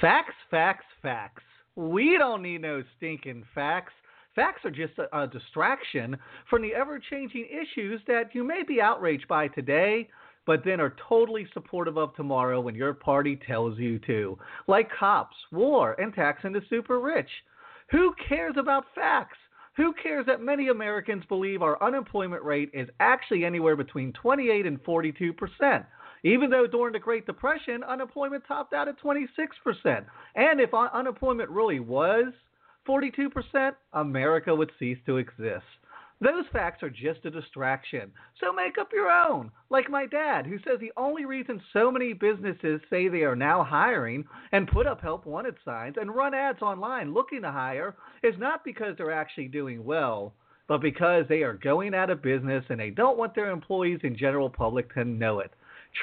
Facts, 0.00 0.34
facts, 0.50 0.86
facts. 1.02 1.42
We 1.76 2.16
don't 2.16 2.42
need 2.42 2.62
no 2.62 2.82
stinking 2.96 3.44
facts. 3.54 3.92
Facts 4.34 4.64
are 4.64 4.70
just 4.70 4.94
a, 4.98 5.18
a 5.18 5.26
distraction 5.26 6.16
from 6.48 6.62
the 6.62 6.72
ever 6.72 6.98
changing 6.98 7.46
issues 7.50 8.00
that 8.06 8.34
you 8.34 8.42
may 8.42 8.62
be 8.66 8.80
outraged 8.80 9.28
by 9.28 9.48
today, 9.48 10.08
but 10.46 10.64
then 10.64 10.80
are 10.80 10.94
totally 11.06 11.46
supportive 11.52 11.98
of 11.98 12.14
tomorrow 12.14 12.60
when 12.60 12.74
your 12.74 12.94
party 12.94 13.38
tells 13.46 13.78
you 13.78 13.98
to. 14.00 14.38
Like 14.66 14.88
cops, 14.98 15.36
war, 15.52 15.94
and 16.00 16.14
taxing 16.14 16.52
the 16.52 16.62
super 16.70 16.98
rich. 16.98 17.28
Who 17.90 18.14
cares 18.26 18.54
about 18.56 18.86
facts? 18.94 19.36
Who 19.76 19.92
cares 20.02 20.24
that 20.26 20.40
many 20.40 20.68
Americans 20.68 21.24
believe 21.28 21.62
our 21.62 21.82
unemployment 21.82 22.42
rate 22.42 22.70
is 22.72 22.88
actually 23.00 23.44
anywhere 23.44 23.76
between 23.76 24.12
28 24.14 24.66
and 24.66 24.80
42 24.82 25.32
percent? 25.34 25.84
Even 26.22 26.50
though 26.50 26.66
during 26.66 26.92
the 26.92 26.98
Great 26.98 27.26
Depression, 27.26 27.82
unemployment 27.82 28.44
topped 28.46 28.72
out 28.74 28.88
at 28.88 29.00
26%. 29.00 30.04
And 30.34 30.60
if 30.60 30.74
unemployment 30.74 31.50
really 31.50 31.80
was 31.80 32.32
42%, 32.86 33.72
America 33.92 34.54
would 34.54 34.70
cease 34.78 34.98
to 35.06 35.16
exist. 35.16 35.64
Those 36.22 36.44
facts 36.52 36.82
are 36.82 36.90
just 36.90 37.24
a 37.24 37.30
distraction, 37.30 38.12
so 38.38 38.52
make 38.52 38.76
up 38.76 38.92
your 38.92 39.10
own. 39.10 39.50
Like 39.70 39.88
my 39.88 40.04
dad, 40.04 40.44
who 40.44 40.58
says 40.58 40.78
the 40.78 40.92
only 40.98 41.24
reason 41.24 41.62
so 41.72 41.90
many 41.90 42.12
businesses 42.12 42.82
say 42.90 43.08
they 43.08 43.22
are 43.22 43.34
now 43.36 43.64
hiring 43.64 44.26
and 44.52 44.68
put 44.68 44.86
up 44.86 45.00
help 45.00 45.24
wanted 45.24 45.54
signs 45.64 45.96
and 45.98 46.14
run 46.14 46.34
ads 46.34 46.60
online 46.60 47.14
looking 47.14 47.40
to 47.40 47.50
hire 47.50 47.96
is 48.22 48.34
not 48.38 48.64
because 48.66 48.96
they're 48.98 49.10
actually 49.10 49.48
doing 49.48 49.82
well, 49.82 50.34
but 50.68 50.82
because 50.82 51.24
they 51.26 51.42
are 51.42 51.54
going 51.54 51.94
out 51.94 52.10
of 52.10 52.20
business 52.20 52.64
and 52.68 52.78
they 52.78 52.90
don't 52.90 53.16
want 53.16 53.34
their 53.34 53.50
employees 53.50 54.00
and 54.02 54.14
general 54.14 54.50
public 54.50 54.92
to 54.92 55.04
know 55.04 55.40
it. 55.40 55.52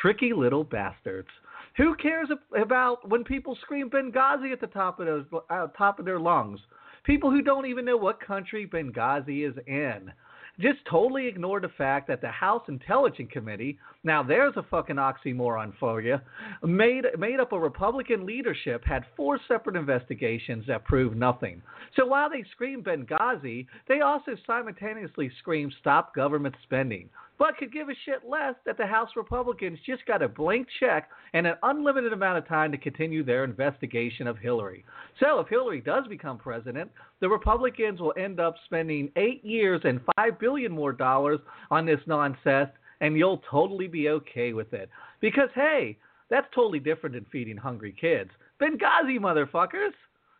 Tricky 0.02 0.34
little 0.34 0.64
bastards. 0.64 1.30
Who 1.77 1.95
cares 1.95 2.30
about 2.59 3.08
when 3.08 3.23
people 3.23 3.58
scream 3.62 3.90
Benghazi 3.90 4.52
at 4.52 4.59
the 4.59 4.68
top 4.68 5.00
of 5.00 5.05
those, 5.05 5.26
uh, 5.50 5.68
top 5.78 6.00
of 6.00 6.05
their 6.05 6.20
lungs? 6.20 6.59
People 7.04 7.30
who 7.30 7.41
don't 7.41 7.68
even 7.68 7.86
know 7.86 7.98
what 7.98 8.20
country 8.20 8.67
Benghazi 8.67 9.48
is 9.48 9.56
in 9.67 10.11
just 10.59 10.80
totally 10.89 11.28
ignore 11.28 11.59
the 11.59 11.70
fact 11.78 12.08
that 12.08 12.22
the 12.22 12.30
House 12.30 12.64
Intelligence 12.67 13.30
Committee, 13.31 13.78
now 14.03 14.23
there's 14.23 14.56
a 14.58 14.64
fucking 14.64 14.95
oxymoron 14.95 15.72
for 15.80 16.02
you, 16.02 16.17
made 16.64 17.06
made 17.17 17.39
up 17.39 17.52
a 17.52 17.59
Republican 17.59 18.26
leadership, 18.26 18.83
had 18.83 19.06
four 19.16 19.39
separate 19.48 19.76
investigations 19.76 20.66
that 20.67 20.83
proved 20.83 21.16
nothing. 21.16 21.61
So 21.95 22.08
while 22.08 22.30
they 22.30 22.44
scream 22.52 22.83
Benghazi, 22.83 23.67
they 23.88 24.02
also 24.02 24.31
simultaneously 24.48 25.31
scream 25.39 25.72
stop 25.80 26.16
government 26.16 26.56
spending 26.64 27.09
but 27.39 27.57
could 27.57 27.71
give 27.71 27.89
a 27.89 27.93
shit 28.05 28.27
less 28.27 28.55
that 28.66 28.77
the 28.77 28.85
House 28.85 29.09
Republicans 29.16 29.80
just 29.85 30.05
got 30.05 30.21
a 30.21 30.27
blank 30.27 30.67
check 30.80 31.09
and 31.33 31.45
an 31.45 31.55
unlimited 31.63 32.13
amount 32.13 32.38
of 32.38 32.47
time 32.47 32.71
to 32.71 32.77
continue 32.77 33.23
their 33.23 33.43
investigation 33.43 34.27
of 34.27 34.38
Hillary. 34.38 34.83
So 35.19 35.39
if 35.39 35.47
Hillary 35.47 35.81
does 35.81 36.08
become 36.08 36.38
president, 36.38 36.91
the 37.19 37.30
Republicans 37.30 37.99
will 37.99 38.13
end 38.17 38.39
up 38.39 38.55
spending 38.65 39.11
eight 39.15 39.43
years 39.45 39.81
and 39.83 40.02
five 40.15 40.39
billion 40.39 40.71
more 40.71 40.93
dollars 40.93 41.39
on 41.69 41.85
this 41.85 42.02
nonsense, 42.08 42.69
and 43.02 43.17
you'll 43.17 43.43
totally 43.49 43.88
be 43.88 44.09
okay 44.09 44.53
with 44.53 44.73
it. 44.73 44.89
Because 45.21 45.49
hey, 45.53 45.97
that's 46.30 46.47
totally 46.53 46.80
different 46.80 47.15
than 47.15 47.25
feeding 47.31 47.58
hungry 47.58 47.95
kids. 47.99 48.31
Benghazi, 48.59 49.19
motherfuckers! 49.19 49.93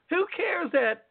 Who 0.10 0.26
cares 0.36 0.72
that 0.72 1.07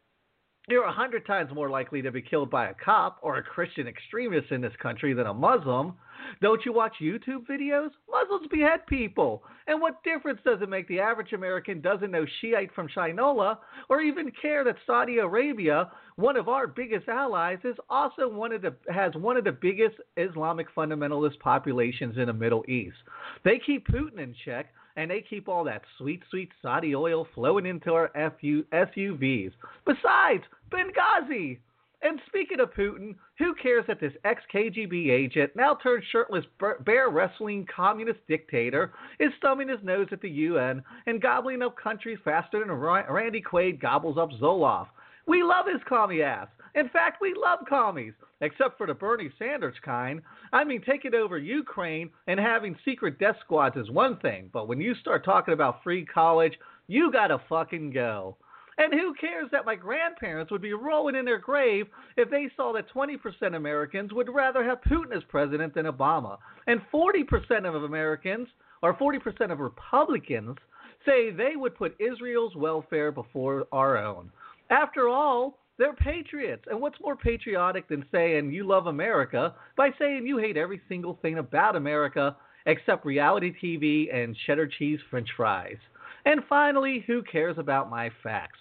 you're 0.69 0.83
a 0.83 0.91
hundred 0.91 1.25
times 1.25 1.49
more 1.53 1.69
likely 1.69 2.01
to 2.01 2.11
be 2.11 2.21
killed 2.21 2.49
by 2.49 2.67
a 2.67 2.73
cop 2.73 3.19
or 3.21 3.37
a 3.37 3.43
Christian 3.43 3.87
extremist 3.87 4.51
in 4.51 4.59
this 4.59 4.73
country 4.81 5.13
than 5.13 5.27
a 5.27 5.33
Muslim. 5.33 5.93
Don't 6.41 6.65
you 6.65 6.73
watch 6.73 6.95
YouTube 7.01 7.47
videos? 7.49 7.89
Muslims 8.11 8.47
behead 8.51 8.85
people. 8.85 9.43
And 9.67 9.79
what 9.79 10.03
difference 10.03 10.39
does 10.43 10.61
it 10.61 10.67
make 10.67 10.85
the 10.89 10.99
average 10.99 11.31
American 11.31 11.79
doesn't 11.79 12.11
know 12.11 12.25
Shiite 12.41 12.73
from 12.75 12.89
Shinola 12.89 13.59
or 13.87 14.01
even 14.01 14.29
care 14.41 14.65
that 14.65 14.75
Saudi 14.85 15.19
Arabia, 15.19 15.89
one 16.17 16.35
of 16.35 16.49
our 16.49 16.67
biggest 16.67 17.07
allies, 17.07 17.59
is 17.63 17.77
also 17.89 18.27
one 18.27 18.51
of 18.51 18.61
the 18.61 18.73
has 18.91 19.13
one 19.15 19.37
of 19.37 19.45
the 19.45 19.53
biggest 19.53 19.95
Islamic 20.17 20.67
fundamentalist 20.75 21.39
populations 21.39 22.17
in 22.17 22.25
the 22.25 22.33
Middle 22.33 22.65
East. 22.67 22.97
They 23.45 23.57
keep 23.65 23.87
Putin 23.87 24.19
in 24.19 24.35
check 24.43 24.73
and 24.97 25.11
they 25.11 25.21
keep 25.21 25.47
all 25.47 25.63
that 25.63 25.83
sweet, 25.97 26.23
sweet 26.29 26.49
Saudi 26.61 26.95
oil 26.95 27.27
flowing 27.35 27.67
into 27.67 27.93
our 27.93 28.09
FU, 28.41 28.65
SUVs. 28.73 29.51
Besides, 29.85 30.43
Benghazi. 30.69 31.59
And 32.03 32.21
speaking 32.27 32.59
of 32.59 32.73
Putin, 32.73 33.15
who 33.39 33.55
cares 33.55 33.85
that 33.87 33.99
this 33.99 34.13
ex 34.23 34.43
KGB 34.53 35.09
agent, 35.09 35.55
now 35.55 35.75
turned 35.81 36.03
shirtless 36.11 36.45
bear 36.85 37.09
wrestling 37.09 37.65
communist 37.75 38.19
dictator, 38.27 38.93
is 39.19 39.31
thumbing 39.41 39.69
his 39.69 39.83
nose 39.83 40.07
at 40.11 40.21
the 40.21 40.29
UN 40.29 40.83
and 41.07 41.21
gobbling 41.21 41.63
up 41.63 41.75
countries 41.75 42.19
faster 42.23 42.59
than 42.59 42.71
Randy 42.71 43.41
Quaid 43.41 43.81
gobbles 43.81 44.17
up 44.17 44.29
Zoloft? 44.39 44.89
We 45.25 45.41
love 45.41 45.65
his 45.71 45.81
commie 45.89 46.21
ass. 46.21 46.47
In 46.75 46.87
fact, 46.89 47.19
we 47.19 47.33
love 47.33 47.59
commies, 47.67 48.13
except 48.41 48.77
for 48.77 48.85
the 48.85 48.93
Bernie 48.93 49.31
Sanders 49.39 49.75
kind. 49.83 50.21
I 50.53 50.63
mean, 50.63 50.83
taking 50.83 51.15
over 51.15 51.39
Ukraine 51.39 52.11
and 52.27 52.39
having 52.39 52.77
secret 52.85 53.17
death 53.17 53.37
squads 53.43 53.75
is 53.75 53.89
one 53.89 54.17
thing, 54.17 54.51
but 54.53 54.67
when 54.67 54.79
you 54.79 54.93
start 54.93 55.25
talking 55.25 55.55
about 55.55 55.83
free 55.83 56.05
college, 56.05 56.53
you 56.87 57.11
gotta 57.11 57.41
fucking 57.49 57.91
go. 57.91 58.37
And 58.79 58.93
who 58.93 59.13
cares 59.15 59.49
that 59.51 59.65
my 59.65 59.75
grandparents 59.75 60.51
would 60.51 60.61
be 60.61 60.73
rolling 60.73 61.15
in 61.15 61.25
their 61.25 61.39
grave 61.39 61.87
if 62.15 62.29
they 62.29 62.49
saw 62.55 62.73
that 62.73 62.89
20% 62.93 63.17
of 63.47 63.53
Americans 63.55 64.13
would 64.13 64.29
rather 64.29 64.63
have 64.63 64.81
Putin 64.81 65.15
as 65.15 65.23
president 65.29 65.73
than 65.73 65.87
Obama, 65.87 66.37
and 66.67 66.81
40% 66.93 67.65
of 67.67 67.83
Americans, 67.83 68.47
or 68.83 68.93
40% 68.93 69.51
of 69.51 69.59
Republicans, 69.59 70.57
say 71.05 71.31
they 71.31 71.55
would 71.55 71.75
put 71.75 71.99
Israel's 71.99 72.55
welfare 72.55 73.11
before 73.11 73.65
our 73.71 73.97
own. 73.97 74.31
After 74.69 75.07
all, 75.07 75.57
they're 75.77 75.93
patriots. 75.93 76.65
And 76.69 76.79
what's 76.81 76.99
more 77.01 77.15
patriotic 77.15 77.87
than 77.87 78.05
saying 78.11 78.51
you 78.51 78.65
love 78.65 78.87
America 78.87 79.55
by 79.75 79.89
saying 79.99 80.25
you 80.25 80.37
hate 80.37 80.57
every 80.57 80.81
single 80.87 81.17
thing 81.21 81.37
about 81.37 81.75
America 81.75 82.35
except 82.65 83.05
reality 83.05 83.53
TV 83.63 84.13
and 84.13 84.35
cheddar 84.45 84.67
cheese 84.67 84.99
french 85.09 85.29
fries? 85.35 85.77
And 86.25 86.41
finally, 86.49 87.03
who 87.07 87.23
cares 87.23 87.57
about 87.57 87.89
my 87.89 88.09
facts? 88.23 88.59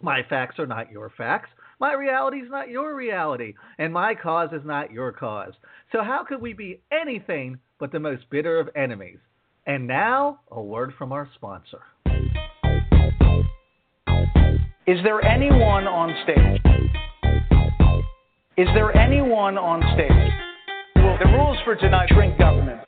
My 0.00 0.22
facts 0.28 0.58
are 0.58 0.66
not 0.66 0.92
your 0.92 1.10
facts. 1.16 1.50
My 1.80 1.92
reality 1.94 2.38
is 2.38 2.50
not 2.50 2.68
your 2.68 2.94
reality. 2.94 3.54
And 3.78 3.92
my 3.92 4.14
cause 4.14 4.50
is 4.52 4.62
not 4.64 4.92
your 4.92 5.12
cause. 5.12 5.52
So, 5.92 6.02
how 6.02 6.24
could 6.24 6.40
we 6.40 6.52
be 6.52 6.80
anything 6.92 7.58
but 7.80 7.90
the 7.90 8.00
most 8.00 8.28
bitter 8.30 8.60
of 8.60 8.68
enemies? 8.76 9.18
And 9.66 9.86
now, 9.86 10.40
a 10.50 10.62
word 10.62 10.92
from 10.96 11.12
our 11.12 11.28
sponsor. 11.34 11.80
Is 14.86 14.98
there 15.02 15.22
anyone 15.24 15.86
on 15.86 16.14
stage? 16.24 16.60
Is 18.56 18.68
there 18.74 18.96
anyone 18.96 19.58
on 19.58 19.82
stage? 19.94 20.32
Well, 20.96 21.18
the 21.22 21.30
rules 21.30 21.58
for 21.64 21.76
tonight 21.76 22.08
shrink 22.14 22.38
government. 22.38 22.80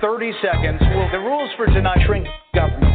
30 0.00 0.32
seconds. 0.42 0.80
Well, 0.80 1.08
the 1.10 1.18
rules 1.18 1.50
for 1.56 1.66
tonight 1.66 1.98
shrink 2.06 2.26
government. 2.54 2.89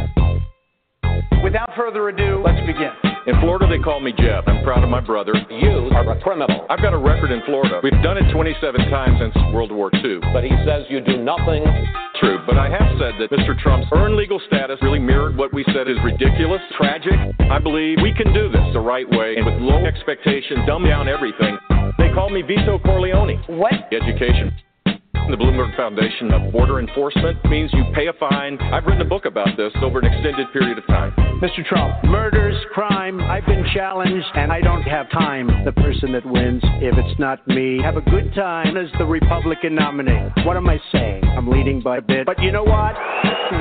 Without 1.46 1.70
further 1.76 2.08
ado, 2.08 2.42
let's 2.44 2.58
begin. 2.66 2.90
In 3.30 3.38
Florida, 3.38 3.70
they 3.70 3.78
call 3.78 4.00
me 4.00 4.10
Jeff. 4.18 4.42
I'm 4.48 4.64
proud 4.64 4.82
of 4.82 4.90
my 4.90 4.98
brother. 4.98 5.32
You 5.48 5.94
are 5.94 6.10
a 6.10 6.20
criminal. 6.20 6.66
I've 6.68 6.82
got 6.82 6.92
a 6.92 6.98
record 6.98 7.30
in 7.30 7.40
Florida. 7.46 7.78
We've 7.84 8.02
done 8.02 8.18
it 8.18 8.26
27 8.34 8.90
times 8.90 9.20
since 9.22 9.32
World 9.54 9.70
War 9.70 9.88
II. 9.94 10.18
But 10.34 10.42
he 10.42 10.50
says 10.66 10.90
you 10.90 10.98
do 11.02 11.22
nothing. 11.22 11.62
True, 12.18 12.42
but 12.50 12.58
I 12.58 12.68
have 12.68 12.98
said 12.98 13.14
that 13.22 13.30
Mr. 13.30 13.56
Trump's 13.62 13.86
earned 13.92 14.16
legal 14.16 14.40
status 14.48 14.78
really 14.82 14.98
mirrored 14.98 15.36
what 15.36 15.54
we 15.54 15.62
said 15.70 15.86
is 15.86 15.94
ridiculous, 16.02 16.60
tragic. 16.76 17.14
I 17.48 17.60
believe 17.60 17.98
we 18.02 18.12
can 18.12 18.34
do 18.34 18.50
this 18.50 18.66
the 18.72 18.82
right 18.82 19.08
way 19.08 19.36
and 19.36 19.46
with 19.46 19.54
low 19.62 19.86
expectations, 19.86 20.66
dumb 20.66 20.82
down 20.82 21.06
everything. 21.06 21.56
They 21.96 22.10
call 22.10 22.28
me 22.28 22.42
Vito 22.42 22.80
Corleone. 22.80 23.38
What? 23.46 23.72
Education. 23.94 24.50
The 25.28 25.36
Bloomberg 25.36 25.74
Foundation 25.76 26.32
of 26.32 26.52
Border 26.52 26.78
Enforcement 26.78 27.44
means 27.50 27.68
you 27.72 27.82
pay 27.92 28.06
a 28.06 28.12
fine. 28.12 28.58
I've 28.72 28.84
written 28.84 29.02
a 29.02 29.08
book 29.08 29.24
about 29.24 29.48
this 29.56 29.72
over 29.82 29.98
an 29.98 30.04
extended 30.04 30.46
period 30.52 30.78
of 30.78 30.86
time. 30.86 31.12
Mr. 31.42 31.66
Trump, 31.66 32.04
murders, 32.04 32.54
crime, 32.72 33.20
I've 33.20 33.44
been 33.44 33.66
challenged 33.74 34.24
and 34.36 34.52
I 34.52 34.60
don't 34.60 34.82
have 34.82 35.10
time. 35.10 35.48
The 35.64 35.72
person 35.72 36.12
that 36.12 36.24
wins, 36.24 36.62
if 36.78 36.96
it's 36.96 37.18
not 37.18 37.44
me, 37.48 37.82
have 37.82 37.96
a 37.96 38.02
good 38.02 38.32
time 38.36 38.76
as 38.76 38.86
the 38.98 39.04
Republican 39.04 39.74
nominee. 39.74 40.30
What 40.44 40.56
am 40.56 40.68
I 40.68 40.78
saying? 40.92 41.24
I'm 41.24 41.48
leading 41.48 41.82
by 41.82 41.98
a 41.98 42.02
bit. 42.02 42.24
But 42.24 42.38
you 42.38 42.52
know 42.52 42.62
what? 42.62 42.94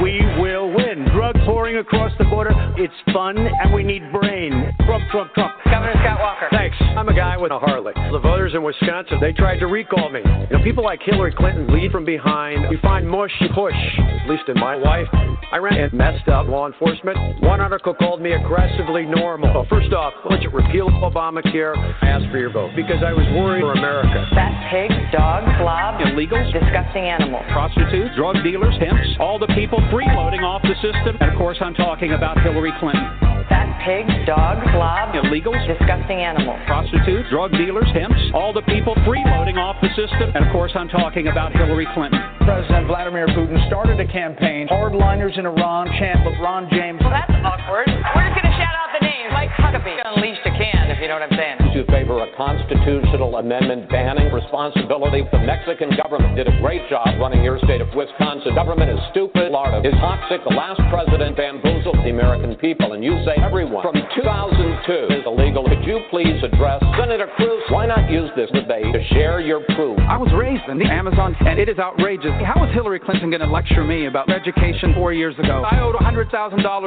We 0.04 0.22
will 0.40 0.72
win. 0.72 1.08
Drug 1.16 1.36
pouring 1.46 1.78
across 1.78 2.12
the 2.20 2.26
border, 2.26 2.54
it's 2.78 2.94
fun 3.12 3.38
and 3.38 3.74
we 3.74 3.82
need 3.82 4.04
brain. 4.12 4.72
Trump, 4.86 5.04
Trump, 5.10 5.34
Trump. 5.34 5.54
Governor 5.66 5.94
Scott 6.04 6.20
Walker. 6.20 6.48
Thanks. 6.52 6.78
I'm 6.96 7.10
a 7.10 7.16
guy 7.16 7.38
with 7.38 7.52
a 7.52 7.60
Harley. 7.60 7.94
The 8.12 8.20
voters 8.20 8.54
in 8.54 8.62
Wisconsin, 8.62 9.18
they 9.20 9.32
tried 9.32 9.58
to 9.60 9.68
recall 9.68 10.10
me. 10.10 10.22
You 10.24 10.58
know, 10.58 10.64
people 10.64 10.84
like 10.84 11.02
Hillary 11.02 11.34
Clinton 11.36 11.55
and 11.56 11.70
lead 11.72 11.92
from 11.92 12.06
behind. 12.06 12.70
We 12.70 12.78
find 12.78 13.08
mush 13.08 13.32
push, 13.54 13.74
at 14.00 14.30
least 14.30 14.44
in 14.48 14.60
my 14.60 14.76
life. 14.76 15.08
I 15.52 15.58
ran 15.58 15.80
and 15.80 15.94
messed 15.94 16.28
up 16.28 16.48
law 16.48 16.68
enforcement. 16.68 17.18
One 17.42 17.62
article 17.62 17.94
called 17.94 18.22
me 18.22 18.34
aggressively 18.34 19.06
normal. 19.06 19.54
Well, 19.54 19.68
first 19.70 19.94
off, 19.94 20.14
don't 20.24 20.54
repeal 20.54 20.90
Obamacare? 20.90 21.78
I 22.02 22.08
asked 22.08 22.32
for 22.32 22.38
your 22.38 22.52
vote 22.52 22.72
because 22.76 23.04
I 23.06 23.14
was 23.14 23.26
worried 23.38 23.62
for 23.62 23.74
America. 23.74 24.28
Fat 24.34 24.72
pigs, 24.72 24.96
dogs, 25.12 25.48
slobs, 25.60 26.04
illegals, 26.04 26.52
disgusting 26.52 27.06
animals, 27.06 27.46
prostitutes, 27.52 28.16
drug 28.16 28.42
dealers, 28.44 28.76
pimps, 28.80 29.16
all 29.20 29.40
the 29.40 29.48
people 29.56 29.80
freeloading 29.94 30.44
off 30.44 30.62
the 30.64 30.76
system. 30.82 31.18
And 31.20 31.32
of 31.32 31.38
course, 31.38 31.58
I'm 31.62 31.76
talking 31.76 32.14
about 32.14 32.42
Hillary 32.42 32.74
Clinton. 32.80 33.06
Fat 33.48 33.75
pigs, 33.86 34.10
dogs, 34.26 34.66
slobs, 34.74 35.14
illegals, 35.14 35.62
disgusting 35.70 36.18
animals, 36.18 36.58
prostitutes, 36.66 37.30
drug 37.30 37.54
dealers, 37.54 37.86
pimps, 37.94 38.18
all 38.34 38.52
the 38.52 38.66
people 38.66 38.98
freeloading 39.06 39.62
off 39.62 39.78
the 39.80 39.90
system. 39.94 40.34
And 40.34 40.42
of 40.42 40.52
course, 40.52 40.74
I'm 40.74 40.90
talking 40.90 41.30
about 41.30 41.54
Hillary 41.54 41.86
Clinton. 41.94 42.20
President 42.42 42.90
Vladimir 42.90 43.28
Putin 43.30 43.62
started 43.70 44.02
a 44.02 44.08
campaign. 44.10 44.68
Hardliners 44.68 45.38
in 45.38 45.46
Iran 45.46 45.88
chant 46.02 46.26
LeBron 46.26 46.70
James. 46.74 46.98
Well, 47.00 47.14
that's 47.14 47.30
awkward. 47.46 47.86
We're 47.86 48.26
just 48.26 48.42
going 48.42 48.50
to 48.50 48.58
shout 48.58 48.74
out 48.74 48.90
the 48.98 49.06
names. 49.06 49.30
Mike 49.30 49.54
Huckabee 49.54 50.02
unleashed 50.02 50.42
a 50.50 50.54
can, 50.58 50.75
if 50.96 51.02
you 51.04 51.12
know 51.12 51.20
what 51.20 51.28
I'm 51.28 51.36
saying. 51.36 51.60
To 51.76 51.84
favor 51.92 52.24
a 52.24 52.32
constitutional 52.40 53.36
amendment 53.36 53.92
banning 53.92 54.32
responsibility. 54.32 55.28
The 55.28 55.44
Mexican 55.44 55.92
government 55.92 56.40
did 56.40 56.48
a 56.48 56.56
great 56.64 56.88
job 56.88 57.20
running 57.20 57.44
your 57.44 57.60
state 57.68 57.84
of 57.84 57.92
Wisconsin. 57.92 58.56
Government 58.56 58.88
is 58.88 59.00
stupid. 59.12 59.52
Florida 59.52 59.84
is 59.84 59.94
toxic. 60.00 60.40
The 60.48 60.56
last 60.56 60.80
president 60.88 61.36
bamboozled 61.36 62.00
the 62.00 62.16
American 62.16 62.56
people. 62.64 62.96
And 62.96 63.04
you 63.04 63.12
say 63.28 63.36
everyone 63.44 63.84
from 63.84 64.00
2002 64.16 65.20
is 65.20 65.24
illegal. 65.28 65.68
Could 65.68 65.84
you 65.84 66.00
please 66.08 66.40
address 66.40 66.80
Senator 66.96 67.28
Cruz? 67.36 67.64
Why 67.68 67.86
not 67.86 68.08
use 68.10 68.32
this 68.40 68.48
debate 68.56 68.88
to 68.96 69.04
share 69.12 69.44
your 69.44 69.68
proof? 69.76 70.00
I 70.08 70.16
was 70.16 70.32
raised 70.32 70.64
in 70.72 70.80
the 70.80 70.88
Amazon, 70.88 71.36
and 71.44 71.60
it 71.60 71.68
is 71.68 71.76
outrageous. 71.76 72.32
How 72.40 72.64
is 72.64 72.72
Hillary 72.72 73.04
Clinton 73.04 73.28
going 73.36 73.44
to 73.44 73.52
lecture 73.52 73.84
me 73.84 74.08
about 74.08 74.32
education 74.32 74.96
four 74.96 75.12
years 75.12 75.36
ago? 75.44 75.68
I 75.68 75.84
owed 75.84 75.96
$100,000, 76.00 76.32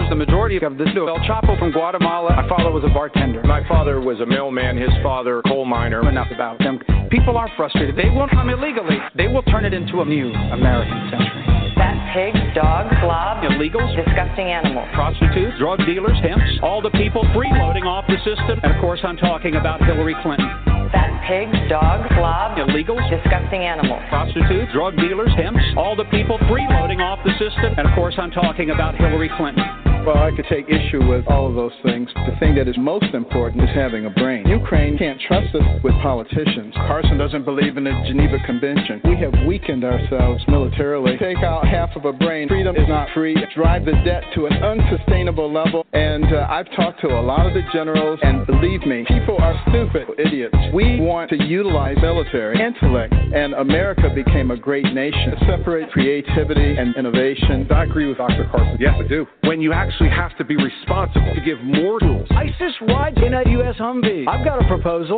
the 0.09 0.17
majority 0.17 0.57
of 0.57 0.79
this 0.81 0.89
to 0.97 1.09
El 1.09 1.21
Chapo 1.29 1.59
from 1.59 1.73
Guatemala. 1.73 2.33
My 2.41 2.49
father 2.49 2.73
was 2.73 2.85
a 2.89 2.93
bartender. 2.95 3.45
My 3.45 3.67
father 3.69 3.98
was 4.01 4.21
a 4.21 4.27
mailman, 4.27 4.77
his 4.77 4.91
father, 5.03 5.43
coal 5.47 5.65
miner. 5.65 6.09
Enough 6.09 6.29
about 6.33 6.59
them. 6.59 6.81
People 7.11 7.37
are 7.37 7.51
frustrated. 7.57 7.97
They 7.97 8.11
won't 8.11 8.31
come 8.31 8.51
illegally. 8.51 8.99
They 9.17 9.29
will 9.29 9.43
turn 9.45 9.65
it 9.65 9.73
into 9.73 10.01
a 10.01 10.05
new 10.05 10.33
American 10.33 11.11
century. 11.11 11.49
Fat 11.75 11.99
pigs, 12.13 12.39
dogs, 12.55 12.91
slobs, 13.01 13.47
illegals, 13.47 13.95
disgusting 13.95 14.51
animals, 14.51 14.89
prostitutes, 14.95 15.57
drug 15.59 15.79
dealers, 15.87 16.19
pimps, 16.23 16.59
all 16.63 16.83
the 16.83 16.91
people 16.91 17.23
freeloading 17.33 17.87
off 17.87 18.05
the 18.09 18.19
system. 18.27 18.61
And 18.63 18.75
of 18.75 18.81
course, 18.81 19.01
I'm 19.05 19.17
talking 19.17 19.57
about 19.57 19.81
Hillary 19.85 20.17
Clinton. 20.23 20.51
Fat 20.91 21.13
pigs, 21.29 21.57
dogs, 21.69 22.09
slobs, 22.17 22.59
illegals, 22.59 23.05
disgusting 23.09 23.63
animals, 23.63 24.03
prostitutes, 24.09 24.73
drug 24.73 24.97
dealers, 24.97 25.31
pimps, 25.37 25.63
all 25.77 25.95
the 25.95 26.09
people 26.11 26.39
freeloading 26.51 27.01
off 27.01 27.21
the 27.25 27.33
system. 27.39 27.75
And 27.77 27.87
of 27.87 27.95
course, 27.95 28.15
I'm 28.19 28.33
talking 28.33 28.71
about 28.71 28.97
Hillary 28.97 29.31
Clinton. 29.37 29.88
Well, 30.07 30.17
I 30.17 30.31
could 30.35 30.47
take 30.49 30.69
issue 30.69 31.07
with 31.07 31.27
all 31.29 31.49
of 31.49 31.55
those 31.55 31.73
things. 31.83 32.09
The 32.15 32.37
thing 32.41 32.55
that 32.55 32.69
is 32.69 32.77
most 32.79 33.13
important 33.15 33.63
is 33.63 33.71
having 33.75 34.07
a 34.07 34.11
brain. 34.11 34.47
Ukraine 34.47 34.97
can't 34.97 35.21
trust 35.21 35.55
us 35.55 35.63
with 35.85 35.95
politicians. 36.01 36.73
Carson 36.75 37.19
doesn't 37.19 37.45
believe 37.45 37.77
in 37.77 37.85
the 37.85 37.93
Geneva 38.07 38.39
Convention. 38.47 39.01
We 39.05 39.17
have 39.17 39.35
weakened 39.47 39.85
ourselves 39.85 40.43
militarily. 40.49 41.19
Take 41.19 41.39
out 41.39 41.67
half 41.67 41.91
of 41.97 42.05
a 42.05 42.13
brain. 42.13 42.49
Freedom 42.49 42.75
is 42.77 42.89
not 42.89 43.09
free. 43.13 43.37
Drive 43.55 43.85
the 43.85 43.93
debt 44.05 44.25
to 44.35 44.47
an 44.47 44.55
unsustainable 44.63 45.53
level. 45.53 45.87
And 45.93 46.25
uh, 46.33 46.47
I've 46.49 46.71
talked 46.75 47.01
to 47.03 47.09
a 47.09 47.21
lot 47.21 47.47
of 47.47 47.55
the 47.55 47.63
generals, 47.73 48.19
and 48.23 48.47
believe 48.47 48.87
me, 48.87 49.05
people 49.09 49.37
are 49.41 49.55
stupid 49.69 50.09
idiots. 50.19 50.57
We 50.73 51.01
want 51.01 51.31
to 51.31 51.43
utilize 51.43 51.97
military 52.01 52.61
intellect, 52.61 53.13
and 53.13 53.55
America 53.55 54.09
became 54.15 54.51
a 54.51 54.57
great 54.57 54.87
nation. 54.93 55.35
Separate 55.47 55.91
creativity 55.91 56.77
and 56.77 56.97
innovation. 56.97 57.67
I 57.71 57.85
agree 57.85 58.07
with 58.07 58.19
Dr. 58.19 58.49
Carson. 58.51 58.77
Yes, 58.81 58.95
I 58.99 59.07
do. 59.07 59.27
When 59.45 59.61
you 59.61 59.73
actually 59.89 60.11
have 60.11 60.37
to 60.37 60.45
be 60.45 60.55
responsible 60.55 61.35
to 61.35 61.41
give 61.41 61.59
more 61.65 61.99
tools. 61.99 62.29
ISIS 62.31 62.75
rides 62.89 63.17
in 63.25 63.33
a 63.33 63.49
U.S. 63.57 63.77
Humvee. 63.77 64.29
I've 64.29 64.45
got 64.45 64.63
a 64.63 64.69
proposal. 64.69 65.17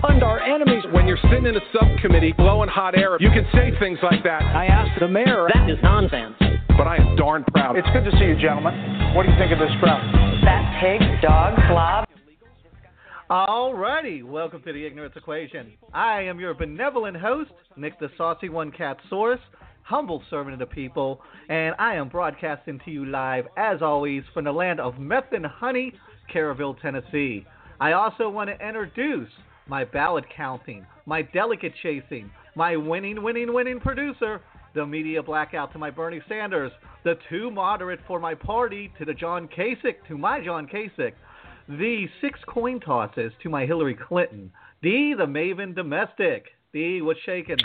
Fund 0.00 0.22
our 0.22 0.40
enemies. 0.40 0.84
When 0.92 1.08
you're 1.08 1.18
sitting 1.24 1.46
in 1.46 1.56
a 1.56 1.60
subcommittee 1.72 2.32
blowing 2.32 2.68
hot 2.68 2.96
air, 2.96 3.16
you 3.18 3.30
can 3.30 3.44
say 3.52 3.72
things 3.80 3.98
like 4.00 4.22
that. 4.22 4.42
I 4.42 4.66
asked 4.66 5.00
the 5.00 5.08
mayor. 5.08 5.48
That 5.52 5.68
is 5.68 5.78
nonsense. 5.82 6.36
But 6.68 6.86
I 6.86 6.98
am 6.98 7.16
darn 7.16 7.44
proud. 7.52 7.76
It's 7.76 7.88
good 7.92 8.04
to 8.04 8.12
see 8.12 8.26
you, 8.26 8.40
gentlemen. 8.40 9.14
What 9.14 9.24
do 9.26 9.32
you 9.32 9.38
think 9.38 9.52
of 9.52 9.58
this 9.58 9.72
crowd? 9.80 10.00
Fat 10.44 10.80
pigs, 10.80 11.04
dogs, 11.20 11.60
slobs. 11.68 12.06
Alrighty, 13.28 14.22
welcome 14.22 14.62
to 14.62 14.72
the 14.72 14.86
Ignorance 14.86 15.14
Equation. 15.16 15.72
I 15.92 16.22
am 16.22 16.38
your 16.38 16.54
benevolent 16.54 17.16
host, 17.16 17.50
Nick 17.76 17.98
the 17.98 18.10
Saucy 18.16 18.50
One 18.50 18.70
Cat 18.70 18.98
Source, 19.08 19.40
humble 19.82 20.22
servant 20.30 20.54
of 20.54 20.58
the 20.58 20.74
people, 20.74 21.20
and 21.48 21.74
I 21.78 21.94
am 21.94 22.08
broadcasting 22.08 22.80
to 22.84 22.90
you 22.90 23.06
live, 23.06 23.46
as 23.56 23.82
always, 23.82 24.22
from 24.32 24.44
the 24.44 24.52
land 24.52 24.80
of 24.80 24.98
meth 24.98 25.32
and 25.32 25.46
honey, 25.46 25.92
Caryville, 26.32 26.80
Tennessee. 26.80 27.46
I 27.80 27.92
also 27.92 28.28
want 28.28 28.50
to 28.50 28.66
introduce 28.66 29.28
my 29.66 29.84
ballot 29.84 30.24
counting, 30.34 30.86
my 31.06 31.22
delegate 31.22 31.74
chasing, 31.82 32.30
my 32.54 32.76
winning, 32.76 33.22
winning, 33.22 33.52
winning 33.52 33.80
producer, 33.80 34.40
the 34.74 34.86
media 34.86 35.22
blackout 35.22 35.72
to 35.72 35.78
my 35.78 35.90
Bernie 35.90 36.22
Sanders, 36.28 36.72
the 37.04 37.14
too 37.28 37.50
moderate 37.50 38.00
for 38.06 38.18
my 38.18 38.34
party 38.34 38.92
to 38.98 39.04
the 39.04 39.14
John 39.14 39.48
Kasich 39.48 39.96
to 40.08 40.16
my 40.16 40.42
John 40.42 40.66
Kasich, 40.66 41.14
the 41.68 42.06
six 42.20 42.40
coin 42.48 42.80
tosses 42.80 43.32
to 43.42 43.48
my 43.48 43.66
Hillary 43.66 43.96
Clinton, 43.96 44.50
D 44.82 45.14
the 45.16 45.26
Maven 45.26 45.74
domestic. 45.74 46.46
D 46.72 47.02
what's 47.02 47.20
shaking? 47.20 47.58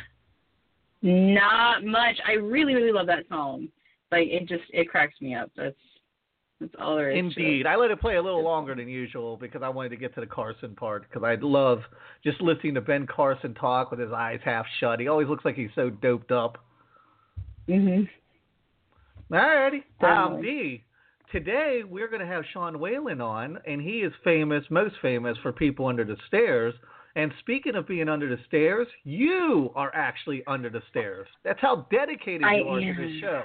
Not 1.02 1.84
much. 1.86 2.18
I 2.26 2.34
really, 2.34 2.74
really 2.74 2.92
love 2.92 3.08
that 3.08 3.28
song. 3.30 3.70
Like 4.12 4.28
it 4.28 4.48
just 4.48 4.64
it 4.72 4.90
cracks 4.90 5.20
me 5.22 5.36
up. 5.36 5.52
That's 5.56 5.76
that's 6.60 6.74
all 6.80 6.96
there 6.96 7.12
is. 7.12 7.20
Indeed, 7.20 7.68
I 7.68 7.76
let 7.76 7.92
it 7.92 8.02
play 8.02 8.16
a 8.16 8.22
little 8.22 8.44
longer 8.44 8.74
than 8.74 8.88
usual 8.88 9.38
because 9.38 9.62
I 9.62 9.70
wanted 9.70 9.90
to 9.90 9.98
get 9.98 10.16
to 10.16 10.22
the 10.22 10.28
Carson 10.28 10.76
part 10.76 11.04
because 11.08 11.24
I 11.24 11.36
love 11.36 11.82
just 12.24 12.42
listening 12.42 12.74
to 12.76 12.82
Ben 12.82 13.06
Carson 13.06 13.54
talk 13.54 13.92
with 13.92 14.00
his 14.00 14.12
eyes 14.12 14.40
half 14.44 14.66
shut. 14.80 15.00
He 15.00 15.08
always 15.08 15.28
looks 15.28 15.46
like 15.46 15.56
he's 15.56 15.70
so 15.76 15.90
doped 15.90 16.32
up. 16.32 16.58
Mhm. 17.68 18.10
All 19.32 19.38
Alrighty, 19.38 19.84
um, 20.02 20.42
D. 20.42 20.84
Today 21.32 21.84
we're 21.84 22.08
going 22.08 22.22
to 22.22 22.26
have 22.26 22.46
Sean 22.54 22.80
Whalen 22.80 23.20
on, 23.20 23.60
and 23.68 23.82
he 23.82 24.02
is 24.02 24.14
famous, 24.24 24.64
most 24.70 24.96
famous 25.02 25.38
for 25.40 25.52
people 25.52 25.86
under 25.86 26.06
the 26.06 26.16
stairs. 26.28 26.74
And 27.18 27.34
speaking 27.40 27.74
of 27.74 27.88
being 27.88 28.10
under 28.10 28.30
the 28.30 28.42
stairs, 28.48 28.88
you 29.04 29.72
are 29.76 29.92
actually 29.96 30.44
under 30.46 30.70
the 30.70 30.84
stairs. 30.92 31.28
That's 31.44 31.60
how 31.60 31.88
dedicated 31.92 32.44
I 32.44 32.58
you 32.58 32.68
are 32.68 32.80
am. 32.80 32.96
to 32.96 33.02
this 33.02 33.20
show. 33.20 33.44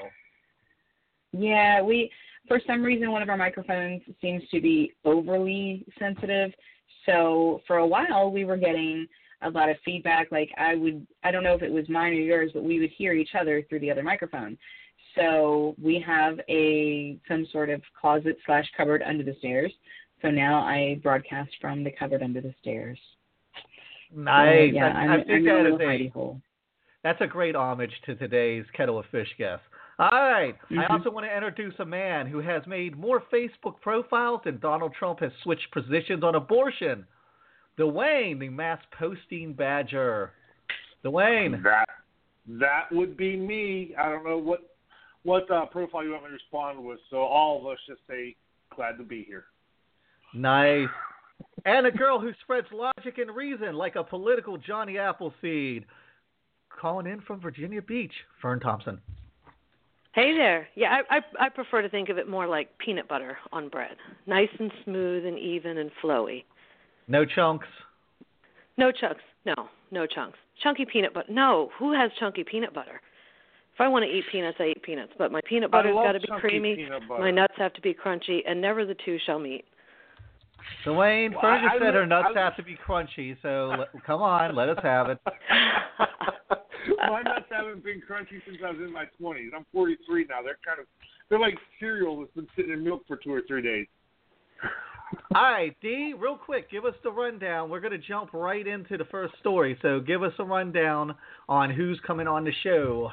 Yeah, 1.33 1.81
we 1.81 2.11
for 2.47 2.61
some 2.67 2.83
reason 2.83 3.11
one 3.11 3.23
of 3.23 3.31
our 3.31 3.37
microphones 3.39 4.03
seems 4.21 4.43
to 4.51 4.61
be 4.61 4.93
overly 5.07 5.87
sensitive. 5.99 6.53
So 7.07 7.63
for 7.67 7.79
a 7.79 7.87
while 7.87 8.31
we 8.31 8.45
were 8.45 8.59
getting 8.59 9.09
a 9.41 9.49
lot 9.49 9.71
of 9.71 9.77
feedback. 9.87 10.31
Like 10.31 10.51
I 10.59 10.75
would, 10.75 11.07
I 11.25 11.31
don't 11.31 11.43
know 11.43 11.55
if 11.55 11.63
it 11.63 11.73
was 11.73 11.89
mine 11.89 12.13
or 12.13 12.17
yours, 12.17 12.51
but 12.53 12.63
we 12.63 12.79
would 12.79 12.91
hear 12.91 13.15
each 13.15 13.35
other 13.39 13.65
through 13.69 13.81
the 13.81 13.91
other 13.91 14.03
microphone. 14.03 14.59
So 15.17 15.75
we 15.83 15.99
have 16.07 16.39
a 16.51 17.17
some 17.27 17.47
sort 17.51 17.71
of 17.71 17.81
closet 17.99 18.37
slash 18.45 18.67
cupboard 18.77 19.03
under 19.03 19.25
the 19.25 19.35
stairs. 19.39 19.73
So 20.21 20.31
now 20.31 20.61
I 20.61 21.01
broadcast 21.03 21.50
from 21.59 21.83
the 21.85 21.91
cupboard 21.91 22.23
under 22.23 22.43
the 22.43 22.55
stairs. 22.61 22.99
Nice. 24.14 24.71
So, 24.71 24.75
yeah, 24.76 24.87
I, 24.87 24.88
I'm, 24.88 25.11
I 25.11 25.25
think 25.25 25.31
I'm 25.31 25.42
a 25.47 25.62
that 25.62 25.73
little 25.73 25.90
is 25.90 26.00
a 26.00 26.09
hole. 26.09 26.40
That's 27.02 27.21
a 27.21 27.26
great 27.26 27.57
homage 27.57 27.92
to 28.07 28.14
today's 28.14 28.64
kettle 28.76 28.99
of 28.99 29.07
fish 29.11 29.28
guest. 29.38 29.62
All 29.99 30.09
right. 30.11 30.57
I 30.71 30.75
Mhm. 30.75 30.90
also 30.90 31.11
want 31.11 31.26
to 31.26 31.35
introduce 31.35 31.78
a 31.78 31.85
man 31.85 32.26
who 32.26 32.38
has 32.38 32.66
made 32.66 32.97
more 32.97 33.21
Facebook 33.33 33.81
profiles 33.81 34.42
than 34.45 34.59
Donald 34.59 34.95
Trump 34.95 35.21
has 35.21 35.33
switched 35.42 35.71
positions 35.71 36.25
on 36.25 36.35
abortion. 36.35 37.07
Dwayne, 37.78 38.38
the 38.38 38.49
mass 38.49 38.81
posting 38.92 39.52
badger. 39.52 40.33
Dwayne. 41.04 41.62
That 41.62 41.88
that 42.47 42.90
would 42.90 43.16
be 43.16 43.37
me. 43.37 43.95
I 43.97 44.09
don't 44.09 44.25
know 44.25 44.38
what 44.38 44.61
what 45.25 45.49
uh, 45.50 45.66
profile 45.66 46.02
you 46.04 46.11
want 46.11 46.25
me 46.25 46.31
to 46.31 46.35
respond 46.35 46.85
with. 46.85 46.99
So 47.11 47.19
all 47.19 47.61
of 47.61 47.66
us 47.66 47.78
just 47.87 48.00
say 48.09 48.35
glad 48.75 48.99
to 48.99 49.04
be 49.04 49.23
here. 49.23 49.45
Nice. 50.35 50.88
And 51.64 51.87
a 51.87 51.90
girl 51.90 52.19
who 52.21 52.33
spreads 52.42 52.66
logic 52.73 53.19
and 53.19 53.35
reason 53.35 53.75
like 53.75 53.97
a 53.97 54.04
political 54.04 54.57
Johnny 54.57 54.99
Appleseed. 54.99 55.85
Calling 56.69 57.07
in 57.07 57.21
from 57.21 57.40
Virginia 57.40 57.83
Beach, 57.83 58.12
Fern 58.40 58.59
Thompson. 58.59 59.00
Hey 60.14 60.35
there. 60.37 60.69
Yeah, 60.75 60.99
I, 61.11 61.19
I 61.19 61.47
I 61.47 61.49
prefer 61.49 61.83
to 61.83 61.88
think 61.88 62.09
of 62.09 62.19
it 62.19 62.28
more 62.28 62.47
like 62.47 62.76
peanut 62.78 63.09
butter 63.09 63.38
on 63.52 63.69
bread, 63.69 63.97
nice 64.26 64.49
and 64.59 64.73
smooth 64.85 65.25
and 65.25 65.38
even 65.38 65.78
and 65.78 65.90
flowy. 66.02 66.45
No 67.09 67.25
chunks. 67.25 67.69
No 68.76 68.90
chunks. 68.90 69.23
No, 69.45 69.54
no 69.90 70.07
chunks. 70.07 70.38
Chunky 70.62 70.87
peanut 70.90 71.14
butter. 71.14 71.33
No, 71.33 71.71
who 71.78 71.92
has 71.92 72.11
chunky 72.19 72.45
peanut 72.45 72.75
butter? 72.75 73.00
If 73.75 73.81
I 73.81 73.88
want 73.88 74.04
to 74.04 74.11
eat 74.11 74.25
peanuts, 74.31 74.59
I 74.61 74.69
eat 74.69 74.83
peanuts. 74.83 75.12
But 75.16 75.33
my 75.33 75.40
peanut 75.49 75.71
butter's 75.71 75.95
got 75.95 76.12
to 76.12 76.21
be 76.21 76.28
creamy. 76.40 76.88
My 77.09 77.31
nuts 77.31 77.54
have 77.57 77.73
to 77.75 77.81
be 77.81 77.95
crunchy, 77.95 78.40
and 78.47 78.61
never 78.61 78.85
the 78.85 78.97
two 79.04 79.19
shall 79.25 79.38
meet. 79.38 79.64
Dwayne, 80.85 81.33
Well, 81.33 81.45
I- 81.45 81.78
said 81.78 81.95
her 81.95 82.07
nuts 82.07 82.28
I- 82.35 82.38
have 82.40 82.57
to 82.57 82.62
be 82.62 82.76
crunchy, 82.76 83.37
so 83.42 83.75
let, 83.78 84.04
come 84.04 84.23
on, 84.23 84.54
let 84.54 84.69
us 84.69 84.78
have 84.83 85.09
it. 85.11 85.19
My 86.99 87.23
nuts 87.23 87.47
haven't 87.50 87.85
been 87.85 88.02
crunchy 88.09 88.45
since 88.45 88.59
I 88.64 88.71
was 88.71 88.81
in 88.81 88.92
my 88.92 89.04
twenties. 89.19 89.52
I'm 89.54 89.64
43 89.73 90.26
now. 90.28 90.42
They're 90.42 90.59
kind 90.66 90.81
of 90.81 90.87
they're 91.28 91.38
like 91.38 91.57
cereal 91.78 92.21
that's 92.21 92.33
been 92.33 92.49
sitting 92.57 92.73
in 92.73 92.83
milk 92.83 93.02
for 93.07 93.16
two 93.16 93.33
or 93.33 93.42
three 93.47 93.62
days. 93.62 93.87
All 95.35 95.42
right, 95.42 95.76
D, 95.81 96.14
real 96.19 96.37
quick, 96.37 96.71
give 96.71 96.85
us 96.85 96.95
the 97.04 97.11
rundown. 97.11 97.71
We're 97.71 97.81
going 97.81 97.92
to 97.92 97.99
jump 97.99 98.33
right 98.33 98.66
into 98.66 98.97
the 98.97 99.04
first 99.07 99.35
story. 99.40 99.78
So 99.83 100.00
give 100.00 100.23
us 100.23 100.33
a 100.38 100.45
rundown 100.45 101.14
on 101.49 101.71
who's 101.71 102.00
coming 102.07 102.26
on 102.26 102.45
the 102.45 102.52
show. 102.62 103.11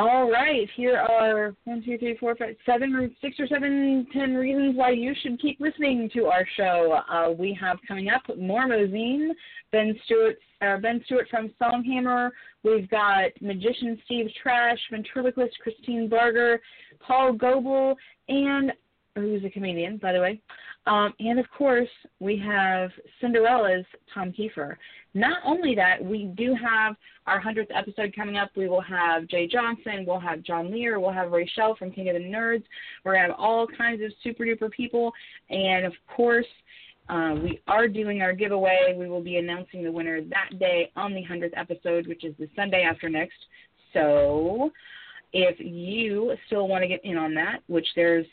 All 0.00 0.30
right, 0.30 0.66
here 0.74 0.96
are 0.96 1.54
one, 1.64 1.82
two, 1.84 1.98
three, 1.98 2.16
four, 2.16 2.34
five, 2.34 2.56
seven, 2.64 3.14
six 3.20 3.38
or 3.38 3.46
seven, 3.46 4.06
ten 4.10 4.34
reasons 4.34 4.74
why 4.74 4.90
you 4.90 5.14
should 5.22 5.38
keep 5.38 5.60
listening 5.60 6.08
to 6.14 6.26
our 6.26 6.46
show. 6.56 6.98
Uh, 7.10 7.30
we 7.30 7.56
have 7.60 7.76
coming 7.86 8.08
up 8.08 8.22
Mormozine, 8.38 9.28
Ben 9.70 9.94
Stewart, 10.06 10.38
uh, 10.62 10.78
Ben 10.78 11.02
Stewart 11.04 11.28
from 11.30 11.50
Songhammer. 11.60 12.30
We've 12.62 12.88
got 12.88 13.32
magician 13.42 14.00
Steve 14.06 14.30
Trash, 14.42 14.78
ventriloquist 14.90 15.58
Christine 15.62 16.08
Barger, 16.08 16.58
Paul 17.06 17.34
Goebel, 17.34 17.94
and 18.28 18.72
who's 19.14 19.44
a 19.44 19.50
comedian, 19.50 19.98
by 19.98 20.14
the 20.14 20.20
way. 20.20 20.40
Um, 20.86 21.12
and 21.20 21.38
of 21.38 21.44
course, 21.56 21.88
we 22.18 22.38
have 22.38 22.90
Cinderella's 23.20 23.84
Tom 24.14 24.32
Keifer. 24.32 24.76
Not 25.14 25.38
only 25.44 25.74
that, 25.74 26.02
we 26.02 26.32
do 26.36 26.54
have 26.54 26.96
our 27.26 27.40
100th 27.40 27.68
episode 27.74 28.14
coming 28.16 28.36
up. 28.36 28.50
We 28.56 28.68
will 28.68 28.80
have 28.80 29.26
Jay 29.28 29.46
Johnson, 29.46 30.04
we'll 30.06 30.20
have 30.20 30.42
John 30.42 30.72
Lear, 30.72 30.98
we'll 30.98 31.12
have 31.12 31.28
Rachelle 31.28 31.76
from 31.76 31.90
King 31.90 32.08
of 32.08 32.14
the 32.14 32.20
Nerds. 32.20 32.64
We're 33.04 33.12
going 33.12 33.28
to 33.28 33.32
have 33.32 33.40
all 33.40 33.66
kinds 33.66 34.02
of 34.02 34.10
super 34.24 34.44
duper 34.44 34.70
people. 34.70 35.12
And 35.50 35.84
of 35.84 35.92
course, 36.14 36.46
uh, 37.08 37.34
we 37.42 37.60
are 37.68 37.88
doing 37.88 38.22
our 38.22 38.32
giveaway. 38.32 38.94
We 38.96 39.08
will 39.08 39.22
be 39.22 39.36
announcing 39.36 39.84
the 39.84 39.92
winner 39.92 40.22
that 40.22 40.58
day 40.58 40.90
on 40.96 41.12
the 41.12 41.22
100th 41.22 41.52
episode, 41.56 42.06
which 42.06 42.24
is 42.24 42.34
the 42.38 42.48
Sunday 42.56 42.82
after 42.82 43.08
next. 43.08 43.36
So 43.92 44.70
if 45.32 45.56
you 45.58 46.34
still 46.46 46.68
want 46.68 46.82
to 46.82 46.88
get 46.88 47.04
in 47.04 47.16
on 47.16 47.34
that, 47.34 47.58
which 47.66 47.86
there's 47.96 48.26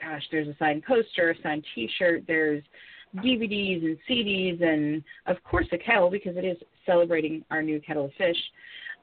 gosh, 0.00 0.22
there's 0.30 0.48
a 0.48 0.56
signed 0.58 0.82
poster, 0.84 1.30
a 1.30 1.42
signed 1.42 1.64
T-shirt, 1.74 2.24
there's 2.26 2.62
DVDs 3.16 3.84
and 3.84 3.98
CDs, 4.08 4.62
and 4.62 5.02
of 5.26 5.42
course 5.44 5.66
a 5.72 5.78
kettle 5.78 6.10
because 6.10 6.36
it 6.36 6.44
is 6.44 6.56
celebrating 6.86 7.44
our 7.50 7.62
new 7.62 7.80
kettle 7.80 8.06
of 8.06 8.12
fish. 8.14 8.36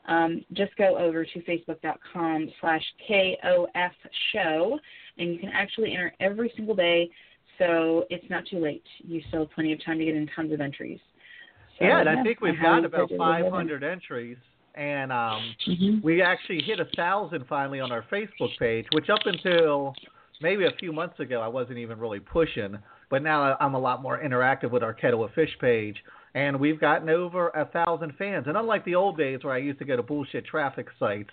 Um, 0.08 0.46
just 0.54 0.76
go 0.78 0.98
over 0.98 1.26
to 1.26 1.40
facebook.com 1.42 2.50
slash 2.62 2.84
KOF 3.10 3.92
show, 4.32 4.80
and 5.18 5.34
you 5.34 5.40
can 5.40 5.50
actually 5.50 5.92
enter 5.94 6.14
every 6.20 6.52
single 6.56 6.76
day, 6.76 7.10
so 7.58 8.06
it's 8.10 8.24
not 8.30 8.46
too 8.50 8.60
late. 8.60 8.84
You 9.00 9.22
still 9.28 9.42
have 9.42 9.52
plenty 9.52 9.74
of 9.74 9.84
time 9.84 10.00
to 10.00 10.06
get 10.06 10.16
in 10.16 10.30
tons 10.34 10.54
of 10.54 10.62
entries. 10.62 11.00
So, 11.78 11.86
yeah, 11.86 12.00
and 12.00 12.10
yeah, 12.10 12.22
I 12.22 12.24
think 12.24 12.42
we've 12.42 12.56
got 12.62 12.86
about 12.86 13.12
encourage 13.12 13.12
you 13.12 13.18
to 13.18 13.50
500 13.50 13.84
entries, 13.84 14.38
and 14.76 15.12
um, 15.12 15.56
Mhm. 15.68 16.02
we 16.02 16.22
actually 16.22 16.62
hit 16.62 16.80
a 16.80 16.86
thousand 16.96 17.46
finally 17.48 17.82
on 17.82 17.92
our 17.92 18.04
Facebook 18.04 18.58
page, 18.58 18.86
which 18.94 19.10
up 19.10 19.26
until 19.26 19.94
maybe 20.40 20.66
a 20.66 20.72
few 20.80 20.94
months 20.94 21.20
ago 21.20 21.42
I 21.42 21.48
wasn't 21.48 21.80
even 21.80 22.00
really 22.00 22.20
pushing, 22.20 22.78
but 23.10 23.24
now 23.24 23.58
I'm 23.60 23.74
a 23.74 23.80
lot 23.80 24.02
more 24.02 24.20
interactive 24.20 24.72
with 24.72 24.84
our 24.84 24.94
Kettle 24.94 25.24
of 25.24 25.34
Fish 25.34 25.56
page, 25.60 25.96
and 26.34 26.60
we've 26.60 26.80
gotten 26.80 27.10
over 27.10 27.50
a 27.50 27.66
thousand 27.66 28.14
fans. 28.18 28.46
And 28.48 28.58
unlike 28.58 28.86
the 28.86 28.96
old 28.96 29.18
days 29.18 29.40
where 29.44 29.54
I 29.54 29.60
used 29.60 29.80
to 29.80 29.86
go 29.86 29.96
to 29.96 30.04
bullshit 30.04 30.46
traffic 30.46 30.88
sites 31.00 31.30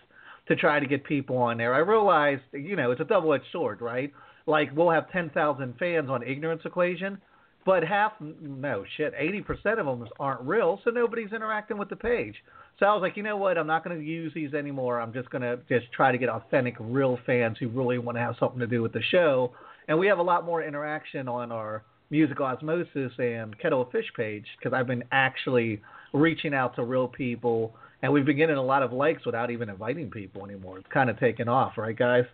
to 0.49 0.57
try 0.57 0.79
to 0.81 0.87
get 0.87 1.05
people 1.05 1.37
on 1.37 1.59
there, 1.59 1.75
I 1.75 1.79
realized 1.79 2.43
you 2.53 2.77
know 2.77 2.91
it's 2.91 3.01
a 3.01 3.05
double-edged 3.05 3.45
sword, 3.53 3.81
right? 3.81 4.13
Like 4.47 4.75
we'll 4.77 4.91
have 4.91 5.11
10,000 5.11 5.75
fans 5.79 6.11
on 6.11 6.23
Ignorance 6.23 6.63
Equation, 6.65 7.19
but 7.65 7.83
half 7.83 8.13
no 8.21 8.85
shit, 8.97 9.15
80% 9.15 9.79
of 9.79 9.87
them 9.87 10.07
aren't 10.21 10.43
real, 10.43 10.81
so 10.85 10.91
nobody's 10.91 11.33
interacting 11.33 11.79
with 11.79 11.89
the 11.89 11.97
page. 11.97 12.35
So 12.79 12.87
I 12.87 12.93
was 12.93 13.03
like, 13.03 13.17
you 13.17 13.23
know 13.23 13.37
what? 13.37 13.57
I'm 13.57 13.67
not 13.67 13.85
going 13.85 13.99
to 13.99 14.05
use 14.05 14.33
these 14.35 14.53
anymore. 14.53 15.01
I'm 15.01 15.13
just 15.13 15.31
going 15.31 15.43
to 15.43 15.59
just 15.69 15.91
try 15.93 16.11
to 16.13 16.19
get 16.19 16.29
authentic, 16.29 16.75
real 16.81 17.19
fans 17.25 17.57
who 17.59 17.69
really 17.69 17.99
want 17.99 18.17
to 18.17 18.23
have 18.23 18.35
something 18.39 18.59
to 18.59 18.67
do 18.67 18.83
with 18.83 18.93
the 18.93 19.03
show. 19.11 19.53
And 19.89 19.99
we 19.99 20.07
have 20.07 20.19
a 20.19 20.23
lot 20.23 20.45
more 20.45 20.63
interaction 20.63 21.29
on 21.29 21.53
our 21.53 21.85
Music 22.11 22.41
Osmosis 22.41 23.13
and 23.19 23.59
Kettle 23.59 23.83
of 23.83 23.91
Fish 23.91 24.11
page 24.17 24.47
because 24.59 24.73
I've 24.73 24.87
been 24.87 25.05
actually 25.13 25.81
reaching 26.13 26.55
out 26.55 26.77
to 26.77 26.85
real 26.85 27.09
people, 27.09 27.75
and 28.03 28.13
we've 28.13 28.25
been 28.25 28.37
getting 28.37 28.57
a 28.57 28.63
lot 28.63 28.83
of 28.83 28.93
likes 28.93 29.27
without 29.27 29.51
even 29.51 29.69
inviting 29.69 30.11
people 30.11 30.45
anymore. 30.45 30.79
It's 30.79 30.89
kind 30.93 31.11
of 31.11 31.19
taken 31.19 31.49
off, 31.49 31.77
right, 31.77 31.97
guys? 31.97 32.25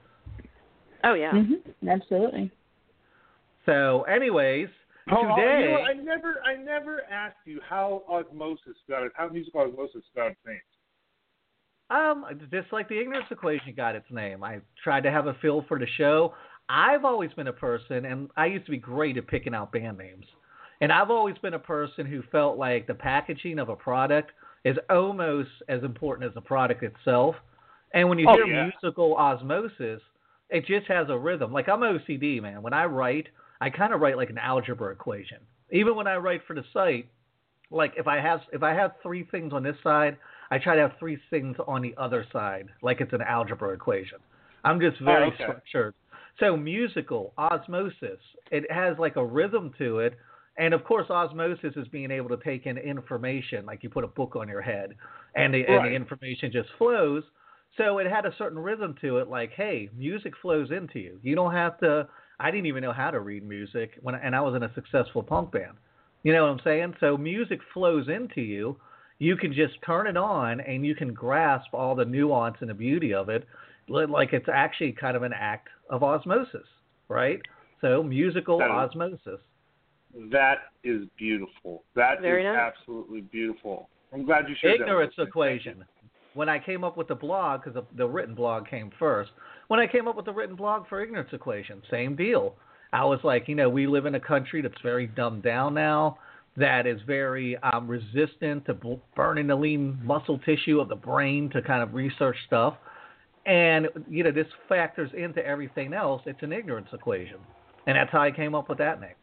Oh 1.03 1.15
yeah. 1.15 1.33
Mm-hmm. 1.33 1.89
Absolutely. 1.89 2.51
So, 3.67 4.03
anyways, 4.03 4.69
Oh, 5.11 5.17
oh, 5.17 5.21
you 5.23 5.37
today. 5.37 5.73
know, 5.73 5.81
I 5.81 5.95
never, 5.95 6.43
I 6.45 6.63
never 6.63 7.03
asked 7.11 7.39
you 7.45 7.61
how 7.69 8.03
osmosis 8.09 8.77
got 8.89 9.03
it, 9.03 9.13
how 9.15 9.29
music 9.29 9.55
osmosis 9.55 10.03
got 10.15 10.29
its 10.29 10.41
name. 10.47 10.61
Um, 11.91 12.25
just 12.53 12.73
like 12.73 12.89
the 12.89 13.01
ignorance 13.01 13.27
equation 13.31 13.75
got 13.77 13.97
its 13.97 14.07
name. 14.11 14.45
I 14.45 14.61
tried 14.85 15.03
to 15.03 15.11
have 15.11 15.27
a 15.27 15.35
feel 15.43 15.65
for 15.67 15.79
the 15.79 15.87
show. 15.99 16.35
I've 16.71 17.05
always 17.05 17.33
been 17.33 17.49
a 17.49 17.53
person, 17.53 18.05
and 18.05 18.31
I 18.37 18.47
used 18.47 18.65
to 18.67 18.71
be 18.71 18.79
great 18.79 19.17
at 19.17 19.27
picking 19.27 19.55
out 19.55 19.73
band 19.73 19.99
names. 19.99 20.25
And 20.81 20.93
I've 20.93 21.11
always 21.11 21.37
been 21.39 21.55
a 21.55 21.59
person 21.59 22.07
who 22.07 22.23
felt 22.31 22.57
like 22.57 22.87
the 22.87 22.95
packaging 22.95 23.59
of 23.59 23.69
a 23.69 23.77
product 23.77 24.31
is 24.65 24.77
almost 24.89 25.51
as 25.69 25.83
important 25.83 26.29
as 26.29 26.35
the 26.35 26.41
product 26.41 26.83
itself. 26.85 27.35
And 27.93 28.09
when 28.09 28.19
you 28.19 28.29
Oh, 28.29 28.35
hear 28.35 28.47
yeah. 28.47 28.67
musical 28.67 29.17
osmosis, 29.17 30.01
it 30.49 30.65
just 30.67 30.87
has 30.87 31.09
a 31.11 31.19
rhythm. 31.19 31.53
Like 31.53 31.69
I'm 31.69 31.81
OCD, 31.81 32.41
man. 32.41 32.63
When 32.63 32.73
I 32.73 32.85
write, 32.85 33.27
I 33.61 33.69
kind 33.69 33.93
of 33.93 34.01
write 34.01 34.17
like 34.17 34.31
an 34.31 34.39
algebra 34.39 34.93
equation. 34.93 35.39
Even 35.73 35.97
when 35.97 36.07
I 36.07 36.17
write 36.17 36.43
for 36.47 36.55
the 36.55 36.65
site, 36.73 37.09
like 37.71 37.95
if 37.97 38.07
I 38.07 38.21
have 38.21 38.41
if 38.53 38.63
I 38.63 38.75
have 38.75 38.93
three 39.03 39.25
things 39.31 39.53
on 39.53 39.63
this 39.65 39.77
side, 39.83 40.17
I 40.51 40.59
try 40.59 40.77
to 40.77 40.81
have 40.83 40.93
three 40.99 41.19
things 41.31 41.57
on 41.67 41.83
the 41.83 41.95
other 41.97 42.27
side, 42.33 42.69
like 42.83 43.01
it's 43.01 43.13
an 43.13 43.23
algebra 43.23 43.71
equation. 43.75 44.19
I'm 44.65 44.81
just 44.81 44.97
oh, 45.01 45.05
very 45.05 45.31
Oh, 45.31 45.35
okay. 45.35 45.45
structured. 45.45 45.95
So 46.39 46.57
musical 46.57 47.33
osmosis, 47.37 48.21
it 48.51 48.71
has 48.71 48.99
like 48.99 49.17
a 49.17 49.25
rhythm 49.25 49.73
to 49.79 49.99
it, 49.99 50.17
and 50.59 50.73
of 50.73 50.85
course 50.85 51.11
osmosis 51.11 51.75
is 51.77 51.89
being 51.89 52.11
able 52.11 52.29
to 52.31 52.39
take 52.45 52.67
in 52.67 52.79
information, 52.79 53.67
like 53.67 53.83
you 53.83 53.91
put 53.91 54.05
a 54.05 54.09
book 54.09 54.37
on 54.37 54.49
your 54.49 54.63
head, 54.63 54.95
and 55.35 55.53
the, 55.53 55.65
and 55.67 55.85
the 55.85 55.91
information 55.91 56.51
just 56.53 56.69
flows. 56.79 57.23
So 57.77 57.99
it 57.99 58.07
had 58.07 58.27
a 58.27 58.35
certain 58.37 58.59
rhythm 58.59 58.95
to 59.01 59.19
it, 59.19 59.29
like 59.29 59.53
hey, 59.53 59.91
music 59.97 60.35
flows 60.41 60.71
into 60.71 60.99
you. 60.99 61.19
You 61.23 61.35
don't 61.35 61.53
have 61.53 61.79
to. 61.81 62.09
I 62.39 62.51
didn't 62.51 62.67
even 62.67 62.83
know 62.83 62.93
how 62.93 63.11
to 63.11 63.21
read 63.21 63.47
music 63.47 63.99
when, 64.01 64.15
and 64.15 64.35
I 64.35 64.41
was 64.41 64.55
in 64.55 64.63
a 64.63 64.75
successful 64.75 65.23
punk 65.23 65.53
band. 65.53 65.77
You 66.23 66.33
know 66.33 66.45
what 66.45 66.53
I'm 66.53 66.61
saying? 66.65 66.95
So 67.01 67.17
music 67.17 67.61
flows 67.73 68.09
into 68.09 68.41
you. 68.41 68.77
You 69.19 69.37
can 69.37 69.53
just 69.53 69.75
turn 69.85 70.07
it 70.07 70.17
on 70.17 70.61
and 70.61 70.85
you 70.85 70.95
can 70.95 71.13
grasp 71.13 71.75
all 71.75 71.95
the 71.95 72.05
nuance 72.05 72.57
and 72.61 72.71
the 72.71 72.75
beauty 72.75 73.13
of 73.13 73.29
it, 73.29 73.47
like 73.91 74.33
it's 74.33 74.49
actually 74.53 74.93
kind 74.93 75.17
of 75.17 75.23
an 75.23 75.33
act 75.35 75.69
of 75.91 76.03
osmosis, 76.03 76.67
right? 77.09 77.41
So 77.81 78.03
musical 78.03 78.59
That 78.59 78.67
is- 78.71 78.91
osmosis. 78.91 79.41
That 80.33 80.59
is 80.83 81.03
beautiful. 81.17 81.85
That 81.95 82.15
is 82.15 82.23
Very 82.23 82.43
nice. 82.43 82.57
absolutely 82.59 83.21
beautiful. 83.21 83.89
I'm 84.13 84.25
glad 84.25 84.49
you 84.49 84.57
shared 84.61 84.81
Ignorance 84.81 85.15
that. 85.17 85.23
with 85.23 85.27
me. 85.27 85.31
equation. 85.31 85.85
When 86.35 86.49
I 86.49 86.59
came 86.59 86.83
up 86.83 86.97
with 86.97 87.07
the 87.09 87.15
blog, 87.15 87.61
because 87.61 87.75
the, 87.75 87.85
the 87.97 88.09
written 88.09 88.35
blog 88.35 88.67
came 88.69 88.91
first, 88.99 89.31
when 89.69 89.79
I 89.79 89.87
came 89.87 90.09
up 90.09 90.17
with 90.17 90.25
the 90.25 90.33
written 90.33 90.57
blog 90.57 90.89
for 90.89 91.01
Ignorance 91.01 91.31
Equation, 91.33 91.81
same 91.91 92.17
deal. 92.17 92.55
I 92.93 93.05
was 93.05 93.21
like, 93.23 93.47
you 93.49 93.55
know, 93.55 93.69
we 93.69 93.87
live 93.87 94.05
in 94.07 94.17
a 94.17 94.21
country 94.21 94.63
that's 94.63 94.81
very 94.83 95.07
dumbed 95.07 95.45
down 95.45 95.75
now, 95.75 96.19
that 96.57 96.87
is 96.89 97.01
very 97.07 97.57
um, 97.59 97.87
resistant 97.87 98.67
to 98.67 98.75
bl- 98.75 98.95
burning 99.15 99.47
the 99.47 99.55
lean 99.55 99.97
muscle 100.03 100.39
tissue 100.41 100.81
of 100.81 100.89
the 100.89 100.97
brain 100.97 101.49
to 101.51 101.63
kind 101.63 101.83
of 101.85 101.95
research 101.95 102.37
stuff. 102.49 102.75
And, 103.51 103.89
you 104.09 104.23
know, 104.23 104.31
this 104.31 104.47
factors 104.69 105.11
into 105.13 105.45
everything 105.45 105.93
else. 105.93 106.23
It's 106.25 106.41
an 106.43 106.53
ignorance 106.53 106.87
equation. 106.93 107.39
And 107.89 107.97
that's 107.97 108.13
how 108.13 108.21
I 108.21 108.31
came 108.31 108.55
up 108.55 108.69
with 108.69 108.79
that 108.79 109.01
name. 109.01 109.15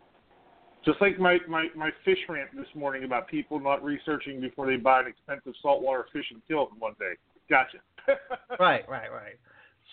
Just 0.84 1.00
like 1.00 1.17
my, 1.17 1.38
my, 1.48 1.67
my 1.77 1.91
fish 2.03 2.17
rant 2.27 2.50
this 2.53 2.67
morning 2.75 3.05
about 3.05 3.29
people 3.29 3.57
not 3.57 3.81
researching 3.81 4.41
before 4.41 4.67
they 4.67 4.75
buy 4.75 5.00
an 5.00 5.07
expensive 5.07 5.53
saltwater 5.62 6.07
fish 6.12 6.25
and 6.31 6.41
kill 6.46 6.63
it 6.63 6.69
in 6.74 6.79
one 6.79 6.93
day. 7.00 7.13
Gotcha. 7.50 7.77
right, 8.60 8.88
right, 8.89 9.12
right. 9.12 9.39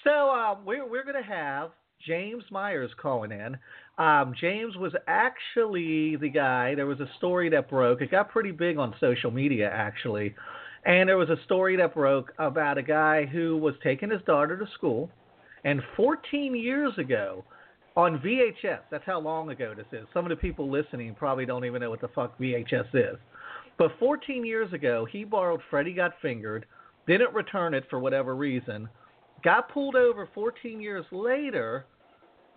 So 0.02 0.30
um, 0.30 0.64
we're 0.64 0.88
we're 0.88 1.04
gonna 1.04 1.22
have 1.22 1.70
James 2.04 2.42
Myers 2.50 2.90
calling 3.00 3.30
in. 3.30 3.56
Um, 3.98 4.34
James 4.40 4.76
was 4.76 4.92
actually 5.06 6.16
the 6.16 6.28
guy. 6.28 6.74
There 6.74 6.86
was 6.86 7.00
a 7.00 7.08
story 7.18 7.48
that 7.50 7.70
broke. 7.70 8.02
It 8.02 8.10
got 8.10 8.30
pretty 8.30 8.50
big 8.50 8.78
on 8.78 8.94
social 9.00 9.30
media 9.30 9.70
actually, 9.72 10.34
and 10.84 11.08
there 11.08 11.16
was 11.16 11.30
a 11.30 11.42
story 11.44 11.76
that 11.76 11.94
broke 11.94 12.32
about 12.38 12.78
a 12.78 12.82
guy 12.82 13.24
who 13.24 13.56
was 13.56 13.74
taking 13.82 14.10
his 14.10 14.22
daughter 14.22 14.56
to 14.56 14.66
school, 14.74 15.10
and 15.64 15.80
14 15.96 16.54
years 16.54 16.92
ago. 16.98 17.44
On 17.96 18.18
VHS, 18.18 18.80
that's 18.90 19.04
how 19.06 19.20
long 19.20 19.50
ago 19.50 19.72
this 19.72 19.86
is. 19.92 20.04
Some 20.12 20.24
of 20.24 20.30
the 20.30 20.34
people 20.34 20.68
listening 20.68 21.14
probably 21.14 21.46
don't 21.46 21.64
even 21.64 21.80
know 21.80 21.90
what 21.90 22.00
the 22.00 22.08
fuck 22.08 22.36
VHS 22.40 22.92
is. 22.92 23.16
But 23.78 23.92
14 24.00 24.44
years 24.44 24.72
ago, 24.72 25.04
he 25.04 25.22
borrowed 25.22 25.60
Freddy 25.70 25.92
Got 25.92 26.14
Fingered, 26.20 26.66
didn't 27.06 27.32
return 27.32 27.72
it 27.72 27.84
for 27.88 28.00
whatever 28.00 28.34
reason, 28.34 28.88
got 29.44 29.68
pulled 29.68 29.94
over 29.94 30.28
14 30.34 30.80
years 30.80 31.04
later, 31.12 31.86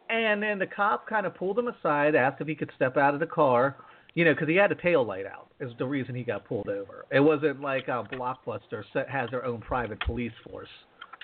and 0.09 0.41
then 0.41 0.57
the 0.57 0.65
cop 0.65 1.07
kind 1.07 1.25
of 1.25 1.35
pulled 1.35 1.59
him 1.59 1.67
aside, 1.67 2.15
asked 2.15 2.41
if 2.41 2.47
he 2.47 2.55
could 2.55 2.71
step 2.75 2.97
out 2.97 3.13
of 3.13 3.19
the 3.19 3.25
car, 3.25 3.75
you 4.17 4.25
know, 4.25 4.33
because 4.33 4.49
he 4.49 4.55
had 4.55 4.71
a 4.71 4.75
tail 4.75 5.05
light 5.05 5.27
out. 5.27 5.47
Is 5.59 5.71
the 5.77 5.85
reason 5.85 6.15
he 6.15 6.23
got 6.23 6.43
pulled 6.43 6.69
over. 6.69 7.05
It 7.11 7.19
wasn't 7.19 7.61
like 7.61 7.87
uh, 7.87 8.01
Blockbuster 8.11 8.83
has 9.07 9.29
their 9.29 9.45
own 9.45 9.61
private 9.61 9.99
police 10.01 10.31
force. 10.49 10.67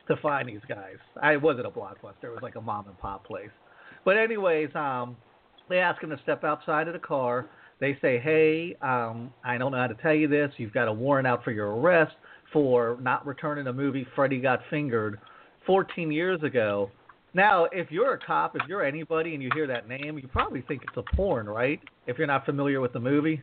to 0.07 0.15
find 0.17 0.47
these 0.47 0.62
guys. 0.69 0.97
I 1.21 1.38
wasn't 1.38 1.65
a 1.65 1.71
blockbuster; 1.71 2.25
it 2.25 2.29
was 2.29 2.43
like 2.43 2.55
a 2.55 2.62
mom 2.62 2.88
and 2.88 2.97
pop 3.00 3.25
place. 3.25 3.50
But 4.05 4.17
anyways, 4.17 4.69
um, 4.75 5.17
they 5.69 5.79
ask 5.79 6.03
him 6.03 6.12
to 6.12 6.19
step 6.21 6.43
outside 6.43 6.88
of 6.88 6.93
the 6.93 7.00
car. 7.00 7.47
They 7.79 7.97
say, 8.00 8.19
"Hey, 8.19 8.75
um, 8.83 9.33
I 9.43 9.57
don't 9.57 9.71
know 9.71 9.79
how 9.79 9.88
to 9.88 9.95
tell 9.95 10.13
you 10.13 10.27
this. 10.27 10.51
You've 10.57 10.73
got 10.73 10.88
a 10.88 10.93
warrant 10.93 11.25
out 11.25 11.43
for 11.43 11.50
your 11.51 11.75
arrest 11.75 12.13
for 12.51 13.00
not 13.01 13.25
returning 13.25 13.65
a 13.65 13.73
movie 13.73 14.05
Freddy 14.15 14.39
Got 14.39 14.59
Fingered 14.69 15.19
14 15.65 16.12
years 16.12 16.43
ago." 16.43 16.91
Now, 17.34 17.66
if 17.72 17.90
you're 17.92 18.13
a 18.13 18.20
cop, 18.20 18.56
if 18.56 18.62
you're 18.68 18.86
anybody, 18.86 19.34
and 19.34 19.42
you 19.42 19.50
hear 19.54 19.68
that 19.68 19.88
name, 19.88 20.18
you 20.20 20.28
probably 20.28 20.62
think 20.62 20.84
it's 20.84 20.98
a 20.98 21.16
porn, 21.16 21.48
right? 21.48 21.80
If 22.06 22.18
you're 22.18 22.28
not 22.28 22.46
familiar 22.46 22.80
with 22.80 22.94
the 22.94 23.00
movie. 23.00 23.42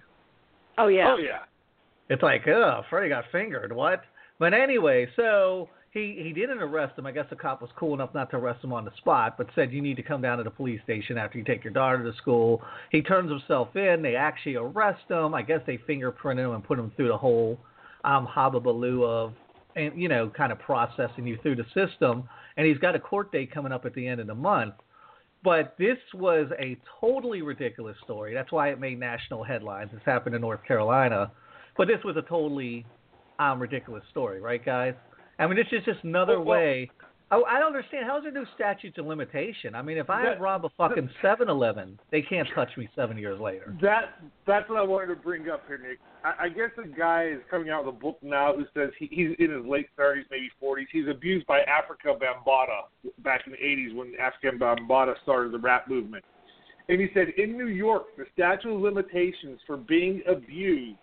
Oh 0.78 0.88
yeah. 0.88 1.12
Oh 1.12 1.18
yeah. 1.18 1.40
It's 2.08 2.22
like, 2.22 2.42
ugh, 2.46 2.84
Freddy 2.90 3.08
got 3.08 3.24
fingered. 3.32 3.72
What? 3.72 4.02
But 4.38 4.54
anyway, 4.54 5.08
so 5.16 5.68
he 5.92 6.20
he 6.22 6.32
didn't 6.32 6.62
arrest 6.62 6.98
him. 6.98 7.06
I 7.06 7.12
guess 7.12 7.26
the 7.30 7.36
cop 7.36 7.60
was 7.60 7.70
cool 7.76 7.94
enough 7.94 8.14
not 8.14 8.30
to 8.30 8.36
arrest 8.36 8.64
him 8.64 8.72
on 8.72 8.84
the 8.84 8.92
spot, 8.98 9.36
but 9.36 9.48
said 9.54 9.72
you 9.72 9.82
need 9.82 9.96
to 9.96 10.02
come 10.02 10.22
down 10.22 10.38
to 10.38 10.44
the 10.44 10.50
police 10.50 10.80
station 10.84 11.18
after 11.18 11.38
you 11.38 11.44
take 11.44 11.64
your 11.64 11.72
daughter 11.72 12.02
to 12.02 12.16
school. 12.16 12.62
He 12.90 13.02
turns 13.02 13.30
himself 13.30 13.74
in. 13.74 14.02
They 14.02 14.14
actually 14.14 14.56
arrest 14.56 15.02
him. 15.08 15.34
I 15.34 15.42
guess 15.42 15.60
they 15.66 15.78
fingerprint 15.86 16.38
him 16.38 16.52
and 16.52 16.64
put 16.64 16.78
him 16.78 16.92
through 16.96 17.08
the 17.08 17.18
whole 17.18 17.58
um 18.04 18.26
hobbabaloo 18.26 19.04
of 19.04 19.34
and 19.76 20.00
you 20.00 20.08
know 20.08 20.30
kind 20.34 20.52
of 20.52 20.58
processing 20.58 21.26
you 21.26 21.38
through 21.42 21.56
the 21.56 21.66
system. 21.74 22.28
And 22.56 22.66
he's 22.66 22.78
got 22.78 22.94
a 22.94 22.98
court 22.98 23.32
date 23.32 23.52
coming 23.52 23.72
up 23.72 23.84
at 23.86 23.94
the 23.94 24.06
end 24.06 24.20
of 24.20 24.26
the 24.26 24.34
month. 24.34 24.74
But 25.42 25.74
this 25.78 25.96
was 26.12 26.50
a 26.58 26.76
totally 27.00 27.40
ridiculous 27.40 27.96
story. 28.04 28.34
That's 28.34 28.52
why 28.52 28.68
it 28.70 28.78
made 28.78 29.00
national 29.00 29.42
headlines. 29.42 29.90
This 29.92 30.02
happened 30.04 30.34
in 30.34 30.42
North 30.42 30.62
Carolina. 30.66 31.30
But 31.76 31.88
this 31.88 31.98
was 32.04 32.16
a 32.16 32.22
totally 32.22 32.84
um, 33.38 33.58
ridiculous 33.58 34.02
story, 34.10 34.40
right, 34.40 34.62
guys? 34.62 34.94
I 35.38 35.46
mean, 35.46 35.56
this 35.56 35.66
is 35.72 35.82
just 35.84 36.04
another 36.04 36.38
well- 36.40 36.58
way. 36.58 36.90
Oh, 37.32 37.44
I 37.44 37.60
don't 37.60 37.68
understand. 37.68 38.06
How's 38.06 38.24
there 38.24 38.32
no 38.32 38.44
statutes 38.56 38.98
of 38.98 39.06
limitation? 39.06 39.76
I 39.76 39.82
mean, 39.82 39.98
if 39.98 40.10
I 40.10 40.24
That- 40.24 40.40
rob 40.40 40.64
a 40.64 40.68
fucking 40.70 41.08
Seven 41.22 41.48
Eleven, 41.48 41.98
they 42.10 42.22
can't 42.22 42.48
touch 42.54 42.76
me 42.76 42.88
seven 42.96 43.16
years 43.16 43.38
later. 43.38 43.76
That 43.80 44.20
that's 44.46 44.68
what 44.68 44.78
I 44.78 44.82
wanted 44.82 45.08
to 45.08 45.16
bring 45.16 45.48
up 45.48 45.64
here, 45.68 45.78
Nick. 45.78 46.00
I, 46.24 46.46
I 46.46 46.48
guess 46.48 46.70
a 46.76 46.88
guy 46.88 47.26
is 47.26 47.40
coming 47.48 47.70
out 47.70 47.84
with 47.86 47.94
a 47.94 47.98
book 47.98 48.18
now 48.20 48.54
who 48.54 48.64
says 48.74 48.90
he, 48.98 49.08
he's 49.12 49.36
in 49.38 49.52
his 49.54 49.64
late 49.64 49.88
thirties, 49.96 50.26
maybe 50.30 50.50
forties. 50.58 50.88
He's 50.90 51.06
abused 51.08 51.46
by 51.46 51.60
Afrika 51.60 52.18
Bambaataa 52.18 53.12
back 53.18 53.46
in 53.46 53.52
the 53.52 53.64
eighties 53.64 53.94
when 53.94 54.12
Afrika 54.20 54.58
Bambaataa 54.58 55.14
started 55.22 55.52
the 55.52 55.58
rap 55.58 55.88
movement. 55.88 56.24
And 56.88 57.00
he 57.00 57.08
said 57.14 57.28
in 57.36 57.56
New 57.56 57.68
York, 57.68 58.16
the 58.18 58.24
statute 58.32 58.74
of 58.74 58.80
limitations 58.80 59.60
for 59.68 59.76
being 59.76 60.22
abused 60.26 60.98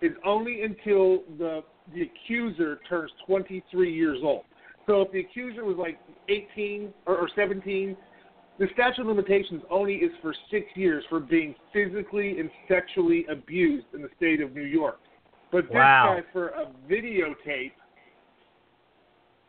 is 0.00 0.12
only 0.24 0.62
until 0.62 1.24
the 1.38 1.62
the 1.94 2.02
accuser 2.02 2.80
turns 2.88 3.10
23 3.26 3.92
years 3.92 4.18
old. 4.22 4.44
So 4.88 5.02
if 5.02 5.12
the 5.12 5.20
accuser 5.20 5.64
was 5.64 5.76
like 5.76 5.98
18 6.28 6.92
or, 7.06 7.18
or 7.18 7.28
17, 7.36 7.96
the 8.58 8.66
statute 8.72 9.02
of 9.02 9.06
limitations 9.06 9.62
only 9.70 9.96
is 9.96 10.10
for 10.20 10.34
six 10.50 10.66
years 10.74 11.04
for 11.08 11.20
being 11.20 11.54
physically 11.72 12.40
and 12.40 12.50
sexually 12.66 13.24
abused 13.30 13.86
in 13.94 14.02
the 14.02 14.08
state 14.16 14.40
of 14.40 14.54
New 14.54 14.64
York. 14.64 14.98
But 15.52 15.64
this 15.64 15.74
Wow. 15.74 16.16
guy 16.16 16.22
for 16.32 16.48
a 16.48 16.66
videotape, 16.90 17.72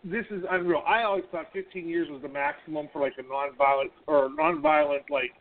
this 0.03 0.25
is 0.29 0.43
unreal. 0.51 0.83
I 0.85 1.03
always 1.03 1.25
thought 1.31 1.51
15 1.53 1.87
years 1.87 2.09
was 2.09 2.21
the 2.21 2.29
maximum 2.29 2.89
for 2.93 3.01
like 3.01 3.13
a 3.17 3.23
nonviolent 3.23 3.91
or 4.07 4.29
nonviolent 4.29 5.09
like 5.09 5.31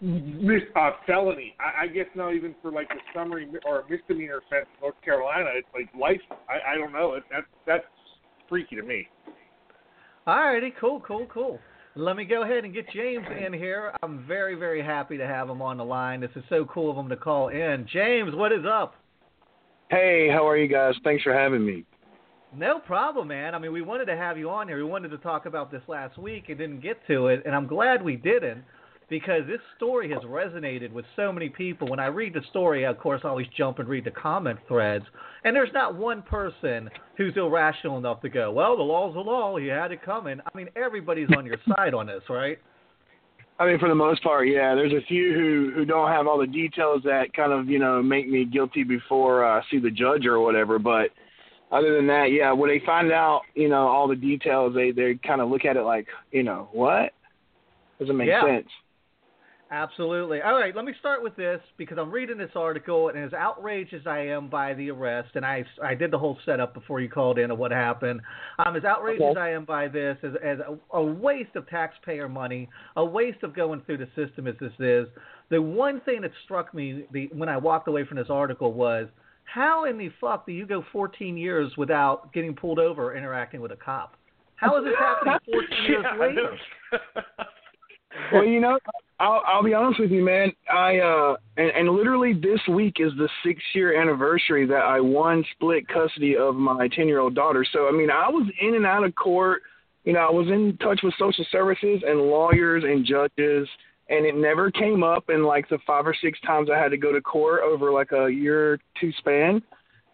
mis- 0.00 0.62
uh, 0.76 0.92
felony. 1.06 1.54
I, 1.58 1.84
I 1.84 1.86
guess 1.88 2.06
not 2.14 2.34
even 2.34 2.54
for 2.60 2.70
like 2.70 2.88
a 2.90 3.00
summary 3.14 3.48
or 3.64 3.80
a 3.80 3.88
misdemeanor 3.88 4.38
offense 4.38 4.66
in 4.74 4.80
North 4.82 5.00
Carolina. 5.02 5.50
It's 5.54 5.68
like 5.74 5.88
life. 5.98 6.20
I, 6.48 6.74
I 6.74 6.76
don't 6.76 6.92
know. 6.92 7.14
It, 7.14 7.24
that 7.30 7.44
that's 7.66 7.84
freaky 8.48 8.76
to 8.76 8.82
me. 8.82 9.08
Alrighty, 10.26 10.72
cool, 10.80 11.00
cool, 11.00 11.26
cool. 11.32 11.60
Let 11.94 12.16
me 12.16 12.24
go 12.24 12.42
ahead 12.42 12.64
and 12.64 12.74
get 12.74 12.90
James 12.90 13.24
in 13.44 13.52
here. 13.52 13.92
I'm 14.02 14.26
very, 14.26 14.54
very 14.54 14.82
happy 14.82 15.16
to 15.16 15.26
have 15.26 15.48
him 15.48 15.62
on 15.62 15.78
the 15.78 15.84
line. 15.84 16.20
This 16.20 16.30
is 16.36 16.44
so 16.48 16.66
cool 16.66 16.90
of 16.90 16.96
him 16.96 17.08
to 17.08 17.16
call 17.16 17.48
in. 17.48 17.86
James, 17.90 18.34
what 18.34 18.52
is 18.52 18.64
up? 18.68 18.96
Hey, 19.88 20.28
how 20.30 20.46
are 20.46 20.56
you 20.58 20.68
guys? 20.68 20.94
Thanks 21.04 21.22
for 21.22 21.32
having 21.32 21.64
me. 21.64 21.84
No 22.54 22.80
problem, 22.80 23.28
man. 23.28 23.54
I 23.54 23.58
mean, 23.58 23.72
we 23.72 23.82
wanted 23.82 24.06
to 24.06 24.16
have 24.16 24.36
you 24.36 24.50
on 24.50 24.68
here. 24.68 24.76
We 24.76 24.84
wanted 24.84 25.10
to 25.10 25.18
talk 25.18 25.46
about 25.46 25.70
this 25.70 25.82
last 25.88 26.18
week 26.18 26.48
and 26.48 26.58
didn't 26.58 26.80
get 26.80 26.98
to 27.06 27.28
it, 27.28 27.42
and 27.46 27.54
I'm 27.54 27.66
glad 27.66 28.02
we 28.02 28.16
didn't 28.16 28.62
because 29.08 29.42
this 29.46 29.60
story 29.76 30.10
has 30.10 30.22
resonated 30.22 30.92
with 30.92 31.04
so 31.14 31.32
many 31.32 31.48
people. 31.48 31.88
When 31.88 32.00
I 32.00 32.06
read 32.06 32.34
the 32.34 32.42
story, 32.50 32.84
of 32.84 32.98
course, 32.98 33.20
I 33.24 33.28
always 33.28 33.46
jump 33.56 33.78
and 33.78 33.88
read 33.88 34.04
the 34.04 34.10
comment 34.10 34.58
threads, 34.66 35.04
and 35.44 35.54
there's 35.54 35.72
not 35.72 35.94
one 35.94 36.22
person 36.22 36.90
who's 37.16 37.36
irrational 37.36 37.98
enough 37.98 38.20
to 38.22 38.28
go, 38.28 38.50
"Well, 38.50 38.76
the 38.76 38.82
law's 38.82 39.14
the 39.14 39.20
law. 39.20 39.56
He 39.56 39.68
had 39.68 39.92
it 39.92 40.02
coming." 40.02 40.40
I 40.40 40.56
mean, 40.56 40.68
everybody's 40.74 41.28
on 41.36 41.46
your 41.46 41.58
side 41.76 41.94
on 41.94 42.06
this, 42.06 42.22
right? 42.28 42.58
I 43.58 43.66
mean, 43.66 43.78
for 43.78 43.88
the 43.88 43.94
most 43.94 44.22
part, 44.22 44.48
yeah. 44.48 44.74
There's 44.74 44.92
a 44.92 45.06
few 45.06 45.32
who 45.32 45.72
who 45.74 45.84
don't 45.84 46.08
have 46.08 46.26
all 46.26 46.38
the 46.38 46.46
details 46.46 47.02
that 47.04 47.32
kind 47.32 47.52
of 47.52 47.68
you 47.68 47.78
know 47.78 48.02
make 48.02 48.28
me 48.28 48.44
guilty 48.44 48.82
before 48.82 49.44
uh, 49.44 49.62
see 49.70 49.78
the 49.78 49.90
judge 49.90 50.26
or 50.26 50.40
whatever. 50.40 50.78
But 50.78 51.10
other 51.70 51.94
than 51.96 52.06
that, 52.08 52.32
yeah, 52.32 52.52
when 52.52 52.68
they 52.68 52.84
find 52.84 53.10
out, 53.12 53.42
you 53.54 53.68
know, 53.68 53.86
all 53.86 54.08
the 54.08 54.16
details, 54.16 54.74
they 54.74 54.90
they 54.90 55.14
kind 55.26 55.40
of 55.40 55.48
look 55.48 55.64
at 55.64 55.76
it 55.76 55.82
like, 55.82 56.06
you 56.32 56.42
know, 56.42 56.68
what 56.72 57.12
doesn't 57.98 58.16
make 58.16 58.28
Yeah. 58.28 58.44
sense. 58.44 58.68
Absolutely. 59.70 60.42
All 60.42 60.54
right, 60.54 60.76
let 60.76 60.84
me 60.84 60.92
start 61.00 61.24
with 61.24 61.34
this 61.34 61.60
because 61.76 61.98
I'm 61.98 62.12
reading 62.12 62.38
this 62.38 62.52
article, 62.54 63.08
and 63.08 63.18
as 63.18 63.32
outraged 63.32 63.94
as 63.94 64.06
I 64.06 64.20
am 64.20 64.48
by 64.48 64.74
the 64.74 64.90
arrest, 64.92 65.30
and 65.34 65.44
I, 65.44 65.64
I 65.82 65.94
did 65.94 66.12
the 66.12 66.18
whole 66.18 66.38
setup 66.46 66.72
before 66.72 67.00
you 67.00 67.08
called 67.08 67.36
in 67.36 67.50
of 67.50 67.58
what 67.58 67.72
happened. 67.72 68.20
Um, 68.64 68.76
as 68.76 68.84
outraged 68.84 69.22
Okay. 69.22 69.30
as 69.32 69.36
I 69.36 69.50
am 69.50 69.64
by 69.64 69.88
this, 69.88 70.18
as, 70.22 70.32
as 70.44 70.58
a, 70.60 70.78
a 70.96 71.02
waste 71.02 71.56
of 71.56 71.68
taxpayer 71.68 72.28
money, 72.28 72.68
a 72.96 73.04
waste 73.04 73.42
of 73.42 73.56
going 73.56 73.80
through 73.86 73.98
the 73.98 74.08
system 74.14 74.46
as 74.46 74.54
this 74.60 74.72
is, 74.78 75.08
the 75.48 75.60
one 75.60 76.00
thing 76.02 76.20
that 76.20 76.30
struck 76.44 76.72
me 76.72 77.04
the, 77.10 77.28
when 77.32 77.48
I 77.48 77.56
walked 77.56 77.88
away 77.88 78.04
from 78.04 78.18
this 78.18 78.30
article 78.30 78.72
was 78.72 79.08
how 79.46 79.84
in 79.84 79.98
the 79.98 80.10
fuck 80.20 80.46
do 80.46 80.52
you 80.52 80.66
go 80.66 80.84
14 80.92 81.36
years 81.36 81.72
without 81.76 82.32
getting 82.32 82.54
pulled 82.54 82.78
over 82.78 83.10
or 83.10 83.16
interacting 83.16 83.60
with 83.60 83.72
a 83.72 83.76
cop? 83.76 84.16
How 84.56 84.78
is 84.78 84.84
this 84.84 84.94
happening 84.96 85.38
14 85.52 85.84
years 85.88 86.06
later? 86.20 86.56
well, 88.32 88.44
you 88.44 88.60
know, 88.60 88.78
I'll 89.18 89.42
I'll 89.46 89.62
be 89.62 89.74
honest 89.74 90.00
with 90.00 90.10
you, 90.10 90.24
man. 90.24 90.52
I 90.72 90.98
uh 90.98 91.36
and, 91.56 91.70
and 91.70 91.88
literally 91.88 92.34
this 92.34 92.60
week 92.68 92.96
is 92.98 93.12
the 93.16 93.28
six 93.44 93.62
year 93.74 94.00
anniversary 94.00 94.66
that 94.66 94.84
I 94.84 95.00
won 95.00 95.44
split 95.52 95.88
custody 95.88 96.36
of 96.36 96.54
my 96.54 96.88
ten 96.88 97.08
year 97.08 97.20
old 97.20 97.34
daughter. 97.34 97.64
So 97.72 97.88
I 97.88 97.92
mean, 97.92 98.10
I 98.10 98.28
was 98.28 98.46
in 98.60 98.74
and 98.74 98.86
out 98.86 99.04
of 99.04 99.14
court. 99.14 99.62
You 100.04 100.12
know, 100.12 100.20
I 100.20 100.30
was 100.30 100.46
in 100.48 100.76
touch 100.80 101.00
with 101.02 101.14
social 101.18 101.44
services 101.50 102.02
and 102.06 102.20
lawyers 102.20 102.84
and 102.84 103.04
judges, 103.04 103.68
and 104.08 104.24
it 104.24 104.36
never 104.36 104.70
came 104.70 105.02
up 105.02 105.30
in 105.30 105.42
like 105.42 105.68
the 105.68 105.78
five 105.86 106.06
or 106.06 106.14
six 106.22 106.38
times 106.42 106.68
I 106.72 106.78
had 106.78 106.90
to 106.90 106.96
go 106.96 107.12
to 107.12 107.20
court 107.20 107.62
over 107.62 107.90
like 107.90 108.12
a 108.12 108.30
year 108.30 108.74
or 108.74 108.78
two 109.00 109.12
span. 109.18 109.62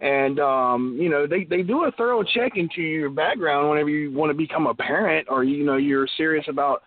And 0.00 0.40
um, 0.40 0.96
you 1.00 1.09
know, 1.09 1.26
they 1.26 1.44
they 1.44 1.62
do 1.62 1.85
a 1.85 1.92
thorough 1.92 2.22
check 2.22 2.52
into 2.57 2.83
your 2.83 3.11
background 3.11 3.68
whenever 3.68 3.90
you 3.90 4.12
want 4.12 4.31
to 4.31 4.35
become 4.35 4.66
a 4.66 4.74
parent 4.74 5.28
or 5.28 5.44
you 5.44 5.64
know 5.64 5.76
you're 5.76 6.09
serious 6.16 6.44
about 6.48 6.83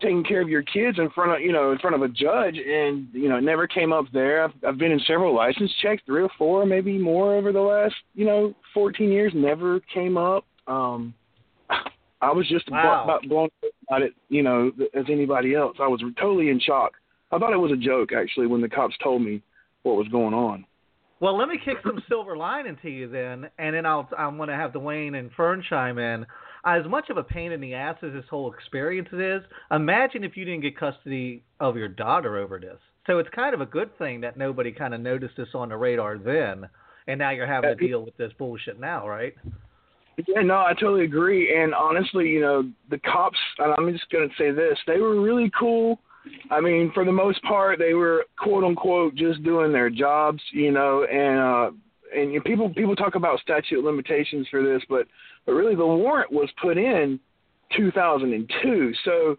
taking 0.00 0.24
care 0.24 0.40
of 0.40 0.48
your 0.48 0.62
kids 0.62 0.98
in 0.98 1.10
front 1.10 1.32
of 1.32 1.40
you 1.40 1.52
know 1.52 1.72
in 1.72 1.78
front 1.78 1.94
of 1.96 2.02
a 2.02 2.08
judge 2.08 2.56
and 2.56 3.08
you 3.12 3.28
know 3.28 3.36
it 3.36 3.42
never 3.44 3.66
came 3.66 3.92
up 3.92 4.06
there. 4.12 4.44
I've 4.44 4.52
i've 4.66 4.78
been 4.78 4.92
in 4.92 5.00
several 5.06 5.34
license 5.34 5.70
checks 5.82 6.02
three 6.06 6.22
or 6.22 6.30
four 6.38 6.64
maybe 6.66 6.98
more 6.98 7.34
over 7.34 7.52
the 7.52 7.60
last 7.60 7.94
you 8.14 8.24
know 8.24 8.54
14 8.74 9.10
years 9.10 9.32
never 9.34 9.80
came 9.92 10.16
up. 10.16 10.44
Um 10.66 11.14
i 12.22 12.30
was 12.32 12.46
just 12.48 12.70
Wow. 12.70 13.04
about 13.04 13.22
blown 13.28 13.48
about 13.88 14.02
it 14.02 14.12
you 14.28 14.42
know 14.42 14.70
as 14.94 15.04
anybody 15.08 15.54
else. 15.54 15.76
I 15.80 15.86
was 15.88 16.02
totally 16.18 16.48
in 16.50 16.60
shock. 16.60 16.92
I 17.32 17.38
thought 17.38 17.52
it 17.52 17.56
was 17.58 17.72
a 17.72 17.76
joke 17.76 18.10
actually 18.12 18.46
when 18.46 18.60
the 18.60 18.68
cops 18.68 18.94
told 19.02 19.22
me 19.22 19.42
what 19.82 19.96
was 19.96 20.08
going 20.08 20.34
on. 20.34 20.64
Well, 21.20 21.36
let 21.36 21.48
me 21.48 21.58
kick 21.62 21.76
some 21.84 22.02
silver 22.08 22.34
lining 22.36 22.78
to 22.82 22.88
you 22.90 23.06
then, 23.08 23.50
and 23.58 23.74
then 23.74 23.84
I'll 23.84 24.08
I'm 24.16 24.38
going 24.38 24.48
to 24.48 24.54
have 24.56 24.72
Dwayne 24.72 25.18
and 25.18 25.30
Fern 25.32 25.62
chime 25.68 25.98
in. 25.98 26.24
As 26.64 26.84
much 26.86 27.08
of 27.08 27.16
a 27.16 27.22
pain 27.22 27.52
in 27.52 27.60
the 27.60 27.74
ass 27.74 27.96
as 28.02 28.12
this 28.12 28.24
whole 28.28 28.52
experience 28.52 29.08
is, 29.12 29.42
imagine 29.70 30.24
if 30.24 30.36
you 30.36 30.44
didn't 30.44 30.60
get 30.60 30.76
custody 30.78 31.42
of 31.58 31.76
your 31.76 31.88
daughter 31.88 32.36
over 32.36 32.58
this. 32.58 32.78
So 33.06 33.18
it's 33.18 33.30
kind 33.30 33.54
of 33.54 33.60
a 33.60 33.66
good 33.66 33.96
thing 33.98 34.20
that 34.20 34.36
nobody 34.36 34.70
kind 34.70 34.92
of 34.92 35.00
noticed 35.00 35.36
this 35.36 35.48
on 35.54 35.70
the 35.70 35.76
radar 35.76 36.18
then, 36.18 36.68
and 37.06 37.18
now 37.18 37.30
you're 37.30 37.46
having 37.46 37.76
to 37.76 37.86
deal 37.86 38.04
with 38.04 38.16
this 38.18 38.32
bullshit 38.38 38.78
now, 38.78 39.08
right? 39.08 39.34
Yeah, 40.28 40.42
no, 40.42 40.56
I 40.56 40.74
totally 40.74 41.04
agree. 41.04 41.56
And 41.62 41.74
honestly, 41.74 42.28
you 42.28 42.40
know, 42.40 42.70
the 42.90 42.98
cops, 42.98 43.38
and 43.58 43.72
I'm 43.78 43.90
just 43.92 44.10
going 44.10 44.28
to 44.28 44.34
say 44.36 44.50
this, 44.50 44.78
they 44.86 44.98
were 44.98 45.20
really 45.20 45.50
cool. 45.58 45.98
I 46.50 46.60
mean, 46.60 46.90
for 46.92 47.04
the 47.04 47.12
most 47.12 47.42
part, 47.42 47.78
they 47.78 47.94
were 47.94 48.26
quote 48.38 48.64
unquote 48.64 49.14
just 49.14 49.42
doing 49.42 49.72
their 49.72 49.88
jobs, 49.88 50.42
you 50.52 50.70
know, 50.70 51.04
and, 51.04 51.38
uh, 51.38 51.70
and 52.14 52.32
you 52.32 52.38
know, 52.38 52.42
people 52.44 52.68
people 52.70 52.96
talk 52.96 53.14
about 53.14 53.40
statute 53.40 53.82
limitations 53.82 54.46
for 54.50 54.62
this, 54.62 54.82
but 54.88 55.06
but 55.46 55.52
really 55.52 55.74
the 55.74 55.86
warrant 55.86 56.32
was 56.32 56.48
put 56.60 56.76
in 56.76 57.18
2002. 57.76 58.92
So 59.04 59.36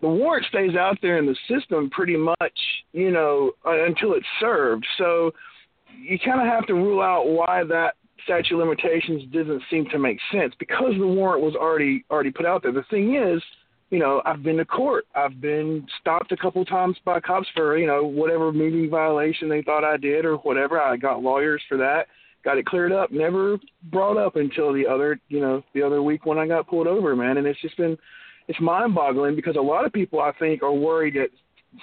the 0.00 0.08
warrant 0.08 0.46
stays 0.46 0.76
out 0.76 0.98
there 1.00 1.18
in 1.18 1.26
the 1.26 1.36
system 1.48 1.90
pretty 1.90 2.16
much, 2.16 2.58
you 2.92 3.10
know, 3.10 3.52
until 3.64 4.14
it's 4.14 4.26
served. 4.40 4.86
So 4.98 5.32
you 6.00 6.18
kind 6.18 6.40
of 6.40 6.46
have 6.46 6.66
to 6.66 6.74
rule 6.74 7.00
out 7.00 7.28
why 7.28 7.64
that 7.64 7.94
statute 8.24 8.54
of 8.54 8.60
limitations 8.60 9.24
doesn't 9.32 9.62
seem 9.70 9.86
to 9.90 9.98
make 9.98 10.18
sense 10.32 10.54
because 10.58 10.94
the 10.98 11.06
warrant 11.06 11.42
was 11.42 11.54
already 11.54 12.04
already 12.10 12.30
put 12.30 12.46
out 12.46 12.62
there. 12.62 12.72
The 12.72 12.84
thing 12.90 13.16
is, 13.16 13.42
you 13.90 13.98
know, 13.98 14.22
I've 14.24 14.42
been 14.42 14.56
to 14.56 14.64
court. 14.64 15.04
I've 15.14 15.40
been 15.40 15.86
stopped 16.00 16.32
a 16.32 16.36
couple 16.36 16.64
times 16.64 16.96
by 17.04 17.20
cops 17.20 17.48
for, 17.54 17.76
you 17.76 17.86
know, 17.86 18.04
whatever 18.04 18.52
moving 18.52 18.88
violation 18.88 19.48
they 19.48 19.62
thought 19.62 19.84
I 19.84 19.96
did 19.96 20.24
or 20.24 20.36
whatever. 20.36 20.80
I 20.80 20.96
got 20.96 21.22
lawyers 21.22 21.62
for 21.68 21.76
that. 21.76 22.06
Got 22.44 22.58
it 22.58 22.66
cleared 22.66 22.92
up. 22.92 23.12
Never 23.12 23.58
brought 23.84 24.16
up 24.16 24.36
until 24.36 24.72
the 24.72 24.86
other, 24.86 25.20
you 25.28 25.40
know, 25.40 25.62
the 25.74 25.82
other 25.82 26.02
week 26.02 26.26
when 26.26 26.38
I 26.38 26.46
got 26.46 26.66
pulled 26.68 26.86
over, 26.86 27.14
man. 27.14 27.36
And 27.36 27.46
it's 27.46 27.60
just 27.60 27.76
been, 27.76 27.96
it's 28.48 28.60
mind-boggling 28.60 29.36
because 29.36 29.56
a 29.56 29.60
lot 29.60 29.84
of 29.84 29.92
people 29.92 30.20
I 30.20 30.32
think 30.38 30.62
are 30.62 30.72
worried 30.72 31.14
that 31.14 31.28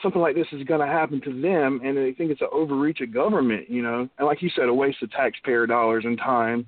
something 0.03 0.21
like 0.21 0.35
this 0.35 0.47
is 0.51 0.63
going 0.65 0.81
to 0.81 0.85
happen 0.85 1.21
to 1.21 1.41
them, 1.41 1.81
and 1.83 1.97
they 1.97 2.13
think 2.13 2.31
it's 2.31 2.41
an 2.41 2.47
overreach 2.51 3.01
of 3.01 3.13
government, 3.13 3.69
you 3.69 3.81
know. 3.81 4.07
And 4.17 4.27
like 4.27 4.41
you 4.41 4.49
said, 4.55 4.69
a 4.69 4.73
waste 4.73 5.01
of 5.01 5.11
taxpayer 5.11 5.65
dollars 5.65 6.03
and 6.05 6.17
time. 6.17 6.67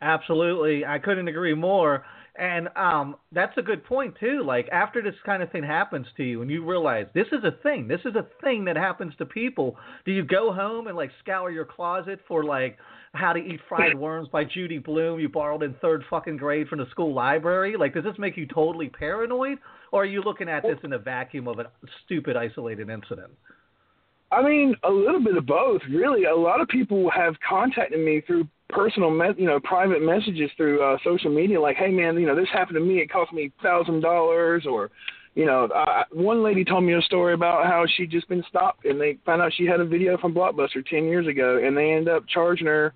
Absolutely, 0.00 0.86
I 0.86 0.98
couldn't 0.98 1.28
agree 1.28 1.54
more. 1.54 2.04
And 2.38 2.68
um, 2.76 3.16
that's 3.32 3.58
a 3.58 3.62
good 3.62 3.84
point 3.84 4.14
too. 4.18 4.42
Like 4.42 4.68
after 4.72 5.02
this 5.02 5.14
kind 5.26 5.42
of 5.42 5.52
thing 5.52 5.62
happens 5.62 6.06
to 6.16 6.22
you, 6.22 6.40
and 6.40 6.50
you 6.50 6.64
realize 6.64 7.06
this 7.12 7.26
is 7.32 7.44
a 7.44 7.50
thing, 7.62 7.86
this 7.86 8.00
is 8.06 8.14
a 8.14 8.26
thing 8.42 8.64
that 8.64 8.76
happens 8.76 9.12
to 9.18 9.26
people. 9.26 9.76
Do 10.06 10.12
you 10.12 10.24
go 10.24 10.52
home 10.52 10.86
and 10.86 10.96
like 10.96 11.10
scour 11.22 11.50
your 11.50 11.66
closet 11.66 12.20
for 12.26 12.44
like 12.44 12.78
How 13.14 13.32
to 13.32 13.40
Eat 13.40 13.60
Fried 13.68 13.98
Worms 13.98 14.28
by 14.28 14.44
Judy 14.44 14.78
Blume 14.78 15.18
you 15.18 15.28
borrowed 15.28 15.64
in 15.64 15.74
third 15.74 16.04
fucking 16.08 16.36
grade 16.36 16.68
from 16.68 16.78
the 16.78 16.88
school 16.90 17.12
library? 17.12 17.76
Like, 17.76 17.92
does 17.94 18.04
this 18.04 18.18
make 18.18 18.36
you 18.36 18.46
totally 18.46 18.88
paranoid, 18.88 19.58
or 19.90 20.02
are 20.02 20.06
you 20.06 20.22
looking 20.22 20.48
at 20.48 20.62
this 20.62 20.78
in 20.84 20.92
a 20.92 20.98
vacuum 20.98 21.48
of 21.48 21.58
a 21.58 21.70
stupid 22.04 22.36
isolated 22.36 22.88
incident? 22.88 23.32
I 24.30 24.42
mean, 24.42 24.76
a 24.84 24.90
little 24.90 25.22
bit 25.22 25.36
of 25.36 25.44
both, 25.44 25.80
really. 25.90 26.24
A 26.26 26.34
lot 26.34 26.60
of 26.60 26.68
people 26.68 27.10
have 27.10 27.34
contacted 27.46 27.98
me 27.98 28.22
through 28.24 28.46
personal, 28.68 29.10
me- 29.10 29.34
you 29.36 29.46
know, 29.46 29.58
private 29.58 30.02
messages 30.02 30.48
through 30.56 30.80
uh, 30.80 30.96
social 31.02 31.30
media, 31.34 31.60
like, 31.60 31.76
"Hey, 31.76 31.90
man, 31.90 32.16
you 32.16 32.26
know, 32.26 32.36
this 32.36 32.48
happened 32.52 32.76
to 32.76 32.80
me. 32.80 33.00
It 33.00 33.10
cost 33.10 33.32
me 33.32 33.50
thousand 33.60 34.02
dollars," 34.02 34.66
or, 34.66 34.92
you 35.34 35.46
know, 35.46 35.64
uh, 35.66 36.04
one 36.12 36.42
lady 36.42 36.64
told 36.64 36.84
me 36.84 36.94
a 36.94 37.02
story 37.02 37.34
about 37.34 37.66
how 37.66 37.84
she'd 37.96 38.10
just 38.10 38.28
been 38.28 38.44
stopped 38.48 38.84
and 38.84 39.00
they 39.00 39.18
found 39.24 39.40
out 39.40 39.52
she 39.56 39.64
had 39.64 39.80
a 39.80 39.84
video 39.84 40.18
from 40.18 40.34
Blockbuster 40.34 40.84
ten 40.84 41.04
years 41.04 41.26
ago, 41.26 41.60
and 41.64 41.76
they 41.76 41.92
ended 41.92 42.08
up 42.08 42.24
charging 42.28 42.66
her 42.66 42.94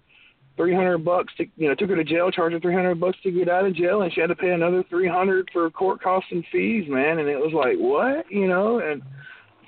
three 0.56 0.74
hundred 0.74 0.98
bucks 0.98 1.32
to, 1.36 1.46
you 1.56 1.68
know, 1.68 1.74
took 1.74 1.90
her 1.90 1.96
to 1.96 2.04
jail, 2.04 2.30
charged 2.30 2.54
her 2.54 2.60
three 2.60 2.74
hundred 2.74 3.00
bucks 3.00 3.18
to 3.22 3.30
get 3.30 3.48
out 3.48 3.66
of 3.66 3.74
jail, 3.74 4.02
and 4.02 4.12
she 4.12 4.20
had 4.20 4.28
to 4.28 4.36
pay 4.36 4.50
another 4.50 4.84
three 4.88 5.08
hundred 5.08 5.48
for 5.52 5.68
court 5.70 6.02
costs 6.02 6.28
and 6.32 6.44
fees, 6.50 6.84
man. 6.88 7.18
And 7.18 7.28
it 7.28 7.38
was 7.38 7.52
like, 7.52 7.76
what, 7.76 8.30
you 8.30 8.48
know, 8.48 8.80
and 8.80 9.02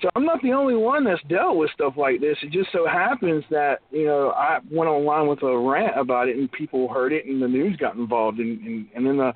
so 0.01 0.09
I'm 0.15 0.25
not 0.25 0.41
the 0.43 0.51
only 0.51 0.75
one 0.75 1.03
that's 1.03 1.21
dealt 1.27 1.57
with 1.57 1.71
stuff 1.71 1.93
like 1.97 2.19
this. 2.21 2.37
It 2.43 2.51
just 2.51 2.71
so 2.71 2.87
happens 2.87 3.43
that 3.49 3.79
you 3.91 4.05
know 4.05 4.31
I 4.31 4.59
went 4.69 4.89
online 4.89 5.27
with 5.27 5.41
a 5.43 5.57
rant 5.57 5.97
about 5.99 6.29
it, 6.29 6.37
and 6.37 6.51
people 6.51 6.87
heard 6.87 7.13
it, 7.13 7.25
and 7.25 7.41
the 7.41 7.47
news 7.47 7.75
got 7.77 7.95
involved, 7.95 8.39
and 8.39 8.59
and, 8.61 8.87
and 8.95 9.05
then 9.05 9.17
the, 9.17 9.33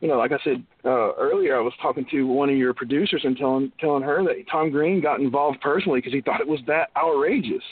you 0.00 0.08
know, 0.08 0.18
like 0.18 0.32
I 0.32 0.38
said 0.44 0.62
uh, 0.84 1.14
earlier, 1.14 1.56
I 1.56 1.60
was 1.60 1.72
talking 1.80 2.06
to 2.10 2.26
one 2.26 2.50
of 2.50 2.56
your 2.56 2.74
producers 2.74 3.22
and 3.24 3.36
telling 3.36 3.72
telling 3.80 4.02
her 4.02 4.22
that 4.24 4.34
Tom 4.50 4.70
Green 4.70 5.00
got 5.00 5.20
involved 5.20 5.60
personally 5.60 6.00
because 6.00 6.12
he 6.12 6.20
thought 6.20 6.40
it 6.40 6.46
was 6.46 6.60
that 6.66 6.90
outrageous. 6.96 7.62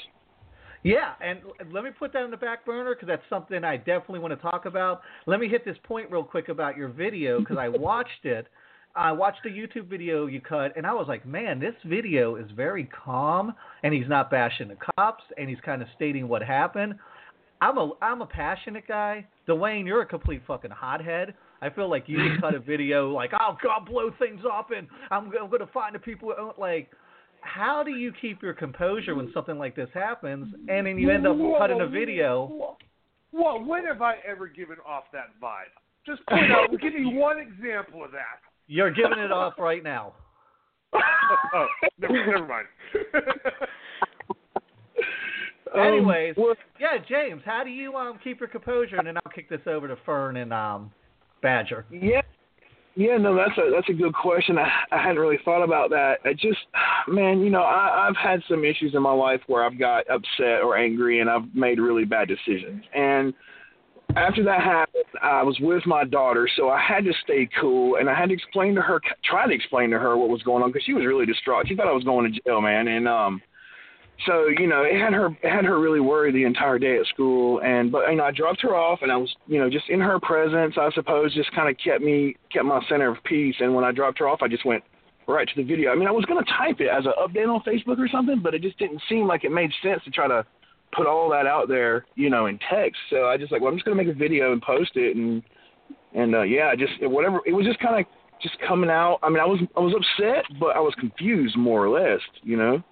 Yeah, 0.83 1.13
and 1.23 1.41
let 1.73 1.83
me 1.83 1.91
put 1.99 2.13
that 2.13 2.25
in 2.25 2.31
the 2.31 2.37
back 2.37 2.67
burner 2.67 2.95
because 2.95 3.09
that's 3.09 3.23
something 3.31 3.65
I 3.65 3.79
definitely 3.79 4.19
want 4.19 4.35
to 4.35 4.41
talk 4.41 4.67
about. 4.67 5.01
Let 5.27 5.41
me 5.41 5.49
hit 5.49 5.65
this 5.65 5.79
point 5.83 6.11
real 6.11 6.23
quick 6.23 6.51
about 6.51 6.77
your 6.77 6.89
video 6.89 7.41
because 7.41 7.57
I 7.59 7.69
watched 7.71 8.25
it. 8.25 8.47
I 8.97 9.11
watched 9.11 9.45
a 9.45 9.49
YouTube 9.49 9.89
video 9.89 10.27
you 10.27 10.41
cut, 10.41 10.77
and 10.77 10.87
I 10.87 10.93
was 10.93 11.07
like, 11.09 11.27
man, 11.27 11.59
this 11.59 11.75
video 11.85 12.37
is 12.37 12.47
very 12.55 12.85
calm, 12.85 13.53
and 13.83 13.93
he's 13.93 14.09
not 14.09 14.31
bashing 14.31 14.69
the 14.69 14.77
cops, 14.97 15.25
and 15.37 15.49
he's 15.49 15.59
kind 15.65 15.83
of 15.83 15.89
stating 15.97 16.29
what 16.29 16.43
happened. 16.43 16.95
I'm 17.61 17.79
a 17.79 17.93
I'm 18.03 18.21
a 18.21 18.27
passionate 18.27 18.87
guy. 18.87 19.27
Dwayne, 19.49 19.87
you're 19.87 20.03
a 20.03 20.07
complete 20.07 20.43
fucking 20.47 20.71
hothead. 20.71 21.35
I 21.65 21.71
feel 21.71 21.89
like 21.89 22.05
you 22.09 22.19
would 22.23 22.41
cut 22.43 22.55
a 22.55 22.59
video 22.59 23.11
like, 23.11 23.31
"Oh 23.41 23.57
God, 23.63 23.87
blow 23.87 24.11
things 24.19 24.43
up," 24.51 24.71
and 24.71 24.87
I'm, 25.11 25.33
I'm 25.41 25.49
going 25.49 25.61
to 25.61 25.73
find 25.73 25.95
the 25.95 25.99
people 25.99 26.29
who 26.29 26.37
don't 26.37 26.59
like. 26.59 26.91
How 27.41 27.83
do 27.83 27.91
you 27.93 28.13
keep 28.21 28.43
your 28.43 28.53
composure 28.53 29.15
when 29.15 29.31
something 29.33 29.59
like 29.59 29.75
this 29.75 29.89
happens, 29.95 30.55
and 30.69 30.87
then 30.87 30.99
you 30.99 31.11
end 31.11 31.27
up 31.27 31.37
Whoa, 31.37 31.59
cutting 31.59 31.81
a 31.81 31.87
video? 31.87 32.47
Whoa, 32.47 32.77
whoa, 33.31 33.65
when 33.65 33.87
have 33.87 34.03
I 34.03 34.17
ever 34.27 34.47
given 34.47 34.77
off 34.87 35.05
that 35.13 35.29
vibe? 35.43 35.73
Just 36.07 36.27
point 36.27 36.53
out, 36.53 36.71
give 36.83 36.93
me 36.93 37.15
one 37.17 37.39
example 37.39 38.05
of 38.05 38.13
that. 38.13 38.41
You're 38.67 38.91
giving 38.91 39.19
it 39.19 39.33
off 39.33 39.55
right 39.59 39.83
now. 39.83 40.13
oh, 40.95 41.67
never, 41.99 42.27
never 42.27 42.47
mind. 42.47 42.67
Anyways, 45.79 46.35
yeah, 46.79 46.99
James, 47.09 47.43
how 47.45 47.65
do 47.65 47.71
you 47.71 47.95
um 47.95 48.19
keep 48.23 48.39
your 48.39 48.51
composure? 48.51 48.97
And 48.97 49.07
then 49.07 49.17
I'll 49.17 49.33
kick 49.33 49.49
this 49.49 49.63
over 49.67 49.89
to 49.89 49.97
Fern 50.05 50.37
and 50.37 50.53
um 50.53 50.93
Badger. 51.43 51.85
Yeah, 51.91 52.23
yeah, 52.97 53.17
no, 53.17 53.35
that's 53.35 53.59
a 53.59 53.71
that's 53.73 53.89
a 53.89 53.93
good 53.93 54.15
question. 54.15 54.57
I, 54.57 54.69
I 54.93 55.03
hadn't 55.03 55.19
really 55.19 55.39
thought 55.45 55.65
about 55.65 55.91
that. 55.91 56.19
I 56.25 56.33
just, 56.33 56.61
man, 57.09 57.41
you 57.41 57.51
know, 57.51 57.63
I, 57.63 58.07
I've 58.09 58.17
had 58.17 58.41
some 58.49 58.65
issues 58.65 58.95
in 58.95 59.03
my 59.03 59.13
life 59.13 59.41
where 59.49 59.65
I've 59.65 59.79
got 59.79 60.09
upset 60.09 60.63
or 60.63 60.77
angry, 60.77 61.21
and 61.21 61.29
I've 61.29 61.53
made 61.55 61.81
really 61.81 62.05
bad 62.05 62.29
decisions. 62.29 62.85
And 62.95 63.35
after 64.17 64.45
that 64.45 64.61
happened, 64.61 65.05
I 65.21 65.43
was 65.43 65.59
with 65.61 65.85
my 65.87 66.05
daughter, 66.05 66.49
so 66.57 66.69
I 66.69 66.81
had 66.81 67.05
to 67.05 67.13
stay 67.25 67.49
cool, 67.61 67.97
and 67.97 68.09
I 68.09 68.15
had 68.15 68.29
to 68.29 68.35
explain 68.35 68.77
to 68.77 68.83
her, 68.83 69.01
try 69.25 69.49
to 69.49 69.53
explain 69.53 69.91
to 69.91 69.99
her 69.99 70.17
what 70.17 70.29
was 70.29 70.43
going 70.43 70.63
on 70.63 70.71
because 70.71 70.85
she 70.85 70.93
was 70.93 71.05
really 71.05 71.27
distraught. 71.27 71.67
She 71.67 71.75
thought 71.75 71.89
I 71.89 71.93
was 71.93 72.05
going 72.05 72.33
to 72.33 72.41
jail, 72.41 72.61
man, 72.61 72.87
and 72.87 73.09
um, 73.09 73.43
so 74.27 74.47
you 74.47 74.67
know, 74.67 74.83
it 74.83 74.99
had 74.99 75.13
her 75.13 75.27
it 75.43 75.51
had 75.51 75.65
her 75.65 75.81
really 75.81 76.01
worried 76.01 76.35
the 76.35 76.45
entire 76.45 76.79
day 76.79 76.99
at 76.99 77.07
school. 77.07 77.61
And 77.61 77.91
but 77.91 78.09
you 78.09 78.17
know, 78.17 78.25
I 78.25 78.31
dropped 78.31 78.63
her 78.63 78.75
off, 78.75 79.01
and 79.03 79.11
I 79.11 79.17
was 79.17 79.35
you 79.47 79.59
know 79.59 79.69
just 79.69 79.89
in 79.89 80.01
her 80.01 80.19
presence, 80.21 80.75
I 80.79 80.91
suppose, 80.95 81.35
just 81.35 81.53
kind 81.53 81.69
of 81.69 81.77
kept 81.83 82.03
me 82.03 82.37
kept 82.53 82.65
my 82.65 82.81
center 82.89 83.11
of 83.11 83.23
peace. 83.25 83.57
And 83.61 83.75
when 83.75 83.85
I 83.85 83.93
dropped 83.93 84.19
her 84.21 84.29
off, 84.29 84.41
I 84.43 84.49
just 84.49 84.65
went 84.65 84.85
right 85.27 85.49
to 85.49 85.55
the 85.57 85.67
video. 85.67 85.91
I 85.91 85.97
mean, 85.97 86.09
I 86.09 86.13
was 86.13 86.25
gonna 86.27 86.45
type 86.59 86.81
it 86.81 86.89
as 86.89 87.05
an 87.07 87.13
update 87.21 87.49
on 87.49 87.63
Facebook 87.63 87.99
or 87.99 88.09
something, 88.09 88.41
but 88.41 88.55
it 88.55 88.63
just 88.63 88.79
didn't 88.79 89.03
seem 89.09 89.27
like 89.27 89.45
it 89.45 89.53
made 89.53 89.71
sense 89.83 90.03
to 90.05 90.11
try 90.11 90.29
to 90.29 90.45
put 90.93 91.07
all 91.07 91.29
that 91.31 91.47
out 91.47 91.69
there, 91.69 92.07
you 92.15 92.31
know, 92.31 92.47
in 92.47 92.59
text. 92.71 93.01
So 93.11 93.27
I 93.27 93.37
just 93.37 93.51
like, 93.51 93.61
well, 93.61 93.71
I'm 93.71 93.77
just 93.77 93.85
gonna 93.85 93.97
make 93.97 94.15
a 94.15 94.19
video 94.19 94.53
and 94.53 94.63
post 94.63 94.93
it, 94.97 95.17
and 95.17 95.43
and 96.15 96.35
uh, 96.35 96.43
yeah, 96.43 96.75
just 96.77 96.93
whatever. 97.03 97.41
It 97.47 97.53
was 97.53 97.67
just 97.67 97.81
kind 97.81 97.99
of 97.99 98.07
just 98.43 98.57
coming 98.67 98.91
out. 98.91 99.19
I 99.23 99.29
mean, 99.29 99.41
I 99.41 99.47
was 99.47 99.61
I 99.77 99.81
was 99.81 99.95
upset, 99.95 100.45
but 100.61 100.77
I 100.77 100.81
was 100.81 100.95
confused 101.01 101.57
more 101.57 101.85
or 101.85 102.01
less, 102.01 102.21
you 102.43 102.57
know. 102.57 102.83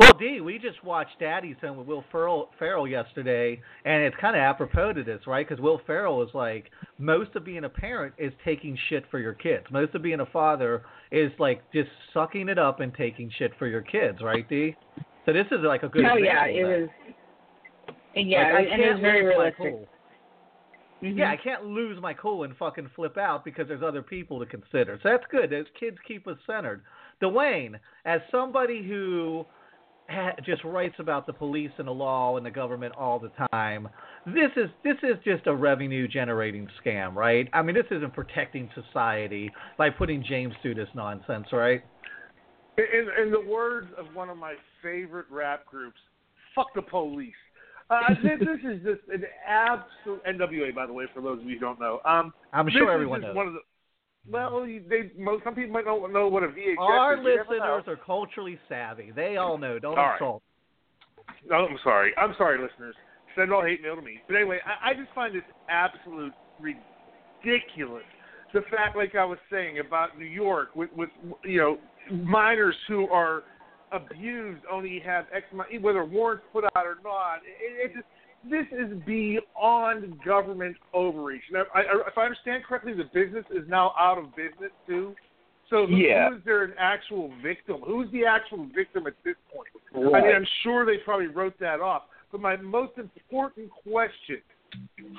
Well, 0.00 0.14
D, 0.18 0.40
we 0.40 0.58
just 0.58 0.82
watched 0.82 1.20
Daddy's 1.20 1.56
Home 1.60 1.76
with 1.76 1.86
Will 1.86 2.02
Ferrell, 2.10 2.48
Ferrell 2.58 2.88
yesterday, 2.88 3.60
and 3.84 4.02
it's 4.02 4.16
kind 4.18 4.34
of 4.34 4.40
apropos 4.40 4.94
to 4.94 5.04
this, 5.04 5.20
right? 5.26 5.46
Because 5.46 5.62
Will 5.62 5.78
Ferrell 5.86 6.22
is 6.22 6.30
like, 6.32 6.70
most 6.98 7.36
of 7.36 7.44
being 7.44 7.64
a 7.64 7.68
parent 7.68 8.14
is 8.16 8.32
taking 8.42 8.78
shit 8.88 9.04
for 9.10 9.18
your 9.18 9.34
kids. 9.34 9.66
Most 9.70 9.94
of 9.94 10.00
being 10.00 10.20
a 10.20 10.26
father 10.26 10.84
is 11.12 11.30
like 11.38 11.60
just 11.70 11.90
sucking 12.14 12.48
it 12.48 12.58
up 12.58 12.80
and 12.80 12.94
taking 12.94 13.30
shit 13.38 13.52
for 13.58 13.66
your 13.66 13.82
kids, 13.82 14.22
right, 14.22 14.48
D? 14.48 14.74
So 15.26 15.34
this 15.34 15.46
is 15.50 15.58
like 15.62 15.82
a 15.82 15.88
good. 15.90 16.06
Oh 16.10 16.16
yeah, 16.16 16.46
it 16.46 16.64
was. 16.64 16.88
Yeah, 18.14 18.54
Like, 18.54 18.68
and 18.72 18.80
it 18.80 18.92
was 18.92 19.00
very 19.02 19.22
realistic. 19.26 19.58
cool. 19.58 19.88
Mhm. 21.02 21.18
Yeah, 21.18 21.30
I 21.30 21.36
can't 21.36 21.64
lose 21.66 22.00
my 22.00 22.14
cool 22.14 22.44
and 22.44 22.56
fucking 22.56 22.88
flip 22.96 23.18
out 23.18 23.44
because 23.44 23.68
there's 23.68 23.82
other 23.82 24.02
people 24.02 24.38
to 24.40 24.46
consider. 24.46 24.98
So 25.02 25.10
that's 25.10 25.24
good. 25.30 25.50
Those 25.50 25.66
kids 25.78 25.98
keep 26.08 26.26
us 26.26 26.38
centered. 26.46 26.82
Dwayne, 27.22 27.78
as 28.06 28.22
somebody 28.30 28.82
who 28.82 29.44
just 30.44 30.64
writes 30.64 30.94
about 30.98 31.26
the 31.26 31.32
police 31.32 31.70
and 31.78 31.86
the 31.86 31.92
law 31.92 32.36
and 32.36 32.44
the 32.44 32.50
government 32.50 32.94
all 32.96 33.18
the 33.18 33.30
time, 33.52 33.88
this 34.26 34.50
is 34.56 34.68
this 34.84 34.96
is 35.02 35.16
just 35.24 35.46
a 35.46 35.54
revenue 35.54 36.08
generating 36.08 36.68
scam, 36.84 37.14
right? 37.14 37.48
I 37.52 37.62
mean, 37.62 37.74
this 37.74 37.86
isn't 37.90 38.12
protecting 38.14 38.68
society 38.74 39.50
by 39.78 39.90
putting 39.90 40.24
James 40.26 40.54
through 40.62 40.74
this 40.74 40.88
nonsense, 40.94 41.46
right? 41.52 41.82
In, 42.78 43.08
in 43.22 43.30
the 43.30 43.40
words 43.40 43.88
of 43.98 44.06
one 44.14 44.30
of 44.30 44.36
my 44.36 44.54
favorite 44.82 45.26
rap 45.30 45.66
groups, 45.66 45.98
"Fuck 46.54 46.74
the 46.74 46.82
police." 46.82 47.32
Uh, 47.90 48.14
this, 48.22 48.38
this 48.38 48.72
is 48.72 48.82
just 48.82 49.00
an 49.12 49.24
absolute 49.46 50.24
NWA, 50.24 50.74
by 50.74 50.86
the 50.86 50.92
way, 50.92 51.06
for 51.12 51.20
those 51.20 51.40
of 51.40 51.46
you 51.46 51.54
who 51.54 51.60
don't 51.60 51.80
know. 51.80 52.00
Um, 52.04 52.32
I'm 52.52 52.68
sure 52.70 52.90
everyone 52.90 53.20
knows. 53.20 53.34
One 53.34 53.48
of 53.48 53.54
the, 53.54 53.60
well, 54.28 54.64
they 54.64 55.10
most 55.18 55.44
some 55.44 55.54
people 55.54 55.72
might 55.72 55.86
not 55.86 56.12
know 56.12 56.28
what 56.28 56.42
a 56.42 56.48
VHS 56.48 56.78
Our 56.78 57.14
is. 57.14 57.24
Never 57.24 57.50
listeners 57.50 57.84
are 57.86 57.96
culturally 58.04 58.58
savvy. 58.68 59.12
They 59.14 59.36
all 59.36 59.58
know. 59.58 59.78
Don't 59.78 59.98
All 59.98 60.04
right. 60.04 60.14
insult. 60.14 60.42
No, 61.48 61.56
I'm 61.56 61.78
sorry. 61.82 62.12
I'm 62.16 62.34
sorry, 62.36 62.58
listeners. 62.60 62.94
Send 63.36 63.52
all 63.52 63.62
hate 63.64 63.82
mail 63.82 63.96
to 63.96 64.02
me. 64.02 64.18
But 64.26 64.36
anyway, 64.36 64.58
I, 64.66 64.90
I 64.90 64.94
just 64.94 65.08
find 65.14 65.34
this 65.34 65.42
absolute 65.68 66.32
ridiculous. 66.60 68.02
The 68.52 68.62
fact, 68.70 68.96
like 68.96 69.14
I 69.14 69.24
was 69.24 69.38
saying 69.50 69.78
about 69.78 70.18
New 70.18 70.26
York, 70.26 70.74
with 70.74 70.90
with 70.96 71.10
you 71.44 71.58
know 71.58 71.78
minors 72.12 72.76
who 72.88 73.08
are 73.08 73.44
abused 73.92 74.62
only 74.70 75.00
have 75.04 75.26
X 75.34 75.46
amount, 75.52 75.80
whether 75.82 76.04
warrants 76.04 76.44
put 76.52 76.64
out 76.64 76.86
or 76.86 76.98
not. 77.02 77.36
It, 77.36 77.90
it 77.90 77.94
just, 77.94 78.06
this 78.48 78.66
is 78.72 78.96
beyond 79.06 80.22
government 80.24 80.76
overreach. 80.94 81.42
Now, 81.52 81.64
I, 81.74 81.80
I, 81.80 82.08
if 82.08 82.16
I 82.16 82.22
understand 82.22 82.64
correctly, 82.64 82.94
the 82.94 83.04
business 83.12 83.44
is 83.50 83.68
now 83.68 83.94
out 83.98 84.18
of 84.18 84.34
business 84.34 84.72
too. 84.86 85.14
So 85.68 85.86
who, 85.86 85.96
Yeah. 85.96 86.30
who 86.30 86.36
is 86.36 86.42
there 86.44 86.64
an 86.64 86.74
actual 86.78 87.32
victim? 87.42 87.80
Who's 87.86 88.10
the 88.12 88.24
actual 88.24 88.66
victim 88.74 89.06
at 89.06 89.14
this 89.24 89.36
point? 89.54 89.68
I 90.14 90.20
mean, 90.20 90.34
I'm 90.34 90.46
sure 90.62 90.84
they 90.84 90.98
probably 91.04 91.26
wrote 91.28 91.58
that 91.60 91.80
off. 91.80 92.02
But 92.32 92.40
my 92.40 92.56
most 92.56 92.92
important 92.96 93.70
question 93.84 94.42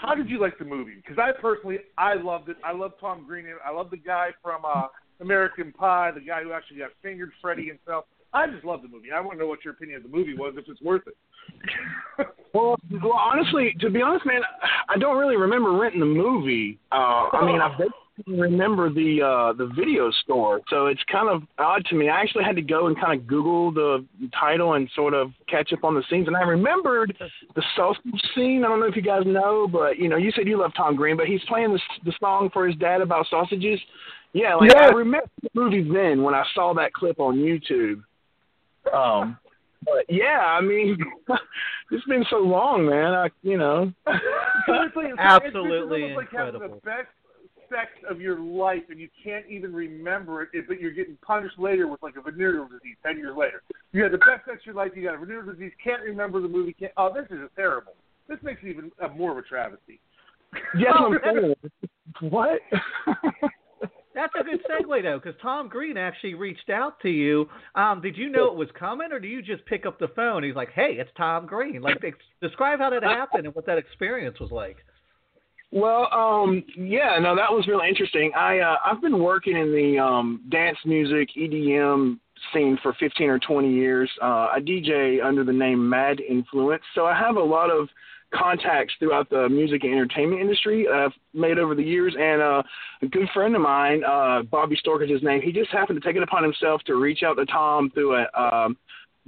how 0.01 0.15
did 0.15 0.29
you 0.29 0.39
like 0.39 0.57
the 0.57 0.65
movie? 0.65 0.95
Because 0.95 1.17
I 1.19 1.31
personally, 1.39 1.79
I 1.97 2.15
loved 2.15 2.49
it. 2.49 2.57
I 2.63 2.71
love 2.71 2.93
Tom 2.99 3.25
Green. 3.27 3.45
I 3.65 3.71
love 3.71 3.89
the 3.89 3.97
guy 3.97 4.29
from 4.41 4.61
uh, 4.65 4.87
American 5.19 5.71
Pie, 5.71 6.11
the 6.11 6.21
guy 6.21 6.43
who 6.43 6.53
actually 6.53 6.77
got 6.77 6.91
fingered, 7.03 7.31
Freddy 7.41 7.67
himself. 7.67 8.05
I 8.33 8.47
just 8.47 8.63
love 8.63 8.81
the 8.81 8.87
movie. 8.87 9.11
I 9.13 9.19
want 9.19 9.33
to 9.33 9.39
know 9.39 9.47
what 9.47 9.65
your 9.65 9.73
opinion 9.73 9.97
of 9.97 10.03
the 10.03 10.17
movie 10.17 10.35
was, 10.35 10.53
if 10.57 10.65
it's 10.69 10.81
worth 10.81 11.03
it. 11.07 12.27
well, 12.53 12.75
well, 12.91 13.13
honestly, 13.13 13.75
to 13.79 13.89
be 13.89 14.01
honest, 14.01 14.25
man, 14.25 14.41
I 14.89 14.97
don't 14.97 15.17
really 15.17 15.37
remember 15.37 15.71
renting 15.71 16.01
the 16.01 16.05
movie. 16.05 16.77
Uh, 16.91 17.29
I 17.31 17.45
mean, 17.45 17.61
I 17.61 17.69
basically 17.69 18.41
remember 18.41 18.89
the 18.89 19.21
uh, 19.21 19.53
the 19.53 19.67
video 19.73 20.11
store, 20.23 20.59
so 20.69 20.87
it's 20.87 21.01
kind 21.09 21.29
of 21.29 21.43
odd 21.57 21.85
to 21.85 21.95
me. 21.95 22.09
I 22.09 22.19
actually 22.21 22.43
had 22.43 22.57
to 22.57 22.61
go 22.61 22.87
and 22.87 22.99
kind 22.99 23.19
of 23.19 23.25
Google 23.25 23.71
the 23.71 24.05
title 24.37 24.73
and 24.73 24.89
sort 24.95 25.13
of 25.13 25.31
catch 25.47 25.71
up 25.71 25.83
on 25.85 25.95
the 25.95 26.03
scenes, 26.09 26.27
and 26.27 26.35
I 26.35 26.41
remembered 26.41 27.17
the 27.55 27.63
sausage 27.75 28.21
scene. 28.35 28.63
I 28.65 28.67
don't 28.67 28.81
know 28.81 28.87
if 28.87 28.95
you 28.95 29.01
guys 29.01 29.23
know, 29.25 29.67
but 29.71 29.97
you 29.97 30.09
know, 30.09 30.17
you 30.17 30.31
said 30.35 30.45
you 30.47 30.59
love 30.59 30.71
Tom 30.75 30.95
Green, 30.95 31.15
but 31.15 31.27
he's 31.27 31.41
playing 31.47 31.71
the 31.71 31.79
the 32.03 32.13
song 32.19 32.49
for 32.51 32.67
his 32.67 32.75
dad 32.77 33.01
about 33.01 33.27
sausages. 33.29 33.79
Yeah, 34.33 34.55
like 34.55 34.71
Yeah. 34.71 34.81
I 34.81 34.87
remember 34.87 35.29
the 35.41 35.49
movie 35.53 35.83
then 35.83 36.21
when 36.21 36.33
I 36.33 36.43
saw 36.53 36.73
that 36.73 36.93
clip 36.93 37.19
on 37.19 37.37
YouTube. 37.37 38.03
Um, 38.93 39.37
but 39.83 40.05
yeah, 40.09 40.39
I 40.39 40.61
mean, 40.61 40.97
it's 41.91 42.05
been 42.05 42.25
so 42.29 42.37
long, 42.37 42.85
man. 42.87 43.13
I, 43.13 43.29
you 43.41 43.57
know. 43.57 43.91
Seriously, 44.65 45.05
it's, 45.05 45.19
Absolutely 45.19 46.03
it's 46.03 46.09
almost 46.11 46.17
like 46.17 46.31
having 46.31 46.59
the 46.59 46.65
incredible. 46.65 46.81
best 46.83 47.07
sex 47.69 47.89
of 48.09 48.19
your 48.19 48.39
life, 48.39 48.83
and 48.89 48.99
you 48.99 49.07
can't 49.23 49.45
even 49.49 49.73
remember 49.73 50.43
it, 50.43 50.49
but 50.67 50.79
you're 50.79 50.91
getting 50.91 51.17
punished 51.25 51.57
later 51.57 51.87
with 51.87 52.03
like 52.03 52.15
a 52.17 52.21
venereal 52.21 52.65
disease 52.65 52.97
ten 53.03 53.17
years 53.17 53.35
later. 53.37 53.63
You 53.93 54.03
had 54.03 54.11
the 54.11 54.17
best 54.17 54.45
sex 54.45 54.59
of 54.61 54.65
your 54.65 54.75
life, 54.75 54.91
you 54.95 55.03
got 55.03 55.15
a 55.15 55.19
venereal 55.19 55.53
disease, 55.53 55.71
can't 55.83 56.01
remember 56.03 56.41
the 56.41 56.47
movie. 56.47 56.73
Can't, 56.73 56.91
oh, 56.97 57.13
this 57.13 57.25
is 57.31 57.39
terrible. 57.55 57.93
This 58.27 58.39
makes 58.43 58.61
it 58.63 58.67
even 58.69 58.91
uh, 59.03 59.07
more 59.09 59.31
of 59.31 59.37
a 59.37 59.41
travesty. 59.41 59.99
Yes, 60.77 60.93
I'm 60.95 61.17
saying. 61.23 61.55
What? 62.29 62.59
That's 64.13 64.33
a 64.39 64.43
good 64.43 64.59
segue 64.69 65.03
though, 65.03 65.19
because 65.23 65.39
Tom 65.41 65.69
Green 65.69 65.97
actually 65.97 66.33
reached 66.33 66.69
out 66.69 66.99
to 67.01 67.09
you. 67.09 67.47
Um, 67.75 68.01
did 68.01 68.17
you 68.17 68.29
know 68.29 68.47
it 68.47 68.55
was 68.55 68.67
coming, 68.77 69.11
or 69.11 69.19
do 69.19 69.27
you 69.27 69.41
just 69.41 69.65
pick 69.65 69.85
up 69.85 69.99
the 69.99 70.09
phone? 70.09 70.43
He's 70.43 70.55
like, 70.55 70.71
"Hey, 70.71 70.97
it's 70.99 71.11
Tom 71.15 71.45
Green." 71.45 71.81
Like, 71.81 72.03
describe 72.41 72.79
how 72.79 72.89
that 72.89 73.03
happened 73.03 73.45
and 73.45 73.55
what 73.55 73.65
that 73.65 73.77
experience 73.77 74.39
was 74.39 74.51
like. 74.51 74.77
Well, 75.71 76.09
um, 76.11 76.63
yeah, 76.75 77.17
no, 77.21 77.35
that 77.35 77.49
was 77.49 77.65
really 77.67 77.87
interesting. 77.87 78.31
I 78.35 78.59
uh, 78.59 78.75
I've 78.85 79.01
been 79.01 79.19
working 79.19 79.55
in 79.55 79.71
the 79.71 79.97
um, 79.99 80.41
dance 80.51 80.77
music 80.85 81.29
EDM 81.37 82.19
scene 82.53 82.77
for 82.83 82.93
15 82.99 83.29
or 83.29 83.39
20 83.39 83.71
years. 83.71 84.09
Uh, 84.21 84.49
I 84.53 84.59
DJ 84.59 85.23
under 85.23 85.45
the 85.45 85.53
name 85.53 85.87
Mad 85.87 86.19
Influence, 86.19 86.83
so 86.93 87.05
I 87.05 87.17
have 87.17 87.37
a 87.37 87.43
lot 87.43 87.69
of 87.69 87.87
contacts 88.33 88.93
throughout 88.99 89.29
the 89.29 89.49
music 89.49 89.83
and 89.83 89.93
entertainment 89.93 90.41
industry 90.41 90.85
that 90.89 90.93
I've 90.93 91.11
made 91.33 91.59
over 91.59 91.75
the 91.75 91.83
years. 91.83 92.15
And 92.17 92.41
uh, 92.41 92.63
a 93.01 93.07
good 93.07 93.29
friend 93.33 93.55
of 93.55 93.61
mine, 93.61 94.03
uh, 94.03 94.43
Bobby 94.43 94.75
Stork 94.79 95.03
is 95.03 95.09
his 95.09 95.23
name. 95.23 95.41
He 95.41 95.51
just 95.51 95.71
happened 95.71 96.01
to 96.01 96.07
take 96.07 96.15
it 96.15 96.23
upon 96.23 96.43
himself 96.43 96.81
to 96.83 96.95
reach 96.95 97.23
out 97.23 97.35
to 97.35 97.45
Tom 97.45 97.89
through 97.91 98.15
a 98.15 98.41
um, 98.41 98.77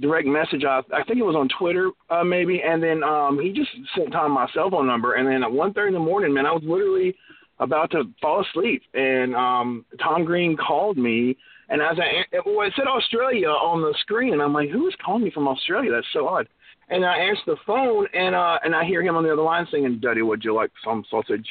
direct 0.00 0.26
message. 0.26 0.64
I, 0.64 0.80
I 0.92 1.04
think 1.04 1.18
it 1.18 1.24
was 1.24 1.36
on 1.36 1.48
Twitter, 1.58 1.90
uh, 2.10 2.24
maybe. 2.24 2.62
And 2.62 2.82
then 2.82 3.02
um, 3.02 3.38
he 3.40 3.52
just 3.52 3.70
sent 3.96 4.12
Tom 4.12 4.32
my 4.32 4.48
cell 4.54 4.70
phone 4.70 4.86
number. 4.86 5.14
And 5.14 5.28
then 5.28 5.42
at 5.42 5.52
one 5.52 5.72
thirty 5.72 5.88
in 5.88 5.94
the 5.94 6.00
morning, 6.00 6.32
man, 6.32 6.46
I 6.46 6.52
was 6.52 6.62
literally 6.64 7.14
about 7.60 7.90
to 7.92 8.02
fall 8.20 8.44
asleep, 8.44 8.82
and 8.94 9.36
um, 9.36 9.84
Tom 10.02 10.24
Green 10.24 10.56
called 10.56 10.98
me. 10.98 11.36
And 11.68 11.80
as 11.80 11.96
I, 11.98 12.24
it 12.32 12.72
said 12.76 12.86
Australia 12.88 13.46
on 13.48 13.80
the 13.80 13.94
screen, 14.00 14.32
and 14.32 14.42
I'm 14.42 14.52
like, 14.52 14.70
who 14.70 14.88
is 14.88 14.94
calling 15.04 15.22
me 15.22 15.30
from 15.30 15.46
Australia? 15.46 15.92
That's 15.92 16.06
so 16.12 16.26
odd. 16.26 16.48
And 16.90 17.04
I 17.04 17.16
answer 17.16 17.42
the 17.46 17.56
phone, 17.66 18.06
and 18.12 18.34
uh, 18.34 18.58
and 18.62 18.74
I 18.74 18.84
hear 18.84 19.02
him 19.02 19.16
on 19.16 19.24
the 19.24 19.32
other 19.32 19.42
line 19.42 19.66
singing, 19.70 20.00
"Daddy, 20.00 20.22
would 20.22 20.44
you 20.44 20.54
like 20.54 20.70
some 20.84 21.04
sausage?" 21.10 21.46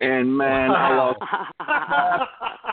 And 0.00 0.36
man, 0.36 0.70
I 0.72 0.96
lost 0.96 1.18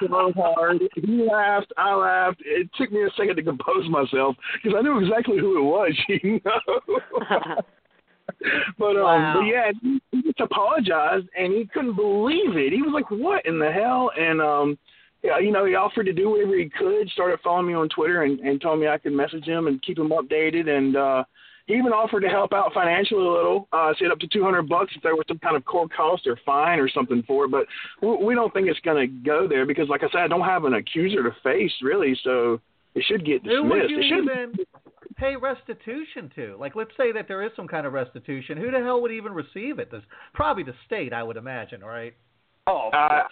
so 0.02 0.32
hard. 0.36 0.82
He 0.96 1.28
laughed, 1.32 1.72
I 1.78 1.94
laughed. 1.94 2.42
It 2.44 2.70
took 2.78 2.92
me 2.92 3.04
a 3.04 3.10
second 3.18 3.36
to 3.36 3.44
compose 3.44 3.88
myself 3.90 4.36
because 4.64 4.76
I 4.78 4.82
knew 4.82 4.98
exactly 5.00 5.38
who 5.38 5.58
it 5.60 5.64
was. 5.64 5.94
You 6.24 6.42
know. 6.44 7.62
but 8.78 8.96
um, 8.96 9.04
Wow. 9.04 9.34
but 9.36 9.46
yeah, 9.46 9.72
he 10.12 10.22
just 10.24 10.40
apologized, 10.40 11.28
and 11.38 11.54
he 11.54 11.66
couldn't 11.74 11.96
believe 11.96 12.56
it. 12.58 12.74
He 12.74 12.82
was 12.82 12.92
like, 12.94 13.10
"What 13.12 13.46
in 13.46 13.60
the 13.60 13.72
hell?" 13.72 14.12
And 14.18 14.42
um, 14.42 14.78
yeah, 15.24 15.40
you 15.40 15.52
know, 15.52 15.66
he 15.66 15.76
offered 15.76 16.06
to 16.06 16.14
do 16.14 16.30
whatever 16.30 16.56
he 16.56 16.70
could. 16.70 17.10
Started 17.10 17.40
following 17.44 17.68
me 17.68 17.74
on 17.74 17.90
Twitter 17.90 18.24
and, 18.24 18.40
and 18.40 18.62
told 18.62 18.80
me 18.80 18.88
I 18.88 18.98
could 18.98 19.12
message 19.14 19.46
him 19.46 19.68
and 19.68 19.82
keep 19.82 19.98
him 20.00 20.10
updated. 20.10 20.70
And 20.70 20.96
uh, 20.96 21.24
even 21.78 21.94
offered 21.94 22.22
to 22.22 22.30
help 22.30 22.54
out 22.54 22.74
financially 22.74 23.26
a 23.26 23.30
little. 23.30 23.68
Uh, 23.72 23.94
said 24.00 24.12
up 24.12 24.20
to 24.20 24.28
two 24.28 24.44
hundred 24.44 24.68
bucks 24.68 24.94
if 24.96 25.04
there 25.04 25.16
was 25.16 25.26
some 25.28 25.40
kind 25.40 25.56
of 25.56 25.64
court 25.66 25.92
cost 25.94 26.26
or 26.28 26.38
fine 26.46 26.80
or 26.80 26.90
something 26.90 27.24
for 27.28 27.46
it. 27.46 27.52
But 27.52 27.66
we, 28.02 28.26
we 28.26 28.36
don't 28.36 28.54
think 28.54 28.68
it's 28.68 28.80
going 28.80 29.08
to 29.08 29.14
go 29.26 29.48
there 29.48 29.66
because, 29.66 29.88
like 29.90 30.04
I 30.04 30.10
said, 30.12 30.22
I 30.22 30.28
don't 30.28 30.46
have 30.46 30.66
an 30.66 30.74
accuser 30.74 31.24
to 31.24 31.36
face 31.44 31.74
really, 31.82 32.18
so 32.24 32.60
it 32.96 33.04
should 33.08 33.26
get 33.26 33.44
dismissed. 33.44 33.64
Who 33.64 33.70
would 33.70 33.82
dismissed. 33.82 33.92
you 33.92 34.00
It 34.00 34.26
should 34.26 34.32
even 34.32 34.66
pay 35.16 35.36
restitution 35.36 36.32
to? 36.36 36.56
Like, 36.60 36.76
let's 36.76 36.92
say 36.98 37.12
that 37.12 37.28
there 37.28 37.44
is 37.44 37.52
some 37.56 37.68
kind 37.68 37.86
of 37.86 37.94
restitution. 37.94 38.58
Who 38.58 38.72
the 38.72 38.80
hell 38.80 39.02
would 39.02 39.12
even 39.12 39.34
receive 39.34 39.80
it? 39.80 39.92
This 39.92 40.02
probably 40.34 40.64
the 40.64 40.76
state, 40.86 41.14
I 41.14 41.24
would 41.24 41.38
imagine, 41.38 41.82
right? 41.82 42.16
Oh, 42.68 42.90
Uh, 42.94 43.24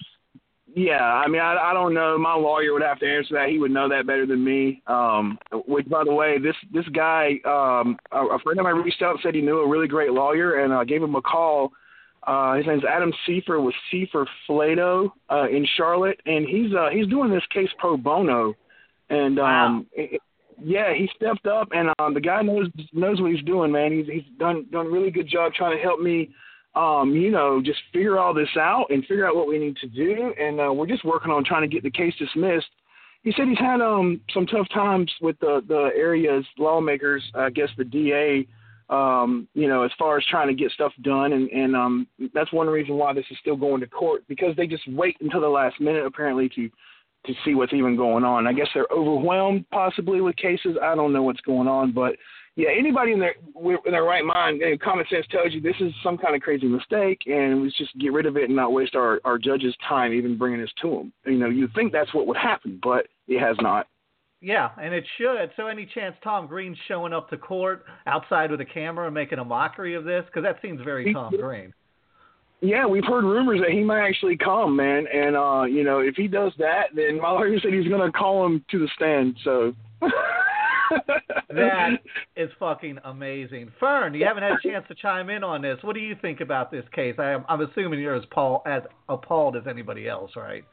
yeah, 0.77 1.01
I 1.01 1.27
mean, 1.27 1.41
I, 1.41 1.55
I 1.55 1.73
don't 1.73 1.95
know. 1.95 2.19
My 2.19 2.35
lawyer 2.35 2.71
would 2.71 2.83
have 2.83 2.99
to 2.99 3.11
answer 3.11 3.33
that. 3.33 3.49
He 3.49 3.57
would 3.57 3.71
know 3.71 3.89
that 3.89 4.05
better 4.05 4.27
than 4.27 4.43
me. 4.43 4.83
Um, 4.85 5.39
which, 5.51 5.89
by 5.89 6.03
the 6.03 6.13
way, 6.13 6.37
this 6.37 6.55
this 6.71 6.87
guy, 6.89 7.39
um, 7.45 7.97
a, 8.11 8.35
a 8.35 8.39
friend 8.43 8.59
of 8.59 8.63
mine 8.63 8.75
reached 8.75 9.01
out 9.01 9.15
and 9.15 9.19
said 9.23 9.33
he 9.33 9.41
knew 9.41 9.57
a 9.57 9.67
really 9.67 9.87
great 9.87 10.11
lawyer, 10.11 10.63
and 10.63 10.71
I 10.71 10.85
gave 10.85 11.01
him 11.01 11.15
a 11.15 11.21
call. 11.21 11.71
Uh, 12.27 12.57
his 12.57 12.67
name's 12.67 12.83
Adam 12.87 13.11
Seifer 13.27 13.63
with 13.63 13.73
Seifer 13.91 14.27
Flatow 14.47 15.09
uh, 15.31 15.47
in 15.49 15.65
Charlotte, 15.77 16.19
and 16.27 16.45
he's 16.47 16.71
uh, 16.71 16.89
he's 16.93 17.07
doing 17.07 17.31
this 17.31 17.45
case 17.51 17.69
pro 17.79 17.97
bono. 17.97 18.53
And 19.09 19.39
um, 19.39 19.87
it, 19.93 20.21
yeah, 20.63 20.93
he 20.93 21.09
stepped 21.15 21.47
up, 21.47 21.69
and 21.71 21.89
um, 21.97 22.13
the 22.13 22.21
guy 22.21 22.43
knows 22.43 22.67
knows 22.93 23.19
what 23.19 23.31
he's 23.31 23.43
doing, 23.45 23.71
man. 23.71 23.91
He's 23.93 24.05
he's 24.05 24.37
done 24.37 24.67
done 24.71 24.85
a 24.85 24.89
really 24.91 25.09
good 25.09 25.27
job 25.27 25.53
trying 25.53 25.75
to 25.75 25.81
help 25.81 25.99
me 25.99 26.29
um, 26.77 27.15
you 27.15 27.31
know, 27.31 27.59
just 27.59 27.79
figure 27.91 28.19
all 28.19 28.33
this 28.33 28.55
out 28.55 28.85
and 28.89 29.03
figure 29.05 29.27
out 29.27 29.35
what 29.35 29.47
we 29.47 29.57
need 29.57 29.77
to 29.77 29.87
do. 29.87 30.33
And 30.39 30.61
uh, 30.61 30.71
we're 30.71 30.85
just 30.85 31.03
working 31.03 31.31
on 31.31 31.43
trying 31.43 31.67
to 31.67 31.73
get 31.73 31.81
the 31.81 31.89
case 31.89 32.13
dismissed. 32.19 32.67
He 33.23 33.33
said 33.35 33.47
he's 33.47 33.57
had 33.57 33.81
um, 33.81 34.21
some 34.31 34.45
tough 34.45 34.67
times 34.73 35.11
with 35.19 35.39
the, 35.39 35.61
the 35.67 35.89
area's 35.95 36.45
lawmakers, 36.59 37.23
I 37.33 37.49
guess 37.49 37.69
the 37.77 37.83
DA, 37.83 38.47
um, 38.89 39.47
you 39.55 39.67
know, 39.67 39.83
as 39.83 39.91
far 39.97 40.17
as 40.17 40.25
trying 40.29 40.49
to 40.49 40.53
get 40.53 40.71
stuff 40.71 40.93
done. 41.01 41.33
And, 41.33 41.49
and 41.49 41.75
um, 41.75 42.07
that's 42.33 42.53
one 42.53 42.67
reason 42.67 42.95
why 42.95 43.11
this 43.11 43.25
is 43.31 43.37
still 43.41 43.57
going 43.57 43.81
to 43.81 43.87
court 43.87 44.23
because 44.27 44.55
they 44.55 44.67
just 44.67 44.87
wait 44.89 45.17
until 45.19 45.41
the 45.41 45.49
last 45.49 45.81
minute, 45.81 46.05
apparently, 46.05 46.47
to 46.49 46.69
to 47.25 47.33
see 47.43 47.55
what's 47.55 47.73
even 47.73 47.97
going 47.97 48.23
on. 48.23 48.47
I 48.47 48.53
guess 48.53 48.67
they're 48.73 48.87
overwhelmed 48.89 49.69
possibly 49.69 50.21
with 50.21 50.37
cases. 50.37 50.77
I 50.81 50.95
don't 50.95 51.11
know 51.11 51.23
what's 51.23 51.41
going 51.41 51.67
on, 51.67 51.91
but 51.91 52.15
yeah, 52.57 52.69
anybody 52.75 53.11
in 53.11 53.19
their 53.19 53.35
in 53.85 53.91
their 53.91 54.03
right 54.03 54.25
mind, 54.25 54.63
eh, 54.63 54.75
common 54.83 55.05
sense 55.11 55.27
tells 55.29 55.53
you 55.53 55.61
this 55.61 55.75
is 55.79 55.93
some 56.03 56.17
kind 56.17 56.35
of 56.35 56.41
crazy 56.41 56.65
mistake, 56.65 57.21
and 57.27 57.63
let's 57.63 57.77
just 57.77 57.95
get 57.99 58.11
rid 58.11 58.25
of 58.25 58.35
it 58.35 58.45
and 58.45 58.55
not 58.55 58.73
waste 58.73 58.95
our 58.95 59.21
our 59.25 59.37
judges' 59.37 59.75
time 59.87 60.11
even 60.11 60.39
bringing 60.39 60.59
this 60.59 60.71
to 60.81 60.89
them. 60.89 61.13
You 61.25 61.37
know, 61.37 61.49
you 61.49 61.69
think 61.75 61.91
that's 61.91 62.11
what 62.15 62.25
would 62.25 62.35
happen, 62.35 62.79
but 62.81 63.05
it 63.27 63.39
has 63.39 63.55
not. 63.61 63.87
Yeah, 64.41 64.69
and 64.81 64.91
it 64.91 65.05
should. 65.19 65.51
So, 65.55 65.67
any 65.67 65.87
chance 65.93 66.15
Tom 66.23 66.47
Green's 66.47 66.77
showing 66.87 67.13
up 67.13 67.29
to 67.29 67.37
court 67.37 67.85
outside 68.07 68.49
with 68.49 68.61
a 68.61 68.65
camera 68.65 69.05
and 69.05 69.13
making 69.13 69.37
a 69.37 69.45
mockery 69.45 69.93
of 69.93 70.03
this? 70.03 70.23
Because 70.25 70.41
that 70.41 70.59
seems 70.59 70.81
very 70.83 71.13
Tom 71.13 71.35
Green. 71.39 71.71
Yeah, 72.61 72.87
we've 72.87 73.05
heard 73.05 73.23
rumors 73.23 73.61
that 73.61 73.69
he 73.69 73.83
might 73.83 74.03
actually 74.03 74.35
come, 74.35 74.75
man. 74.75 75.05
And 75.13 75.35
uh, 75.35 75.65
you 75.65 75.83
know, 75.83 75.99
if 75.99 76.15
he 76.15 76.27
does 76.27 76.53
that, 76.57 76.87
then 76.95 77.21
my 77.21 77.29
lawyer 77.29 77.59
said 77.59 77.71
he's 77.71 77.87
gonna 77.87 78.11
call 78.11 78.47
him 78.47 78.65
to 78.71 78.79
the 78.79 78.87
stand. 78.95 79.37
So 79.43 79.75
That 81.49 81.91
is 82.35 82.49
fucking 82.59 82.99
amazing. 83.03 83.71
Fern, 83.79 84.13
you 84.13 84.25
haven't 84.25 84.43
had 84.43 84.51
a 84.51 84.61
chance 84.61 84.85
to 84.89 84.95
chime 84.95 85.29
in 85.29 85.43
on 85.43 85.61
this. 85.61 85.77
What 85.81 85.93
do 85.93 86.01
you 86.01 86.15
think 86.21 86.41
about 86.41 86.71
this 86.71 86.83
case? 86.93 87.15
I 87.17 87.31
am, 87.31 87.45
I'm 87.49 87.61
assuming 87.61 87.99
you're 87.99 88.15
as, 88.15 88.25
Paul, 88.31 88.61
as 88.65 88.83
appalled 89.09 89.55
as 89.55 89.63
anybody 89.67 90.07
else, 90.07 90.31
right? 90.35 90.63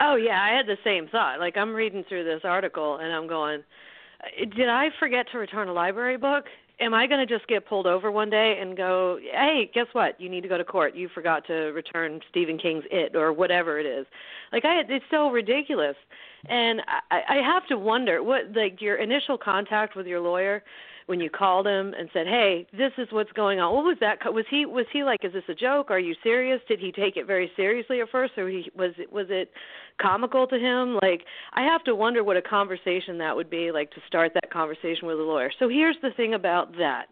Oh 0.00 0.16
yeah, 0.16 0.42
I 0.42 0.56
had 0.56 0.66
the 0.66 0.76
same 0.84 1.08
thought. 1.08 1.40
Like 1.40 1.56
I'm 1.56 1.74
reading 1.74 2.04
through 2.08 2.24
this 2.24 2.42
article 2.44 2.96
and 2.96 3.12
I'm 3.12 3.26
going, 3.26 3.62
"Uh, 4.22 4.44
did 4.54 4.68
I 4.68 4.90
forget 4.98 5.26
to 5.32 5.38
return 5.38 5.68
a 5.68 5.72
library 5.72 6.16
book? 6.16 6.44
Am 6.78 6.92
I 6.92 7.06
going 7.06 7.26
to 7.26 7.34
just 7.34 7.48
get 7.48 7.66
pulled 7.66 7.86
over 7.86 8.10
one 8.10 8.28
day 8.28 8.58
and 8.60 8.76
go, 8.76 9.18
"Hey, 9.32 9.70
guess 9.72 9.86
what? 9.92 10.20
You 10.20 10.28
need 10.28 10.42
to 10.42 10.48
go 10.48 10.58
to 10.58 10.64
court. 10.64 10.94
You 10.94 11.08
forgot 11.14 11.46
to 11.46 11.54
return 11.72 12.20
Stephen 12.28 12.58
King's 12.58 12.84
It 12.90 13.16
or 13.16 13.32
whatever 13.32 13.78
it 13.78 13.86
is." 13.86 14.06
Like 14.52 14.64
I 14.64 14.82
it's 14.86 15.04
so 15.10 15.30
ridiculous. 15.30 15.96
And 16.48 16.80
I 17.10 17.20
I 17.28 17.36
have 17.44 17.66
to 17.68 17.76
wonder 17.78 18.22
what 18.22 18.52
like 18.54 18.80
your 18.80 18.96
initial 18.96 19.38
contact 19.38 19.96
with 19.96 20.06
your 20.06 20.20
lawyer 20.20 20.62
when 21.06 21.20
you 21.20 21.30
called 21.30 21.66
him 21.66 21.94
and 21.98 22.08
said, 22.12 22.26
"Hey, 22.26 22.66
this 22.72 22.92
is 22.98 23.06
what's 23.10 23.30
going 23.32 23.60
on." 23.60 23.74
What 23.74 23.84
was 23.84 23.96
that? 24.00 24.20
co- 24.20 24.32
Was 24.32 24.44
he 24.50 24.66
was 24.66 24.86
he 24.92 25.04
like, 25.04 25.24
"Is 25.24 25.32
this 25.32 25.44
a 25.48 25.54
joke? 25.54 25.90
Are 25.90 25.98
you 26.00 26.14
serious?" 26.22 26.60
Did 26.68 26.80
he 26.80 26.90
take 26.92 27.16
it 27.16 27.26
very 27.26 27.50
seriously 27.56 28.00
at 28.00 28.08
first, 28.10 28.36
or 28.36 28.48
he 28.48 28.70
was 28.74 28.92
it 28.98 29.12
was 29.12 29.26
it 29.30 29.50
comical 30.00 30.46
to 30.48 30.58
him? 30.58 30.98
Like, 31.02 31.24
I 31.54 31.62
have 31.62 31.84
to 31.84 31.94
wonder 31.94 32.22
what 32.24 32.36
a 32.36 32.42
conversation 32.42 33.18
that 33.18 33.34
would 33.36 33.50
be 33.50 33.70
like 33.70 33.90
to 33.92 34.00
start 34.06 34.32
that 34.34 34.50
conversation 34.50 35.06
with 35.06 35.18
a 35.18 35.22
lawyer. 35.22 35.50
So 35.58 35.68
here's 35.68 35.96
the 36.02 36.10
thing 36.16 36.34
about 36.34 36.76
that. 36.78 37.06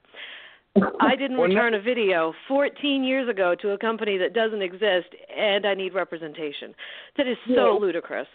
I 1.00 1.14
didn't 1.14 1.36
return 1.48 1.74
a 1.74 1.80
video 1.80 2.34
14 2.48 3.04
years 3.04 3.28
ago 3.28 3.54
to 3.62 3.70
a 3.70 3.78
company 3.78 4.18
that 4.18 4.32
doesn't 4.34 4.60
exist, 4.62 5.06
and 5.36 5.64
I 5.66 5.74
need 5.74 5.94
representation. 5.94 6.74
That 7.16 7.28
is 7.28 7.36
so 7.46 7.74
Yeah. 7.74 7.78
ludicrous. 7.80 8.28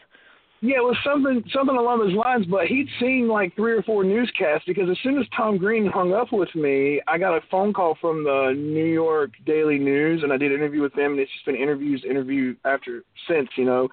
Yeah, 0.62 0.78
it 0.78 0.84
was 0.84 0.98
something 1.06 1.44
something 1.54 1.78
along 1.78 2.00
those 2.00 2.14
lines. 2.14 2.46
But 2.46 2.68
he'd 2.68 2.90
seen 3.00 3.30
like 3.30 3.56
three 3.56 3.72
or 3.72 3.82
four 3.84 4.04
newscasts 4.04 4.66
because 4.68 4.90
as 4.90 4.98
soon 5.04 5.18
as 5.18 5.26
Tom 5.36 5.58
Green 5.58 5.86
hung 5.86 6.14
up 6.14 6.34
with 6.34 6.54
me, 6.54 7.02
I 7.08 7.18
got 7.18 7.38
a 7.38 7.42
phone 7.50 7.72
call 7.72 7.98
from 8.02 8.26
the 8.26 8.54
New 8.56 8.86
York 8.86 9.32
Daily 9.46 9.80
News, 9.80 10.22
and 10.24 10.34
I 10.34 10.38
did 10.38 10.52
an 10.52 10.58
interview 10.58 10.82
with 10.82 10.94
them. 10.96 11.12
And 11.12 11.20
it's 11.20 11.32
just 11.32 11.46
been 11.46 11.56
interviews, 11.56 12.04
interview 12.08 12.56
after 12.66 13.04
since, 13.28 13.48
you 13.56 13.64
know. 13.64 13.88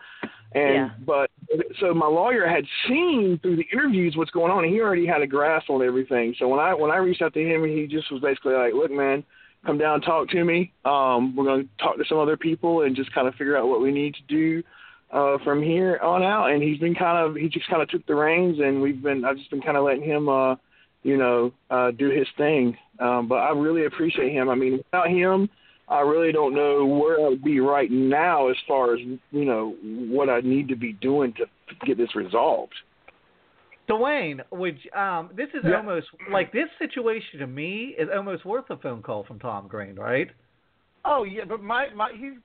And 0.53 0.75
Yeah. 0.75 0.91
but 1.07 1.31
so 1.79 1.95
my 1.95 2.07
lawyer 2.09 2.49
had 2.49 2.65
seen 2.89 3.39
through 3.43 3.57
the 3.57 3.67
interviews 3.73 4.17
what's 4.17 4.33
going 4.33 4.51
on, 4.51 4.65
and 4.65 4.73
he 4.73 4.81
already 4.81 5.07
had 5.07 5.23
a 5.23 5.27
grasp 5.27 5.71
on 5.71 5.83
everything. 5.83 6.35
So 6.37 6.49
when 6.49 6.59
I 6.59 6.75
when 6.75 6.91
I 6.91 6.97
reached 6.97 7.23
out 7.23 7.35
to 7.35 7.41
him, 7.41 7.65
he 7.65 7.87
just 7.87 8.11
was 8.11 8.21
basically 8.21 8.55
like, 8.55 8.75
"Look, 8.75 8.91
man." 8.91 9.25
Come 9.65 9.79
down, 9.79 9.95
and 9.95 10.05
talk 10.05 10.29
to 10.29 10.45
me. 10.45 10.73
Um, 10.85 11.35
we're 11.35 11.43
going 11.43 11.65
to 11.65 11.69
talk 11.83 11.97
to 11.97 12.05
some 12.09 12.19
other 12.19 12.37
people 12.37 12.83
and 12.83 12.95
just 12.95 13.13
kind 13.13 13.27
of 13.27 13.35
figure 13.35 13.57
out 13.57 13.67
what 13.67 13.83
we 13.83 13.91
need 13.91 14.15
to 14.15 14.23
do 14.29 14.63
uh 15.13 15.39
from 15.45 15.63
here 15.63 15.99
on 16.03 16.23
out 16.23 16.51
and 16.51 16.63
he's 16.63 16.79
been 16.79 16.95
kind 16.95 17.19
of 17.25 17.37
he 17.37 17.49
just 17.49 17.69
kind 17.69 17.83
of 17.83 17.89
took 17.89 18.05
the 18.07 18.15
reins 18.15 18.59
and 18.59 18.81
we've 18.83 19.03
been 19.03 19.25
I've 19.25 19.37
just 19.37 19.51
been 19.51 19.63
kind 19.63 19.77
of 19.77 19.85
letting 19.85 20.03
him 20.03 20.29
uh 20.29 20.57
you 21.03 21.17
know 21.17 21.53
uh 21.71 21.93
do 21.93 22.11
his 22.11 22.27
thing 22.37 22.77
um 22.99 23.29
but 23.29 23.37
I 23.37 23.51
really 23.53 23.87
appreciate 23.87 24.33
him 24.33 24.49
I 24.49 24.55
mean 24.55 24.79
without 24.79 25.09
him 25.09 25.49
I 25.89 26.01
really 26.01 26.33
don't 26.33 26.55
know 26.55 26.85
where 26.85 27.25
I 27.25 27.29
would 27.29 27.45
be 27.45 27.61
right 27.61 27.91
now 27.91 28.49
as 28.49 28.57
far 28.67 28.95
as 28.95 29.01
you 29.01 29.45
know 29.45 29.77
what 29.83 30.29
I 30.29 30.41
need 30.41 30.69
to 30.69 30.77
be 30.77 30.95
doing 30.95 31.33
to 31.35 31.47
get 31.87 31.97
this 31.97 32.15
resolved 32.17 32.75
Dwayne, 33.89 34.43
you- 34.51 34.99
um, 35.01 35.31
this 35.35 35.49
is 35.55 35.65
Yeah. 35.65 35.77
almost 35.77 36.09
like 36.29 36.51
this 36.51 36.69
situation 36.79 37.39
to 37.39 37.47
me 37.47 37.95
is 37.97 38.09
almost 38.11 38.45
worth 38.45 38.69
a 38.71 38.77
phone 38.79 39.01
call 39.01 39.23
from 39.23 39.39
Tom 39.39 39.69
Green, 39.69 39.95
right? 39.95 40.31
Oh 41.07 41.23
yeah, 41.23 41.45
but 41.49 41.63
my 41.63 41.87
my 41.95 42.11
he's 42.19 42.39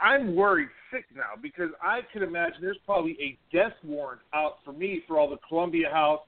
I'm 0.00 0.34
worried 0.34 0.68
sick 0.90 1.04
now 1.14 1.40
because 1.40 1.68
I 1.82 2.00
could 2.12 2.22
imagine 2.22 2.58
there's 2.62 2.78
probably 2.86 3.16
a 3.20 3.38
death 3.54 3.74
warrant 3.84 4.22
out 4.32 4.56
for 4.64 4.72
me 4.72 5.02
for 5.06 5.18
all 5.18 5.28
the 5.28 5.38
Columbia 5.46 5.90
House 5.90 6.20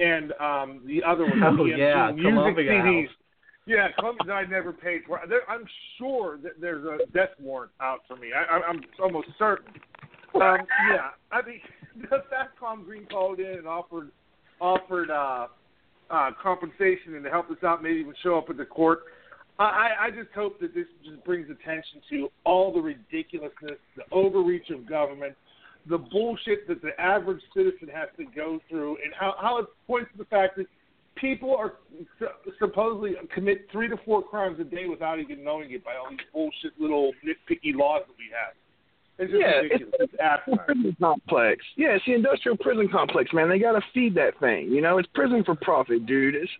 and 0.00 0.32
um 0.40 0.82
the 0.84 1.04
other 1.04 1.24
one. 1.24 1.42
Oh, 1.44 1.64
the 1.64 1.76
yeah, 1.76 2.10
music 2.10 2.32
Columbia 2.32 2.70
CDs. 2.70 3.06
House. 3.06 3.16
Yeah, 3.66 3.88
Columbia 3.98 4.26
that 4.26 4.32
I 4.32 4.44
never 4.44 4.72
paid 4.72 5.02
for. 5.06 5.20
There, 5.28 5.48
I'm 5.48 5.64
sure 5.98 6.38
that 6.38 6.60
there's 6.60 6.84
a 6.84 7.06
death 7.12 7.30
warrant 7.40 7.72
out 7.80 8.00
for 8.08 8.16
me. 8.16 8.28
I, 8.32 8.60
I'm 8.68 8.80
almost 9.00 9.28
certain. 9.38 9.72
Um, 10.34 10.58
yeah, 10.90 11.10
I 11.30 11.40
mean 11.46 11.60
Tom 12.60 12.84
Green 12.84 13.06
called 13.06 13.38
in 13.38 13.58
and 13.58 13.68
offered 13.68 14.10
offered 14.60 15.10
uh, 15.10 15.46
uh, 16.10 16.30
compensation 16.42 17.14
and 17.14 17.24
to 17.24 17.30
help 17.30 17.50
us 17.50 17.58
out, 17.64 17.82
maybe 17.82 18.00
even 18.00 18.14
show 18.22 18.38
up 18.38 18.50
at 18.50 18.56
the 18.56 18.64
court. 18.64 19.00
I, 19.58 19.90
I 20.00 20.10
just 20.10 20.30
hope 20.34 20.60
that 20.60 20.74
this 20.74 20.86
just 21.04 21.24
brings 21.24 21.48
attention 21.50 22.02
to 22.10 22.28
all 22.44 22.72
the 22.72 22.80
ridiculousness, 22.80 23.78
the 23.96 24.02
overreach 24.12 24.70
of 24.70 24.88
government, 24.88 25.34
the 25.88 25.98
bullshit 25.98 26.68
that 26.68 26.82
the 26.82 26.98
average 27.00 27.40
citizen 27.54 27.88
has 27.94 28.08
to 28.18 28.24
go 28.24 28.60
through, 28.68 28.98
and 29.02 29.14
how, 29.18 29.34
how 29.40 29.58
it 29.58 29.66
points 29.86 30.10
to 30.12 30.18
the 30.18 30.24
fact 30.26 30.56
that 30.58 30.66
people 31.14 31.56
are 31.56 31.74
supposedly 32.58 33.14
commit 33.34 33.66
three 33.72 33.88
to 33.88 33.96
four 34.04 34.22
crimes 34.22 34.60
a 34.60 34.64
day 34.64 34.86
without 34.86 35.18
even 35.18 35.42
knowing 35.42 35.70
it 35.70 35.84
by 35.84 35.96
all 35.96 36.10
these 36.10 36.18
bullshit 36.32 36.78
little 36.78 37.12
nitpicky 37.24 37.74
laws 37.74 38.02
that 38.06 38.16
we 38.18 38.26
have. 38.30 38.54
It's 39.18 39.32
just 39.32 39.40
yeah, 39.40 39.60
ridiculous. 39.60 39.94
it's, 40.00 40.12
It's 40.46 40.58
prison 40.66 40.96
complex. 41.00 41.64
Yeah, 41.76 41.96
it's 41.96 42.04
the 42.04 42.12
industrial 42.14 42.58
prison 42.58 42.88
complex, 42.92 43.32
man. 43.32 43.48
They 43.48 43.58
got 43.58 43.72
to 43.72 43.80
feed 43.94 44.14
that 44.16 44.38
thing. 44.40 44.70
You 44.70 44.82
know, 44.82 44.98
it's 44.98 45.08
prison 45.14 45.42
for 45.42 45.54
profit, 45.54 46.04
dude. 46.04 46.34
It's 46.34 46.52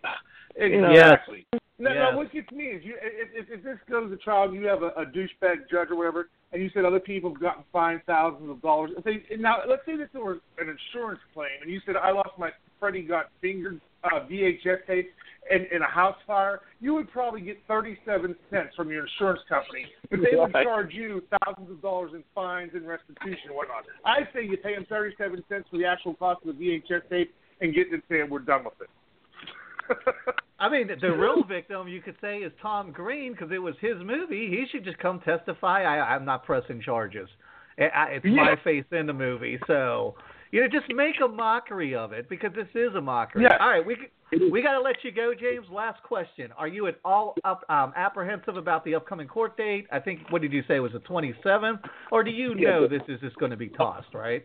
you 0.57 0.81
know, 0.81 0.89
Exactly. 0.89 1.45
No, 1.79 1.91
Yes. 1.93 2.09
no, 2.11 2.17
what 2.17 2.31
gets 2.31 2.51
me 2.51 2.65
is 2.65 2.83
you, 2.83 2.95
if, 3.01 3.29
if, 3.33 3.59
if 3.59 3.63
this 3.63 3.77
goes 3.89 4.09
to 4.09 4.17
trial 4.17 4.45
and 4.45 4.55
you 4.55 4.65
have 4.65 4.81
a, 4.81 4.87
a 4.97 5.05
douchebag 5.05 5.69
judge 5.69 5.89
or 5.91 5.95
whatever, 5.95 6.29
and 6.51 6.61
you 6.61 6.69
said 6.73 6.85
other 6.85 6.99
people 6.99 7.31
have 7.31 7.41
gotten 7.41 7.63
fined 7.71 8.01
thousands 8.07 8.49
of 8.49 8.61
dollars. 8.61 8.91
If 8.97 9.03
they, 9.03 9.23
now, 9.37 9.57
let's 9.67 9.85
say 9.85 9.95
this 9.95 10.09
were 10.13 10.39
an 10.57 10.75
insurance 10.75 11.19
claim, 11.33 11.61
and 11.61 11.71
you 11.71 11.79
said 11.85 11.95
I 11.95 12.11
lost 12.11 12.31
my 12.39 12.51
Freddy 12.79 13.01
got 13.01 13.29
fingered 13.41 13.81
uh, 14.03 14.21
VHS 14.29 14.85
tape 14.87 15.11
in, 15.49 15.65
in 15.71 15.81
a 15.81 15.87
house 15.89 16.17
fire, 16.25 16.61
you 16.79 16.93
would 16.93 17.09
probably 17.11 17.41
get 17.41 17.57
37 17.67 18.35
cents 18.49 18.69
from 18.75 18.89
your 18.89 19.05
insurance 19.07 19.41
company, 19.47 19.85
but 20.09 20.19
they 20.19 20.37
would 20.37 20.51
charge 20.51 20.93
you 20.93 21.21
thousands 21.43 21.71
of 21.71 21.81
dollars 21.81 22.11
in 22.13 22.23
fines 22.35 22.71
and 22.73 22.87
restitution 22.87 23.47
and 23.47 23.55
whatnot. 23.55 23.85
I 24.05 24.21
say 24.33 24.45
you 24.45 24.57
pay 24.57 24.75
them 24.75 24.85
37 24.89 25.43
cents 25.49 25.65
for 25.71 25.77
the 25.77 25.85
actual 25.85 26.13
cost 26.15 26.45
of 26.45 26.57
the 26.57 26.81
VHS 26.81 27.09
tape 27.09 27.33
and 27.61 27.73
get 27.73 27.91
it 27.91 28.03
saying 28.09 28.27
we're 28.29 28.39
done 28.39 28.63
with 28.65 28.73
it. 28.81 28.89
I 30.59 30.69
mean, 30.69 30.89
the 30.99 31.11
real 31.11 31.43
victim 31.47 31.87
you 31.87 32.01
could 32.01 32.15
say 32.21 32.37
is 32.37 32.51
Tom 32.61 32.91
Green 32.91 33.33
because 33.33 33.49
it 33.51 33.59
was 33.59 33.75
his 33.79 33.95
movie. 34.03 34.47
He 34.49 34.65
should 34.71 34.83
just 34.83 34.97
come 34.97 35.19
testify. 35.21 35.83
I, 35.83 36.15
I'm 36.15 36.25
not 36.25 36.45
pressing 36.45 36.81
charges. 36.81 37.29
I, 37.79 38.07
it's 38.13 38.25
my 38.25 38.55
face 38.63 38.85
in 38.91 39.05
the 39.05 39.13
movie, 39.13 39.59
so 39.67 40.15
you 40.51 40.61
know, 40.61 40.67
just 40.67 40.91
make 40.93 41.15
a 41.23 41.27
mockery 41.27 41.95
of 41.95 42.11
it 42.11 42.27
because 42.29 42.51
this 42.55 42.67
is 42.73 42.95
a 42.95 43.01
mockery. 43.01 43.43
Yeah. 43.43 43.57
All 43.59 43.69
right, 43.69 43.85
we 43.85 43.97
we 44.51 44.61
got 44.61 44.73
to 44.73 44.81
let 44.81 44.95
you 45.03 45.11
go, 45.11 45.33
James. 45.39 45.67
Last 45.71 46.01
question: 46.03 46.51
Are 46.57 46.67
you 46.67 46.87
at 46.87 46.95
all 47.05 47.35
up, 47.43 47.63
um, 47.69 47.93
apprehensive 47.95 48.57
about 48.57 48.83
the 48.83 48.95
upcoming 48.95 49.27
court 49.27 49.57
date? 49.57 49.85
I 49.91 49.99
think 49.99 50.21
what 50.29 50.41
did 50.41 50.53
you 50.53 50.63
say 50.67 50.79
was 50.79 50.91
the 50.93 50.99
27th, 50.99 51.79
or 52.11 52.23
do 52.23 52.31
you 52.31 52.55
Yeah, 52.57 52.71
know 52.71 52.87
this 52.87 53.03
is 53.07 53.19
just 53.19 53.35
going 53.37 53.51
to 53.51 53.57
be 53.57 53.69
tossed? 53.69 54.13
Right? 54.13 54.43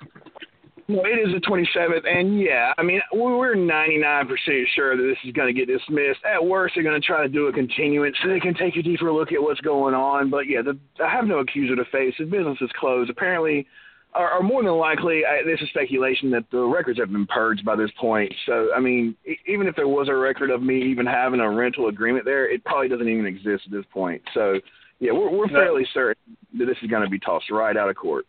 No, 0.89 1.05
it 1.05 1.27
is 1.27 1.33
the 1.33 1.41
27th, 1.41 2.07
and 2.07 2.41
yeah, 2.41 2.73
I 2.77 2.83
mean, 2.83 3.01
we- 3.13 3.21
we're 3.21 3.55
99% 3.55 4.69
sure 4.75 4.97
that 4.97 5.03
this 5.03 5.17
is 5.25 5.33
going 5.33 5.55
to 5.55 5.59
get 5.59 5.69
dismissed. 5.69 6.25
At 6.25 6.45
worst, 6.45 6.75
they're 6.75 6.83
going 6.85 7.01
to 7.01 7.07
try 7.07 7.23
to 7.23 7.29
do 7.29 7.47
a 7.47 7.53
continuance 7.53 8.17
so 8.21 8.29
they 8.29 8.41
can 8.41 8.55
take 8.55 8.77
a 8.77 8.83
deeper 8.83 9.13
look 9.13 9.33
at 9.33 9.41
what's 9.43 9.61
going 9.61 9.95
on. 9.95 10.29
But 10.29 10.49
yeah, 10.49 10.63
the, 10.63 10.79
I 11.03 11.09
have 11.09 11.27
no 11.27 11.39
accuser 11.39 11.77
to 11.77 11.85
face. 11.87 12.15
The 12.19 12.25
business 12.25 12.59
is 12.61 12.71
closed. 12.79 13.11
Apparently, 13.11 13.67
or, 14.15 14.31
or 14.33 14.43
more 14.43 14.63
than 14.63 14.73
likely, 14.73 15.23
I, 15.25 15.43
this 15.45 15.61
is 15.63 15.69
speculation 15.71 16.31
that 16.33 16.45
the 16.51 16.61
records 16.61 16.99
have 16.99 17.13
been 17.13 17.27
purged 17.27 17.65
by 17.65 17.77
this 17.77 17.91
point. 17.99 18.35
So, 18.47 18.69
I 18.77 18.81
mean, 18.81 19.17
even 19.47 19.67
if 19.69 19.77
there 19.77 19.89
was 19.89 20.09
a 20.09 20.15
record 20.15 20.51
of 20.51 20.63
me 20.63 20.83
even 20.83 21.07
having 21.07 21.41
a 21.41 21.51
rental 21.51 21.89
agreement 21.89 22.25
there, 22.25 22.51
it 22.51 22.65
probably 22.65 22.89
doesn't 22.89 23.09
even 23.09 23.25
exist 23.27 23.65
at 23.67 23.71
this 23.73 23.87
point. 23.93 24.21
So, 24.35 24.55
yeah, 24.99 25.13
we're, 25.13 25.31
we're 25.31 25.49
fairly 25.49 25.87
certain 25.95 26.37
that 26.59 26.67
this 26.67 26.77
is 26.83 26.91
going 26.91 27.03
to 27.03 27.09
be 27.11 27.19
tossed 27.19 27.51
right 27.51 27.77
out 27.77 27.89
of 27.89 27.97
court. 27.97 28.27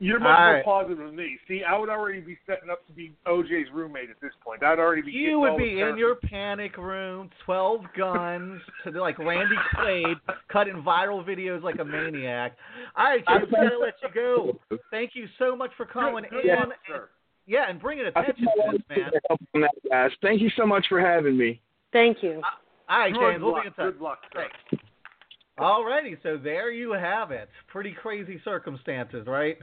You're 0.00 0.20
much 0.20 0.38
All 0.38 0.44
more 0.44 0.54
right. 0.54 0.64
positive 0.64 0.98
than 0.98 1.16
me. 1.16 1.38
See, 1.48 1.62
I 1.66 1.76
would 1.78 1.88
already 1.88 2.20
be 2.20 2.36
setting 2.46 2.68
up 2.70 2.86
to 2.86 2.92
be 2.92 3.12
OJ's 3.26 3.68
roommate 3.72 4.10
at 4.10 4.20
this 4.20 4.32
point. 4.44 4.62
I'd 4.62 4.78
already 4.78 5.02
be. 5.02 5.10
You 5.12 5.26
getting 5.26 5.40
would 5.40 5.56
be 5.58 5.70
in 5.72 5.76
characters. 5.78 5.98
your 5.98 6.14
panic 6.16 6.76
room, 6.76 7.30
twelve 7.44 7.80
guns, 7.96 8.60
to 8.84 8.92
do 8.92 9.00
like 9.00 9.18
Randy 9.18 9.56
Quaid, 9.74 10.14
cutting 10.52 10.82
viral 10.82 11.24
videos 11.26 11.62
like 11.62 11.78
a 11.78 11.84
maniac. 11.84 12.56
All 12.96 13.04
right, 13.04 13.24
James, 13.26 13.46
we 13.50 13.56
gotta 13.66 13.78
let 13.78 13.94
you 14.02 14.08
go. 14.14 14.58
Thank 14.90 15.12
you 15.14 15.26
so 15.38 15.56
much 15.56 15.70
for 15.76 15.86
calling 15.86 16.24
Good- 16.30 16.42
good 16.42 16.50
in. 16.50 16.58
luck, 16.58 16.68
sir. 16.86 17.08
Yeah, 17.46 17.64
and 17.70 17.80
bringing 17.80 18.04
I 18.04 18.08
attention 18.08 18.44
think 18.44 18.54
to 18.56 18.60
want 18.60 18.88
this, 18.88 18.98
man. 18.98 19.10
on 19.54 19.60
that, 19.62 19.70
guys. 19.90 20.10
Thank 20.20 20.42
you 20.42 20.50
so 20.54 20.66
much 20.66 20.84
for 20.88 21.00
having 21.00 21.36
me. 21.38 21.60
Thank 21.94 22.22
you. 22.22 22.42
Uh, 22.44 22.92
all 22.92 22.98
right, 22.98 23.12
Good 23.14 23.20
James, 23.32 23.42
we'll 23.42 23.54
be 23.54 23.66
in 23.68 23.72
touch. 23.72 23.94
Good 23.94 24.00
luck, 24.02 24.18
sir. 24.34 24.48
Alrighty, 25.58 26.16
so 26.22 26.36
there 26.36 26.70
you 26.70 26.92
have 26.92 27.30
it. 27.32 27.48
Pretty 27.66 27.92
crazy 27.92 28.40
circumstances, 28.44 29.26
right? 29.26 29.56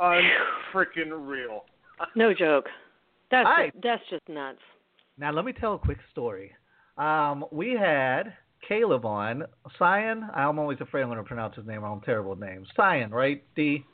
Unfreaking 0.00 1.10
real. 1.26 1.64
No 2.14 2.34
joke. 2.34 2.66
That's 3.30 3.46
All 3.46 3.52
right. 3.52 3.72
that's 3.82 4.02
just 4.10 4.28
nuts. 4.28 4.58
Now 5.18 5.32
let 5.32 5.44
me 5.44 5.52
tell 5.52 5.74
a 5.74 5.78
quick 5.78 5.98
story. 6.12 6.52
Um, 6.98 7.44
we 7.50 7.72
had 7.72 8.34
Caleb 8.66 9.04
on 9.04 9.44
Cyan. 9.78 10.28
I'm 10.34 10.58
always 10.58 10.80
afraid 10.80 11.02
I'm 11.02 11.08
going 11.08 11.18
to 11.18 11.24
pronounce 11.24 11.56
his 11.56 11.66
name 11.66 11.82
wrong. 11.82 11.98
I'm 11.98 12.04
terrible 12.04 12.30
with 12.30 12.40
names. 12.40 12.68
Cyan, 12.76 13.10
right? 13.10 13.42
D. 13.54 13.84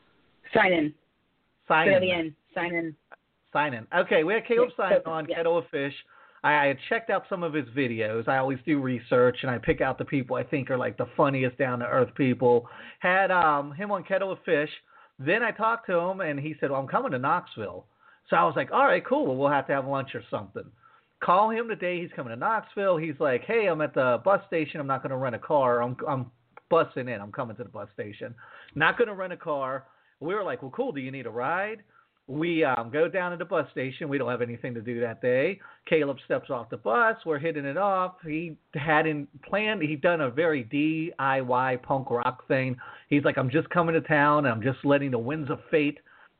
Sign 0.54 0.72
in. 0.72 0.88
Say 0.88 0.94
Cyan. 1.68 2.02
it. 2.02 2.34
Sign 2.54 2.74
in. 2.74 2.96
Sign 3.52 3.74
in. 3.74 3.86
Okay, 3.96 4.24
we 4.24 4.34
had 4.34 4.46
Caleb 4.46 4.70
Yeah, 4.78 4.88
Sign 4.88 4.98
so- 5.04 5.10
on 5.10 5.26
yeah. 5.28 5.36
Kettle 5.36 5.58
of 5.58 5.64
Fish. 5.70 5.94
I, 6.44 6.54
I 6.54 6.66
had 6.66 6.78
checked 6.88 7.08
out 7.10 7.24
some 7.28 7.42
of 7.42 7.54
his 7.54 7.66
videos. 7.68 8.26
I 8.28 8.38
always 8.38 8.58
do 8.66 8.80
research 8.80 9.38
and 9.42 9.50
I 9.50 9.58
pick 9.58 9.80
out 9.80 9.96
the 9.98 10.04
people 10.04 10.36
I 10.36 10.42
think 10.42 10.70
are 10.70 10.78
like 10.78 10.96
the 10.98 11.06
funniest 11.16 11.56
down 11.58 11.78
to 11.80 11.86
earth 11.86 12.12
people. 12.16 12.66
Had 12.98 13.30
um 13.30 13.72
him 13.72 13.90
on 13.92 14.02
Kettle 14.04 14.32
of 14.32 14.38
Fish. 14.44 14.70
Then 15.24 15.42
I 15.42 15.50
talked 15.50 15.86
to 15.86 15.98
him 15.98 16.20
and 16.20 16.38
he 16.38 16.54
said, 16.60 16.70
Well, 16.70 16.80
I'm 16.80 16.88
coming 16.88 17.12
to 17.12 17.18
Knoxville. 17.18 17.86
So 18.28 18.36
I 18.36 18.44
was 18.44 18.54
like, 18.56 18.72
All 18.72 18.86
right, 18.86 19.04
cool. 19.04 19.26
Well, 19.26 19.36
we'll 19.36 19.50
have 19.50 19.66
to 19.68 19.72
have 19.72 19.86
lunch 19.86 20.10
or 20.14 20.22
something. 20.30 20.64
Call 21.22 21.50
him 21.50 21.68
today. 21.68 22.00
He's 22.00 22.10
coming 22.16 22.32
to 22.32 22.36
Knoxville. 22.36 22.96
He's 22.96 23.18
like, 23.20 23.42
Hey, 23.44 23.66
I'm 23.66 23.80
at 23.80 23.94
the 23.94 24.20
bus 24.24 24.40
station. 24.46 24.80
I'm 24.80 24.86
not 24.86 25.02
going 25.02 25.10
to 25.10 25.16
rent 25.16 25.34
a 25.34 25.38
car. 25.38 25.82
I'm 25.82 25.96
I'm 26.08 26.30
busing 26.70 27.14
in. 27.14 27.20
I'm 27.20 27.32
coming 27.32 27.56
to 27.56 27.62
the 27.62 27.68
bus 27.68 27.88
station. 27.94 28.34
Not 28.74 28.96
going 28.96 29.08
to 29.08 29.14
rent 29.14 29.32
a 29.32 29.36
car. 29.36 29.84
We 30.20 30.34
were 30.34 30.42
like, 30.42 30.62
Well, 30.62 30.72
cool. 30.72 30.92
Do 30.92 31.00
you 31.00 31.10
need 31.10 31.26
a 31.26 31.30
ride? 31.30 31.82
We 32.28 32.64
um, 32.64 32.90
go 32.90 33.08
down 33.08 33.32
to 33.32 33.36
the 33.36 33.44
bus 33.44 33.66
station. 33.72 34.08
We 34.08 34.16
don't 34.16 34.30
have 34.30 34.42
anything 34.42 34.74
to 34.74 34.80
do 34.80 35.00
that 35.00 35.20
day. 35.20 35.60
Caleb 35.86 36.18
steps 36.24 36.50
off 36.50 36.70
the 36.70 36.76
bus. 36.76 37.16
We're 37.26 37.38
hitting 37.38 37.64
it 37.64 37.76
off. 37.76 38.14
He 38.24 38.56
hadn't 38.74 39.28
planned. 39.42 39.82
He'd 39.82 40.00
done 40.00 40.20
a 40.20 40.30
very 40.30 40.64
DIY 40.64 41.82
punk 41.82 42.10
rock 42.10 42.46
thing. 42.46 42.76
He's 43.08 43.24
like, 43.24 43.36
I'm 43.36 43.50
just 43.50 43.68
coming 43.70 43.94
to 43.94 44.00
town. 44.00 44.46
I'm 44.46 44.62
just 44.62 44.78
letting 44.84 45.10
the 45.10 45.18
winds 45.18 45.50
of 45.50 45.58
fate 45.70 45.98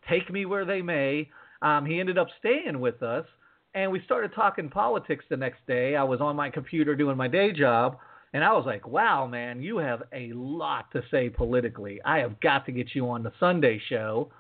take 0.08 0.30
me 0.30 0.46
where 0.46 0.64
they 0.64 0.82
may. 0.82 1.28
Um, 1.62 1.84
he 1.84 2.00
ended 2.00 2.16
up 2.16 2.28
staying 2.38 2.78
with 2.80 3.02
us. 3.02 3.26
and 3.74 3.90
we 3.90 4.00
started 4.04 4.32
talking 4.34 4.68
politics 4.68 5.24
the 5.30 5.36
next 5.36 5.66
day. 5.66 5.96
I 5.96 6.02
was 6.02 6.20
on 6.20 6.36
my 6.36 6.50
computer 6.50 6.94
doing 6.94 7.16
my 7.16 7.28
day 7.28 7.52
job, 7.52 7.98
and 8.34 8.44
I 8.44 8.52
was 8.52 8.66
like, 8.66 8.86
"Wow, 8.86 9.26
man, 9.26 9.62
you 9.62 9.78
have 9.78 10.02
a 10.12 10.32
lot 10.34 10.90
to 10.92 11.02
say 11.10 11.30
politically. 11.30 12.00
I 12.04 12.18
have 12.18 12.40
got 12.40 12.66
to 12.66 12.72
get 12.72 12.94
you 12.94 13.08
on 13.08 13.22
the 13.22 13.32
Sunday 13.40 13.80
show." 13.88 14.30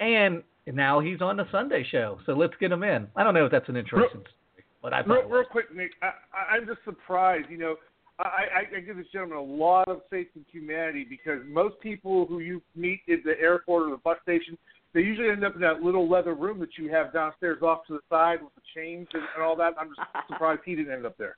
And 0.00 0.42
now 0.74 1.00
he's 1.00 1.20
on 1.20 1.36
the 1.36 1.46
Sunday 1.52 1.86
show, 1.90 2.18
so 2.26 2.32
let's 2.32 2.54
get 2.58 2.72
him 2.72 2.82
in. 2.82 3.06
I 3.14 3.22
don't 3.22 3.34
know 3.34 3.44
if 3.44 3.52
that's 3.52 3.68
an 3.68 3.76
interesting 3.76 4.20
story, 4.20 4.64
but 4.82 4.92
I 4.92 5.00
real, 5.00 5.28
real 5.28 5.44
quick, 5.44 5.74
Nick. 5.74 5.92
I, 6.02 6.06
I, 6.06 6.56
I'm 6.56 6.66
just 6.66 6.80
surprised. 6.84 7.46
You 7.50 7.58
know, 7.58 7.76
I, 8.18 8.22
I, 8.72 8.76
I 8.76 8.80
give 8.80 8.96
this 8.96 9.06
gentleman 9.12 9.38
a 9.38 9.42
lot 9.42 9.88
of 9.88 10.00
faith 10.10 10.28
in 10.34 10.44
humanity 10.50 11.06
because 11.08 11.40
most 11.46 11.78
people 11.80 12.26
who 12.26 12.40
you 12.40 12.62
meet 12.74 13.00
at 13.10 13.22
the 13.24 13.38
airport 13.40 13.88
or 13.88 13.90
the 13.90 13.98
bus 13.98 14.16
station, 14.22 14.56
they 14.94 15.00
usually 15.00 15.28
end 15.28 15.44
up 15.44 15.54
in 15.54 15.60
that 15.60 15.82
little 15.82 16.08
leather 16.08 16.34
room 16.34 16.58
that 16.60 16.78
you 16.78 16.90
have 16.90 17.12
downstairs 17.12 17.62
off 17.62 17.86
to 17.86 17.94
the 17.94 18.00
side 18.08 18.42
with 18.42 18.54
the 18.54 18.62
chains 18.74 19.06
and, 19.12 19.22
and 19.34 19.44
all 19.44 19.56
that. 19.56 19.74
I'm 19.78 19.88
just 19.88 20.00
surprised 20.28 20.62
he 20.64 20.74
didn't 20.74 20.92
end 20.92 21.06
up 21.06 21.16
there. 21.18 21.36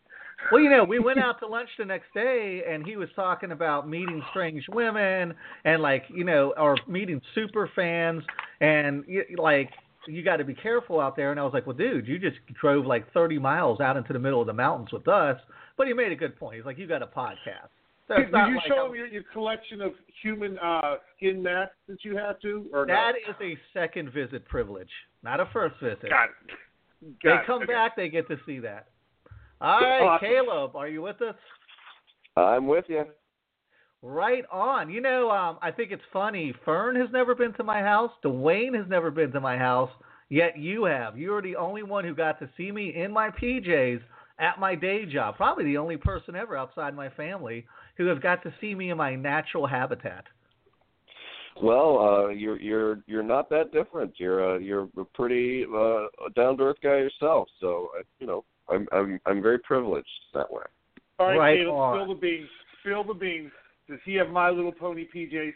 Well, 0.52 0.60
you 0.62 0.70
know, 0.70 0.84
we 0.84 0.98
went 0.98 1.18
out 1.18 1.40
to 1.40 1.46
lunch 1.46 1.68
the 1.78 1.84
next 1.84 2.14
day, 2.14 2.62
and 2.68 2.86
he 2.86 2.96
was 2.96 3.08
talking 3.16 3.50
about 3.52 3.88
meeting 3.88 4.22
strange 4.30 4.64
women 4.70 5.34
and 5.64 5.82
like, 5.82 6.04
you 6.14 6.24
know, 6.24 6.54
or 6.56 6.76
meeting 6.86 7.20
super 7.34 7.70
fans, 7.74 8.22
and 8.60 9.04
like 9.36 9.70
you 10.06 10.22
got 10.24 10.36
to 10.36 10.44
be 10.44 10.54
careful 10.54 11.00
out 11.00 11.16
there. 11.16 11.32
And 11.32 11.40
I 11.40 11.42
was 11.42 11.52
like, 11.52 11.66
well, 11.66 11.76
dude, 11.76 12.06
you 12.06 12.18
just 12.18 12.36
drove 12.60 12.86
like 12.86 13.12
30 13.12 13.38
miles 13.38 13.80
out 13.80 13.96
into 13.96 14.12
the 14.12 14.18
middle 14.18 14.40
of 14.40 14.46
the 14.46 14.52
mountains 14.54 14.88
with 14.92 15.06
us. 15.08 15.38
But 15.76 15.86
he 15.86 15.92
made 15.92 16.12
a 16.12 16.16
good 16.16 16.38
point. 16.38 16.56
He's 16.56 16.64
like, 16.64 16.78
you 16.78 16.86
got 16.86 17.02
a 17.02 17.06
podcast. 17.06 17.68
So 18.06 18.16
Did, 18.16 18.28
you 18.30 18.56
like 18.56 18.66
show 18.66 18.86
him 18.86 18.94
your, 18.94 19.06
your 19.06 19.22
collection 19.34 19.82
of 19.82 19.92
human 20.22 20.58
uh, 20.60 20.94
skin 21.16 21.42
masks 21.42 21.74
that 21.88 21.98
you 22.04 22.16
have 22.16 22.40
to? 22.40 22.64
Or 22.72 22.86
That 22.86 23.12
no? 23.26 23.34
is 23.34 23.36
a 23.42 23.58
second 23.78 24.10
visit 24.14 24.46
privilege, 24.46 24.88
not 25.22 25.40
a 25.40 25.46
first 25.52 25.74
visit. 25.82 26.08
Got 26.08 26.30
it. 26.30 26.56
they 27.22 27.28
Got 27.28 27.40
it. 27.42 27.46
come 27.46 27.62
Okay. 27.64 27.72
back, 27.72 27.96
they 27.96 28.08
get 28.08 28.26
to 28.28 28.38
see 28.46 28.60
that. 28.60 28.86
All 29.60 29.80
right, 29.80 30.02
Awesome. 30.02 30.28
Caleb, 30.28 30.76
are 30.76 30.88
you 30.88 31.02
with 31.02 31.20
us? 31.20 31.34
I'm 32.36 32.66
with 32.66 32.84
you. 32.88 33.04
Right 34.02 34.44
on. 34.52 34.90
You 34.90 35.00
know, 35.00 35.30
um, 35.30 35.58
I 35.60 35.72
think 35.72 35.90
it's 35.90 36.02
funny. 36.12 36.54
Fern 36.64 36.94
has 36.94 37.08
never 37.12 37.34
been 37.34 37.52
to 37.54 37.64
my 37.64 37.80
house. 37.80 38.12
Dwayne 38.24 38.76
has 38.76 38.86
never 38.88 39.10
been 39.10 39.32
to 39.32 39.40
my 39.40 39.56
house. 39.58 39.90
Yet 40.28 40.58
you 40.58 40.84
have. 40.84 41.18
You 41.18 41.34
are 41.34 41.42
the 41.42 41.56
only 41.56 41.82
one 41.82 42.04
who 42.04 42.14
got 42.14 42.38
to 42.38 42.48
see 42.56 42.70
me 42.70 42.94
in 42.94 43.10
my 43.10 43.30
PJs 43.30 44.00
at 44.38 44.60
my 44.60 44.74
day 44.74 45.04
job. 45.06 45.36
Probably 45.36 45.64
the 45.64 45.78
only 45.78 45.96
person 45.96 46.36
ever 46.36 46.56
outside 46.56 46.94
my 46.94 47.08
family 47.10 47.66
who 47.96 48.06
has 48.06 48.18
got 48.20 48.42
to 48.44 48.54
see 48.60 48.74
me 48.74 48.90
in 48.90 48.96
my 48.96 49.16
natural 49.16 49.66
habitat. 49.66 50.24
Well, 51.60 51.98
uh, 51.98 52.28
you're 52.28 52.60
you're 52.60 53.00
you're 53.06 53.24
not 53.24 53.50
that 53.50 53.72
different. 53.72 54.12
You're 54.18 54.54
uh, 54.54 54.58
you're 54.58 54.88
a 54.96 55.04
pretty 55.04 55.64
uh, 55.64 56.06
down 56.36 56.56
to 56.58 56.64
earth 56.64 56.76
guy 56.82 56.98
yourself. 56.98 57.48
So 57.60 57.88
uh, 57.98 58.02
you 58.20 58.28
know, 58.28 58.44
I'm 58.70 58.86
I'm 58.92 59.20
I'm 59.26 59.42
very 59.42 59.58
privileged 59.58 60.08
that 60.34 60.50
way. 60.50 60.62
All 61.18 61.28
right, 61.28 61.36
Right 61.38 61.58
Caleb, 61.58 61.74
on. 61.74 61.96
spill 62.04 62.14
the 62.14 62.20
beans. 62.20 62.48
Spill 62.80 63.04
the 63.04 63.14
beans. 63.14 63.50
Does 63.88 63.98
he 64.04 64.14
have 64.14 64.28
My 64.28 64.50
Little 64.50 64.72
Pony 64.72 65.06
PJs? 65.14 65.52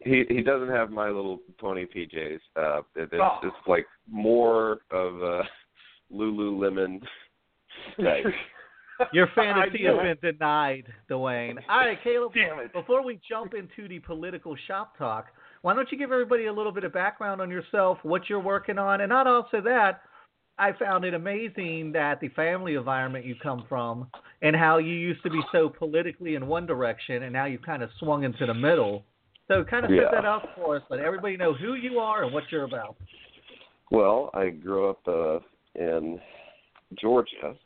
He 0.00 0.24
he 0.28 0.42
doesn't 0.42 0.70
have 0.70 0.90
My 0.90 1.06
Little 1.08 1.38
Pony 1.58 1.84
PJs. 1.86 2.40
Uh, 2.56 2.78
it, 2.96 3.10
it's 3.12 3.14
Oh. 3.20 3.38
it's 3.42 3.66
like 3.68 3.86
more 4.10 4.78
of 4.90 5.22
uh, 5.22 5.42
Lululemon 6.12 7.00
type. 8.02 8.24
Your 9.14 9.28
fantasy 9.34 9.84
has 9.84 9.96
been 9.96 10.32
denied, 10.32 10.84
Dwayne. 11.10 11.56
All 11.70 11.78
right, 11.78 11.98
Caleb. 12.04 12.32
Damn 12.34 12.58
it. 12.60 12.72
Before 12.74 13.02
we 13.02 13.18
jump 13.26 13.54
into 13.54 13.88
the 13.88 13.98
political 14.00 14.54
shop 14.66 14.98
talk, 14.98 15.26
why 15.62 15.74
don't 15.74 15.90
you 15.90 15.96
give 15.96 16.12
everybody 16.12 16.46
a 16.46 16.52
little 16.52 16.72
bit 16.72 16.84
of 16.84 16.92
background 16.92 17.40
on 17.40 17.50
yourself, 17.50 17.96
what 18.02 18.28
you're 18.28 18.40
working 18.40 18.76
on, 18.78 19.00
and 19.00 19.08
not 19.08 19.26
also 19.26 19.62
that. 19.62 20.02
I 20.60 20.74
found 20.78 21.06
it 21.06 21.14
amazing 21.14 21.92
that 21.92 22.20
the 22.20 22.28
family 22.28 22.74
environment 22.74 23.24
you 23.24 23.34
come 23.42 23.64
from 23.66 24.06
and 24.42 24.54
how 24.54 24.76
you 24.76 24.92
used 24.92 25.22
to 25.22 25.30
be 25.30 25.40
so 25.52 25.70
politically 25.70 26.34
in 26.34 26.46
one 26.46 26.66
direction 26.66 27.22
and 27.22 27.32
now 27.32 27.46
you've 27.46 27.62
kind 27.62 27.82
of 27.82 27.88
swung 27.98 28.24
into 28.24 28.44
the 28.44 28.52
middle. 28.52 29.02
So 29.48 29.64
kind 29.64 29.86
of 29.86 29.90
Yeah. 29.90 30.02
set 30.02 30.10
that 30.12 30.24
up 30.26 30.54
for 30.54 30.76
us, 30.76 30.82
let 30.90 31.00
everybody 31.00 31.38
know 31.38 31.54
who 31.54 31.74
you 31.74 31.98
are 31.98 32.24
and 32.24 32.32
what 32.34 32.44
you're 32.52 32.64
about. 32.64 32.96
Well, 33.90 34.30
I 34.34 34.50
grew 34.50 34.90
up 34.90 35.08
uh, 35.08 35.40
in 35.76 36.20
Georgia, 37.00 37.56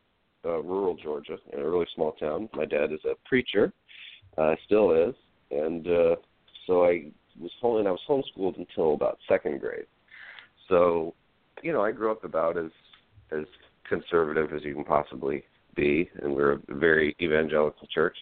uh, 0.45 0.63
rural 0.63 0.95
Georgia, 0.95 1.37
in 1.53 1.59
a 1.59 1.69
really 1.69 1.89
small 1.97 2.13
town. 2.13 2.49
My 2.55 2.65
dad 2.65 2.93
is 2.93 3.05
a 3.05 3.17
preacher, 3.29 3.73
uh, 4.39 4.55
still 4.67 4.93
is, 4.93 5.17
and 5.51 5.87
uh, 5.89 6.17
so 6.67 6.85
I 6.85 7.11
was 7.41 7.51
home, 7.61 7.79
and 7.79 7.89
I 7.89 7.91
was 7.91 8.01
homeschooled 8.09 8.57
until 8.57 8.95
about 8.95 9.19
second 9.29 9.61
grade. 9.61 9.87
So, 10.69 11.15
you 11.63 11.73
know, 11.73 11.83
I 11.83 11.93
grew 11.93 12.11
up 12.11 12.25
about 12.25 12.57
as 12.57 12.71
as 13.31 13.45
conservative 13.89 14.53
as 14.53 14.63
you 14.63 14.75
can 14.75 14.85
possibly 14.85 15.45
be, 15.77 16.09
and 16.23 16.35
we're 16.35 16.53
a 16.53 16.61
very 16.69 17.17
evangelical 17.21 17.87
church, 17.89 18.17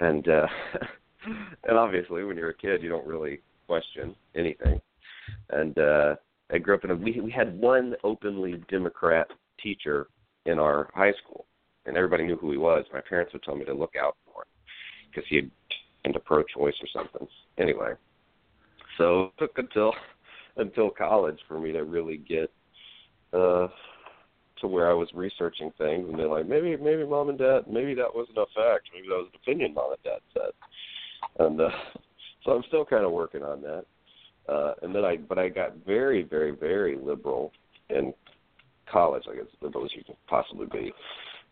and 0.00 0.28
uh, 0.28 0.46
and 1.64 1.78
obviously 1.78 2.24
when 2.24 2.36
you're 2.36 2.50
a 2.50 2.56
kid, 2.56 2.82
you 2.82 2.88
don't 2.88 3.06
really 3.06 3.40
question 3.66 4.14
anything, 4.34 4.80
and 5.50 5.78
uh, 5.78 6.14
I 6.52 6.58
grew 6.58 6.74
up 6.74 6.84
in 6.84 6.90
a 6.90 6.96
we 6.96 7.20
we 7.20 7.30
had 7.30 7.58
one 7.58 7.94
openly 8.04 8.62
Democrat 8.68 9.28
teacher 9.62 10.08
in 10.46 10.58
our 10.58 10.90
high 10.94 11.12
school, 11.22 11.46
and 11.86 11.96
everybody 11.96 12.24
knew 12.24 12.36
who 12.36 12.50
he 12.50 12.58
was. 12.58 12.84
My 12.92 13.00
parents 13.00 13.32
would 13.32 13.42
tell 13.42 13.56
me 13.56 13.64
to 13.64 13.74
look 13.74 13.94
out 14.00 14.16
for 14.26 14.42
him 14.42 14.48
because 15.10 15.24
he 15.28 15.36
had 15.36 15.50
into 16.04 16.20
pro-choice 16.20 16.74
or 16.82 16.88
something. 16.92 17.26
Anyway, 17.58 17.92
so 18.98 19.24
it 19.24 19.32
took 19.38 19.58
until 19.58 19.92
until 20.56 20.90
college 20.90 21.38
for 21.48 21.58
me 21.58 21.72
to 21.72 21.84
really 21.84 22.18
get 22.18 22.52
uh 23.32 23.68
to 24.60 24.66
where 24.66 24.90
I 24.90 24.94
was 24.94 25.08
researching 25.14 25.72
things, 25.78 26.08
and 26.08 26.18
they're 26.18 26.28
like, 26.28 26.48
maybe 26.48 26.76
maybe 26.76 27.04
mom 27.04 27.28
and 27.28 27.38
dad, 27.38 27.62
maybe 27.68 27.94
that 27.94 28.14
wasn't 28.14 28.38
a 28.38 28.46
fact, 28.54 28.90
maybe 28.94 29.08
that 29.08 29.16
was 29.16 29.30
an 29.32 29.40
opinion 29.42 29.74
mom 29.74 29.92
and 29.92 30.02
dad 30.02 30.20
said, 30.32 31.44
and 31.44 31.60
uh, 31.60 31.68
so 32.44 32.52
I'm 32.52 32.62
still 32.68 32.84
kind 32.84 33.04
of 33.04 33.12
working 33.12 33.42
on 33.42 33.60
that. 33.62 33.84
Uh, 34.48 34.74
and 34.82 34.94
then 34.94 35.04
I, 35.04 35.16
but 35.16 35.38
I 35.38 35.48
got 35.48 35.74
very, 35.86 36.22
very, 36.22 36.50
very 36.50 36.96
liberal 36.96 37.52
in 37.88 38.12
college, 38.90 39.22
like 39.26 39.38
as 39.38 39.46
liberal 39.62 39.84
as 39.84 39.90
you 39.96 40.04
can 40.04 40.16
possibly 40.28 40.66
be. 40.66 40.92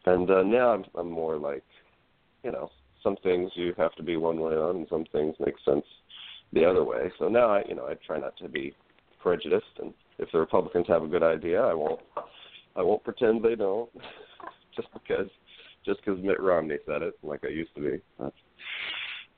And 0.05 0.31
uh, 0.31 0.43
now 0.43 0.73
I'm, 0.73 0.85
I'm 0.95 1.11
more 1.11 1.39
like, 1.39 1.65
you 2.43 2.53
know, 2.53 2.71
some 3.03 3.17
things 3.23 3.51
you 3.55 3.73
have 3.79 3.95
to 3.95 4.03
be 4.03 4.17
one 4.17 4.41
way 4.41 4.53
on, 4.55 4.77
and 4.77 4.87
some 4.91 5.05
things 5.13 5.35
make 5.41 5.55
sense 5.65 5.85
the 6.53 6.65
other 6.65 6.85
way. 6.85 7.11
So 7.19 7.29
now 7.29 7.51
I, 7.51 7.63
you 7.69 7.75
know, 7.75 7.87
I 7.87 7.95
try 8.07 8.19
not 8.19 8.37
to 8.39 8.49
be 8.49 8.75
prejudiced, 9.21 9.65
and 9.81 9.95
if 10.19 10.31
the 10.33 10.39
Republicans 10.39 10.87
have 10.89 11.03
a 11.03 11.09
good 11.09 11.23
idea, 11.23 11.61
I 11.63 11.75
won't, 11.75 12.01
I 12.77 12.83
won't 12.83 13.05
pretend 13.05 13.43
they 13.43 13.55
don't, 13.55 13.91
just 14.77 14.89
because, 14.93 15.29
just 15.85 16.01
because 16.05 16.23
Mitt 16.23 16.41
Romney 16.41 16.77
said 16.87 17.03
it, 17.03 17.15
like 17.23 17.41
I 17.45 17.49
used 17.49 17.75
to 17.77 17.81
be. 17.81 18.01
That's, 18.19 18.35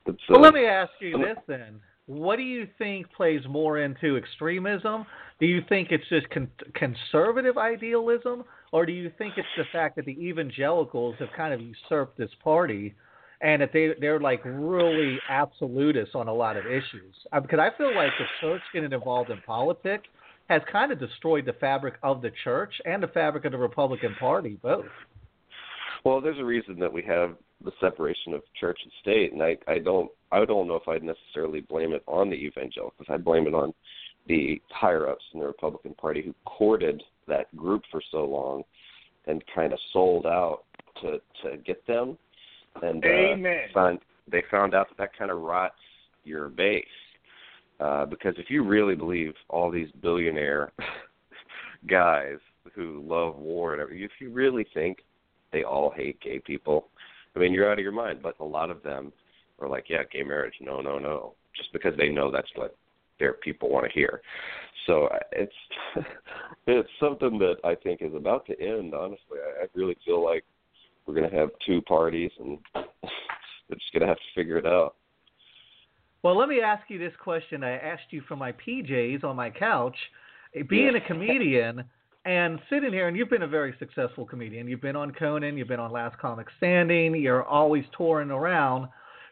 that's, 0.05 0.17
Well, 0.29 0.39
uh, 0.39 0.43
let 0.43 0.53
me 0.53 0.65
ask 0.65 0.91
you 0.99 1.17
this 1.17 1.37
then. 1.47 1.79
What 2.07 2.35
do 2.35 2.43
you 2.43 2.67
think 2.77 3.11
plays 3.11 3.41
more 3.49 3.79
into 3.79 4.15
extremism? 4.15 5.05
Do 5.39 5.47
you 5.47 5.61
think 5.67 5.87
it's 5.91 6.07
just 6.07 6.29
con- 6.29 6.51
conservative 6.75 7.57
idealism, 7.57 8.43
or 8.71 8.85
do 8.85 8.91
you 8.91 9.11
think 9.17 9.33
it's 9.37 9.47
the 9.57 9.63
fact 9.71 9.95
that 9.95 10.05
the 10.05 10.11
evangelicals 10.11 11.15
have 11.17 11.29
kind 11.35 11.53
of 11.53 11.61
usurped 11.61 12.17
this 12.17 12.29
party, 12.43 12.93
and 13.41 13.61
that 13.61 13.71
they 13.73 13.93
they're 13.99 14.19
like 14.19 14.41
really 14.45 15.19
absolutists 15.29 16.13
on 16.13 16.27
a 16.27 16.33
lot 16.33 16.57
of 16.57 16.67
issues? 16.67 17.15
Uh, 17.33 17.39
Because 17.39 17.59
I 17.59 17.75
feel 17.75 17.95
like 17.95 18.11
the 18.19 18.25
church 18.39 18.61
getting 18.71 18.93
involved 18.93 19.31
in 19.31 19.41
politics 19.41 20.07
has 20.49 20.61
kind 20.71 20.91
of 20.91 20.99
destroyed 20.99 21.45
the 21.45 21.53
fabric 21.53 21.95
of 22.03 22.21
the 22.21 22.31
church 22.43 22.73
and 22.85 23.01
the 23.01 23.07
fabric 23.07 23.45
of 23.45 23.51
the 23.51 23.57
Republican 23.57 24.15
Party 24.19 24.57
both. 24.61 24.85
Well, 26.03 26.21
there's 26.21 26.39
a 26.39 26.45
reason 26.45 26.79
that 26.79 26.93
we 26.93 27.01
have 27.03 27.35
the 27.63 27.71
separation 27.79 28.33
of 28.33 28.41
church 28.59 28.79
and 28.83 28.91
state, 29.01 29.33
and 29.33 29.41
I, 29.41 29.57
I 29.67 29.79
don't 29.79 30.09
I 30.31 30.45
don't 30.45 30.67
know 30.67 30.75
if 30.75 30.87
I'd 30.87 31.03
necessarily 31.03 31.61
blame 31.61 31.93
it 31.93 32.03
on 32.07 32.29
the 32.29 32.35
evangelicals. 32.35 33.07
I'd 33.09 33.25
blame 33.25 33.47
it 33.47 33.55
on 33.55 33.73
the 34.27 34.61
higher 34.69 35.09
ups 35.09 35.23
in 35.33 35.39
the 35.39 35.47
Republican 35.47 35.95
Party 35.95 36.21
who 36.21 36.33
courted 36.45 37.01
that 37.27 37.55
group 37.55 37.83
for 37.91 38.01
so 38.11 38.25
long 38.25 38.63
and 39.25 39.43
kind 39.53 39.73
of 39.73 39.79
sold 39.93 40.25
out 40.25 40.63
to 41.01 41.19
to 41.43 41.57
get 41.57 41.85
them, 41.87 42.17
and 42.83 43.03
Amen. 43.03 43.61
uh, 43.69 43.73
found 43.73 43.99
they 44.31 44.43
found 44.51 44.75
out 44.75 44.87
that 44.89 44.97
that 44.97 45.17
kind 45.17 45.31
of 45.31 45.41
rots 45.41 45.75
your 46.23 46.49
base. 46.49 46.85
Uh, 47.79 48.05
because 48.05 48.33
if 48.37 48.49
you 48.49 48.63
really 48.63 48.95
believe 48.95 49.33
all 49.49 49.69
these 49.69 49.89
billionaire 50.01 50.71
guys 51.89 52.37
who 52.73 53.03
love 53.05 53.35
war 53.37 53.73
and 53.73 53.81
everything, 53.81 54.03
if 54.03 54.11
you 54.19 54.31
really 54.31 54.65
think 54.73 54.99
they 55.51 55.63
all 55.63 55.91
hate 55.95 56.19
gay 56.21 56.39
people, 56.39 56.87
I 57.35 57.39
mean, 57.39 57.53
you're 57.53 57.69
out 57.69 57.77
of 57.77 57.83
your 57.83 57.91
mind. 57.91 58.19
But 58.23 58.35
a 58.39 58.43
lot 58.43 58.69
of 58.69 58.81
them 58.83 59.11
are 59.59 59.67
like, 59.67 59.85
yeah, 59.89 60.03
gay 60.11 60.23
marriage, 60.23 60.55
no, 60.61 60.81
no, 60.81 60.97
no, 60.97 61.33
just 61.55 61.71
because 61.73 61.93
they 61.97 62.09
know 62.09 62.31
that's 62.31 62.49
what 62.55 62.75
their 63.19 63.33
people 63.33 63.69
want 63.69 63.85
to 63.85 63.91
hear. 63.91 64.21
So 64.87 65.05
uh, 65.05 65.19
it's 65.31 65.53
it's 66.67 66.89
something 66.99 67.37
that 67.39 67.55
I 67.63 67.75
think 67.75 68.01
is 68.01 68.13
about 68.13 68.45
to 68.47 68.59
end. 68.59 68.93
Honestly, 68.93 69.37
I, 69.37 69.63
I 69.63 69.67
really 69.73 69.97
feel 70.05 70.23
like 70.23 70.43
we're 71.05 71.15
to 71.29 71.35
have 71.35 71.49
two 71.65 71.81
parties, 71.81 72.31
and 72.39 72.57
they're 72.73 73.77
just 73.77 73.93
to 74.01 74.07
have 74.07 74.17
to 74.17 74.23
figure 74.35 74.57
it 74.57 74.65
out. 74.65 74.95
Well, 76.25 76.35
let 76.35 76.49
me 76.49 76.59
ask 76.59 76.89
you 76.89 76.97
this 76.97 77.13
question. 77.23 77.63
I 77.63 77.73
asked 77.77 78.05
you 78.09 78.23
for 78.27 78.35
my 78.35 78.51
PJs 78.53 79.23
on 79.23 79.35
my 79.35 79.51
couch. 79.51 79.95
Being 80.67 80.95
a 80.95 81.01
comedian, 81.07 81.83
and 82.25 82.59
sitting 82.67 82.91
here, 82.91 83.07
and 83.07 83.15
you've 83.15 83.29
been 83.29 83.43
a 83.43 83.47
very 83.47 83.75
successful 83.77 84.25
comedian. 84.25 84.67
You've 84.67 84.81
been 84.81 84.95
on 84.95 85.11
Conan, 85.11 85.55
you've 85.55 85.67
been 85.67 85.79
on 85.79 85.91
Last 85.91 86.17
Comic 86.17 86.47
Standing, 86.57 87.13
you're 87.13 87.43
always 87.43 87.83
touring 87.95 88.31
around. 88.31 88.87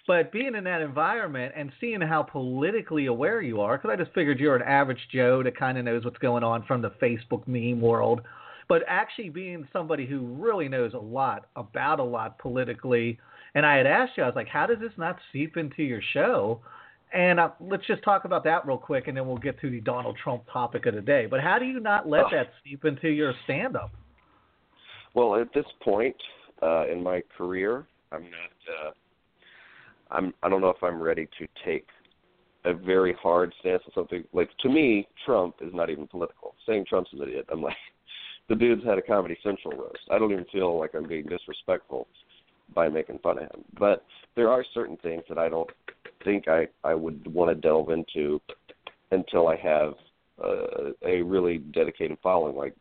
But 0.05 0.31
being 0.31 0.53
in 0.53 0.63
that 0.65 0.81
environment 0.81 1.53
and 1.57 1.71
seeing 1.81 1.99
how 1.99 2.21
politically 2.21 3.07
aware 3.07 3.41
you 3.41 3.59
are, 3.59 3.75
because 3.75 3.89
I 3.91 3.95
just 3.95 4.13
figured 4.13 4.39
you're 4.39 4.55
an 4.55 4.61
average 4.61 5.01
Joe 5.11 5.41
that 5.41 5.57
kind 5.57 5.79
of 5.79 5.85
knows 5.85 6.05
what's 6.05 6.19
going 6.19 6.43
on 6.43 6.63
from 6.67 6.83
the 6.83 6.91
Facebook 7.01 7.47
meme 7.47 7.81
world, 7.81 8.21
but 8.69 8.83
actually 8.87 9.29
being 9.29 9.67
somebody 9.73 10.05
who 10.05 10.27
really 10.35 10.69
knows 10.69 10.93
a 10.93 10.99
lot 10.99 11.47
about 11.55 11.99
a 11.99 12.03
lot 12.03 12.37
politically. 12.37 13.17
And 13.55 13.65
I 13.65 13.77
had 13.77 13.87
asked 13.87 14.11
you, 14.15 14.21
I 14.21 14.27
was 14.27 14.35
like, 14.35 14.47
how 14.47 14.67
does 14.67 14.77
this 14.79 14.93
not 14.95 15.17
seep 15.31 15.57
into 15.57 15.81
your 15.81 16.01
show? 16.13 16.61
And 17.13 17.39
uh, 17.39 17.49
let's 17.59 17.85
just 17.85 18.03
talk 18.03 18.25
about 18.25 18.43
that 18.45 18.65
real 18.65 18.77
quick, 18.77 19.07
and 19.07 19.15
then 19.15 19.27
we'll 19.27 19.37
get 19.37 19.59
to 19.61 19.69
the 19.69 19.79
Donald 19.81 20.17
Trump 20.21 20.43
topic 20.51 20.87
of 20.87 20.95
the 20.95 21.01
day. 21.01 21.27
But 21.29 21.41
how 21.41 21.59
do 21.59 21.65
you 21.65 21.79
not 21.79 22.09
let 22.09 22.25
that 22.31 22.49
seep 22.63 22.85
into 22.85 23.09
your 23.09 23.33
stand-up? 23.43 23.91
Well, 25.13 25.39
at 25.39 25.53
this 25.53 25.65
point 25.83 26.15
uh, 26.63 26.87
in 26.87 27.03
my 27.03 27.21
career, 27.37 27.85
I'm 28.11 28.23
not. 28.23 28.87
Uh, 28.87 28.91
I'm. 30.09 30.33
I 30.41 30.49
don't 30.49 30.61
know 30.61 30.69
if 30.69 30.81
I'm 30.81 30.99
ready 30.99 31.27
to 31.37 31.47
take 31.63 31.87
a 32.65 32.73
very 32.73 33.13
hard 33.21 33.53
stance 33.59 33.83
on 33.85 33.93
something. 33.93 34.23
Like 34.33 34.49
to 34.61 34.69
me, 34.69 35.07
Trump 35.25 35.55
is 35.61 35.71
not 35.73 35.91
even 35.91 36.07
political. 36.07 36.55
Saying 36.67 36.85
Trump's 36.89 37.11
an 37.13 37.21
idiot, 37.21 37.45
I'm 37.51 37.61
like, 37.61 37.75
the 38.49 38.55
dude's 38.55 38.83
had 38.83 38.97
a 38.97 39.01
Comedy 39.03 39.37
Central 39.43 39.77
roast. 39.77 39.99
I 40.09 40.17
don't 40.17 40.31
even 40.31 40.45
feel 40.51 40.79
like 40.79 40.95
I'm 40.95 41.07
being 41.07 41.25
disrespectful 41.27 42.07
by 42.73 42.89
making 42.89 43.19
fun 43.19 43.37
of 43.37 43.43
him. 43.43 43.63
But 43.77 44.05
there 44.35 44.49
are 44.49 44.65
certain 44.73 44.97
things 44.97 45.23
that 45.29 45.37
I 45.37 45.49
don't 45.49 45.69
think 46.23 46.47
I 46.47 46.67
I 46.83 46.93
would 46.93 47.33
want 47.33 47.49
to 47.49 47.55
delve 47.55 47.89
into 47.89 48.41
until 49.11 49.47
I 49.47 49.55
have 49.57 49.93
uh, 50.43 50.91
a 51.05 51.21
really 51.21 51.59
dedicated 51.59 52.17
following, 52.23 52.55
like 52.55 52.75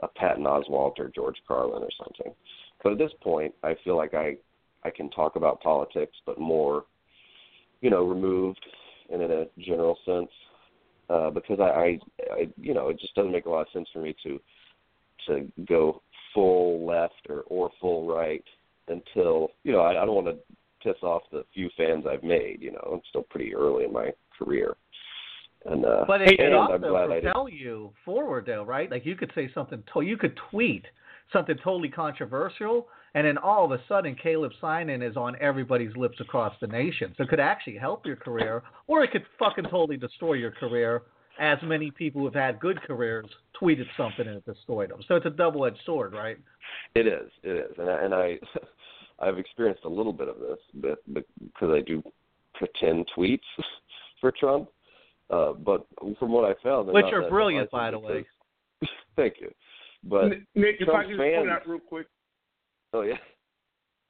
a 0.00 0.08
Patton 0.08 0.44
Oswalt 0.44 0.98
or 0.98 1.10
George 1.14 1.36
Carlin 1.46 1.82
or 1.82 1.90
something. 1.98 2.32
But 2.82 2.92
at 2.92 2.98
this 2.98 3.12
point, 3.22 3.54
I 3.62 3.74
feel 3.84 3.96
like 3.96 4.14
I 4.14 4.36
I 4.84 4.90
can 4.90 5.10
talk 5.10 5.36
about 5.36 5.62
politics, 5.62 6.16
but 6.26 6.38
more, 6.38 6.84
you 7.80 7.90
know, 7.90 8.04
removed 8.04 8.64
and 9.10 9.22
in 9.22 9.30
a 9.30 9.46
general 9.58 9.98
sense, 10.04 10.30
uh, 11.08 11.30
because 11.30 11.58
I, 11.60 11.64
I 11.64 11.98
I 12.32 12.48
you 12.60 12.74
know 12.74 12.88
it 12.88 13.00
just 13.00 13.14
doesn't 13.14 13.32
make 13.32 13.46
a 13.46 13.50
lot 13.50 13.62
of 13.62 13.72
sense 13.72 13.88
for 13.92 14.00
me 14.00 14.14
to 14.22 14.40
to 15.26 15.52
go 15.66 16.02
full 16.34 16.86
left 16.86 17.26
or 17.28 17.42
or 17.46 17.70
full 17.80 18.06
right 18.06 18.44
until 18.88 19.48
you 19.62 19.72
know 19.72 19.80
I, 19.80 20.02
I 20.02 20.06
don't 20.06 20.14
want 20.14 20.26
to 20.28 20.36
piss 20.82 21.02
off 21.02 21.22
the 21.32 21.44
few 21.54 21.70
fans 21.76 22.04
I've 22.10 22.22
made. 22.22 22.58
You 22.60 22.72
know, 22.72 22.90
I'm 22.92 23.00
still 23.08 23.24
pretty 23.30 23.54
early 23.54 23.84
in 23.84 23.92
my 23.92 24.10
career. 24.38 24.76
And 25.66 25.84
uh, 25.84 26.04
but 26.06 26.20
it 26.20 26.28
and 26.28 26.38
could 26.38 26.52
also 26.52 26.74
I'm 26.74 26.80
glad 26.80 27.22
propel 27.22 27.48
you 27.48 27.92
forward, 28.04 28.44
though, 28.46 28.64
right? 28.64 28.90
Like 28.90 29.06
you 29.06 29.16
could 29.16 29.32
say 29.34 29.50
something, 29.54 29.82
to- 29.92 30.02
you 30.02 30.16
could 30.16 30.38
tweet 30.50 30.84
something 31.32 31.56
totally 31.64 31.88
controversial, 31.88 32.86
and 33.14 33.26
then 33.26 33.38
all 33.38 33.64
of 33.64 33.72
a 33.72 33.82
sudden, 33.88 34.14
Caleb 34.22 34.52
Synan 34.62 35.08
is 35.08 35.16
on 35.16 35.36
everybody's 35.40 35.96
lips 35.96 36.20
across 36.20 36.54
the 36.60 36.66
nation. 36.66 37.14
So 37.16 37.24
it 37.24 37.30
could 37.30 37.40
actually 37.40 37.78
help 37.78 38.04
your 38.04 38.16
career, 38.16 38.62
or 38.86 39.02
it 39.02 39.10
could 39.10 39.24
fucking 39.38 39.64
totally 39.64 39.96
destroy 39.96 40.34
your 40.34 40.50
career. 40.50 41.02
As 41.40 41.58
many 41.64 41.90
people 41.90 42.20
who 42.20 42.26
have 42.26 42.34
had 42.34 42.60
good 42.60 42.80
careers 42.82 43.26
tweeted 43.60 43.86
something 43.96 44.26
and 44.26 44.36
it 44.36 44.44
destroyed 44.44 44.90
them. 44.90 45.00
So 45.06 45.16
it's 45.16 45.26
a 45.26 45.30
double-edged 45.30 45.80
sword, 45.86 46.12
right? 46.12 46.36
It 46.94 47.06
is, 47.06 47.30
it 47.42 47.70
is, 47.70 47.72
and 47.78 47.88
I, 47.90 48.04
and 48.04 48.14
I 48.14 48.38
I've 49.20 49.38
experienced 49.38 49.84
a 49.84 49.88
little 49.88 50.12
bit 50.12 50.28
of 50.28 50.36
this, 50.38 50.58
but 50.74 50.98
because 51.06 51.70
I 51.70 51.80
do 51.80 52.02
pretend 52.54 53.06
tweets 53.16 53.38
for 54.20 54.32
Trump. 54.32 54.68
Uh, 55.30 55.54
but 55.54 55.86
from 56.18 56.32
what 56.32 56.44
I 56.44 56.52
found, 56.62 56.88
Which 56.88 57.06
are 57.06 57.28
brilliant, 57.30 57.70
by 57.70 57.90
the 57.90 57.98
way. 57.98 58.26
Thank 59.16 59.36
you. 59.40 59.50
But 60.04 60.28
Nick, 60.54 60.76
if 60.80 60.88
I 60.88 60.92
Trump's 60.92 61.08
can 61.08 61.16
just 61.16 61.20
fans, 61.20 61.36
point 61.38 61.50
out 61.50 61.66
real 61.66 61.80
quick, 61.80 62.06
oh 62.92 63.00
yeah, 63.00 63.14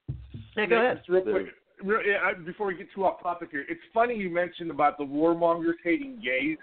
Yeah, 0.09 0.14
go 0.57 0.61
Nick, 0.62 0.72
ahead. 0.72 1.03
real 1.09 1.22
quick. 1.22 1.47
Real, 1.84 2.01
yeah, 2.05 2.16
I, 2.24 2.34
before 2.34 2.66
we 2.66 2.74
get 2.74 2.88
too 2.92 3.05
off 3.05 3.22
topic 3.22 3.51
here, 3.53 3.64
it's 3.68 3.80
funny 3.92 4.16
you 4.16 4.28
mentioned 4.28 4.72
about 4.72 4.99
the 4.99 5.05
warmongers 5.05 5.74
hating 5.84 6.20
gays, 6.22 6.59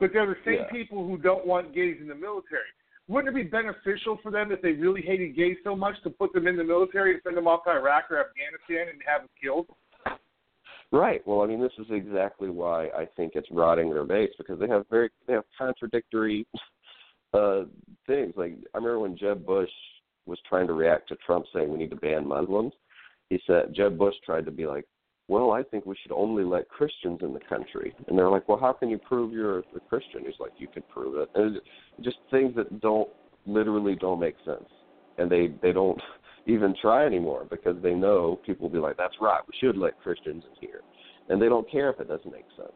but 0.00 0.12
they're 0.12 0.26
the 0.26 0.36
same 0.44 0.54
Yeah. 0.54 0.70
people 0.70 1.06
who 1.06 1.16
don't 1.18 1.46
want 1.46 1.72
gays 1.72 2.00
in 2.00 2.08
the 2.08 2.14
military. 2.14 2.66
Wouldn't 3.06 3.36
it 3.36 3.44
be 3.44 3.48
beneficial 3.48 4.16
for 4.18 4.30
them 4.30 4.50
if 4.50 4.62
they 4.62 4.72
really 4.72 5.02
hated 5.02 5.34
gays 5.36 5.58
so 5.62 5.76
much 5.76 6.00
to 6.02 6.10
put 6.10 6.32
them 6.32 6.46
in 6.46 6.56
the 6.56 6.64
military 6.64 7.12
and 7.14 7.22
send 7.22 7.36
them 7.36 7.46
off 7.46 7.64
to 7.64 7.70
Iraq 7.70 8.10
or 8.10 8.18
Afghanistan 8.18 8.88
and 8.88 9.02
have 9.04 9.22
them 9.22 9.30
killed? 9.40 9.66
Right. 10.92 11.24
Well, 11.26 11.42
I 11.42 11.46
mean, 11.46 11.60
this 11.60 11.72
is 11.78 11.86
exactly 11.90 12.50
why 12.50 12.88
I 12.88 13.06
think 13.16 13.36
it's 13.36 13.50
rotting 13.50 13.90
their 13.90 14.04
base 14.04 14.30
because 14.38 14.58
they 14.58 14.68
have 14.68 14.86
very 14.88 15.10
they 15.26 15.34
have 15.34 15.44
contradictory 15.56 16.46
uh 17.34 17.64
things. 18.06 18.34
Like 18.36 18.56
I 18.74 18.78
remember 18.78 19.00
when 19.00 19.16
Jeb 19.16 19.44
Bush 19.46 19.70
was 20.26 20.38
trying 20.48 20.66
to 20.66 20.72
react 20.72 21.08
to 21.08 21.16
Trump 21.16 21.46
saying 21.52 21.70
we 21.70 21.78
need 21.78 21.90
to 21.90 21.96
ban 21.96 22.26
Muslims. 22.26 22.72
He 23.28 23.40
said 23.46 23.72
Jeb 23.74 23.98
Bush 23.98 24.14
tried 24.24 24.44
to 24.46 24.50
be 24.50 24.66
like, 24.66 24.84
"Well, 25.30 25.52
I 25.52 25.62
think 25.62 25.86
we 25.86 25.94
should 26.02 26.10
only 26.10 26.42
let 26.42 26.68
Christians 26.68 27.20
in 27.22 27.32
the 27.32 27.40
country." 27.40 27.94
And 28.08 28.18
they're 28.18 28.28
like, 28.28 28.48
"Well, 28.48 28.58
how 28.58 28.72
can 28.72 28.90
you 28.90 28.98
prove 28.98 29.32
you're 29.32 29.60
a 29.60 29.80
Christian?" 29.88 30.24
He's 30.26 30.40
like, 30.40 30.52
"You 30.58 30.66
can 30.66 30.82
prove 30.82 31.16
it." 31.18 31.30
And 31.36 31.60
just 32.00 32.18
things 32.32 32.54
that 32.56 32.80
don't 32.80 33.08
literally 33.46 33.94
don't 33.94 34.18
make 34.18 34.34
sense, 34.44 34.68
and 35.18 35.30
they 35.30 35.48
they 35.62 35.72
don't 35.72 36.00
even 36.46 36.74
try 36.82 37.06
anymore 37.06 37.46
because 37.48 37.76
they 37.80 37.94
know 37.94 38.40
people 38.44 38.68
will 38.68 38.74
be 38.74 38.80
like, 38.80 38.96
"That's 38.96 39.20
right, 39.20 39.40
we 39.46 39.54
should 39.60 39.76
let 39.76 40.00
Christians 40.00 40.42
in 40.50 40.68
here," 40.68 40.80
and 41.28 41.40
they 41.40 41.48
don't 41.48 41.70
care 41.70 41.90
if 41.90 42.00
it 42.00 42.08
doesn't 42.08 42.32
make 42.32 42.50
sense. 42.56 42.72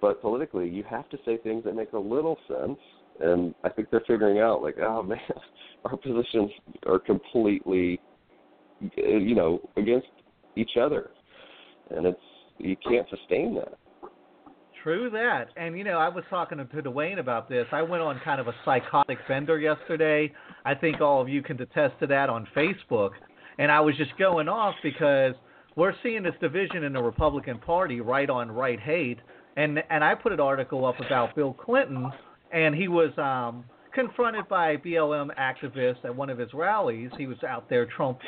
But 0.00 0.20
politically, 0.20 0.68
you 0.68 0.84
have 0.84 1.08
to 1.10 1.18
say 1.24 1.38
things 1.38 1.64
that 1.64 1.74
make 1.74 1.92
a 1.92 1.98
little 1.98 2.38
sense, 2.48 2.78
and 3.20 3.54
I 3.64 3.68
think 3.68 3.90
they're 3.90 4.04
figuring 4.06 4.38
out 4.38 4.62
like, 4.62 4.76
oh 4.78 5.02
man, 5.14 5.18
our 5.84 5.96
positions 5.96 6.50
are 6.86 6.98
completely, 6.98 8.00
you 8.96 9.34
know, 9.34 9.60
against 9.76 10.08
each 10.56 10.72
other, 10.80 11.10
and 11.90 12.06
it's 12.06 12.20
you 12.58 12.76
can't 12.88 13.06
sustain 13.10 13.54
that. 13.54 13.74
True 14.82 15.08
that. 15.10 15.48
And 15.56 15.78
you 15.78 15.84
know, 15.84 15.98
I 15.98 16.08
was 16.08 16.24
talking 16.28 16.58
to 16.58 16.64
Dwayne 16.64 17.18
about 17.18 17.48
this. 17.48 17.66
I 17.72 17.82
went 17.82 18.02
on 18.02 18.20
kind 18.24 18.40
of 18.40 18.48
a 18.48 18.54
psychotic 18.64 19.18
bender 19.26 19.58
yesterday. 19.58 20.30
I 20.64 20.74
think 20.74 21.00
all 21.00 21.22
of 21.22 21.28
you 21.28 21.42
can 21.42 21.60
attest 21.60 21.98
to 22.00 22.06
that 22.08 22.28
on 22.28 22.46
Facebook. 22.54 23.10
And 23.58 23.72
I 23.72 23.80
was 23.80 23.96
just 23.96 24.16
going 24.18 24.48
off 24.48 24.74
because 24.82 25.34
we're 25.76 25.94
seeing 26.02 26.22
this 26.22 26.34
division 26.40 26.84
in 26.84 26.92
the 26.92 27.02
Republican 27.02 27.58
Party, 27.58 28.00
right 28.00 28.28
on 28.28 28.50
right 28.50 28.78
hate. 28.78 29.18
And 29.56 29.82
and 29.88 30.04
I 30.04 30.14
put 30.14 30.32
an 30.32 30.40
article 30.40 30.84
up 30.84 30.96
about 31.00 31.34
Bill 31.34 31.54
Clinton, 31.54 32.10
and 32.52 32.74
he 32.74 32.88
was 32.88 33.16
um, 33.16 33.64
confronted 33.94 34.48
by 34.48 34.76
BLM 34.76 35.28
activists 35.38 36.04
at 36.04 36.14
one 36.14 36.28
of 36.28 36.36
his 36.38 36.52
rallies. 36.52 37.10
He 37.16 37.26
was 37.26 37.42
out 37.48 37.70
there 37.70 37.86
Trump 37.86 38.18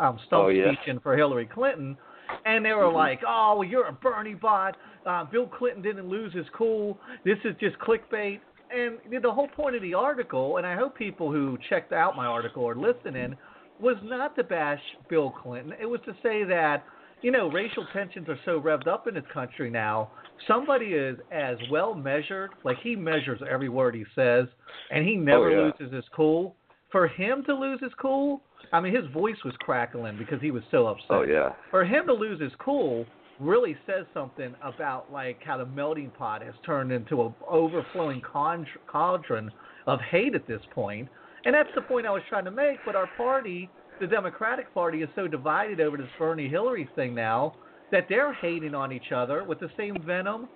um, 0.00 0.18
stump 0.26 0.44
Oh, 0.44 0.48
yeah. 0.48 0.72
speeching 0.72 0.98
for 1.00 1.16
Hillary 1.16 1.46
Clinton, 1.52 1.96
and 2.44 2.64
they 2.64 2.72
were 2.72 2.84
Mhm. 2.84 2.94
like, 2.94 3.20
"Oh, 3.26 3.56
well, 3.56 3.64
you're 3.64 3.86
a 3.86 3.92
Bernie 3.92 4.34
bot. 4.34 4.76
Uh, 5.06 5.24
Bill 5.24 5.46
Clinton 5.46 5.82
didn't 5.82 6.08
lose 6.08 6.32
his 6.32 6.48
cool. 6.50 6.98
This 7.24 7.38
is 7.44 7.56
just 7.56 7.78
clickbait." 7.78 8.40
And 8.70 8.98
the 9.10 9.32
whole 9.32 9.48
point 9.48 9.74
of 9.74 9.82
the 9.82 9.94
article, 9.94 10.58
and 10.58 10.66
I 10.66 10.76
hope 10.76 10.94
people 10.94 11.30
who 11.32 11.58
checked 11.68 11.92
out 11.92 12.16
my 12.16 12.26
article 12.26 12.68
are 12.68 12.76
listening, 12.76 13.36
was 13.80 13.96
not 14.02 14.36
to 14.36 14.44
bash 14.44 14.82
Bill 15.08 15.30
Clinton. 15.30 15.74
It 15.80 15.86
was 15.86 16.00
to 16.02 16.14
say 16.22 16.44
that 16.44 16.84
you 17.22 17.30
know 17.30 17.50
racial 17.50 17.84
tensions 17.92 18.28
are 18.28 18.38
so 18.44 18.60
revved 18.60 18.86
up 18.86 19.06
in 19.08 19.14
this 19.14 19.26
country 19.32 19.70
now. 19.70 20.10
Somebody 20.46 20.94
is 20.94 21.18
as 21.30 21.58
well 21.70 21.94
measured, 21.94 22.50
like 22.64 22.78
he 22.78 22.96
measures 22.96 23.42
every 23.48 23.68
word 23.68 23.94
he 23.94 24.04
says, 24.14 24.46
and 24.90 25.04
he 25.06 25.16
never 25.16 25.50
yeah. 25.50 25.70
loses 25.78 25.92
his 25.92 26.08
cool. 26.14 26.56
For 26.90 27.06
him 27.06 27.44
to 27.44 27.54
lose 27.54 27.80
his 27.80 27.92
cool, 27.94 28.42
I 28.72 28.80
mean, 28.80 28.94
his 28.94 29.06
voice 29.12 29.36
was 29.44 29.54
crackling 29.60 30.16
because 30.18 30.40
he 30.40 30.50
was 30.50 30.62
so 30.70 30.86
upset 30.86 31.06
Oh 31.10 31.22
yeah. 31.22 31.50
for 31.70 31.84
him 31.84 32.06
to 32.06 32.12
lose 32.12 32.40
his 32.40 32.52
cool 32.58 33.06
really 33.38 33.76
says 33.86 34.04
something 34.12 34.54
about 34.62 35.10
like 35.10 35.42
how 35.42 35.56
the 35.56 35.66
melting 35.66 36.10
pot 36.10 36.42
has 36.42 36.54
turned 36.64 36.92
into 36.92 37.22
a 37.22 37.34
overflowing 37.48 38.20
cauldron 38.20 39.50
of 39.86 39.98
hate 40.10 40.34
at 40.34 40.46
this 40.46 40.60
point. 40.74 41.08
And 41.44 41.54
that's 41.54 41.70
the 41.74 41.80
point 41.80 42.06
I 42.06 42.10
was 42.10 42.22
trying 42.28 42.44
to 42.44 42.50
make. 42.50 42.78
But 42.84 42.96
our 42.96 43.08
party, 43.16 43.70
the 43.98 44.06
Democratic 44.06 44.72
Party, 44.74 45.02
is 45.02 45.08
so 45.14 45.26
divided 45.26 45.80
over 45.80 45.96
this 45.96 46.06
Bernie 46.18 46.48
Hillary 46.48 46.88
thing 46.94 47.14
now 47.14 47.54
that 47.90 48.06
they're 48.08 48.34
hating 48.34 48.74
on 48.74 48.92
each 48.92 49.10
other 49.14 49.42
with 49.42 49.58
the 49.58 49.70
same 49.76 49.96
venom 50.06 50.48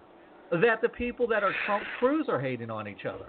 that 0.53 0.81
the 0.83 0.89
people 0.89 1.27
that 1.29 1.43
are 1.43 1.55
Trump 1.67 1.85
Cruz 1.99 2.27
are 2.29 2.41
hating 2.41 2.71
on 2.71 2.87
each 2.87 3.07
other. 3.07 3.27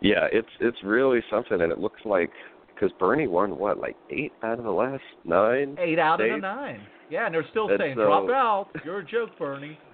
Yeah, 0.00 0.26
it's 0.32 0.48
it's 0.60 0.78
really 0.82 1.20
something, 1.30 1.60
and 1.60 1.72
it 1.72 1.78
looks 1.78 2.00
like 2.04 2.30
because 2.78 2.92
Bernie 2.98 3.26
won 3.26 3.58
what, 3.58 3.78
like 3.78 3.96
eight 4.10 4.32
out 4.42 4.58
of 4.58 4.64
the 4.64 4.70
last 4.70 5.02
nine. 5.24 5.76
Eight 5.80 5.98
out 5.98 6.20
of 6.20 6.30
the 6.30 6.36
nine. 6.36 6.80
Yeah, 7.10 7.26
and 7.26 7.34
they're 7.34 7.46
still 7.50 7.68
And 7.68 7.78
saying, 7.78 7.96
so- 7.96 8.04
drop 8.04 8.28
out. 8.30 8.68
You're 8.84 9.00
a 9.00 9.04
joke, 9.04 9.30
Bernie. 9.38 9.78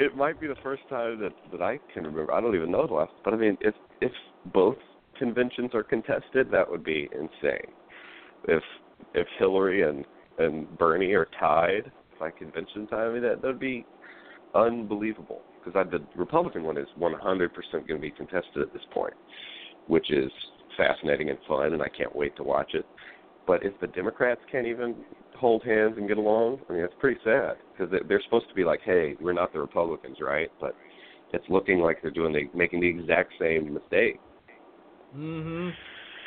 It 0.00 0.16
might 0.16 0.40
be 0.40 0.46
the 0.46 0.54
first 0.62 0.82
time 0.88 1.18
that 1.18 1.32
that 1.50 1.60
I 1.60 1.80
can 1.92 2.04
remember. 2.04 2.32
I 2.32 2.40
don't 2.40 2.54
even 2.54 2.70
know 2.70 2.86
the 2.86 2.94
last, 2.94 3.10
but 3.24 3.34
I 3.34 3.36
mean, 3.36 3.58
if 3.60 3.74
if 4.00 4.12
both 4.54 4.76
conventions 5.18 5.72
are 5.74 5.82
contested, 5.82 6.52
that 6.52 6.70
would 6.70 6.84
be 6.84 7.08
insane. 7.12 7.72
If 8.46 8.62
if 9.14 9.26
Hillary 9.40 9.82
and 9.82 10.04
and 10.38 10.78
Bernie 10.78 11.14
are 11.14 11.26
tied 11.40 11.90
by 12.20 12.30
convention 12.30 12.86
time, 12.86 13.10
I 13.10 13.12
mean, 13.12 13.22
that 13.22 13.42
that 13.42 13.48
would 13.48 13.58
be 13.58 13.84
unbelievable. 14.54 15.40
Because 15.64 15.84
the 15.90 15.98
Republican 16.14 16.62
one 16.62 16.78
is 16.78 16.86
100% 16.96 17.50
going 17.72 17.86
to 17.88 17.98
be 17.98 18.12
contested 18.12 18.62
at 18.62 18.72
this 18.72 18.82
point, 18.92 19.14
which 19.88 20.12
is 20.12 20.30
fascinating 20.78 21.28
and 21.28 21.38
fun, 21.46 21.74
and 21.74 21.82
I 21.82 21.88
can't 21.88 22.16
wait 22.16 22.34
to 22.36 22.42
watch 22.42 22.72
it. 22.72 22.86
But 23.46 23.62
if 23.64 23.78
the 23.80 23.88
Democrats 23.88 24.40
can't 24.50 24.66
even 24.66 24.94
hold 25.36 25.62
hands 25.64 25.94
and 25.98 26.08
get 26.08 26.16
along, 26.16 26.60
I 26.68 26.72
mean, 26.72 26.82
it's 26.82 26.94
pretty 26.98 27.20
sad 27.24 27.56
because 27.76 27.92
they're 28.08 28.22
supposed 28.22 28.48
to 28.48 28.54
be 28.54 28.64
like, 28.64 28.80
"Hey, 28.82 29.16
we're 29.20 29.32
not 29.32 29.52
the 29.52 29.60
Republicans, 29.60 30.20
right?" 30.20 30.50
But 30.60 30.74
it's 31.32 31.48
looking 31.50 31.80
like 31.80 32.00
they're 32.00 32.10
doing 32.10 32.32
the 32.32 32.48
making 32.56 32.80
the 32.80 32.88
exact 32.88 33.32
same 33.38 33.74
mistake. 33.74 34.20
Mhm. 35.14 35.74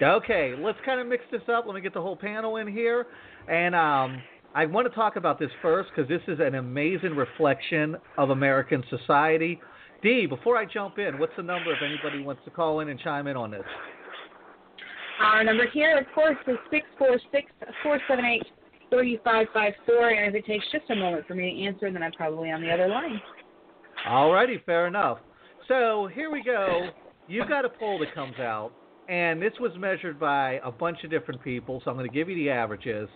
Okay, 0.01 0.55
let's 0.55 0.79
kind 0.81 0.99
of 0.99 1.07
mix 1.07 1.23
this 1.29 1.47
up. 1.47 1.65
Let 1.67 1.75
me 1.75 1.81
get 1.81 1.93
the 1.93 2.01
whole 2.01 2.15
panel 2.15 2.57
in 2.57 2.67
here, 2.67 3.05
and 3.47 3.75
um, 3.75 4.21
I 4.55 4.65
want 4.65 4.87
to 4.87 4.95
talk 4.95 5.15
about 5.15 5.37
this 5.37 5.51
first 5.61 5.89
because 5.95 6.09
this 6.09 6.23
is 6.27 6.39
an 6.39 6.55
amazing 6.55 7.15
reflection 7.15 7.97
of 8.17 8.31
American 8.31 8.83
society. 8.89 9.61
D, 10.01 10.25
before 10.25 10.57
I 10.57 10.65
jump 10.65 10.97
in, 10.97 11.19
what's 11.19 11.35
the 11.37 11.43
number 11.43 11.71
if 11.71 11.79
anybody 11.83 12.23
wants 12.23 12.43
to 12.45 12.49
call 12.49 12.79
in 12.79 12.89
and 12.89 12.99
chime 12.99 13.27
in 13.27 13.37
on 13.37 13.51
this? 13.51 13.61
Our 15.22 15.43
number 15.43 15.67
here, 15.72 15.97
of 15.97 16.05
course, 16.15 16.38
is 16.47 16.57
six 16.72 16.86
four 16.97 17.19
six 17.32 17.51
four 17.84 17.99
seven 18.07 18.26
eight 18.26 18.43
thirty 18.89 19.19
five 19.24 19.47
five 19.53 19.74
four. 19.86 20.09
And 20.09 20.36
if 20.36 20.43
it 20.43 20.47
takes 20.47 20.65
just 20.72 20.89
a 20.89 20.95
moment 20.95 21.28
for 21.28 21.36
me 21.36 21.53
to 21.53 21.67
answer, 21.67 21.91
then 21.91 22.01
I'm 22.01 22.11
probably 22.13 22.51
on 22.51 22.61
the 22.61 22.72
other 22.72 22.88
line. 22.88 23.22
Alrighty, 24.07 24.63
fair 24.65 24.88
enough. 24.88 25.19
So 25.67 26.09
here 26.13 26.32
we 26.32 26.43
go. 26.43 26.89
You've 27.28 27.47
got 27.47 27.65
a 27.65 27.69
poll 27.69 27.99
that 27.99 28.13
comes 28.15 28.39
out, 28.39 28.72
and 29.07 29.41
this 29.41 29.53
was 29.59 29.72
measured 29.78 30.19
by 30.19 30.59
a 30.63 30.72
bunch 30.72 31.03
of 31.03 31.11
different 31.11 31.41
people. 31.43 31.82
So 31.86 31.91
I'm 31.91 31.97
going 31.97 32.09
to 32.09 32.13
give 32.13 32.28
you 32.28 32.36
the 32.36 32.49
averages, 32.49 33.07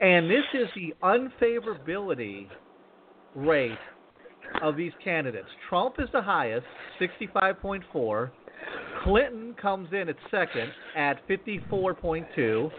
and 0.00 0.30
this 0.30 0.44
is 0.54 0.68
the 0.76 0.94
unfavorability 1.02 2.48
rate 3.34 3.78
of 4.62 4.76
these 4.76 4.92
candidates. 5.02 5.48
Trump 5.68 5.96
is 5.98 6.08
the 6.12 6.22
highest, 6.22 6.66
65.4. 7.00 8.30
Clinton 9.02 9.54
comes 9.60 9.88
in 9.92 10.08
at 10.08 10.16
second 10.30 10.70
at 10.96 11.26
54.2. 11.28 12.70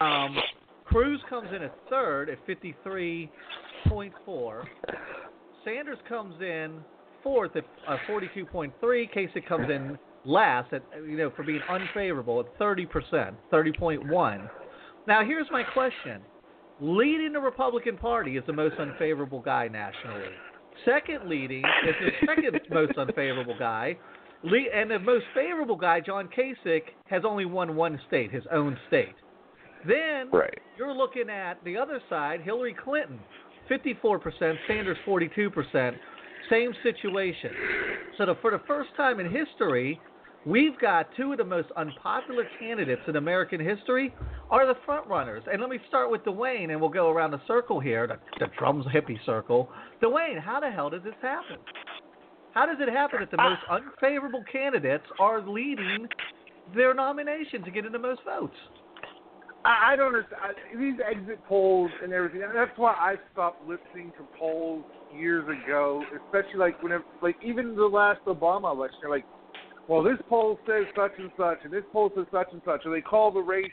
Um, 0.00 0.36
Cruz 0.84 1.20
comes 1.28 1.48
in 1.54 1.62
at 1.62 1.76
third 1.90 2.30
at 2.30 2.38
53.4. 2.46 4.64
Sanders 5.64 5.98
comes 6.08 6.40
in 6.40 6.80
fourth 7.22 7.56
at 7.56 7.64
uh, 7.88 7.96
42.3. 8.08 8.72
Kasich 8.82 9.46
comes 9.46 9.70
in 9.70 9.98
last 10.24 10.72
at 10.72 10.82
you 11.06 11.16
know 11.16 11.30
for 11.36 11.42
being 11.42 11.60
unfavorable 11.68 12.40
at 12.40 12.58
30%, 12.58 13.34
30.1. 13.52 14.50
Now 15.06 15.24
here's 15.24 15.46
my 15.50 15.62
question: 15.62 16.22
Leading 16.80 17.32
the 17.32 17.40
Republican 17.40 17.96
Party 17.96 18.36
is 18.36 18.44
the 18.46 18.52
most 18.52 18.76
unfavorable 18.78 19.40
guy 19.40 19.68
nationally. 19.68 20.28
Second 20.84 21.28
leading 21.28 21.64
is 21.88 21.94
the 22.00 22.10
second 22.26 22.60
most 22.70 22.98
unfavorable 22.98 23.56
guy, 23.58 23.96
and 24.42 24.90
the 24.90 24.98
most 24.98 25.24
favorable 25.34 25.76
guy, 25.76 26.00
John 26.00 26.28
Kasich, 26.36 26.82
has 27.08 27.22
only 27.24 27.44
won 27.44 27.76
one 27.76 28.00
state, 28.06 28.32
his 28.32 28.44
own 28.52 28.76
state. 28.88 29.14
Then 29.86 30.30
right. 30.32 30.58
you're 30.78 30.94
looking 30.94 31.30
at 31.30 31.62
the 31.64 31.76
other 31.76 32.00
side, 32.08 32.40
Hillary 32.42 32.74
Clinton, 32.82 33.18
54%, 33.70 34.54
Sanders 34.66 34.96
42%, 35.06 35.92
same 36.50 36.72
situation. 36.82 37.50
So 38.18 38.26
the, 38.26 38.34
for 38.40 38.50
the 38.50 38.60
first 38.66 38.90
time 38.96 39.20
in 39.20 39.30
history, 39.30 40.00
we've 40.44 40.78
got 40.80 41.08
two 41.16 41.32
of 41.32 41.38
the 41.38 41.44
most 41.44 41.68
unpopular 41.76 42.44
candidates 42.58 43.02
in 43.06 43.16
American 43.16 43.60
history 43.60 44.14
are 44.50 44.66
the 44.66 44.78
front 44.84 45.06
runners. 45.08 45.42
And 45.50 45.60
let 45.60 45.70
me 45.70 45.78
start 45.88 46.10
with 46.10 46.24
Dwayne, 46.24 46.70
and 46.70 46.80
we'll 46.80 46.90
go 46.90 47.10
around 47.10 47.32
the 47.32 47.40
circle 47.46 47.80
here, 47.80 48.06
the, 48.06 48.18
the 48.38 48.46
drums 48.58 48.86
hippie 48.86 49.18
circle. 49.24 49.68
Dwayne, 50.02 50.40
how 50.40 50.60
the 50.60 50.70
hell 50.70 50.90
did 50.90 51.04
this 51.04 51.14
happen? 51.20 51.58
How 52.56 52.64
does 52.64 52.78
it 52.80 52.90
happen 52.90 53.20
that 53.20 53.30
the 53.30 53.36
most 53.36 53.60
ah. 53.68 53.76
unfavorable 53.76 54.42
candidates 54.50 55.04
are 55.20 55.46
leading 55.46 56.08
their 56.74 56.94
nomination 56.94 57.62
to 57.64 57.70
get 57.70 57.84
in 57.84 57.92
the 57.92 57.98
most 57.98 58.22
votes? 58.24 58.56
I, 59.62 59.92
I 59.92 59.96
don't 59.96 60.14
understand 60.14 60.54
these 60.80 60.94
exit 61.06 61.38
polls 61.46 61.90
and 62.02 62.14
everything. 62.14 62.40
That's 62.54 62.70
why 62.76 62.92
I 62.92 63.16
stopped 63.34 63.68
listening 63.68 64.10
to 64.16 64.24
polls 64.38 64.86
years 65.14 65.44
ago, 65.44 66.02
especially 66.24 66.58
like 66.58 66.82
whenever, 66.82 67.04
like 67.20 67.36
even 67.44 67.76
the 67.76 67.84
last 67.84 68.24
Obama 68.24 68.72
election. 68.74 69.00
They're 69.02 69.10
like, 69.10 69.26
well, 69.86 70.02
this 70.02 70.16
poll 70.26 70.58
says 70.66 70.86
such 70.96 71.12
and 71.18 71.30
such, 71.36 71.58
and 71.62 71.70
this 71.70 71.84
poll 71.92 72.10
says 72.16 72.24
such 72.32 72.48
and 72.52 72.62
such, 72.64 72.80
and 72.86 72.94
they 72.94 73.02
call 73.02 73.30
the 73.32 73.40
race 73.40 73.66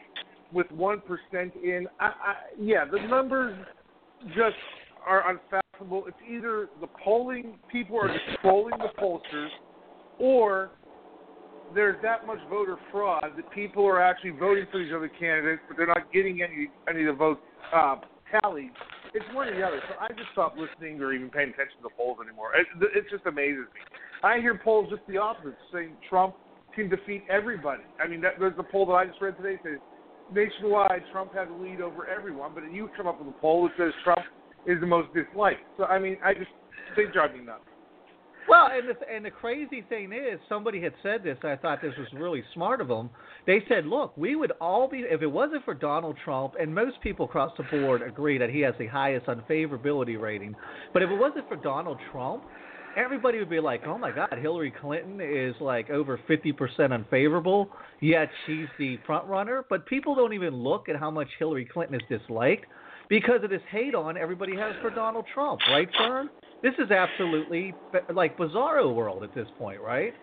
with 0.51 0.69
one 0.73 0.99
percent 0.99 1.53
in. 1.63 1.87
I, 2.01 2.05
I, 2.07 2.35
yeah, 2.59 2.83
the 2.83 2.99
numbers 3.07 3.57
just 4.35 4.57
are 5.07 5.31
unfathomable. 5.31 5.62
It's 5.81 6.17
either 6.29 6.69
the 6.81 6.87
polling 7.03 7.55
people 7.71 7.97
are 7.99 8.07
just 8.07 8.41
trolling 8.41 8.77
the 8.77 8.89
pollsters, 9.01 9.49
or 10.19 10.71
there's 11.73 11.97
that 12.03 12.27
much 12.27 12.37
voter 12.49 12.77
fraud 12.91 13.25
that 13.35 13.51
people 13.51 13.85
are 13.85 14.01
actually 14.01 14.31
voting 14.31 14.65
for 14.71 14.79
these 14.79 14.93
other 14.95 15.09
candidates, 15.09 15.61
but 15.67 15.77
they're 15.77 15.87
not 15.87 16.11
getting 16.13 16.41
any 16.43 16.69
any 16.87 17.01
of 17.07 17.15
the 17.15 17.17
votes 17.17 17.41
uh, 17.73 17.95
tallied. 18.41 18.71
It's 19.15 19.25
one 19.33 19.47
or 19.47 19.55
the 19.55 19.65
other. 19.65 19.81
So 19.89 19.95
I 19.99 20.09
just 20.09 20.31
stopped 20.33 20.57
listening 20.57 21.01
or 21.01 21.13
even 21.13 21.29
paying 21.29 21.49
attention 21.49 21.77
to 21.77 21.83
the 21.83 21.95
polls 21.97 22.17
anymore. 22.23 22.51
It, 22.55 22.67
it 22.95 23.05
just 23.11 23.25
amazes 23.25 23.65
me. 23.73 23.81
I 24.23 24.39
hear 24.39 24.59
polls 24.63 24.89
just 24.89 25.03
the 25.07 25.17
opposite, 25.17 25.57
saying 25.71 25.93
Trump 26.09 26.35
can 26.73 26.89
defeat 26.89 27.23
everybody. 27.29 27.83
I 28.03 28.07
mean, 28.07 28.21
that, 28.21 28.33
there's 28.39 28.57
a 28.57 28.63
poll 28.63 28.87
that 28.87 28.93
I 28.93 29.05
just 29.05 29.21
read 29.21 29.37
today 29.37 29.59
says 29.63 29.77
nationwide 30.33 31.03
Trump 31.11 31.33
has 31.33 31.47
a 31.49 31.61
lead 31.61 31.81
over 31.81 32.07
everyone, 32.07 32.51
but 32.55 32.63
you 32.71 32.89
come 32.97 33.05
up 33.07 33.19
with 33.19 33.27
a 33.27 33.39
poll 33.39 33.69
that 33.69 33.73
says 33.77 33.93
Trump 34.03 34.21
is 34.65 34.79
the 34.79 34.87
most 34.87 35.09
disliked. 35.13 35.61
So 35.77 35.85
I 35.85 35.99
mean, 35.99 36.17
I 36.23 36.33
just 36.33 36.51
they 36.95 37.05
drive 37.11 37.33
me 37.33 37.41
nuts. 37.41 37.63
Well, 38.47 38.69
and 38.71 38.89
the, 38.89 39.09
and 39.09 39.23
the 39.23 39.31
crazy 39.31 39.85
thing 39.87 40.11
is, 40.11 40.39
somebody 40.49 40.81
had 40.81 40.93
said 41.01 41.23
this. 41.23 41.37
I 41.43 41.55
thought 41.55 41.81
this 41.81 41.93
was 41.97 42.07
really 42.13 42.43
smart 42.53 42.81
of 42.81 42.87
them. 42.89 43.09
They 43.47 43.63
said, 43.69 43.85
"Look, 43.85 44.15
we 44.17 44.35
would 44.35 44.51
all 44.59 44.87
be 44.87 44.99
if 44.99 45.21
it 45.21 45.27
wasn't 45.27 45.63
for 45.63 45.73
Donald 45.73 46.17
Trump, 46.23 46.55
and 46.59 46.73
most 46.73 46.99
people 47.01 47.25
across 47.25 47.55
the 47.57 47.63
board 47.63 48.01
agree 48.01 48.37
that 48.37 48.49
he 48.49 48.59
has 48.61 48.73
the 48.77 48.87
highest 48.87 49.27
unfavorability 49.27 50.19
rating. 50.19 50.55
But 50.91 51.03
if 51.03 51.09
it 51.09 51.15
wasn't 51.15 51.47
for 51.47 51.55
Donald 51.55 51.97
Trump, 52.11 52.43
everybody 52.97 53.39
would 53.39 53.49
be 53.49 53.61
like, 53.61 53.87
"Oh 53.87 53.97
my 53.97 54.11
God, 54.11 54.37
Hillary 54.41 54.71
Clinton 54.71 55.21
is 55.21 55.55
like 55.61 55.89
over 55.89 56.17
50% 56.27 56.91
unfavorable, 56.91 57.69
yet 58.01 58.29
she's 58.45 58.67
the 58.77 58.97
front 59.05 59.25
runner." 59.25 59.65
But 59.69 59.85
people 59.85 60.15
don't 60.15 60.33
even 60.33 60.53
look 60.53 60.89
at 60.89 60.97
how 60.97 61.11
much 61.11 61.29
Hillary 61.39 61.65
Clinton 61.65 61.95
is 61.95 62.19
disliked 62.19 62.65
because 63.13 63.43
of 63.43 63.51
this 63.51 63.61
hate 63.69 63.93
on 63.93 64.17
everybody 64.17 64.55
has 64.55 64.73
for 64.81 64.89
Donald 64.89 65.23
Trump, 65.35 65.61
right, 65.69 65.87
Fern? 65.95 66.31
This 66.63 66.73
is 66.79 66.89
absolutely 66.89 67.71
like 68.11 68.35
bizarro 68.39 68.91
world 68.91 69.23
at 69.23 69.35
this 69.35 69.45
point, 69.59 69.79
right? 69.81 70.15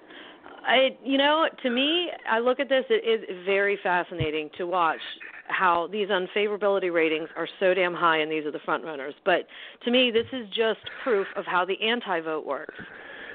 I, 0.66 0.98
you 1.04 1.16
know, 1.16 1.48
to 1.62 1.70
me, 1.70 2.10
I 2.28 2.40
look 2.40 2.58
at 2.58 2.68
this. 2.68 2.84
It 2.90 3.28
is 3.30 3.46
very 3.46 3.78
fascinating 3.80 4.50
to 4.58 4.66
watch 4.66 4.98
how 5.46 5.88
these 5.92 6.08
unfavorability 6.08 6.92
ratings 6.92 7.28
are 7.36 7.46
so 7.60 7.74
damn 7.74 7.94
high, 7.94 8.18
and 8.18 8.32
these 8.32 8.44
are 8.44 8.50
the 8.50 8.58
front 8.64 8.82
runners. 8.82 9.14
But 9.24 9.46
to 9.84 9.92
me, 9.92 10.10
this 10.10 10.26
is 10.32 10.48
just 10.48 10.80
proof 11.04 11.28
of 11.36 11.44
how 11.46 11.64
the 11.64 11.80
anti-vote 11.80 12.44
works. 12.44 12.74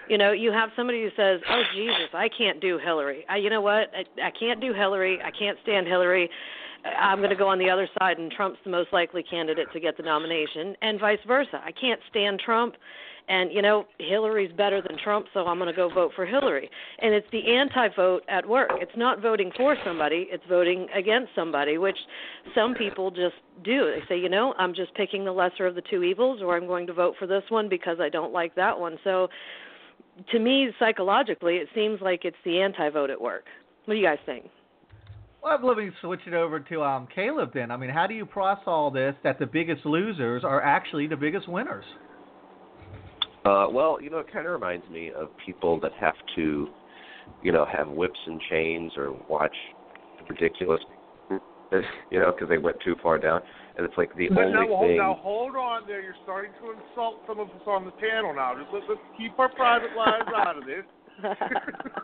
You 0.09 0.17
know, 0.17 0.33
you 0.33 0.51
have 0.51 0.69
somebody 0.75 1.01
who 1.01 1.09
says, 1.15 1.39
"Oh 1.49 1.63
Jesus, 1.73 2.09
I 2.13 2.27
can't 2.27 2.59
do 2.59 2.77
Hillary. 2.77 3.25
I, 3.29 3.37
you 3.37 3.49
know 3.49 3.61
what? 3.61 3.89
I, 3.95 4.27
I 4.27 4.31
can't 4.37 4.59
do 4.59 4.73
Hillary. 4.73 5.17
I 5.23 5.31
can't 5.31 5.57
stand 5.63 5.87
Hillary." 5.87 6.29
I'm 6.85 7.17
going 7.17 7.31
to 7.31 7.35
go 7.35 7.47
on 7.47 7.57
the 7.57 7.69
other 7.69 7.89
side, 7.99 8.17
and 8.19 8.31
Trump's 8.31 8.59
the 8.63 8.69
most 8.69 8.93
likely 8.93 9.23
candidate 9.23 9.67
to 9.73 9.79
get 9.79 9.97
the 9.97 10.03
nomination, 10.03 10.75
and 10.81 10.99
vice 10.99 11.19
versa. 11.27 11.61
I 11.63 11.71
can't 11.71 11.99
stand 12.09 12.39
Trump, 12.39 12.75
and 13.27 13.51
you 13.51 13.61
know 13.61 13.85
Hillary's 13.97 14.51
better 14.55 14.81
than 14.81 14.97
Trump, 15.03 15.25
so 15.33 15.47
I'm 15.47 15.57
going 15.57 15.69
to 15.69 15.75
go 15.75 15.89
vote 15.89 16.11
for 16.15 16.25
Hillary. 16.25 16.69
And 16.99 17.13
it's 17.13 17.27
the 17.31 17.55
anti-vote 17.55 18.23
at 18.27 18.47
work. 18.47 18.69
It's 18.75 18.95
not 18.95 19.21
voting 19.21 19.51
for 19.57 19.75
somebody; 19.83 20.27
it's 20.29 20.43
voting 20.47 20.87
against 20.95 21.33
somebody, 21.33 21.77
which 21.77 21.97
some 22.53 22.75
people 22.75 23.09
just 23.09 23.35
do. 23.63 23.91
They 23.91 24.03
say, 24.07 24.19
you 24.19 24.29
know, 24.29 24.53
I'm 24.57 24.73
just 24.73 24.93
picking 24.93 25.25
the 25.25 25.31
lesser 25.31 25.65
of 25.65 25.75
the 25.75 25.83
two 25.89 26.03
evils, 26.03 26.41
or 26.41 26.55
I'm 26.55 26.67
going 26.67 26.85
to 26.87 26.93
vote 26.93 27.15
for 27.17 27.25
this 27.25 27.43
one 27.49 27.67
because 27.67 27.97
I 27.99 28.09
don't 28.09 28.33
like 28.33 28.53
that 28.55 28.79
one. 28.79 28.97
So, 29.03 29.27
to 30.31 30.39
me, 30.39 30.69
psychologically, 30.77 31.55
it 31.55 31.67
seems 31.73 31.99
like 32.01 32.25
it's 32.25 32.37
the 32.45 32.61
anti-vote 32.61 33.09
at 33.09 33.19
work. 33.19 33.45
What 33.85 33.95
do 33.95 33.99
you 33.99 34.05
guys 34.05 34.19
think? 34.25 34.45
Well, 35.45 35.59
let 35.61 35.77
me 35.77 35.91
switch 36.01 36.21
it 36.25 36.33
over 36.33 36.59
to 36.59 36.81
um, 36.81 37.07
Caleb 37.13 37.51
then. 37.53 37.69
I 37.69 37.77
mean, 37.77 37.91
how 37.91 38.07
do 38.07 38.15
you 38.15 38.25
process 38.25 38.63
all 38.65 38.89
this 38.89 39.13
that 39.23 39.37
the 39.37 39.45
biggest 39.45 39.85
losers 39.85 40.43
are 40.43 40.59
actually 40.59 41.05
the 41.05 41.15
biggest 41.15 41.47
winners? 41.47 41.85
Uh, 43.45 43.67
well, 43.69 44.01
you 44.01 44.09
know, 44.09 44.17
it 44.17 44.33
kind 44.33 44.47
of 44.47 44.53
reminds 44.53 44.89
me 44.89 45.11
of 45.15 45.29
people 45.45 45.79
that 45.81 45.91
have 45.99 46.15
to, 46.35 46.67
you 47.43 47.51
know, 47.51 47.63
have 47.71 47.87
whips 47.87 48.17
and 48.25 48.41
chains 48.49 48.91
or 48.97 49.15
watch 49.29 49.55
ridiculous, 50.27 50.81
you 52.09 52.19
know, 52.19 52.31
because 52.31 52.49
they 52.49 52.57
went 52.57 52.77
too 52.83 52.95
far 53.03 53.19
down. 53.19 53.39
And 53.77 53.85
it's 53.85 53.95
like 53.99 54.17
the 54.17 54.29
but 54.29 54.45
only 54.45 54.67
now, 54.67 54.79
thing. 54.81 54.97
Now, 54.97 55.19
hold 55.21 55.55
on 55.55 55.85
there. 55.85 56.01
You're 56.01 56.15
starting 56.23 56.53
to 56.59 56.71
insult 56.71 57.21
some 57.27 57.39
of 57.39 57.49
us 57.49 57.67
on 57.67 57.85
the 57.85 57.91
panel 57.91 58.33
now. 58.33 58.55
Just 58.59 58.73
let, 58.73 58.81
let's 58.89 59.01
keep 59.15 59.37
our 59.37 59.53
private 59.53 59.95
lives 59.95 60.25
out 60.35 60.57
of 60.57 60.65
this. 60.65 60.85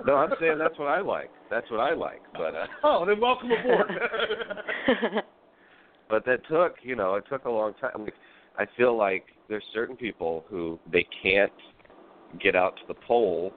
No, 0.06 0.16
I'm 0.16 0.32
saying 0.40 0.58
that's 0.58 0.78
what 0.78 0.88
I 0.88 1.02
like. 1.02 1.30
That's 1.50 1.70
what 1.70 1.80
I 1.80 1.94
like. 1.94 2.22
But 2.34 2.56
uh, 2.56 2.68
oh, 2.84 3.06
then 3.06 3.20
welcome 3.20 3.52
aboard. 3.52 3.92
but 6.10 6.26
that 6.26 6.48
took, 6.50 6.76
you 6.82 6.96
know, 6.96 7.16
it 7.16 7.26
took 7.30 7.46
a 7.46 7.50
long 7.50 7.74
time. 7.82 8.04
Like, 8.04 8.14
I 8.58 8.66
feel 8.78 8.98
like 8.98 9.26
there's 9.50 9.64
certain 9.74 9.96
people 9.96 10.46
who 10.50 10.80
they 10.92 11.06
can't 11.22 11.52
get 12.42 12.56
out 12.56 12.76
to 12.78 12.82
the 12.88 12.94
pole 12.94 13.54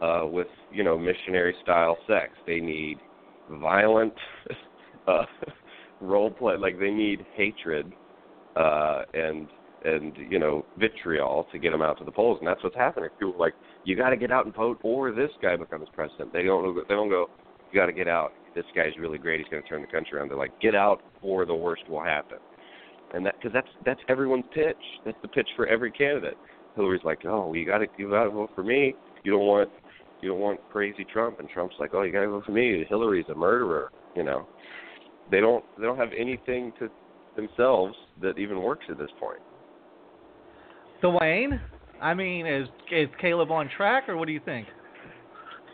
uh, 0.00 0.22
with 0.24 0.48
you 0.72 0.84
know 0.84 0.98
missionary 0.98 1.54
style 1.62 1.96
sex. 2.06 2.32
They 2.46 2.60
need 2.60 2.98
violent 3.50 4.14
uh, 5.06 5.24
role 6.00 6.30
play. 6.30 6.56
Like 6.56 6.78
they 6.78 6.90
need 6.90 7.24
hatred 7.34 7.92
uh, 8.56 9.02
and 9.14 9.48
and 9.86 10.12
you 10.30 10.38
know 10.38 10.66
vitriol 10.78 11.46
to 11.52 11.58
get 11.58 11.70
them 11.70 11.82
out 11.82 11.98
to 11.98 12.04
the 12.04 12.10
polls, 12.10 12.38
and 12.40 12.48
that's 12.48 12.62
what's 12.62 12.76
happening. 12.76 13.08
People 13.18 13.34
are 13.34 13.38
like, 13.38 13.54
you 13.84 13.96
got 13.96 14.10
to 14.10 14.16
get 14.16 14.32
out 14.32 14.44
and 14.44 14.54
vote, 14.54 14.78
or 14.82 15.12
this 15.12 15.30
guy 15.40 15.56
becomes 15.56 15.88
president. 15.94 16.32
They 16.32 16.42
don't 16.42 16.74
they 16.88 16.94
don't 16.94 17.08
go, 17.08 17.30
you 17.70 17.80
got 17.80 17.86
to 17.86 17.92
get 17.92 18.08
out. 18.08 18.32
This 18.54 18.64
guy's 18.74 18.96
really 18.98 19.18
great. 19.18 19.40
He's 19.40 19.48
going 19.48 19.62
to 19.62 19.68
turn 19.68 19.82
the 19.82 19.86
country 19.86 20.18
around. 20.18 20.30
They're 20.30 20.38
like, 20.38 20.58
get 20.60 20.74
out, 20.74 21.02
or 21.22 21.44
the 21.46 21.54
worst 21.54 21.88
will 21.88 22.02
happen. 22.02 22.38
And 23.14 23.24
that 23.24 23.36
because 23.36 23.52
that's 23.52 23.68
that's 23.84 24.00
everyone's 24.08 24.44
pitch. 24.52 24.76
That's 25.04 25.18
the 25.22 25.28
pitch 25.28 25.48
for 25.54 25.66
every 25.66 25.92
candidate. 25.92 26.36
Hillary's 26.74 27.04
like, 27.04 27.24
oh, 27.24 27.54
you 27.54 27.64
got 27.64 27.78
to 27.78 27.86
you 27.96 28.10
got 28.10 28.24
to 28.24 28.30
vote 28.30 28.50
for 28.54 28.64
me. 28.64 28.94
You 29.22 29.32
don't 29.32 29.46
want 29.46 29.70
you 30.20 30.30
don't 30.30 30.40
want 30.40 30.60
crazy 30.72 31.06
Trump, 31.12 31.38
and 31.38 31.48
Trump's 31.48 31.76
like, 31.78 31.90
oh, 31.94 32.02
you 32.02 32.12
got 32.12 32.22
to 32.22 32.28
vote 32.28 32.44
for 32.44 32.52
me. 32.52 32.84
Hillary's 32.88 33.26
a 33.28 33.34
murderer. 33.34 33.92
You 34.16 34.24
know, 34.24 34.48
they 35.30 35.40
don't 35.40 35.64
they 35.78 35.84
don't 35.84 35.98
have 35.98 36.10
anything 36.18 36.72
to 36.80 36.90
themselves 37.36 37.94
that 38.20 38.38
even 38.38 38.62
works 38.62 38.86
at 38.90 38.98
this 38.98 39.10
point. 39.20 39.38
Dwayne, 41.02 41.60
I 42.00 42.14
mean, 42.14 42.46
is 42.46 42.68
is 42.90 43.08
Caleb 43.20 43.50
on 43.50 43.68
track, 43.76 44.08
or 44.08 44.16
what 44.16 44.26
do 44.26 44.32
you 44.32 44.40
think? 44.44 44.66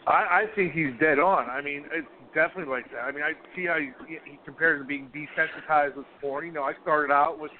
I, 0.06 0.10
I 0.10 0.44
think 0.54 0.72
he's 0.72 0.92
dead 1.00 1.18
on. 1.18 1.48
I 1.48 1.62
mean, 1.62 1.84
it's 1.92 2.08
definitely 2.34 2.72
like 2.72 2.90
that. 2.90 3.02
I 3.02 3.12
mean, 3.12 3.22
I 3.22 3.32
see 3.54 3.66
how 3.66 3.78
he, 3.78 3.92
he 4.08 4.38
compares 4.44 4.80
to 4.80 4.86
being 4.86 5.10
desensitized 5.14 5.96
with 5.96 6.06
porn. 6.20 6.46
You 6.46 6.52
know, 6.52 6.64
I 6.64 6.72
started 6.82 7.12
out 7.12 7.38
with, 7.38 7.52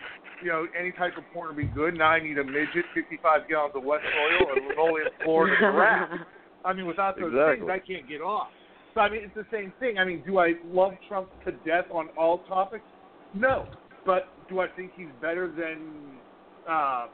you 0.42 0.48
know, 0.48 0.66
any 0.78 0.90
type 0.92 1.16
of 1.16 1.24
porn 1.32 1.48
would 1.48 1.56
be 1.56 1.72
good. 1.72 1.96
Now 1.96 2.10
I 2.10 2.20
need 2.20 2.38
a 2.38 2.44
midget, 2.44 2.84
55 2.94 3.48
gallons 3.48 3.74
of 3.76 3.84
wet 3.84 4.00
soil, 4.02 4.48
a 4.50 4.54
linoleum 4.68 5.08
floor, 5.24 5.46
and 5.46 5.56
a 5.56 5.60
giraffe. 5.60 6.20
I 6.64 6.72
mean, 6.72 6.86
without 6.86 7.16
those 7.16 7.32
Exactly. 7.32 7.68
things, 7.68 7.70
I 7.70 7.78
can't 7.78 8.08
get 8.08 8.20
off. 8.20 8.48
So 8.94 9.00
I 9.00 9.08
mean, 9.08 9.22
it's 9.22 9.34
the 9.34 9.46
same 9.52 9.72
thing. 9.78 9.98
I 9.98 10.04
mean, 10.04 10.22
do 10.26 10.38
I 10.38 10.54
love 10.66 10.92
Trump 11.08 11.28
to 11.44 11.52
death 11.64 11.86
on 11.92 12.08
all 12.18 12.38
topics? 12.48 12.84
No. 13.34 13.66
But 14.04 14.28
do 14.48 14.60
I 14.60 14.66
think 14.68 14.92
he's 14.96 15.06
better 15.20 15.48
than 15.48 16.18
uh, 16.68 17.06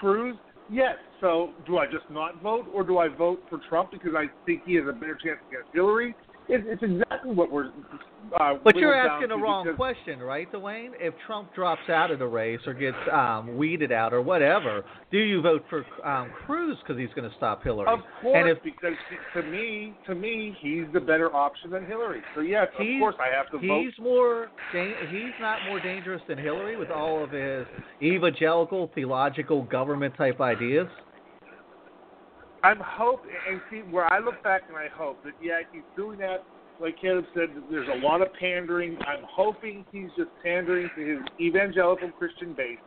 Cruz? 0.00 0.34
Yes. 0.70 0.96
So 1.20 1.50
do 1.66 1.76
I 1.76 1.84
just 1.84 2.08
not 2.10 2.42
vote, 2.42 2.66
or 2.72 2.82
do 2.82 2.96
I 2.98 3.08
vote 3.08 3.42
for 3.50 3.60
Trump 3.68 3.90
because 3.90 4.12
I 4.16 4.26
think 4.46 4.62
he 4.64 4.74
has 4.76 4.84
a 4.88 4.92
better 4.92 5.18
chance 5.22 5.38
against 5.48 5.68
Hillary? 5.74 6.14
It's, 6.50 6.64
it's 6.66 6.82
exactly 6.82 7.32
what 7.32 7.50
we're. 7.52 7.70
Uh, 8.38 8.54
But 8.62 8.76
you're 8.76 8.94
asking 8.94 9.28
the 9.28 9.36
wrong 9.36 9.64
because- 9.64 9.76
question, 9.76 10.20
right, 10.20 10.50
Dwayne? 10.52 10.90
If 11.00 11.14
Trump 11.26 11.54
drops 11.54 11.88
out 11.88 12.10
of 12.10 12.18
the 12.18 12.26
race 12.26 12.60
or 12.66 12.74
gets 12.74 12.96
um, 13.12 13.56
weeded 13.56 13.92
out 13.92 14.12
or 14.12 14.22
whatever, 14.22 14.84
do 15.10 15.18
you 15.18 15.40
vote 15.40 15.64
for 15.70 15.84
um, 16.04 16.30
Cruz 16.46 16.76
because 16.82 17.00
he's 17.00 17.12
going 17.14 17.28
to 17.28 17.36
stop 17.36 17.62
Hillary? 17.62 17.88
Of 17.88 18.00
course, 18.20 18.36
and 18.36 18.48
if 18.48 18.62
because 18.62 18.94
to 19.34 19.42
me, 19.42 19.94
to 20.06 20.14
me, 20.14 20.56
he's 20.60 20.84
the 20.92 21.00
better 21.00 21.34
option 21.34 21.70
than 21.70 21.86
Hillary. 21.86 22.20
So 22.34 22.40
yes, 22.40 22.68
of 22.78 22.86
course, 23.00 23.16
I 23.20 23.34
have 23.34 23.50
to 23.52 23.66
vote. 23.66 23.84
he's 23.84 23.98
more 23.98 24.48
he's 24.72 25.34
not 25.40 25.58
more 25.68 25.80
dangerous 25.80 26.22
than 26.28 26.38
Hillary 26.38 26.76
with 26.76 26.90
all 26.90 27.22
of 27.24 27.30
his 27.30 27.66
evangelical, 28.02 28.90
theological, 28.94 29.62
government 29.64 30.14
type 30.16 30.40
ideas. 30.40 30.86
I'm 32.62 32.78
hope 32.80 33.22
and 33.48 33.60
see 33.70 33.78
where 33.90 34.12
I 34.12 34.18
look 34.18 34.42
back 34.42 34.62
and 34.68 34.76
I 34.76 34.88
hope 34.94 35.22
that 35.24 35.32
yeah 35.42 35.60
he's 35.72 35.82
doing 35.96 36.18
that. 36.20 36.44
Like 36.80 36.98
Caleb 37.00 37.26
said, 37.34 37.48
that 37.54 37.64
there's 37.70 37.88
a 37.92 37.98
lot 38.06 38.22
of 38.22 38.28
pandering. 38.40 38.96
I'm 39.06 39.24
hoping 39.30 39.84
he's 39.92 40.08
just 40.16 40.30
pandering 40.42 40.88
to 40.96 41.04
his 41.06 41.18
evangelical 41.38 42.10
Christian 42.12 42.54
base, 42.54 42.78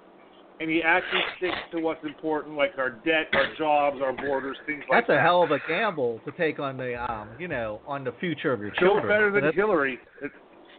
and 0.60 0.68
he 0.68 0.82
actually 0.82 1.22
sticks 1.38 1.58
to 1.74 1.80
what's 1.80 2.04
important, 2.04 2.56
like 2.58 2.72
our 2.80 2.90
debt, 2.90 3.28
our 3.34 3.54
jobs, 3.56 3.98
our 4.04 4.14
borders, 4.14 4.58
things 4.66 4.84
like 4.90 5.06
that. 5.06 5.14
That's 5.14 5.20
a 5.20 5.22
hell 5.22 5.44
of 5.44 5.52
a 5.52 5.60
gamble 5.68 6.20
to 6.26 6.32
take 6.32 6.58
on 6.60 6.76
the 6.78 6.96
um, 7.12 7.30
you 7.38 7.48
know, 7.48 7.82
on 7.86 8.04
the 8.04 8.14
future 8.20 8.52
of 8.52 8.62
your 8.62 8.72
Still 8.78 8.94
children. 8.94 9.08
better 9.08 9.26
than 9.32 9.42
That's- 9.44 9.56
Hillary. 9.56 10.00
It's 10.24 10.34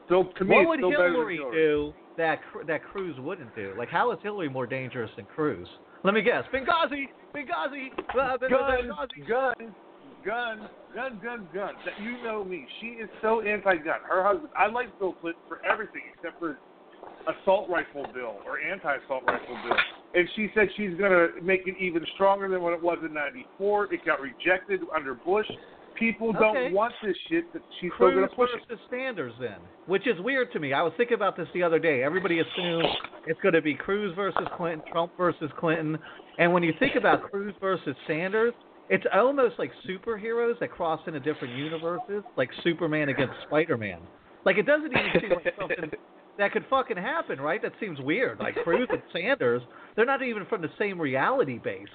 still 0.06 0.24
to 0.32 0.44
me. 0.44 0.56
what 0.56 0.60
it's 0.62 0.68
would 0.68 0.78
still 0.80 0.90
better 0.90 1.02
than 1.04 1.12
Hillary 1.12 1.36
Hillary. 1.36 1.54
do 1.54 1.94
that 2.16 2.40
that 2.66 2.84
Cruz 2.84 3.16
wouldn't 3.18 3.54
do? 3.54 3.74
Like, 3.76 3.88
how 3.88 4.12
is 4.12 4.18
Hillary 4.22 4.48
more 4.48 4.66
dangerous 4.66 5.10
than 5.16 5.26
Cruz? 5.26 5.66
Let 6.02 6.14
me 6.14 6.22
guess. 6.22 6.44
Benghazi, 6.52 7.06
Benghazi, 7.34 7.88
uh, 7.98 8.36
Guns, 8.36 8.50
Benghazi. 8.50 9.28
guns, 9.28 9.72
guns, 10.24 10.60
guns, 10.94 11.20
guns, 11.22 11.46
guns. 11.54 11.78
That 11.84 12.02
you 12.02 12.22
know 12.22 12.44
me. 12.44 12.66
She 12.80 12.88
is 12.88 13.08
so 13.22 13.40
anti-gun. 13.40 14.00
Her 14.08 14.22
husband. 14.22 14.50
I 14.56 14.66
like 14.66 14.96
Bill 14.98 15.14
Clinton 15.14 15.42
for 15.48 15.64
everything 15.64 16.02
except 16.14 16.38
for 16.38 16.58
assault 17.28 17.68
rifle 17.70 18.06
bill 18.12 18.36
or 18.46 18.60
anti-assault 18.60 19.24
rifle 19.26 19.56
bill. 19.66 19.76
And 20.14 20.28
she 20.36 20.48
said 20.54 20.68
she's 20.76 20.94
going 20.96 21.10
to 21.10 21.28
make 21.42 21.62
it 21.66 21.74
even 21.80 22.04
stronger 22.14 22.48
than 22.48 22.62
what 22.62 22.72
it 22.72 22.82
was 22.82 22.98
in 23.04 23.12
'94. 23.14 23.92
It 23.94 24.04
got 24.04 24.20
rejected 24.20 24.80
under 24.94 25.14
Bush. 25.14 25.46
People 25.94 26.30
Okay. 26.30 26.40
don't 26.40 26.72
want 26.72 26.92
this 27.02 27.16
shit, 27.28 27.52
but 27.52 27.62
she's 27.80 27.92
still 27.94 28.10
going 28.10 28.28
to 28.28 28.34
push 28.34 28.50
it. 28.54 28.60
versus 28.68 28.84
Sanders, 28.90 29.34
then, 29.38 29.60
which 29.86 30.06
is 30.06 30.18
weird 30.20 30.52
to 30.52 30.58
me. 30.58 30.72
I 30.72 30.82
was 30.82 30.92
thinking 30.96 31.14
about 31.14 31.36
this 31.36 31.48
the 31.54 31.62
other 31.62 31.78
day. 31.78 32.02
Everybody 32.02 32.40
assumes 32.40 32.88
it's 33.26 33.40
going 33.40 33.54
to 33.54 33.62
be 33.62 33.74
Cruz 33.74 34.14
versus 34.16 34.46
Clinton, 34.56 34.82
Trump 34.90 35.12
versus 35.16 35.50
Clinton, 35.58 35.98
and 36.38 36.52
when 36.52 36.62
you 36.62 36.72
think 36.78 36.96
about 36.96 37.30
Cruz 37.30 37.54
versus 37.60 37.96
Sanders, 38.06 38.52
it's 38.88 39.04
almost 39.14 39.58
like 39.58 39.70
superheroes 39.88 40.58
that 40.60 40.70
cross 40.70 41.00
into 41.06 41.20
different 41.20 41.56
universes, 41.56 42.22
like 42.36 42.50
Superman 42.62 43.08
against 43.08 43.34
Spider-Man. 43.46 44.00
Like 44.44 44.58
it 44.58 44.66
doesn't 44.66 44.90
even 44.90 45.10
seem 45.20 45.30
like 45.30 45.54
something 45.58 45.90
that 46.38 46.52
could 46.52 46.64
fucking 46.68 46.96
happen, 46.96 47.40
right? 47.40 47.62
That 47.62 47.72
seems 47.80 48.00
weird. 48.00 48.40
Like 48.40 48.56
Cruz 48.56 48.88
and 48.90 49.02
Sanders, 49.12 49.62
they're 49.96 50.04
not 50.04 50.22
even 50.22 50.44
from 50.46 50.60
the 50.60 50.70
same 50.78 51.00
reality 51.00 51.58
base. 51.58 51.86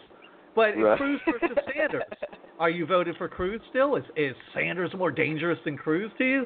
But 0.59 0.77
Right. 0.77 0.97
Cruz 0.97 1.21
versus 1.25 1.57
Sanders, 1.73 2.03
are 2.59 2.69
you 2.69 2.85
voted 2.85 3.15
for 3.15 3.29
Cruz 3.29 3.61
still? 3.69 3.95
Is 3.95 4.03
is 4.17 4.35
Sanders 4.53 4.91
more 4.93 5.09
dangerous 5.09 5.57
than 5.63 5.77
Cruz 5.77 6.11
to 6.17 6.25
you? 6.25 6.45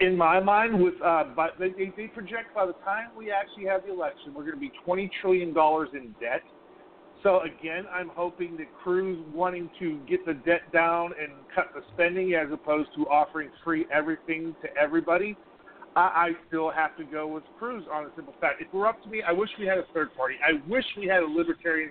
In 0.00 0.16
my 0.16 0.40
mind, 0.40 0.82
with 0.82 0.94
uh, 1.04 1.24
but 1.36 1.58
they, 1.58 1.74
they 1.94 2.06
project 2.06 2.54
by 2.54 2.64
the 2.64 2.72
time 2.84 3.08
we 3.14 3.30
actually 3.30 3.66
have 3.66 3.82
the 3.84 3.92
election, 3.92 4.32
we're 4.32 4.44
going 4.44 4.54
to 4.54 4.60
be 4.60 4.72
twenty 4.82 5.10
trillion 5.20 5.52
dollars 5.52 5.90
in 5.92 6.14
debt. 6.22 6.40
So 7.22 7.40
again, 7.42 7.84
I'm 7.92 8.08
hoping 8.08 8.56
that 8.56 8.74
Cruz 8.82 9.18
wanting 9.34 9.68
to 9.78 10.00
get 10.08 10.24
the 10.24 10.32
debt 10.32 10.72
down 10.72 11.12
and 11.20 11.32
cut 11.54 11.66
the 11.74 11.82
spending 11.92 12.32
as 12.32 12.50
opposed 12.50 12.94
to 12.96 13.06
offering 13.08 13.50
free 13.62 13.84
everything 13.92 14.56
to 14.62 14.74
everybody. 14.74 15.36
I, 15.96 16.00
I 16.00 16.30
still 16.48 16.70
have 16.70 16.96
to 16.96 17.04
go 17.04 17.26
with 17.26 17.44
Cruz 17.58 17.84
on 17.92 18.06
a 18.06 18.08
simple 18.16 18.34
fact. 18.40 18.62
If 18.62 18.68
it 18.68 18.74
were 18.74 18.86
up 18.86 19.02
to 19.02 19.10
me, 19.10 19.22
I 19.22 19.32
wish 19.32 19.50
we 19.58 19.66
had 19.66 19.76
a 19.76 19.84
third 19.92 20.16
party. 20.16 20.36
I 20.42 20.66
wish 20.66 20.84
we 20.96 21.06
had 21.06 21.22
a 21.22 21.26
libertarian, 21.26 21.90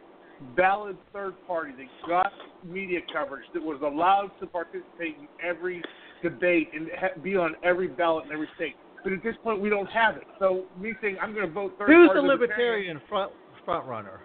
valid 0.56 0.98
third 1.14 1.34
party 1.48 1.74
that 1.78 2.08
got 2.08 2.32
media 2.64 3.00
coverage 3.14 3.46
that 3.54 3.62
was 3.62 3.80
allowed 3.84 4.32
to 4.40 4.48
participate 4.48 5.18
in 5.20 5.28
every 5.44 5.82
debate 6.24 6.70
and 6.74 6.90
ha- 7.00 7.20
be 7.24 7.36
on 7.36 7.56
every 7.64 7.88
ballot 7.88 8.26
in 8.26 8.32
every 8.32 8.50
state. 8.56 8.76
But 9.04 9.14
at 9.14 9.24
this 9.24 9.36
point, 9.44 9.60
we 9.60 9.70
don't 9.70 9.88
have 9.88 10.18
it. 10.18 10.24
So 10.40 10.66
me 10.80 10.94
saying 11.02 11.18
I'm 11.22 11.34
going 11.34 11.48
to 11.48 11.54
vote 11.54 11.74
third 11.80 11.90
Who's 11.90 12.12
the 12.14 12.22
libertarian 12.22 13.02
front 13.10 13.32
front 13.66 13.86
runner? 13.88 14.20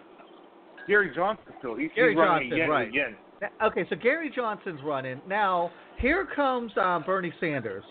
Gary 0.86 1.10
Johnson 1.14 1.52
still. 1.58 1.76
He's, 1.76 1.90
Gary 1.94 2.12
he's 2.12 2.18
running 2.18 2.50
Johnson, 2.50 2.60
again 2.60 2.70
right. 2.70 2.88
again. 2.88 3.16
Okay, 3.62 3.84
so 3.90 3.96
Gary 3.96 4.30
Johnson's 4.34 4.80
running. 4.82 5.20
Now, 5.28 5.70
here 5.98 6.26
comes 6.34 6.72
uh, 6.80 7.00
Bernie 7.00 7.32
Sanders. 7.38 7.84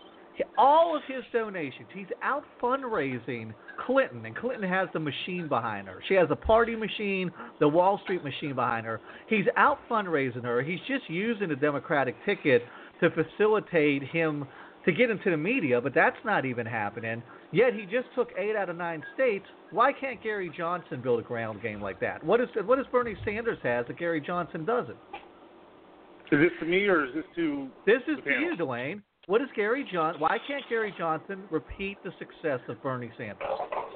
All 0.58 0.96
of 0.96 1.02
his 1.08 1.24
donations, 1.32 1.88
he's 1.94 2.08
out 2.24 2.44
fundraising 2.62 3.54
Clinton, 3.86 4.26
and 4.26 4.36
Clinton 4.36 4.68
has 4.68 4.90
the 4.94 5.00
machine 5.00 5.48
behind 5.48 5.88
her. 5.88 6.02
She 6.08 6.14
has 6.16 6.30
the 6.30 6.36
party 6.36 6.76
machine, 6.76 7.32
the 7.60 7.68
Wall 7.68 8.00
Street 8.04 8.24
machine 8.24 8.56
behind 8.56 8.86
her. 8.86 9.00
He's 9.28 9.46
out 9.58 9.80
fundraising 9.90 10.44
her. 10.44 10.62
He's 10.62 10.80
just 10.88 11.10
using 11.10 11.50
the 11.50 11.56
Democratic 11.56 12.16
ticket 12.26 12.64
to 13.02 13.10
facilitate 13.12 14.04
him 14.04 14.46
to 14.86 14.92
get 14.92 15.10
into 15.10 15.32
the 15.32 15.38
media, 15.38 15.82
but 15.82 15.94
that's 15.94 16.18
not 16.24 16.46
even 16.46 16.66
happening. 16.66 17.24
Yet 17.52 17.74
he 17.74 17.84
just 17.84 18.08
took 18.16 18.30
eight 18.38 18.56
out 18.56 18.70
of 18.70 18.78
nine 18.78 19.04
states. 19.14 19.46
Why 19.72 19.92
can't 19.92 20.22
Gary 20.22 20.52
Johnson 20.56 21.02
build 21.02 21.20
a 21.20 21.24
ground 21.24 21.62
game 21.62 21.82
like 21.82 22.00
that? 22.02 22.24
What 22.24 22.40
is 22.40 22.48
what 22.66 22.78
does 22.78 22.86
Bernie 22.92 23.16
Sanders 23.26 23.58
has 23.64 23.88
that 23.88 23.98
Gary 23.98 24.22
Johnson 24.22 24.66
doesn't? 24.66 24.98
Is 26.32 26.40
this 26.40 26.52
to 26.60 26.66
me 26.66 26.86
or 26.88 27.06
is 27.06 27.14
this 27.16 27.24
to? 27.36 27.68
This 27.86 28.02
is 28.08 28.24
to 28.24 28.30
you, 28.30 28.56
Dwayne. 28.58 29.02
What 29.28 29.42
is 29.42 29.48
Gary 29.56 29.88
John? 29.92 30.20
Why 30.20 30.38
can't 30.48 30.64
Gary 30.70 30.94
Johnson 30.96 31.44
repeat 31.50 31.98
the 32.04 32.12
success 32.20 32.60
of 32.68 32.82
Bernie 32.84 33.12
Sanders? 33.18 33.48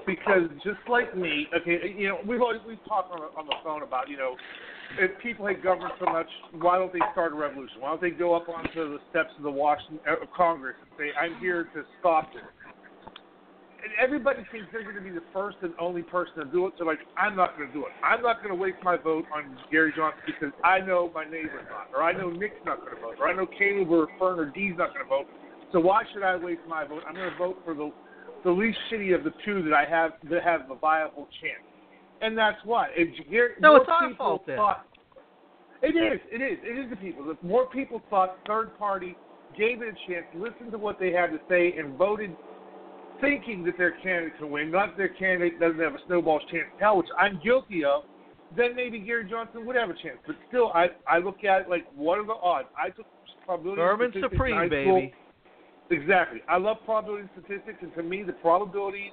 Because 0.08 0.50
just 0.64 0.80
like 0.90 1.16
me, 1.16 1.46
okay, 1.56 1.94
you 1.96 2.08
know, 2.08 2.18
we've 2.26 2.42
always 2.42 2.60
we've 2.68 2.84
talked 2.88 3.12
on 3.12 3.20
the, 3.20 3.38
on 3.38 3.46
the 3.46 3.54
phone 3.64 3.84
about 3.84 4.10
you 4.10 4.18
know, 4.18 4.36
if 4.98 5.12
people 5.22 5.46
hate 5.46 5.62
government 5.62 5.94
so 6.00 6.06
much, 6.06 6.26
why 6.54 6.80
don't 6.80 6.92
they 6.92 7.02
start 7.12 7.34
a 7.34 7.36
revolution? 7.36 7.80
Why 7.80 7.90
don't 7.90 8.02
they 8.02 8.10
go 8.10 8.34
up 8.34 8.50
onto 8.50 8.90
the 8.90 8.98
steps 9.12 9.30
of 9.38 9.44
the 9.44 9.52
Washington 9.52 10.00
uh, 10.10 10.26
Congress 10.36 10.76
and 10.82 10.90
say, 10.98 11.14
"I'm 11.16 11.40
here 11.40 11.66
to 11.76 11.84
stop 12.00 12.34
this"? 12.34 12.42
And 13.82 13.94
everybody 14.02 14.44
thinks 14.52 14.68
they're 14.72 14.84
going 14.84 14.96
to 14.96 15.02
be 15.02 15.12
the 15.12 15.24
first 15.32 15.58
and 15.62 15.74
only 15.80 16.02
person 16.02 16.36
to 16.36 16.46
do 16.46 16.68
it. 16.68 16.74
So 16.78 16.84
like, 16.84 17.00
I'm 17.18 17.36
not 17.36 17.56
going 17.58 17.70
to 17.70 17.74
do 17.74 17.86
it. 17.86 17.92
I'm 18.04 18.22
not 18.22 18.44
going 18.44 18.50
to 18.50 18.60
waste 18.62 18.78
my 18.84 18.98
vote 18.98 19.26
on 19.34 19.58
Gary 19.72 19.94
Johnson 19.96 20.22
because 20.26 20.52
I 20.64 20.80
know 20.80 21.12
my 21.16 21.24
neighbor's 21.24 21.66
not, 21.70 21.88
or 21.96 22.04
I 22.04 22.12
know 22.12 22.30
Nick's 22.30 22.60
not 22.66 22.82
going 22.82 22.96
to 22.96 23.02
vote, 23.02 23.16
or 23.20 23.28
I 23.28 23.34
know 23.34 23.46
Caleb 23.46 23.90
or 23.90 24.08
Fern 24.20 24.40
or 24.40 24.46
Dee's 24.46 24.76
not 24.78 24.94
going 24.94 25.06
to 25.06 25.10
vote. 25.10 25.28
So 25.72 25.80
why 25.80 26.04
should 26.14 26.24
I 26.24 26.36
waste 26.36 26.62
my 26.68 26.86
vote? 26.86 27.04
I'm 27.08 27.16
going 27.16 27.32
to 27.32 27.38
vote 27.38 27.58
for 27.64 27.74
the 27.74 27.92
the 28.44 28.52
least 28.52 28.78
shitty 28.90 29.14
of 29.14 29.24
the 29.24 29.34
two 29.44 29.62
that 29.64 29.74
I 29.74 29.86
have 29.90 30.14
that 30.30 30.44
have 30.44 30.62
a 30.72 30.76
viable 30.76 31.28
chance. 31.42 31.64
And 32.22 32.38
that's 32.38 32.58
what. 32.64 32.90
If 32.96 33.10
Gary, 33.30 33.52
No, 33.60 33.76
it's 33.76 33.86
our 33.90 34.14
fault. 34.16 34.44
Thought, 34.46 34.86
It 35.82 35.96
is. 35.96 36.20
It 36.32 36.42
is. 36.42 36.60
It 36.64 36.86
is 36.86 36.90
the 36.90 36.96
people. 36.96 37.30
If 37.30 37.42
more 37.44 37.68
people 37.70 38.02
thought 38.10 38.38
third 38.46 38.78
party, 38.78 39.16
gave 39.58 39.82
it 39.82 39.90
a 39.90 40.12
chance, 40.12 40.26
listened 40.36 40.72
to 40.72 40.78
what 40.78 41.00
they 41.00 41.12
had 41.12 41.28
to 41.28 41.40
say, 41.50 41.74
and 41.78 41.98
voted 41.98 42.36
thinking 43.22 43.64
that 43.66 43.78
their 43.78 43.92
candidate 43.92 44.38
can 44.38 44.50
win, 44.50 44.72
not 44.72 44.90
that 44.90 44.98
their 44.98 45.10
candidate 45.10 45.60
doesn't 45.60 45.80
have 45.80 45.94
a 45.94 46.00
snowball's 46.08 46.42
chance 46.52 46.66
in 46.74 46.80
hell, 46.80 46.98
which 46.98 47.08
I'm 47.18 47.40
guilty 47.44 47.84
of, 47.84 48.04
then 48.56 48.76
maybe 48.76 49.00
Gary 49.00 49.30
Johnson 49.30 49.66
would 49.66 49.76
have 49.76 49.90
a 49.90 49.94
chance. 49.94 50.18
But 50.26 50.36
still, 50.48 50.72
I 50.74 50.88
I 51.08 51.20
look 51.20 51.44
at 51.44 51.62
it 51.62 51.70
like, 51.70 51.86
what 51.96 52.18
are 52.18 52.26
the 52.26 52.34
odds? 52.34 52.68
I 52.78 52.90
took 52.90 53.06
probability 53.46 53.82
Furman 53.82 54.12
statistics 54.12 54.34
in 54.34 54.38
Supreme, 54.38 54.70
baby. 54.70 55.14
Exactly. 55.92 56.42
I 56.48 56.58
love 56.58 56.78
probability 56.86 57.30
statistics, 57.34 57.80
and 57.82 57.94
to 57.96 58.04
me, 58.04 58.24
the 58.24 58.34
probability 58.34 59.12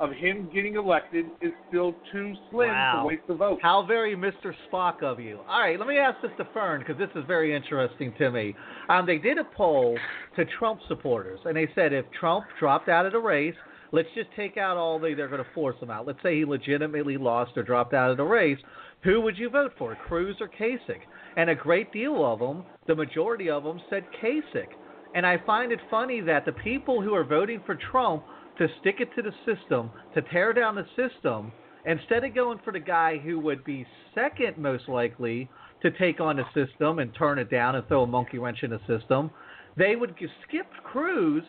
of 0.00 0.10
him 0.12 0.48
getting 0.52 0.74
elected 0.74 1.26
is 1.40 1.52
still 1.68 1.94
too 2.12 2.34
slim 2.50 2.68
Wow. 2.68 3.00
to 3.02 3.06
waste 3.08 3.26
the 3.28 3.34
vote. 3.34 3.60
How 3.62 3.82
very 3.86 4.16
Mr. 4.16 4.52
Spock 4.70 5.02
of 5.02 5.20
you. 5.20 5.40
All 5.48 5.60
right, 5.60 5.78
let 5.78 5.86
me 5.88 5.98
ask 5.98 6.20
this 6.20 6.30
to 6.38 6.44
Fern 6.52 6.80
because 6.80 6.98
this 6.98 7.10
is 7.14 7.24
very 7.26 7.54
interesting 7.54 8.12
to 8.18 8.30
me. 8.30 8.54
Um, 8.88 9.06
they 9.06 9.18
did 9.18 9.38
a 9.38 9.44
poll 9.44 9.96
to 10.36 10.44
Trump 10.58 10.80
supporters, 10.88 11.40
and 11.44 11.56
they 11.56 11.68
said 11.74 11.92
if 11.92 12.04
Trump 12.18 12.44
dropped 12.58 12.88
out 12.88 13.06
of 13.06 13.12
the 13.12 13.18
race, 13.20 13.54
let's 13.92 14.08
just 14.14 14.30
take 14.34 14.56
out 14.56 14.76
all 14.76 14.98
the 14.98 15.14
they're 15.14 15.28
going 15.28 15.42
to 15.44 15.50
force 15.54 15.76
him 15.80 15.90
out. 15.90 16.06
Let's 16.06 16.22
say 16.22 16.38
he 16.38 16.44
legitimately 16.44 17.16
lost 17.16 17.52
or 17.56 17.62
dropped 17.62 17.94
out 17.94 18.10
of 18.10 18.16
the 18.16 18.24
race. 18.24 18.58
Who 19.04 19.20
would 19.20 19.38
you 19.38 19.50
vote 19.50 19.72
for, 19.78 19.94
Cruz 19.94 20.36
or 20.40 20.48
Kasich? 20.48 21.00
And 21.36 21.50
a 21.50 21.54
great 21.54 21.92
deal 21.92 22.24
of 22.24 22.38
them, 22.38 22.64
the 22.86 22.94
majority 22.94 23.50
of 23.50 23.62
them, 23.64 23.80
said 23.90 24.04
Kasich. 24.22 24.72
And 25.14 25.24
I 25.24 25.38
find 25.46 25.70
it 25.70 25.78
funny 25.90 26.20
that 26.22 26.44
the 26.44 26.52
people 26.52 27.00
who 27.00 27.14
are 27.14 27.22
voting 27.24 27.60
for 27.64 27.76
Trump 27.92 28.24
to 28.58 28.68
stick 28.80 28.96
it 29.00 29.08
to 29.16 29.22
the 29.22 29.32
system, 29.44 29.90
to 30.14 30.22
tear 30.22 30.52
down 30.52 30.74
the 30.74 30.86
system, 30.96 31.52
instead 31.86 32.24
of 32.24 32.34
going 32.34 32.58
for 32.64 32.72
the 32.72 32.80
guy 32.80 33.18
who 33.18 33.38
would 33.38 33.64
be 33.64 33.86
second 34.14 34.56
most 34.56 34.88
likely 34.88 35.48
to 35.82 35.90
take 35.92 36.20
on 36.20 36.36
the 36.36 36.44
system 36.54 36.98
and 36.98 37.14
turn 37.14 37.38
it 37.38 37.50
down 37.50 37.74
and 37.74 37.86
throw 37.88 38.02
a 38.02 38.06
monkey 38.06 38.38
wrench 38.38 38.62
in 38.62 38.70
the 38.70 38.80
system, 38.86 39.30
they 39.76 39.96
would 39.96 40.14
skip 40.46 40.66
Cruz 40.82 41.42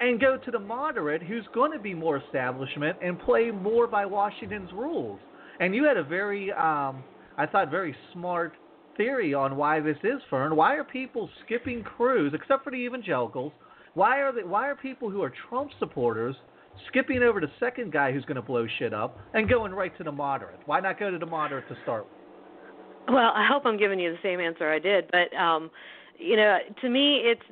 and 0.00 0.20
go 0.20 0.36
to 0.36 0.50
the 0.50 0.58
moderate 0.58 1.22
who's 1.22 1.46
going 1.54 1.72
to 1.72 1.78
be 1.78 1.94
more 1.94 2.16
establishment 2.16 2.96
and 3.02 3.18
play 3.20 3.50
more 3.50 3.86
by 3.86 4.06
Washington's 4.06 4.72
rules. 4.72 5.20
And 5.60 5.74
you 5.74 5.84
had 5.84 5.96
a 5.96 6.02
very, 6.02 6.50
um, 6.52 7.04
I 7.36 7.46
thought, 7.50 7.70
very 7.70 7.94
smart 8.12 8.54
theory 8.96 9.34
on 9.34 9.56
why 9.56 9.80
this 9.80 9.96
is, 10.02 10.20
Fern. 10.30 10.56
Why 10.56 10.74
are 10.74 10.84
people 10.84 11.28
skipping 11.44 11.82
Cruz, 11.82 12.32
except 12.34 12.64
for 12.64 12.70
the 12.70 12.76
evangelicals? 12.76 13.52
Why 13.94 14.20
are 14.20 14.32
they, 14.32 14.42
Why 14.42 14.68
are 14.68 14.76
people 14.76 15.10
who 15.10 15.22
are 15.22 15.32
Trump 15.48 15.70
supporters 15.78 16.36
skipping 16.88 17.22
over 17.22 17.40
the 17.40 17.50
second 17.60 17.92
guy 17.92 18.12
who's 18.12 18.24
going 18.24 18.36
to 18.36 18.42
blow 18.42 18.66
shit 18.78 18.92
up 18.92 19.18
and 19.32 19.48
going 19.48 19.72
right 19.72 19.96
to 19.98 20.04
the 20.04 20.12
moderate? 20.12 20.60
Why 20.66 20.80
not 20.80 20.98
go 20.98 21.10
to 21.10 21.18
the 21.18 21.26
moderate 21.26 21.68
to 21.68 21.76
start 21.82 22.04
with? 22.04 23.14
Well, 23.14 23.32
I 23.34 23.46
hope 23.46 23.66
I'm 23.66 23.76
giving 23.76 23.98
you 23.98 24.12
the 24.12 24.18
same 24.22 24.40
answer 24.40 24.70
I 24.70 24.78
did, 24.78 25.10
but 25.12 25.36
um, 25.36 25.70
you 26.18 26.36
know, 26.36 26.58
to 26.80 26.88
me, 26.88 27.20
it's 27.24 27.42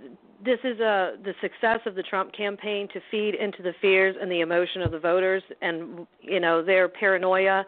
this 0.45 0.59
is 0.65 0.81
a 0.81 1.17
the 1.23 1.35
success 1.41 1.81
of 1.87 1.95
the 1.95 2.03
Trump 2.03 2.33
campaign 2.33 2.89
to 2.93 3.01
feed 3.11 3.35
into 3.35 3.63
the 3.63 3.75
fears 3.81 4.17
and 4.21 4.31
the 4.31 4.41
emotion 4.41 4.83
of 4.83 4.91
the 4.91 4.99
voters, 4.99 5.43
and 5.61 6.07
you 6.21 6.41
know 6.41 6.65
their 6.65 6.89
paranoia 6.89 7.65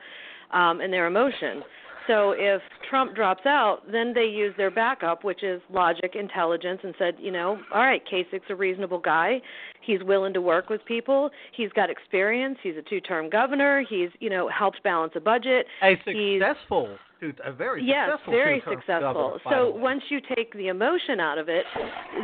um, 0.52 0.80
and 0.80 0.92
their 0.92 1.06
emotion. 1.06 1.62
So 2.06 2.34
if 2.36 2.60
Trump 2.90 3.14
drops 3.14 3.46
out, 3.46 3.80
then 3.90 4.12
they 4.14 4.26
use 4.26 4.54
their 4.56 4.70
backup, 4.70 5.24
which 5.24 5.42
is 5.42 5.60
logic, 5.70 6.14
intelligence, 6.14 6.80
and 6.82 6.94
said, 6.98 7.14
you 7.18 7.30
know, 7.30 7.58
all 7.72 7.82
right, 7.82 8.02
Kasich's 8.10 8.42
a 8.50 8.54
reasonable 8.54 8.98
guy. 8.98 9.40
He's 9.80 10.02
willing 10.02 10.34
to 10.34 10.40
work 10.40 10.68
with 10.68 10.84
people. 10.84 11.30
He's 11.56 11.70
got 11.70 11.90
experience. 11.90 12.58
He's 12.62 12.76
a 12.76 12.82
two-term 12.82 13.30
governor. 13.30 13.84
He's, 13.88 14.10
you 14.20 14.30
know, 14.30 14.48
helped 14.48 14.82
balance 14.82 15.12
a 15.16 15.20
budget. 15.20 15.66
A 15.82 15.96
He's 16.04 16.40
successful, 16.40 16.96
dude, 17.20 17.40
a 17.44 17.52
very 17.52 17.84
yes, 17.84 18.10
successful 18.10 18.32
very 18.32 18.62
successful. 18.68 19.38
governor, 19.44 19.50
So 19.50 19.70
once 19.70 20.02
you 20.08 20.20
take 20.34 20.52
the 20.54 20.68
emotion 20.68 21.20
out 21.20 21.38
of 21.38 21.48
it, 21.48 21.64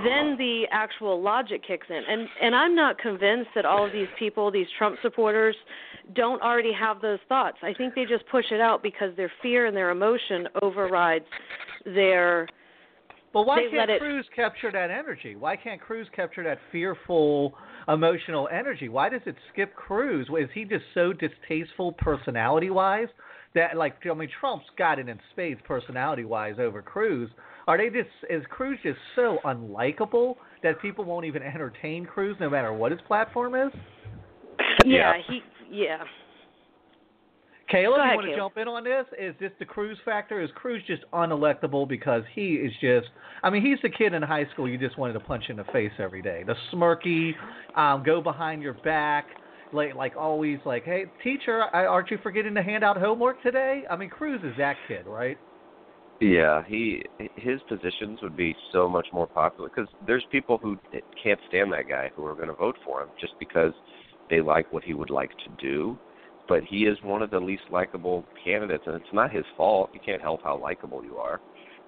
then 0.04 0.36
the 0.38 0.64
actual 0.70 1.20
logic 1.22 1.62
kicks 1.66 1.86
in. 1.88 2.02
And 2.08 2.28
and 2.40 2.54
I'm 2.54 2.74
not 2.74 2.98
convinced 2.98 3.50
that 3.54 3.64
all 3.64 3.84
of 3.86 3.92
these 3.92 4.08
people, 4.18 4.50
these 4.50 4.68
Trump 4.78 4.96
supporters, 5.02 5.56
don't 6.14 6.42
already 6.42 6.72
have 6.72 7.00
those 7.00 7.18
thoughts. 7.28 7.58
I 7.62 7.72
think 7.74 7.94
they 7.94 8.04
just 8.04 8.24
push 8.30 8.46
it 8.50 8.60
out 8.60 8.82
because 8.82 9.14
their 9.16 9.30
fear 9.42 9.66
and 9.66 9.76
their 9.76 9.90
emotion 9.90 10.48
overrides 10.62 11.24
their 11.84 12.48
But 13.32 13.46
why 13.46 13.60
can't 13.60 13.74
let 13.74 13.90
it 13.90 14.00
Cruz 14.00 14.26
capture 14.34 14.70
that 14.72 14.90
energy? 14.90 15.36
Why 15.36 15.56
can't 15.56 15.80
Cruz 15.80 16.06
capture 16.14 16.44
that 16.44 16.58
fearful, 16.72 17.54
emotional 17.88 18.48
energy? 18.52 18.88
Why 18.88 19.08
does 19.08 19.22
it 19.26 19.36
skip 19.52 19.74
Cruz? 19.74 20.28
Is 20.38 20.48
he 20.54 20.64
just 20.64 20.84
so 20.94 21.12
distasteful 21.12 21.92
personality-wise 21.92 23.08
that, 23.54 23.76
like, 23.76 23.94
I 24.08 24.14
mean, 24.14 24.28
Trump's 24.40 24.66
got 24.78 24.98
it 24.98 25.08
in 25.08 25.18
spades 25.32 25.60
personality-wise 25.66 26.56
over 26.58 26.82
Cruz. 26.82 27.30
Are 27.66 27.76
they 27.76 27.88
just 27.88 28.10
is 28.28 28.42
Cruz 28.48 28.78
just 28.82 28.98
so 29.16 29.38
unlikable 29.44 30.36
that 30.62 30.80
people 30.80 31.04
won't 31.04 31.26
even 31.26 31.42
entertain 31.42 32.04
Cruz 32.04 32.36
no 32.40 32.50
matter 32.50 32.72
what 32.72 32.92
his 32.92 33.00
platform 33.06 33.54
is? 33.54 33.72
yeah, 34.84 35.14
he 35.28 35.40
yeah. 35.70 35.98
Kayla, 37.72 37.82
Go 37.84 37.96
you 37.96 38.02
ahead, 38.02 38.16
want 38.16 38.26
to 38.26 38.34
Caleb. 38.34 38.52
jump 38.54 38.56
in 38.56 38.68
on 38.68 38.84
this? 38.84 39.06
Is 39.18 39.34
this 39.38 39.52
the 39.60 39.64
Cruz 39.64 39.96
factor? 40.04 40.40
Is 40.42 40.50
Cruz 40.56 40.82
just 40.86 41.02
unelectable 41.12 41.88
because 41.88 42.24
he 42.34 42.54
is 42.54 42.72
just? 42.80 43.08
I 43.42 43.50
mean, 43.50 43.62
he's 43.62 43.78
the 43.82 43.88
kid 43.88 44.12
in 44.12 44.22
high 44.22 44.46
school 44.52 44.68
you 44.68 44.76
just 44.76 44.98
wanted 44.98 45.12
to 45.14 45.20
punch 45.20 45.44
in 45.48 45.56
the 45.56 45.64
face 45.72 45.92
every 45.98 46.20
day. 46.20 46.42
The 46.44 46.56
smirky, 46.72 47.32
um, 47.76 48.02
go 48.02 48.20
behind 48.20 48.62
your 48.62 48.74
back, 48.74 49.26
like 49.72 49.94
like 49.94 50.16
always, 50.16 50.58
like, 50.64 50.84
hey, 50.84 51.04
teacher, 51.22 51.64
I, 51.72 51.86
aren't 51.86 52.10
you 52.10 52.18
forgetting 52.22 52.54
to 52.56 52.62
hand 52.62 52.82
out 52.82 52.96
homework 52.96 53.40
today? 53.42 53.84
I 53.88 53.96
mean, 53.96 54.10
Cruz 54.10 54.40
is 54.42 54.54
that 54.58 54.76
kid, 54.88 55.06
right? 55.06 55.38
Yeah, 56.20 56.62
he 56.66 57.02
his 57.36 57.60
positions 57.68 58.18
would 58.22 58.36
be 58.36 58.54
so 58.72 58.88
much 58.88 59.06
more 59.12 59.26
popular 59.26 59.70
because 59.74 59.88
there's 60.06 60.24
people 60.30 60.58
who 60.58 60.76
can't 61.22 61.40
stand 61.48 61.72
that 61.72 61.88
guy 61.88 62.10
who 62.14 62.26
are 62.26 62.34
going 62.34 62.48
to 62.48 62.54
vote 62.54 62.76
for 62.84 63.02
him 63.02 63.08
just 63.18 63.32
because 63.38 63.72
they 64.30 64.40
like 64.40 64.72
what 64.72 64.84
he 64.84 64.94
would 64.94 65.10
like 65.10 65.30
to 65.30 65.62
do. 65.62 65.98
But 66.48 66.64
he 66.64 66.84
is 66.84 66.98
one 67.02 67.22
of 67.22 67.30
the 67.30 67.38
least 67.38 67.62
likable 67.70 68.24
candidates, 68.44 68.84
and 68.86 68.96
it's 68.96 69.12
not 69.12 69.30
his 69.30 69.44
fault. 69.56 69.90
You 69.92 70.00
can't 70.04 70.22
help 70.22 70.42
how 70.42 70.58
likable 70.58 71.04
you 71.04 71.16
are, 71.16 71.40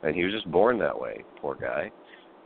and 0.02 0.14
he 0.14 0.22
was 0.22 0.32
just 0.32 0.50
born 0.50 0.78
that 0.78 0.98
way, 0.98 1.24
poor 1.40 1.56
guy. 1.56 1.90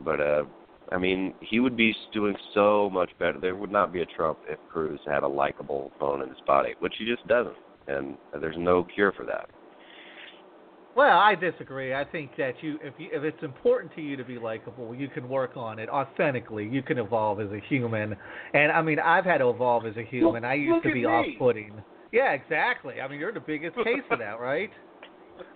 But 0.01 0.19
uh, 0.19 0.43
I 0.91 0.97
mean, 0.97 1.33
he 1.41 1.59
would 1.59 1.77
be 1.77 1.93
doing 2.13 2.35
so 2.53 2.89
much 2.91 3.11
better. 3.19 3.39
There 3.39 3.55
would 3.55 3.71
not 3.71 3.93
be 3.93 4.01
a 4.01 4.05
Trump 4.05 4.39
if 4.47 4.57
Cruz 4.71 4.99
had 5.05 5.23
a 5.23 5.27
likable 5.27 5.91
bone 5.99 6.21
in 6.21 6.29
his 6.29 6.37
body, 6.47 6.73
which 6.79 6.93
he 6.97 7.05
just 7.05 7.27
doesn't, 7.27 7.55
and 7.87 8.17
there's 8.39 8.55
no 8.57 8.83
cure 8.83 9.11
for 9.11 9.25
that. 9.25 9.49
Well, 10.97 11.19
I 11.19 11.35
disagree. 11.35 11.93
I 11.93 12.03
think 12.05 12.31
that 12.39 12.53
you, 12.61 12.79
if 12.81 12.95
you, 12.97 13.09
if 13.11 13.21
it's 13.21 13.43
important 13.43 13.93
to 13.93 14.01
you 14.01 14.17
to 14.17 14.23
be 14.23 14.39
likable, 14.39 14.95
you 14.95 15.07
can 15.07 15.29
work 15.29 15.55
on 15.55 15.77
it 15.77 15.89
authentically. 15.89 16.67
You 16.67 16.81
can 16.81 16.97
evolve 16.97 17.39
as 17.39 17.51
a 17.51 17.59
human, 17.69 18.15
and 18.55 18.71
I 18.71 18.81
mean, 18.81 18.97
I've 18.97 19.23
had 19.23 19.37
to 19.37 19.49
evolve 19.49 19.85
as 19.85 19.95
a 19.95 20.03
human. 20.03 20.43
I 20.43 20.55
used 20.55 20.81
to 20.81 20.91
be 20.91 21.01
me. 21.01 21.05
off-putting. 21.05 21.83
Yeah, 22.11 22.31
exactly. 22.31 22.99
I 22.99 23.07
mean, 23.07 23.19
you're 23.19 23.31
the 23.31 23.39
biggest 23.39 23.75
case 23.75 24.01
of 24.09 24.17
that, 24.17 24.39
right? 24.39 24.71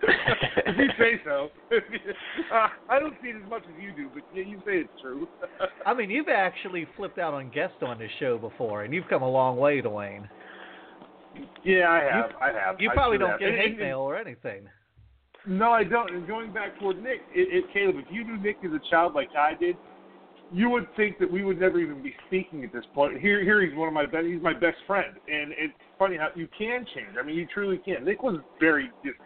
if 0.04 0.78
you 0.78 0.86
say 0.96 1.20
so. 1.24 1.48
uh, 1.72 2.68
I 2.88 3.00
don't 3.00 3.14
see 3.20 3.30
it 3.30 3.42
as 3.42 3.50
much 3.50 3.64
as 3.64 3.82
you 3.82 3.90
do, 3.96 4.10
but 4.14 4.22
yeah, 4.32 4.44
you 4.44 4.58
say 4.58 4.76
it's 4.76 5.00
true. 5.02 5.26
I 5.86 5.92
mean, 5.92 6.08
you've 6.08 6.28
actually 6.28 6.86
flipped 6.96 7.18
out 7.18 7.34
on 7.34 7.50
guests 7.50 7.78
on 7.84 7.98
this 7.98 8.12
show 8.20 8.38
before, 8.38 8.84
and 8.84 8.94
you've 8.94 9.08
come 9.08 9.22
a 9.22 9.28
long 9.28 9.56
way, 9.56 9.82
Dwayne. 9.82 10.28
yeah, 11.64 11.90
I 11.90 12.16
have. 12.16 12.30
You- 12.30 12.36
I 12.40 12.52
have. 12.52 12.80
You 12.80 12.90
I 12.90 12.94
probably 12.94 13.18
don't 13.18 13.30
have. 13.30 13.40
get 13.40 13.58
hate 13.58 13.76
mail 13.76 13.98
or 13.98 14.16
anything. 14.16 14.68
No, 15.46 15.72
I 15.72 15.84
don't. 15.84 16.14
And 16.14 16.26
going 16.26 16.52
back 16.52 16.78
toward 16.78 17.02
Nick, 17.02 17.20
it, 17.34 17.48
it, 17.52 17.64
Caleb, 17.72 17.96
if 17.98 18.06
you 18.10 18.24
knew 18.24 18.36
Nick 18.36 18.58
as 18.64 18.70
a 18.72 18.90
child 18.90 19.14
like 19.14 19.28
I 19.36 19.54
did, 19.54 19.76
you 20.52 20.68
would 20.68 20.86
think 20.96 21.18
that 21.18 21.30
we 21.30 21.44
would 21.44 21.58
never 21.58 21.80
even 21.80 22.02
be 22.02 22.14
speaking 22.26 22.62
at 22.62 22.72
this 22.72 22.84
point. 22.94 23.18
Here, 23.18 23.42
here 23.42 23.62
he's 23.62 23.76
one 23.76 23.88
of 23.88 23.94
my 23.94 24.06
best. 24.06 24.26
He's 24.26 24.42
my 24.42 24.52
best 24.52 24.76
friend, 24.86 25.14
and 25.26 25.52
it's 25.56 25.72
funny 25.98 26.16
how 26.16 26.28
you 26.34 26.46
can 26.56 26.84
change. 26.94 27.16
I 27.18 27.24
mean, 27.24 27.36
you 27.36 27.46
truly 27.52 27.78
can. 27.78 28.04
Nick 28.04 28.22
was 28.22 28.38
very 28.60 28.90
just 29.04 29.16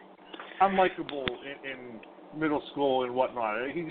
unlikable 0.63 1.27
in, 1.27 1.71
in 1.71 2.41
middle 2.41 2.63
school 2.73 3.05
and 3.05 3.15
whatnot. 3.15 3.57
He's 3.75 3.85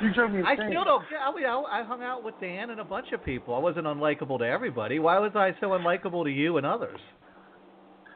you 0.00 0.14
drove 0.14 0.30
me 0.30 0.42
I 0.46 0.52
insane. 0.52 0.68
still 0.70 0.84
don't. 0.84 1.04
I 1.20 1.34
mean, 1.34 1.44
I, 1.44 1.80
I 1.80 1.82
hung 1.82 2.02
out 2.02 2.22
with 2.22 2.34
Dan 2.40 2.70
and 2.70 2.80
a 2.80 2.84
bunch 2.84 3.08
of 3.12 3.24
people. 3.24 3.54
I 3.54 3.58
wasn't 3.58 3.86
unlikable 3.86 4.38
to 4.38 4.44
everybody. 4.44 5.00
Why 5.00 5.18
was 5.18 5.32
I 5.34 5.56
so 5.60 5.70
unlikable 5.70 6.24
to 6.24 6.30
you 6.30 6.56
and 6.56 6.64
others? 6.64 7.00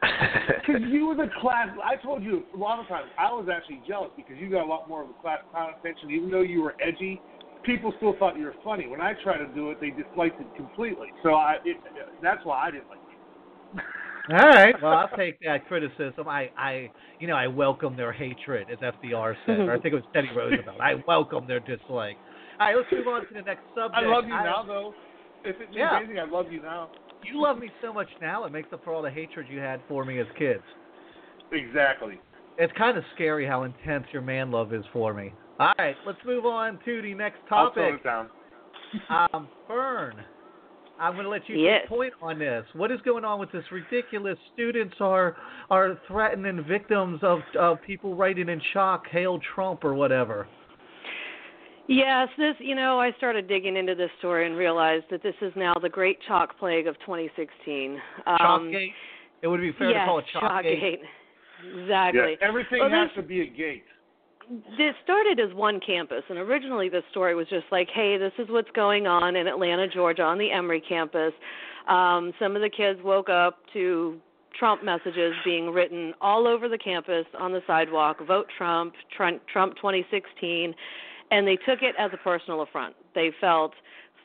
Because 0.65 0.81
you 0.87 1.07
were 1.07 1.15
the 1.15 1.29
class. 1.41 1.67
I 1.83 1.97
told 1.97 2.23
you 2.23 2.43
a 2.53 2.57
lot 2.57 2.79
of 2.79 2.87
times. 2.87 3.09
I 3.19 3.31
was 3.33 3.47
actually 3.53 3.81
jealous 3.85 4.11
because 4.15 4.37
you 4.37 4.49
got 4.49 4.63
a 4.63 4.65
lot 4.65 4.87
more 4.87 5.03
of 5.03 5.09
a 5.09 5.13
class 5.21 5.39
clown 5.51 5.71
attention. 5.77 6.09
Even 6.09 6.31
though 6.31 6.41
you 6.41 6.61
were 6.61 6.73
edgy, 6.81 7.19
people 7.63 7.93
still 7.97 8.15
thought 8.17 8.37
you 8.37 8.45
were 8.45 8.55
funny. 8.63 8.87
When 8.87 9.01
I 9.01 9.13
tried 9.23 9.39
to 9.39 9.47
do 9.53 9.71
it, 9.71 9.79
they 9.81 9.89
disliked 9.89 10.39
it 10.39 10.47
completely. 10.55 11.07
So 11.21 11.33
I, 11.33 11.57
it, 11.65 11.77
that's 12.21 12.45
why 12.45 12.67
I 12.67 12.71
didn't 12.71 12.87
like 12.89 12.99
you. 13.09 14.37
All 14.37 14.47
right. 14.47 14.73
Well, 14.81 14.93
I'll 14.93 15.17
take 15.17 15.37
that 15.41 15.67
criticism. 15.67 16.29
I, 16.29 16.49
I, 16.57 16.89
you 17.19 17.27
know, 17.27 17.35
I 17.35 17.47
welcome 17.47 17.97
their 17.97 18.13
hatred, 18.13 18.69
as 18.71 18.79
FDR 18.79 19.35
said. 19.45 19.59
or 19.59 19.73
I 19.73 19.79
think 19.79 19.93
it 19.93 19.95
was 19.95 20.05
Teddy 20.13 20.29
Roosevelt. 20.33 20.79
I 20.79 20.95
welcome 21.05 21.45
their 21.45 21.59
dislike. 21.59 22.17
All 22.59 22.67
right, 22.67 22.75
let's 22.77 22.87
move 22.91 23.07
on 23.07 23.21
to 23.27 23.33
the 23.33 23.41
next 23.41 23.63
subject. 23.75 23.95
I 23.97 24.01
love 24.07 24.25
you 24.27 24.33
I- 24.33 24.43
now, 24.43 24.63
though. 24.65 24.93
If 25.43 25.57
it 25.57 25.71
means 25.71 25.75
Yeah. 25.75 25.97
anything, 25.97 26.19
I 26.19 26.23
love 26.23 26.49
you 26.53 26.61
now. 26.61 26.89
You 27.25 27.41
love 27.41 27.57
me 27.57 27.69
so 27.81 27.93
much 27.93 28.09
now. 28.21 28.45
It 28.45 28.51
makes 28.51 28.71
up 28.73 28.83
for 28.83 28.93
all 28.93 29.01
the 29.01 29.11
hatred 29.11 29.47
you 29.49 29.59
had 29.59 29.81
for 29.87 30.05
me 30.05 30.19
as 30.19 30.27
kids. 30.37 30.63
Exactly. 31.51 32.19
It's 32.57 32.73
kind 32.77 32.97
of 32.97 33.03
scary 33.15 33.45
how 33.47 33.63
intense 33.63 34.05
your 34.11 34.21
man 34.21 34.51
love 34.51 34.73
is 34.73 34.83
for 34.91 35.13
me. 35.13 35.33
All 35.59 35.73
right, 35.77 35.95
let's 36.05 36.19
move 36.25 36.45
on 36.45 36.79
to 36.85 37.01
the 37.01 37.13
next 37.13 37.37
topic. 37.47 37.83
I'll 37.83 37.93
it 37.95 38.03
down. 38.03 38.29
um, 39.33 39.47
Fern, 39.67 40.23
I'm 40.99 41.13
going 41.13 41.25
to 41.25 41.29
let 41.29 41.47
you 41.47 41.57
yes. 41.57 41.81
take 41.81 41.89
point 41.89 42.13
on 42.21 42.39
this. 42.39 42.65
What 42.73 42.91
is 42.91 42.99
going 43.01 43.25
on 43.25 43.39
with 43.39 43.51
this 43.51 43.63
ridiculous? 43.71 44.37
Students 44.53 44.95
are 44.99 45.35
are 45.69 45.99
threatening 46.07 46.63
victims 46.67 47.19
of 47.23 47.39
of 47.59 47.77
people 47.85 48.15
writing 48.15 48.49
in 48.49 48.61
chalk, 48.73 49.07
"Hail 49.11 49.39
Trump" 49.55 49.83
or 49.83 49.93
whatever. 49.93 50.47
Yes, 51.87 52.29
this, 52.37 52.55
you 52.59 52.75
know, 52.75 52.99
I 52.99 53.11
started 53.17 53.47
digging 53.47 53.75
into 53.75 53.93
this 53.93 54.09
story 54.19 54.45
and 54.45 54.55
realized 54.55 55.05
that 55.11 55.21
this 55.21 55.35
is 55.41 55.51
now 55.55 55.73
the 55.81 55.89
great 55.89 56.17
chalk 56.27 56.57
plague 56.57 56.87
of 56.87 56.97
2016. 56.99 57.99
Um, 58.25 58.37
Chalkgate? 58.39 58.93
It 59.41 59.47
would 59.47 59.59
be 59.59 59.73
fair 59.73 59.89
yes, 59.89 59.99
to 60.01 60.05
call 60.05 60.19
it 60.19 60.25
Chalkgate. 60.33 60.81
Chalkgate. 60.81 61.81
Exactly. 61.81 62.37
Yeah, 62.39 62.47
everything 62.47 62.79
well, 62.79 62.89
has 62.89 63.09
this, 63.09 63.23
to 63.23 63.27
be 63.27 63.41
a 63.41 63.45
gate. 63.45 63.83
This 64.77 64.93
started 65.03 65.39
as 65.39 65.53
one 65.53 65.79
campus, 65.85 66.23
and 66.29 66.37
originally 66.37 66.89
the 66.89 67.01
story 67.11 67.35
was 67.35 67.47
just 67.49 67.65
like, 67.71 67.89
hey, 67.93 68.17
this 68.17 68.33
is 68.37 68.47
what's 68.49 68.71
going 68.75 69.07
on 69.07 69.35
in 69.35 69.47
Atlanta, 69.47 69.87
Georgia, 69.87 70.23
on 70.23 70.37
the 70.37 70.51
Emory 70.51 70.81
campus. 70.87 71.33
Um, 71.87 72.33
some 72.39 72.55
of 72.55 72.61
the 72.61 72.69
kids 72.69 72.99
woke 73.03 73.29
up 73.29 73.59
to 73.73 74.19
Trump 74.57 74.83
messages 74.83 75.33
being 75.43 75.69
written 75.69 76.13
all 76.21 76.47
over 76.47 76.69
the 76.69 76.77
campus 76.77 77.25
on 77.39 77.51
the 77.51 77.61
sidewalk 77.67 78.25
vote 78.25 78.47
Trump, 78.57 78.93
Trump, 79.15 79.41
Trump 79.51 79.75
2016 79.77 80.73
and 81.33 81.47
they 81.47 81.55
took 81.55 81.81
it 81.81 81.95
as 81.97 82.11
a 82.13 82.17
personal 82.17 82.61
affront. 82.61 82.95
They 83.15 83.31
felt 83.41 83.73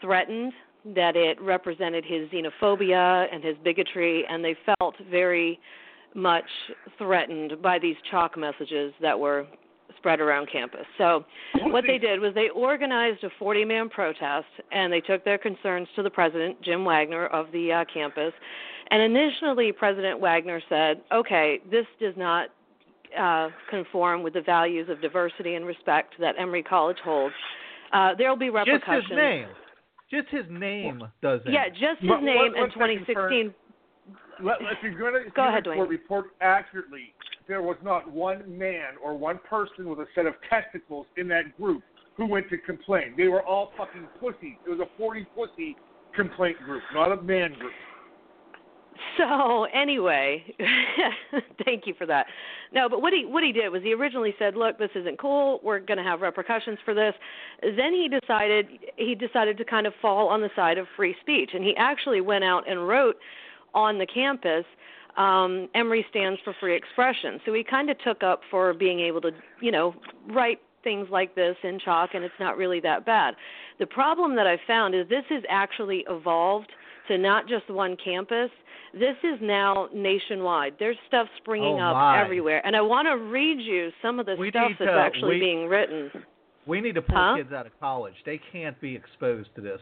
threatened 0.00 0.52
that 0.94 1.16
it 1.16 1.40
represented 1.40 2.04
his 2.04 2.28
xenophobia 2.28 3.26
and 3.32 3.42
his 3.42 3.56
bigotry, 3.64 4.24
and 4.28 4.44
they 4.44 4.54
felt 4.78 4.94
very 5.10 5.58
much 6.14 6.44
threatened 6.98 7.62
by 7.62 7.78
these 7.78 7.96
chalk 8.10 8.36
messages 8.36 8.92
that 9.00 9.18
were 9.18 9.46
spread 9.96 10.20
around 10.20 10.48
campus. 10.52 10.84
So, 10.98 11.24
what 11.64 11.84
they 11.86 11.96
did 11.98 12.20
was 12.20 12.34
they 12.34 12.50
organized 12.50 13.24
a 13.24 13.30
40 13.38 13.64
man 13.64 13.88
protest 13.88 14.46
and 14.70 14.92
they 14.92 15.00
took 15.00 15.24
their 15.24 15.38
concerns 15.38 15.88
to 15.96 16.02
the 16.02 16.10
president, 16.10 16.60
Jim 16.62 16.84
Wagner, 16.84 17.26
of 17.26 17.50
the 17.52 17.72
uh, 17.72 17.84
campus. 17.92 18.32
And 18.90 19.02
initially, 19.02 19.72
President 19.72 20.20
Wagner 20.20 20.60
said, 20.68 21.00
okay, 21.12 21.60
this 21.70 21.86
does 22.00 22.14
not 22.16 22.50
uh, 23.18 23.48
conform 23.70 24.22
with 24.22 24.34
the 24.34 24.40
values 24.42 24.88
of 24.88 25.00
diversity 25.00 25.54
and 25.54 25.66
respect 25.66 26.14
that 26.20 26.34
Emory 26.38 26.62
College 26.62 26.98
holds. 27.04 27.34
Uh, 27.92 28.10
there 28.16 28.28
will 28.28 28.36
be 28.36 28.50
repercussions. 28.50 29.02
Just 29.02 29.10
his 29.10 29.16
name. 29.16 29.48
Just 30.10 30.28
his 30.28 30.44
name 30.50 31.02
does 31.22 31.40
it. 31.44 31.52
Yeah, 31.52 31.68
just 31.68 32.00
his 32.00 32.10
What- 32.10 32.22
name 32.22 32.54
in 32.54 32.70
2016. 32.70 33.54
Let, 34.40 34.60
if 34.62 34.78
you're 34.82 34.96
going 34.96 35.24
to 35.24 35.30
Go 35.30 35.48
ahead, 35.48 35.66
report, 35.66 35.88
report 35.88 36.26
accurately, 36.40 37.12
there 37.48 37.60
was 37.60 37.76
not 37.82 38.08
one 38.10 38.56
man 38.56 38.94
or 39.02 39.16
one 39.18 39.38
person 39.38 39.88
with 39.88 39.98
a 39.98 40.06
set 40.14 40.26
of 40.26 40.34
testicles 40.48 41.06
in 41.16 41.26
that 41.28 41.56
group 41.56 41.82
who 42.16 42.26
went 42.26 42.48
to 42.50 42.58
complain. 42.58 43.14
They 43.16 43.28
were 43.28 43.42
all 43.42 43.72
fucking 43.76 44.06
pussies. 44.20 44.56
It 44.66 44.70
was 44.70 44.80
a 44.80 44.88
40 44.96 45.26
pussy 45.34 45.76
complaint 46.14 46.56
group, 46.64 46.82
not 46.94 47.10
a 47.12 47.20
man 47.22 47.54
group. 47.54 47.72
So 49.16 49.64
anyway, 49.64 50.44
thank 51.64 51.86
you 51.86 51.94
for 51.94 52.06
that. 52.06 52.26
No, 52.72 52.88
but 52.88 53.02
what 53.02 53.12
he 53.12 53.24
what 53.26 53.42
he 53.42 53.52
did 53.52 53.70
was 53.70 53.82
he 53.82 53.92
originally 53.92 54.34
said, 54.38 54.56
"Look, 54.56 54.78
this 54.78 54.90
isn't 54.94 55.18
cool. 55.18 55.60
We're 55.62 55.80
going 55.80 55.98
to 55.98 56.04
have 56.04 56.20
repercussions 56.20 56.78
for 56.84 56.94
this." 56.94 57.14
Then 57.62 57.92
he 57.92 58.08
decided 58.08 58.66
he 58.96 59.14
decided 59.14 59.56
to 59.58 59.64
kind 59.64 59.86
of 59.86 59.92
fall 60.00 60.28
on 60.28 60.40
the 60.40 60.50
side 60.54 60.78
of 60.78 60.86
free 60.96 61.14
speech, 61.20 61.50
and 61.54 61.64
he 61.64 61.74
actually 61.76 62.20
went 62.20 62.44
out 62.44 62.68
and 62.68 62.86
wrote 62.86 63.16
on 63.74 63.98
the 63.98 64.06
campus. 64.06 64.64
Um, 65.16 65.68
Emory 65.74 66.06
stands 66.10 66.40
for 66.44 66.54
free 66.60 66.76
expression, 66.76 67.40
so 67.44 67.52
he 67.52 67.64
kind 67.64 67.90
of 67.90 67.98
took 67.98 68.22
up 68.22 68.42
for 68.50 68.72
being 68.72 69.00
able 69.00 69.20
to, 69.22 69.30
you 69.60 69.72
know, 69.72 69.94
write 70.28 70.60
things 70.84 71.08
like 71.10 71.34
this 71.34 71.56
in 71.64 71.80
chalk, 71.80 72.10
and 72.14 72.24
it's 72.24 72.34
not 72.38 72.56
really 72.56 72.78
that 72.80 73.04
bad. 73.04 73.34
The 73.80 73.86
problem 73.86 74.36
that 74.36 74.46
I 74.46 74.60
found 74.64 74.94
is 74.94 75.08
this 75.08 75.24
has 75.28 75.42
actually 75.48 76.04
evolved 76.08 76.70
to 77.08 77.18
not 77.18 77.48
just 77.48 77.68
one 77.70 77.96
campus. 78.02 78.50
This 78.94 79.16
is 79.22 79.38
now 79.42 79.88
nationwide. 79.94 80.74
There's 80.78 80.96
stuff 81.08 81.26
springing 81.38 81.76
Oh, 81.80 81.88
up 81.90 81.94
my. 81.94 82.20
everywhere, 82.22 82.62
and 82.64 82.74
I 82.74 82.80
want 82.80 83.06
to 83.06 83.16
read 83.18 83.60
you 83.60 83.90
some 84.00 84.18
of 84.18 84.26
the 84.26 84.36
We 84.38 84.50
stuff 84.50 84.72
that's 84.78 84.90
to- 84.90 84.98
actually 84.98 85.34
we- 85.36 85.40
being 85.40 85.66
written. 85.68 86.10
We 86.66 86.80
need 86.80 86.94
to 86.96 87.02
pull 87.02 87.16
Huh? 87.16 87.36
kids 87.36 87.52
out 87.52 87.66
of 87.66 87.78
college. 87.80 88.14
They 88.24 88.38
can't 88.38 88.78
be 88.80 88.94
exposed 88.94 89.54
to 89.54 89.60
this. 89.62 89.80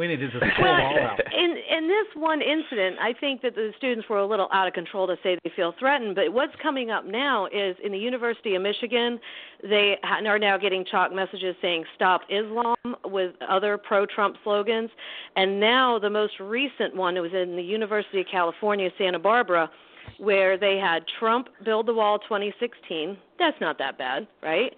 We 0.00 0.08
need 0.08 0.16
to 0.16 0.30
just 0.30 0.40
pull 0.56 0.64
them 0.64 0.80
all 0.80 0.98
out. 0.98 1.20
In 1.30 1.56
in 1.70 1.86
this 1.86 2.06
one 2.14 2.40
incident, 2.40 2.96
I 2.98 3.12
think 3.12 3.42
that 3.42 3.54
the 3.54 3.70
students 3.76 4.08
were 4.08 4.16
a 4.16 4.26
little 4.26 4.48
out 4.50 4.66
of 4.66 4.72
control 4.72 5.06
to 5.06 5.16
say 5.22 5.38
they 5.44 5.52
feel 5.54 5.74
threatened. 5.78 6.14
But 6.14 6.32
what's 6.32 6.54
coming 6.62 6.90
up 6.90 7.04
now 7.04 7.46
is 7.52 7.76
in 7.84 7.92
the 7.92 7.98
University 7.98 8.54
of 8.54 8.62
Michigan, 8.62 9.20
they 9.62 9.98
are 10.02 10.38
now 10.38 10.56
getting 10.56 10.86
chalk 10.90 11.12
messages 11.12 11.54
saying 11.60 11.84
"Stop 11.96 12.22
Islam" 12.30 12.96
with 13.04 13.34
other 13.46 13.76
pro-Trump 13.76 14.36
slogans. 14.42 14.88
And 15.36 15.60
now 15.60 15.98
the 15.98 16.08
most 16.08 16.40
recent 16.40 16.96
one 16.96 17.20
was 17.20 17.34
in 17.34 17.54
the 17.56 17.62
University 17.62 18.22
of 18.22 18.26
California, 18.32 18.88
Santa 18.96 19.18
Barbara, 19.18 19.70
where 20.16 20.56
they 20.56 20.78
had 20.78 21.04
Trump 21.18 21.48
build 21.62 21.84
the 21.84 21.94
wall 21.94 22.18
2016. 22.20 23.18
That's 23.38 23.60
not 23.60 23.76
that 23.76 23.98
bad, 23.98 24.26
right? 24.42 24.74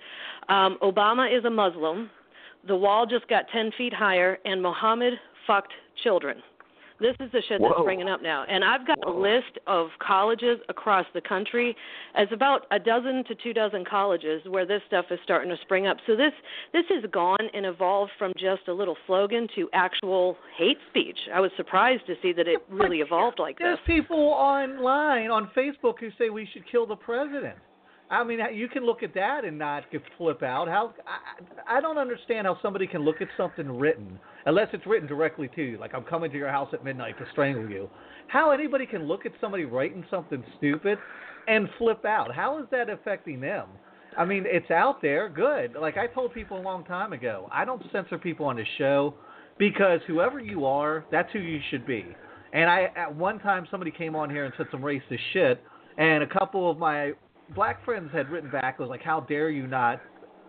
Um, 0.49 0.79
Obama 0.83 1.33
is 1.33 1.45
a 1.45 1.51
Muslim. 1.51 2.11
The 2.66 2.76
wall 2.76 3.06
just 3.06 3.28
got 3.28 3.46
10 3.52 3.72
feet 3.76 3.92
higher, 3.92 4.38
and 4.44 4.62
Mohammed 4.62 5.14
fucked 5.46 5.72
children. 6.02 6.42
This 7.00 7.16
is 7.18 7.32
the 7.32 7.42
shit 7.48 7.60
that's 7.60 7.74
Whoa. 7.74 7.82
springing 7.82 8.08
up 8.08 8.22
now. 8.22 8.44
And 8.48 8.64
I've 8.64 8.86
got 8.86 8.96
a 9.04 9.10
list 9.10 9.58
of 9.66 9.88
colleges 9.98 10.60
across 10.68 11.04
the 11.14 11.20
country. 11.20 11.76
It's 12.16 12.32
about 12.32 12.66
a 12.70 12.78
dozen 12.78 13.24
to 13.26 13.34
two 13.34 13.52
dozen 13.52 13.84
colleges 13.84 14.40
where 14.48 14.64
this 14.64 14.82
stuff 14.86 15.06
is 15.10 15.18
starting 15.24 15.50
to 15.50 15.56
spring 15.62 15.88
up. 15.88 15.96
So 16.06 16.14
this 16.14 16.32
this 16.72 16.84
has 16.90 17.02
gone 17.10 17.48
and 17.54 17.66
evolved 17.66 18.12
from 18.18 18.32
just 18.38 18.68
a 18.68 18.72
little 18.72 18.96
slogan 19.08 19.48
to 19.56 19.68
actual 19.72 20.36
hate 20.56 20.78
speech. 20.90 21.18
I 21.34 21.40
was 21.40 21.50
surprised 21.56 22.06
to 22.06 22.14
see 22.22 22.32
that 22.34 22.46
it 22.46 22.60
really 22.70 22.98
evolved 22.98 23.40
like 23.40 23.58
There's 23.58 23.78
this. 23.84 23.96
people 23.96 24.16
online 24.18 25.28
on 25.28 25.50
Facebook 25.56 25.98
who 25.98 26.10
say 26.16 26.30
we 26.30 26.48
should 26.52 26.62
kill 26.70 26.86
the 26.86 26.96
president. 26.96 27.56
I 28.12 28.22
mean, 28.24 28.40
you 28.52 28.68
can 28.68 28.84
look 28.84 29.02
at 29.02 29.14
that 29.14 29.46
and 29.46 29.58
not 29.58 29.84
flip 30.18 30.42
out. 30.42 30.68
How 30.68 30.92
I, 31.06 31.78
I 31.78 31.80
don't 31.80 31.96
understand 31.96 32.46
how 32.46 32.58
somebody 32.60 32.86
can 32.86 33.00
look 33.00 33.22
at 33.22 33.28
something 33.38 33.78
written 33.78 34.18
unless 34.44 34.68
it's 34.74 34.86
written 34.86 35.08
directly 35.08 35.48
to 35.54 35.62
you, 35.62 35.78
like 35.78 35.94
I'm 35.94 36.04
coming 36.04 36.30
to 36.30 36.36
your 36.36 36.50
house 36.50 36.68
at 36.74 36.84
midnight 36.84 37.16
to 37.18 37.24
strangle 37.32 37.70
you. 37.70 37.88
How 38.28 38.50
anybody 38.50 38.84
can 38.84 39.04
look 39.04 39.24
at 39.24 39.32
somebody 39.40 39.64
writing 39.64 40.04
something 40.10 40.44
stupid 40.58 40.98
and 41.48 41.70
flip 41.78 42.04
out? 42.04 42.34
How 42.34 42.58
is 42.58 42.66
that 42.70 42.90
affecting 42.90 43.40
them? 43.40 43.68
I 44.18 44.26
mean, 44.26 44.44
it's 44.46 44.70
out 44.70 45.00
there, 45.00 45.30
good. 45.30 45.74
Like 45.80 45.96
I 45.96 46.06
told 46.06 46.34
people 46.34 46.60
a 46.60 46.62
long 46.62 46.84
time 46.84 47.14
ago, 47.14 47.48
I 47.50 47.64
don't 47.64 47.82
censor 47.92 48.18
people 48.18 48.44
on 48.44 48.56
this 48.56 48.68
show 48.76 49.14
because 49.58 50.00
whoever 50.06 50.38
you 50.38 50.66
are, 50.66 51.06
that's 51.10 51.32
who 51.32 51.38
you 51.38 51.60
should 51.70 51.86
be. 51.86 52.04
And 52.52 52.68
I 52.68 52.90
at 52.94 53.14
one 53.14 53.38
time 53.38 53.66
somebody 53.70 53.90
came 53.90 54.14
on 54.14 54.28
here 54.28 54.44
and 54.44 54.52
said 54.58 54.66
some 54.70 54.82
racist 54.82 55.18
shit, 55.32 55.62
and 55.96 56.22
a 56.22 56.26
couple 56.26 56.70
of 56.70 56.76
my 56.76 57.12
black 57.55 57.84
friends 57.84 58.11
had 58.12 58.30
written 58.30 58.50
back 58.50 58.78
was 58.78 58.88
like, 58.88 59.03
"How 59.03 59.20
dare 59.20 59.50
you 59.50 59.66
not 59.66 60.00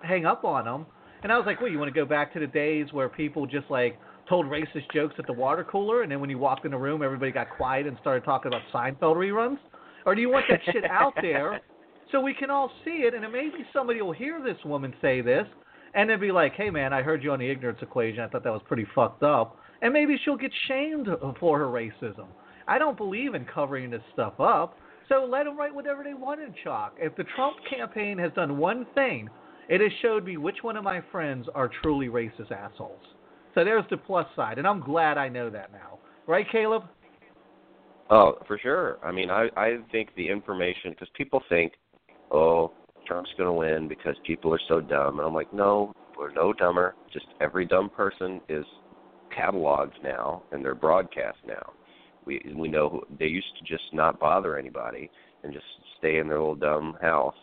hang 0.01 0.25
up 0.25 0.43
on 0.43 0.65
them?" 0.65 0.85
And 1.23 1.31
I 1.31 1.37
was 1.37 1.45
like, 1.45 1.61
"Well, 1.61 1.71
you 1.71 1.79
want 1.79 1.93
to 1.93 1.99
go 1.99 2.05
back 2.05 2.33
to 2.33 2.39
the 2.39 2.47
days 2.47 2.91
where 2.91 3.09
people 3.09 3.45
just 3.45 3.69
like 3.69 3.97
told 4.27 4.45
racist 4.45 4.89
jokes 4.93 5.15
at 5.19 5.27
the 5.27 5.33
water 5.33 5.63
cooler, 5.63 6.01
and 6.01 6.11
then 6.11 6.19
when 6.19 6.29
you 6.29 6.37
walked 6.37 6.65
in 6.65 6.71
the 6.71 6.77
room, 6.77 7.01
everybody 7.01 7.31
got 7.31 7.49
quiet 7.49 7.87
and 7.87 7.97
started 7.99 8.23
talking 8.23 8.49
about 8.49 8.61
Seinfeld 8.73 9.15
reruns? 9.15 9.59
Or 10.05 10.15
do 10.15 10.21
you 10.21 10.29
want 10.29 10.45
that 10.49 10.59
shit 10.71 10.85
out 10.85 11.13
there 11.21 11.61
so 12.11 12.21
we 12.21 12.33
can 12.33 12.49
all 12.49 12.71
see 12.83 13.03
it, 13.03 13.13
and 13.13 13.29
maybe 13.31 13.65
somebody 13.71 14.01
will 14.01 14.11
hear 14.11 14.41
this 14.41 14.57
woman 14.65 14.93
say 15.01 15.21
this, 15.21 15.47
and 15.93 16.09
then 16.09 16.19
be 16.19 16.31
like, 16.31 16.53
"Hey, 16.53 16.69
man, 16.69 16.93
I 16.93 17.01
heard 17.01 17.23
you 17.23 17.31
on 17.31 17.39
the 17.39 17.49
ignorance 17.49 17.81
equation. 17.81 18.21
I 18.21 18.27
thought 18.27 18.43
that 18.43 18.53
was 18.53 18.63
pretty 18.63 18.85
fucked 18.95 19.23
up," 19.23 19.57
and 19.81 19.93
maybe 19.93 20.17
she'll 20.23 20.37
get 20.37 20.51
shamed 20.67 21.07
for 21.39 21.57
her 21.57 21.67
racism. 21.67 22.27
I 22.67 22.77
don't 22.77 22.97
believe 22.97 23.35
in 23.35 23.45
covering 23.45 23.89
this 23.89 24.03
stuff 24.13 24.39
up. 24.39 24.77
So 25.09 25.25
let 25.29 25.43
them 25.43 25.57
write 25.57 25.73
whatever 25.73 26.03
they 26.03 26.13
want 26.13 26.41
in 26.41 26.53
chalk. 26.63 26.95
If 26.97 27.15
the 27.15 27.25
Trump 27.35 27.57
campaign 27.69 28.17
has 28.17 28.31
done 28.33 28.57
one 28.57 28.85
thing, 28.95 29.29
it 29.69 29.81
has 29.81 29.91
showed 30.01 30.25
me 30.25 30.37
which 30.37 30.57
one 30.61 30.77
of 30.77 30.83
my 30.83 31.01
friends 31.11 31.47
are 31.53 31.69
truly 31.81 32.07
racist 32.07 32.51
assholes. 32.51 33.01
So 33.55 33.63
there's 33.63 33.85
the 33.89 33.97
plus 33.97 34.27
side, 34.35 34.57
and 34.57 34.67
I'm 34.67 34.81
glad 34.81 35.17
I 35.17 35.29
know 35.29 35.49
that 35.49 35.71
now. 35.71 35.99
Right, 36.27 36.45
Caleb? 36.51 36.83
Oh, 38.09 38.35
for 38.47 38.57
sure. 38.57 38.97
I 39.03 39.11
mean, 39.11 39.29
I 39.29 39.49
I 39.55 39.77
think 39.91 40.09
the 40.15 40.27
information 40.27 40.91
because 40.91 41.09
people 41.15 41.41
think, 41.49 41.73
oh, 42.31 42.73
Trump's 43.05 43.31
going 43.37 43.47
to 43.47 43.53
win 43.53 43.87
because 43.87 44.15
people 44.25 44.53
are 44.53 44.59
so 44.67 44.81
dumb, 44.81 45.19
and 45.19 45.27
I'm 45.27 45.33
like, 45.33 45.53
no, 45.53 45.93
we're 46.17 46.31
no 46.31 46.53
dumber. 46.53 46.95
Just 47.11 47.27
every 47.41 47.65
dumb 47.65 47.89
person 47.89 48.41
is 48.49 48.65
cataloged 49.37 50.01
now 50.03 50.43
and 50.51 50.63
they're 50.63 50.75
broadcast 50.75 51.37
now. 51.47 51.73
We 52.25 52.41
we 52.55 52.67
know 52.67 52.89
who, 52.89 53.01
they 53.19 53.25
used 53.25 53.47
to 53.59 53.65
just 53.65 53.83
not 53.93 54.19
bother 54.19 54.57
anybody 54.57 55.09
and 55.43 55.53
just 55.53 55.65
stay 55.97 56.17
in 56.17 56.27
their 56.27 56.39
little 56.39 56.55
dumb 56.55 56.97
house, 57.01 57.35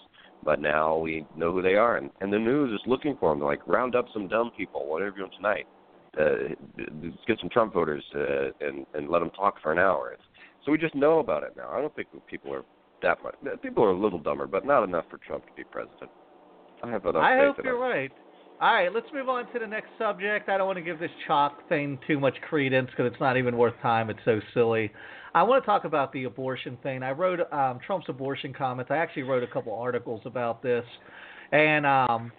but 0.44 0.60
now 0.60 0.96
we 0.96 1.26
know 1.36 1.52
who 1.52 1.62
they 1.62 1.74
are, 1.74 1.96
and 1.96 2.10
and 2.20 2.32
the 2.32 2.38
news 2.38 2.72
is 2.72 2.80
looking 2.86 3.16
for 3.18 3.30
them. 3.30 3.40
They're 3.40 3.48
like, 3.48 3.66
round 3.66 3.94
up 3.94 4.06
some 4.12 4.28
dumb 4.28 4.50
people. 4.56 4.86
What 4.86 5.02
are 5.02 5.08
you 5.08 5.16
doing 5.16 5.30
tonight? 5.36 5.66
Uh, 6.18 6.54
let's 7.02 7.24
get 7.26 7.38
some 7.40 7.50
Trump 7.50 7.72
voters 7.74 8.04
uh, 8.14 8.50
and 8.60 8.86
and 8.94 9.08
let 9.08 9.20
them 9.20 9.30
talk 9.30 9.60
for 9.62 9.72
an 9.72 9.78
hour. 9.78 10.12
It's, 10.12 10.22
so 10.64 10.72
we 10.72 10.78
just 10.78 10.94
know 10.94 11.18
about 11.20 11.42
it 11.42 11.54
now. 11.56 11.70
I 11.70 11.80
don't 11.80 11.94
think 11.94 12.08
people 12.28 12.52
are 12.52 12.64
that 13.02 13.18
much. 13.22 13.34
People 13.62 13.84
are 13.84 13.90
a 13.90 13.98
little 13.98 14.18
dumber, 14.18 14.46
but 14.46 14.66
not 14.66 14.84
enough 14.84 15.04
for 15.10 15.18
Trump 15.18 15.46
to 15.46 15.52
be 15.54 15.64
president. 15.64 16.10
I 16.82 16.90
have 16.90 17.04
enough 17.04 17.22
I 17.22 17.38
faith 17.38 17.56
hope 17.56 17.64
you're 17.64 17.78
right. 17.78 18.10
All 18.60 18.74
right, 18.74 18.92
let's 18.94 19.06
move 19.14 19.30
on 19.30 19.50
to 19.54 19.58
the 19.58 19.66
next 19.66 19.88
subject. 19.96 20.50
I 20.50 20.58
don't 20.58 20.66
want 20.66 20.76
to 20.76 20.82
give 20.82 20.98
this 20.98 21.10
chalk 21.26 21.66
thing 21.70 21.98
too 22.06 22.20
much 22.20 22.34
credence 22.46 22.90
because 22.90 23.10
it's 23.10 23.18
not 23.18 23.38
even 23.38 23.56
worth 23.56 23.72
time. 23.80 24.10
It's 24.10 24.20
so 24.26 24.38
silly. 24.52 24.92
I 25.34 25.44
want 25.44 25.62
to 25.62 25.66
talk 25.66 25.84
about 25.84 26.12
the 26.12 26.24
abortion 26.24 26.76
thing. 26.82 27.02
I 27.02 27.12
wrote 27.12 27.40
um, 27.54 27.78
Trump's 27.86 28.10
abortion 28.10 28.52
comments. 28.52 28.90
I 28.90 28.98
actually 28.98 29.22
wrote 29.22 29.42
a 29.42 29.46
couple 29.46 29.74
articles 29.74 30.20
about 30.26 30.62
this, 30.62 30.84
and 31.52 31.86
um, 31.86 32.32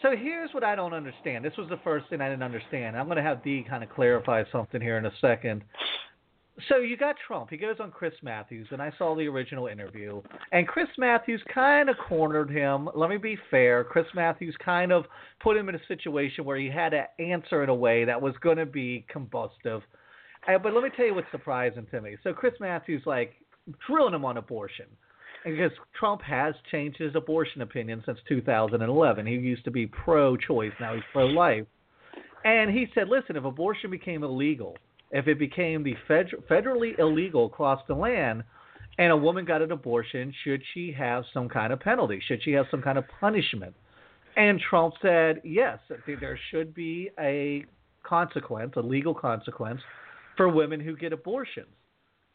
so 0.00 0.16
here's 0.16 0.54
what 0.54 0.64
I 0.64 0.74
don't 0.74 0.94
understand. 0.94 1.44
This 1.44 1.58
was 1.58 1.68
the 1.68 1.78
first 1.84 2.08
thing 2.08 2.22
I 2.22 2.30
didn't 2.30 2.44
understand. 2.44 2.96
I'm 2.96 3.04
going 3.04 3.18
to 3.18 3.22
have 3.22 3.44
Dee 3.44 3.62
kind 3.68 3.84
of 3.84 3.90
clarify 3.90 4.44
something 4.50 4.80
here 4.80 4.96
in 4.96 5.04
a 5.04 5.12
second. 5.20 5.64
So 6.68 6.78
you 6.78 6.96
got 6.96 7.16
Trump. 7.26 7.48
He 7.50 7.56
goes 7.56 7.76
on 7.80 7.90
Chris 7.90 8.12
Matthews, 8.22 8.68
and 8.72 8.82
I 8.82 8.92
saw 8.98 9.16
the 9.16 9.26
original 9.26 9.68
interview. 9.68 10.20
And 10.52 10.68
Chris 10.68 10.88
Matthews 10.98 11.42
kind 11.52 11.88
of 11.88 11.96
cornered 12.08 12.50
him. 12.50 12.90
Let 12.94 13.08
me 13.08 13.16
be 13.16 13.38
fair. 13.50 13.84
Chris 13.84 14.06
Matthews 14.14 14.54
kind 14.62 14.92
of 14.92 15.04
put 15.42 15.56
him 15.56 15.70
in 15.70 15.74
a 15.74 15.86
situation 15.88 16.44
where 16.44 16.58
he 16.58 16.68
had 16.68 16.90
to 16.90 17.04
answer 17.18 17.62
in 17.62 17.70
a 17.70 17.74
way 17.74 18.04
that 18.04 18.20
was 18.20 18.34
going 18.42 18.58
to 18.58 18.66
be 18.66 19.06
combustive. 19.14 19.80
Uh, 20.46 20.58
but 20.62 20.74
let 20.74 20.84
me 20.84 20.90
tell 20.94 21.06
you 21.06 21.14
what's 21.14 21.30
surprising 21.30 21.86
to 21.90 22.00
me. 22.02 22.16
So 22.22 22.34
Chris 22.34 22.54
Matthews 22.60 23.02
like 23.06 23.34
drilling 23.86 24.14
him 24.14 24.24
on 24.24 24.36
abortion. 24.36 24.86
Because 25.44 25.72
Trump 25.98 26.22
has 26.22 26.54
changed 26.70 26.98
his 26.98 27.16
abortion 27.16 27.62
opinion 27.62 28.02
since 28.06 28.18
2011. 28.28 29.26
He 29.26 29.32
used 29.32 29.64
to 29.64 29.72
be 29.72 29.86
pro-choice, 29.86 30.72
now 30.78 30.94
he's 30.94 31.02
pro-life. 31.12 31.66
And 32.44 32.70
he 32.70 32.86
said, 32.94 33.08
listen, 33.08 33.36
if 33.36 33.44
abortion 33.44 33.90
became 33.90 34.22
illegal, 34.22 34.76
if 35.12 35.28
it 35.28 35.38
became 35.38 35.82
the 35.82 35.94
fed- 36.08 36.32
federally 36.50 36.98
illegal 36.98 37.46
across 37.46 37.80
the 37.86 37.94
land, 37.94 38.42
and 38.98 39.12
a 39.12 39.16
woman 39.16 39.44
got 39.44 39.62
an 39.62 39.72
abortion, 39.72 40.32
should 40.44 40.62
she 40.74 40.92
have 40.92 41.24
some 41.32 41.48
kind 41.48 41.72
of 41.72 41.80
penalty? 41.80 42.20
Should 42.26 42.42
she 42.42 42.52
have 42.52 42.66
some 42.70 42.82
kind 42.82 42.98
of 42.98 43.04
punishment? 43.20 43.74
And 44.36 44.60
Trump 44.60 44.94
said, 45.00 45.40
yes, 45.44 45.78
there 46.06 46.38
should 46.50 46.74
be 46.74 47.10
a 47.18 47.64
consequence, 48.02 48.72
a 48.76 48.80
legal 48.80 49.14
consequence, 49.14 49.80
for 50.36 50.48
women 50.48 50.80
who 50.80 50.96
get 50.96 51.12
abortions. 51.12 51.68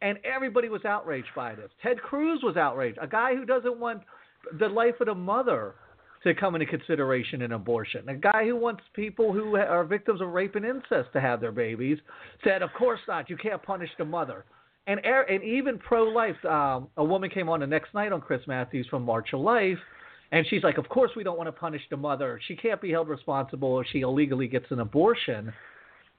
And 0.02 0.20
everybody 0.24 0.70
was 0.70 0.86
outraged 0.86 1.30
by 1.36 1.56
this. 1.56 1.72
Ted 1.82 2.00
Cruz 2.02 2.42
was 2.44 2.56
outraged, 2.56 3.00
a 3.02 3.08
guy 3.08 3.36
who 3.36 3.46
doesn't 3.46 3.80
want 3.80 4.04
the 4.60 4.68
life 4.68 4.96
of 5.00 5.08
the 5.08 5.16
mother 5.16 5.76
to 6.28 6.40
come 6.40 6.56
into 6.56 6.66
consideration 6.66 7.42
in 7.42 7.54
abortion. 7.54 8.08
A 8.10 8.16
guy 8.16 8.46
who 8.46 8.56
wants 8.56 8.84
people 8.94 9.34
who 9.34 9.56
are 9.56 9.84
victims 9.84 10.22
of 10.22 10.30
rape 10.30 10.56
and 10.56 10.66
incest 10.66 11.10
to 11.14 11.22
have 11.22 11.42
their 11.42 11.52
babies 11.52 11.98
said, 12.44 12.62
"Of 12.62 12.74
course 12.74 13.00
not. 13.08 13.30
You 13.30 13.38
can't 13.38 13.62
punish 13.62 13.90
the 13.98 14.06
mother." 14.06 14.46
And 14.88 15.06
and 15.06 15.44
even 15.44 15.78
pro-life, 15.80 16.44
um, 16.46 16.88
a 16.98 17.04
woman 17.04 17.30
came 17.30 17.50
on 17.50 17.60
the 17.60 17.68
next 17.68 17.94
night 17.94 18.12
on 18.12 18.22
Chris 18.22 18.46
Matthews 18.48 18.88
from 18.88 19.04
March 19.04 19.34
of 19.34 19.42
Life, 19.42 19.80
and 20.32 20.46
she's 20.48 20.64
like, 20.64 20.78
"Of 20.78 20.88
course 20.90 21.12
we 21.16 21.24
don't 21.24 21.38
want 21.38 21.48
to 21.48 21.52
punish 21.52 21.82
the 21.90 21.98
mother. 21.98 22.40
She 22.48 22.56
can't 22.56 22.80
be 22.80 22.92
held 22.92 23.10
responsible 23.10 23.80
if 23.82 23.88
she 23.88 24.02
illegally 24.02 24.48
gets 24.48 24.72
an 24.72 24.80
abortion." 24.80 25.54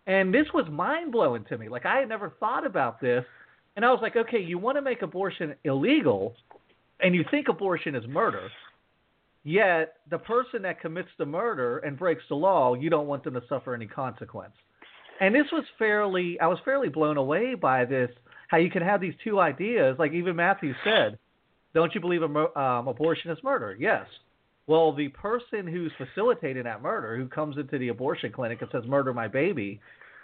And 0.07 0.35
this 0.35 0.47
was 0.53 0.67
mind 0.69 1.13
blowing 1.13 1.45
to 1.45 1.59
me. 1.59 1.69
Like 1.69 1.87
I 1.87 1.99
had 1.99 2.09
never 2.09 2.31
thought 2.41 2.67
about 2.67 3.01
this, 3.01 3.25
and 3.77 3.85
I 3.85 3.91
was 3.91 4.01
like, 4.03 4.17
"Okay, 4.17 4.41
you 4.41 4.59
want 4.59 4.77
to 4.77 4.83
make 4.83 5.03
abortion 5.03 5.55
illegal, 5.65 6.35
and 7.01 7.15
you 7.15 7.25
think 7.31 7.49
abortion 7.49 7.95
is 7.95 8.07
murder." 8.07 8.51
Yet 9.45 9.95
the 10.11 10.19
person 10.19 10.63
that 10.63 10.81
commits 10.81 11.09
the 11.19 11.27
murder 11.27 11.79
and 11.79 11.99
breaks 11.99 12.23
the 12.29 12.35
law, 12.35 12.75
you 12.75 12.91
don't 12.91 13.07
want 13.07 13.25
them 13.25 13.35
to 13.35 13.43
suffer 13.49 13.75
any 13.75 13.87
consequence. 13.87 14.55
And 15.21 15.35
this 15.35 15.47
was 15.53 15.65
fairly, 15.79 16.39
I 16.41 16.47
was 16.47 16.59
fairly 16.65 16.89
blown 16.89 17.17
away 17.17 17.55
by 17.55 17.85
this. 17.85 18.11
How 18.49 18.59
you 18.59 18.71
can 18.71 18.83
have 18.83 19.01
these 19.01 19.15
two 19.23 19.41
ideas, 19.41 19.97
like 19.99 20.13
even 20.13 20.37
Matthew 20.37 20.75
said, 20.85 21.19
don't 21.75 21.95
you 21.95 22.01
believe 22.01 22.23
um, 22.23 22.89
abortion 22.89 23.31
is 23.31 23.39
murder? 23.43 23.77
Yes. 23.79 24.07
Well, 24.67 24.93
the 24.93 25.09
person 25.09 25.67
who's 25.67 25.93
facilitating 25.97 26.65
that 26.65 26.83
murder, 26.83 27.17
who 27.17 27.27
comes 27.27 27.57
into 27.57 27.79
the 27.79 27.89
abortion 27.89 28.33
clinic 28.33 28.61
and 28.61 28.71
says, 28.71 28.85
"Murder 28.87 29.15
my 29.15 29.27
baby," 29.27 29.81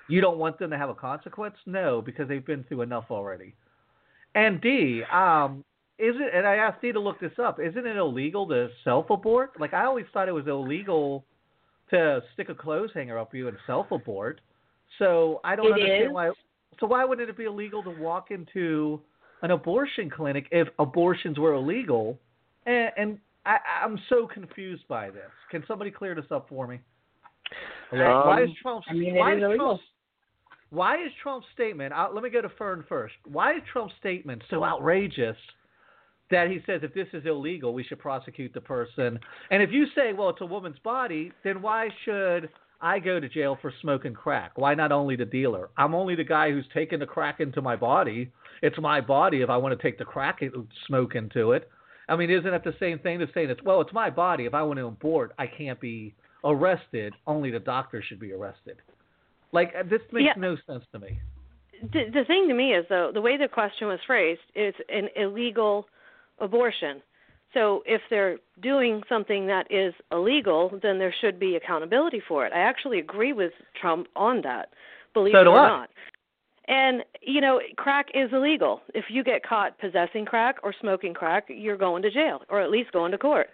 you 0.08 0.20
don't 0.20 0.36
want 0.36 0.58
them 0.58 0.70
to 0.70 0.76
have 0.76 0.90
a 0.90 0.94
consequence? 0.94 1.56
No, 1.64 2.02
because 2.02 2.28
they've 2.28 2.44
been 2.44 2.64
through 2.64 2.82
enough 2.82 3.06
already. 3.10 3.54
And 4.34 4.60
Dee, 4.60 5.02
um, 5.04 5.64
is 5.98 6.14
it? 6.16 6.34
And 6.34 6.46
I 6.46 6.56
asked 6.56 6.80
Dee 6.82 6.92
to 6.92 7.00
look 7.00 7.20
this 7.20 7.32
up. 7.38 7.60
Isn't 7.60 7.86
it 7.86 7.96
illegal 7.96 8.48
to 8.48 8.68
self-abort? 8.82 9.60
Like 9.60 9.74
I 9.74 9.84
always 9.84 10.06
thought 10.12 10.28
it 10.28 10.32
was 10.32 10.46
illegal 10.46 11.24
to 11.90 12.22
stick 12.32 12.48
a 12.48 12.54
clothes 12.54 12.90
hanger 12.94 13.18
up 13.18 13.34
you 13.34 13.48
and 13.48 13.56
self-abort. 13.66 14.40
So 14.98 15.40
I 15.44 15.54
don't 15.56 15.66
It 15.66 15.72
understand 15.72 16.04
is. 16.06 16.12
why. 16.12 16.30
So 16.80 16.86
why 16.86 17.04
wouldn't 17.04 17.28
it 17.28 17.36
be 17.36 17.44
illegal 17.44 17.82
to 17.84 17.90
walk 17.90 18.30
into 18.30 19.00
an 19.42 19.52
abortion 19.52 20.10
clinic 20.10 20.46
if 20.50 20.68
abortions 20.78 21.38
were 21.38 21.54
illegal? 21.54 22.18
And, 22.66 22.90
and 22.96 23.18
I, 23.46 23.58
I'm 23.84 24.00
so 24.08 24.26
confused 24.26 24.86
by 24.88 25.10
this. 25.10 25.30
Can 25.50 25.62
somebody 25.68 25.90
clear 25.90 26.14
this 26.14 26.24
up 26.30 26.48
for 26.48 26.66
me? 26.66 26.80
why 27.90 28.42
is 28.42 28.48
Um, 28.48 28.56
Trump's? 28.60 28.86
I 28.90 28.94
mean, 28.94 29.14
why 29.14 29.32
is 29.32 29.38
is 29.38 29.44
illegal. 29.44 29.66
Trump's 29.66 29.84
why 30.70 30.96
is 30.96 31.12
Trump's 31.22 31.46
statement? 31.54 31.92
Uh, 31.92 32.08
let 32.12 32.24
me 32.24 32.30
go 32.30 32.40
to 32.40 32.48
Fern 32.48 32.84
first. 32.88 33.14
Why 33.30 33.52
is 33.52 33.62
Trump's 33.72 33.94
statement 34.00 34.42
so 34.50 34.64
outrageous 34.64 35.36
that 36.30 36.48
he 36.50 36.60
says 36.66 36.80
if 36.82 36.94
this 36.94 37.08
is 37.12 37.26
illegal, 37.26 37.74
we 37.74 37.84
should 37.84 37.98
prosecute 37.98 38.52
the 38.54 38.60
person? 38.60 39.18
And 39.50 39.62
if 39.62 39.70
you 39.70 39.86
say, 39.94 40.12
well, 40.12 40.30
it's 40.30 40.40
a 40.40 40.46
woman's 40.46 40.78
body, 40.82 41.32
then 41.44 41.60
why 41.62 41.88
should 42.04 42.48
I 42.80 42.98
go 42.98 43.20
to 43.20 43.28
jail 43.28 43.58
for 43.60 43.72
smoking 43.80 44.14
crack? 44.14 44.52
Why 44.56 44.74
not 44.74 44.92
only 44.92 45.16
the 45.16 45.24
dealer? 45.24 45.68
I'm 45.76 45.94
only 45.94 46.14
the 46.14 46.24
guy 46.24 46.50
who's 46.50 46.66
taken 46.74 47.00
the 47.00 47.06
crack 47.06 47.40
into 47.40 47.62
my 47.62 47.76
body. 47.76 48.30
It's 48.62 48.78
my 48.78 49.00
body 49.00 49.42
if 49.42 49.50
I 49.50 49.56
want 49.56 49.78
to 49.78 49.82
take 49.82 49.98
the 49.98 50.04
crack 50.04 50.42
and 50.42 50.66
smoke 50.86 51.14
into 51.14 51.52
it. 51.52 51.68
I 52.08 52.16
mean, 52.16 52.30
isn't 52.30 52.52
it 52.52 52.64
the 52.64 52.74
same 52.80 52.98
thing 52.98 53.22
as 53.22 53.28
saying 53.34 53.50
it's 53.50 53.62
well, 53.62 53.80
it's 53.80 53.92
my 53.92 54.10
body. 54.10 54.44
If 54.44 54.54
I 54.54 54.62
want 54.62 54.78
to 54.78 54.86
abort, 54.86 55.32
I 55.38 55.46
can't 55.46 55.80
be 55.80 56.14
arrested. 56.44 57.14
Only 57.26 57.50
the 57.50 57.58
doctor 57.60 58.02
should 58.06 58.20
be 58.20 58.32
arrested. 58.32 58.76
Like 59.52 59.72
uh, 59.78 59.84
this 59.88 60.00
makes 60.12 60.26
Yeah. 60.26 60.34
no 60.36 60.56
sense 60.66 60.84
to 60.92 60.98
me. 60.98 61.18
the, 61.92 62.04
the 62.12 62.24
thing 62.26 62.48
to 62.48 62.54
me 62.54 62.74
is 62.74 62.84
though 62.88 63.10
the 63.12 63.20
way 63.22 63.36
the 63.38 63.48
question 63.48 63.88
was 63.88 63.98
phrased 64.06 64.40
is 64.54 64.74
an 64.90 65.08
illegal 65.16 65.86
abortion. 66.38 67.02
So 67.52 67.82
if 67.86 68.00
they're 68.10 68.38
doing 68.60 69.02
something 69.08 69.46
that 69.46 69.66
is 69.70 69.94
illegal, 70.10 70.78
then 70.82 70.98
there 70.98 71.14
should 71.20 71.38
be 71.38 71.54
accountability 71.56 72.20
for 72.26 72.44
it. 72.46 72.52
I 72.52 72.58
actually 72.60 72.98
agree 72.98 73.32
with 73.32 73.52
Trump 73.80 74.08
on 74.16 74.40
that. 74.42 74.70
Believe 75.14 75.34
So 75.34 75.40
it 75.42 75.46
or 75.46 75.58
I. 75.58 75.68
not. 75.68 75.90
And 76.66 77.04
you 77.20 77.40
know, 77.40 77.60
crack 77.76 78.06
is 78.14 78.30
illegal. 78.32 78.80
If 78.94 79.04
you 79.08 79.22
get 79.22 79.44
caught 79.46 79.78
possessing 79.78 80.24
crack 80.24 80.56
or 80.64 80.74
smoking 80.80 81.14
crack, 81.14 81.44
you're 81.48 81.76
going 81.76 82.02
to 82.02 82.10
jail 82.10 82.40
or 82.48 82.60
at 82.60 82.70
least 82.70 82.90
going 82.90 83.12
to 83.12 83.18
court. 83.18 83.48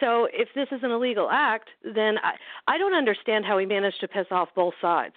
So 0.00 0.28
if 0.32 0.48
this 0.54 0.68
is 0.72 0.80
an 0.82 0.90
illegal 0.90 1.28
act, 1.30 1.68
then 1.82 2.16
I 2.22 2.32
I 2.72 2.78
don't 2.78 2.94
understand 2.94 3.44
how 3.44 3.58
he 3.58 3.66
managed 3.66 4.00
to 4.00 4.08
piss 4.08 4.26
off 4.30 4.48
both 4.54 4.74
sides. 4.80 5.14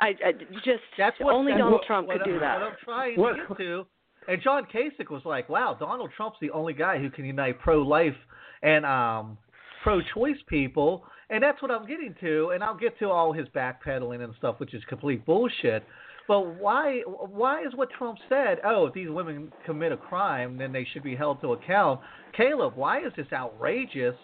I, 0.00 0.08
I 0.24 0.32
just 0.64 0.82
That's 0.98 1.18
what 1.20 1.34
only 1.34 1.52
that's 1.52 1.60
Donald 1.60 1.80
what- 1.80 1.86
Trump 1.86 2.08
what 2.08 2.18
could 2.18 2.26
I'm, 2.28 2.34
do 2.34 2.40
that. 2.40 2.60
What 2.60 2.68
I'm 2.68 2.76
trying 2.84 3.16
What- 3.20 3.32
to 3.36 3.46
get 3.48 3.56
to, 3.58 3.86
and 4.28 4.42
John 4.42 4.66
Kasich 4.72 5.10
was 5.10 5.22
like, 5.24 5.48
"Wow, 5.48 5.76
Donald 5.78 6.10
Trump's 6.16 6.38
the 6.40 6.50
only 6.50 6.72
guy 6.72 6.98
who 6.98 7.10
can 7.10 7.24
unite 7.24 7.58
pro-life 7.60 8.16
and 8.62 8.84
um, 8.84 9.38
pro-choice 9.82 10.38
people," 10.48 11.04
and 11.30 11.42
that's 11.42 11.60
what 11.62 11.70
I'm 11.70 11.86
getting 11.86 12.14
to. 12.20 12.50
And 12.54 12.62
I'll 12.62 12.76
get 12.76 12.98
to 13.00 13.10
all 13.10 13.32
his 13.32 13.46
backpedaling 13.48 14.22
and 14.22 14.34
stuff, 14.38 14.58
which 14.58 14.74
is 14.74 14.82
complete 14.88 15.24
bullshit. 15.24 15.84
But 16.28 16.56
why? 16.56 17.00
Why 17.06 17.60
is 17.62 17.74
what 17.74 17.90
Trump 17.90 18.18
said? 18.28 18.58
Oh, 18.64 18.86
if 18.86 18.94
these 18.94 19.10
women 19.10 19.52
commit 19.64 19.92
a 19.92 19.96
crime, 19.96 20.58
then 20.58 20.72
they 20.72 20.86
should 20.92 21.02
be 21.02 21.14
held 21.14 21.40
to 21.42 21.52
account. 21.52 22.00
Caleb, 22.36 22.74
why 22.76 23.04
is 23.04 23.12
this 23.16 23.26
outrageous 23.32 24.16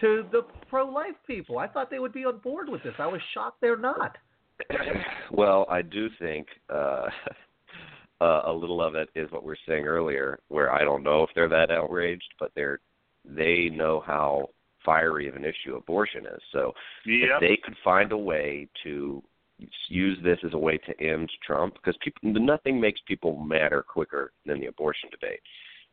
to 0.00 0.26
the 0.32 0.42
pro-life 0.68 1.14
people? 1.26 1.58
I 1.58 1.68
thought 1.68 1.90
they 1.90 2.00
would 2.00 2.12
be 2.12 2.24
on 2.24 2.38
board 2.38 2.68
with 2.68 2.82
this. 2.82 2.94
I 2.98 3.06
was 3.06 3.20
shocked 3.32 3.60
they're 3.60 3.76
not. 3.76 4.16
well, 5.32 5.66
I 5.68 5.82
do 5.82 6.08
think 6.18 6.46
uh, 6.72 7.06
uh, 8.20 8.42
a 8.46 8.52
little 8.52 8.82
of 8.82 8.94
it 8.94 9.08
is 9.14 9.30
what 9.30 9.44
we 9.44 9.52
are 9.52 9.58
saying 9.66 9.86
earlier, 9.86 10.38
where 10.48 10.72
I 10.72 10.80
don't 10.80 11.02
know 11.02 11.22
if 11.22 11.30
they're 11.34 11.48
that 11.48 11.70
outraged, 11.70 12.32
but 12.38 12.52
they're 12.54 12.80
they 13.24 13.70
know 13.72 14.02
how 14.06 14.50
fiery 14.84 15.28
of 15.28 15.34
an 15.34 15.44
issue 15.44 15.76
abortion 15.76 16.26
is. 16.26 16.42
So 16.52 16.72
Yep. 17.06 17.28
if 17.30 17.40
they 17.40 17.56
could 17.56 17.76
find 17.82 18.12
a 18.12 18.16
way 18.18 18.68
to 18.82 19.22
use 19.88 20.18
this 20.22 20.38
as 20.44 20.52
a 20.52 20.58
way 20.58 20.78
to 20.78 21.00
end 21.00 21.30
Trump, 21.46 21.74
because 21.74 21.96
people 22.02 22.32
nothing 22.32 22.80
makes 22.80 23.00
people 23.06 23.36
madder 23.36 23.82
quicker 23.82 24.32
than 24.44 24.60
the 24.60 24.66
abortion 24.66 25.08
debate. 25.10 25.40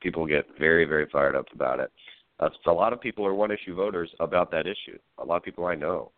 People 0.02 0.26
get 0.26 0.46
very 0.58 0.86
very 0.86 1.08
fired 1.10 1.36
up 1.36 1.48
about 1.54 1.80
it. 1.80 1.92
Uh, 2.40 2.50
so 2.64 2.72
a 2.72 2.74
lot 2.74 2.92
of 2.92 3.00
people 3.00 3.26
are 3.26 3.36
one 3.36 3.52
issue 3.52 3.76
voters 3.76 4.10
about 4.20 4.52
that 4.52 4.66
issue. 4.66 4.98
A 5.20 5.26
lot 5.26 5.38
of 5.38 5.44
people 5.44 5.66
I 5.66 5.76
know. 5.76 6.12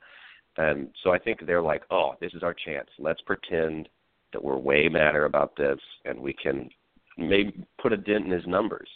And 0.57 0.89
so 1.03 1.11
I 1.11 1.19
think 1.19 1.45
they're 1.45 1.61
like, 1.61 1.83
oh, 1.91 2.13
this 2.21 2.33
is 2.33 2.43
our 2.43 2.53
chance. 2.53 2.87
Let's 2.99 3.21
pretend 3.21 3.89
that 4.33 4.43
we're 4.43 4.57
way 4.57 4.89
madder 4.89 5.25
about 5.25 5.55
this 5.55 5.79
and 6.05 6.19
we 6.19 6.33
can 6.33 6.69
maybe 7.17 7.65
put 7.81 7.93
a 7.93 7.97
dent 7.97 8.25
in 8.25 8.31
his 8.31 8.45
numbers. 8.47 8.89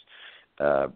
Uh, 0.58 0.88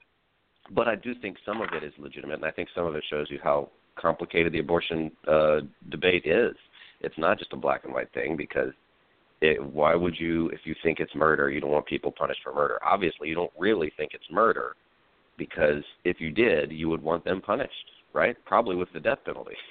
but 0.71 0.89
I 0.89 0.97
do 0.97 1.15
think 1.15 1.37
some 1.45 1.61
of 1.61 1.69
it 1.73 1.85
is 1.85 1.93
legitimate, 1.99 2.35
and 2.35 2.45
I 2.45 2.51
think 2.51 2.69
some 2.75 2.87
of 2.87 2.95
it 2.95 3.05
shows 3.11 3.27
you 3.31 3.39
how 3.43 3.71
complicated 3.97 4.53
the 4.53 4.61
abortion 4.61 5.11
uh, 5.29 5.61
debate 5.91 6.25
is. 6.25 6.55
It's 7.01 7.19
not 7.19 7.39
just 7.39 7.53
a 7.53 7.57
black 7.57 7.85
and 7.85 7.93
white 7.93 8.13
thing 8.15 8.37
because 8.37 8.73
it, 9.41 9.63
why 9.63 9.95
would 9.95 10.15
you, 10.19 10.49
if 10.49 10.61
you 10.65 10.75
think 10.83 11.01
it's 11.01 11.15
murder, 11.15 11.51
you 11.51 11.61
don't 11.61 11.71
want 11.71 11.87
people 11.87 12.13
punished 12.13 12.41
for 12.45 12.55
murder? 12.55 12.79
Obviously, 12.85 13.29
you 13.29 13.35
don't 13.35 13.53
really 13.59 13.93
think 13.97 14.13
it's 14.15 14.25
murder, 14.31 14.77
because 15.37 15.83
if 16.05 16.21
you 16.21 16.31
did, 16.31 16.71
you 16.71 16.89
would 16.89 17.03
want 17.03 17.25
them 17.25 17.41
punished, 17.41 17.91
right? 18.13 18.37
Probably 18.45 18.77
with 18.77 18.89
the 18.93 19.01
death 19.01 19.19
penalty. 19.25 19.57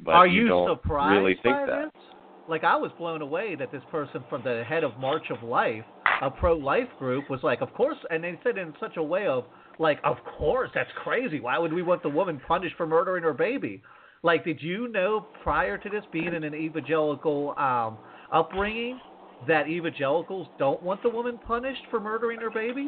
But 0.00 0.12
Are 0.12 0.26
you, 0.26 0.44
you, 0.44 0.48
don't 0.48 0.80
surprised 0.80 1.14
really 1.14 1.34
think 1.42 1.56
that. 1.66 1.90
this? 1.92 2.02
Like 2.48 2.64
I 2.64 2.76
was 2.76 2.90
blown 2.98 3.22
away 3.22 3.54
that 3.56 3.72
this 3.72 3.82
person 3.90 4.22
from 4.28 4.42
the 4.42 4.64
head 4.64 4.84
of 4.84 4.98
March 4.98 5.30
of 5.30 5.42
Life, 5.42 5.84
a 6.20 6.30
pro-life 6.30 6.88
group, 6.98 7.30
was 7.30 7.42
like, 7.42 7.60
"Of 7.62 7.72
course," 7.72 7.96
and 8.10 8.22
they 8.22 8.38
said 8.42 8.58
in 8.58 8.74
such 8.78 8.96
a 8.96 9.02
way 9.02 9.26
of 9.26 9.44
like, 9.78 9.98
"Of 10.04 10.16
course, 10.38 10.70
that's 10.74 10.90
crazy. 11.02 11.40
Why 11.40 11.58
would 11.58 11.72
we 11.72 11.82
want 11.82 12.02
the 12.02 12.10
woman 12.10 12.40
punished 12.46 12.76
for 12.76 12.86
murdering 12.86 13.22
her 13.22 13.32
baby?" 13.32 13.82
Like, 14.22 14.44
did 14.44 14.62
you 14.62 14.88
know 14.88 15.26
prior 15.42 15.76
to 15.76 15.88
this 15.88 16.04
being 16.10 16.32
in 16.32 16.44
an 16.44 16.54
evangelical 16.54 17.54
um, 17.58 17.98
upbringing 18.32 18.98
that 19.46 19.68
evangelicals 19.68 20.48
don't 20.58 20.82
want 20.82 21.02
the 21.02 21.10
woman 21.10 21.38
punished 21.46 21.82
for 21.90 22.00
murdering 22.00 22.40
her 22.40 22.50
baby? 22.50 22.86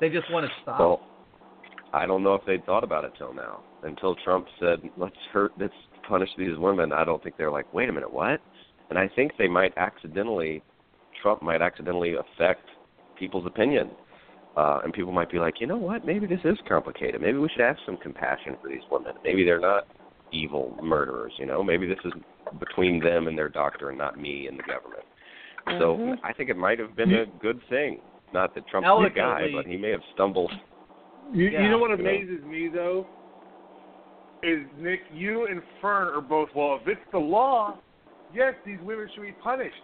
They 0.00 0.10
just 0.10 0.30
want 0.30 0.44
to 0.46 0.52
stop. 0.62 0.78
Well, 0.78 1.00
I 1.94 2.04
don't 2.04 2.22
know 2.22 2.34
if 2.34 2.42
they'd 2.46 2.64
thought 2.66 2.84
about 2.84 3.04
it 3.04 3.12
till 3.16 3.32
now. 3.32 3.62
Until 3.82 4.14
Trump 4.24 4.46
said, 4.60 4.80
"Let's 4.96 5.16
hurt, 5.32 5.52
let's 5.58 5.74
punish 6.08 6.30
these 6.36 6.56
women." 6.58 6.92
I 6.92 7.04
don't 7.04 7.22
think 7.22 7.36
they're 7.36 7.50
like, 7.50 7.72
"Wait 7.72 7.88
a 7.88 7.92
minute, 7.92 8.12
what?" 8.12 8.40
And 8.90 8.98
I 8.98 9.08
think 9.08 9.32
they 9.38 9.48
might 9.48 9.72
accidentally, 9.76 10.62
Trump 11.22 11.42
might 11.42 11.62
accidentally 11.62 12.14
affect 12.14 12.68
people's 13.18 13.46
opinion, 13.46 13.90
uh, 14.56 14.80
and 14.84 14.92
people 14.92 15.12
might 15.12 15.30
be 15.30 15.38
like, 15.38 15.60
"You 15.60 15.66
know 15.66 15.76
what? 15.76 16.04
Maybe 16.04 16.26
this 16.26 16.44
is 16.44 16.58
complicated. 16.68 17.20
Maybe 17.20 17.38
we 17.38 17.48
should 17.48 17.60
have 17.60 17.78
some 17.86 17.96
compassion 17.96 18.56
for 18.60 18.68
these 18.68 18.82
women. 18.90 19.14
Maybe 19.24 19.44
they're 19.44 19.60
not 19.60 19.86
evil 20.30 20.76
murderers. 20.82 21.32
You 21.38 21.46
know, 21.46 21.62
maybe 21.62 21.86
this 21.86 21.98
is 22.04 22.12
between 22.58 23.00
them 23.00 23.26
and 23.26 23.38
their 23.38 23.48
doctor, 23.48 23.88
and 23.88 23.98
not 23.98 24.18
me 24.18 24.48
and 24.48 24.58
the 24.58 24.62
government." 24.64 25.04
So 25.78 25.96
Mhm. 25.96 26.18
I 26.22 26.32
think 26.32 26.50
it 26.50 26.56
might 26.56 26.78
have 26.78 26.94
been 26.94 27.12
a 27.14 27.26
good 27.26 27.62
thing. 27.64 28.00
Not 28.32 28.54
that 28.54 28.66
Trump's 28.66 28.86
the 28.86 29.10
guy, 29.10 29.50
but 29.52 29.64
he 29.64 29.76
may 29.76 29.90
have 29.90 30.04
stumbled. 30.12 30.52
You, 31.32 31.48
Yeah. 31.48 31.62
you 31.62 31.70
know 31.70 31.78
what 31.78 31.90
You 31.90 31.96
know. 31.96 32.10
amazes 32.10 32.44
me 32.44 32.68
though 32.68 33.06
is 34.42 34.66
Nick, 34.76 35.00
you 35.10 35.46
and 35.46 35.62
Fern 35.80 36.08
are 36.08 36.20
both 36.20 36.54
well. 36.54 36.76
If 36.76 36.88
it's 36.88 37.10
the 37.12 37.18
law, 37.18 37.78
yes, 38.34 38.54
these 38.66 38.78
women 38.82 39.08
should 39.14 39.22
be 39.22 39.32
punished. 39.42 39.74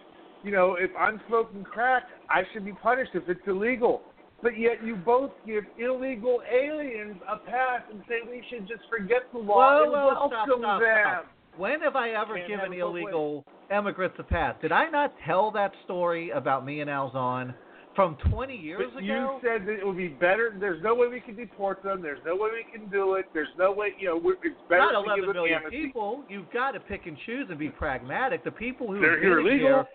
You 0.43 0.51
know, 0.51 0.75
if 0.79 0.91
I'm 0.97 1.21
smoking 1.27 1.63
crack, 1.63 2.03
I 2.29 2.41
should 2.51 2.65
be 2.65 2.73
punished 2.73 3.11
if 3.13 3.23
it's 3.27 3.41
illegal. 3.47 4.01
But 4.41 4.57
yet 4.57 4.83
you 4.83 4.95
both 4.95 5.31
give 5.45 5.63
illegal 5.77 6.41
aliens 6.51 7.17
a 7.29 7.37
pass 7.37 7.81
and 7.91 8.01
say 8.07 8.15
we 8.27 8.43
should 8.49 8.67
just 8.67 8.81
forget 8.89 9.21
the 9.31 9.39
law 9.39 9.57
Whoa, 9.57 9.83
and 9.83 9.91
whoa, 9.91 10.09
stop, 10.09 10.31
welcome 10.31 10.61
stop, 10.63 10.79
them. 10.81 10.97
stop. 11.03 11.25
When 11.57 11.81
have 11.81 11.95
I 11.95 12.11
ever 12.11 12.37
Can't 12.37 12.47
given 12.47 12.73
illegal 12.73 13.45
immigrants 13.75 14.15
a 14.19 14.23
pass? 14.23 14.55
Did 14.61 14.71
I 14.71 14.89
not 14.89 15.13
tell 15.27 15.51
that 15.51 15.73
story 15.83 16.31
about 16.31 16.65
me 16.65 16.79
and 16.81 16.89
Alzon 16.89 17.53
from 17.95 18.15
20 18.29 18.55
years 18.55 18.81
But 18.93 19.03
ago? 19.03 19.05
you 19.05 19.39
said 19.41 19.65
that 19.67 19.73
it 19.79 19.85
would 19.85 19.97
be 19.97 20.07
better. 20.07 20.55
There's 20.59 20.81
no 20.81 20.95
way 20.95 21.07
we 21.07 21.19
can 21.19 21.35
deport 21.35 21.83
them. 21.83 22.01
There's 22.01 22.19
no 22.25 22.35
way 22.35 22.49
we 22.65 22.71
can 22.71 22.89
do 22.89 23.15
it. 23.15 23.25
There's 23.33 23.49
no 23.57 23.71
way, 23.71 23.89
you 23.99 24.07
know, 24.07 24.21
it's 24.43 24.55
better 24.69 24.91
not 24.93 25.03
to 25.03 25.15
give 25.15 25.23
11 25.25 25.27
them 25.27 25.33
million 25.35 25.61
people. 25.69 26.23
You've 26.29 26.51
got 26.53 26.71
to 26.71 26.79
pick 26.79 27.05
and 27.05 27.17
choose 27.25 27.47
and 27.49 27.59
be 27.59 27.69
pragmatic. 27.69 28.43
The 28.43 28.51
people 28.51 28.87
who 28.87 28.99
They're 29.01 29.19
here 29.21 29.39
illegal. 29.39 29.67
here, 29.67 29.85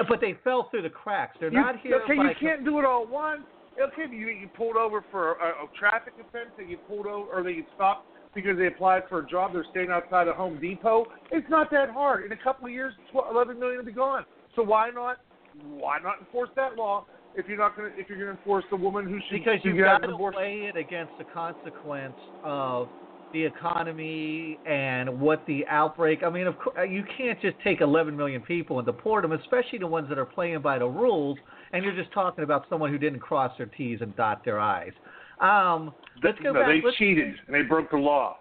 uh, 0.00 0.04
but 0.08 0.20
they 0.20 0.34
fell 0.44 0.68
through 0.70 0.82
the 0.82 0.90
cracks. 0.90 1.36
They're 1.38 1.52
You- 1.52 1.60
not 1.60 1.78
here. 1.80 1.96
Okay, 2.04 2.14
you 2.14 2.34
can't 2.40 2.64
do 2.64 2.78
it 2.78 2.84
all 2.84 3.02
at 3.02 3.08
once. 3.08 3.42
Okay, 3.80 4.06
you 4.10 4.28
you 4.28 4.48
pulled 4.56 4.76
over 4.76 5.02
for 5.10 5.32
a, 5.32 5.64
a 5.64 5.68
traffic 5.76 6.14
offense, 6.20 6.50
and 6.58 6.70
you 6.70 6.76
pulled 6.88 7.06
over, 7.06 7.28
or 7.30 7.42
they 7.42 7.66
stopped 7.74 8.06
because 8.32 8.56
they 8.56 8.68
applied 8.68 9.02
for 9.08 9.18
a 9.18 9.26
job. 9.26 9.52
They're 9.52 9.64
staying 9.72 9.90
outside 9.90 10.28
of 10.28 10.36
Home 10.36 10.60
Depot. 10.60 11.06
It's 11.32 11.48
not 11.50 11.70
that 11.72 11.90
hard. 11.90 12.24
In 12.24 12.32
a 12.32 12.36
couple 12.36 12.66
of 12.66 12.72
years, 12.72 12.94
12, 13.10 13.30
11 13.32 13.58
million 13.58 13.78
will 13.78 13.84
be 13.84 13.92
gone. 13.92 14.24
So 14.54 14.62
why 14.62 14.90
not? 14.90 15.18
Why 15.62 15.98
not 15.98 16.18
enforce 16.20 16.50
that 16.56 16.76
law 16.76 17.06
if 17.36 17.46
you're 17.48 17.58
not 17.58 17.76
going 17.76 17.92
to 17.92 17.98
if 17.98 18.08
you're 18.08 18.18
going 18.18 18.32
to 18.32 18.38
enforce 18.38 18.64
the 18.70 18.76
woman 18.76 19.06
who 19.06 19.18
should 19.28 19.38
because 19.38 19.58
you've 19.64 19.78
got 19.78 19.98
to 19.98 20.14
abortion? 20.14 20.40
weigh 20.40 20.70
it 20.72 20.76
against 20.76 21.12
the 21.18 21.24
consequence 21.24 22.14
of 22.42 22.88
the 23.32 23.44
economy 23.44 24.58
and 24.64 25.20
what 25.20 25.44
the 25.46 25.66
outbreak. 25.68 26.22
I 26.24 26.30
mean, 26.30 26.46
of 26.46 26.56
course, 26.58 26.88
you 26.88 27.02
can't 27.18 27.38
just 27.42 27.56
take 27.64 27.80
11 27.80 28.16
million 28.16 28.40
people 28.40 28.78
and 28.78 28.86
deport 28.86 29.22
them, 29.22 29.32
especially 29.32 29.78
the 29.80 29.86
ones 29.86 30.08
that 30.08 30.18
are 30.18 30.24
playing 30.24 30.62
by 30.62 30.78
the 30.78 30.86
rules. 30.86 31.36
And 31.72 31.84
you're 31.84 31.96
just 31.96 32.12
talking 32.12 32.44
about 32.44 32.66
someone 32.70 32.90
who 32.90 32.98
didn't 32.98 33.18
cross 33.18 33.50
their 33.58 33.66
T's 33.66 33.98
and 34.00 34.14
dot 34.16 34.44
their 34.44 34.60
I's. 34.60 34.92
Um, 35.40 35.92
let's 36.22 36.38
go 36.38 36.52
no, 36.52 36.60
back. 36.60 36.68
they 36.68 36.80
let's, 36.84 36.96
cheated 36.96 37.34
and 37.46 37.54
they 37.54 37.62
broke 37.62 37.90
the 37.90 37.96
law. 37.96 38.38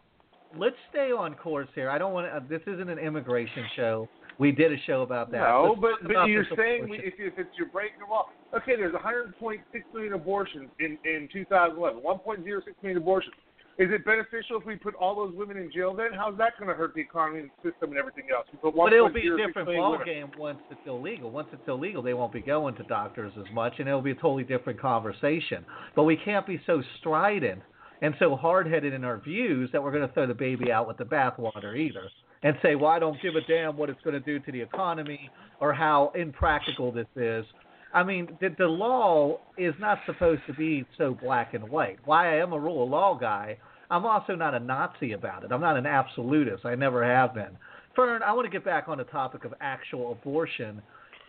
Let's 0.56 0.76
stay 0.92 1.12
on 1.12 1.34
course 1.34 1.68
here. 1.74 1.90
I 1.90 1.98
don't 1.98 2.14
want 2.14 2.28
to. 2.28 2.38
Uh, 2.38 2.40
this 2.48 2.62
isn't 2.68 2.88
an 2.88 3.00
immigration 3.00 3.66
show. 3.76 4.08
We 4.40 4.52
did 4.52 4.72
a 4.72 4.78
show 4.86 5.02
about 5.02 5.32
that. 5.32 5.42
No, 5.42 5.76
Let's 5.82 6.00
but 6.02 6.14
but 6.14 6.26
you're 6.26 6.46
saying 6.58 6.86
abortion. 6.86 7.06
if, 7.06 7.14
if 7.18 7.34
it's 7.38 7.50
you're 7.58 7.68
breaking 7.68 8.00
the 8.00 8.12
law. 8.12 8.28
Okay, 8.56 8.76
there's 8.76 8.94
100.6 8.94 9.60
million 9.94 10.14
abortions 10.14 10.70
in 10.80 10.98
in 11.06 11.30
2011. 11.32 12.02
1.06 12.02 12.44
million 12.82 12.98
abortions. 12.98 13.34
Is 13.80 13.90
it 13.92 14.06
beneficial 14.06 14.60
if 14.60 14.66
we 14.68 14.76
put 14.76 14.94
all 14.96 15.16
those 15.16 15.34
women 15.36 15.58
in 15.58 15.72
jail? 15.72 15.96
Then 15.96 16.10
how's 16.16 16.38
that 16.38 16.58
going 16.60 16.70
to 16.70 16.76
hurt 16.76 16.94
the 16.94 17.02
economy 17.02 17.40
and 17.40 17.50
the 17.64 17.72
system 17.72 17.90
and 17.90 17.98
everything 17.98 18.26
else? 18.32 18.46
We 18.52 18.72
But 18.72 18.94
it'll 18.94 19.10
be 19.10 19.28
a 19.28 19.36
different 19.36 19.68
million 19.68 19.82
ball 19.82 20.00
game 20.06 20.32
once 20.38 20.60
it's 20.70 20.80
illegal. 20.86 21.32
Once 21.32 21.48
it's 21.52 21.68
illegal, 21.68 22.04
they 22.04 22.14
won't 22.14 22.32
be 22.32 22.42
going 22.42 22.76
to 22.76 22.84
doctors 22.84 23.34
as 23.36 23.52
much, 23.52 23.74
and 23.80 23.88
it'll 23.88 24.04
be 24.04 24.12
a 24.12 24.16
totally 24.16 24.44
different 24.44 24.80
conversation. 24.80 25.66
But 25.96 26.04
we 26.04 26.16
can't 26.18 26.46
be 26.46 26.62
so 26.68 26.84
strident 27.00 27.64
and 28.04 28.14
so 28.20 28.36
hard-headed 28.36 28.94
in 28.94 29.04
our 29.04 29.18
views 29.18 29.72
that 29.72 29.82
we're 29.82 29.92
going 29.92 30.08
to 30.08 30.14
throw 30.14 30.28
the 30.28 30.36
baby 30.36 30.72
out 30.72 30.88
with 30.88 30.98
the 30.98 31.06
bathwater 31.06 31.76
either, 31.76 32.10
and 32.44 32.56
say, 32.62 32.76
"Well, 32.76 32.92
I 32.92 33.00
don't 33.00 33.22
give 33.22 33.36
a 33.36 33.42
damn 33.42 33.78
what 33.78 33.90
it's 33.90 34.02
going 34.04 34.14
to 34.14 34.20
do 34.20 34.40
to 34.40 34.52
the 34.52 34.62
economy 34.62 35.30
or 35.60 35.74
how 35.74 36.12
impractical 36.16 36.92
this 36.92 37.08
is." 37.16 37.46
I 37.94 38.04
mean, 38.04 38.38
the, 38.42 38.50
the 38.58 38.66
law 38.66 39.40
is 39.58 39.76
not 39.80 40.00
supposed 40.06 40.42
to 40.48 40.54
be 40.54 40.86
so 40.98 41.16
black 41.22 41.54
and 41.54 41.70
white. 41.70 42.00
Why 42.06 42.36
I 42.36 42.42
am 42.42 42.52
a 42.52 42.60
rule 42.60 42.84
of 42.84 42.90
law 42.90 43.16
guy, 43.16 43.58
I'm 43.92 44.06
also 44.06 44.36
not 44.36 44.56
a 44.56 44.60
Nazi 44.60 45.14
about 45.14 45.44
it. 45.44 45.52
I'm 45.52 45.62
not 45.62 45.78
an 45.78 45.86
absolutist. 45.86 46.66
I 46.66 46.74
never 46.74 47.06
have 47.06 47.36
been. 47.36 47.56
Fern, 47.96 48.24
I 48.24 48.34
want 48.34 48.46
to 48.46 48.52
get 48.52 48.66
back 48.66 48.86
on 48.88 48.98
the 48.98 49.04
topic 49.04 49.46
of 49.46 49.54
actual 49.62 50.12
abortion. 50.12 50.82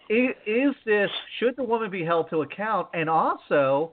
Is 0.09 0.75
this 0.87 1.11
should 1.39 1.57
the 1.57 1.65
woman 1.65 1.91
be 1.91 2.05
held 2.05 2.31
to 2.31 2.43
account? 2.43 2.89
And 2.95 3.11
also, 3.11 3.93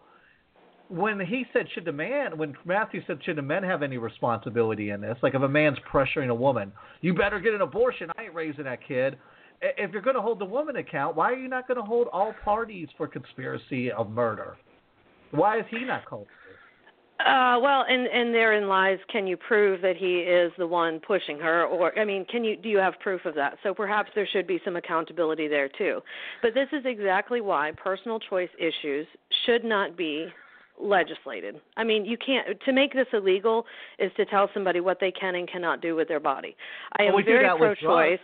when 0.92 1.20
he 1.22 1.46
said 1.54 1.68
should 1.74 1.86
the 1.86 1.92
man, 1.92 2.38
when 2.38 2.56
Matthew 2.66 3.02
said 3.08 3.20
should 3.24 3.38
the 3.38 3.42
men 3.42 3.64
have 3.64 3.82
any 3.82 3.98
responsibility 3.98 4.90
in 4.90 5.00
this? 5.00 5.18
Like 5.24 5.34
if 5.34 5.42
a 5.42 5.48
man's 5.48 5.78
pressuring 5.92 6.30
a 6.30 6.36
woman, 6.36 6.72
you 7.00 7.14
better 7.14 7.40
get 7.40 7.54
an 7.54 7.62
abortion. 7.62 8.12
I 8.18 8.24
ain't 8.24 8.34
raising 8.34 8.66
that 8.66 8.86
kid. 8.86 9.18
If 9.62 9.92
you're 9.92 10.02
going 10.02 10.16
to 10.16 10.22
hold 10.22 10.40
the 10.40 10.46
woman 10.46 10.76
account, 10.76 11.16
why 11.16 11.32
are 11.32 11.36
you 11.36 11.48
not 11.48 11.68
going 11.68 11.78
to 11.78 11.84
hold 11.84 12.08
all 12.12 12.34
parties 12.44 12.90
for 12.98 13.08
conspiracy 13.08 13.92
of 13.92 14.10
murder? 14.10 14.58
Why 15.30 15.60
is 15.60 15.66
he 15.70 15.86
not 15.86 16.06
called? 16.06 16.28
Uh, 17.20 17.60
well, 17.62 17.86
and 17.88 18.08
and 18.08 18.34
therein 18.34 18.68
lies 18.68 18.98
can 19.12 19.28
you 19.28 19.38
prove 19.38 19.82
that 19.82 19.96
he 19.96 20.20
is 20.20 20.52
the 20.58 20.66
one 20.66 21.00
pushing 21.00 21.40
her, 21.40 21.66
or 21.66 21.98
I 21.98 22.04
mean, 22.04 22.26
can 22.26 22.44
you 22.44 22.58
do 22.58 22.68
you 22.68 22.80
have 22.80 23.00
proof 23.00 23.24
of 23.26 23.36
that? 23.36 23.58
So 23.64 23.74
perhaps 23.74 24.10
there 24.16 24.28
should 24.34 24.48
be 24.48 24.60
some 24.66 24.76
accountability 24.76 25.48
there 25.48 25.70
too. 25.70 26.02
But 26.42 26.54
this 26.54 26.68
is 26.74 26.84
exactly 26.86 27.40
why 27.40 27.72
personal 27.82 28.20
choice 28.20 28.50
issues 28.60 29.06
should 29.46 29.64
not 29.64 29.96
be 29.96 30.28
legislated. 30.82 31.62
I 31.78 31.84
mean, 31.84 32.06
you 32.06 32.18
can't 32.18 32.60
to 32.66 32.74
make 32.74 32.94
this 32.94 33.08
illegal 33.14 33.66
is 34.00 34.12
to 34.18 34.26
tell 34.26 34.50
somebody 34.54 34.80
what 34.80 35.00
they 35.00 35.12
can 35.12 35.36
and 35.36 35.50
cannot 35.50 35.82
do 35.82 35.96
with 35.96 36.08
their 36.08 36.20
body. 36.20 36.56
I 36.98 37.04
Well, 37.04 37.12
am 37.12 37.16
we 37.18 37.24
very 37.24 37.48
pro-choice. 37.58 38.20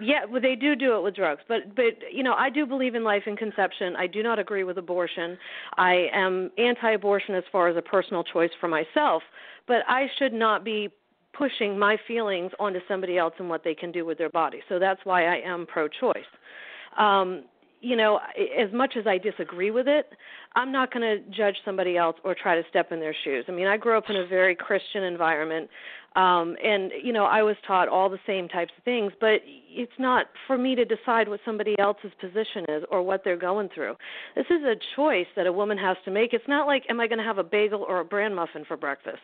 Yeah, 0.00 0.24
well, 0.24 0.40
they 0.40 0.54
do 0.54 0.76
do 0.76 0.96
it 0.96 1.02
with 1.02 1.16
drugs, 1.16 1.42
but 1.48 1.74
but 1.74 1.98
you 2.12 2.22
know, 2.22 2.34
I 2.34 2.48
do 2.48 2.64
believe 2.64 2.94
in 2.94 3.02
life 3.02 3.24
and 3.26 3.36
conception. 3.36 3.96
I 3.96 4.06
do 4.06 4.22
not 4.22 4.38
agree 4.38 4.62
with 4.62 4.78
abortion. 4.78 5.36
I 5.76 6.08
am 6.12 6.50
anti-abortion 6.58 7.34
as 7.34 7.42
far 7.50 7.68
as 7.68 7.76
a 7.76 7.82
personal 7.82 8.22
choice 8.22 8.50
for 8.60 8.68
myself, 8.68 9.22
but 9.66 9.78
I 9.88 10.06
should 10.16 10.32
not 10.32 10.64
be 10.64 10.90
pushing 11.32 11.78
my 11.78 11.96
feelings 12.06 12.52
onto 12.60 12.80
somebody 12.86 13.18
else 13.18 13.34
and 13.38 13.48
what 13.48 13.64
they 13.64 13.74
can 13.74 13.90
do 13.90 14.04
with 14.04 14.18
their 14.18 14.30
body. 14.30 14.60
So 14.68 14.78
that's 14.78 15.00
why 15.04 15.24
I 15.26 15.40
am 15.44 15.66
pro-choice. 15.66 16.30
Um, 16.98 17.44
you 17.80 17.96
know, 17.96 18.20
as 18.58 18.72
much 18.72 18.94
as 18.98 19.06
I 19.06 19.18
disagree 19.18 19.70
with 19.70 19.88
it, 19.88 20.06
I'm 20.54 20.72
not 20.72 20.92
going 20.92 21.02
to 21.02 21.30
judge 21.30 21.56
somebody 21.64 21.96
else 21.96 22.16
or 22.24 22.34
try 22.34 22.56
to 22.56 22.62
step 22.68 22.92
in 22.92 23.00
their 23.00 23.14
shoes. 23.24 23.44
I 23.48 23.52
mean, 23.52 23.66
I 23.66 23.76
grew 23.76 23.96
up 23.96 24.04
in 24.08 24.16
a 24.16 24.26
very 24.26 24.54
Christian 24.56 25.04
environment, 25.04 25.70
um, 26.16 26.56
and 26.62 26.90
you 27.02 27.12
know, 27.12 27.24
I 27.24 27.42
was 27.42 27.54
taught 27.66 27.88
all 27.88 28.10
the 28.10 28.18
same 28.26 28.48
types 28.48 28.72
of 28.76 28.82
things. 28.82 29.12
But 29.20 29.40
it's 29.44 29.92
not 29.98 30.26
for 30.48 30.58
me 30.58 30.74
to 30.74 30.84
decide 30.84 31.28
what 31.28 31.38
somebody 31.44 31.76
else's 31.78 32.10
position 32.20 32.64
is 32.68 32.84
or 32.90 33.02
what 33.02 33.22
they're 33.24 33.36
going 33.36 33.68
through. 33.72 33.94
This 34.34 34.46
is 34.46 34.62
a 34.64 34.74
choice 34.96 35.26
that 35.36 35.46
a 35.46 35.52
woman 35.52 35.78
has 35.78 35.96
to 36.04 36.10
make. 36.10 36.32
It's 36.32 36.48
not 36.48 36.66
like, 36.66 36.82
am 36.90 37.00
I 37.00 37.06
going 37.06 37.18
to 37.18 37.24
have 37.24 37.38
a 37.38 37.44
bagel 37.44 37.84
or 37.88 38.00
a 38.00 38.04
bran 38.04 38.34
muffin 38.34 38.64
for 38.66 38.76
breakfast? 38.76 39.18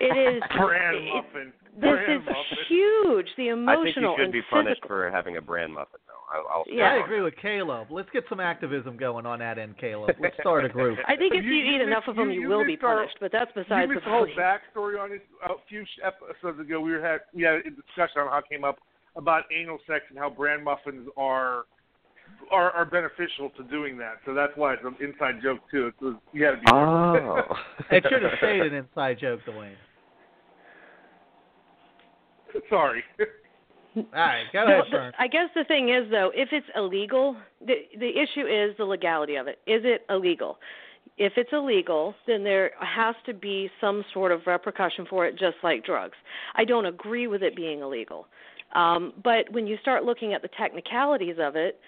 It 0.00 0.36
is. 0.36 0.42
Bran 0.56 0.94
it- 0.94 1.14
muffin. 1.14 1.52
This 1.74 1.90
Bran 1.90 2.16
is 2.16 2.24
muffin. 2.24 2.58
huge. 2.68 3.26
The 3.36 3.48
emotional. 3.48 3.80
I 3.80 3.84
think 3.84 3.96
you 3.96 4.14
should 4.16 4.24
and 4.24 4.32
be 4.32 4.42
punished 4.50 4.82
for 4.86 5.10
having 5.10 5.36
a 5.36 5.42
bran 5.42 5.72
muffin, 5.72 6.00
though. 6.03 6.03
I'll, 6.34 6.46
I'll 6.52 6.64
Yeah. 6.66 6.92
I 6.92 7.04
agree 7.04 7.20
with 7.22 7.34
Caleb. 7.40 7.88
Let's 7.90 8.10
get 8.12 8.24
some 8.28 8.40
activism 8.40 8.96
going 8.96 9.24
on 9.26 9.38
that 9.38 9.56
end, 9.58 9.78
Caleb. 9.78 10.16
Let's 10.20 10.34
start 10.40 10.64
a 10.64 10.68
group. 10.68 10.98
I 11.06 11.16
think 11.16 11.34
if 11.34 11.44
You- 11.44 11.50
you, 11.52 11.56
you 11.64 11.74
eat 11.74 11.78
missed- 11.78 11.86
enough 11.88 12.04
of 12.08 12.16
them, 12.16 12.30
you- 12.30 12.34
you, 12.34 12.40
you 12.42 12.48
will 12.48 12.64
be 12.64 12.72
missed 12.72 12.84
our- 12.84 12.96
punished. 12.96 13.16
But 13.20 13.32
that's 13.32 13.50
you 13.54 13.62
besides 13.62 13.88
missed 13.88 14.00
the 14.04 14.10
the 14.10 14.16
whole 14.16 14.26
point. 14.26 14.36
backstory 14.38 15.00
on 15.00 15.12
it 15.12 15.22
a 15.44 15.50
few 15.68 15.84
episodes 16.02 16.60
ago. 16.60 16.80
We 16.80 16.92
were 16.92 17.00
had 17.00 17.20
we 17.32 17.42
had 17.44 17.54
a 17.54 17.62
discussion 17.70 18.20
on 18.22 18.28
how 18.28 18.38
it 18.38 18.44
came 18.50 18.64
up 18.64 18.78
about 19.16 19.44
anal 19.56 19.78
sex 19.86 20.04
and 20.10 20.18
how 20.18 20.28
bran 20.30 20.64
muffins 20.64 21.08
are 21.16 21.64
are, 22.50 22.70
are 22.72 22.84
beneficial 22.84 23.50
to 23.56 23.62
doing 23.64 23.96
that. 23.98 24.14
So 24.26 24.34
that's 24.34 24.52
why 24.56 24.74
it's 24.74 24.82
an 24.84 24.96
inside 25.00 25.40
joke 25.42 25.60
too. 25.70 25.92
Oh. 26.02 26.02
It 26.02 26.04
was, 26.04 26.16
you 26.32 26.40
got 26.42 26.50
to 26.52 26.56
be. 26.56 26.64
Oh. 26.72 27.56
it 27.90 28.04
should 28.10 28.22
have 28.22 28.32
stayed 28.38 28.60
an 28.62 28.74
inside 28.74 29.18
joke, 29.20 29.40
Dwayne. 29.46 29.74
Sorry. 32.70 33.02
All 33.96 34.04
right, 34.14 34.44
go 34.52 34.64
No, 34.66 34.80
ahead, 34.80 34.92
the- 34.92 35.12
I 35.18 35.28
guess 35.28 35.48
the 35.54 35.64
thing 35.64 35.90
is 35.90 36.10
though, 36.10 36.30
if 36.34 36.48
it's 36.52 36.66
illegal, 36.76 37.36
the 37.64 37.74
the 37.98 38.08
issue 38.08 38.46
is 38.46 38.76
the 38.76 38.84
legality 38.84 39.36
of 39.36 39.46
it. 39.46 39.58
Is 39.66 39.82
it 39.84 40.04
illegal? 40.10 40.58
If 41.16 41.34
it's 41.36 41.50
illegal, 41.52 42.14
then 42.26 42.42
there 42.42 42.72
has 42.80 43.14
to 43.26 43.34
be 43.34 43.70
some 43.80 44.04
sort 44.12 44.32
of 44.32 44.40
repercussion 44.46 45.06
for 45.08 45.26
it, 45.26 45.38
just 45.38 45.56
like 45.62 45.84
drugs. 45.84 46.16
I 46.56 46.64
don't 46.64 46.86
agree 46.86 47.28
with 47.28 47.42
it 47.42 47.54
being 47.54 47.80
illegal, 47.80 48.26
um, 48.74 49.12
but 49.22 49.50
when 49.52 49.66
you 49.66 49.76
start 49.80 50.04
looking 50.04 50.34
at 50.34 50.42
the 50.42 50.48
technicalities 50.48 51.36
of 51.38 51.54
it, 51.54 51.78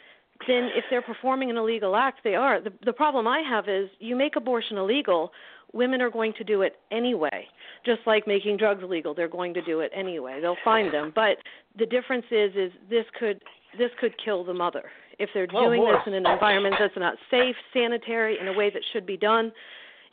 then 0.46 0.70
if 0.76 0.84
they're 0.90 1.02
performing 1.02 1.50
an 1.50 1.56
illegal 1.56 1.96
act, 1.96 2.20
they 2.22 2.34
are. 2.36 2.60
The, 2.60 2.72
the 2.84 2.92
problem 2.92 3.26
I 3.26 3.40
have 3.40 3.68
is 3.68 3.88
you 3.98 4.14
make 4.14 4.36
abortion 4.36 4.76
illegal, 4.76 5.32
women 5.76 6.00
are 6.00 6.10
going 6.10 6.32
to 6.38 6.44
do 6.44 6.62
it 6.62 6.76
anyway. 6.90 7.46
Just 7.84 8.00
like 8.06 8.26
making 8.26 8.56
drugs 8.56 8.82
legal, 8.82 9.14
they're 9.14 9.28
going 9.28 9.54
to 9.54 9.62
do 9.62 9.80
it 9.80 9.92
anyway. 9.94 10.40
They'll 10.40 10.56
find 10.64 10.92
them. 10.92 11.12
But 11.14 11.38
the 11.78 11.86
difference 11.86 12.26
is, 12.30 12.52
is 12.56 12.72
this 12.90 13.04
could 13.18 13.40
this 13.78 13.90
could 14.00 14.14
kill 14.24 14.42
the 14.42 14.54
mother 14.54 14.84
if 15.18 15.30
they're 15.34 15.46
Well, 15.52 15.66
doing 15.66 15.84
this 15.84 16.00
in 16.06 16.14
an 16.14 16.26
environment 16.26 16.76
that's 16.78 16.96
not 16.96 17.16
safe, 17.30 17.56
sanitary, 17.72 18.38
in 18.40 18.48
a 18.48 18.52
way 18.52 18.70
that 18.70 18.82
should 18.92 19.06
be 19.06 19.16
done. 19.16 19.52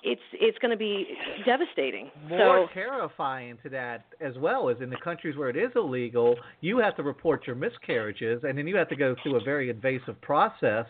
It's 0.05 0.21
it's 0.33 0.57
going 0.59 0.71
to 0.71 0.77
be 0.77 1.07
devastating. 1.45 2.11
More 2.27 2.67
so 2.67 2.73
terrifying 2.73 3.57
to 3.63 3.69
that 3.69 4.05
as 4.19 4.33
well 4.37 4.67
is 4.69 4.77
in 4.81 4.89
the 4.89 4.97
countries 4.97 5.37
where 5.37 5.49
it 5.49 5.55
is 5.55 5.71
illegal, 5.75 6.35
you 6.61 6.77
have 6.79 6.95
to 6.97 7.03
report 7.03 7.47
your 7.47 7.55
miscarriages, 7.55 8.43
and 8.43 8.57
then 8.57 8.67
you 8.67 8.75
have 8.75 8.89
to 8.89 8.95
go 8.97 9.15
through 9.23 9.37
a 9.37 9.43
very 9.43 9.69
invasive 9.69 10.19
process 10.21 10.85